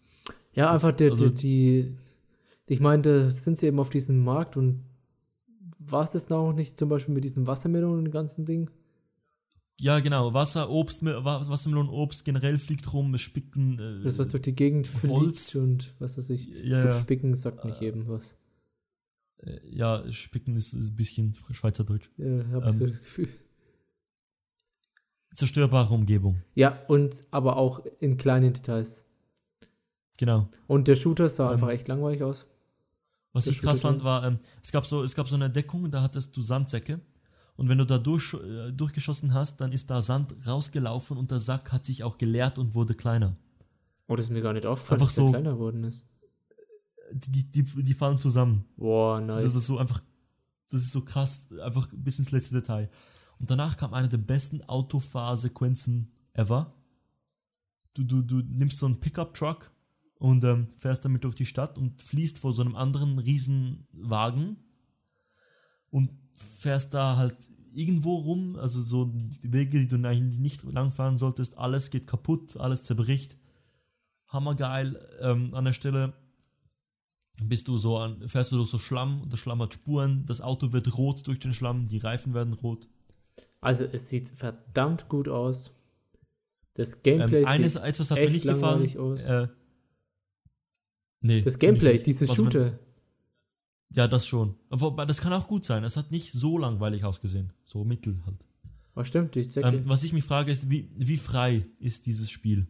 Ja, 0.54 0.72
Das- 0.72 0.84
einfach 0.84 1.00
also- 1.10 1.28
die, 1.28 1.34
die, 1.34 1.96
ich 2.66 2.80
meine, 2.80 3.02
da 3.02 3.30
sind 3.30 3.58
sie 3.58 3.66
eben 3.66 3.78
auf 3.80 3.90
diesem 3.90 4.22
Markt 4.24 4.56
und 4.56 4.84
war 5.78 6.02
es 6.04 6.10
das 6.12 6.28
noch 6.28 6.52
nicht 6.52 6.78
zum 6.78 6.88
Beispiel 6.88 7.14
mit 7.14 7.24
diesem 7.24 7.46
Wassermelonen 7.46 7.98
und 7.98 8.04
dem 8.06 8.12
ganzen 8.12 8.44
Ding? 8.44 8.70
Ja, 9.78 10.00
genau, 10.00 10.32
Wasser, 10.32 10.70
Obst, 10.70 11.04
Wa- 11.04 11.46
Wassermelonen, 11.48 11.90
Obst 11.92 12.24
generell 12.24 12.56
fliegt 12.58 12.92
rum, 12.94 13.14
es 13.14 13.20
spicken. 13.20 13.78
Äh, 13.78 14.04
Das, 14.04 14.18
was 14.18 14.28
durch 14.28 14.42
die 14.42 14.54
Gegend 14.54 14.88
Holz. 15.06 15.50
fliegt 15.50 15.56
und 15.62 15.94
was 15.98 16.16
weiß 16.16 16.30
ich. 16.30 16.50
ich 16.50 16.64
Ja, 16.68 16.80
glaub, 16.80 16.94
ja. 16.94 17.00
Spicken 17.00 17.34
sagt 17.34 17.64
nicht 17.66 17.80
Äh, 17.82 17.84
jedem 17.84 18.08
was. 18.08 18.36
äh, 19.42 19.58
ja, 19.68 20.10
spicken 20.10 20.56
ist, 20.56 20.72
ist 20.72 20.90
ein 20.92 20.96
bisschen 20.96 21.34
Schweizerdeutsch. 21.50 22.08
Ja, 22.16 22.26
habe 22.52 22.70
ich 22.70 22.74
so 22.76 22.84
ähm, 22.84 22.90
das 22.90 23.00
Gefühl. 23.02 23.28
Zerstörbare 25.34 25.92
Umgebung, 25.92 26.42
Ja, 26.54 26.82
und 26.88 27.22
aber 27.30 27.56
auch 27.58 27.84
in 28.00 28.16
kleinen 28.16 28.54
Details. 28.54 29.04
genau. 30.16 30.48
Und 30.66 30.88
der 30.88 30.96
Shooter 30.96 31.28
sah 31.28 31.48
Ähm, 31.48 31.52
einfach 31.52 31.68
echt 31.68 31.88
langweilig 31.88 32.22
aus. 32.22 32.46
Was 33.36 33.46
ich 33.46 33.60
krass 33.60 33.80
fand, 33.80 34.02
war, 34.04 34.24
ähm, 34.24 34.38
es, 34.62 34.72
gab 34.72 34.84
so, 34.86 35.02
es 35.02 35.14
gab 35.14 35.28
so 35.28 35.34
eine 35.36 35.50
Deckung, 35.50 35.90
da 35.90 36.02
hattest 36.02 36.36
du 36.36 36.40
Sandsäcke 36.40 37.00
Und 37.56 37.68
wenn 37.68 37.78
du 37.78 37.84
da 37.86 37.98
durch, 37.98 38.34
äh, 38.34 38.72
durchgeschossen 38.72 39.32
hast, 39.34 39.60
dann 39.60 39.72
ist 39.72 39.88
da 39.90 40.00
Sand 40.02 40.34
rausgelaufen 40.46 41.16
und 41.16 41.30
der 41.30 41.40
Sack 41.40 41.72
hat 41.72 41.84
sich 41.84 42.02
auch 42.04 42.18
geleert 42.18 42.58
und 42.58 42.74
wurde 42.74 42.94
kleiner. 42.94 43.36
Oh, 44.08 44.16
das 44.16 44.26
ist 44.26 44.30
mir 44.32 44.40
gar 44.42 44.52
nicht 44.52 44.66
aufgefallen, 44.66 45.00
Einfach 45.00 45.08
dass 45.08 45.14
der 45.16 45.24
so- 45.24 45.30
kleiner 45.30 45.52
geworden 45.52 45.84
ist. 45.84 46.04
Die, 47.12 47.44
die, 47.50 47.62
die 47.62 47.94
fallen 47.94 48.18
zusammen. 48.18 48.64
Boah, 48.76 49.20
nice. 49.20 49.44
Das 49.44 49.54
ist 49.54 49.66
so 49.66 49.78
einfach, 49.78 50.00
das 50.70 50.80
ist 50.82 50.90
so 50.92 51.02
krass, 51.02 51.48
einfach 51.62 51.88
bis 51.92 52.18
ins 52.18 52.30
letzte 52.32 52.54
Detail. 52.56 52.90
Und 53.38 53.50
danach 53.50 53.76
kam 53.76 53.94
eine 53.94 54.08
der 54.08 54.18
besten 54.18 54.62
Autofahrsequenzen 54.62 56.10
ever. 56.34 56.74
Du, 57.94 58.02
du, 58.02 58.22
du 58.22 58.36
nimmst 58.38 58.78
so 58.78 58.86
einen 58.86 58.98
Pickup-Truck 59.00 59.70
und 60.18 60.44
ähm, 60.44 60.68
fährst 60.78 61.04
damit 61.04 61.24
durch 61.24 61.34
die 61.34 61.46
Stadt 61.46 61.78
und 61.78 62.02
fließt 62.02 62.38
vor 62.38 62.52
so 62.52 62.62
einem 62.62 62.76
anderen 62.76 63.18
Riesenwagen 63.18 64.56
und 65.90 66.10
fährst 66.34 66.94
da 66.94 67.16
halt 67.16 67.36
irgendwo 67.72 68.16
rum, 68.16 68.56
also 68.56 68.80
so 68.80 69.04
die 69.04 69.52
Wege, 69.52 69.78
die 69.78 69.88
du 69.88 69.96
eigentlich 70.08 70.40
nicht 70.40 70.62
langfahren 70.64 71.18
solltest, 71.18 71.58
alles 71.58 71.90
geht 71.90 72.06
kaputt, 72.06 72.56
alles 72.56 72.82
zerbricht. 72.82 73.36
Hammergeil. 74.28 74.98
Ähm, 75.20 75.54
an 75.54 75.66
der 75.66 75.72
Stelle 75.72 76.14
bist 77.44 77.68
du 77.68 77.76
so 77.76 77.98
an, 77.98 78.26
fährst 78.28 78.50
du 78.52 78.56
durch 78.56 78.70
so 78.70 78.78
Schlamm 78.78 79.20
und 79.20 79.30
der 79.32 79.36
Schlamm 79.36 79.60
hat 79.60 79.74
Spuren, 79.74 80.24
das 80.26 80.40
Auto 80.40 80.72
wird 80.72 80.96
rot 80.96 81.26
durch 81.26 81.38
den 81.38 81.52
Schlamm, 81.52 81.86
die 81.86 81.98
Reifen 81.98 82.32
werden 82.32 82.54
rot. 82.54 82.88
Also 83.60 83.84
es 83.84 84.08
sieht 84.08 84.30
verdammt 84.30 85.08
gut 85.08 85.28
aus. 85.28 85.70
Das 86.74 87.02
Gameplay 87.02 87.40
Ähm, 87.40 87.46
eines, 87.46 87.74
sieht 87.74 87.82
etwas 87.82 88.10
hat 88.10 88.18
mir 88.18 88.24
echt 88.24 88.32
nicht 88.32 88.46
gefallen. 88.46 88.98
aus. 88.98 89.24
Äh, 89.24 89.48
nee, 91.20 91.40
das 91.42 91.58
Gameplay, 91.58 91.94
nicht. 91.94 92.06
diese 92.06 92.28
Was 92.28 92.38
man- 92.38 92.46
Shooter. 92.52 92.78
Ja, 93.94 94.08
das 94.08 94.26
schon. 94.26 94.56
Aber 94.68 95.06
das 95.06 95.20
kann 95.20 95.32
auch 95.32 95.46
gut 95.46 95.64
sein. 95.64 95.84
Es 95.84 95.96
hat 95.96 96.10
nicht 96.10 96.32
so 96.32 96.58
langweilig 96.58 97.04
ausgesehen. 97.04 97.52
So 97.64 97.84
mittel 97.84 98.20
halt. 98.26 98.44
Oh, 98.94 99.04
stimmt, 99.04 99.36
ich. 99.36 99.56
Ähm, 99.56 99.82
was 99.86 100.02
ich 100.04 100.12
mich 100.12 100.24
frage, 100.24 100.50
ist, 100.50 100.68
wie, 100.70 100.90
wie 100.96 101.16
frei 101.18 101.66
ist 101.78 102.06
dieses 102.06 102.30
Spiel? 102.30 102.66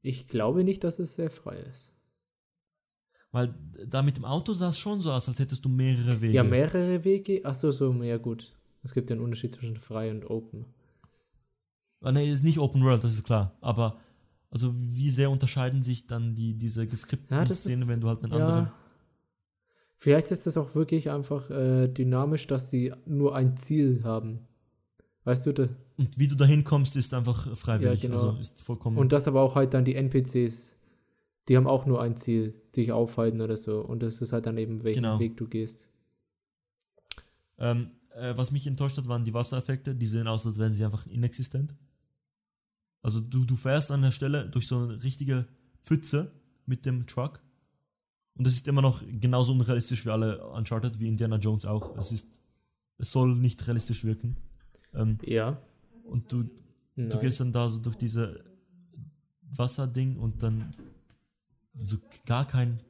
ich 0.00 0.26
glaube 0.26 0.64
nicht, 0.64 0.84
dass 0.84 0.98
es 1.00 1.14
sehr 1.14 1.28
frei 1.30 1.56
ist. 1.56 1.92
Weil 3.30 3.54
da 3.86 4.02
mit 4.02 4.16
dem 4.16 4.24
Auto 4.24 4.54
sah 4.54 4.70
es 4.70 4.78
schon 4.78 5.00
so 5.00 5.12
aus, 5.12 5.28
als 5.28 5.38
hättest 5.38 5.64
du 5.64 5.68
mehrere 5.68 6.20
Wege. 6.20 6.32
Ja, 6.32 6.42
mehrere 6.42 7.04
Wege. 7.04 7.44
Achso, 7.44 7.70
so, 7.72 7.92
ja 8.02 8.16
gut. 8.16 8.54
Es 8.82 8.94
gibt 8.94 9.10
ja 9.10 9.14
einen 9.16 9.24
Unterschied 9.24 9.52
zwischen 9.52 9.76
frei 9.76 10.10
und 10.10 10.24
open. 10.30 10.64
Ah, 12.00 12.12
nee, 12.12 12.30
ist 12.32 12.44
nicht 12.44 12.58
Open 12.58 12.82
World, 12.82 13.02
das 13.04 13.12
ist 13.12 13.24
klar. 13.24 13.56
Aber 13.60 13.98
also 14.50 14.74
wie 14.76 15.10
sehr 15.10 15.30
unterscheiden 15.30 15.82
sich 15.82 16.06
dann 16.06 16.34
die, 16.34 16.54
diese 16.54 16.86
geskripteten 16.86 17.36
Ja, 17.36 17.44
das 17.44 17.60
Szenen, 17.60 17.82
ist- 17.82 17.88
wenn 17.88 18.00
du 18.00 18.08
halt 18.08 18.22
einen 18.22 18.32
Ja. 18.32 18.38
anderen. 18.46 18.70
Vielleicht 20.00 20.30
ist 20.30 20.46
das 20.46 20.56
auch 20.56 20.74
wirklich 20.76 21.10
einfach 21.10 21.50
äh, 21.50 21.88
dynamisch, 21.88 22.46
dass 22.46 22.70
sie 22.70 22.92
nur 23.04 23.34
ein 23.34 23.56
Ziel 23.56 24.02
haben. 24.04 24.46
Weißt 25.24 25.44
du, 25.46 25.52
da, 25.52 25.68
Und 25.96 26.18
wie 26.18 26.28
du 26.28 26.36
da 26.36 26.44
hinkommst, 26.44 26.94
ist 26.96 27.12
einfach 27.12 27.56
freiwillig. 27.56 28.02
Ja, 28.04 28.08
genau. 28.08 28.28
Also 28.28 28.38
ist 28.38 28.60
vollkommen. 28.60 28.96
und 28.96 29.12
das 29.12 29.26
aber 29.26 29.42
auch 29.42 29.56
halt 29.56 29.74
dann 29.74 29.84
die 29.84 29.96
NPCs, 29.96 30.76
die 31.48 31.56
haben 31.56 31.66
auch 31.66 31.84
nur 31.84 32.00
ein 32.00 32.16
Ziel, 32.16 32.54
dich 32.76 32.92
aufhalten 32.92 33.40
oder 33.40 33.56
so. 33.56 33.80
Und 33.80 34.02
das 34.02 34.22
ist 34.22 34.32
halt 34.32 34.46
dann 34.46 34.56
eben, 34.56 34.84
welchen 34.84 35.02
Genau. 35.02 35.18
Weg 35.18 35.36
du 35.36 35.48
gehst. 35.48 35.90
ähm, 37.58 37.90
äh, 38.14 38.36
was 38.36 38.52
mich 38.52 38.66
enttäuscht 38.66 38.96
hat, 38.98 39.08
waren 39.08 39.24
die 39.24 39.34
Wassereffekte. 39.34 39.94
Die 39.94 40.06
sehen 40.06 40.28
aus, 40.28 40.46
als 40.46 40.58
wären 40.58 40.72
sie 40.72 40.84
einfach 40.84 41.06
inexistent. 41.06 41.74
Also 43.02 43.20
du, 43.20 43.44
du 43.44 43.56
fährst 43.56 43.90
an 43.90 44.02
der 44.02 44.10
Stelle 44.10 44.48
durch 44.48 44.66
so 44.66 44.78
eine 44.78 45.02
richtige 45.02 45.46
Pfütze 45.82 46.32
mit 46.66 46.84
dem 46.84 47.06
Truck. 47.06 47.40
Und 48.36 48.46
das 48.46 48.54
ist 48.54 48.68
immer 48.68 48.82
noch 48.82 49.02
genauso 49.06 49.52
unrealistisch 49.52 50.04
wie 50.06 50.10
alle 50.10 50.44
Uncharted, 50.48 50.98
wie 51.00 51.08
Indiana 51.08 51.36
Jones 51.36 51.64
auch. 51.64 51.96
Es 51.96 52.12
ist, 52.12 52.40
es 52.98 53.10
soll 53.10 53.34
nicht 53.34 53.66
realistisch 53.66 54.04
wirken. 54.04 54.36
Ähm, 54.94 55.18
Ja. 55.24 55.60
und 56.04 56.30
du, 56.32 56.48
Nein. 56.96 57.10
Du 57.10 57.18
gehst 57.20 57.38
dann 57.40 57.52
da 57.52 57.68
so 57.68 57.80
durch 57.80 57.96
diese 57.96 58.44
Wasserding 59.42 60.16
und 60.16 60.42
dann 60.42 60.70
so 61.74 61.96
gar 62.26 62.46
kein 62.46 62.80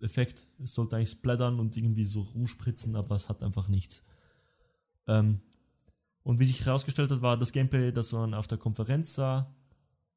Effekt. 0.00 0.46
Es 0.62 0.74
sollte 0.74 0.96
eigentlich 0.96 1.10
splattern 1.10 1.58
und 1.58 1.76
irgendwie 1.76 2.04
so 2.04 2.22
rumspritzen, 2.22 2.94
aber 2.94 3.14
es 3.16 3.28
hat 3.28 3.42
einfach 3.42 3.68
nichts. 3.68 4.04
Ähm, 5.06 5.40
und 6.28 6.38
wie 6.40 6.44
sich 6.44 6.66
herausgestellt 6.66 7.10
hat, 7.10 7.22
war 7.22 7.38
das 7.38 7.52
Gameplay, 7.52 7.90
das 7.90 8.12
man 8.12 8.34
auf 8.34 8.46
der 8.46 8.58
Konferenz 8.58 9.14
sah, 9.14 9.50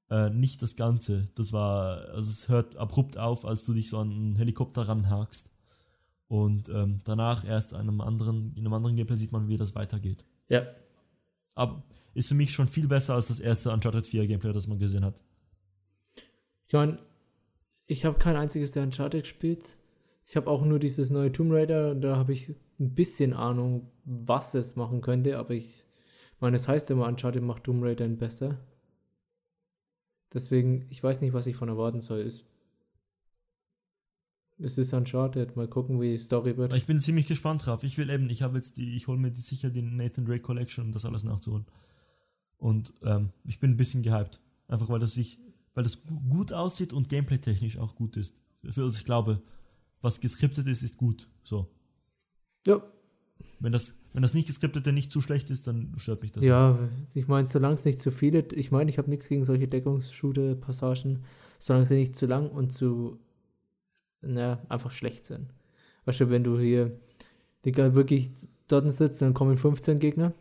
äh, 0.09 0.29
nicht 0.29 0.61
das 0.61 0.75
Ganze. 0.75 1.23
Das 1.35 1.53
war, 1.53 2.09
also 2.09 2.29
es 2.29 2.49
hört 2.49 2.75
abrupt 2.75 3.17
auf, 3.17 3.45
als 3.45 3.63
du 3.63 3.71
dich 3.73 3.87
so 3.87 3.97
an 3.97 4.11
einen 4.11 4.35
Helikopter 4.35 4.89
ranhakst. 4.89 5.49
Und 6.27 6.67
ähm, 6.67 6.99
danach 7.05 7.45
erst 7.45 7.73
einem 7.73 8.01
anderen, 8.01 8.51
in 8.57 8.65
einem 8.65 8.73
anderen 8.73 8.97
Gameplay 8.97 9.15
sieht 9.15 9.31
man, 9.31 9.47
wie 9.47 9.55
das 9.55 9.73
weitergeht. 9.73 10.25
Ja. 10.49 10.67
Aber 11.55 11.81
ist 12.13 12.27
für 12.27 12.35
mich 12.35 12.51
schon 12.51 12.67
viel 12.67 12.89
besser 12.89 13.13
als 13.13 13.29
das 13.29 13.39
erste 13.39 13.71
Uncharted 13.71 14.05
4 14.05 14.27
Gameplay, 14.27 14.51
das 14.51 14.67
man 14.67 14.79
gesehen 14.79 15.05
hat. 15.05 15.23
Ich 16.67 16.73
meine, 16.73 16.99
ich 17.87 18.03
habe 18.03 18.19
kein 18.19 18.35
einziges 18.35 18.71
der 18.71 18.83
Uncharted 18.83 19.23
gespielt. 19.23 19.77
Ich 20.25 20.35
habe 20.35 20.49
auch 20.49 20.65
nur 20.65 20.77
dieses 20.77 21.09
neue 21.09 21.31
Tomb 21.31 21.53
Raider 21.53 21.91
und 21.91 22.01
da 22.01 22.17
habe 22.17 22.33
ich 22.33 22.49
ein 22.81 22.95
bisschen 22.95 23.31
Ahnung, 23.31 23.89
was 24.03 24.55
es 24.55 24.75
machen 24.75 24.99
könnte, 24.99 25.37
aber 25.37 25.51
ich 25.51 25.85
meine, 26.41 26.55
es 26.57 26.67
heißt 26.67 26.89
immer, 26.91 27.07
Uncharted 27.07 27.43
macht 27.43 27.63
Tomb 27.63 27.83
Raider 27.83 28.07
besser. 28.09 28.57
Deswegen, 30.33 30.85
ich 30.89 31.03
weiß 31.03 31.21
nicht, 31.21 31.33
was 31.33 31.47
ich 31.47 31.55
von 31.55 31.69
erwarten 31.69 31.99
soll. 32.01 32.21
Es, 32.21 32.43
es 34.57 34.77
ist 34.77 34.93
Uncharted, 34.93 35.55
mal 35.55 35.67
gucken, 35.67 35.99
wie 35.99 36.11
die 36.11 36.17
Story 36.17 36.55
wird. 36.57 36.73
Ich 36.75 36.85
bin 36.85 36.99
ziemlich 36.99 37.27
gespannt 37.27 37.65
drauf. 37.65 37.83
Ich 37.83 37.97
will 37.97 38.09
eben, 38.09 38.29
ich 38.29 38.41
habe 38.41 38.57
jetzt 38.57 38.77
die, 38.77 38.95
ich 38.95 39.07
hole 39.07 39.17
mir 39.17 39.31
die, 39.31 39.41
sicher 39.41 39.69
die 39.69 39.81
Nathan 39.81 40.25
Drake 40.25 40.41
Collection, 40.41 40.85
um 40.85 40.91
das 40.91 41.05
alles 41.05 41.23
nachzuholen. 41.23 41.65
Und 42.57 42.93
ähm, 43.03 43.29
ich 43.43 43.59
bin 43.59 43.71
ein 43.71 43.77
bisschen 43.77 44.03
gehypt. 44.03 44.39
Einfach 44.67 44.87
weil 44.89 44.99
das 44.99 45.13
sich, 45.15 45.39
weil 45.73 45.83
das 45.83 46.01
gu- 46.05 46.21
gut 46.29 46.53
aussieht 46.53 46.93
und 46.93 47.09
gameplay-technisch 47.09 47.77
auch 47.77 47.95
gut 47.95 48.15
ist. 48.17 48.39
Für 48.69 48.83
also 48.83 48.97
ich 48.97 49.05
glaube, 49.05 49.41
was 50.01 50.19
geskriptet 50.21 50.67
ist, 50.67 50.83
ist 50.83 50.95
gut. 50.97 51.27
So. 51.43 51.67
ja, 52.65 52.81
Wenn 53.59 53.71
das, 53.73 53.93
wenn 54.13 54.21
das 54.21 54.33
nicht 54.33 54.47
geskriptete 54.47 54.91
nicht 54.91 55.11
zu 55.11 55.21
schlecht 55.21 55.49
ist, 55.51 55.67
dann 55.67 55.93
stört 55.97 56.21
mich 56.21 56.31
das. 56.31 56.41
nicht. 56.41 56.49
ja, 56.49 56.77
ich 57.13 57.27
meine, 57.27 57.47
solange 57.47 57.75
es 57.75 57.85
nicht 57.85 57.99
zu 57.99 58.11
viele, 58.11 58.45
ich 58.53 58.71
meine, 58.71 58.89
ich 58.89 58.97
habe 58.97 59.09
nichts 59.09 59.27
gegen 59.27 59.45
solche 59.45 59.67
Deckungsshooter-Passagen, 59.67 61.23
solange 61.59 61.85
sie 61.85 61.95
nicht 61.95 62.15
zu 62.15 62.25
lang 62.25 62.49
und 62.49 62.71
zu, 62.71 63.19
na, 64.21 64.59
einfach 64.67 64.91
schlecht 64.91 65.25
sind. 65.25 65.53
Weißt 66.05 66.19
du, 66.19 66.29
wenn 66.29 66.43
du 66.43 66.59
hier, 66.59 66.91
Digga, 67.65 67.93
wirklich 67.93 68.31
dort 68.67 68.91
sitzt, 68.91 69.21
dann 69.21 69.33
kommen 69.33 69.55
15 69.55 69.99
Gegner, 69.99 70.33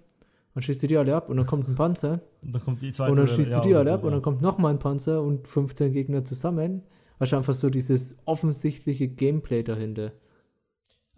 dann 0.54 0.62
schießt 0.62 0.82
du 0.82 0.86
die 0.88 0.96
alle 0.96 1.14
ab 1.14 1.28
und 1.28 1.36
dann 1.36 1.46
kommt 1.46 1.68
ein 1.68 1.76
Panzer 1.76 2.20
Und 2.42 2.54
dann 2.54 2.62
kommt 2.62 2.82
die 2.82 2.92
zweite 2.92 3.12
und 3.12 3.18
dann 3.18 3.28
schießt 3.28 3.52
ja, 3.52 3.60
du 3.60 3.68
die 3.68 3.74
alle 3.74 3.88
so, 3.88 3.94
ab 3.94 4.02
und 4.02 4.10
ja. 4.10 4.16
dann 4.16 4.22
kommt 4.22 4.42
nochmal 4.42 4.72
ein 4.72 4.78
Panzer 4.80 5.22
und 5.22 5.46
15 5.46 5.92
Gegner 5.92 6.24
zusammen. 6.24 6.82
Weißt 7.18 7.32
du, 7.32 7.36
einfach 7.36 7.54
so 7.54 7.70
dieses 7.70 8.16
offensichtliche 8.24 9.06
Gameplay 9.06 9.62
dahinter. 9.62 10.12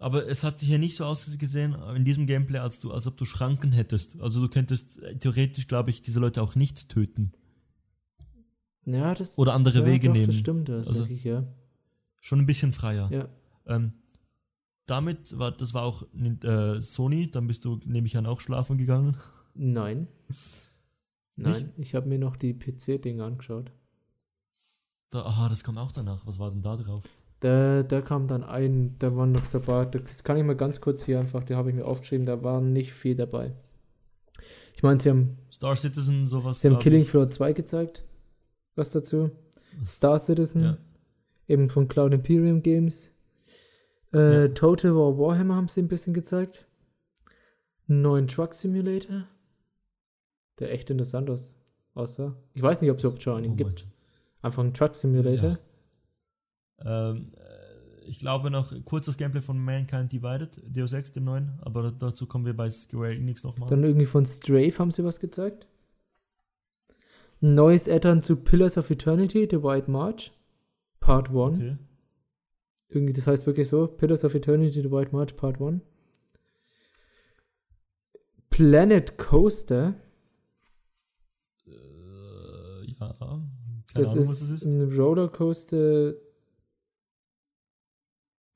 Aber 0.03 0.27
es 0.27 0.43
hat 0.43 0.59
hier 0.59 0.79
nicht 0.79 0.97
so 0.97 1.05
ausgesehen 1.05 1.77
in 1.95 2.03
diesem 2.03 2.27
Gameplay, 2.27 2.57
als 2.57 2.77
du, 2.77 2.91
als 2.91 3.07
ob 3.07 3.15
du 3.15 3.23
Schranken 3.23 3.71
hättest. 3.71 4.19
Also 4.19 4.41
du 4.41 4.49
könntest 4.49 5.01
äh, 5.01 5.17
theoretisch, 5.17 5.65
glaube 5.65 5.91
ich, 5.91 6.01
diese 6.01 6.19
Leute 6.19 6.41
auch 6.41 6.55
nicht 6.55 6.89
töten. 6.89 7.31
Ja, 8.83 9.15
das 9.15 9.37
Oder 9.37 9.53
andere 9.53 9.79
ja, 9.79 9.85
Wege 9.85 10.07
doch, 10.07 10.13
nehmen. 10.13 10.27
Das 10.27 10.35
stimmt, 10.35 10.67
das 10.67 10.89
Also- 10.89 11.05
ich, 11.05 11.23
ja. 11.23 11.47
Schon 12.19 12.39
ein 12.39 12.45
bisschen 12.45 12.73
freier. 12.73 13.09
Ja. 13.13 13.29
Ähm, 13.65 13.93
damit 14.87 15.39
war, 15.39 15.53
das 15.53 15.73
war 15.73 15.83
auch 15.83 16.03
äh, 16.13 16.81
Sony, 16.81 17.31
dann 17.31 17.47
bist 17.47 17.63
du, 17.63 17.79
nehme 17.85 18.05
ich 18.05 18.17
an, 18.17 18.25
auch 18.25 18.41
schlafen 18.41 18.77
gegangen. 18.77 19.15
Nein. 19.53 20.09
Nein, 21.37 21.71
ich 21.77 21.95
habe 21.95 22.09
mir 22.09 22.19
noch 22.19 22.35
die 22.35 22.53
PC-Dinge 22.53 23.23
angeschaut. 23.23 23.71
Da, 25.11 25.21
aha, 25.21 25.47
das 25.47 25.63
kam 25.63 25.77
auch 25.77 25.93
danach. 25.93 26.27
Was 26.27 26.39
war 26.39 26.51
denn 26.51 26.61
da 26.61 26.75
drauf? 26.75 27.03
Da, 27.43 27.83
da 27.83 28.01
kam 28.01 28.27
dann 28.27 28.43
ein, 28.43 28.95
da 28.99 29.15
waren 29.17 29.33
noch 29.33 29.45
dabei, 29.47 29.83
das 29.85 30.23
kann 30.23 30.37
ich 30.37 30.43
mal 30.45 30.55
ganz 30.55 30.79
kurz 30.79 31.03
hier 31.03 31.19
einfach, 31.19 31.43
die 31.43 31.55
habe 31.55 31.69
ich 31.69 31.75
mir 31.75 31.83
aufgeschrieben, 31.85 32.25
da 32.25 32.41
war 32.41 32.61
nicht 32.61 32.93
viel 32.93 33.15
dabei. 33.15 33.53
Ich 34.75 34.81
meine, 34.83 34.99
sie 34.99 35.09
haben, 35.09 35.37
Star 35.51 35.75
Citizen, 35.75 36.25
sowas. 36.25 36.61
sie 36.61 36.69
haben 36.69 36.79
Killing. 36.79 37.03
Floor 37.03 37.29
2 37.29 37.51
gezeigt. 37.51 38.05
Was 38.75 38.91
dazu? 38.91 39.29
Star 39.85 40.19
Citizen, 40.19 40.63
Ja. 40.63 40.77
eben 41.47 41.67
von 41.67 41.87
Cloud 41.89 42.13
Imperium 42.13 42.61
Games. 42.63 43.11
Äh, 44.13 44.43
Ja. 44.43 44.47
Total 44.49 44.95
War 44.95 45.17
Warhammer 45.17 45.55
haben 45.55 45.67
sie 45.67 45.81
ein 45.81 45.87
bisschen 45.89 46.13
gezeigt. 46.13 46.65
Einen 47.89 48.01
neuen 48.03 48.27
Truck 48.27 48.53
Simulator. 48.53 49.25
Der 50.59 50.71
echt 50.71 50.89
interessant 50.89 51.29
aus, 51.29 51.57
aussah. 51.93 52.37
Ich 52.53 52.61
weiß 52.61 52.81
nicht, 52.81 52.89
ob 52.91 52.97
es 52.99 53.03
überhaupt 53.03 53.21
schon 53.21 53.37
einen 53.37 53.53
Oh 53.53 53.55
gibt. 53.55 53.85
Einfach 54.41 54.63
ein 54.63 54.73
Truck 54.73 54.95
Simulator. 54.95 55.59
Ähm, 56.85 57.31
äh, 57.35 58.05
ich 58.05 58.19
glaube 58.19 58.51
noch 58.51 58.73
kurz 58.85 59.05
das 59.05 59.17
Gameplay 59.17 59.41
von 59.41 59.57
Mankind 59.57 60.11
Divided, 60.11 60.61
Deus 60.67 60.91
Ex, 60.93 61.11
dem 61.13 61.23
neuen, 61.25 61.57
aber 61.61 61.91
dazu 61.91 62.25
kommen 62.27 62.45
wir 62.45 62.55
bei 62.55 62.69
Square 62.69 63.13
Enix 63.15 63.43
nochmal. 63.43 63.69
Dann 63.69 63.83
irgendwie 63.83 64.05
von 64.05 64.25
Strafe 64.25 64.79
haben 64.79 64.91
sie 64.91 65.03
was 65.03 65.19
gezeigt. 65.19 65.67
Ein 67.41 67.55
neues 67.55 67.87
Add-on 67.89 68.21
zu 68.21 68.35
Pillars 68.37 68.77
of 68.77 68.89
Eternity, 68.89 69.47
The 69.49 69.61
White 69.63 69.89
March. 69.89 70.31
Part 70.99 71.29
1. 71.29 71.37
Okay. 71.37 71.77
Irgendwie, 72.89 73.13
das 73.13 73.27
heißt 73.27 73.45
wirklich 73.45 73.67
so: 73.67 73.87
Pillars 73.87 74.23
of 74.23 74.33
Eternity, 74.35 74.81
The 74.81 74.91
White 74.91 75.11
March, 75.13 75.35
Part 75.35 75.59
1. 75.61 75.81
Planet 78.49 79.17
Coaster. 79.17 79.95
Äh, 81.65 81.71
ja. 82.91 83.13
Keine 83.19 83.41
Das 83.93 84.09
Ahnung, 84.09 84.19
ist, 84.23 84.29
was 84.29 84.39
das 84.39 84.49
ist. 84.51 84.65
ein 84.65 84.91
Rollercoaster 84.97 86.13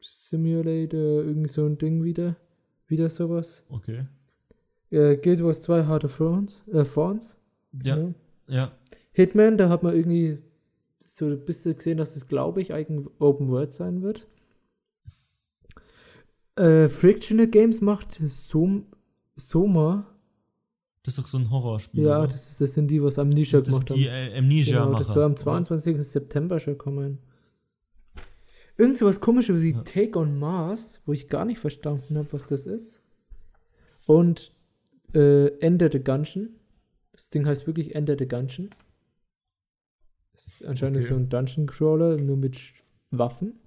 Simulator, 0.08 1.24
irgend 1.24 1.50
so 1.50 1.66
ein 1.66 1.78
Ding 1.78 2.04
wieder. 2.04 2.36
Wieder 2.88 3.10
sowas. 3.10 3.66
Okay. 3.70 4.06
Äh, 4.90 5.18
Guild 5.18 5.44
Wars 5.44 5.62
2 5.62 5.86
Heart 5.88 6.06
of 6.06 6.18
Thrones, 6.18 6.64
äh, 6.70 6.84
Thorns. 6.84 7.38
Ja, 7.84 8.14
ja. 8.48 8.72
Hitman, 9.12 9.58
da 9.58 9.70
hat 9.70 9.84
man 9.84 9.94
irgendwie 9.94 10.38
so 11.00 11.26
ein 11.26 11.44
bisschen 11.44 11.76
gesehen, 11.76 11.98
dass 11.98 12.16
es, 12.16 12.28
glaube 12.28 12.62
ich, 12.62 12.74
eigentlich 12.74 13.06
Open 13.20 13.50
World 13.50 13.74
sein 13.74 14.02
wird. 14.02 14.28
Äh, 16.56 16.88
Frictional 16.88 17.48
Games 17.48 17.82
macht 17.82 18.14
Som 18.14 18.86
Soma. 19.36 20.08
Das 21.04 21.14
ist 21.14 21.24
doch 21.24 21.28
so 21.28 21.38
ein 21.38 21.50
Horrorspiel. 21.50 22.04
Ja, 22.04 22.26
das, 22.26 22.50
ist, 22.50 22.62
das 22.62 22.74
sind 22.74 22.90
die, 22.90 23.02
was 23.02 23.20
Amnesia 23.20 23.60
das 23.60 23.70
gemacht 23.70 23.90
ist 23.90 23.96
die 23.96 24.10
haben. 24.10 24.34
äh, 24.34 24.38
Amnesia 24.38 24.84
Genau, 24.84 24.98
das 24.98 25.08
soll 25.08 25.24
am 25.24 25.36
22. 25.36 25.98
September 26.02 26.60
schon 26.60 26.78
kommen. 26.78 27.20
Irgend 28.78 29.02
was 29.02 29.20
komisches 29.20 29.62
wie 29.62 29.72
Ja. 29.74 29.82
Take 29.84 30.18
on 30.20 30.38
Mars, 30.40 31.02
wo 31.06 31.14
ich 31.14 31.28
gar 31.30 31.46
nicht 31.46 31.60
verstanden 31.60 32.18
habe, 32.18 32.32
was 32.34 32.46
das 32.48 32.66
ist. 32.66 33.02
Und 34.06 34.54
äh, 35.14 35.48
Ender 35.60 35.90
the 35.92 36.00
Gungeon. 36.04 36.50
Das 37.12 37.30
Ding 37.30 37.46
heißt 37.46 37.66
wirklich 37.66 37.96
Ender 37.96 38.16
the 38.18 38.28
Gungeon. 38.28 38.70
Das 40.34 40.48
ist 40.48 40.66
anscheinend 40.66 40.98
Okay. 40.98 41.08
so 41.08 41.16
ein 41.16 41.30
Dungeon 41.30 41.66
Crawler, 41.66 42.18
nur 42.18 42.38
mit 42.38 42.56
Sch- 42.56 42.82
Waffen. 43.10 43.60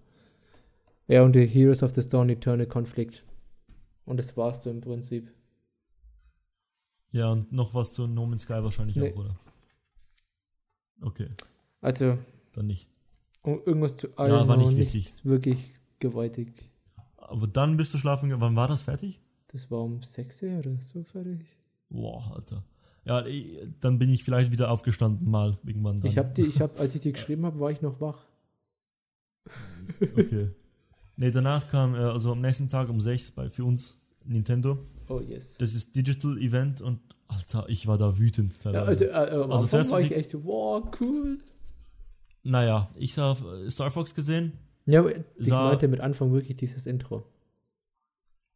Ja, 1.09 1.23
und 1.25 1.33
die 1.35 1.47
Heroes 1.47 1.83
of 1.83 1.93
the 1.95 2.03
Stone 2.03 2.33
Eternal 2.33 2.67
Conflict. 2.67 3.25
Und 4.05 4.19
das 4.19 4.37
war's 4.37 4.63
so 4.63 4.71
im 4.71 4.81
Prinzip. 4.81 5.33
Ja, 7.11 7.33
und 7.33 7.51
noch 7.51 7.75
was 7.75 7.93
zu 7.93 8.07
No 8.07 8.25
Man's 8.27 8.43
Sky 8.43 8.63
wahrscheinlich 8.63 8.95
Nee. 8.97 9.13
auch, 9.13 9.17
oder? 9.17 9.37
Okay, 11.03 11.29
Also, 11.81 12.19
dann 12.53 12.67
nicht. 12.69 12.89
Um 13.43 13.61
irgendwas 13.65 13.97
zu 13.97 14.09
war 14.17 14.29
Iron 14.29 14.59
nicht 14.59 14.67
Man, 14.69 14.77
wichtig. 14.77 14.95
nichts 14.95 15.25
wirklich 15.25 15.75
gewaltig. 15.99 16.53
Aber 17.17 17.47
dann 17.47 17.77
bist 17.77 17.95
du 17.95 17.99
schlafen 17.99 18.29
gegangen. 18.29 18.43
Wann 18.43 18.57
war 18.57 18.69
das 18.69 18.83
fertig? 18.83 19.21
Das 19.49 19.71
war 19.71 19.81
um 19.83 20.03
6 20.03 20.43
Uhr 20.43 20.59
oder 20.59 20.77
so 20.81 21.03
fertig. 21.03 21.47
Boah, 21.89 22.33
Alter. 22.35 22.65
Ja, 23.05 23.25
dann 23.81 23.99
bin 23.99 24.11
ich 24.11 24.23
vielleicht 24.25 24.53
wieder 24.53 24.71
aufgestanden 24.71 25.31
mal 25.31 25.59
irgendwann. 25.65 26.01
Dann. 26.01 26.07
Ich 26.11 26.19
habe 26.19 26.33
die, 26.35 26.43
ich 26.43 26.61
habe, 26.61 26.79
als 26.79 26.95
ich 26.95 27.01
die 27.01 27.13
geschrieben 27.13 27.45
habe, 27.47 27.59
war 27.59 27.71
ich 27.71 27.81
noch 27.83 28.01
wach. 28.01 28.27
Okay. 30.01 30.49
Nee, 31.17 31.31
danach 31.31 31.69
kam, 31.69 31.95
äh, 31.95 31.99
also 31.99 32.33
am 32.33 32.41
nächsten 32.41 32.69
Tag 32.69 32.89
um 32.89 33.01
6 33.01 33.33
bei, 33.33 33.51
für 33.51 33.65
uns 33.65 33.99
Nintendo. 34.25 34.79
Oh 35.09 35.21
yes. 35.21 35.59
Das 35.59 35.75
ist 35.75 35.95
Digital 35.97 36.39
Event 36.39 36.81
und 36.81 37.01
Alter, 37.29 37.69
ich 37.69 37.87
war 37.87 37.99
da 37.99 38.19
wütend 38.19 38.53
Ja, 38.65 38.83
also, 38.83 39.05
teilweise. 39.05 39.33
äh, 39.33 39.37
äh, 39.41 39.53
Also 39.53 39.67
zuerst 39.67 39.91
war 39.91 40.01
ich 40.01 40.13
echt, 40.13 40.35
wow, 40.45 40.85
cool. 41.01 41.39
Naja, 42.43 42.91
ich 42.97 43.17
habe 43.19 43.65
äh, 43.67 43.71
Star 43.71 43.91
Fox 43.91 44.15
gesehen. 44.15 44.53
Ja, 44.87 45.07
ich 45.07 45.47
Sah- 45.47 45.69
meinte 45.69 45.89
mit 45.89 46.01
Anfang 46.01 46.33
wirklich 46.33 46.57
dieses 46.57 46.87
Intro. 46.87 47.27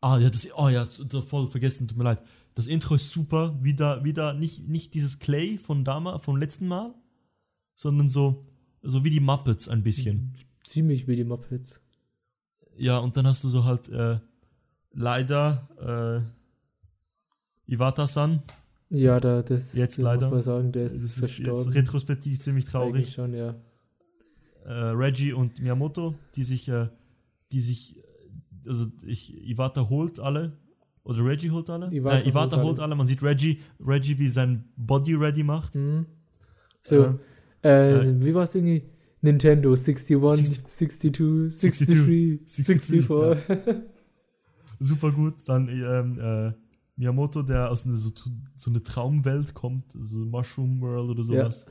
Ah, 0.00 0.18
ja, 0.18 0.28
das, 0.28 0.46
oh 0.56 0.68
ja, 0.68 0.86
voll 1.26 1.48
vergessen, 1.48 1.88
tut 1.88 1.96
mir 1.96 2.04
leid. 2.04 2.22
Das 2.54 2.66
Intro 2.66 2.94
ist 2.94 3.10
super. 3.10 3.58
Wieder, 3.62 4.04
wieder 4.04 4.34
nicht, 4.34 4.68
nicht 4.68 4.92
dieses 4.94 5.18
Clay 5.18 5.56
von 5.58 5.82
damals, 5.84 6.22
vom 6.24 6.36
letzten 6.36 6.68
Mal, 6.68 6.94
sondern 7.74 8.08
so, 8.08 8.44
so 8.82 9.02
wie 9.04 9.10
die 9.10 9.20
Muppets 9.20 9.68
ein 9.68 9.82
bisschen. 9.82 10.34
Ziemlich 10.64 11.08
wie 11.08 11.16
die 11.16 11.24
Muppets. 11.24 11.80
Ja, 12.76 12.98
und 12.98 13.16
dann 13.16 13.26
hast 13.26 13.42
du 13.44 13.48
so 13.48 13.64
halt, 13.64 13.88
äh, 13.88 14.18
leider, 14.92 16.24
äh, 17.66 17.72
Iwata-san. 17.72 18.42
Ja, 18.90 19.18
da, 19.20 19.42
das, 19.42 19.74
Jetzt 19.74 19.98
leider. 19.98 20.26
muss 20.26 20.32
man 20.32 20.42
sagen, 20.42 20.72
der 20.72 20.84
Das 20.84 20.92
ist 20.92 21.02
ist 21.04 21.18
verstorben. 21.18 21.72
retrospektiv 21.72 22.40
ziemlich 22.40 22.64
Eigentlich 22.74 23.12
traurig. 23.12 23.12
schon, 23.12 23.34
ja. 23.34 23.54
Äh, 24.64 24.72
Reggie 24.72 25.32
und 25.32 25.60
Miyamoto, 25.60 26.14
die 26.36 26.42
sich, 26.42 26.68
äh, 26.68 26.88
die 27.52 27.60
sich, 27.60 27.98
äh, 27.98 28.68
also 28.68 28.86
ich, 29.06 29.46
Iwata 29.48 29.88
holt 29.88 30.18
alle. 30.18 30.52
Oder 31.04 31.24
Reggie 31.24 31.50
holt 31.50 31.68
alle? 31.68 31.92
Iwata 31.92 32.16
Iwata, 32.16 32.26
äh, 32.26 32.28
Iwata 32.30 32.56
holt 32.56 32.64
holt, 32.66 32.78
alle. 32.78 32.84
alle. 32.86 32.96
Man 32.96 33.06
sieht 33.06 33.22
Reggie, 33.22 33.58
Reggie 33.78 34.18
wie 34.18 34.28
sein 34.28 34.64
Body 34.76 35.14
ready 35.14 35.42
macht. 35.42 35.74
Mhm. 35.74 36.06
So, 36.82 37.18
äh, 37.62 38.14
wie 38.20 38.34
war 38.34 38.44
es 38.44 38.54
irgendwie? 38.54 38.84
Nintendo 39.20 39.74
61, 39.74 40.18
62, 40.18 41.12
63, 41.12 41.86
64. 42.46 42.64
63, 42.66 43.88
super 44.78 45.12
gut. 45.12 45.34
Dann 45.46 45.68
ähm, 45.68 46.18
äh, 46.20 46.52
Miyamoto, 46.96 47.42
der 47.42 47.70
aus 47.70 47.84
einer 47.86 47.94
so, 47.94 48.10
so 48.54 48.70
eine 48.70 48.82
Traumwelt 48.82 49.54
kommt, 49.54 49.92
so 49.92 50.18
Mushroom 50.18 50.80
World 50.80 51.10
oder 51.10 51.24
sowas. 51.24 51.66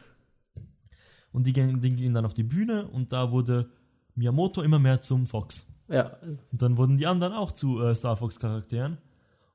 Und 1.34 1.46
die 1.48 1.52
gehen, 1.54 1.82
die 1.82 1.94
gehen 1.96 2.14
dann 2.14 2.26
auf 2.26 2.34
die 2.34 2.44
Bühne 2.44 2.88
und 2.88 3.12
da 3.12 3.32
wurde 3.32 3.70
Miyamoto 4.16 4.62
immer 4.62 4.80
mehr 4.80 5.02
zum 5.02 5.26
Fox. 5.28 5.68
Ja, 5.90 6.16
Und 6.52 6.62
dann 6.62 6.78
wurden 6.78 6.96
die 6.98 7.06
anderen 7.08 7.34
auch 7.34 7.52
zu 7.52 7.82
äh, 7.82 7.94
Star 7.94 8.16
Fox 8.16 8.40
Charakteren 8.40 8.98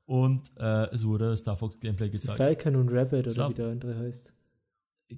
und 0.05 0.51
äh, 0.57 0.93
es 0.93 1.03
wurde 1.05 1.35
Star 1.35 1.55
Fox 1.57 1.79
Gameplay 1.79 2.09
gezeigt. 2.09 2.37
Falcon 2.37 2.75
und 2.75 2.89
Rabbit 2.89 3.21
oder 3.21 3.31
Star- 3.31 3.49
wie 3.49 3.53
der 3.55 3.69
andere 3.69 3.97
heißt. 3.97 4.33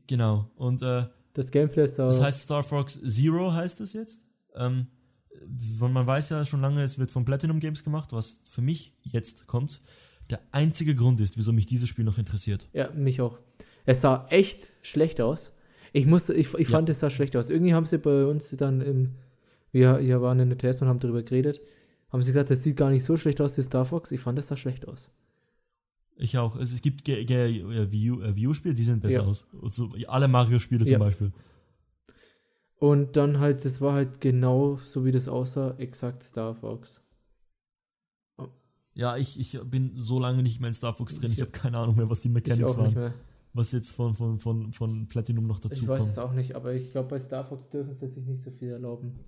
Genau. 0.08 0.50
Und 0.56 0.82
äh, 0.82 1.06
Das 1.34 1.52
Gameplay 1.52 1.84
ist 1.84 2.00
Das 2.00 2.18
auch. 2.20 2.24
heißt 2.24 2.40
Star 2.42 2.64
Fox 2.64 3.00
Zero 3.06 3.52
heißt 3.52 3.82
es 3.82 3.94
jetzt. 3.94 4.22
Ähm, 4.56 4.88
man 5.80 6.06
weiß 6.08 6.30
ja 6.30 6.46
schon 6.46 6.62
lange, 6.62 6.82
es 6.84 6.98
wird 7.00 7.12
von 7.12 7.26
Platinum 7.26 7.60
Games 7.60 7.84
gemacht, 7.84 8.14
was 8.14 8.42
für 8.46 8.62
mich 8.62 8.94
jetzt 9.02 9.48
kommt, 9.48 9.82
der 10.30 10.40
einzige 10.52 10.94
Grund 10.96 11.20
ist, 11.20 11.36
wieso 11.38 11.52
mich 11.52 11.66
dieses 11.66 11.90
Spiel 11.90 12.06
noch 12.06 12.18
interessiert. 12.18 12.70
Ja, 12.74 12.90
mich 12.92 13.20
auch. 13.22 13.40
Es 13.86 14.02
sah 14.02 14.28
echt 14.30 14.74
schlecht 14.82 15.20
aus. 15.20 15.54
Ich 15.94 16.06
musste, 16.06 16.34
ich, 16.34 16.54
ich 16.54 16.68
Ja. 16.70 16.78
fand, 16.78 16.90
es 16.90 17.00
sah 17.00 17.10
schlecht 17.10 17.36
aus. 17.36 17.50
Irgendwie 17.50 17.74
haben 17.74 17.86
sie 17.86 17.98
bei 17.98 18.26
uns 18.26 18.50
dann 18.52 18.82
im, 18.82 19.16
wir, 19.72 20.00
wir 20.00 20.22
waren 20.22 20.40
in 20.40 20.50
der 20.50 20.58
TS 20.58 20.82
und 20.82 20.88
haben 20.88 21.00
darüber 21.00 21.22
geredet, 21.24 21.62
haben 22.10 22.22
sie 22.22 22.28
gesagt, 22.32 22.50
das 22.50 22.64
sieht 22.64 22.78
gar 22.78 22.90
nicht 22.90 23.04
so 23.04 23.18
schlecht 23.18 23.42
aus 23.42 23.58
wie 23.58 23.62
Star 23.64 23.86
Fox. 23.86 24.12
Ich 24.12 24.20
fand, 24.22 24.38
es 24.40 24.48
sah 24.48 24.56
schlecht 24.56 24.88
aus. 24.88 25.10
Ich 26.18 26.38
auch. 26.38 26.56
Also 26.56 26.76
es 26.76 26.82
gibt 26.82 27.04
Ge- 27.04 27.26
Ge- 27.26 27.62
äh, 27.62 27.84
äh, 27.84 27.92
View-Spiele, 28.36 28.76
die 28.76 28.84
sehen 28.84 29.00
besser 29.00 29.22
Ja. 29.22 29.26
aus. 29.26 29.48
Also 29.62 29.90
alle 30.08 30.28
Mario-Spiele 30.28 30.84
zum 30.86 30.92
Ja. 30.94 31.00
Beispiel. 31.00 31.32
Und 32.78 33.16
dann 33.16 33.40
halt, 33.40 33.64
das 33.66 33.80
war 33.82 33.94
halt 33.94 34.22
genau 34.22 34.78
so 34.78 35.04
wie 35.06 35.12
das 35.12 35.28
aussah, 35.28 35.76
exakt 35.78 36.24
Star 36.24 36.56
Fox. 36.56 37.02
Ja, 38.94 39.16
ich, 39.18 39.40
ich 39.40 39.58
bin 39.64 39.92
so 39.96 40.20
lange 40.20 40.44
nicht 40.44 40.60
mehr 40.60 40.68
in 40.68 40.74
Star 40.74 40.94
Fox 40.94 41.16
drin. 41.18 41.32
Ich- 41.32 41.38
Ich 41.38 41.42
habe 41.42 41.52
keine 41.52 41.78
Ahnung 41.78 41.96
mehr, 41.96 42.10
was 42.10 42.20
die 42.22 42.30
Mechanics 42.30 42.78
waren. 42.78 43.14
Was 43.54 43.72
jetzt 43.74 43.92
von, 43.92 44.16
von, 44.16 44.40
von, 44.40 44.72
von 44.72 45.08
Platinum 45.08 45.46
noch 45.46 45.60
dazu 45.60 45.82
Ich 45.84 45.88
weiß 45.88 46.00
kommt. 46.00 46.12
es 46.12 46.18
auch 46.18 46.32
nicht, 46.34 46.56
aber 46.56 46.74
ich 46.74 46.90
glaube, 46.90 47.10
bei 47.10 47.20
Star 47.20 47.44
Fox 47.44 47.70
dürfen 47.70 47.92
sie 47.94 48.08
sich 48.08 48.26
nicht 48.26 48.42
so 48.42 48.50
viel 48.52 48.70
erlauben. 48.70 49.20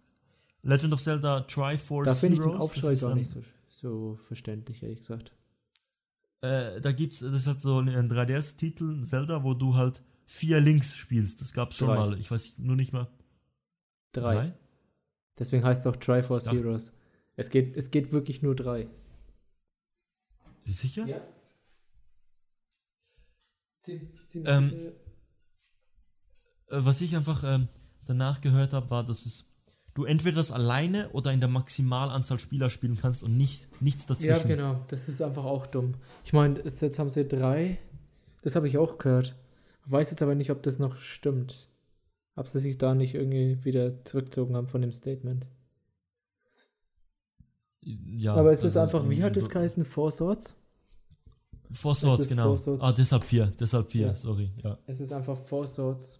Legend 0.63 0.93
of 0.93 1.01
Zelda 1.01 1.41
Triforce 1.41 2.05
Da 2.05 2.15
finde 2.15 2.37
ich 2.37 2.41
den. 2.41 2.51
Aufschrei 2.55 2.95
gar 2.95 3.15
nicht 3.15 3.29
so, 3.29 3.41
so 3.67 4.19
verständlich, 4.23 4.81
ehrlich 4.81 4.99
gesagt. 4.99 5.33
Äh, 6.41 6.81
da 6.81 6.91
gibt's, 6.91 7.19
das 7.19 7.33
ist 7.33 7.47
halt 7.47 7.61
so 7.61 7.79
ein 7.79 8.09
3DS-Titel, 8.09 9.03
Zelda, 9.03 9.43
wo 9.43 9.53
du 9.53 9.75
halt 9.75 10.01
vier 10.25 10.59
Links 10.59 10.95
spielst. 10.95 11.41
Das 11.41 11.53
gab's 11.53 11.75
schon 11.75 11.87
Drei. 11.87 11.95
mal. 11.95 12.19
Ich 12.19 12.31
weiß 12.31 12.53
nur 12.57 12.75
nicht 12.75 12.93
mal. 12.93 13.07
Drei. 14.13 14.53
Deswegen 15.37 15.63
heißt 15.63 15.81
es 15.81 15.87
auch 15.87 15.95
Triforce 15.95 16.47
Ach. 16.47 16.53
Heroes. 16.53 16.93
Es 17.35 17.49
geht, 17.49 17.75
es 17.75 17.91
geht 17.91 18.11
wirklich 18.11 18.41
nur 18.41 18.55
drei. 18.55 18.87
Sicher? 20.65 21.05
Ja. 21.05 21.21
Ziemlich 23.79 24.11
Ähm, 24.45 24.69
sicher. 24.69 24.91
Was 26.79 27.01
ich 27.01 27.15
einfach 27.15 27.43
ähm, 27.45 27.67
danach 28.05 28.41
gehört 28.41 28.73
habe, 28.73 28.89
war, 28.89 29.03
dass 29.05 29.25
es 29.25 29.49
du 29.93 30.05
entweder 30.05 30.37
das 30.37 30.51
alleine 30.51 31.09
oder 31.11 31.31
in 31.31 31.39
der 31.39 31.49
Maximalanzahl 31.49 32.39
Spieler 32.39 32.69
spielen 32.69 32.97
kannst 32.97 33.21
und 33.23 33.37
nicht, 33.37 33.67
nichts 33.81 34.05
dazwischen. 34.07 34.49
Ja, 34.49 34.55
genau. 34.55 34.81
Das 34.87 35.07
ist 35.07 35.21
einfach 35.21 35.45
auch 35.45 35.67
dumm. 35.67 35.93
Ich 36.25 36.33
meine, 36.33 36.59
jetzt 36.63 36.97
haben 36.99 37.09
sie 37.11 37.27
drei. 37.27 37.77
Das 38.41 38.55
habe 38.55 38.67
ich 38.67 38.77
auch 38.77 38.97
gehört. 38.97 39.35
Weiß 39.85 40.09
jetzt 40.09 40.21
aber 40.23 40.33
nicht, 40.35 40.49
ob 40.51 40.63
das 40.63 40.79
noch 40.79 40.95
stimmt. 40.95 41.67
Ob 42.35 42.47
sie 42.47 42.59
sich 42.59 42.77
da 42.79 42.95
nicht 42.95 43.13
irgendwie 43.13 43.63
wieder 43.63 44.03
zurückgezogen 44.05 44.55
haben 44.55 44.67
von 44.67 44.81
dem 44.81 44.91
Statement. 44.91 45.45
Ja, 47.81 48.33
aber 48.35 48.51
es 48.51 48.59
ist 48.63 48.77
also, 48.77 48.97
einfach, 48.97 49.09
wie 49.09 49.21
hat 49.21 49.35
es 49.37 49.43
so- 49.43 49.49
geheißen? 49.49 49.83
Four 49.85 50.09
Swords? 50.11 50.55
Four 51.71 51.95
Swords, 51.95 52.23
ist 52.23 52.29
genau. 52.29 52.45
Four 52.49 52.57
Swords. 52.57 52.81
Ah, 52.83 52.91
deshalb 52.93 53.23
vier, 53.23 53.47
deshalb 53.59 53.91
vier, 53.91 54.07
Ja. 54.07 54.15
sorry. 54.15 54.51
Ja, 54.63 54.77
Es 54.87 54.99
ist 55.01 55.11
einfach 55.11 55.37
Four 55.37 55.67
Swords 55.67 56.19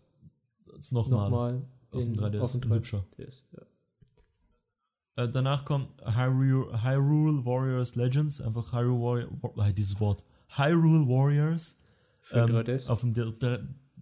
jetzt 0.84 0.92
nochmal. 0.92 1.30
nochmal 1.30 1.62
Auf 1.92 2.04
dem 2.04 2.14
in- 2.14 2.20
3DS, 2.20 2.42
auf 2.42 2.52
dem 2.54 2.72
ein 2.72 2.76
hübscher. 2.78 3.06
3DS. 3.18 3.44
Ja. 3.52 5.24
Äh, 5.24 5.30
danach 5.30 5.64
kommt 5.66 5.90
Hyrule, 6.04 6.84
Hyrule 6.84 7.46
Warriors 7.46 7.96
Legends, 7.96 8.42
einfach 8.42 8.74
Hyrule 8.74 9.28
Warrior, 9.42 9.68
äh, 9.68 9.74
dieses 9.74 10.00
Wort. 10.00 10.24
Hyrule 10.58 11.08
Warriors. 11.08 11.80
Für 12.22 12.40
ähm, 12.40 12.50
3DS. 12.56 12.88
Auf 12.90 13.02
dem 13.02 13.14
D- 13.14 13.32
D- 13.40 13.60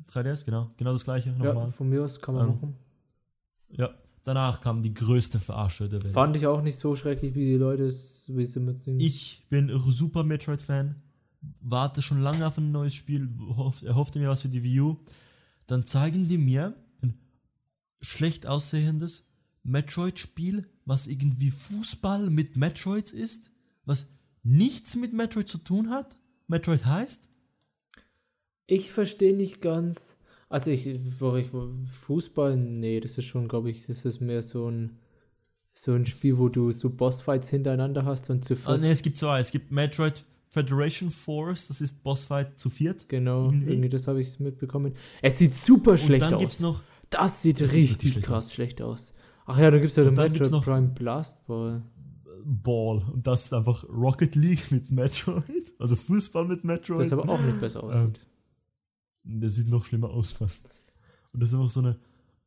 3DS, 0.08 0.45
genau. 0.45 0.72
Genau 0.77 0.92
das 0.93 1.03
gleiche 1.03 1.30
ja, 1.32 1.35
nochmal. 1.38 1.68
von 1.69 1.90
mir 1.90 2.03
aus 2.03 2.19
kann 2.22 2.35
man 2.35 2.48
Ähm, 2.50 2.53
machen. 2.56 2.76
Ja. 3.69 3.90
Danach 4.24 4.61
kam 4.61 4.84
die 4.84 4.93
größte 4.93 5.40
Verarsche 5.40 5.90
der 5.90 6.03
Welt. 6.03 6.14
Fand 6.14 6.35
ich 6.35 6.45
auch 6.45 6.61
nicht 6.61 6.77
so 6.77 6.95
schrecklich, 6.95 7.34
wie 7.34 7.45
die 7.45 7.56
Leute 7.56 7.85
es, 7.85 8.32
wie 8.34 8.45
sie 8.45 8.60
mit. 8.60 8.77
Ich 8.85 9.43
bin 9.50 9.69
super 9.90 10.24
Metroid-Fan. 10.24 10.95
Warte 11.61 12.03
schon 12.03 12.22
lange 12.22 12.45
auf 12.45 12.58
ein 12.60 12.72
neues 12.72 12.93
Spiel. 12.93 13.27
Hoff, 13.58 13.82
erhoffte 13.82 14.19
mir 14.19 14.30
was 14.30 14.42
für 14.43 14.50
die 14.50 14.61
Wii 14.64 14.80
U. 14.82 14.98
Dann 15.72 15.85
zeigen 15.85 16.27
die 16.27 16.38
mir 16.38 16.75
ein 17.01 17.17
schlecht 18.01 18.45
aussehendes 18.45 19.24
Metroid-Spiel, 19.64 20.67
was 20.83 21.08
irgendwie 21.08 21.50
Fußball 21.50 22.30
mit 22.30 22.58
Metroids 22.58 23.14
ist, 23.14 23.51
was 23.85 24.09
nichts 24.43 24.98
mit 24.98 25.14
Metroid 25.14 25.48
zu 25.48 25.59
tun 25.59 25.90
hat. 25.90 26.17
Metroid 26.48 26.85
heißt? 26.85 27.30
Ich 28.67 28.91
verstehe 28.91 29.33
nicht 29.33 29.61
ganz. 29.61 30.17
Also 30.50 30.72
ich, 30.72 30.90
wo 31.22 31.38
ich 31.38 31.48
Fußball, 31.90 32.58
nee, 32.58 33.00
das 33.00 33.17
ist 33.17 33.24
schon, 33.27 33.48
glaube 33.48 33.72
ich, 33.72 33.85
das 33.85 34.03
ist 34.03 34.19
mehr 34.19 34.43
so 34.43 34.69
ein 34.69 34.98
so 35.74 35.93
ein 35.93 36.06
Spiel, 36.06 36.38
wo 36.38 36.50
du 36.50 36.74
so 36.74 36.90
Bossfights 36.90 37.48
hintereinander 37.48 38.03
hast 38.03 38.30
und 38.30 38.43
zu 38.43 38.56
Ah, 38.56 38.58
viert. 38.58 38.82
ne, 38.82 38.91
es 38.91 39.01
gibt 39.01 39.16
zwei. 39.16 39.40
Es 39.40 39.51
gibt 39.51 39.72
Metroid 39.72 40.25
Federation 40.51 41.09
Force, 41.09 41.67
das 41.69 41.80
ist 41.81 42.03
Bossfight 42.03 42.59
zu 42.59 42.69
viert. 42.69 43.07
Genau, 43.09 43.45
irgendwie. 43.45 43.71
irgendwie, 43.71 43.89
das 43.89 44.07
habe 44.07 44.21
ich 44.21 44.39
mitbekommen. 44.39 44.93
Es 45.21 45.38
sieht 45.38 45.53
super 45.55 45.91
Und 45.91 45.99
schlecht 45.99 46.21
dann 46.23 46.33
aus. 46.35 46.39
gibt's 46.41 46.59
noch 46.59 46.83
das 47.09 47.41
sieht 47.41 47.59
Das 47.59 47.73
richtig 47.73 48.11
schlecht 48.13 48.25
krass 48.27 48.53
schlecht 48.53 48.81
aus. 48.81 49.13
Ach 49.45 49.57
ja, 49.57 49.71
da 49.71 49.77
gibt 49.80 49.89
es 49.91 49.95
ja 49.97 50.03
den 50.03 50.09
Und 50.09 50.15
dann 50.17 50.31
gibt's 50.31 50.49
Metroid 50.51 50.51
noch- 50.51 50.65
Prime 50.65 50.88
Blast 50.89 51.45
Ball. 51.47 51.81
Ball. 52.45 53.03
Und 53.13 53.27
das 53.27 53.45
ist 53.45 53.53
einfach 53.53 53.83
Rocket 53.89 54.35
League 54.35 54.71
mit 54.71 54.91
Metroid. 54.91 55.73
Also 55.80 55.95
Fußball 55.95 56.45
mit 56.45 56.63
Metroid. 56.63 57.01
Das 57.05 57.13
aber 57.13 57.30
auch 57.30 57.41
nicht 57.41 57.59
besser 57.61 57.83
aussieht. 57.83 58.19
Der 59.23 59.49
sieht 59.49 59.67
noch 59.69 59.85
schlimmer 59.85 60.09
aus 60.09 60.31
fast. 60.31 60.69
Und 61.33 61.41
das 61.41 61.49
ist 61.49 61.55
einfach 61.55 61.69
so 61.69 61.80
eine. 61.81 61.97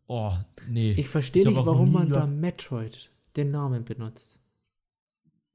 Oh, 0.06 0.32
nee. 0.68 0.92
ich 0.92 1.08
verstehe 1.08 1.46
nicht, 1.46 1.56
warum 1.56 1.92
man 1.92 2.08
da 2.10 2.26
Metroid 2.26 3.10
den 3.36 3.48
Namen 3.50 3.84
benutzt. 3.84 4.40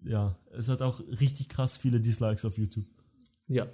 Ja, 0.03 0.35
es 0.51 0.69
hat 0.69 0.81
auch 0.81 0.99
richtig 0.99 1.49
krass 1.49 1.77
viele 1.77 1.99
Dislikes 1.99 2.45
auf 2.45 2.57
YouTube. 2.57 2.85
Ja. 3.47 3.67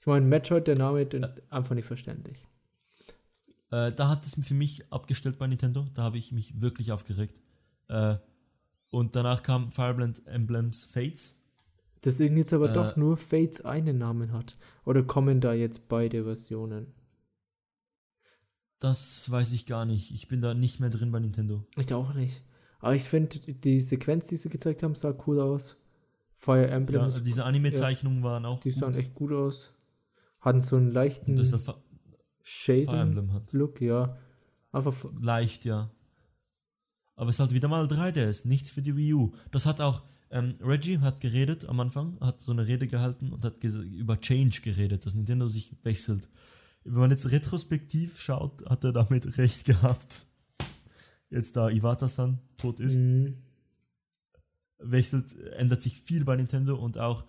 Ich 0.00 0.06
meine, 0.06 0.24
Metroid, 0.26 0.66
der 0.66 0.76
Name, 0.76 1.04
den, 1.06 1.26
einfach 1.50 1.74
nicht 1.74 1.84
verständlich. 1.84 2.46
Äh, 3.70 3.92
da 3.92 4.08
hat 4.08 4.26
es 4.26 4.34
für 4.42 4.54
mich 4.54 4.90
abgestellt 4.92 5.38
bei 5.38 5.46
Nintendo. 5.46 5.86
Da 5.94 6.02
habe 6.02 6.18
ich 6.18 6.32
mich 6.32 6.60
wirklich 6.60 6.90
aufgeregt. 6.92 7.40
Äh, 7.88 8.16
und 8.90 9.14
danach 9.14 9.42
kam 9.42 9.70
Fire 9.70 9.90
Emblem 9.90 10.14
Emblems 10.26 10.84
Fates. 10.84 11.38
Das 12.00 12.18
irgendwie 12.18 12.40
jetzt 12.40 12.52
aber 12.52 12.70
Äh, 12.70 12.72
doch 12.72 12.96
nur 12.96 13.16
Fates 13.16 13.60
einen 13.64 13.98
Namen 13.98 14.32
hat. 14.32 14.58
Oder 14.84 15.02
kommen 15.02 15.40
da 15.40 15.52
jetzt 15.52 15.88
beide 15.88 16.24
Versionen? 16.24 16.94
Das 18.78 19.30
weiß 19.30 19.52
ich 19.52 19.66
gar 19.66 19.84
nicht. 19.84 20.10
Ich 20.12 20.26
bin 20.28 20.40
da 20.40 20.54
nicht 20.54 20.80
mehr 20.80 20.88
drin 20.88 21.12
bei 21.12 21.20
Nintendo. 21.20 21.66
Ich 21.76 21.92
auch 21.92 22.14
nicht. 22.14 22.42
Aber 22.80 22.94
ich 22.94 23.02
finde, 23.02 23.38
die 23.38 23.80
Sequenz, 23.80 24.26
die 24.28 24.36
sie 24.36 24.48
gezeigt 24.48 24.82
haben, 24.82 24.94
sah 24.94 25.14
cool 25.26 25.40
aus. 25.40 25.76
Fire 26.32 26.66
Emblem, 26.68 27.00
Ja, 27.02 27.06
ist- 27.08 27.22
diese 27.26 27.44
Anime-Zeichnungen 27.44 28.22
waren 28.22 28.44
auch. 28.46 28.60
die 28.60 28.70
gut. 28.70 28.78
sahen 28.78 28.94
echt 28.94 29.14
gut 29.14 29.32
aus. 29.32 29.72
Hatten 30.40 30.60
so 30.60 30.76
einen 30.76 30.90
leichten 30.92 31.36
das 31.36 31.50
Fire 31.50 31.76
Shading-Look, 32.42 32.94
Emblem 32.94 33.32
hat. 33.34 33.52
ja. 33.80 34.16
Einfach, 34.72 34.94
Leicht, 35.20 35.64
ja. 35.64 35.90
Aber 37.16 37.28
es 37.28 37.36
ist 37.36 37.40
halt 37.40 37.52
wieder 37.52 37.68
mal 37.68 37.86
3DS, 37.86 38.46
nichts 38.46 38.70
für 38.70 38.80
die 38.80 38.96
Wii 38.96 39.12
U. 39.14 39.32
Das 39.50 39.66
hat 39.66 39.80
auch, 39.82 40.04
ähm, 40.30 40.54
Reggie 40.62 41.00
hat 41.00 41.20
geredet 41.20 41.66
am 41.66 41.80
Anfang, 41.80 42.16
hat 42.20 42.40
so 42.40 42.52
eine 42.52 42.66
Rede 42.66 42.86
gehalten 42.86 43.32
und 43.32 43.44
hat 43.44 43.62
über 43.62 44.18
Change 44.20 44.60
geredet, 44.62 45.04
dass 45.04 45.14
Nintendo 45.14 45.48
sich 45.48 45.74
wechselt. 45.82 46.30
Wenn 46.84 46.94
man 47.00 47.10
jetzt 47.10 47.30
retrospektiv 47.30 48.18
schaut, 48.20 48.64
hat 48.70 48.84
er 48.84 48.92
damit 48.92 49.36
recht 49.36 49.66
gehabt. 49.66 50.26
Jetzt 51.30 51.56
da 51.56 51.70
Iwata-san 51.70 52.38
tot 52.58 52.80
ist, 52.80 52.98
mh, 52.98 53.32
wechselt, 54.78 55.36
ändert 55.52 55.82
sich 55.82 56.00
viel 56.00 56.24
bei 56.24 56.36
Nintendo 56.36 56.76
und 56.76 56.98
auch, 56.98 57.24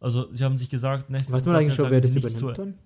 also 0.00 0.32
sie 0.32 0.44
haben 0.44 0.56
sich 0.56 0.70
gesagt, 0.70 1.10
nächstes 1.10 1.34
weiß 1.34 1.44
man 1.46 1.56
eigentlich 1.56 1.68
Jahr 1.68 1.76
schon, 1.76 1.90
wer 1.90 2.00
das 2.00 2.10
übernimmt 2.10 2.38
zu- 2.38 2.52
dann? 2.52 2.78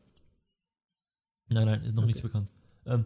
Nein, 1.48 1.66
nein, 1.66 1.82
ist 1.82 1.94
noch 1.94 2.02
Okay. 2.02 2.06
nichts 2.06 2.22
bekannt. 2.22 2.50
Ähm, 2.86 3.04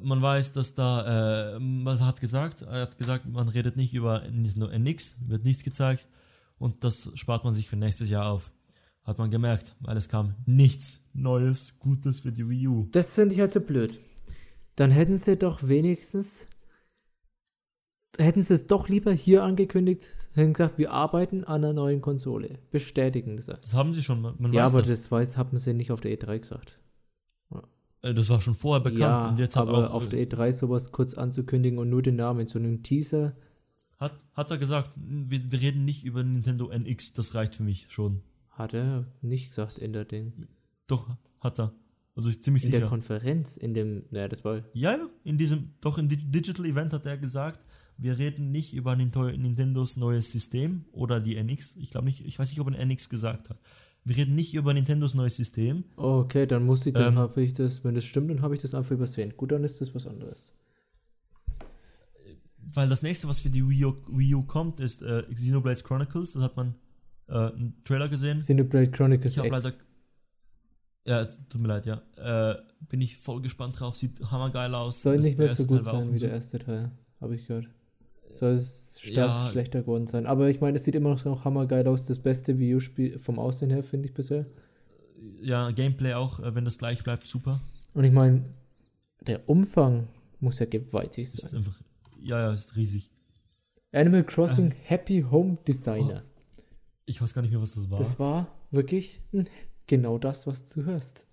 man 0.00 0.22
weiß, 0.22 0.52
dass 0.52 0.74
da, 0.74 1.56
äh, 1.56 1.58
man 1.58 2.00
hat 2.00 2.20
gesagt, 2.20 2.62
er 2.62 2.82
hat 2.82 2.96
gesagt, 2.98 3.26
man 3.26 3.48
redet 3.48 3.76
nicht 3.76 3.92
über 3.94 4.22
Nintendo 4.30 4.68
NX, 4.68 5.16
wird 5.28 5.44
nichts 5.44 5.62
gezeigt 5.64 6.08
und 6.58 6.82
das 6.84 7.10
spart 7.14 7.44
man 7.44 7.52
sich 7.52 7.68
für 7.68 7.76
nächstes 7.76 8.08
Jahr 8.08 8.26
auf. 8.26 8.52
Hat 9.04 9.18
man 9.18 9.30
gemerkt, 9.32 9.74
weil 9.80 9.96
es 9.96 10.08
kam 10.08 10.36
nichts 10.46 11.02
Neues, 11.12 11.74
Gutes 11.80 12.20
für 12.20 12.30
die 12.32 12.48
Wii 12.48 12.68
U. 12.68 12.88
Das 12.92 13.12
finde 13.12 13.34
ich 13.34 13.40
halt 13.40 13.52
so 13.52 13.60
blöd. 13.60 13.98
Dann 14.76 14.90
hätten 14.92 15.16
sie 15.16 15.36
doch 15.36 15.66
wenigstens, 15.68 16.46
hätten 18.18 18.40
sie 18.42 18.54
es 18.54 18.66
doch 18.66 18.88
lieber 18.88 19.12
hier 19.12 19.42
angekündigt, 19.42 20.02
hätten 20.34 20.52
gesagt, 20.52 20.78
wir 20.78 20.92
arbeiten 20.92 21.44
an 21.44 21.64
einer 21.64 21.72
neuen 21.72 22.00
Konsole. 22.00 22.58
Bestätigen 22.70 23.36
das. 23.36 23.46
Das 23.46 23.74
haben 23.74 23.92
sie 23.94 24.02
schon, 24.02 24.20
man, 24.20 24.52
Ja, 24.52 24.66
aber 24.66 24.80
das. 24.82 24.88
das 24.88 25.10
weiß, 25.10 25.36
haben 25.36 25.56
sie 25.56 25.74
nicht 25.74 25.90
auf 25.92 26.00
der 26.00 26.16
E3 26.18 26.38
gesagt. 26.40 26.78
Äh, 28.02 28.14
das 28.14 28.28
war 28.28 28.40
schon 28.40 28.54
vorher 28.54 28.82
bekannt 28.82 29.00
ja, 29.00 29.28
und 29.28 29.38
jetzt 29.38 29.56
hat 29.56 29.68
aber 29.68 29.90
auch, 29.90 29.94
auf 29.94 30.08
der 30.08 30.26
E3 30.26 30.52
sowas 30.52 30.90
kurz 30.92 31.14
anzukündigen 31.14 31.78
und 31.78 31.88
nur 31.88 32.02
den 32.02 32.16
Namen, 32.16 32.46
so 32.46 32.58
einem 32.58 32.82
Teaser. 32.82 33.34
hat, 33.98 34.14
hat 34.34 34.50
er 34.50 34.58
gesagt, 34.58 34.90
wir, 34.96 35.50
wir 35.52 35.60
reden 35.60 35.84
nicht 35.84 36.04
über 36.04 36.22
Nintendo 36.24 36.68
NX, 36.70 37.12
das 37.12 37.34
reicht 37.34 37.54
für 37.54 37.62
mich 37.62 37.86
schon. 37.90 38.22
Hat 38.50 38.74
er 38.74 39.06
nicht 39.22 39.48
gesagt 39.50 39.78
in 39.78 39.92
der 39.92 40.04
Ding. 40.04 40.48
Doch, 40.86 41.08
hat 41.40 41.58
er. 41.58 41.72
Also 42.14 42.28
ich 42.28 42.42
ziemlich 42.42 42.64
In 42.64 42.72
der 42.72 42.80
sicher. 42.80 42.90
Konferenz, 42.90 43.56
in 43.56 43.72
dem, 43.72 44.04
naja, 44.10 44.28
das 44.28 44.44
war, 44.44 44.56
Ja, 44.74 44.92
ja, 44.96 45.08
in 45.24 45.38
diesem, 45.38 45.70
doch 45.80 45.96
im 45.96 46.08
Di- 46.10 46.16
Digital 46.16 46.66
Event 46.66 46.92
hat 46.92 47.06
er 47.06 47.16
gesagt, 47.16 47.64
wir 47.98 48.18
reden 48.18 48.50
nicht 48.50 48.74
über 48.74 48.96
Nintendos 48.96 49.96
neues 49.96 50.32
System 50.32 50.84
oder 50.92 51.20
die 51.20 51.36
NX. 51.36 51.76
Ich 51.76 51.90
glaube 51.90 52.06
nicht, 52.06 52.24
ich 52.26 52.38
weiß 52.38 52.50
nicht, 52.50 52.60
ob 52.60 52.66
ein 52.68 52.74
NX 52.74 53.08
gesagt 53.08 53.50
hat. 53.50 53.58
Wir 54.04 54.16
reden 54.16 54.34
nicht 54.34 54.54
über 54.54 54.74
Nintendos 54.74 55.14
neues 55.14 55.36
System. 55.36 55.84
okay, 55.96 56.46
dann 56.46 56.64
muss 56.64 56.84
ich, 56.86 56.92
dann 56.94 57.12
Ähm, 57.14 57.18
habe 57.18 57.42
ich 57.42 57.54
das, 57.54 57.84
wenn 57.84 57.94
das 57.94 58.04
stimmt, 58.04 58.30
dann 58.30 58.42
habe 58.42 58.54
ich 58.56 58.60
das 58.60 58.74
einfach 58.74 58.90
übersehen. 58.92 59.34
Gut, 59.36 59.52
dann 59.52 59.62
ist 59.62 59.80
das 59.80 59.94
was 59.94 60.06
anderes. 60.08 60.52
Weil 62.74 62.88
das 62.88 63.02
nächste, 63.02 63.28
was 63.28 63.40
für 63.40 63.50
die 63.50 63.68
Wii 63.68 63.84
U, 63.84 63.96
Wii 64.08 64.34
U 64.36 64.42
kommt, 64.42 64.80
ist 64.80 65.02
äh, 65.02 65.22
Xenoblade 65.32 65.82
Chronicles. 65.82 66.32
Das 66.32 66.42
hat 66.42 66.56
man 66.56 66.74
äh, 67.28 67.32
einen 67.34 67.74
Trailer 67.84 68.08
gesehen. 68.08 68.38
Xenoblade 68.38 68.90
Chronicles 68.90 69.32
Ich 69.32 69.38
habe 69.38 69.48
X. 69.48 69.64
leider. 69.64 69.76
Ja, 71.04 71.24
tut 71.26 71.60
mir 71.60 71.68
leid, 71.68 71.86
ja. 71.86 72.00
Äh, 72.16 72.56
bin 72.88 73.00
ich 73.00 73.16
voll 73.18 73.42
gespannt 73.42 73.78
drauf. 73.78 73.96
Sieht 73.96 74.20
hammergeil 74.30 74.74
aus. 74.74 75.02
Soll 75.02 75.16
Das- 75.16 75.24
nicht 75.24 75.38
mehr 75.38 75.54
so 75.54 75.66
gut 75.66 75.84
sein 75.84 76.12
wie 76.14 76.18
der 76.18 76.30
erste 76.30 76.58
Teil, 76.58 76.92
habe 77.20 77.34
ich 77.36 77.46
gehört. 77.46 77.68
Soll 78.32 78.54
es 78.54 78.98
stark 79.00 79.14
Ja. 79.44 79.48
schlechter 79.50 79.80
geworden 79.82 80.06
sein. 80.06 80.26
Aber 80.26 80.48
ich 80.48 80.60
meine, 80.60 80.76
es 80.76 80.84
sieht 80.84 80.94
immer 80.94 81.10
noch, 81.10 81.24
noch 81.24 81.44
hammergeil 81.44 81.86
aus. 81.86 82.06
Das 82.06 82.18
beste 82.18 82.58
Wii 82.58 83.18
vom 83.18 83.38
Aussehen 83.38 83.70
her, 83.70 83.82
finde 83.82 84.08
ich 84.08 84.14
bisher. 84.14 84.46
Ja, 85.40 85.70
Gameplay 85.70 86.14
auch, 86.14 86.40
äh, 86.40 86.54
wenn 86.54 86.64
das 86.64 86.78
gleich 86.78 87.02
bleibt, 87.04 87.26
super. 87.26 87.60
Und 87.94 88.04
ich 88.04 88.12
meine, 88.12 88.44
der 89.26 89.48
Umfang 89.48 90.08
muss 90.40 90.58
ja 90.58 90.66
gewaltig 90.66 91.24
Ist 91.24 91.40
sein. 91.42 91.54
einfach. 91.56 91.80
Ja, 92.20 92.38
ja, 92.40 92.52
ist 92.52 92.76
riesig. 92.76 93.10
Animal 93.92 94.24
Crossing 94.24 94.70
Happy 94.84 95.24
Home 95.30 95.58
Designer. 95.66 96.22
Ich 97.04 97.20
weiß 97.20 97.34
gar 97.34 97.42
nicht 97.42 97.50
mehr, 97.50 97.60
was 97.60 97.74
das 97.74 97.90
war. 97.90 97.98
Das 97.98 98.18
war 98.18 98.48
wirklich 98.70 99.20
genau 99.86 100.18
das, 100.18 100.46
was 100.46 100.64
du 100.66 100.84
hörst. 100.84 101.26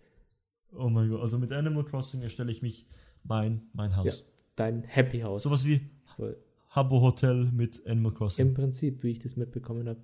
Oh 0.74 0.90
mein 0.90 1.10
Gott, 1.10 1.22
also 1.22 1.40
mit 1.40 1.52
Animal 1.52 1.86
Crossing 1.86 2.22
erstelle 2.22 2.52
ich 2.52 2.62
mich 2.62 2.86
mein, 3.24 3.62
mein 3.74 3.96
Haus. 3.96 4.06
Ja. 4.06 4.14
Dein 4.56 4.84
Happy 4.84 5.22
House. 5.22 5.44
Sowas 5.44 5.64
wie 5.66 5.82
Voll. 6.16 6.38
Habbo 6.70 7.02
Hotel 7.02 7.50
mit 7.52 7.86
Animal 7.88 8.14
Crossing. 8.14 8.48
Im 8.48 8.54
Prinzip, 8.54 9.04
wie 9.04 9.12
ich 9.12 9.20
das 9.20 9.36
mitbekommen 9.36 9.88
habe. 9.90 10.00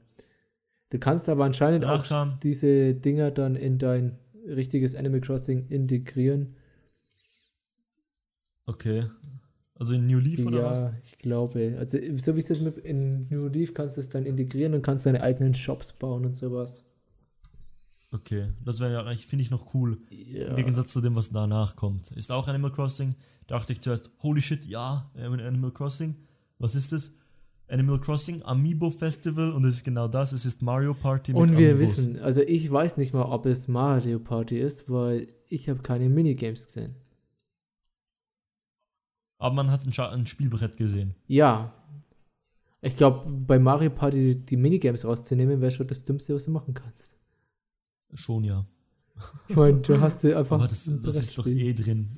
Du 0.90 1.00
kannst 1.00 1.30
aber 1.30 1.46
anscheinend 1.46 1.84
Danach 1.84 2.12
auch 2.12 2.40
diese 2.40 2.94
Dinger 2.96 3.32
dann 3.32 3.56
in 3.56 3.78
dein 3.78 4.18
richtiges 4.48 4.96
Animal 4.96 5.22
Crossing 5.22 5.68
integrieren. 5.68 6.56
Okay. 8.66 9.06
Also 9.78 9.94
in 9.94 10.08
New 10.08 10.20
Leaf 10.20 10.46
oder 10.46 10.60
ja, 10.60 10.70
was? 10.72 10.94
ich 11.04 11.18
glaube. 11.18 11.76
Also, 11.78 11.98
so 12.16 12.36
wie 12.36 12.40
es 12.40 12.48
das 12.48 12.62
mit 12.62 12.78
in 12.78 13.28
New 13.30 13.48
Leaf 13.48 13.74
kannst 13.74 13.98
du 13.98 14.02
es 14.02 14.10
dann 14.10 14.26
integrieren 14.26 14.74
und 14.74 14.82
kannst 14.82 15.06
deine 15.06 15.22
eigenen 15.22 15.54
Shops 15.54 15.94
bauen 15.94 16.26
und 16.26 16.36
sowas. 16.36 16.86
Okay. 18.12 18.54
Das 18.64 18.80
wäre 18.80 18.94
ja 18.94 19.02
eigentlich, 19.02 19.28
finde 19.28 19.44
ich, 19.44 19.52
noch 19.52 19.74
cool. 19.74 19.98
Ja. 20.10 20.48
Im 20.48 20.56
Gegensatz 20.56 20.94
zu 20.94 21.02
dem, 21.02 21.16
was 21.16 21.30
danach 21.30 21.76
kommt. 21.76 22.12
Ist 22.12 22.32
auch 22.32 22.48
Animal 22.48 22.72
Crossing. 22.72 23.16
Dachte 23.48 23.74
ich 23.74 23.82
zuerst, 23.82 24.10
holy 24.24 24.42
shit, 24.42 24.66
ja, 24.66 25.12
Animal 25.16 25.72
Crossing. 25.72 26.16
Was 26.60 26.76
ist 26.76 26.92
das? 26.92 27.14
Animal 27.68 28.00
Crossing 28.00 28.44
Amiibo 28.44 28.92
Festival 28.92 29.52
und 29.52 29.66
es 29.66 29.76
ist 29.76 29.84
genau 29.84 30.08
das. 30.08 30.34
Es 30.34 30.46
ist 30.46 30.62
Mario 30.62 30.94
Party 30.94 31.34
mit 31.34 31.42
Und 31.42 31.58
wir 31.58 31.72
Amiibos. 31.72 31.98
wissen, 31.98 32.20
also 32.20 32.42
ich 32.42 32.70
weiß 32.72 32.98
nicht 32.98 33.14
mal, 33.14 33.24
ob 33.24 33.48
es 33.48 33.68
Mario 33.68 34.20
Party 34.20 34.60
ist, 34.60 34.90
weil 34.90 35.28
ich 35.48 35.68
habe 35.70 35.82
keine 35.82 36.08
Minigames 36.10 36.68
gesehen. 36.68 36.96
Aber 39.40 39.56
man 39.56 39.72
hat 39.72 39.86
ein, 39.86 39.94
Scha 39.94 40.10
ein 40.12 40.28
Spielbrett 40.28 40.78
gesehen. 40.78 41.16
Ja. 41.28 41.74
Ich 42.82 42.96
glaube, 42.96 43.28
bei 43.30 43.58
Mario 43.58 43.90
Party 43.90 44.36
die 44.36 44.58
Minigames 44.58 45.04
rauszunehmen, 45.04 45.60
wäre 45.60 45.72
schon 45.72 45.88
das 45.88 46.04
Dümmste, 46.06 46.36
was 46.36 46.46
du 46.46 46.52
machen 46.52 46.76
kannst. 46.76 47.18
Schon 48.14 48.44
ja. 48.44 48.66
Ich 49.48 49.56
meine, 49.56 49.80
du 49.80 50.00
hast 50.00 50.24
dir 50.24 50.38
einfach. 50.38 50.58
Aber 50.60 50.68
das, 50.68 50.90
das 51.02 51.16
ist 51.16 51.38
doch 51.38 51.48
eh 51.48 51.74
drin. 51.74 52.18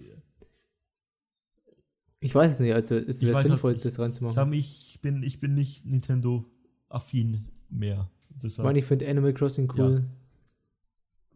Ich 2.19 2.33
weiß 2.33 2.53
es 2.53 2.59
nicht, 2.59 2.73
also 2.73 2.95
es 2.95 3.21
Ich 3.21 3.27
wäre 3.27 3.37
halt 3.37 3.47
sinnvoll, 3.47 3.73
nicht. 3.73 3.85
das 3.85 3.93
Ich, 3.93 3.99
reinzumachen. 3.99 4.53
ich, 4.53 4.99
bin, 5.01 5.21
ich 5.23 5.39
bin 5.39 5.53
nicht 5.53 5.85
Nintendo-affin 5.85 7.45
mehr. 7.69 8.09
Ich 8.35 8.41
Deshalb. 8.41 8.65
meine, 8.65 8.79
ich 8.79 8.85
finde 8.85 9.07
Animal 9.07 9.33
Crossing 9.33 9.71
cool. 9.77 10.05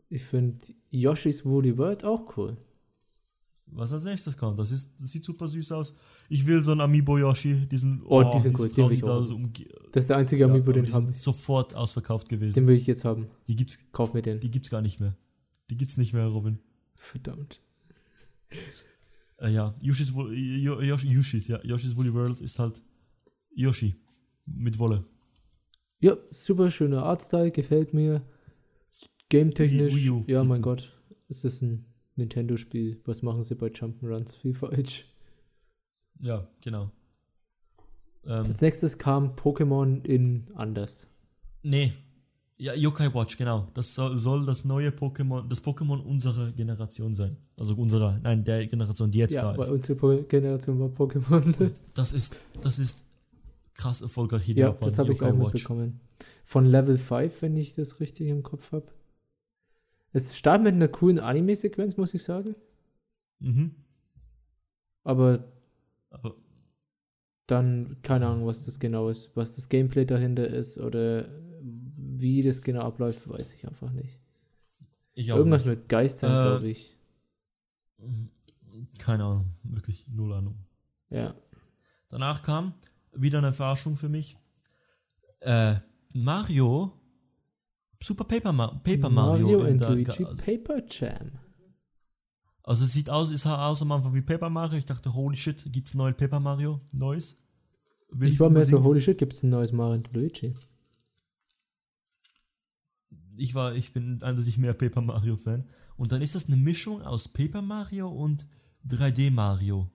Ich 0.09 0.23
finde 0.23 0.65
Yoshi's 0.89 1.45
Woolly 1.45 1.77
World 1.77 2.03
auch 2.03 2.35
cool. 2.37 2.57
Was 3.73 3.93
als 3.93 4.03
nächstes 4.03 4.35
kommt, 4.35 4.59
das, 4.59 4.69
ist, 4.71 4.89
das 4.99 5.11
sieht 5.11 5.23
super 5.23 5.47
süß 5.47 5.71
aus. 5.71 5.93
Ich 6.27 6.45
will 6.45 6.61
so 6.61 6.71
einen 6.71 6.81
Amiibo 6.81 7.17
Yoshi, 7.17 7.67
diesen. 7.67 8.01
Oh, 8.03 8.21
die 8.23 8.39
sind 8.39 8.57
diese 8.57 8.67
gut, 8.67 8.77
den 8.77 8.85
will 8.87 8.93
ich 8.95 9.01
da 9.01 9.17
auch. 9.19 9.25
so 9.25 9.39
Das 9.93 10.03
ist 10.03 10.09
der 10.09 10.17
einzige 10.17 10.41
Ja, 10.41 10.49
Amiibo, 10.49 10.73
den 10.73 10.83
die 10.85 10.91
habe 10.91 11.11
ich. 11.11 11.17
sofort 11.17 11.73
ausverkauft 11.73 12.27
gewesen. 12.27 12.55
Den 12.55 12.67
will 12.67 12.75
ich 12.75 12.85
jetzt 12.87 13.05
haben. 13.05 13.27
Die 13.47 13.55
gibt's, 13.55 13.77
Kauf 13.93 14.13
mir 14.13 14.21
den. 14.21 14.41
die 14.41 14.51
gibt's 14.51 14.69
gar 14.69 14.81
nicht 14.81 14.99
mehr. 14.99 15.15
Die 15.69 15.77
gibt's 15.77 15.95
nicht 15.95 16.11
mehr, 16.11 16.25
Robin. 16.27 16.59
Verdammt. 16.95 17.61
Äh, 19.41 19.49
ja, 19.49 19.73
Yoshi's, 19.81 20.11
Yoshi, 20.13 21.07
Yoshi's, 21.07 21.47
ja, 21.47 21.59
Yoshi's 21.63 21.95
Woolly 21.95 22.13
World 22.13 22.39
ist 22.41 22.59
halt 22.59 22.81
Yoshi 23.55 23.95
mit 24.45 24.77
Wolle. 24.77 25.03
Ja, 25.99 26.15
super 26.29 26.69
schöner 26.71 27.03
Artstyle, 27.03 27.51
gefällt 27.51 27.93
mir. 27.93 28.21
Game-technisch, 29.29 30.11
ja, 30.27 30.43
mein 30.43 30.61
Gott. 30.61 30.93
Es 31.29 31.43
ist 31.43 31.61
ein 31.61 31.85
Nintendo-Spiel. 32.15 32.99
Was 33.05 33.21
machen 33.23 33.43
sie 33.43 33.55
bei 33.55 33.67
Jump'n'Runs? 33.67 34.35
Viel 34.35 34.53
falsch. 34.53 35.05
Ja, 36.19 36.47
genau. 36.61 36.91
Ähm, 38.25 38.45
Als 38.45 38.61
nächstes 38.61 38.97
kam 38.97 39.29
Pokémon 39.29 40.05
in 40.05 40.51
anders. 40.53 41.09
nee. 41.63 41.93
Ja, 42.61 42.75
Yokai 42.75 43.11
Watch, 43.15 43.37
genau. 43.37 43.67
Das 43.73 43.95
soll, 43.95 44.15
soll 44.17 44.45
das 44.45 44.65
neue 44.65 44.89
Pokémon, 44.91 45.47
das 45.47 45.63
Pokémon 45.63 45.99
unserer 45.99 46.51
Generation 46.51 47.11
sein. 47.15 47.35
Also 47.57 47.73
unserer, 47.73 48.19
nein, 48.19 48.43
der 48.43 48.67
Generation, 48.67 49.09
die 49.09 49.17
jetzt 49.17 49.33
ja, 49.33 49.51
da 49.51 49.59
ist. 49.63 49.69
unsere 49.69 49.97
Po- 49.97 50.21
Generation 50.27 50.79
war 50.79 50.89
Pokémon. 50.89 51.71
Das 51.95 52.13
ist, 52.13 52.35
das 52.61 52.77
ist 52.77 53.03
krass 53.73 54.01
erfolgreich 54.03 54.43
hier 54.43 54.55
ja, 54.55 54.67
Japan, 54.67 54.89
das 54.89 54.99
habe 54.99 55.11
ich 55.11 55.19
auch 55.23 55.33
Watch. 55.39 55.53
mitbekommen. 55.53 56.01
Von 56.45 56.65
Level 56.65 56.99
5, 56.99 57.41
wenn 57.41 57.55
ich 57.55 57.73
das 57.73 57.99
richtig 57.99 58.27
im 58.27 58.43
Kopf 58.43 58.71
habe. 58.73 58.85
Es 60.13 60.37
startet 60.37 60.65
mit 60.65 60.75
einer 60.75 60.87
coolen 60.87 61.17
Anime-Sequenz, 61.19 61.97
muss 61.97 62.13
ich 62.13 62.21
sagen. 62.21 62.53
Mhm. 63.39 63.71
Aber 65.03 65.45
Aber 66.11 66.35
dann 67.47 67.97
keine 68.03 68.27
Ahnung, 68.27 68.45
was 68.45 68.65
das 68.65 68.79
genau 68.79 69.09
ist. 69.09 69.31
Was 69.35 69.55
das 69.55 69.67
Gameplay 69.67 70.05
dahinter 70.05 70.47
ist 70.47 70.77
oder 70.77 71.27
wie 72.21 72.41
das 72.41 72.61
genau 72.61 72.81
abläuft, 72.81 73.27
weiß 73.27 73.53
ich 73.53 73.67
einfach 73.67 73.91
nicht. 73.91 74.19
ich 75.13 75.31
auch 75.31 75.37
Irgendwas 75.37 75.65
nicht. 75.65 75.79
mit 75.79 75.89
Geistern, 75.89 76.31
Äh, 76.31 76.49
glaube 76.49 76.69
ich. 76.69 76.97
Keine 78.99 79.23
Ahnung, 79.25 79.45
wirklich 79.63 80.07
null 80.07 80.33
Ahnung. 80.33 80.55
Ja. 81.09 81.35
Danach 82.09 82.41
kam 82.43 82.73
wieder 83.13 83.39
eine 83.39 83.53
Verarschung 83.53 83.95
für 83.97 84.09
mich. 84.09 84.37
Äh, 85.41 85.75
Mario, 86.13 86.91
Super 88.01 88.23
Paper, 88.23 88.51
Ma 88.51 88.67
Paper 88.67 89.09
Mario. 89.09 89.47
Mario 89.47 89.63
in 89.65 89.77
der- 89.77 89.89
Luigi 89.91 90.25
also, 90.25 90.41
Paper 90.43 90.81
Jam. 90.89 91.31
also 92.63 92.83
es 92.85 92.93
sieht 92.93 93.09
aus, 93.09 93.31
es 93.31 93.41
sah 93.41 93.67
aus 93.67 93.81
am 93.81 93.91
Anfang 93.91 94.13
wie 94.13 94.21
Paper 94.21 94.49
Mario. 94.49 94.77
Ich 94.77 94.85
dachte, 94.85 95.13
holy 95.13 95.35
shit, 95.37 95.63
gibt's 95.71 95.93
neuen 95.93 96.15
Paper 96.15 96.39
Mario? 96.39 96.81
Neues? 96.91 97.37
Will 98.09 98.29
Ich 98.29 98.39
war 98.39 98.49
mir 98.49 98.65
so, 98.65 98.83
holy 98.83 98.99
shit, 99.01 99.17
gibt 99.17 99.33
es 99.33 99.43
ein 99.43 99.49
neues 99.49 99.71
Mario 99.71 99.95
und 99.95 100.13
Luigi? 100.13 100.53
Ich 103.41 103.55
war, 103.55 103.75
ich 103.75 103.91
bin 103.91 104.21
eindeutig 104.21 104.57
mehr 104.57 104.73
Paper 104.73 105.01
Mario 105.01 105.35
Fan. 105.35 105.65
Und 105.97 106.11
dann 106.11 106.21
ist 106.21 106.35
das 106.35 106.47
eine 106.47 106.57
Mischung 106.57 107.01
aus 107.01 107.27
Paper 107.27 107.61
Mario 107.61 108.07
und 108.07 108.47
3D 108.87 109.31
Mario. 109.31 109.89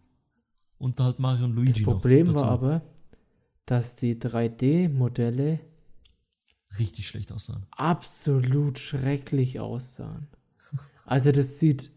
Und 0.78 0.98
halt 1.00 1.18
Mario 1.18 1.44
und 1.44 1.54
Luigi 1.54 1.72
Das 1.72 1.82
Problem 1.82 2.34
war 2.34 2.44
aber, 2.48 2.82
dass 3.64 3.94
die 3.94 4.16
3D-Modelle 4.16 5.60
richtig 6.78 7.06
schlecht 7.06 7.32
aussahen. 7.32 7.66
absolut 7.70 8.78
schrecklich 8.78 9.60
aussahen. 9.60 10.28
Also 11.08 11.30
das 11.30 11.60
sieht, 11.60 11.92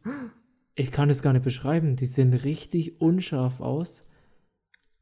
ich 0.76 0.92
kann 0.92 1.10
es 1.10 1.24
gar 1.24 1.34
nicht 1.34 1.42
beschreiben, 1.44 1.96
die 1.96 2.06
sehen 2.06 2.32
richtig 2.32 3.02
unscharf 3.02 3.60
aus. 3.60 4.04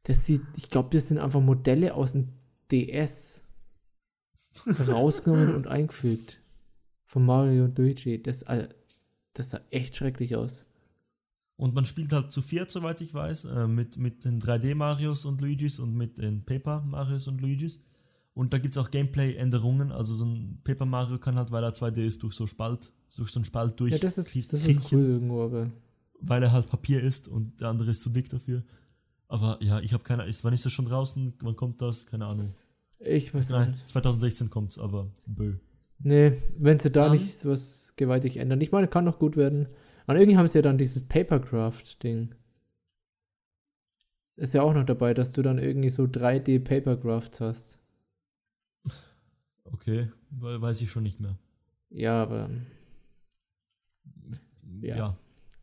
Das 0.04 0.24
sieht, 0.24 0.40
ich 0.56 0.70
glaube, 0.70 0.88
das 0.96 1.08
sind 1.08 1.18
einfach 1.18 1.42
Modelle 1.42 1.92
aus 1.92 2.12
dem 2.12 2.28
DS 2.70 3.42
rausgenommen 4.88 5.54
und 5.54 5.66
eingefügt. 5.66 6.40
Von 7.06 7.24
Mario 7.24 7.64
und 7.64 7.78
Luigi. 7.78 8.22
Das, 8.22 8.42
äh, 8.42 8.68
das 9.34 9.50
sah 9.50 9.60
echt 9.70 9.96
schrecklich 9.96 10.36
aus. 10.36 10.66
Und 11.56 11.74
man 11.74 11.86
spielt 11.86 12.12
halt 12.12 12.30
zu 12.30 12.40
viert, 12.42 12.70
soweit 12.70 13.00
ich 13.00 13.12
weiß, 13.14 13.46
äh, 13.46 13.66
mit, 13.66 13.96
mit 13.96 14.24
den 14.24 14.40
3D-Marios 14.40 15.24
und 15.24 15.40
Luigis 15.40 15.80
und 15.80 15.94
mit 15.94 16.18
den 16.18 16.44
Paper-Marios 16.44 17.26
und 17.28 17.40
Luigis. 17.40 17.80
Und 18.34 18.52
da 18.52 18.58
gibt 18.58 18.74
es 18.74 18.78
auch 18.78 18.90
Gameplay-Änderungen. 18.92 19.90
Also 19.90 20.14
so 20.14 20.24
ein 20.24 20.60
Paper 20.62 20.84
Mario 20.86 21.18
kann 21.18 21.36
halt, 21.36 21.50
weil 21.50 21.64
er 21.64 21.72
2D 21.74 21.98
ist, 22.02 22.22
durch 22.22 22.34
so 22.34 22.46
Spalt, 22.46 22.92
durch 23.16 23.30
so 23.32 23.40
einen 23.40 23.44
Spalt 23.44 23.78
durch. 23.80 23.90
Ja, 23.92 23.98
das 23.98 24.18
ist, 24.18 24.28
krie- 24.28 24.48
das 24.48 24.60
ist 24.60 24.66
kriechen, 24.66 24.82
cool 24.92 25.04
irgendwo, 25.04 25.42
aber 25.42 25.70
Weil 26.20 26.42
er 26.44 26.52
halt 26.52 26.68
Papier 26.68 27.02
ist 27.02 27.26
und 27.26 27.60
der 27.60 27.68
andere 27.68 27.90
ist 27.90 28.02
zu 28.02 28.10
dick 28.10 28.28
dafür. 28.28 28.62
Aber 29.26 29.58
ja, 29.60 29.80
ich 29.80 29.92
habe 29.92 30.04
keine 30.04 30.22
Ahnung. 30.22 30.34
Wann 30.42 30.54
ist 30.54 30.64
das 30.64 30.72
schon 30.72 30.84
draußen? 30.84 31.34
Wann 31.42 31.56
kommt 31.56 31.80
das? 31.82 32.06
Keine 32.06 32.26
Ahnung. 32.26 32.52
Ich 32.98 33.32
weiß 33.34 33.50
Nein, 33.50 33.70
nicht. 33.70 33.86
2016 33.88 34.50
kommt's, 34.50 34.78
aber 34.78 35.10
bö. 35.26 35.56
Nee, 36.00 36.32
wenn 36.56 36.78
sie 36.78 36.90
da 36.90 37.04
Dann- 37.08 37.12
nicht 37.12 37.44
was 37.44 37.94
gewaltig 37.96 38.36
ändern. 38.36 38.60
Ich 38.60 38.70
meine, 38.72 38.86
kann 38.88 39.04
noch 39.04 39.18
gut 39.18 39.36
werden. 39.36 39.66
Und 40.06 40.16
irgendwie 40.16 40.36
haben 40.36 40.46
sie 40.48 40.58
ja 40.58 40.62
dann 40.62 40.78
dieses 40.78 41.02
Papercraft-Ding. 41.06 42.34
Ist 44.36 44.54
ja 44.54 44.62
auch 44.62 44.72
noch 44.72 44.84
dabei, 44.86 45.12
dass 45.14 45.32
du 45.32 45.42
dann 45.42 45.58
irgendwie 45.58 45.90
so 45.90 46.04
3D-Papercrafts 46.04 47.40
hast. 47.40 47.78
Okay, 49.64 50.10
we- 50.30 50.60
weiß 50.62 50.80
ich 50.80 50.90
schon 50.90 51.02
nicht 51.02 51.20
mehr. 51.20 51.36
Ja, 51.90 52.22
aber 52.22 52.48
Ja. 54.80 54.96
ja. 54.96 55.16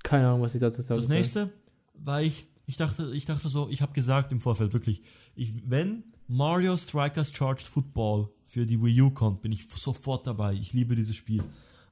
keine 0.04 0.28
Ahnung, 0.28 0.42
was 0.42 0.54
ich 0.56 0.62
dazu 0.62 0.82
sagen 0.82 1.00
Das 1.00 1.08
soll. 1.08 1.18
nächste 1.18 1.52
war 1.94 2.22
ich, 2.22 2.48
ich 2.66 2.78
dachte, 2.78 3.12
ich 3.14 3.26
dachte 3.26 3.48
so, 3.50 3.70
ich 3.70 3.82
habe 3.82 3.94
gesagt 3.94 4.32
im 4.32 4.40
Vorfeld 4.40 4.74
wirklich, 4.74 5.02
ich, 5.36 5.54
wenn 5.70 6.04
Mario 6.28 6.76
Strikers 6.76 7.32
Charged 7.32 7.68
Football 7.68 8.30
für 8.46 8.66
die 8.66 8.82
Wii 8.82 9.02
U 9.02 9.12
kommt, 9.12 9.42
bin 9.42 9.52
ich 9.52 9.68
sofort 9.76 10.26
dabei. 10.26 10.54
Ich 10.54 10.74
liebe 10.74 10.96
dieses 10.96 11.16
Spiel. 11.16 11.44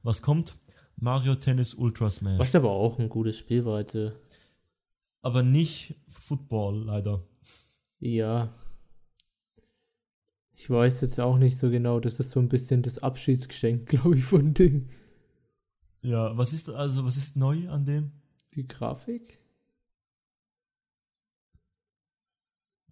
Was 0.02 0.22
kommt? 0.22 0.58
Mario 0.96 1.36
Tennis 1.36 1.74
Ultra 1.74 2.10
Smash. 2.10 2.38
Was 2.38 2.54
aber 2.54 2.70
auch 2.70 2.98
ein 2.98 3.08
gutes 3.08 3.38
Spiel 3.38 3.64
war, 3.64 3.76
also. 3.76 4.12
Aber 5.22 5.42
nicht 5.42 5.94
Football, 6.08 6.84
leider. 6.84 7.22
Ja. 8.00 8.52
Ich 10.56 10.68
weiß 10.68 11.00
jetzt 11.02 11.20
auch 11.20 11.38
nicht 11.38 11.56
so 11.56 11.70
genau. 11.70 12.00
Das 12.00 12.18
ist 12.18 12.30
so 12.30 12.40
ein 12.40 12.48
bisschen 12.48 12.82
das 12.82 12.98
Abschiedsgeschenk, 12.98 13.86
glaube 13.88 14.16
ich, 14.16 14.24
von 14.24 14.52
Ding. 14.52 14.90
Ja, 16.02 16.36
was 16.36 16.52
ist 16.52 16.68
also, 16.68 17.04
was 17.04 17.16
ist 17.16 17.36
neu 17.36 17.68
an 17.68 17.84
dem? 17.84 18.12
Die 18.54 18.66
Grafik? 18.66 19.43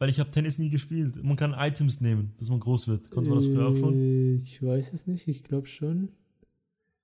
Weil 0.02 0.10
ich 0.10 0.18
habe 0.18 0.32
Tennis 0.32 0.58
nie 0.58 0.68
gespielt. 0.68 1.22
Man 1.22 1.36
kann 1.36 1.54
Items 1.56 2.00
nehmen, 2.00 2.32
dass 2.40 2.50
man 2.50 2.58
groß 2.58 2.88
wird. 2.88 3.08
Konnte 3.08 3.30
man 3.30 3.38
das 3.38 3.46
früher 3.46 3.68
auch 3.68 3.76
schon? 3.76 3.94
Äh, 3.94 4.34
Ich 4.34 4.60
weiß 4.60 4.92
es 4.94 5.06
nicht, 5.06 5.28
ich 5.28 5.44
glaube 5.44 5.68
schon. 5.68 6.08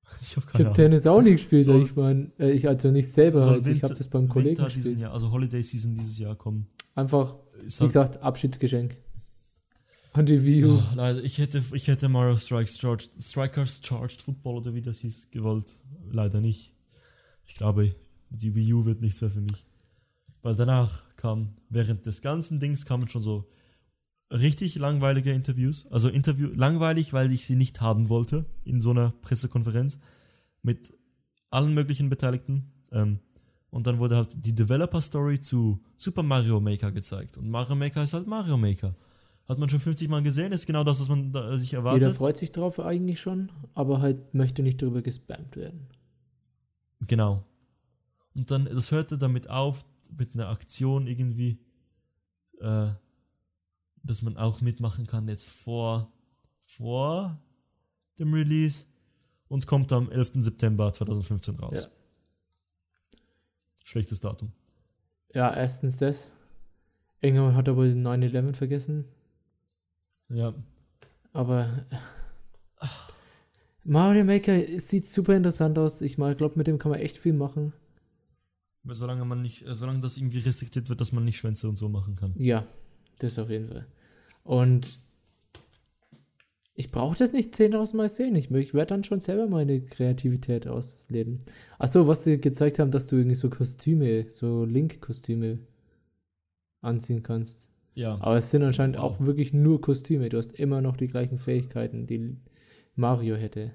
Ich 0.21 0.37
habe 0.37 0.53
Ahnung. 0.55 0.75
Tennis 0.75 1.07
auch 1.07 1.23
nie 1.23 1.31
gespielt, 1.33 1.65
Soll- 1.65 1.83
ich 1.85 1.95
meine, 1.95 2.33
äh, 2.41 2.51
ich 2.51 2.67
also 2.67 2.91
nicht 2.91 3.09
selber, 3.13 3.41
Soll 3.45 3.51
halt, 3.53 3.67
ich 3.69 3.85
habe 3.85 3.95
das 3.95 4.09
beim 4.09 4.27
Kollegen 4.29 4.57
Winter 4.59 4.65
diesen 4.65 4.79
gespielt. 4.83 4.99
Jahr, 4.99 5.13
also 5.13 5.31
Holiday 5.31 5.63
Season 5.63 5.95
dieses 5.95 6.19
Jahr 6.19 6.35
kommen. 6.35 6.67
Einfach, 6.97 7.37
wie 7.63 7.85
gesagt, 7.87 8.21
Abschiedsgeschenk. 8.21 8.97
An 10.15 10.27
die 10.27 10.43
Wii 10.45 10.65
U. 10.65 10.79
Oh, 10.79 10.83
leider, 10.97 11.23
ich 11.23 11.39
hätte, 11.39 11.63
ich 11.75 11.87
hätte 11.87 12.09
Mario 12.09 12.37
Strikes 12.37 12.79
Charged, 12.81 13.11
Strikers 13.21 13.81
Charged 13.85 14.23
Football 14.23 14.57
oder 14.57 14.75
wie 14.75 14.83
das 14.83 14.99
hieß, 14.99 15.31
gewollt. 15.31 15.71
Leider 16.11 16.41
nicht. 16.41 16.73
Ich 17.47 17.55
glaube, 17.55 17.95
die 18.31 18.57
Wii 18.57 18.73
U 18.73 18.85
wird 18.87 19.03
nichts 19.03 19.21
mehr 19.21 19.31
für 19.31 19.41
mich. 19.43 19.65
Weil 20.43 20.57
danach 20.57 21.05
kam, 21.19 21.51
während 21.69 22.07
des 22.07 22.23
ganzen 22.23 22.61
Dings 22.61 22.87
kamen 22.87 23.09
schon 23.09 23.23
so 23.23 23.45
richtig 24.33 24.77
langweilige 24.77 25.33
Interviews. 25.33 25.87
Also 25.91 26.09
Interview, 26.09 26.49
langweilig, 26.55 27.13
weil 27.13 27.31
ich 27.33 27.45
sie 27.45 27.57
nicht 27.57 27.83
haben 27.83 28.09
wollte 28.09 28.47
in 28.65 28.81
so 28.81 28.91
einer 28.91 29.11
Pressekonferenz 29.21 29.99
mit 30.63 30.95
allen 31.51 31.75
möglichen 31.75 32.09
Beteiligten. 32.09 32.73
Ähm, 32.93 33.21
und 33.71 33.87
dann 33.87 33.99
wurde 33.99 34.17
halt 34.17 34.31
die 34.35 34.55
Developer 34.55 35.01
Story 35.01 35.41
zu 35.41 35.81
Super 35.97 36.23
Mario 36.23 36.61
Maker 36.61 36.91
gezeigt. 36.93 37.37
Und 37.37 37.51
Mario 37.51 37.75
Maker 37.75 38.03
ist 38.03 38.15
halt 38.15 38.27
Mario 38.27 38.57
Maker. 38.57 38.95
Hat 39.47 39.59
man 39.59 39.69
schon 39.69 39.81
50 39.81 40.09
Mal 40.09 40.23
gesehen, 40.23 40.53
ist 40.53 40.67
genau 40.67 40.85
das, 40.85 41.01
was 41.01 41.09
man 41.09 41.33
da, 41.33 41.57
sich 41.57 41.73
erwartet. 41.75 42.03
Jeder 42.03 42.15
freut 42.15 42.37
sich 42.37 42.53
drauf 42.53 42.81
eigentlich 42.81 43.19
schon, 43.19 43.51
aber 43.75 44.01
halt 44.01 44.35
möchte 44.35 44.63
nicht 44.63 44.81
darüber 44.81 45.01
gespammt 45.03 45.57
werden. 45.57 45.87
Genau. 47.07 47.45
Und 48.35 48.51
dann, 48.51 48.67
das 48.67 48.91
hörte 48.91 49.17
damit 49.17 49.49
auf, 49.49 49.85
mit 50.17 50.35
einer 50.35 50.49
Aktion 50.49 51.07
irgendwie, 51.07 51.59
äh, 52.61 52.91
dass 54.03 54.23
man 54.23 54.37
auch 54.37 54.61
mitmachen 54.61 55.07
kann 55.07 55.29
jetzt 55.29 55.49
vor, 55.49 56.13
vor 56.61 57.39
dem 58.19 58.33
Release 58.33 58.87
und 59.49 59.67
kommt 59.67 59.93
am 59.93 60.11
11. 60.11 60.43
September 60.43 60.93
2015 60.93 61.57
raus. 61.57 61.85
Ja. 61.85 63.19
Schlechtes 63.85 64.21
Datum. 64.21 64.53
Ja, 65.35 65.55
erstens 65.55 65.97
das. 65.97 66.31
Irgendjemand 67.21 67.57
hat 67.57 67.69
er 67.69 67.77
wohl 67.77 67.89
9-11 67.89 68.55
vergessen, 68.55 69.05
Ja, 70.29 70.55
aber 71.33 71.87
Mario 73.85 74.25
Maker 74.25 74.61
sieht 74.79 75.07
super 75.07 75.35
interessant 75.35 75.79
aus. 75.79 76.01
Ich 76.01 76.17
glaube, 76.17 76.53
mit 76.57 76.67
dem 76.67 76.79
kann 76.79 76.91
man 76.91 77.01
echt 77.01 77.17
viel 77.17 77.33
machen. 77.33 77.73
Solange 78.95 79.25
man 79.25 79.43
nicht, 79.43 79.67
äh, 79.67 79.75
solange 79.75 80.01
das 80.01 80.17
irgendwie 80.17 80.39
restriktiert 80.39 80.89
wird, 80.89 81.01
dass 81.01 81.13
man 81.13 81.25
nicht 81.25 81.39
Schwänze 81.39 81.69
und 81.69 81.77
so 81.77 81.89
machen 81.89 82.17
kann. 82.17 82.35
Ja, 82.39 82.67
das 83.19 83.39
auf 83.39 83.51
jeden 83.51 83.69
Fall. 83.69 83.87
Und 84.45 85.01
ich 86.75 86.93
brauche 86.93 87.19
das 87.19 87.33
nicht 87.33 87.55
10.000 87.55 87.97
Mal 87.97 88.09
sehen. 88.09 88.37
Ich, 88.37 88.53
ich 88.53 88.73
werde 88.73 88.91
dann 88.95 89.03
schon 89.03 89.21
selber 89.21 89.49
meine 89.49 89.81
Kreativität 89.81 90.69
ausleben. 90.69 91.41
Achso, 91.79 92.07
was 92.07 92.23
sie 92.23 92.41
gezeigt 92.41 92.79
haben, 92.79 92.93
dass 92.93 93.09
du 93.09 93.17
irgendwie 93.17 93.35
so 93.35 93.51
Kostüme, 93.51 94.27
so 94.31 94.65
Link-Kostüme 94.65 95.59
anziehen 96.81 97.25
kannst. 97.25 97.69
Ja, 97.95 98.15
Aber 98.21 98.37
es 98.37 98.53
sind 98.53 98.63
anscheinend 98.63 99.01
auch 99.01 99.19
wirklich 99.19 99.53
nur 99.53 99.81
Kostüme. 99.81 100.29
Du 100.29 100.39
hast 100.39 100.53
immer 100.53 100.81
noch 100.81 100.97
die 100.97 101.09
gleichen 101.09 101.39
Fähigkeiten, 101.39 102.07
die 102.07 102.37
Mario 102.95 103.35
hätte. 103.35 103.73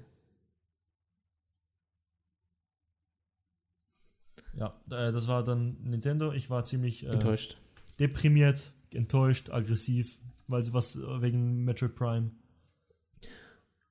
Ja, 4.56 4.74
äh, 4.90 5.12
das 5.12 5.26
war 5.28 5.42
dann 5.44 5.76
Nintendo. 5.82 6.32
Ich 6.32 6.50
war 6.50 6.64
ziemlich 6.64 7.04
äh, 7.04 7.10
Enttäuscht. 7.10 7.56
deprimiert, 7.98 8.72
enttäuscht, 8.92 9.50
aggressiv, 9.50 10.18
weil 10.48 10.64
sie 10.64 10.72
was 10.72 10.96
äh, 10.96 11.22
wegen 11.22 11.64
Metroid 11.64 11.94
Prime. 11.94 12.30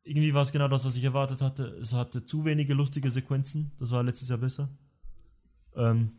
Irgendwie 0.06 0.33
war 0.33 0.42
es 0.42 0.51
genau 0.51 0.67
das, 0.67 0.83
was 0.83 0.95
ich 0.98 1.03
erwartet 1.03 1.42
hatte. 1.42 1.64
Es 1.80 1.93
hatte 1.93 2.25
zu 2.25 2.43
wenige 2.43 2.74
lustige 2.74 3.09
Sequenzen. 3.09 3.72
Das 3.77 3.92
war 3.92 4.03
letztes 4.03 4.27
Jahr 4.30 4.38
besser. 4.40 4.69
Ähm, 5.75 6.11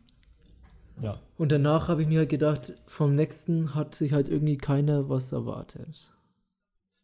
ja, 1.01 1.19
Und 1.37 1.51
danach 1.51 1.87
habe 1.87 2.01
ich 2.01 2.07
mir 2.07 2.19
halt 2.19 2.29
gedacht, 2.29 2.73
vom 2.87 3.15
nächsten 3.15 3.75
hat 3.75 3.93
sich 3.93 4.13
halt 4.13 4.27
irgendwie 4.29 4.57
keiner 4.57 5.09
was 5.09 5.31
erwartet. 5.33 6.11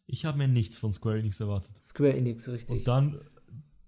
ich 0.06 0.24
habe 0.24 0.38
mir 0.38 0.48
nichts 0.48 0.78
von 0.78 0.92
Square 0.92 1.18
Enix 1.18 1.40
erwartet. 1.40 1.80
Square 1.82 2.14
Enix, 2.14 2.48
richtig. 2.48 2.78
Und 2.78 2.88
dann, 2.88 3.20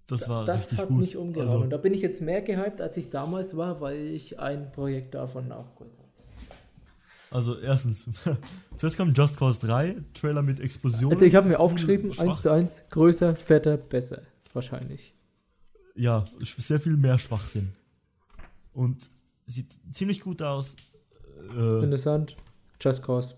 das 0.06 0.28
war 0.28 0.44
das 0.44 0.62
richtig 0.62 0.78
hat 0.78 0.88
gut. 0.88 1.00
mich 1.00 1.16
umgehauen. 1.16 1.48
Also, 1.48 1.62
und 1.62 1.70
da 1.70 1.76
bin 1.76 1.94
ich 1.94 2.02
jetzt 2.02 2.20
mehr 2.20 2.42
gehypt, 2.42 2.80
als 2.80 2.96
ich 2.96 3.10
damals 3.10 3.56
war, 3.56 3.80
weil 3.80 3.98
ich 3.98 4.38
ein 4.38 4.70
Projekt 4.72 5.14
davon 5.14 5.48
nachgeholt 5.48 5.92
habe. 5.96 6.08
also 7.30 7.58
erstens, 7.58 8.10
zuerst 8.76 8.96
kam 8.96 9.14
Just 9.14 9.38
Cause 9.38 9.60
3, 9.60 9.96
Trailer 10.12 10.42
mit 10.42 10.60
Explosionen. 10.60 11.12
Also 11.12 11.24
ich 11.24 11.34
habe 11.34 11.48
mir 11.48 11.58
aufgeschrieben, 11.58 12.12
Schwach. 12.12 12.36
1 12.36 12.42
zu 12.42 12.50
1, 12.50 12.82
größer, 12.90 13.34
fetter, 13.34 13.76
besser. 13.78 14.20
Wahrscheinlich. 14.52 15.14
Ja, 15.96 16.24
sehr 16.40 16.80
viel 16.80 16.96
mehr 16.96 17.18
Schwachsinn. 17.18 17.72
Und 18.72 19.08
sieht 19.46 19.72
ziemlich 19.92 20.20
gut 20.20 20.42
aus. 20.42 20.76
Äh, 21.56 21.84
Interessant. 21.84 22.36
Just 22.80 23.02
Cause. 23.02 23.36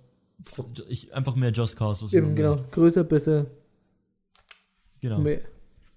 ich, 0.88 1.14
einfach 1.14 1.36
mehr 1.36 1.52
Just 1.52 1.76
Cause. 1.76 2.04
was 2.04 2.12
Eben, 2.12 2.34
genau. 2.34 2.56
Größer, 2.72 3.04
besser, 3.04 3.46
genau. 5.00 5.18
mehr. 5.18 5.40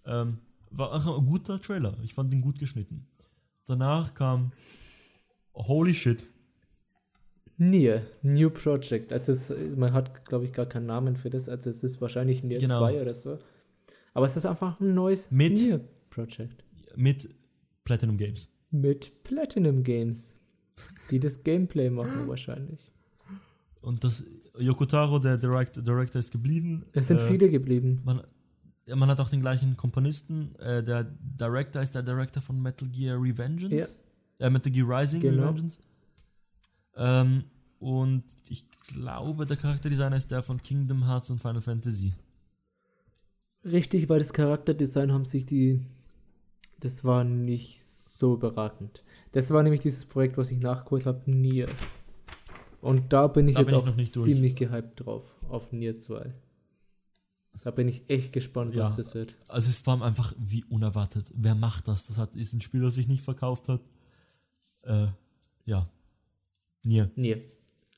Ähm, 0.05 0.39
war 0.71 0.93
einfach 0.93 1.17
ein 1.17 1.25
guter 1.25 1.59
Trailer. 1.61 1.97
Ich 2.03 2.13
fand 2.13 2.33
ihn 2.33 2.41
gut 2.41 2.59
geschnitten. 2.59 3.05
Danach 3.65 4.13
kam 4.13 4.51
Holy 5.53 5.93
shit. 5.93 6.27
Nier, 7.57 8.05
New 8.21 8.49
Project. 8.49 9.11
Also 9.11 9.33
es, 9.33 9.51
man 9.75 9.91
hat, 9.93 10.25
glaube 10.25 10.45
ich, 10.45 10.53
gar 10.53 10.65
keinen 10.65 10.85
Namen 10.85 11.17
für 11.17 11.29
das. 11.29 11.49
Also 11.49 11.69
es 11.69 11.83
ist 11.83 11.99
wahrscheinlich 11.99 12.43
Nier 12.43 12.59
Genau. 12.59 12.79
2 12.79 13.01
oder 13.01 13.13
so. 13.13 13.37
Aber 14.13 14.25
es 14.25 14.37
ist 14.37 14.45
einfach 14.45 14.79
ein 14.79 14.93
neues 14.93 15.29
Mit- 15.29 15.53
Nier 15.53 15.81
Project. 16.09 16.63
mit 16.95 17.29
Platinum 17.83 18.17
Games. 18.17 18.49
Mit 18.71 19.23
Platinum 19.23 19.83
Games. 19.83 20.35
Die 21.11 21.19
das 21.19 21.43
Gameplay 21.43 21.89
machen 21.89 22.27
wahrscheinlich. 22.27 22.91
Und 23.81 24.03
das 24.03 24.23
Yokotaro, 24.57 25.19
der 25.19 25.37
Direct, 25.37 25.75
Director, 25.85 26.19
ist 26.19 26.31
geblieben. 26.31 26.85
Es 26.93 27.07
sind 27.07 27.19
Äh, 27.19 27.27
viele 27.27 27.49
geblieben. 27.49 28.01
Man, 28.05 28.21
man 28.95 29.09
hat 29.09 29.19
auch 29.19 29.29
den 29.29 29.41
gleichen 29.41 29.75
Komponisten. 29.77 30.55
Äh, 30.55 30.83
der 30.83 31.03
Director 31.03 31.81
ist 31.81 31.95
der 31.95 32.03
Director 32.03 32.41
von 32.41 32.61
Metal 32.61 32.87
Gear 32.89 33.17
Revengeance. 33.21 33.99
Äh, 34.39 34.49
Metal 34.49 34.71
Gear 34.71 34.87
Rising 34.89 35.21
Genau. 35.21 35.43
Revengeance. 35.43 35.79
Ähm, 36.95 37.43
und 37.79 38.23
ich 38.49 38.65
glaube, 38.87 39.45
der 39.45 39.57
Charakterdesigner 39.57 40.17
ist 40.17 40.31
der 40.31 40.43
von 40.43 40.61
Kingdom 40.61 41.05
Hearts 41.07 41.29
und 41.29 41.39
Final 41.39 41.61
Fantasy. 41.61 42.13
Richtig, 43.63 44.07
weil 44.09 44.19
das 44.19 44.33
Charakterdesign 44.33 45.11
haben 45.11 45.25
sich 45.25 45.45
die. 45.45 45.81
Das 46.79 47.03
war 47.03 47.23
nicht 47.23 47.81
so 47.81 48.35
überragend. 48.35 49.03
Das 49.33 49.49
war 49.51 49.63
nämlich 49.63 49.81
dieses 49.81 50.05
Projekt, 50.05 50.37
was 50.37 50.49
ich 50.51 50.59
nachgeholt 50.59 51.05
habe, 51.05 51.29
Nier. 51.29 51.67
Und 52.81 53.11
da 53.11 53.27
bin 53.27 53.47
ich 53.49 53.55
Da 53.55 53.61
jetzt 53.61 53.69
bin 53.69 53.77
ich 53.77 53.81
auch 53.83 53.87
noch 53.87 53.95
nicht 53.97 54.15
durch. 54.15 54.25
ziemlich 54.25 54.55
gehypt 54.55 55.05
drauf, 55.05 55.35
auf 55.49 55.71
Nier 55.73 55.97
2. 55.97 56.33
Da 57.63 57.71
bin 57.71 57.87
ich 57.87 58.09
echt 58.09 58.31
gespannt, 58.31 58.75
was 58.75 58.91
Ja. 58.91 58.95
das 58.95 59.13
wird. 59.15 59.35
Also 59.49 59.69
es 59.69 59.85
war 59.85 60.01
einfach 60.01 60.33
wie 60.37 60.63
unerwartet. 60.65 61.31
Wer 61.35 61.55
macht 61.55 61.87
das? 61.87 62.07
Das 62.07 62.17
hat, 62.17 62.35
ist 62.35 62.53
ein 62.53 62.61
Spiel, 62.61 62.81
das 62.81 62.95
sich 62.95 63.07
nicht 63.07 63.23
verkauft 63.23 63.67
hat. 63.69 63.81
Äh, 64.83 65.07
ja. 65.65 65.89
Nier. 66.83 67.11
Nier. 67.15 67.41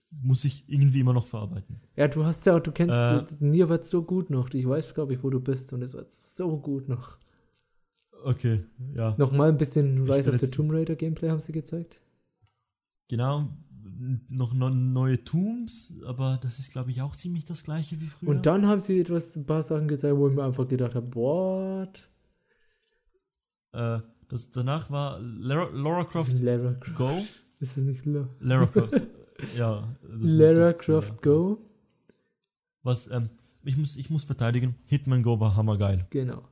Muss 0.10 0.44
ich 0.46 0.64
irgendwie 0.68 1.00
immer 1.02 1.14
noch 1.14 1.28
verarbeiten. 1.28 1.80
Ja, 1.96 2.08
du 2.08 2.26
hast 2.26 2.46
ja, 2.46 2.60
du 2.60 2.72
kennst, 2.72 2.94
Äh. 2.96 3.24
du, 3.24 3.46
Nier 3.46 3.70
war 3.70 3.82
so 3.84 4.04
gut 4.04 4.30
noch. 4.30 4.50
Ich 4.54 4.68
weiß, 4.68 4.94
glaube 4.94 5.14
ich, 5.14 5.24
wo 5.24 5.30
du 5.30 5.40
bist 5.40 5.72
und 5.74 5.82
es 5.84 5.94
war 5.94 6.06
so 6.10 6.58
gut 6.60 6.90
noch. 6.90 7.18
Okay, 8.24 8.64
ja. 8.96 9.16
Nochmal 9.18 9.50
ein 9.50 9.58
bisschen 9.58 10.10
Rise 10.10 10.30
of 10.30 10.40
the 10.40 10.50
Tomb 10.50 10.72
Raider 10.72 10.96
Gameplay 10.96 11.30
haben 11.30 11.40
sie 11.40 11.52
gezeigt. 11.52 12.02
Genau. 13.08 13.50
Noch 14.30 14.54
ne- 14.54 14.72
neue 14.72 15.24
Tombs, 15.24 15.94
aber 16.06 16.40
das 16.42 16.58
ist, 16.58 16.72
glaube 16.72 16.90
ich, 16.90 17.02
auch 17.02 17.16
ziemlich 17.16 17.46
das 17.46 17.64
gleiche 17.64 18.02
wie 18.02 18.08
früher. 18.08 18.30
Und 18.30 18.46
dann 18.46 18.66
haben 18.66 18.82
sie 18.82 19.00
etwas, 19.00 19.36
ein 19.36 19.46
paar 19.46 19.62
Sachen 19.62 19.88
gezeigt, 19.88 20.18
wo 20.18 20.28
ich 20.28 20.34
mir 20.36 20.44
einfach 20.44 20.68
gedacht 20.68 20.96
habe, 20.96 21.14
what? 21.14 22.10
Äh, 23.74 24.00
das, 24.28 24.50
danach 24.50 24.90
war 24.90 25.20
Lara, 25.20 25.70
Lara 25.72 26.04
Croft 26.06 26.40
Lara 26.40 26.74
Croft. 26.74 26.98
Go. 26.98 27.26
Ist 27.60 27.78
es 27.78 27.84
nicht 27.84 28.06
La 28.06 28.28
Lara 28.40 28.66
Croft. 28.66 29.06
ja. 29.58 29.96
Lara 30.04 30.74
Croft 30.74 31.14
ja. 31.14 31.18
Go? 31.22 31.58
Was, 32.82 33.08
ähm, 33.12 33.30
ich 33.64 33.78
muss, 33.78 33.98
ich 33.98 34.10
muss 34.10 34.24
verteidigen. 34.24 34.76
Hitman 34.86 35.22
Go 35.22 35.40
war 35.40 35.56
hammergeil. 35.56 36.08
Genau. 36.10 36.44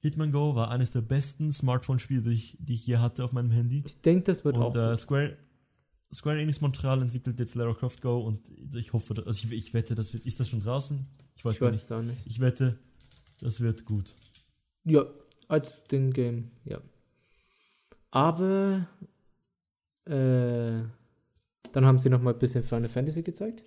Hitman 0.00 0.32
Go 0.32 0.54
war 0.54 0.70
eines 0.70 0.90
der 0.90 1.02
besten 1.02 1.52
Smartphone-Spiele, 1.52 2.22
die 2.22 2.30
ich, 2.30 2.56
die 2.58 2.74
ich 2.74 2.86
je 2.86 2.96
hatte 2.96 3.24
auf 3.24 3.32
meinem 3.32 3.50
Handy. 3.50 3.82
Ich 3.84 4.00
denke, 4.00 4.24
das 4.24 4.44
wird 4.44 4.56
auch. 4.56 4.74
Und 4.74 4.80
äh, 4.80 4.90
gut. 4.90 5.00
Square, 5.00 5.36
Square 6.12 6.40
Enix 6.40 6.60
Montreal 6.60 7.02
entwickelt 7.02 7.38
jetzt 7.38 7.54
Lara 7.54 7.74
Croft 7.74 8.00
Go 8.00 8.18
und 8.20 8.40
ich 8.74 8.92
hoffe, 8.92 9.14
also 9.26 9.30
ich, 9.30 9.52
ich 9.52 9.74
wette, 9.74 9.94
das 9.94 10.12
wird, 10.12 10.24
ist 10.26 10.40
das 10.40 10.48
schon 10.48 10.60
draußen? 10.60 11.06
Ich 11.36 11.44
weiß 11.44 11.54
ich 11.54 11.60
gar 11.60 11.68
weiß 11.68 11.76
nicht. 11.76 11.84
es 11.84 11.92
auch 11.92 12.02
nicht. 12.02 12.18
Ich 12.26 12.40
wette, 12.40 12.78
das 13.40 13.60
wird 13.60 13.84
gut. 13.84 14.14
Ja, 14.84 15.06
als 15.48 15.84
den 15.84 16.12
Game, 16.12 16.50
ja. 16.64 16.80
Aber 18.10 18.86
äh, 20.06 20.80
dann 21.72 21.86
haben 21.86 21.98
sie 21.98 22.08
noch 22.08 22.22
mal 22.22 22.32
ein 22.32 22.38
bisschen 22.38 22.64
Final 22.64 22.88
Fantasy 22.88 23.22
gezeigt. 23.22 23.64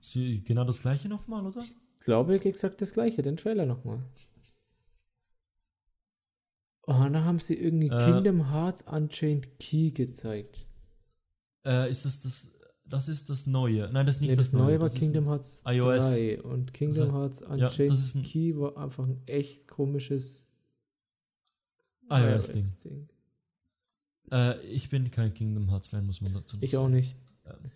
Sie, 0.00 0.42
genau 0.44 0.64
das 0.64 0.80
gleiche 0.80 1.08
nochmal, 1.08 1.44
oder? 1.44 1.60
Ich 1.60 2.04
glaube, 2.04 2.34
exakt 2.44 2.80
das 2.80 2.92
gleiche, 2.92 3.22
den 3.22 3.36
Trailer 3.36 3.66
nochmal. 3.66 3.98
Oh, 6.90 6.94
und 7.04 7.12
dann 7.12 7.24
haben 7.24 7.38
sie 7.38 7.54
irgendwie 7.54 7.88
Äh. 7.88 7.98
Kingdom 8.04 8.50
Hearts 8.50 8.82
Unchained 8.82 9.58
Key 9.58 9.90
gezeigt. 9.90 10.66
Äh, 11.64 11.90
ist 11.90 12.04
das 12.06 12.20
das, 12.20 12.50
das 12.86 13.08
ist 13.08 13.28
das 13.28 13.46
Neue? 13.46 13.90
Nein, 13.92 14.06
das 14.06 14.16
ist 14.16 14.20
nicht 14.22 14.30
Nee, 14.30 14.36
das, 14.36 14.50
das 14.50 14.58
neue 14.58 14.80
war 14.80 14.88
das 14.88 14.94
Kingdom 14.94 15.26
Hearts 15.26 15.62
iOS. 15.66 15.98
3 16.14 16.42
und 16.42 16.72
Kingdom 16.72 17.14
Also, 17.14 17.18
Hearts 17.18 17.40
ja, 17.40 17.66
Unchained 17.68 18.14
ein- 18.14 18.22
Key 18.22 18.56
war 18.56 18.76
einfach 18.78 19.04
ein 19.06 19.20
echt 19.26 19.68
komisches 19.68 20.48
iOS-Ding. 22.10 22.72
Ding. 22.84 23.08
Äh, 24.30 24.60
ich 24.62 24.88
bin 24.88 25.10
kein 25.10 25.34
Kingdom 25.34 25.68
Hearts 25.70 25.88
Fan, 25.88 26.06
muss 26.06 26.20
man 26.20 26.32
dazu 26.34 26.56
noch 26.56 26.62
Ich 26.62 26.70
sagen. 26.72 26.84
auch 26.84 26.88
nicht. 26.88 27.16
Ähm, 27.46 27.70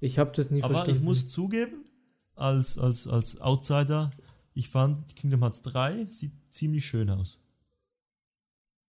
Ich 0.00 0.18
habe 0.18 0.32
das 0.34 0.50
nie 0.50 0.62
Aber 0.62 0.74
verstanden. 0.74 0.98
ich 1.00 1.02
muss 1.04 1.28
zugeben, 1.28 1.84
als, 2.34 2.78
als, 2.78 3.06
als 3.06 3.40
Outsider, 3.40 4.10
ich 4.54 4.68
fand 4.68 5.16
Kingdom 5.16 5.40
Hearts 5.42 5.62
3 5.62 6.06
sieht 6.10 6.32
ziemlich 6.50 6.86
schön 6.86 7.10
aus. 7.10 7.38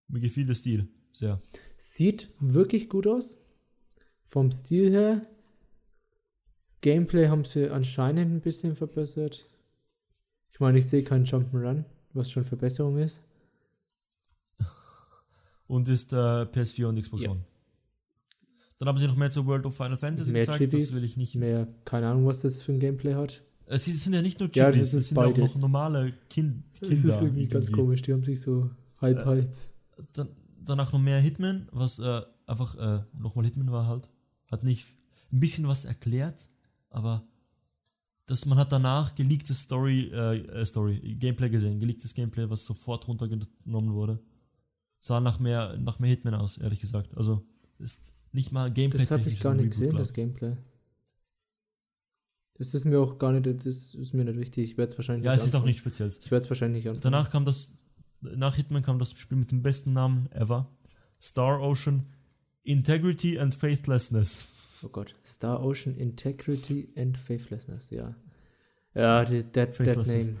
Mir 0.08 0.20
gefiel 0.20 0.46
der 0.46 0.54
Stil 0.54 0.88
sehr. 1.12 1.40
Sieht 1.76 2.30
wirklich 2.40 2.88
gut 2.88 3.06
aus. 3.06 3.36
Vom 4.24 4.50
Stil 4.50 4.90
her. 4.90 5.22
Gameplay 6.80 7.28
haben 7.28 7.44
sie 7.44 7.70
anscheinend 7.70 8.30
ein 8.32 8.40
bisschen 8.40 8.74
verbessert. 8.74 9.46
Ich 10.52 10.60
meine, 10.60 10.78
ich 10.78 10.86
sehe 10.86 11.02
keinen 11.02 11.24
Jump'n'Run, 11.24 11.84
was 12.12 12.30
schon 12.30 12.44
Verbesserung 12.44 12.98
ist. 12.98 13.22
Und 15.66 15.88
ist 15.88 16.12
äh, 16.12 16.16
PS4 16.16 16.86
und 16.86 17.00
Xbox 17.00 17.22
Ja. 17.24 17.30
One. 17.30 17.44
Dann 18.78 18.88
haben 18.88 18.98
sie 18.98 19.06
noch 19.06 19.16
mehr 19.16 19.30
zu 19.30 19.46
World 19.46 19.64
of 19.66 19.76
Final 19.76 19.96
Fantasy 19.96 20.32
Mehr 20.32 20.42
gezeigt, 20.44 20.58
Chibis, 20.58 20.88
das 20.90 20.96
will 20.96 21.04
ich 21.04 21.16
nicht. 21.16 21.36
Mehr, 21.36 21.68
keine 21.84 22.08
Ahnung, 22.08 22.26
was 22.26 22.40
das 22.42 22.60
für 22.60 22.72
ein 22.72 22.80
Gameplay 22.80 23.14
hat. 23.14 23.42
Äh, 23.66 23.78
Sie 23.78 23.92
sind 23.92 24.12
ja 24.12 24.20
nicht 24.20 24.40
nur 24.40 24.50
Ja, 24.52 24.70
Chibis, 24.70 24.90
das 24.90 25.00
ist 25.00 25.08
sind 25.08 25.18
auch 25.18 25.32
beides. 25.32 25.54
noch 25.54 25.62
normale 25.62 26.12
kind, 26.28 26.64
Das 26.80 26.88
Kinder. 26.90 27.14
ist 27.14 27.22
irgendwie 27.22 27.46
ganz 27.48 27.66
irgendwie. 27.68 27.80
komisch, 27.82 28.02
die 28.02 28.12
haben 28.12 28.24
sich 28.24 28.40
so 28.40 28.70
halb 29.00 29.18
Äh, 29.20 29.24
halb. 29.24 29.56
Dann, 30.12 30.28
danach 30.60 30.92
noch 30.92 31.00
mehr 31.00 31.20
Hitman, 31.20 31.68
was 31.72 31.98
äh, 31.98 32.22
einfach 32.46 32.76
äh, 32.76 33.04
nochmal 33.12 33.44
Hitman 33.44 33.70
war 33.72 33.86
halt. 33.86 34.10
Hat 34.50 34.64
nicht 34.64 34.86
ein 35.32 35.40
bisschen 35.40 35.66
was 35.68 35.84
erklärt, 35.84 36.48
aber 36.90 37.26
das, 38.26 38.46
man 38.46 38.56
hat 38.58 38.72
danach 38.72 39.14
geleaktes 39.14 39.60
Story, 39.62 40.10
äh, 40.12 40.38
äh, 40.38 40.64
Story, 40.64 41.16
Gameplay 41.18 41.50
gesehen, 41.50 41.78
geleaktes 41.78 42.14
Gameplay, 42.14 42.48
was 42.48 42.64
sofort 42.64 43.06
runtergenommen 43.06 43.92
wurde. 43.92 44.18
Sah 45.00 45.20
nach 45.20 45.38
mehr, 45.38 45.76
nach 45.76 45.98
mehr 45.98 46.10
Hitman 46.10 46.34
aus, 46.34 46.56
ehrlich 46.56 46.80
gesagt. 46.80 47.14
Also 47.16 47.42
ist 47.78 48.00
nicht 48.32 48.52
mal 48.52 48.72
Gameplay 48.72 49.00
Das 49.00 49.10
habe 49.10 49.28
ich 49.28 49.40
gar 49.40 49.54
nicht 49.54 49.72
gesehen, 49.72 49.96
das 49.96 50.12
Gameplay. 50.12 50.56
Das 52.56 52.72
ist 52.72 52.84
mir 52.84 53.00
auch 53.00 53.18
gar 53.18 53.32
nicht, 53.32 53.46
das 53.66 53.94
ist 53.94 54.14
mir 54.14 54.24
nicht 54.24 54.38
wichtig. 54.38 54.70
Ich 54.70 54.78
werde 54.78 54.92
es 54.92 54.98
wahrscheinlich 54.98 55.24
Ja, 55.24 55.34
es 55.34 55.40
ist 55.40 55.48
auch 55.48 55.54
anfangen. 55.56 55.66
nicht 55.66 55.78
speziell. 55.78 56.08
Ich 56.08 56.30
werde 56.30 56.44
es 56.44 56.50
wahrscheinlich 56.50 56.84
nicht 56.84 56.88
anfangen. 56.88 57.02
Danach 57.02 57.30
kam 57.30 57.44
das, 57.44 57.74
nach 58.36 58.56
Hitman 58.56 58.82
kam 58.82 58.98
das 58.98 59.12
Spiel 59.12 59.38
mit 59.38 59.50
dem 59.50 59.62
besten 59.62 59.92
Namen 59.92 60.30
ever. 60.32 60.68
Star 61.20 61.60
Ocean 61.60 62.06
Integrity 62.62 63.38
and 63.38 63.54
Faithlessness. 63.54 64.46
Oh 64.84 64.88
Gott. 64.88 65.14
Star 65.24 65.62
Ocean 65.62 65.96
Integrity 65.96 66.88
and 66.96 67.16
Faithlessness, 67.16 67.90
ja. 67.90 68.14
Ja, 68.94 69.24
that, 69.24 69.52
that 69.52 70.06
name. 70.06 70.36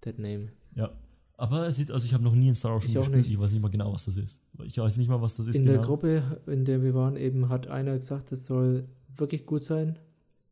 That 0.00 0.18
name. 0.18 0.48
Ja. 0.74 0.90
Aber 1.36 1.66
es 1.66 1.76
sieht, 1.76 1.90
also 1.90 2.06
ich 2.06 2.14
habe 2.14 2.22
noch 2.22 2.34
nie 2.34 2.48
in 2.48 2.54
Star 2.54 2.76
Ocean 2.76 2.88
Ich 2.88 2.94
gespielt, 2.94 3.16
nicht. 3.16 3.30
ich 3.30 3.38
weiß 3.38 3.52
nicht 3.52 3.62
mal 3.62 3.70
genau, 3.70 3.92
was 3.92 4.04
das 4.04 4.16
ist. 4.16 4.42
Ich 4.64 4.78
weiß 4.78 4.96
nicht 4.96 5.08
mal, 5.08 5.20
was 5.20 5.34
das 5.34 5.46
ist. 5.46 5.56
In 5.56 5.64
der 5.64 5.76
genau. 5.76 5.86
Gruppe, 5.86 6.40
in 6.46 6.64
der 6.64 6.82
wir 6.82 6.94
waren, 6.94 7.16
eben 7.16 7.48
hat 7.48 7.66
einer 7.66 7.96
gesagt, 7.96 8.30
es 8.32 8.46
soll 8.46 8.88
wirklich 9.08 9.44
gut 9.46 9.64
sein. 9.64 9.98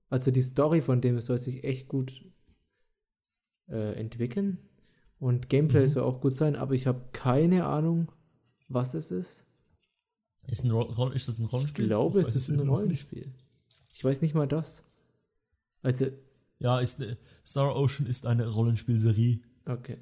Also 0.08 0.32
die 0.32 0.42
Story 0.42 0.80
von 0.80 1.00
dem 1.00 1.20
soll 1.20 1.38
sich 1.38 1.62
echt 1.62 1.86
gut 1.86 2.24
äh, 3.68 3.92
entwickeln. 3.94 4.58
Und 5.20 5.48
Gameplay 5.48 5.82
Mhm. 5.82 5.86
soll 5.86 6.02
auch 6.02 6.20
gut 6.20 6.34
sein, 6.34 6.56
aber 6.56 6.74
ich 6.74 6.86
habe 6.88 7.02
keine 7.12 7.66
Ahnung, 7.66 8.10
was 8.68 8.94
es 8.94 9.10
ist. 9.12 9.46
Ist, 10.48 10.64
ein 10.64 10.70
Ro 10.72 10.80
Roll- 10.80 11.14
ist 11.14 11.28
das 11.28 11.38
ein 11.38 11.44
Ich 11.44 11.52
Rollenspiel? 11.52 11.86
glaube, 11.86 12.20
Ich 12.22 12.28
es 12.28 12.34
ist 12.36 12.48
ein 12.48 12.56
nicht. 12.56 12.68
Rollenspiel. 12.68 13.32
Ich 13.92 14.02
weiß 14.02 14.22
nicht 14.22 14.34
mal 14.34 14.48
das. 14.48 14.82
Also, 15.82 16.06
Ja, 16.58 16.80
ist, 16.80 17.00
äh, 17.00 17.16
Star 17.46 17.76
Ocean 17.76 18.06
ist 18.08 18.26
eine 18.26 18.46
Rollenspielserie, 18.48 19.40
okay. 19.66 19.98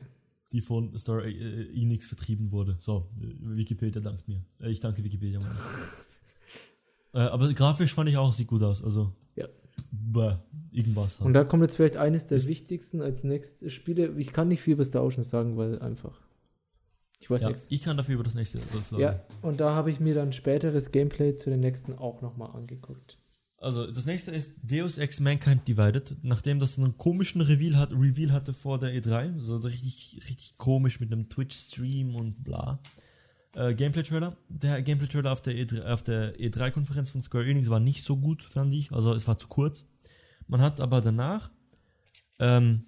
die 0.52 0.60
von 0.60 0.97
Star 0.98 1.24
äh, 1.24 1.68
Enix 1.74 2.06
vertrieben 2.06 2.50
wurde. 2.52 2.76
So, 2.80 3.10
äh, 3.20 3.34
Wikipedia 3.56 4.00
dankt 4.00 4.26
mir. 4.28 4.44
Äh, 4.60 4.70
ich 4.70 4.80
danke 4.80 5.02
Wikipedia. 5.05 5.40
Äh, 7.14 7.20
aber 7.20 7.52
grafisch 7.55 7.94
fand 7.94 8.10
ich 8.10 8.18
auch, 8.18 8.30
sieht 8.32 8.48
gut 8.48 8.62
aus. 8.62 8.84
Also, 8.84 9.12
Ja. 9.34 9.48
Irgendwas. 10.70 11.18
Und 11.18 11.26
Halt. 11.26 11.36
da 11.36 11.44
kommt 11.44 11.62
jetzt 11.62 11.76
vielleicht 11.76 11.97
eines 11.97 12.26
der 12.26 12.36
Ist- 12.39 12.47
wichtigsten 12.48 13.00
als 13.02 13.24
nächstes 13.24 13.73
Spiele. 13.73 14.15
Ich 14.18 14.32
kann 14.32 14.48
nicht 14.48 14.60
viel 14.62 14.74
über 14.74 14.84
Star 14.84 15.02
Ocean 15.05 15.24
sagen, 15.24 15.57
weil 15.57 15.78
einfach. 15.81 16.18
Ich 17.20 17.28
weiß 17.28 17.42
Ja, 17.42 17.48
nichts. 17.48 17.66
ich 17.70 17.82
kann 17.82 17.97
dafür 17.97 18.15
über 18.15 18.24
das 18.24 18.34
nächste 18.34 18.60
was 18.74 18.90
sagen. 18.90 19.02
Ja, 19.02 19.20
und 19.42 19.60
da 19.60 19.74
habe 19.74 19.90
ich 19.90 19.98
mir 19.98 20.15
dann 20.15 20.32
späteres 20.32 20.92
Gameplay 20.92 21.34
zu 21.36 21.50
den 21.50 21.60
nächsten 21.60 21.94
auch 21.94 22.23
nochmal 22.23 22.50
angeguckt. 22.55 23.18
Also, 23.60 23.90
das 23.90 24.07
nächste 24.07 24.31
ist 24.31 24.52
Deus 24.62 24.98
Ex 24.98 25.18
Mankind 25.18 25.66
Divided. 25.66 26.16
Nachdem 26.23 26.60
das 26.60 26.78
einen 26.78 26.97
komischen 26.97 27.40
Reveal, 27.40 27.76
hat, 27.76 27.90
Reveal 27.92 28.31
hatte 28.32 28.52
vor 28.52 28.78
der 28.78 28.94
E3, 28.94 29.40
so 29.40 29.57
richtig, 29.57 30.16
richtig 30.28 30.57
komisch 30.58 31.00
mit 31.00 31.10
einem 31.12 31.28
Twitch-Stream 31.28 32.15
und 32.15 32.44
bla. 32.44 32.78
Äh, 33.55 33.75
Gameplay-Trailer. 33.75 34.36
Der 34.49 34.83
Gameplay-Trailer 34.83 35.33
auf 35.33 35.43
der 35.43 35.55
E3 35.55 35.93
auf 35.93 36.02
der 36.02 36.36
E3-Konferenz 36.39 37.10
von 37.10 37.23
Square 37.23 37.47
Enix 37.49 37.70
war 37.70 37.81
nicht 37.81 38.05
so 38.05 38.17
gut, 38.17 38.43
fand 38.43 38.73
ich. 38.75 38.93
Also, 38.93 39.12
es 39.15 39.27
war 39.27 39.39
zu 39.39 39.49
kurz. 39.49 39.85
Man 40.47 40.60
hat 40.60 40.81
aber 40.81 41.01
danach 41.01 41.51
ähm, 42.39 42.85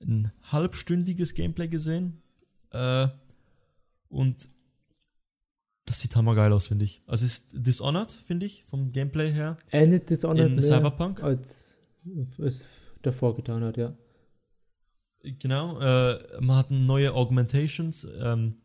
ein 0.00 0.32
halbstündiges 0.50 1.34
Gameplay 1.34 1.68
gesehen. 1.68 2.22
Äh, 2.70 3.08
und 4.08 4.48
das 5.86 6.00
sieht 6.00 6.16
hammergeil 6.16 6.52
aus, 6.52 6.66
finde 6.66 6.84
ich. 6.84 7.02
Also, 7.06 7.24
es 7.26 7.32
ist 7.38 7.50
Dishonored, 7.54 8.12
finde 8.12 8.46
ich, 8.46 8.64
vom 8.64 8.92
Gameplay 8.92 9.32
her. 9.32 9.56
Endet 9.70 10.08
Dishonored 10.10 10.52
In 10.52 10.60
Cyberpunk? 10.60 11.22
als 11.22 11.78
es 12.38 12.66
davor 13.02 13.36
getan 13.36 13.62
hat, 13.62 13.76
ja. 13.76 13.94
Genau, 15.22 15.78
äh, 15.80 16.40
man 16.40 16.56
hat 16.56 16.70
neue 16.70 17.12
Augmentations. 17.12 18.06
Ähm, 18.18 18.56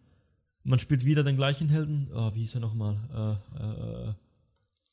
man 0.64 0.80
spielt 0.80 1.06
wieder 1.06 1.24
den 1.24 1.36
gleichen 1.36 1.70
Helden. 1.70 2.10
Oh, 2.14 2.34
wie 2.34 2.40
hieß 2.40 2.56
er 2.56 2.62
nochmal? 2.62 2.98
Äh, 3.58 3.64
äh, 3.64 4.10
äh, 4.10 4.14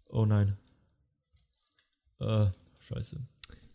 oh 0.08 0.26
nein. 0.26 0.56
Äh, 2.20 2.46
scheiße. 2.78 3.20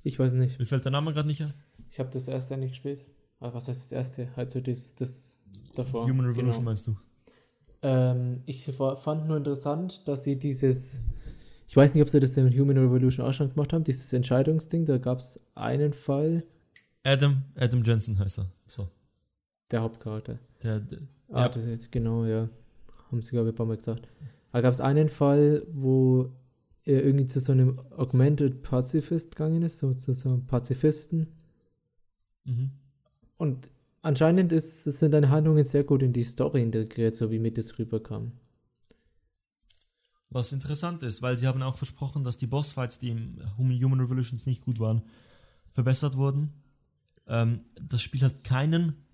Ich 0.03 0.19
weiß 0.19 0.33
nicht. 0.33 0.59
Mir 0.59 0.65
fällt 0.65 0.85
der 0.85 0.91
Name 0.91 1.14
gerade 1.14 1.27
nicht 1.27 1.41
ein. 1.41 1.53
Ich 1.90 1.99
habe 1.99 2.09
das 2.11 2.27
erste 2.27 2.57
nicht 2.57 2.72
gespielt. 2.72 3.06
Aber 3.40 3.56
was 3.56 3.67
heißt 3.67 3.82
das 3.82 3.91
erste? 3.91 4.30
Also 4.35 4.59
das, 4.61 4.95
das 4.95 5.40
davor. 5.75 6.03
Human 6.03 6.25
Revolution 6.25 6.51
Genau. 6.59 6.61
meinst 6.61 6.88
du? 6.88 6.95
Ähm, 7.82 8.41
ich 8.45 8.64
fand 8.65 9.27
nur 9.27 9.38
interessant, 9.38 10.07
dass 10.07 10.24
sie 10.24 10.38
dieses, 10.38 11.01
ich 11.67 11.75
weiß 11.75 11.93
nicht, 11.93 12.01
ob 12.03 12.09
sie 12.09 12.19
das 12.19 12.35
in 12.38 12.51
Human 12.57 12.77
Revolution 12.77 13.25
auch 13.25 13.33
schon 13.33 13.49
gemacht 13.49 13.74
haben, 13.74 13.83
dieses 13.83 14.11
Entscheidungsding, 14.14 14.85
da 14.85 14.98
gab 14.98 15.19
es 15.19 15.40
einen 15.56 15.93
Fall, 15.93 16.43
Adam, 17.03 17.43
Adam 17.56 17.83
Jensen 17.83 18.17
heißt 18.17 18.40
er. 18.40 18.51
So. 18.65 18.90
der 19.69 19.82
Hauptcharakter. 19.82 20.40
Der, 20.64 20.80
der, 20.80 20.99
Ah, 21.32 21.44
ja, 21.44 21.50
das 21.50 21.64
ist 21.64 21.92
genau, 21.92 22.26
ja. 22.26 22.50
Haben 23.12 23.22
sie, 23.22 23.32
glaube 23.32 23.50
ich, 23.50 23.54
ein 23.54 23.58
paar 23.58 23.66
Mal 23.66 23.78
gesagt. 23.78 24.08
Da 24.52 24.62
gab 24.62 24.74
es 24.74 24.80
einen 24.80 25.10
Fall, 25.10 25.66
wo 25.72 26.32
er 26.84 27.04
irgendwie 27.04 27.28
zu 27.28 27.40
so 27.40 27.52
einem 27.52 27.80
Augmented 27.98 28.62
Pazifist 28.64 29.36
gegangen 29.36 29.64
ist, 29.64 29.80
so 29.80 29.94
zu 29.94 30.14
so 30.14 30.30
einem 30.30 30.45
Pazifisten. 30.48 31.28
mhm. 32.45 32.72
Und 33.38 33.72
anscheinend 34.02 34.52
ist, 34.52 34.84
sind 34.84 35.12
deine 35.14 35.30
Handlungen 35.30 35.64
sehr 35.64 35.84
gut 35.86 36.04
in 36.04 36.12
die 36.14 36.24
Story 36.26 36.62
integriert, 36.62 37.16
so 37.16 37.32
wie 37.32 37.40
mir 37.40 37.54
das 37.54 37.78
rüberkam. 37.80 38.34
Was 40.30 40.52
interessant 40.52 41.04
ist, 41.04 41.22
weil 41.22 41.38
sie 41.38 41.48
haben 41.48 41.62
auch 41.62 41.78
versprochen, 41.78 42.24
dass 42.24 42.38
die 42.38 42.48
Bossfights, 42.48 42.98
die 43.00 43.10
im 43.10 43.38
Hum- 43.58 43.72
Human 43.72 44.02
Revolutions 44.02 44.45
nicht 44.45 44.62
gut 44.66 44.80
waren, 44.80 45.04
verbessert 45.72 46.18
wurden. 46.18 46.54
Ähm, 47.28 47.62
das 47.76 48.02
Spiel 48.02 48.22
hat 48.22 48.44
keinen 48.44 49.05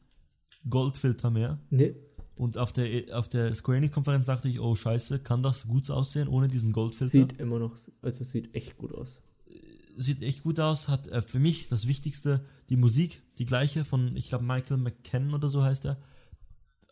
Goldfilter 0.70 1.30
mehr. 1.32 1.60
Ne, 1.70 1.96
Und 2.36 2.58
auf 2.58 2.72
der, 2.74 3.18
auf 3.18 3.28
der 3.30 3.54
Square 3.54 3.78
Enix-Konferenz 3.78 4.26
dachte 4.26 4.48
ich, 4.50 4.60
oh 4.60 4.76
scheiße, 4.76 5.20
kann 5.20 5.44
das 5.44 5.68
gut 5.68 5.90
aussehen 5.90 6.28
ohne 6.28 6.48
diesen 6.48 6.72
Goldfilter? 6.72 7.12
sieht 7.12 7.40
immer 7.40 7.60
noch, 7.60 7.76
also 8.02 8.24
sieht 8.24 8.54
echt 8.56 8.78
gut 8.78 8.94
aus. 8.94 9.22
Sieht 9.98 10.22
echt 10.24 10.44
gut 10.44 10.60
aus, 10.60 10.88
hat 10.88 11.08
äh, 11.08 11.22
für 11.22 11.40
mich 11.40 11.68
das 11.68 11.86
Wichtigste, 11.88 12.46
die 12.70 12.78
Musik, 12.78 13.22
die 13.38 13.46
gleiche 13.46 13.84
von, 13.84 14.16
ich 14.16 14.30
glaube, 14.30 14.46
Michael 14.46 14.78
McKenna 14.78 15.36
oder 15.36 15.50
so 15.50 15.64
heißt 15.64 15.86
er. 15.86 15.98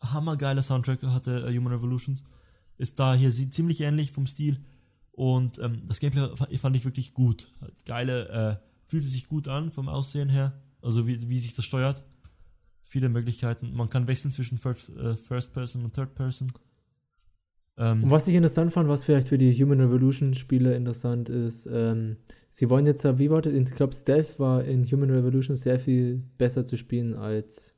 Hammergeiler 0.01 0.61
Soundtrack 0.61 1.03
hatte 1.03 1.45
äh, 1.47 1.55
Human 1.57 1.73
Revolutions. 1.73 2.23
Ist 2.77 2.99
da 2.99 3.13
hier 3.15 3.31
sieht 3.31 3.53
ziemlich 3.53 3.81
ähnlich 3.81 4.11
vom 4.11 4.25
Stil. 4.27 4.59
Und 5.11 5.59
ähm, 5.59 5.81
das 5.87 5.99
Gameplay 5.99 6.35
fa- 6.35 6.47
fand 6.57 6.75
ich 6.75 6.85
wirklich 6.85 7.13
gut. 7.13 7.51
Geile, 7.85 8.29
äh, 8.29 8.89
fühlte 8.89 9.07
sich 9.07 9.27
gut 9.27 9.47
an 9.49 9.71
vom 9.71 9.89
Aussehen 9.89 10.29
her. 10.29 10.61
Also 10.81 11.05
wie, 11.07 11.29
wie 11.29 11.39
sich 11.39 11.53
das 11.53 11.65
steuert. 11.65 12.03
Viele 12.89 13.07
Möglichkeiten. 13.07 13.71
Man 13.75 13.87
kann 13.87 14.07
wechseln 14.07 14.31
zwischen 14.31 14.57
First, 14.57 14.89
äh, 14.89 15.15
First 15.15 15.53
Person 15.53 15.83
und 15.83 15.93
Third 15.93 16.15
Person. 16.15 16.51
Ähm, 17.77 18.03
Und 18.05 18.09
was 18.09 18.27
ich 18.27 18.33
interessant 18.33 18.71
fand, 18.73 18.89
was 18.89 19.03
vielleicht 19.03 19.27
für 19.27 19.37
die 19.37 19.53
Human 19.53 19.79
Revolution 19.79 20.33
Spieler 20.33 20.75
interessant 20.75 21.29
ist, 21.29 21.69
ähm, 21.71 22.17
sie 22.49 22.67
wollen 22.67 22.87
jetzt, 22.87 23.03
wie 23.19 23.29
war 23.29 23.43
das? 23.43 23.53
Ich 23.53 23.71
glaube, 23.75 23.93
Stealth 23.93 24.39
war 24.39 24.63
in 24.63 24.89
Human 24.91 25.11
Revolution 25.11 25.55
sehr 25.55 25.79
viel 25.79 26.23
besser 26.39 26.65
zu 26.65 26.77
spielen 26.77 27.13
als 27.13 27.77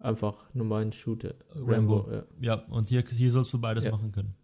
einfach 0.00 0.52
normalen 0.54 0.90
Shooter. 0.90 1.34
Rambo. 1.54 2.10
ja. 2.10 2.24
ja, 2.40 2.54
und 2.66 2.88
hier, 2.88 3.04
hier 3.08 3.30
sollst 3.30 3.52
du 3.52 3.60
beides 3.60 3.84
Ja. 3.84 3.92
machen 3.92 4.10
können. 4.10 4.34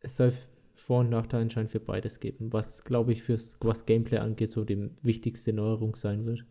Es 0.00 0.18
soll 0.18 0.34
Vor- 0.74 1.00
und 1.00 1.08
Nachteile 1.08 1.44
anscheinend 1.44 1.70
für 1.70 1.80
beides 1.80 2.20
geben, 2.20 2.52
was, 2.52 2.84
glaube 2.84 3.12
ich, 3.12 3.22
fürs, 3.22 3.56
was 3.62 3.86
Gameplay 3.86 4.18
angeht, 4.18 4.50
so 4.50 4.62
die 4.66 4.90
wichtigste 5.00 5.54
Neuerung 5.54 5.96
sein 5.96 6.26
wird. 6.26 6.44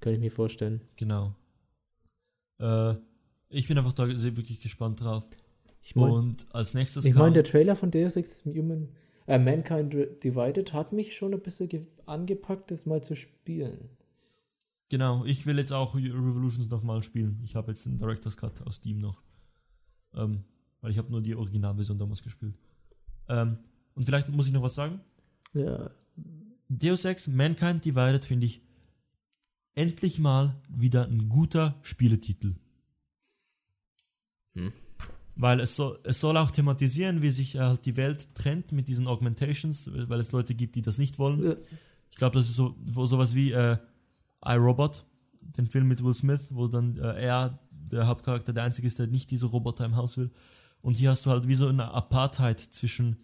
Kann 0.00 0.12
ich 0.12 0.18
mir 0.18 0.32
vorstellen. 0.32 0.80
Genau. 0.96 1.36
Äh, 2.58 2.94
ich 3.50 3.68
bin 3.68 3.78
einfach 3.78 3.92
da 3.92 4.06
sehr 4.16 4.36
wirklich 4.36 4.60
gespannt 4.60 5.00
drauf. 5.00 5.24
Ich 5.82 5.94
meine, 5.96 6.12
Und 6.12 6.46
als 6.52 6.74
nächstes 6.74 7.04
ich 7.04 7.12
kam, 7.12 7.22
mein, 7.22 7.34
der 7.34 7.44
Trailer 7.44 7.76
von 7.76 7.90
Deus 7.90 8.16
Ex 8.16 8.44
Human, 8.44 8.88
äh, 9.26 9.38
Mankind 9.38 9.94
Divided 10.22 10.72
hat 10.72 10.92
mich 10.92 11.16
schon 11.16 11.32
ein 11.34 11.40
bisschen 11.40 11.68
ge- 11.68 11.86
angepackt, 12.06 12.70
das 12.70 12.84
mal 12.86 13.02
zu 13.02 13.14
spielen. 13.14 13.88
genau, 14.90 15.24
ich 15.24 15.44
will 15.46 15.58
jetzt 15.58 15.72
auch 15.72 15.94
Revolutions 15.94 16.68
nochmal 16.70 17.02
spielen. 17.02 17.40
Ich 17.44 17.54
habe 17.56 17.70
jetzt 17.72 17.84
den 17.86 17.98
Director's 17.98 18.36
Cut 18.36 18.60
aus 18.66 18.76
Steam 18.76 18.98
noch. 18.98 19.22
Ähm, 20.14 20.44
weil 20.80 20.90
ich 20.90 20.98
habe 20.98 21.10
nur 21.10 21.20
die 21.20 21.34
Originalversion 21.34 21.98
damals 21.98 22.22
gespielt. 22.22 22.54
Ähm, 23.28 23.58
und 23.94 24.04
vielleicht 24.04 24.28
muss 24.30 24.46
ich 24.46 24.52
noch 24.52 24.62
was 24.62 24.74
sagen. 24.74 25.00
Ja, 25.54 25.90
Deus 26.70 27.04
Ex 27.04 27.26
Mankind 27.28 27.84
Divided 27.84 28.24
finde 28.24 28.46
ich 28.46 28.62
endlich 29.78 30.18
mal 30.18 30.60
wieder 30.68 31.06
ein 31.06 31.28
guter 31.28 31.78
Spieletitel. 31.82 32.56
Hm. 34.54 34.72
Weil 35.36 35.60
es 35.60 35.76
soll, 35.76 36.00
es 36.02 36.18
soll 36.18 36.36
auch 36.36 36.50
thematisieren, 36.50 37.22
wie 37.22 37.30
sich 37.30 37.56
halt 37.56 37.86
die 37.86 37.96
Welt 37.96 38.34
trennt 38.34 38.72
mit 38.72 38.88
diesen 38.88 39.06
Augmentations, 39.06 39.88
weil 40.08 40.18
es 40.18 40.32
Leute 40.32 40.56
gibt, 40.56 40.74
die 40.74 40.82
das 40.82 40.98
nicht 40.98 41.20
wollen. 41.20 41.44
Ja. 41.44 41.56
Ich 42.10 42.16
glaube, 42.16 42.36
das 42.36 42.48
ist 42.48 42.56
so 42.56 42.76
sowas 42.84 43.36
wie 43.36 43.52
äh, 43.52 43.76
iRobot, 44.44 45.06
den 45.40 45.68
Film 45.68 45.86
mit 45.86 46.02
Will 46.02 46.14
Smith, 46.14 46.48
wo 46.50 46.66
dann 46.66 46.96
äh, 46.96 47.22
er, 47.22 47.60
der 47.70 48.08
Hauptcharakter, 48.08 48.52
der 48.52 48.64
Einzige 48.64 48.88
ist, 48.88 48.98
der 48.98 49.06
nicht 49.06 49.30
diese 49.30 49.46
Roboter 49.46 49.84
im 49.84 49.94
Haus 49.94 50.16
will. 50.16 50.32
Und 50.80 50.96
hier 50.96 51.10
hast 51.10 51.24
du 51.24 51.30
halt 51.30 51.46
wie 51.46 51.54
so 51.54 51.68
eine 51.68 51.92
Apartheid 51.92 52.58
zwischen 52.58 53.16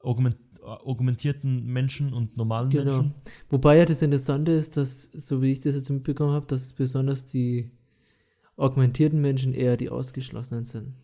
augment, 0.00 0.36
äh, 0.36 0.47
augmentierten 0.68 1.66
Menschen 1.66 2.12
und 2.12 2.36
normalen 2.36 2.70
Genau. 2.70 2.84
Menschen. 2.84 3.14
Wobei 3.50 3.78
ja 3.78 3.84
das 3.84 4.02
Interessante 4.02 4.52
ist, 4.52 4.76
dass, 4.76 5.04
so 5.04 5.42
wie 5.42 5.52
ich 5.52 5.60
das 5.60 5.74
jetzt 5.74 5.90
mitbekommen 5.90 6.32
habe, 6.32 6.46
dass 6.46 6.72
besonders 6.72 7.26
die 7.26 7.70
augmentierten 8.56 9.20
Menschen 9.20 9.54
eher 9.54 9.76
die 9.76 9.90
Ausgeschlossenen 9.90 10.64
sind. 10.64 10.94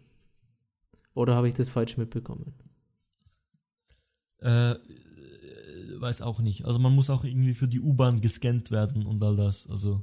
Oder 1.14 1.36
habe 1.36 1.48
ich 1.48 1.54
das 1.54 1.68
falsch 1.68 1.96
mitbekommen? 1.96 2.52
Äh, 4.42 4.72
äh, 4.72 4.76
weiß 5.98 6.22
auch 6.22 6.40
nicht. 6.40 6.64
Also 6.64 6.78
man 6.78 6.94
muss 6.94 7.10
auch 7.10 7.24
irgendwie 7.24 7.54
für 7.54 7.68
die 7.68 7.80
U-Bahn 7.80 8.20
gescannt 8.20 8.70
werden 8.70 9.06
und 9.06 9.22
all 9.22 9.36
das. 9.36 9.68
Also 9.70 10.02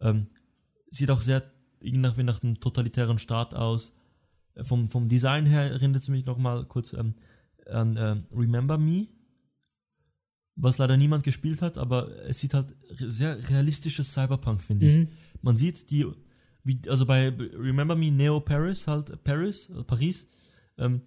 ähm, 0.00 0.26
sieht 0.90 1.10
auch 1.10 1.20
sehr 1.20 1.44
irgendwie 1.80 2.24
nach 2.24 2.42
einem 2.42 2.58
totalitären 2.60 3.18
Staat 3.18 3.54
aus. 3.54 3.94
Äh, 4.54 4.64
Vom, 4.64 4.88
vom 4.88 5.08
Design 5.08 5.46
her 5.46 5.70
erinnert 5.70 6.02
es 6.02 6.08
mich 6.08 6.26
noch 6.26 6.38
mal 6.38 6.64
kurz 6.66 6.92
ähm, 6.92 7.14
an 7.70 7.96
ähm, 7.98 8.24
Remember 8.32 8.78
Me, 8.78 9.08
was 10.56 10.78
leider 10.78 10.96
niemand 10.96 11.24
gespielt 11.24 11.62
hat, 11.62 11.78
aber 11.78 12.08
es 12.26 12.40
sieht 12.40 12.54
halt 12.54 12.74
sehr 12.90 13.48
realistisches 13.48 14.12
Cyberpunk, 14.12 14.62
finde 14.62 14.86
ich. 14.86 14.96
Mhm. 14.96 15.08
Man 15.42 15.56
sieht 15.56 15.90
die, 15.90 16.06
wie, 16.64 16.80
also 16.88 17.06
bei 17.06 17.28
Remember 17.28 17.96
Me 17.96 18.10
Neo 18.10 18.40
Paris, 18.40 18.86
halt 18.86 19.22
Paris, 19.24 19.70
äh, 19.70 19.84
Paris, 19.84 20.26
ähm, 20.78 21.02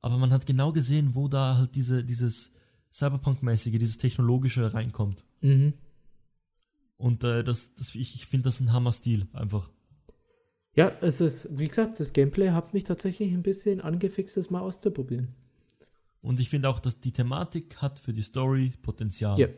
aber 0.00 0.18
man 0.18 0.32
hat 0.32 0.46
genau 0.46 0.72
gesehen, 0.72 1.14
wo 1.14 1.28
da 1.28 1.56
halt 1.56 1.74
diese, 1.74 2.04
dieses 2.04 2.52
Cyberpunk-mäßige, 2.92 3.78
dieses 3.78 3.98
Technologische 3.98 4.72
reinkommt. 4.72 5.24
Mhm. 5.40 5.74
Und 6.96 7.24
äh, 7.24 7.44
das, 7.44 7.74
das, 7.74 7.94
ich, 7.94 8.14
ich 8.14 8.26
finde 8.26 8.44
das 8.44 8.60
ein 8.60 8.72
Hammer-Stil, 8.72 9.26
einfach. 9.32 9.70
Ja, 10.74 10.92
es 11.00 11.20
ist, 11.20 11.48
wie 11.58 11.68
gesagt, 11.68 11.98
das 11.98 12.12
Gameplay 12.12 12.50
hat 12.50 12.74
mich 12.74 12.84
tatsächlich 12.84 13.32
ein 13.32 13.42
bisschen 13.42 13.80
angefixt, 13.80 14.36
das 14.36 14.50
mal 14.50 14.60
auszuprobieren. 14.60 15.34
Und 16.20 16.40
ich 16.40 16.48
finde 16.48 16.68
auch, 16.68 16.80
dass 16.80 17.00
die 17.00 17.12
Thematik 17.12 17.80
hat 17.80 17.98
für 17.98 18.12
die 18.12 18.22
Story 18.22 18.72
Potenzial. 18.82 19.38
Ja. 19.38 19.48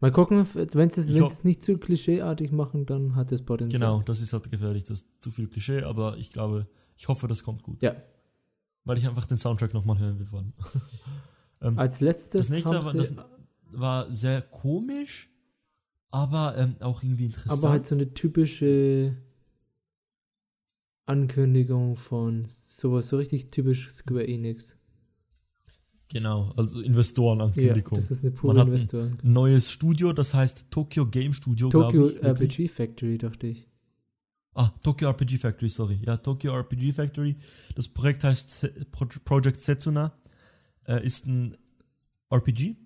Mal 0.00 0.12
gucken, 0.12 0.46
wenn 0.54 0.90
sie 0.90 1.00
es 1.00 1.44
nicht 1.44 1.62
zu 1.62 1.78
klischeeartig 1.78 2.52
machen, 2.52 2.84
dann 2.84 3.14
hat 3.14 3.32
es 3.32 3.42
Potenzial. 3.42 3.80
Genau, 3.80 4.02
das 4.02 4.20
ist 4.20 4.32
halt 4.34 4.50
gefährlich, 4.50 4.84
das 4.84 5.00
ist 5.00 5.06
zu 5.20 5.30
viel 5.30 5.48
Klischee, 5.48 5.82
aber 5.82 6.18
ich 6.18 6.30
glaube, 6.30 6.66
ich 6.96 7.08
hoffe, 7.08 7.26
das 7.26 7.42
kommt 7.42 7.62
gut. 7.62 7.82
Ja. 7.82 7.96
Weil 8.84 8.98
ich 8.98 9.08
einfach 9.08 9.26
den 9.26 9.38
Soundtrack 9.38 9.72
nochmal 9.72 9.98
hören 9.98 10.18
will. 10.18 10.26
ähm, 11.62 11.78
Als 11.78 12.00
letztes 12.00 12.48
Das 12.48 12.50
nächste 12.50 12.84
war, 12.84 12.92
das 12.92 13.12
war 13.70 14.12
sehr 14.12 14.42
komisch, 14.42 15.30
aber 16.10 16.54
ähm, 16.58 16.76
auch 16.80 17.02
irgendwie 17.02 17.24
interessant. 17.24 17.62
aber 17.62 17.70
halt 17.70 17.86
so 17.86 17.94
eine 17.94 18.12
typische 18.12 19.16
Ankündigung 21.06 21.96
von 21.96 22.44
sowas, 22.48 23.08
so 23.08 23.16
richtig 23.16 23.50
typisch 23.50 23.90
Square 23.90 24.26
Enix. 24.26 24.76
Genau, 26.14 26.52
also 26.56 26.80
Ja, 26.80 26.86
Investorenankündigung. 26.86 27.96
das 27.96 28.10
ist 28.10 28.22
eine 28.22 28.30
Man 28.30 28.38
pure 28.38 28.60
hat 28.60 28.94
ein. 28.94 29.18
Neues 29.22 29.70
Studio, 29.70 30.14
das 30.14 30.32
heißt 30.32 30.64
Tokyo 30.70 31.04
Game 31.06 31.34
Studio, 31.34 31.68
Tokyo 31.68 32.08
ich. 32.08 32.22
wirklich. 32.22 32.24
RPG 32.24 32.68
Factory, 32.68 33.18
dachte 33.18 33.48
ich. 33.48 33.68
Ah, 34.54 34.70
Tokyo 34.82 35.08
RPG 35.10 35.36
Factory, 35.38 35.68
sorry. 35.68 35.98
Ja, 36.06 36.16
Tokyo 36.16 36.54
RPG 36.56 36.92
Factory. 36.92 37.34
Das 37.74 37.88
Projekt 37.88 38.24
heißt 38.24 38.70
Project 39.24 39.60
Setsuna. 39.60 40.12
Äh, 40.86 41.04
ist 41.04 41.26
ein 41.26 41.56
RPG. 42.30 42.76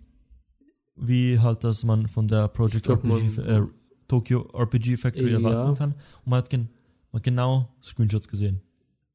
Wie 0.97 1.39
halt, 1.39 1.63
dass 1.65 1.85
man 1.85 2.09
von 2.09 2.27
der 2.27 2.49
Project 2.49 2.85
glaub, 2.87 3.05
RPG, 3.05 3.37
man- 3.37 3.47
äh, 3.47 3.67
Tokyo 4.09 4.49
RPG 4.53 4.97
Factory 4.97 5.31
Ja. 5.31 5.39
erwarten 5.39 5.77
kann. 5.77 5.91
Und 6.25 6.31
man 6.31 6.39
hat, 6.39 6.51
gen 6.51 6.71
man 7.13 7.21
hat 7.21 7.23
genau 7.25 7.69
Screenshots 7.83 8.27
gesehen. 8.29 8.61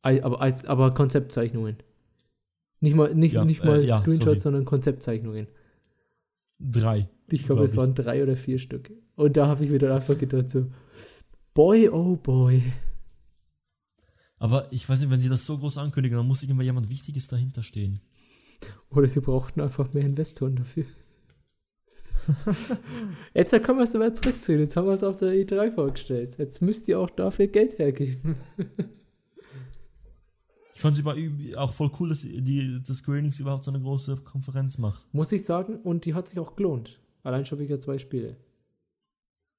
Aber, 0.03 0.39
aber 0.41 0.93
Konzeptzeichnungen. 0.93 1.77
Nicht 2.83 2.95
mal, 2.97 3.15
nicht, 3.15 3.31
Ja, 3.31 3.45
nicht 3.45 3.63
äh, 3.63 3.65
mal 3.65 3.85
ja, 3.85 4.01
Screenshots, 4.01 4.25
sorry. 4.25 4.39
sondern 4.39 4.65
Konzeptzeichnungen. 4.65 5.47
Drei. 6.59 7.07
Ich 7.31 7.45
glaube, 7.45 7.61
Glaub 7.61 7.69
es 7.69 7.77
waren 7.77 7.95
drei 7.95 8.21
oder 8.21 8.35
vier 8.35 8.59
Stück. 8.59 8.91
Und 9.15 9.37
da 9.37 9.47
habe 9.47 9.63
ich 9.63 9.71
wieder 9.71 9.95
einfach 9.95 10.17
gedacht 10.17 10.49
so, 10.49 10.65
boy, 11.53 11.87
oh 11.87 12.17
boy. 12.17 12.61
Aber 14.37 14.67
ich 14.71 14.89
weiß 14.89 14.99
nicht, 14.99 15.09
wenn 15.09 15.19
sie 15.21 15.29
das 15.29 15.45
so 15.45 15.57
groß 15.57 15.77
ankündigen, 15.77 16.17
dann 16.17 16.27
muss 16.27 16.43
irgendwann 16.43 16.65
jemand 16.65 16.89
Wichtiges 16.89 17.29
dahinter 17.29 17.63
stehen. 17.63 18.01
Oder 18.89 19.07
sie 19.07 19.21
brauchten 19.21 19.61
einfach 19.61 19.93
mehr 19.93 20.03
Investoren 20.03 20.57
dafür. 20.57 20.83
Jetzt 23.33 23.51
können 23.51 23.77
wir 23.77 23.83
es 23.83 23.95
aber 23.95 24.13
zurückziehen. 24.13 24.59
Jetzt 24.59 24.75
haben 24.75 24.87
wir 24.87 24.93
es 24.93 25.03
auf 25.03 25.15
der 25.15 25.31
E3 25.31 25.71
vorgestellt. 25.71 26.35
Jetzt 26.37 26.61
müsst 26.61 26.89
ihr 26.89 26.99
auch 26.99 27.09
dafür 27.09 27.47
Geld 27.47 27.79
hergeben. 27.79 28.35
Ich 30.75 30.81
fand 30.81 30.97
es 30.97 31.55
auch 31.55 31.71
voll 31.71 31.91
cool, 31.99 32.09
dass 32.09 32.21
die, 32.21 32.81
das 32.85 32.97
Square 32.97 33.19
Enix 33.19 33.39
überhaupt 33.39 33.63
so 33.63 33.71
eine 33.71 33.79
große 33.81 34.17
Konferenz 34.17 34.77
macht. 34.77 35.05
Muss 35.13 35.31
ich 35.31 35.45
sagen. 35.45 35.77
Und 35.77 36.05
die 36.05 36.13
hat 36.13 36.27
sich 36.27 36.39
auch 36.39 36.55
gelohnt. 36.55 36.99
Allein 37.23 37.45
schon 37.45 37.59
wegen 37.59 37.79
zwei 37.79 37.97
Spiele. 37.97 38.37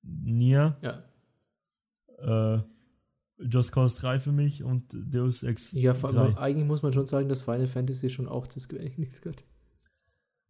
Nier, 0.02 0.76
Ja. 0.82 2.56
äh, 2.56 2.62
Just 3.38 3.72
Cause 3.72 3.96
3 4.00 4.20
für 4.20 4.30
mich 4.32 4.62
und 4.62 4.94
Deus 4.94 5.42
Ex 5.42 5.72
Ja, 5.72 5.92
vor 5.92 6.12
3. 6.12 6.20
allem, 6.20 6.36
eigentlich 6.36 6.66
muss 6.66 6.82
man 6.82 6.92
schon 6.92 7.06
sagen, 7.06 7.28
dass 7.28 7.40
Final 7.40 7.66
Fantasy 7.66 8.08
schon 8.08 8.28
auch 8.28 8.46
zu 8.46 8.60
Square 8.60 8.82
Enix 8.84 9.20
gehört. 9.20 9.44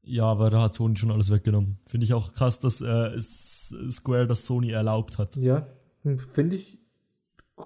Ja, 0.02 0.24
aber 0.24 0.50
da 0.50 0.60
hat 0.62 0.74
Sony 0.74 0.96
schon 0.96 1.10
alles 1.10 1.30
weggenommen. 1.30 1.78
Finde 1.86 2.04
ich 2.04 2.12
auch 2.12 2.32
krass, 2.34 2.60
dass 2.60 2.82
äh, 2.82 3.18
Square 3.18 4.26
das 4.26 4.44
Sony 4.44 4.70
erlaubt 4.70 5.16
hat. 5.16 5.36
Ja, 5.36 5.66
hm, 6.02 6.18
finde 6.18 6.56
ich, 6.56 6.78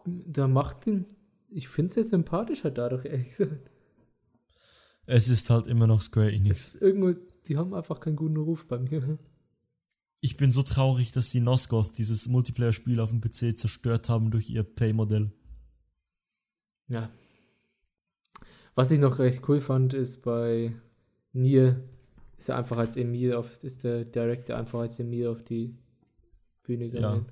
da 0.07 0.47
macht 0.47 0.87
ihn, 0.87 1.07
ich 1.51 1.69
finde 1.69 1.91
es 1.91 1.97
ja 1.97 2.03
sympathischer 2.03 2.71
dadurch, 2.71 3.05
ehrlich 3.05 3.29
gesagt. 3.29 3.71
Es 5.07 5.29
ist 5.29 5.49
halt 5.49 5.67
immer 5.67 5.87
noch 5.87 6.03
Square 6.03 6.33
Enix. 6.33 6.75
irgendwo, 6.77 7.19
die 7.47 7.57
haben 7.57 7.73
einfach 7.73 8.01
keinen 8.01 8.17
guten 8.17 8.37
Ruf 8.37 8.69
bei 8.69 8.79
mir. 8.79 9.19
Ich 10.21 10.37
bin 10.37 10.51
so 10.51 10.63
traurig, 10.63 11.13
dass 11.13 11.31
die 11.31 11.41
Nosgoth 11.41 11.97
dieses 11.97 12.27
Multiplayer-Spiel 12.27 13.01
auf 13.01 13.11
dem 13.11 13.21
PC 13.21 13.57
zerstört 13.57 14.09
haben 14.09 14.31
durch 14.31 14.51
ihr 14.51 14.65
Pay-Modell. 14.65 15.31
Ja. 16.89 17.09
Was 18.75 18.91
ich 18.91 18.99
noch 18.99 19.19
recht 19.19 19.49
cool 19.49 19.61
fand, 19.61 19.95
ist 19.95 20.23
bei 20.23 20.75
Nier, 21.33 21.83
ist 22.37 22.49
er 22.49 22.57
einfach 22.59 22.79
als 22.79 22.97
Emil 22.97 23.35
auf, 23.35 23.63
ist 23.63 23.85
der 23.85 24.05
Director 24.05 24.57
einfach 24.57 24.81
als 24.81 24.99
Emil 24.99 25.29
auf 25.29 25.43
die 25.43 25.77
Bühne 26.63 26.91
gegangen. 26.91 27.27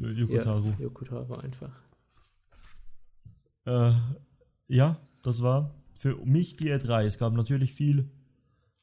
Yoko 0.00 0.38
Taro. 0.38 0.66
Ja, 0.66 0.78
Yoko 0.78 1.04
Taro 1.04 1.34
einfach. 1.36 1.83
Äh, 3.66 3.92
ja, 4.68 4.98
das 5.22 5.42
war 5.42 5.74
für 5.94 6.16
mich 6.24 6.56
die 6.56 6.70
E3. 6.70 7.04
Es 7.04 7.18
gab 7.18 7.32
natürlich 7.32 7.72
viel, 7.72 8.10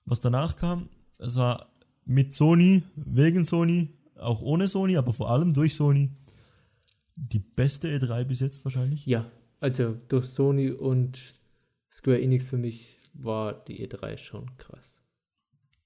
was 0.05 0.21
danach 0.21 0.55
kam. 0.55 0.89
Es 1.17 1.35
war 1.35 1.71
mit 2.05 2.33
Sony, 2.33 2.83
wegen 2.95 3.45
Sony, 3.45 3.89
auch 4.15 4.41
ohne 4.41 4.67
Sony, 4.67 4.97
aber 4.97 5.13
vor 5.13 5.29
allem 5.29 5.53
durch 5.53 5.75
Sony. 5.75 6.09
Die 7.15 7.39
beste 7.39 7.87
E3 7.87 8.23
bis 8.23 8.39
jetzt 8.39 8.65
wahrscheinlich. 8.65 9.05
Ja, 9.05 9.29
also 9.59 9.95
durch 10.07 10.25
Sony 10.25 10.71
und 10.71 11.19
Square 11.91 12.21
Enix 12.21 12.49
für 12.49 12.57
mich 12.57 12.97
war 13.13 13.53
die 13.65 13.87
E3 13.87 14.17
schon 14.17 14.57
krass. 14.57 15.03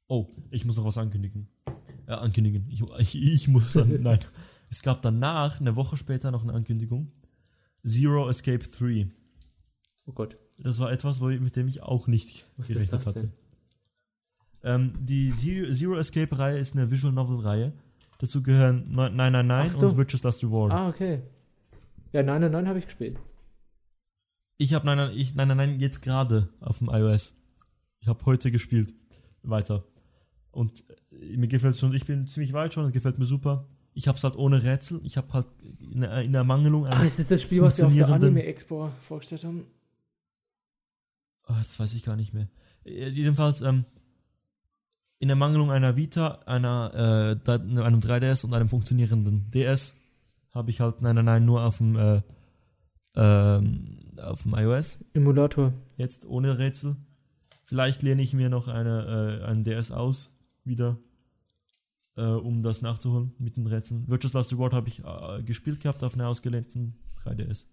Oh, 0.07 0.27
ich 0.51 0.65
muss 0.65 0.77
noch 0.77 0.85
was 0.85 0.97
ankündigen. 0.97 1.47
Äh, 2.07 2.13
ankündigen. 2.13 2.67
Ich, 2.69 2.81
ich, 2.99 3.15
ich 3.15 3.47
muss 3.47 3.73
dann, 3.73 3.89
nein. 4.01 4.19
Es 4.69 4.81
gab 4.81 5.01
danach, 5.01 5.59
eine 5.59 5.75
Woche 5.75 5.97
später, 5.97 6.31
noch 6.31 6.43
eine 6.43 6.53
Ankündigung. 6.53 7.11
Zero 7.85 8.29
Escape 8.29 8.59
3. 8.59 9.07
Oh 10.07 10.13
Gott, 10.13 10.37
Das 10.57 10.79
war 10.79 10.91
etwas, 10.91 11.19
mit 11.21 11.55
dem 11.55 11.67
ich 11.67 11.81
auch 11.81 12.07
nicht 12.07 12.47
was 12.57 12.69
ist 12.69 12.75
gerechnet 12.75 13.01
das 13.01 13.05
hatte. 13.07 13.31
Ähm, 14.63 14.93
die 14.99 15.31
Zero, 15.31 15.71
Zero 15.73 15.95
Escape 15.95 16.37
Reihe 16.37 16.57
ist 16.57 16.73
eine 16.75 16.89
Visual 16.89 17.13
Novel 17.13 17.39
Reihe. 17.39 17.73
Dazu 18.19 18.41
gehören 18.41 18.89
999 18.91 19.73
Ach 19.75 19.79
so. 19.79 19.89
und 19.89 19.97
Witches 19.97 20.23
Last 20.23 20.43
Reward. 20.43 20.71
Ah, 20.71 20.89
okay. 20.89 21.21
Ja, 22.13 22.23
999 22.23 22.69
habe 22.69 22.79
ich 22.79 22.85
gespielt. 22.85 23.19
Ich 24.57 24.73
habe 24.73 24.85
nein, 24.85 24.97
nein, 24.97 25.11
ich, 25.15 25.35
nein, 25.35 25.49
nein, 25.49 25.57
nein, 25.57 25.79
jetzt 25.79 26.01
gerade 26.01 26.49
auf 26.61 26.79
dem 26.79 26.89
iOS. 26.89 27.35
Ich 27.99 28.07
habe 28.07 28.25
heute 28.25 28.51
gespielt. 28.51 28.93
Weiter. 29.43 29.83
Und 30.51 30.83
äh, 31.11 31.37
mir 31.37 31.47
gefällt 31.47 31.73
es 31.73 31.79
schon, 31.79 31.93
ich 31.93 32.05
bin 32.05 32.25
ziemlich 32.27 32.53
weit 32.53 32.73
schon, 32.73 32.85
es 32.85 32.93
gefällt 32.93 33.19
mir 33.19 33.25
super. 33.25 33.67
Ich 33.97 34.07
habe 34.09 34.17
es 34.17 34.23
halt 34.23 34.35
ohne 34.35 34.61
Rätsel. 34.63 34.99
Ich 35.03 35.15
habe 35.17 35.31
halt 35.33 35.47
in, 35.79 36.01
der- 36.01 36.21
in 36.21 36.33
Ermangelung 36.35 36.85
Ach, 36.85 37.01
ist 37.03 37.17
das 37.17 37.27
das 37.27 37.41
Spiel, 37.41 37.61
was 37.61 37.77
wir 37.77 37.87
auf 37.87 37.93
der 37.93 38.05
funktionierenden- 38.05 38.27
Anime 38.37 38.43
Expo 38.43 38.89
vorgestellt 38.99 39.43
haben? 39.45 39.65
Ah, 41.43 41.57
das 41.57 41.79
weiß 41.79 41.93
ich 41.93 42.03
gar 42.03 42.15
nicht 42.15 42.33
mehr. 42.33 42.49
Äh, 42.83 43.07
Jedenfalls, 43.09 43.61
ähm, 43.61 43.85
in 45.19 45.29
Ermangelung 45.29 45.71
einer 45.71 45.95
Vita, 45.95 46.39
einer, 46.45 47.37
äh, 47.47 47.51
einem 47.81 48.01
3DS 48.01 48.43
und 48.43 48.53
einem 48.53 48.67
funktionierenden 48.67 49.49
DS 49.51 49.95
habe 50.51 50.71
ich 50.71 50.81
halt, 50.81 51.01
nein, 51.01 51.15
nein, 51.15 51.25
nein, 51.25 51.45
nur 51.45 51.63
auf 51.63 51.77
dem, 51.77 51.95
äh, 51.95 52.21
ähm, 53.15 53.97
auf 54.21 54.43
dem 54.43 54.53
iOS. 54.55 54.99
Emulator. 55.13 55.71
Jetzt 55.97 56.25
ohne 56.25 56.57
Rätsel. 56.57 56.97
Vielleicht 57.63 58.03
lehne 58.03 58.21
ich 58.21 58.33
mir 58.33 58.49
noch 58.49 58.67
eine, 58.67 59.39
äh, 59.41 59.45
einen 59.45 59.63
DS 59.63 59.91
aus, 59.91 60.31
wieder, 60.65 60.97
äh, 62.17 62.21
um 62.23 62.63
das 62.63 62.81
nachzuholen 62.81 63.33
mit 63.39 63.57
den 63.57 63.67
Rätseln. 63.67 64.07
Virtuous 64.07 64.33
Last 64.33 64.51
Reward 64.53 64.73
habe 64.73 64.87
ich 64.87 65.03
äh, 65.03 65.43
gespielt 65.43 65.79
gehabt 65.81 66.03
auf 66.03 66.13
einer 66.15 66.27
ausgelehnten 66.29 66.95
3DS. 67.23 67.65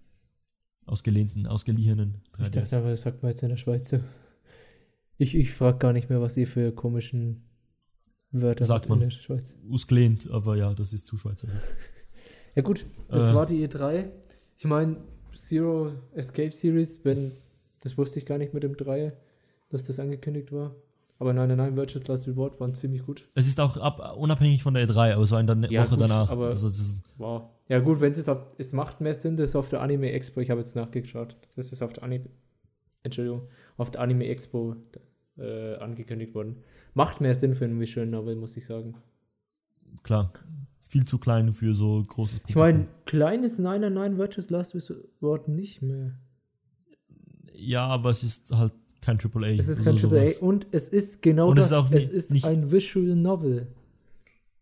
Ausgelehnten, 0.85 1.47
ausgeliehenen 1.47 2.23
Ich 2.39 2.47
3DS. 2.47 2.51
dachte 2.51 2.77
aber, 2.79 2.91
das 2.91 3.03
sagt 3.03 3.23
man 3.23 3.31
jetzt 3.31 3.43
in 3.43 3.51
der 3.51 3.57
Schweiz 3.57 3.89
so. 3.89 4.01
Ich, 5.17 5.35
ich 5.37 5.53
frage 5.53 5.79
gar 5.79 5.93
nicht 5.93 6.11
mehr, 6.11 6.21
was 6.21 6.37
ihr 6.37 6.47
für 6.49 6.73
komischen 6.73 7.45
Wörter 8.33 8.65
Sagt 8.65 8.89
man. 8.89 9.01
in 9.03 9.11
der 9.11 9.17
Schweiz. 9.17 9.55
Ausgelehnt, 9.71 10.29
aber 10.31 10.57
ja, 10.57 10.75
das 10.75 10.93
ist 10.93 11.07
zu 11.07 11.17
schweizerisch. 11.17 11.55
Ja 12.55 12.61
gut, 12.61 12.85
das 13.09 13.31
Äh. 13.31 13.35
war 13.35 13.47
die 13.47 13.67
E3. 13.67 14.11
Ich 14.59 14.67
meine, 14.67 14.99
Zero 15.35 15.93
Escape 16.13 16.51
Series, 16.51 17.01
wenn, 17.03 17.33
das 17.81 17.97
wusste 17.97 18.19
ich 18.19 18.27
gar 18.27 18.37
nicht 18.37 18.53
mit 18.53 18.63
dem 18.63 18.77
3, 18.77 19.15
dass 19.71 19.85
das 19.85 19.99
angekündigt 19.99 20.53
war. 20.53 20.75
Aber 21.23 21.33
nein, 21.33 21.47
nein, 21.51 21.57
nein, 21.59 21.77
Virtuous 21.77 22.09
Last 22.09 22.27
Reward 22.27 22.59
waren 22.59 22.75
ziemlich 22.75 23.05
gut. 23.07 23.29
Es 23.37 23.47
ist 23.47 23.61
auch 23.61 23.77
ab, 23.77 24.17
unabhängig 24.17 24.61
von 24.65 24.75
der 24.75 24.89
E3, 24.89 25.13
aber 25.15 25.25
so 25.25 25.37
in 25.37 25.47
der 25.47 25.57
Ja, 25.71 25.83
Woche 25.83 25.91
gut, 25.91 26.01
danach. 26.01 26.29
aber- 26.33 26.47
Also, 26.47 26.67
ist, 26.67 27.05
Wow. 27.17 27.45
Ja 27.69 27.79
gut, 27.79 28.01
wenn 28.01 28.11
es 28.11 28.29
auf, 28.29 28.41
es 28.59 28.73
macht 28.73 29.01
mehr 29.01 29.15
Sinn, 29.15 29.37
das 29.37 29.55
auf 29.55 29.69
der 29.69 29.83
Anime 29.83 30.11
Expo, 30.11 30.41
ich 30.41 30.51
habe 30.51 30.61
jetzt 30.61 30.75
nachgeschaut, 30.75 31.37
das 31.55 31.71
ist 31.71 31.81
auf 31.81 31.93
der 31.93 32.03
Anime, 32.03 32.25
Entschuldigung, 33.05 33.43
auf 33.77 33.93
der 33.93 34.01
Anime 34.01 34.27
Expo 34.27 34.75
äh, 35.39 35.77
angekündigt 35.77 36.35
worden. 36.35 36.57
Macht 36.95 37.21
mehr 37.21 37.37
Sinn 37.37 37.55
für 37.55 37.67
einen 37.67 37.79
Visual 37.79 38.05
Novel, 38.09 38.35
muss 38.35 38.57
ich 38.57 38.67
sagen. 38.67 38.97
klar, 40.03 40.33
viel 40.85 41.05
zu 41.05 41.19
klein 41.19 41.53
für 41.53 41.73
so 41.77 42.03
großes 42.03 42.41
Ich 42.49 42.57
meine, 42.57 42.89
kleines 43.07 43.61
999 43.61 44.19
Virtuous 44.19 44.51
Last 44.51 44.75
Reward 45.21 45.47
nicht 45.47 45.83
mehr. 45.83 46.19
Ja, 47.55 47.87
aber 47.87 48.11
es 48.11 48.25
ist 48.25 48.51
halt 48.51 48.73
kein 49.03 49.19
AAA. 49.19 49.59
Es 49.59 49.69
ist 49.69 49.85
kein 49.85 49.97
AAA 49.97 49.99
sowas. 49.99 50.39
und 50.39 50.67
es 50.71 50.89
ist 50.89 51.21
genau 51.21 51.51
Und 51.51 51.59
es 51.59 51.69
das, 51.69 51.71
ist 51.73 51.77
auch 51.77 51.91
es 51.91 52.01
nicht- 52.05 52.13
ist 52.13 52.31
nicht- 52.31 52.45
ein 52.47 52.73
Visual 52.73 53.15
Novel. 53.17 53.67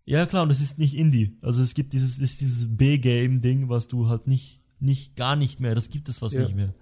Ja, 0.06 0.26
klar, 0.26 0.42
und 0.42 0.50
es 0.50 0.60
ist 0.60 0.78
nicht 0.78 0.94
Indie. 0.96 1.36
Also 1.42 1.62
es 1.62 1.74
gibt 1.74 1.92
dieses, 1.92 2.18
ist 2.18 2.40
dieses 2.40 2.66
B-Game-Ding, 2.76 3.68
was 3.68 3.86
du 3.86 4.08
halt 4.08 4.26
nicht, 4.26 4.60
nicht, 4.80 5.14
gar 5.14 5.36
nicht 5.36 5.60
mehr, 5.60 5.74
das 5.76 5.88
gibt 5.90 6.08
es 6.08 6.20
was 6.20 6.32
Ja. 6.32 6.40
nicht 6.40 6.56
mehr. 6.56 6.74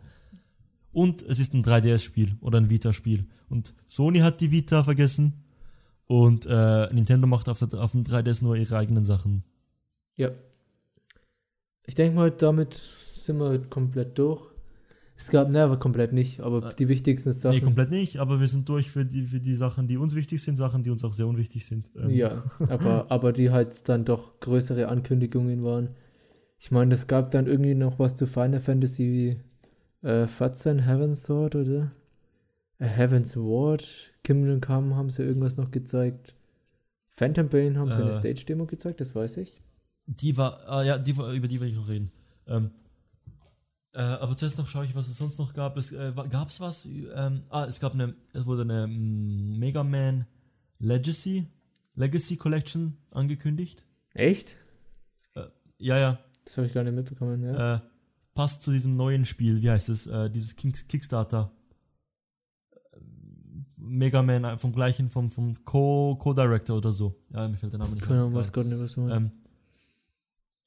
Und 0.93 1.23
es 1.23 1.39
ist 1.39 1.53
ein 1.53 1.63
3DS-Spiel 1.63 2.37
oder 2.41 2.59
ein 2.59 2.71
Vita-Spiel. 2.71 3.27
Und 3.51 3.75
Sony 3.87 4.21
hat 4.21 4.41
die 4.41 4.51
Vita 4.51 4.83
vergessen 4.83 5.35
und 6.07 6.47
äh, 6.47 6.93
Nintendo 6.95 7.27
macht 7.27 7.49
auf, 7.51 7.59
der, 7.59 7.81
auf 7.83 7.93
dem 7.93 8.05
3DS 8.05 8.43
nur 8.43 8.57
ihre 8.57 8.77
eigenen 8.79 9.05
Sachen. 9.05 9.45
Ja. 10.17 10.31
Ich 11.87 11.95
denke 11.95 12.17
mal, 12.17 12.31
damit 12.31 12.81
sind 13.13 13.39
wir 13.39 13.59
komplett 13.69 14.19
durch. 14.19 14.49
Es 15.21 15.31
gab, 15.31 15.51
ne, 15.51 15.63
aber 15.65 15.79
komplett 15.79 16.13
nicht, 16.13 16.41
aber 16.41 16.71
Äh, 16.71 16.75
die 16.77 16.89
wichtigsten 16.89 17.33
Sachen. 17.33 17.57
Nee, 17.57 17.61
komplett 17.61 17.91
nicht, 17.91 18.19
aber 18.19 18.39
wir 18.39 18.47
sind 18.47 18.69
durch 18.69 18.91
für 18.91 19.05
die, 19.05 19.25
für 19.25 19.41
die 19.41 19.57
Sachen, 19.57 19.89
die 19.89 19.97
uns 19.97 20.15
wichtig 20.15 20.41
sind, 20.43 20.57
Sachen, 20.57 20.85
die 20.85 20.91
uns 20.91 21.03
auch 21.03 21.13
sehr 21.13 21.27
unwichtig 21.27 21.67
sind. 21.67 21.91
Ähm, 21.97 22.11
Ja, 22.11 22.45
aber, 22.69 23.07
aber 23.11 23.33
die 23.33 23.51
halt 23.51 23.89
dann 23.89 24.05
doch 24.05 24.39
größere 24.41 24.87
Ankündigungen 24.89 25.65
waren. 25.65 25.89
Ich 26.61 26.71
meine, 26.71 26.95
es 26.95 27.07
gab 27.09 27.33
dann 27.33 27.47
irgendwie 27.49 27.75
noch 27.75 27.99
was 27.99 28.15
zu 28.15 28.27
Final 28.27 28.61
Fantasy 28.61 29.37
äh, 30.03 30.27
14 30.29 30.81
Heaven's 30.87 31.25
Sword, 31.25 31.57
oder? 31.57 31.91
Äh, 32.79 32.87
Heaven's 32.87 33.37
Ward, 33.37 33.85
Kingdom 34.23 34.61
Come 34.61 34.95
haben 34.95 35.11
sie 35.11 35.25
irgendwas 35.25 35.57
noch 35.57 35.73
gezeigt. 35.73 36.35
Phantom 37.11 37.49
Pain 37.49 37.77
haben 37.77 37.91
sie 37.91 37.99
eine 38.01 38.11
Äh. 38.11 38.13
Stage-Demo 38.13 38.67
gezeigt, 38.67 39.01
das 39.01 39.15
weiß 39.17 39.39
ich. 39.39 39.61
Die 40.07 40.37
war, 40.37 40.61
ah, 40.69 40.85
ja, 40.85 40.97
die 40.97 41.17
war, 41.17 41.33
über 41.33 41.49
die 41.49 41.61
will 41.61 41.69
ich 41.69 41.75
noch 41.75 41.89
reden. 41.89 42.13
Ähm, 42.47 42.71
äh, 43.99 44.03
aber 44.03 44.37
zuerst 44.37 44.57
noch 44.59 44.69
schaue 44.69 44.85
ich, 44.85 44.95
was 44.95 45.09
es 45.09 45.19
sonst 45.19 45.39
noch 45.39 45.53
gab. 45.55 45.77
Es 45.77 45.91
äh, 45.93 46.13
gab 46.31 46.51
es 46.51 46.61
was? 46.61 46.87
Ähm, 46.87 47.43
ah, 47.51 47.65
es 47.65 47.81
gab 47.81 47.95
eine, 47.95 48.15
es 48.33 48.47
wurde 48.47 48.63
eine 48.63 48.87
mm, 48.87 49.59
Mega 49.59 49.83
Man 49.83 50.27
Legacy, 50.79 51.47
Legacy 51.97 52.37
Collection 52.37 52.97
angekündigt. 53.11 53.85
Echt? 54.15 54.55
Ja, 55.81 55.97
ja. 55.99 56.19
Das 56.45 56.57
habe 56.57 56.67
ich 56.67 56.73
gar 56.75 56.83
nicht 56.85 56.95
mitbekommen, 56.95 57.43
ja. 57.43 57.75
Äh, 57.77 57.81
passt 58.35 58.63
zu 58.63 58.71
diesem 58.73 58.97
neuen 58.97 59.25
Spiel. 59.25 59.63
Wie 59.63 59.71
heißt 59.71 59.89
es? 59.89 60.07
Äh, 60.07 60.29
dieses 60.31 60.57
Kickstarter. 60.57 61.51
Ähm, 62.95 63.67
Mega 63.81 64.23
Man 64.23 64.45
äh, 64.45 64.59
vom 64.59 64.73
gleichen, 64.73 65.09
vom, 65.09 65.31
vom 65.31 65.65
Co- 65.65 66.17
Co-Director 66.17 66.77
oder 66.79 66.93
so. 66.93 67.21
Ja, 67.33 67.47
mir 67.49 67.57
fällt 67.57 67.73
der 67.73 67.79
Name 67.81 67.95
nicht 67.95 68.05
Keine 68.07 68.21
Ahnung, 68.21 68.35
was 68.35 68.53
Gott 68.53 68.67
nicht 68.67 68.81
was 68.81 68.95
du 68.95 69.03
meinst. 69.03 69.33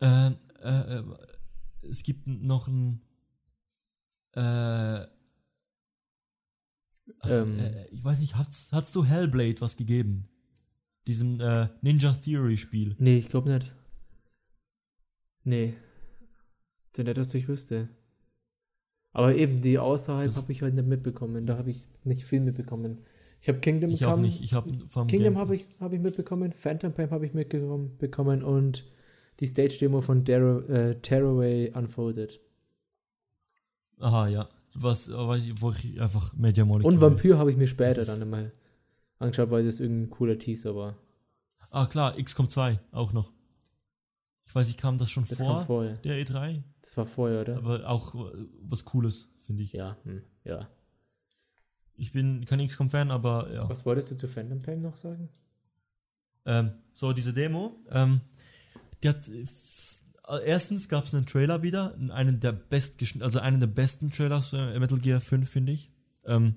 Ähm, 0.02 0.36
äh, 0.62 0.68
äh, 0.70 1.00
äh, 1.00 1.04
es 1.90 2.04
gibt 2.04 2.28
noch 2.28 2.68
ein. 2.68 3.02
Äh, 4.36 5.06
Ähm. 7.24 7.60
äh, 7.60 7.88
ich 7.92 8.04
weiß 8.04 8.20
nicht, 8.22 8.36
hat's, 8.38 8.72
hat's 8.72 8.92
du 8.92 9.04
Hellblade 9.04 9.60
was 9.62 9.76
gegeben? 9.78 10.28
Diesem 11.08 11.40
äh, 11.42 11.68
Ninja 11.82 12.14
Theory 12.14 12.58
Spiel. 12.58 12.96
Nee, 13.00 13.18
ich 13.18 13.30
glaube 13.30 13.50
nicht. 13.52 13.72
Nee. 15.44 15.74
So 16.96 17.04
nicht, 17.04 17.18
dass 17.18 17.34
ich 17.34 17.48
wüsste. 17.48 17.90
Aber 19.14 19.36
eben, 19.36 19.62
die 19.62 19.78
außerhalb 19.78 20.34
habe 20.36 20.52
ich 20.52 20.62
halt 20.62 20.76
nicht 20.76 20.88
mitbekommen. 20.88 21.46
Da 21.46 21.58
habe 21.58 21.70
ich 21.72 21.88
nicht 22.06 22.24
viel 22.24 22.40
mitbekommen. 22.40 23.04
Ich 23.42 23.50
habe 23.50 23.60
Kingdom 23.60 23.90
Ich 23.90 24.02
Come- 24.04 24.22
nicht. 24.22 24.42
Ich 24.42 24.54
habe 24.54 24.72
vom 24.88 25.08
Kingdom 25.08 25.38
habe 25.38 25.56
ich, 25.56 25.66
hab 25.80 25.92
ich 25.94 26.00
mitbekommen, 26.00 26.54
Phantom 26.54 26.94
Pain 26.94 27.10
habe 27.10 27.26
ich 27.26 27.34
mitbekommen 27.34 27.98
bekommen 27.98 28.44
und 28.44 28.86
die 29.40 29.48
Stage-Demo 29.48 30.02
von 30.02 30.24
Darrow, 30.24 30.70
äh, 30.70 30.96
Tearaway 31.02 31.72
Unfolded. 31.74 32.40
Aha, 34.02 34.28
ja. 34.28 34.50
Was, 34.74 35.10
aber 35.10 35.38
ich- 35.38 35.62
wo 35.62 35.72
ich 35.72 36.00
einfach 36.02 36.34
Media 36.34 36.64
Molecule. 36.66 36.94
Und 36.96 37.02
Vampyr 37.02 37.38
habe 37.38 37.52
ich 37.52 37.58
mir 37.58 37.68
später 37.68 38.06
dann 38.06 38.22
einmal 38.22 38.52
angeschaut, 39.20 39.50
weil 39.52 39.66
das 39.66 39.80
irgendein 39.80 40.10
cooler 40.10 40.38
Teaser 40.38 40.76
war. 40.76 40.98
Ah, 41.70 41.86
klar, 41.86 42.16
XCOM 42.22 42.50
2 42.50 42.80
auch 42.92 43.14
noch. 43.14 43.32
Ich 44.46 44.56
weiß 44.56 44.68
nicht, 44.68 44.80
kam 44.80 44.98
das 44.98 45.10
schon 45.10 45.26
Das 45.28 45.38
vor 45.38 45.58
kam 45.60 45.66
vorher. 45.66 45.94
der 45.98 46.18
E3? 46.26 46.62
Das 46.82 46.98
war 46.98 47.06
vorher, 47.06 47.42
oder? 47.42 47.58
Aber 47.58 47.88
auch 47.88 48.16
äh, 48.34 48.46
was 48.62 48.84
Cooles, 48.86 49.30
finde 49.42 49.64
ich. 49.64 49.72
ja, 49.74 49.96
hm, 50.04 50.22
ja. 50.44 50.68
Ich 51.96 52.12
bin 52.14 52.44
kein 52.46 52.66
XCOM-Fan, 52.68 53.12
aber 53.12 53.54
ja. 53.54 53.70
Was 53.70 53.86
wolltest 53.86 54.12
du 54.12 54.18
zu 54.18 54.28
Phantom 54.28 54.62
Pain 54.62 54.80
noch 54.80 54.98
sagen? 54.98 55.30
Ähm, 56.46 56.72
so, 56.94 57.14
diese 57.14 57.34
Demo, 57.34 57.76
ähm, 57.92 58.22
die 59.04 59.10
hat. 59.10 59.30
Äh, 60.28 60.38
äh, 60.38 60.46
Erstens 60.46 60.88
gab 60.90 61.06
es 61.06 61.14
einen 61.14 61.26
Trailer 61.26 61.62
wieder, 61.64 61.96
einen 62.12 62.40
der 62.40 62.52
bestgeschn 62.54 63.22
also 63.22 63.40
einen 63.40 63.60
der 63.60 63.68
besten 63.68 64.12
Trailers 64.12 64.50
für 64.50 64.80
Metal 64.80 65.00
Gear 65.00 65.22
5, 65.22 65.50
finde 65.50 65.72
ich. 65.74 65.90
Ähm, 66.26 66.56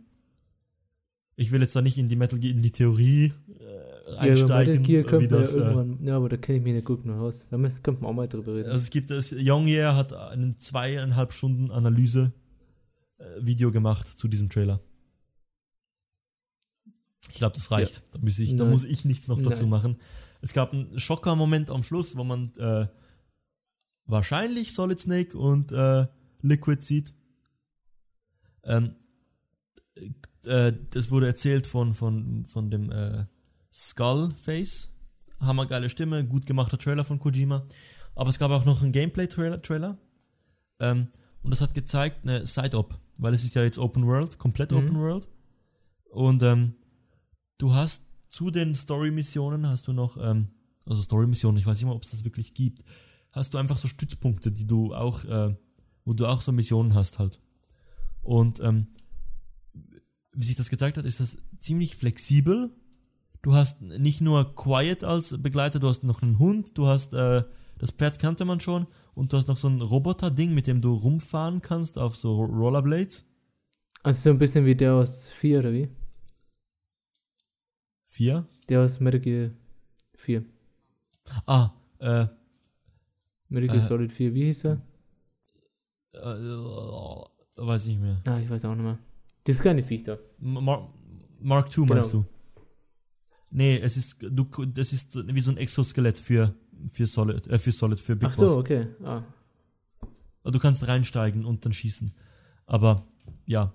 ich 1.37 1.51
will 1.51 1.61
jetzt 1.63 1.75
da 1.75 1.83
nicht 1.83 1.99
in 1.99 2.09
die 2.09 2.17
Metal 2.17 2.39
Gear, 2.39 2.53
in 2.55 2.63
die 2.63 2.71
Theorie 2.71 3.33
äh, 3.59 4.13
Ja, 4.13 4.19
einsteigen, 4.19 4.83
Metal 4.83 5.03
Gear 5.05 5.21
wie 5.21 5.29
das. 5.29 5.55
ja 5.55 5.83
Äh. 5.83 5.87
Ja, 6.03 6.17
aber 6.17 6.29
da 6.29 6.37
kenne 6.37 6.59
ich 6.59 6.65
mich 6.65 6.75
nicht 6.75 6.87
gut 6.87 7.03
genug 7.03 7.21
aus. 7.21 7.49
Da 7.49 7.59
müssen- 7.59 7.83
könnte 7.83 8.03
man 8.03 8.11
auch 8.11 8.15
mal 8.15 8.29
drüber 8.29 8.55
reden. 8.55 8.71
also 8.71 8.83
es 8.83 8.91
gibt 8.91 9.11
das, 9.11 9.33
Young 9.37 9.67
Year 9.67 9.97
hat 9.97 10.13
einen 10.13 10.59
zweieinhalb 10.61 11.33
Stunden 11.33 11.71
Analyse 11.73 12.33
äh, 13.19 13.25
Video 13.41 13.71
gemacht 13.73 14.07
zu 14.07 14.29
diesem 14.29 14.49
Trailer. 14.49 14.81
Ich 17.31 17.35
glaube, 17.39 17.55
das 17.55 17.71
reicht. 17.71 18.03
Da, 18.13 18.19
muss 18.19 18.39
ich, 18.39 18.55
da 18.57 18.65
muss 18.65 18.85
ich 18.85 19.05
nichts 19.05 19.29
noch 19.29 19.41
dazu 19.41 19.63
Nein. 19.63 19.71
machen. 19.71 19.97
Es 20.41 20.53
gab 20.53 20.73
einen 20.73 21.01
Schocker-Moment 21.01 21.71
am 21.71 21.83
Schluss, 21.83 22.17
wo 22.17 22.23
man 22.25 22.53
äh, 22.59 22.87
wahrscheinlich 24.07 24.75
Solid 24.75 25.01
Snake 25.01 25.37
und 25.37 25.73
äh, 25.73 26.07
Liquid 26.43 26.83
sieht. 26.83 27.15
Ähm, 28.65 28.97
äh, 30.45 30.73
das 30.91 31.11
wurde 31.11 31.27
erzählt 31.27 31.67
von, 31.67 31.95
von, 31.95 32.45
von 32.45 32.71
dem 32.71 32.91
äh, 32.91 33.27
Skullface. 33.73 34.91
Hammergeile 35.41 35.89
Stimme, 35.89 36.25
gut 36.25 36.47
gemachter 36.47 36.79
Trailer 36.79 37.05
von 37.05 37.19
Kojima. 37.19 37.67
Aber 38.15 38.31
es 38.31 38.39
gab 38.39 38.51
auch 38.51 38.65
noch 38.65 38.83
einen 38.83 38.93
Gameplay-Trailer. 38.93 39.61
Trailer. 39.63 39.99
Ähm, 40.79 41.09
und 41.43 41.51
das 41.51 41.61
hat 41.61 41.75
gezeigt 41.75 42.21
eine 42.23 42.47
Side-Op, 42.47 42.99
weil 43.19 43.35
es 43.35 43.45
ist 43.45 43.55
ja 43.55 43.63
jetzt 43.63 43.79
Open 43.79 44.07
World, 44.07 44.39
komplett 44.39 44.71
Mhm. 44.71 44.79
Open 44.79 44.97
World. 44.99 45.29
Und 46.11 46.43
ähm, 46.43 46.75
du 47.59 47.75
hast 47.75 48.03
zu 48.29 48.51
den 48.51 48.75
Story-Missionen 48.75 49.67
hast 49.67 49.89
du 49.89 49.93
noch, 49.93 50.17
ähm, 50.17 50.49
also 50.87 51.03
Story-Missionen, 51.03 51.59
ich 51.59 51.67
weiß 51.67 51.79
nicht 51.79 51.87
mal, 51.87 51.95
ob 51.95 52.03
es 52.03 52.11
das 52.11 52.25
wirklich 52.25 52.55
gibt, 52.55 52.85
hast 53.35 53.53
du 53.53 53.59
einfach 53.59 53.77
so 53.77 53.89
Stützpunkte, 53.89 54.53
die 54.53 54.67
du 54.67 54.95
auch, 54.95 55.25
äh, 55.25 55.55
wo 56.05 56.13
du 56.13 56.27
auch 56.27 56.41
so 56.41 56.53
Missionen 56.53 56.95
hast 56.95 57.19
halt. 57.19 57.41
Und 58.23 58.61
ähm, 58.61 58.87
wie 60.33 60.47
sich 60.47 60.57
das 60.57 60.71
gezeigt 60.71 60.97
hat, 60.97 61.05
ist 61.05 61.21
das 61.21 61.37
ziemlich 61.59 61.97
flexibel. 61.97 62.71
Du 63.43 63.55
hast 63.55 63.83
nicht 63.83 64.21
nur 64.21 64.55
Quiet 64.55 65.05
als 65.05 65.37
Begleiter, 65.43 65.81
du 65.81 65.89
hast 65.89 66.05
noch 66.05 66.23
einen 66.23 66.39
Hund, 66.39 66.79
du 66.79 66.87
hast, 66.87 67.13
äh, 67.13 67.43
das 67.79 67.91
Pferd 67.91 68.19
kannte 68.19 68.45
man 68.45 68.61
schon, 68.61 68.87
und 69.15 69.33
du 69.33 69.37
hast 69.37 69.49
noch 69.49 69.57
so 69.57 69.69
ein 69.69 69.81
Roboter-Ding, 69.81 70.55
mit 70.55 70.67
dem 70.67 70.81
du 70.81 70.95
rumfahren 70.95 71.61
kannst 71.61 71.99
auf 71.99 72.17
so 72.17 72.45
Rollerblades. 72.45 73.27
Also 74.03 74.23
so 74.23 74.31
ein 74.31 74.39
bisschen 74.39 74.65
wie 74.65 74.75
der 74.75 74.95
aus 74.95 75.29
4, 75.31 75.59
oder 75.59 75.73
wie? 75.73 75.89
Vier? 78.07 78.47
Der 78.69 78.81
aus 78.81 79.01
Metal 79.01 79.21
Gear 79.21 79.51
4. 80.15 80.45
Ah, 81.47 81.71
äh, 81.99 82.27
Metal 83.55 83.77
Äh. 83.77 83.81
Solid 83.81 84.13
4, 84.13 84.35
wie 84.35 84.45
hieß 84.45 84.65
er? 84.65 84.81
äh, 86.13 86.19
weiß 87.57 87.83
ich 87.83 87.89
nicht 87.91 88.01
mehr. 88.03 88.21
Ah, 88.27 88.39
ich 88.41 88.49
weiß 88.49 88.65
auch 88.67 88.75
nicht 88.75 88.85
mehr. 88.85 88.99
Das 89.45 89.59
kleine 89.59 89.83
Viech 89.83 90.03
da. 90.05 90.19
Mar 90.39 90.93
Mark 91.41 91.77
II 91.77 91.85
meinst 91.87 92.11
Genau. 92.13 92.25
du? 92.25 92.29
Nee, 93.51 93.79
es 93.79 93.97
ist, 93.97 94.17
du, 94.21 94.45
das 94.67 94.93
ist 94.93 95.15
wie 95.33 95.41
so 95.41 95.51
ein 95.51 95.57
Exoskelett 95.59 96.19
für, 96.19 96.55
für 96.91 97.07
Solid, 97.07 97.47
äh, 97.49 97.59
für 97.59 97.73
Solid, 97.73 98.01
für 98.01 98.17
Big 98.17 98.31
Ach 98.33 98.37
Boss. 98.37 98.51
so, 98.53 98.59
okay. 98.59 98.89
Ah. 99.03 99.23
Also 100.43 100.53
Du 100.53 100.59
kannst 100.59 100.87
reinsteigen 100.87 101.45
und 101.45 101.65
dann 101.65 101.73
schießen. 101.73 102.13
Aber 102.67 103.07
ja, 103.47 103.73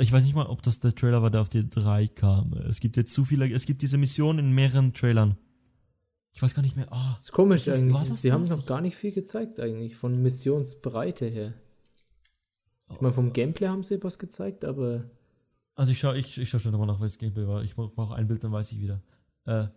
ich 0.00 0.10
weiß 0.12 0.24
nicht 0.24 0.34
mal, 0.34 0.46
ob 0.46 0.62
das 0.62 0.80
der 0.80 0.94
Trailer 0.94 1.22
war, 1.22 1.30
der 1.30 1.40
auf 1.42 1.48
die 1.48 1.68
3 1.68 2.08
kam. 2.08 2.52
Es 2.54 2.80
gibt 2.80 2.96
jetzt 2.96 3.12
zu 3.14 3.24
viele, 3.24 3.48
es 3.50 3.64
gibt 3.66 3.82
diese 3.82 3.96
Mission 3.98 4.38
in 4.38 4.52
mehreren 4.52 4.92
Trailern. 4.92 5.36
Ich 6.36 6.42
weiß 6.42 6.54
gar 6.54 6.60
nicht 6.60 6.76
mehr. 6.76 6.92
Ah, 6.92 7.16
ist 7.18 7.32
komisch 7.32 7.66
ist- 7.66 7.76
eigentlich. 7.78 8.20
Sie 8.20 8.30
haben 8.30 8.46
noch 8.46 8.66
gar 8.66 8.82
nicht 8.82 8.94
viel 8.94 9.10
gezeigt 9.10 9.58
eigentlich, 9.58 9.96
von 9.96 10.20
Missionsbreite 10.20 11.26
her. 11.26 11.54
Ich 12.92 13.00
meine, 13.00 13.14
vom 13.14 13.32
Gameplay 13.32 13.68
haben 13.68 13.82
sie 13.82 14.02
was 14.04 14.18
gezeigt, 14.18 14.66
aber 14.66 15.04
also 15.74 15.92
ich 15.92 15.98
schaue 15.98 16.18
ich, 16.18 16.36
ich 16.38 16.48
schau 16.50 16.58
schon 16.58 16.72
nochmal 16.72 16.88
nach, 16.88 17.00
welches 17.00 17.16
Gameplay 17.16 17.46
war. 17.46 17.62
Ich 17.62 17.74
brauche 17.74 18.14
ein 18.14 18.28
Bild, 18.28 18.44
dann 18.44 18.52
weiß 18.52 18.70
ich 18.72 18.80
wieder. 18.82 19.02
Äh, 19.46 19.68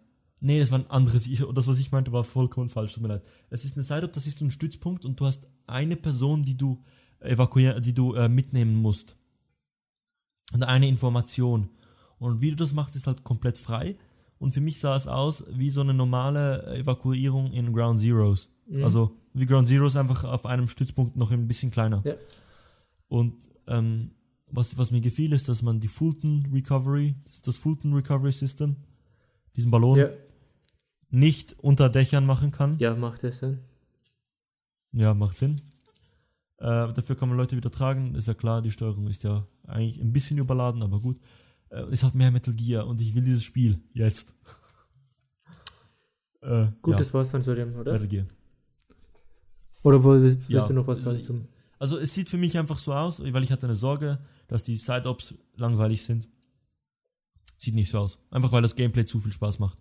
nee, 0.41 0.59
das 0.59 0.69
war 0.69 0.79
ein 0.79 0.89
anderes. 0.89 1.27
Ich, 1.27 1.39
das, 1.39 1.65
was 1.67 1.79
ich 1.79 1.93
meinte, 1.93 2.11
war 2.11 2.25
vollkommen 2.25 2.67
falsch. 2.67 2.93
Tut 2.93 3.03
mir 3.03 3.09
leid. 3.09 3.23
Es 3.49 3.63
ist 3.63 3.77
eine 3.77 3.83
Side-Up, 3.83 4.11
das 4.11 4.27
ist 4.27 4.39
so 4.39 4.45
ein 4.45 4.51
Stützpunkt 4.51 5.05
und 5.05 5.17
du 5.17 5.25
hast 5.25 5.47
eine 5.65 5.95
Person, 5.95 6.43
die 6.43 6.57
du 6.57 6.83
evakuieren, 7.21 7.81
die 7.81 7.93
du 7.93 8.15
äh, 8.15 8.27
mitnehmen 8.27 8.75
musst. 8.75 9.15
Und 10.51 10.63
eine 10.63 10.89
Information. 10.89 11.69
Und 12.17 12.41
wie 12.41 12.49
du 12.49 12.57
das 12.57 12.73
machst, 12.73 12.97
ist 12.97 13.07
halt 13.07 13.23
komplett 13.23 13.57
frei. 13.57 13.97
Und 14.39 14.53
für 14.53 14.61
mich 14.61 14.79
sah 14.79 14.95
es 14.95 15.07
aus 15.07 15.43
wie 15.51 15.69
so 15.69 15.81
eine 15.81 15.93
normale 15.93 16.65
Evakuierung 16.77 17.51
in 17.51 17.73
Ground 17.73 17.99
Zeroes. 17.99 18.49
Mhm. 18.67 18.83
Also 18.83 19.17
wie 19.33 19.45
Ground 19.45 19.67
Zeroes 19.67 19.95
einfach 19.95 20.23
auf 20.23 20.45
einem 20.45 20.67
Stützpunkt 20.67 21.15
noch 21.15 21.31
ein 21.31 21.47
bisschen 21.47 21.71
kleiner. 21.71 22.01
Ja. 22.05 22.15
Und 23.09 23.35
ähm, 23.67 24.11
was, 24.51 24.77
was 24.77 24.91
mir 24.91 25.01
gefiel, 25.01 25.33
ist, 25.33 25.49
dass 25.49 25.61
man 25.61 25.79
die 25.79 25.87
Fulton 25.87 26.47
Recovery, 26.53 27.15
das, 27.25 27.41
das 27.41 27.57
Fulton 27.57 27.93
Recovery 27.93 28.31
System, 28.31 28.77
diesen 29.55 29.71
Ballon 29.71 29.97
ja, 29.97 30.09
nicht 31.09 31.55
unter 31.59 31.89
Dächern 31.89 32.25
machen 32.25 32.51
kann. 32.51 32.77
ja, 32.79 32.95
macht 32.95 33.23
das 33.23 33.39
Sinn. 33.39 33.59
Ja, 34.91 35.13
macht 35.13 35.37
Sinn. 35.37 35.57
Äh, 36.57 36.91
dafür 36.93 37.15
kann 37.15 37.29
man 37.29 37.37
Leute 37.37 37.55
wieder 37.55 37.71
tragen. 37.71 38.15
Ist 38.15 38.27
ja 38.27 38.33
klar, 38.33 38.61
die 38.61 38.71
Steuerung 38.71 39.07
ist 39.07 39.23
ja 39.23 39.45
eigentlich 39.67 39.99
ein 39.99 40.11
bisschen 40.11 40.37
überladen, 40.37 40.81
aber 40.81 40.99
gut. 40.99 41.19
Äh, 41.69 41.81
es 41.91 42.03
hat 42.03 42.15
mehr 42.15 42.31
Metal 42.31 42.53
Gear 42.53 42.87
und 42.87 42.99
ich 43.01 43.13
will 43.15 43.23
dieses 43.23 43.43
Spiel 43.43 43.79
jetzt. 43.93 44.33
äh, 46.41 46.67
Gut, 46.81 46.93
ja, 46.93 46.97
das 46.99 47.13
war's 47.13 47.31
dann 47.31 47.41
zu 47.41 47.53
dem, 47.55 47.75
oder? 47.75 47.93
Metal 47.93 48.07
Gear. 48.07 48.25
Oder 49.83 50.03
willst 50.03 50.49
Ja, 50.49 50.67
du 50.67 50.73
noch 50.73 50.87
was 50.87 50.99
also 50.99 51.09
sagen 51.11 51.19
ich- 51.19 51.25
zum. 51.25 51.47
Also 51.77 51.97
es 51.97 52.13
sieht 52.13 52.29
für 52.29 52.37
mich 52.37 52.57
einfach 52.57 52.77
so 52.77 52.93
aus, 52.93 53.21
weil 53.23 53.43
ich 53.43 53.51
hatte 53.53 53.65
eine 53.65 53.75
Sorge, 53.75 54.19
dass 54.49 54.63
die 54.63 54.75
Side-Ops 54.75 55.35
langweilig 55.55 56.03
sind. 56.03 56.27
Sieht 57.57 57.73
nicht 57.73 57.89
so 57.89 57.99
aus. 57.99 58.19
Einfach 58.31 58.51
weil 58.51 58.61
das 58.61 58.75
Gameplay 58.75 59.05
zu 59.05 59.19
viel 59.19 59.31
Spaß 59.31 59.59
macht. 59.59 59.77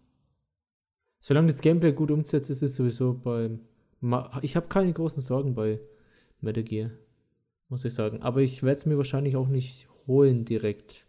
Solange 1.21 1.49
das 1.49 1.61
Gameplay 1.61 1.91
gut 1.93 2.13
umsetzt, 2.13 2.51
ist 2.51 2.63
es 2.63 2.77
sowieso 2.77 3.15
beim. 3.15 3.61
Ma 4.01 4.39
ich 4.43 4.55
habe 4.55 4.69
keine 4.69 4.93
großen 4.93 5.21
Sorgen 5.21 5.57
bei 5.57 5.81
Metal 6.41 6.63
Gear, 6.63 6.91
muss 7.69 7.85
ich 7.85 7.93
sagen. 7.95 8.23
Aber 8.23 8.43
ich 8.43 8.63
werde 8.63 8.79
es 8.79 8.87
mir 8.87 8.97
wahrscheinlich 8.97 9.35
auch 9.35 9.49
nicht 9.49 9.89
holen 10.07 10.45
direkt. 10.45 11.08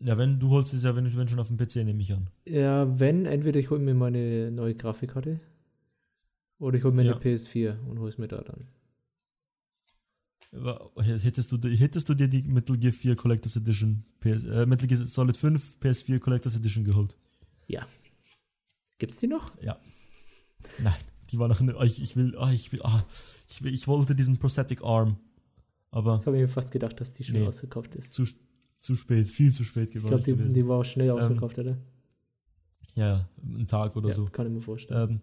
Ja, 0.00 0.18
wenn 0.18 0.38
du 0.40 0.50
holst 0.50 0.74
es 0.74 0.82
ja, 0.82 0.94
wenn, 0.96 1.16
wenn 1.16 1.28
schon 1.28 1.38
auf 1.38 1.48
dem 1.48 1.56
PC, 1.56 1.76
nehme 1.76 2.02
ich 2.02 2.12
an. 2.12 2.28
Ja, 2.46 2.98
wenn, 3.00 3.26
entweder 3.26 3.58
ich 3.60 3.70
hole 3.70 3.80
mir 3.80 3.94
meine 3.94 4.50
neue 4.50 4.74
Grafikkarte 4.74 5.38
oder 6.58 6.76
ich 6.76 6.84
hole 6.84 6.94
mir 6.94 7.04
Ja. 7.04 7.12
eine 7.16 7.20
PS4 7.22 7.78
und 7.86 7.98
hole 8.00 8.08
es 8.10 8.18
mir 8.18 8.28
da 8.28 8.42
dann. 8.42 8.66
Hättest 11.02 11.50
du, 11.50 11.58
hättest 11.68 12.08
du 12.08 12.14
dir 12.14 12.28
die 12.28 12.42
Metal 12.42 12.76
Gear 12.78 12.92
4 12.92 13.16
Collectors 13.16 13.56
Edition, 13.56 14.04
PS, 14.20 14.44
äh, 14.44 14.66
Metal 14.66 14.86
Gear 14.86 15.04
Solid 15.06 15.36
5 15.36 15.74
PS4 15.80 16.18
Collectors 16.20 16.54
Edition 16.56 16.84
geholt? 16.84 17.16
Gibt's 18.98 19.18
die 19.18 19.26
noch? 19.26 19.52
Nein, 20.82 20.94
die 21.30 21.38
war 21.38 21.48
noch 21.48 21.60
eine, 21.60 21.74
ich, 21.84 22.00
ich 22.00 22.14
will, 22.16 22.36
ah, 22.38 22.52
ich 22.52 22.72
will, 22.72 22.80
ah, 22.84 23.04
ich 23.50 23.62
will, 23.62 23.74
ich 23.74 23.88
wollte 23.88 24.14
diesen 24.14 24.38
Prosthetic 24.38 24.82
Arm. 24.82 25.18
Aber 25.90 26.12
Das 26.12 26.26
habe 26.26 26.36
ich 26.36 26.42
mir 26.42 26.48
fast 26.48 26.70
gedacht, 26.70 27.00
dass 27.00 27.12
die 27.12 27.24
schon 27.24 27.34
Nee. 27.36 27.46
ausverkauft 27.46 27.94
ist. 27.96 28.14
zu, 28.14 28.24
zu 28.84 28.94
spät, 28.94 29.26
viel 29.28 29.50
zu 29.52 29.64
spät 29.64 29.88
Ich 29.88 29.94
geworden. 29.94 30.22
glaube, 30.22 30.42
die, 30.44 30.52
die 30.54 30.68
war 30.68 30.78
auch 30.80 30.84
schnell 30.84 31.10
ausverkauft, 31.10 31.58
oder? 31.58 31.76
ja, 32.94 33.06
ja, 33.08 33.28
ein 33.42 33.66
Tag 33.66 33.96
oder 33.96 34.10
ja, 34.10 34.14
so. 34.14 34.26
kann 34.26 34.46
ich 34.46 34.52
mir 34.52 34.60
vorstellen. 34.60 35.10
Ähm, 35.10 35.20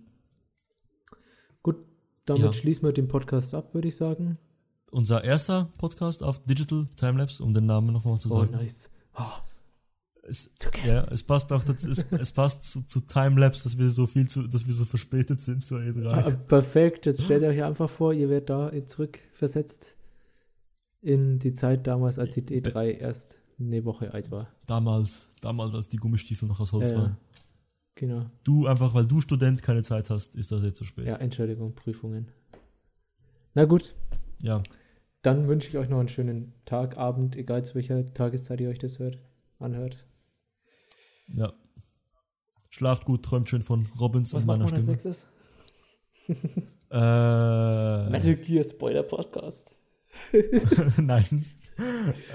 Damit 2.25 2.43
ja. 2.43 2.53
schließen 2.53 2.83
wir 2.87 2.93
den 2.93 3.07
Podcast 3.07 3.53
ab, 3.55 3.73
würde 3.73 3.87
ich 3.87 3.95
sagen. 3.95 4.37
unser 4.91 5.23
erster 5.23 5.71
Podcast 5.79 6.21
auf 6.21 6.43
Digital 6.45 6.87
Timelapse, 6.95 7.43
um 7.43 7.51
den 7.53 7.65
Namen 7.65 7.91
nochmal 7.91 8.19
zu 8.19 8.29
Oh, 8.29 8.41
sagen. 8.41 8.51
nice. 8.51 8.91
Oh, 9.17 9.23
Es, 10.23 10.51
okay. 10.67 10.87
ja, 10.87 11.03
es 11.05 11.23
passt 11.23 11.51
auch 11.51 11.63
dazu, 11.63 11.89
es, 11.89 12.05
es 12.11 12.31
passt 12.31 12.61
zu, 12.63 12.83
zu 12.83 12.99
Timelapse, 13.01 13.63
dass 13.63 13.75
wir 13.77 13.89
so 13.89 14.05
viel 14.05 14.27
zu, 14.29 14.43
dass 14.47 14.67
wir 14.67 14.73
so 14.73 14.85
verspätet 14.85 15.41
sind 15.41 15.65
zur 15.65 15.79
E3. 15.79 16.07
Ah, 16.09 16.29
perfekt. 16.47 17.07
Jetzt 17.07 17.23
stellt 17.23 17.43
euch 17.43 17.63
einfach 17.63 17.89
vor, 17.89 18.13
ihr 18.13 18.29
werdet 18.29 18.49
da 18.51 18.71
zurückversetzt 18.85 19.95
in 21.01 21.39
die 21.39 21.53
Zeit 21.53 21.87
damals, 21.87 22.19
als 22.19 22.33
die 22.35 22.43
E3 22.43 22.97
erst 22.99 23.40
eine 23.67 23.85
Woche 23.85 24.13
alt 24.13 24.31
war. 24.31 24.49
Damals, 24.67 25.29
damals, 25.41 25.73
als 25.73 25.89
die 25.89 25.97
Gummistiefel 25.97 26.47
noch 26.47 26.59
aus 26.59 26.71
Holz 26.73 26.91
Ja, 26.91 26.97
waren. 26.97 27.17
Genau. 27.95 28.25
Du 28.43 28.67
einfach, 28.67 28.93
weil 28.93 29.05
du 29.05 29.21
Student 29.21 29.61
keine 29.61 29.83
Zeit 29.83 30.09
hast, 30.09 30.35
ist 30.35 30.51
das 30.51 30.63
jetzt 30.63 30.77
zu 30.77 30.85
spät. 30.85 31.07
Ja, 31.07 31.17
Entschuldigung, 31.17 31.75
Prüfungen. 31.75 32.31
Na 33.53 33.65
gut, 33.65 33.93
ja. 34.41 34.63
dann 35.21 35.47
wünsche 35.47 35.67
ich 35.67 35.77
euch 35.77 35.89
noch 35.89 35.99
einen 35.99 36.07
schönen 36.07 36.53
Tag, 36.65 36.97
Abend, 36.97 37.35
egal 37.35 37.65
zu 37.65 37.75
welcher 37.75 38.05
Tageszeit 38.13 38.61
ihr 38.61 38.69
euch 38.69 38.79
das 38.79 38.99
hört, 38.99 39.19
anhört. 39.59 40.05
Ja. 41.27 41.53
Schlaft 42.69 43.05
gut, 43.05 43.23
träumt 43.23 43.49
schön 43.49 43.61
von 43.61 43.87
Robbins 43.99 44.33
Was 44.33 44.43
und 44.43 44.47
meiner 44.47 44.65
wir 44.65 44.73
als 44.73 44.83
Stimme. 44.83 44.91
nächstes? 44.93 45.25
Äh, 46.93 48.09
Metal 48.09 48.35
Gear 48.35 48.65
Spoiler 48.65 49.03
Podcast. 49.03 49.77
Nein. 50.97 51.45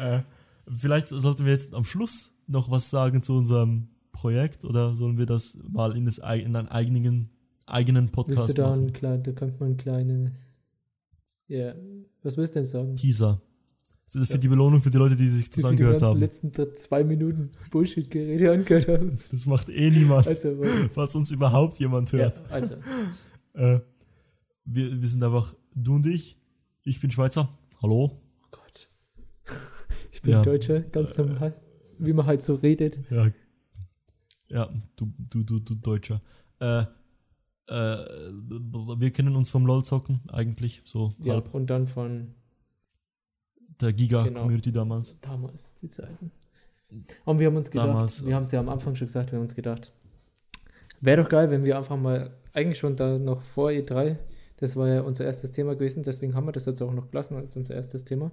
äh, 0.00 0.20
vielleicht 0.68 1.08
sollten 1.08 1.44
wir 1.44 1.52
jetzt 1.52 1.74
am 1.74 1.84
Schluss 1.84 2.32
noch 2.46 2.70
was 2.70 2.90
sagen 2.90 3.22
zu 3.22 3.34
unserem 3.34 3.88
Projekt 4.12 4.64
oder 4.64 4.94
sollen 4.94 5.18
wir 5.18 5.26
das 5.26 5.58
mal 5.68 5.96
in, 5.96 6.06
das, 6.06 6.18
in 6.18 6.24
einen 6.24 6.68
eigenen, 6.68 7.30
eigenen 7.66 8.04
Willst 8.04 8.12
du 8.12 8.14
Podcast 8.16 8.58
da 8.58 8.68
machen? 8.70 8.86
ein 8.86 8.92
klein, 8.92 9.22
da 9.22 9.32
könnte 9.32 9.56
man 9.60 9.70
ein 9.72 9.76
kleines. 9.76 10.46
Ja, 11.48 11.74
was 12.22 12.36
willst 12.36 12.54
du 12.54 12.60
denn 12.60 12.64
sagen? 12.66 12.96
Teaser. 12.96 13.40
Für, 14.08 14.24
für 14.24 14.32
Ja. 14.34 14.38
die 14.38 14.48
Belohnung 14.48 14.80
für 14.82 14.90
die 14.90 14.98
Leute, 14.98 15.16
die 15.16 15.28
sich 15.28 15.46
das 15.50 15.56
Die 15.56 15.60
die 15.62 15.66
angehört 15.66 15.92
ganzen 15.94 16.06
haben. 16.06 16.20
letzten 16.20 16.52
dr- 16.52 16.74
zwei 16.76 17.04
Minuten 17.04 17.50
Bullshit-Gerede 17.70 18.52
angehört 18.52 18.88
haben. 18.88 19.18
Das 19.30 19.46
macht 19.46 19.68
eh 19.68 19.90
niemand, 19.90 20.26
Also, 20.28 20.56
falls 20.92 21.14
uns 21.14 21.30
überhaupt 21.30 21.78
jemand 21.78 22.10
ja, 22.12 22.18
hört. 22.18 22.50
also, 22.50 22.76
Äh, 23.54 23.80
wir, 24.64 25.00
wir 25.00 25.08
sind 25.08 25.22
einfach 25.22 25.54
du 25.74 25.94
und 25.96 26.06
ich. 26.06 26.38
Ich 26.84 27.00
bin 27.00 27.10
Schweizer. 27.10 27.48
Hallo. 27.82 28.20
oh 28.42 28.48
Gott. 28.50 28.88
Ich 30.12 30.15
bin 30.15 30.15
Ja. 30.15 30.15
Deutscher, 30.42 30.80
ganz 30.80 31.16
normal. 31.16 31.54
Wie 31.98 32.12
man 32.12 32.26
halt 32.26 32.42
so 32.42 32.54
redet. 32.54 32.98
Ja. 33.10 33.28
Ja, 34.48 34.68
du, 34.96 35.12
du, 35.18 35.42
du, 35.42 35.58
du 35.60 35.74
Deutscher. 35.74 36.20
Äh, 36.60 36.82
äh, 36.82 36.86
wir 37.68 39.10
kennen 39.10 39.34
uns 39.34 39.50
vom 39.50 39.66
LOL-Zocken 39.66 40.20
eigentlich, 40.28 40.82
so 40.84 41.14
Ja, 41.22 41.34
halb. 41.34 41.52
und 41.52 41.68
dann 41.68 41.86
von 41.88 42.34
Der 43.80 43.92
Genau. 43.92 44.22
Giga-Community 44.22 44.70
damals. 44.72 45.16
damals, 45.20 45.74
die 45.76 45.88
Zeiten. 45.90 46.30
Und 47.24 47.40
wir 47.40 47.48
haben 47.48 47.56
uns 47.56 47.70
gedacht, 47.70 47.88
Damals, 47.88 48.24
wir 48.24 48.34
haben 48.36 48.44
es 48.44 48.52
ja 48.52 48.60
am 48.60 48.68
Anfang 48.68 48.94
schon 48.94 49.08
gesagt, 49.08 49.32
wir 49.32 49.38
haben 49.38 49.42
uns 49.44 49.56
gedacht, 49.56 49.92
wäre 51.00 51.20
doch 51.22 51.28
geil, 51.28 51.50
wenn 51.50 51.64
wir 51.64 51.76
einfach 51.76 51.96
mal, 51.96 52.30
eigentlich 52.52 52.78
schon 52.78 52.94
da 52.94 53.18
noch 53.18 53.42
vor 53.42 53.70
E3, 53.70 54.16
das 54.58 54.76
war 54.76 54.88
ja 54.88 55.00
unser 55.02 55.24
erstes 55.24 55.50
Thema 55.50 55.74
gewesen, 55.74 56.04
deswegen 56.04 56.34
haben 56.34 56.46
wir 56.46 56.52
das 56.52 56.64
jetzt 56.66 56.80
auch 56.80 56.92
noch 56.92 57.10
gelassen 57.10 57.34
als 57.36 57.56
unser 57.56 57.74
erstes 57.74 58.04
Thema. 58.04 58.30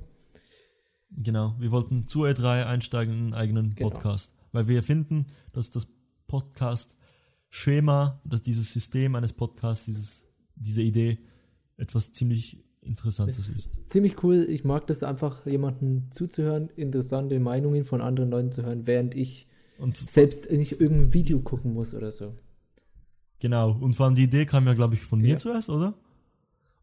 Genau, 1.16 1.56
wir 1.60 1.72
wollten 1.72 2.08
zu 2.08 2.24
E3 2.24 2.66
einsteigen 2.66 3.14
in 3.14 3.20
einen 3.26 3.34
eigenen 3.34 3.76
Genau. 3.76 3.90
Podcast, 3.92 4.34
weil 4.52 4.68
wir 4.68 4.82
finden, 4.84 5.26
dass 5.52 5.70
das 5.70 5.88
Podcast-Schema, 6.28 8.22
dass 8.26 8.42
dieses 8.42 8.72
System 8.74 9.16
eines 9.16 9.34
Podcasts, 9.34 9.86
dieses, 9.86 10.26
diese 10.56 10.82
Idee 10.82 11.20
etwas 11.78 12.12
ziemlich 12.12 12.64
Interessantes 12.82 13.38
Es 13.40 13.48
ist. 13.48 13.90
Ziemlich 13.90 14.22
cool. 14.24 14.46
Ich 14.50 14.66
mag 14.66 14.86
das 14.88 15.04
einfach, 15.04 15.46
jemanden 15.46 16.10
zuzuhören, 16.12 16.68
interessante 16.76 17.40
Meinungen 17.40 17.86
von 17.86 18.02
anderen 18.02 18.30
Leuten 18.30 18.52
zu 18.52 18.64
hören, 18.64 18.86
während 18.88 19.16
ich 19.16 19.48
Und 19.78 19.96
selbst 20.10 20.52
nicht 20.52 20.82
irgendein 20.82 21.14
Video 21.14 21.40
gucken 21.40 21.74
muss 21.74 21.94
oder 21.94 22.12
so. 22.12 22.36
Genau, 23.40 23.72
und 23.72 23.96
vor 23.96 24.06
allem 24.08 24.16
die 24.16 24.24
Idee 24.24 24.46
kam 24.46 24.68
ja, 24.68 24.74
glaube 24.74 24.96
ich, 24.96 25.02
von 25.02 25.20
mir 25.22 25.30
Ja. 25.32 25.38
zuerst, 25.38 25.70
oder? 25.70 25.94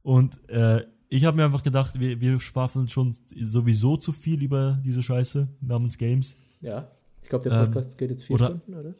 Und 0.02 0.40
äh, 0.48 0.86
ich 1.12 1.24
habe 1.24 1.36
mir 1.36 1.44
einfach 1.44 1.62
gedacht, 1.62 1.98
wir, 2.00 2.20
wir 2.20 2.38
schwafeln 2.40 2.88
schon 2.88 3.14
sowieso 3.36 3.96
zu 3.96 4.12
viel 4.12 4.42
über 4.42 4.80
diese 4.84 5.02
Scheiße 5.02 5.48
namens 5.60 5.98
Games. 5.98 6.36
Ja. 6.60 6.90
Ich 7.22 7.28
glaube, 7.28 7.48
der 7.50 7.60
Ähm, 7.64 7.72
Podcast 7.72 7.98
geht 7.98 8.10
jetzt 8.10 8.24
vier 8.24 8.34
oder- 8.36 8.46
Stunden, 8.46 8.74
oder? 8.74 8.94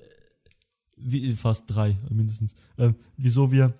Wie, 0.96 1.34
fast 1.34 1.64
drei, 1.66 1.96
mindestens. 2.10 2.54
Ähm, 2.76 2.94
wieso 3.16 3.50
wir 3.50 3.72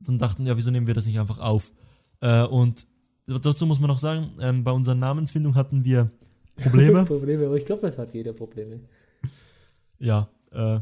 dann 0.00 0.18
dachten, 0.18 0.44
ja, 0.46 0.56
wieso 0.56 0.70
nehmen 0.70 0.86
wir 0.86 0.92
das 0.94 1.06
nicht 1.06 1.18
einfach 1.18 1.38
auf? 1.38 1.72
Äh, 2.20 2.42
und 2.44 2.86
dazu 3.26 3.64
muss 3.66 3.80
man 3.80 3.88
noch 3.88 3.98
sagen, 3.98 4.32
ähm, 4.40 4.62
bei 4.64 4.70
unserer 4.72 4.94
Namensfindung 4.96 5.54
hatten 5.54 5.84
wir 5.84 6.10
Probleme. 6.56 7.04
Probleme, 7.06 7.46
aber 7.46 7.56
ich 7.56 7.64
glaube, 7.64 7.82
das 7.82 7.96
hat 7.96 8.12
jeder 8.12 8.32
Probleme. 8.34 8.80
ja, 9.98 10.28
äh, 10.50 10.80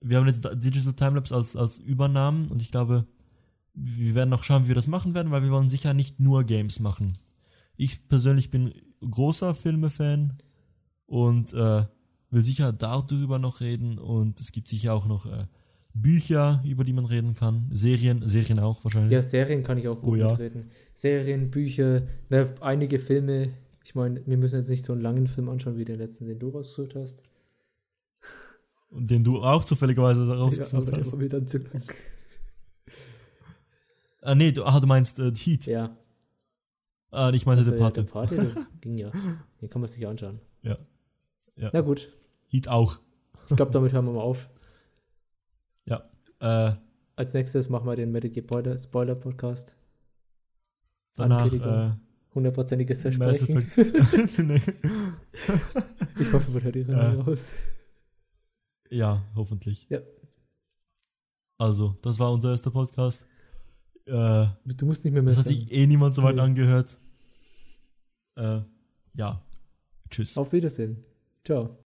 wir 0.00 0.16
haben 0.16 0.26
jetzt 0.26 0.42
Digital 0.54 0.94
Timelapse 0.94 1.34
als, 1.34 1.54
als 1.54 1.78
Übernamen 1.80 2.48
und 2.48 2.60
ich 2.62 2.70
glaube, 2.70 3.06
wir 3.80 4.14
werden 4.14 4.30
noch 4.30 4.42
schauen, 4.44 4.64
wie 4.64 4.68
wir 4.68 4.74
das 4.74 4.86
machen 4.86 5.14
werden, 5.14 5.30
weil 5.30 5.42
wir 5.42 5.50
wollen 5.50 5.68
sicher 5.68 5.94
nicht 5.94 6.18
nur 6.20 6.44
Games 6.44 6.80
machen. 6.80 7.12
Ich 7.76 8.08
persönlich 8.08 8.50
bin 8.50 8.72
großer 9.08 9.54
Filme-Fan 9.54 10.38
und 11.06 11.52
äh, 11.52 11.84
will 12.30 12.42
sicher 12.42 12.72
darüber 12.72 13.38
noch 13.38 13.60
reden 13.60 13.98
und 13.98 14.40
es 14.40 14.52
gibt 14.52 14.68
sicher 14.68 14.94
auch 14.94 15.06
noch 15.06 15.26
äh, 15.26 15.46
Bücher, 15.94 16.62
über 16.64 16.84
die 16.84 16.92
man 16.92 17.06
reden 17.06 17.34
kann, 17.34 17.68
Serien, 17.72 18.26
Serien 18.26 18.58
auch 18.58 18.84
wahrscheinlich. 18.84 19.12
Ja, 19.12 19.22
Serien 19.22 19.62
kann 19.62 19.78
ich 19.78 19.88
auch 19.88 20.00
gut 20.00 20.12
Oh 20.12 20.16
ja. 20.16 20.30
mitreden. 20.30 20.70
Serien, 20.94 21.50
Bücher, 21.50 22.02
ne, 22.30 22.52
einige 22.60 22.98
Filme. 22.98 23.50
Ich 23.84 23.94
meine, 23.94 24.24
wir 24.26 24.36
müssen 24.36 24.58
jetzt 24.58 24.68
nicht 24.68 24.84
so 24.84 24.92
einen 24.92 25.02
langen 25.02 25.26
Film 25.28 25.48
anschauen 25.48 25.76
wie 25.78 25.84
den 25.84 25.98
letzten, 25.98 26.26
den 26.26 26.38
du 26.38 26.50
rausgesucht 26.50 26.94
hast. 26.94 27.22
Und 28.90 29.08
den 29.10 29.24
du 29.24 29.42
auch 29.42 29.64
zufälligerweise 29.64 30.26
Ja, 30.26 30.34
rausgesucht 30.34 30.88
der 30.88 30.98
hast. 30.98 31.12
war 31.12 31.18
mir 31.18 31.28
dann 31.28 31.46
zu 31.46 31.58
lang. 31.58 31.82
Ah, 34.20 34.34
nee, 34.34 34.52
du, 34.52 34.64
ah, 34.64 34.80
du 34.80 34.86
meinst 34.86 35.18
äh, 35.18 35.32
Heat. 35.34 35.66
Ja, 35.66 35.96
Ah, 37.10 37.30
ich 37.32 37.46
meinte 37.46 37.60
also, 37.60 37.72
The 37.72 37.78
ja, 37.78 37.84
Pate. 37.84 38.04
der 38.04 38.10
Pate, 38.10 38.36
das 38.36 38.70
ging 38.82 38.98
ja. 38.98 39.10
Den 39.62 39.70
kann 39.70 39.80
man 39.80 39.88
sich 39.88 40.06
anschauen. 40.06 40.40
Ja. 40.62 40.76
Ja. 41.56 41.70
Na 41.72 41.80
gut, 41.80 42.12
Heat 42.48 42.68
auch. 42.68 42.98
ich 43.48 43.56
glaube, 43.56 43.72
damit 43.72 43.92
hören 43.92 44.04
wir 44.06 44.12
mal 44.12 44.20
auf. 44.22 44.48
Äh, 46.40 46.72
Als 47.16 47.34
nächstes 47.34 47.68
machen 47.68 47.84
wir 47.88 47.96
den 47.96 48.12
Metal 48.12 48.30
Gear 48.30 48.78
Spoiler, 48.78 49.16
Podcast. 49.16 49.76
danach 51.16 51.52
äh, 51.52 51.90
Hundertprozentiges 52.32 53.02
Versprechen. 53.02 53.68
Ich 56.20 56.32
hoffe, 56.32 56.50
man 56.52 56.62
hört 56.62 56.74
die 56.76 56.82
Ja. 56.82 56.96
Rennen 56.96 57.20
raus. 57.22 57.52
Ja, 58.88 59.24
hoffentlich. 59.34 59.88
Ja. 59.90 59.98
Also, 61.58 61.96
das 62.02 62.20
war 62.20 62.32
unser 62.32 62.50
erster 62.52 62.70
Podcast. 62.70 63.26
Äh, 64.08 64.46
Du 64.64 64.86
musst 64.86 65.04
nicht 65.04 65.12
mehr 65.12 65.22
mehr 65.22 65.30
das 65.32 65.38
hat 65.40 65.46
sich 65.46 65.70
eh 65.72 65.86
niemand 65.86 66.14
so 66.14 66.22
weit 66.22 66.36
Nee. 66.36 66.40
angehört. 66.40 66.98
Äh, 68.36 68.60
ja. 69.14 69.42
Tschüss. 70.10 70.36
Auf 70.38 70.52
Wiedersehen. 70.52 71.04
Ciao. 71.44 71.76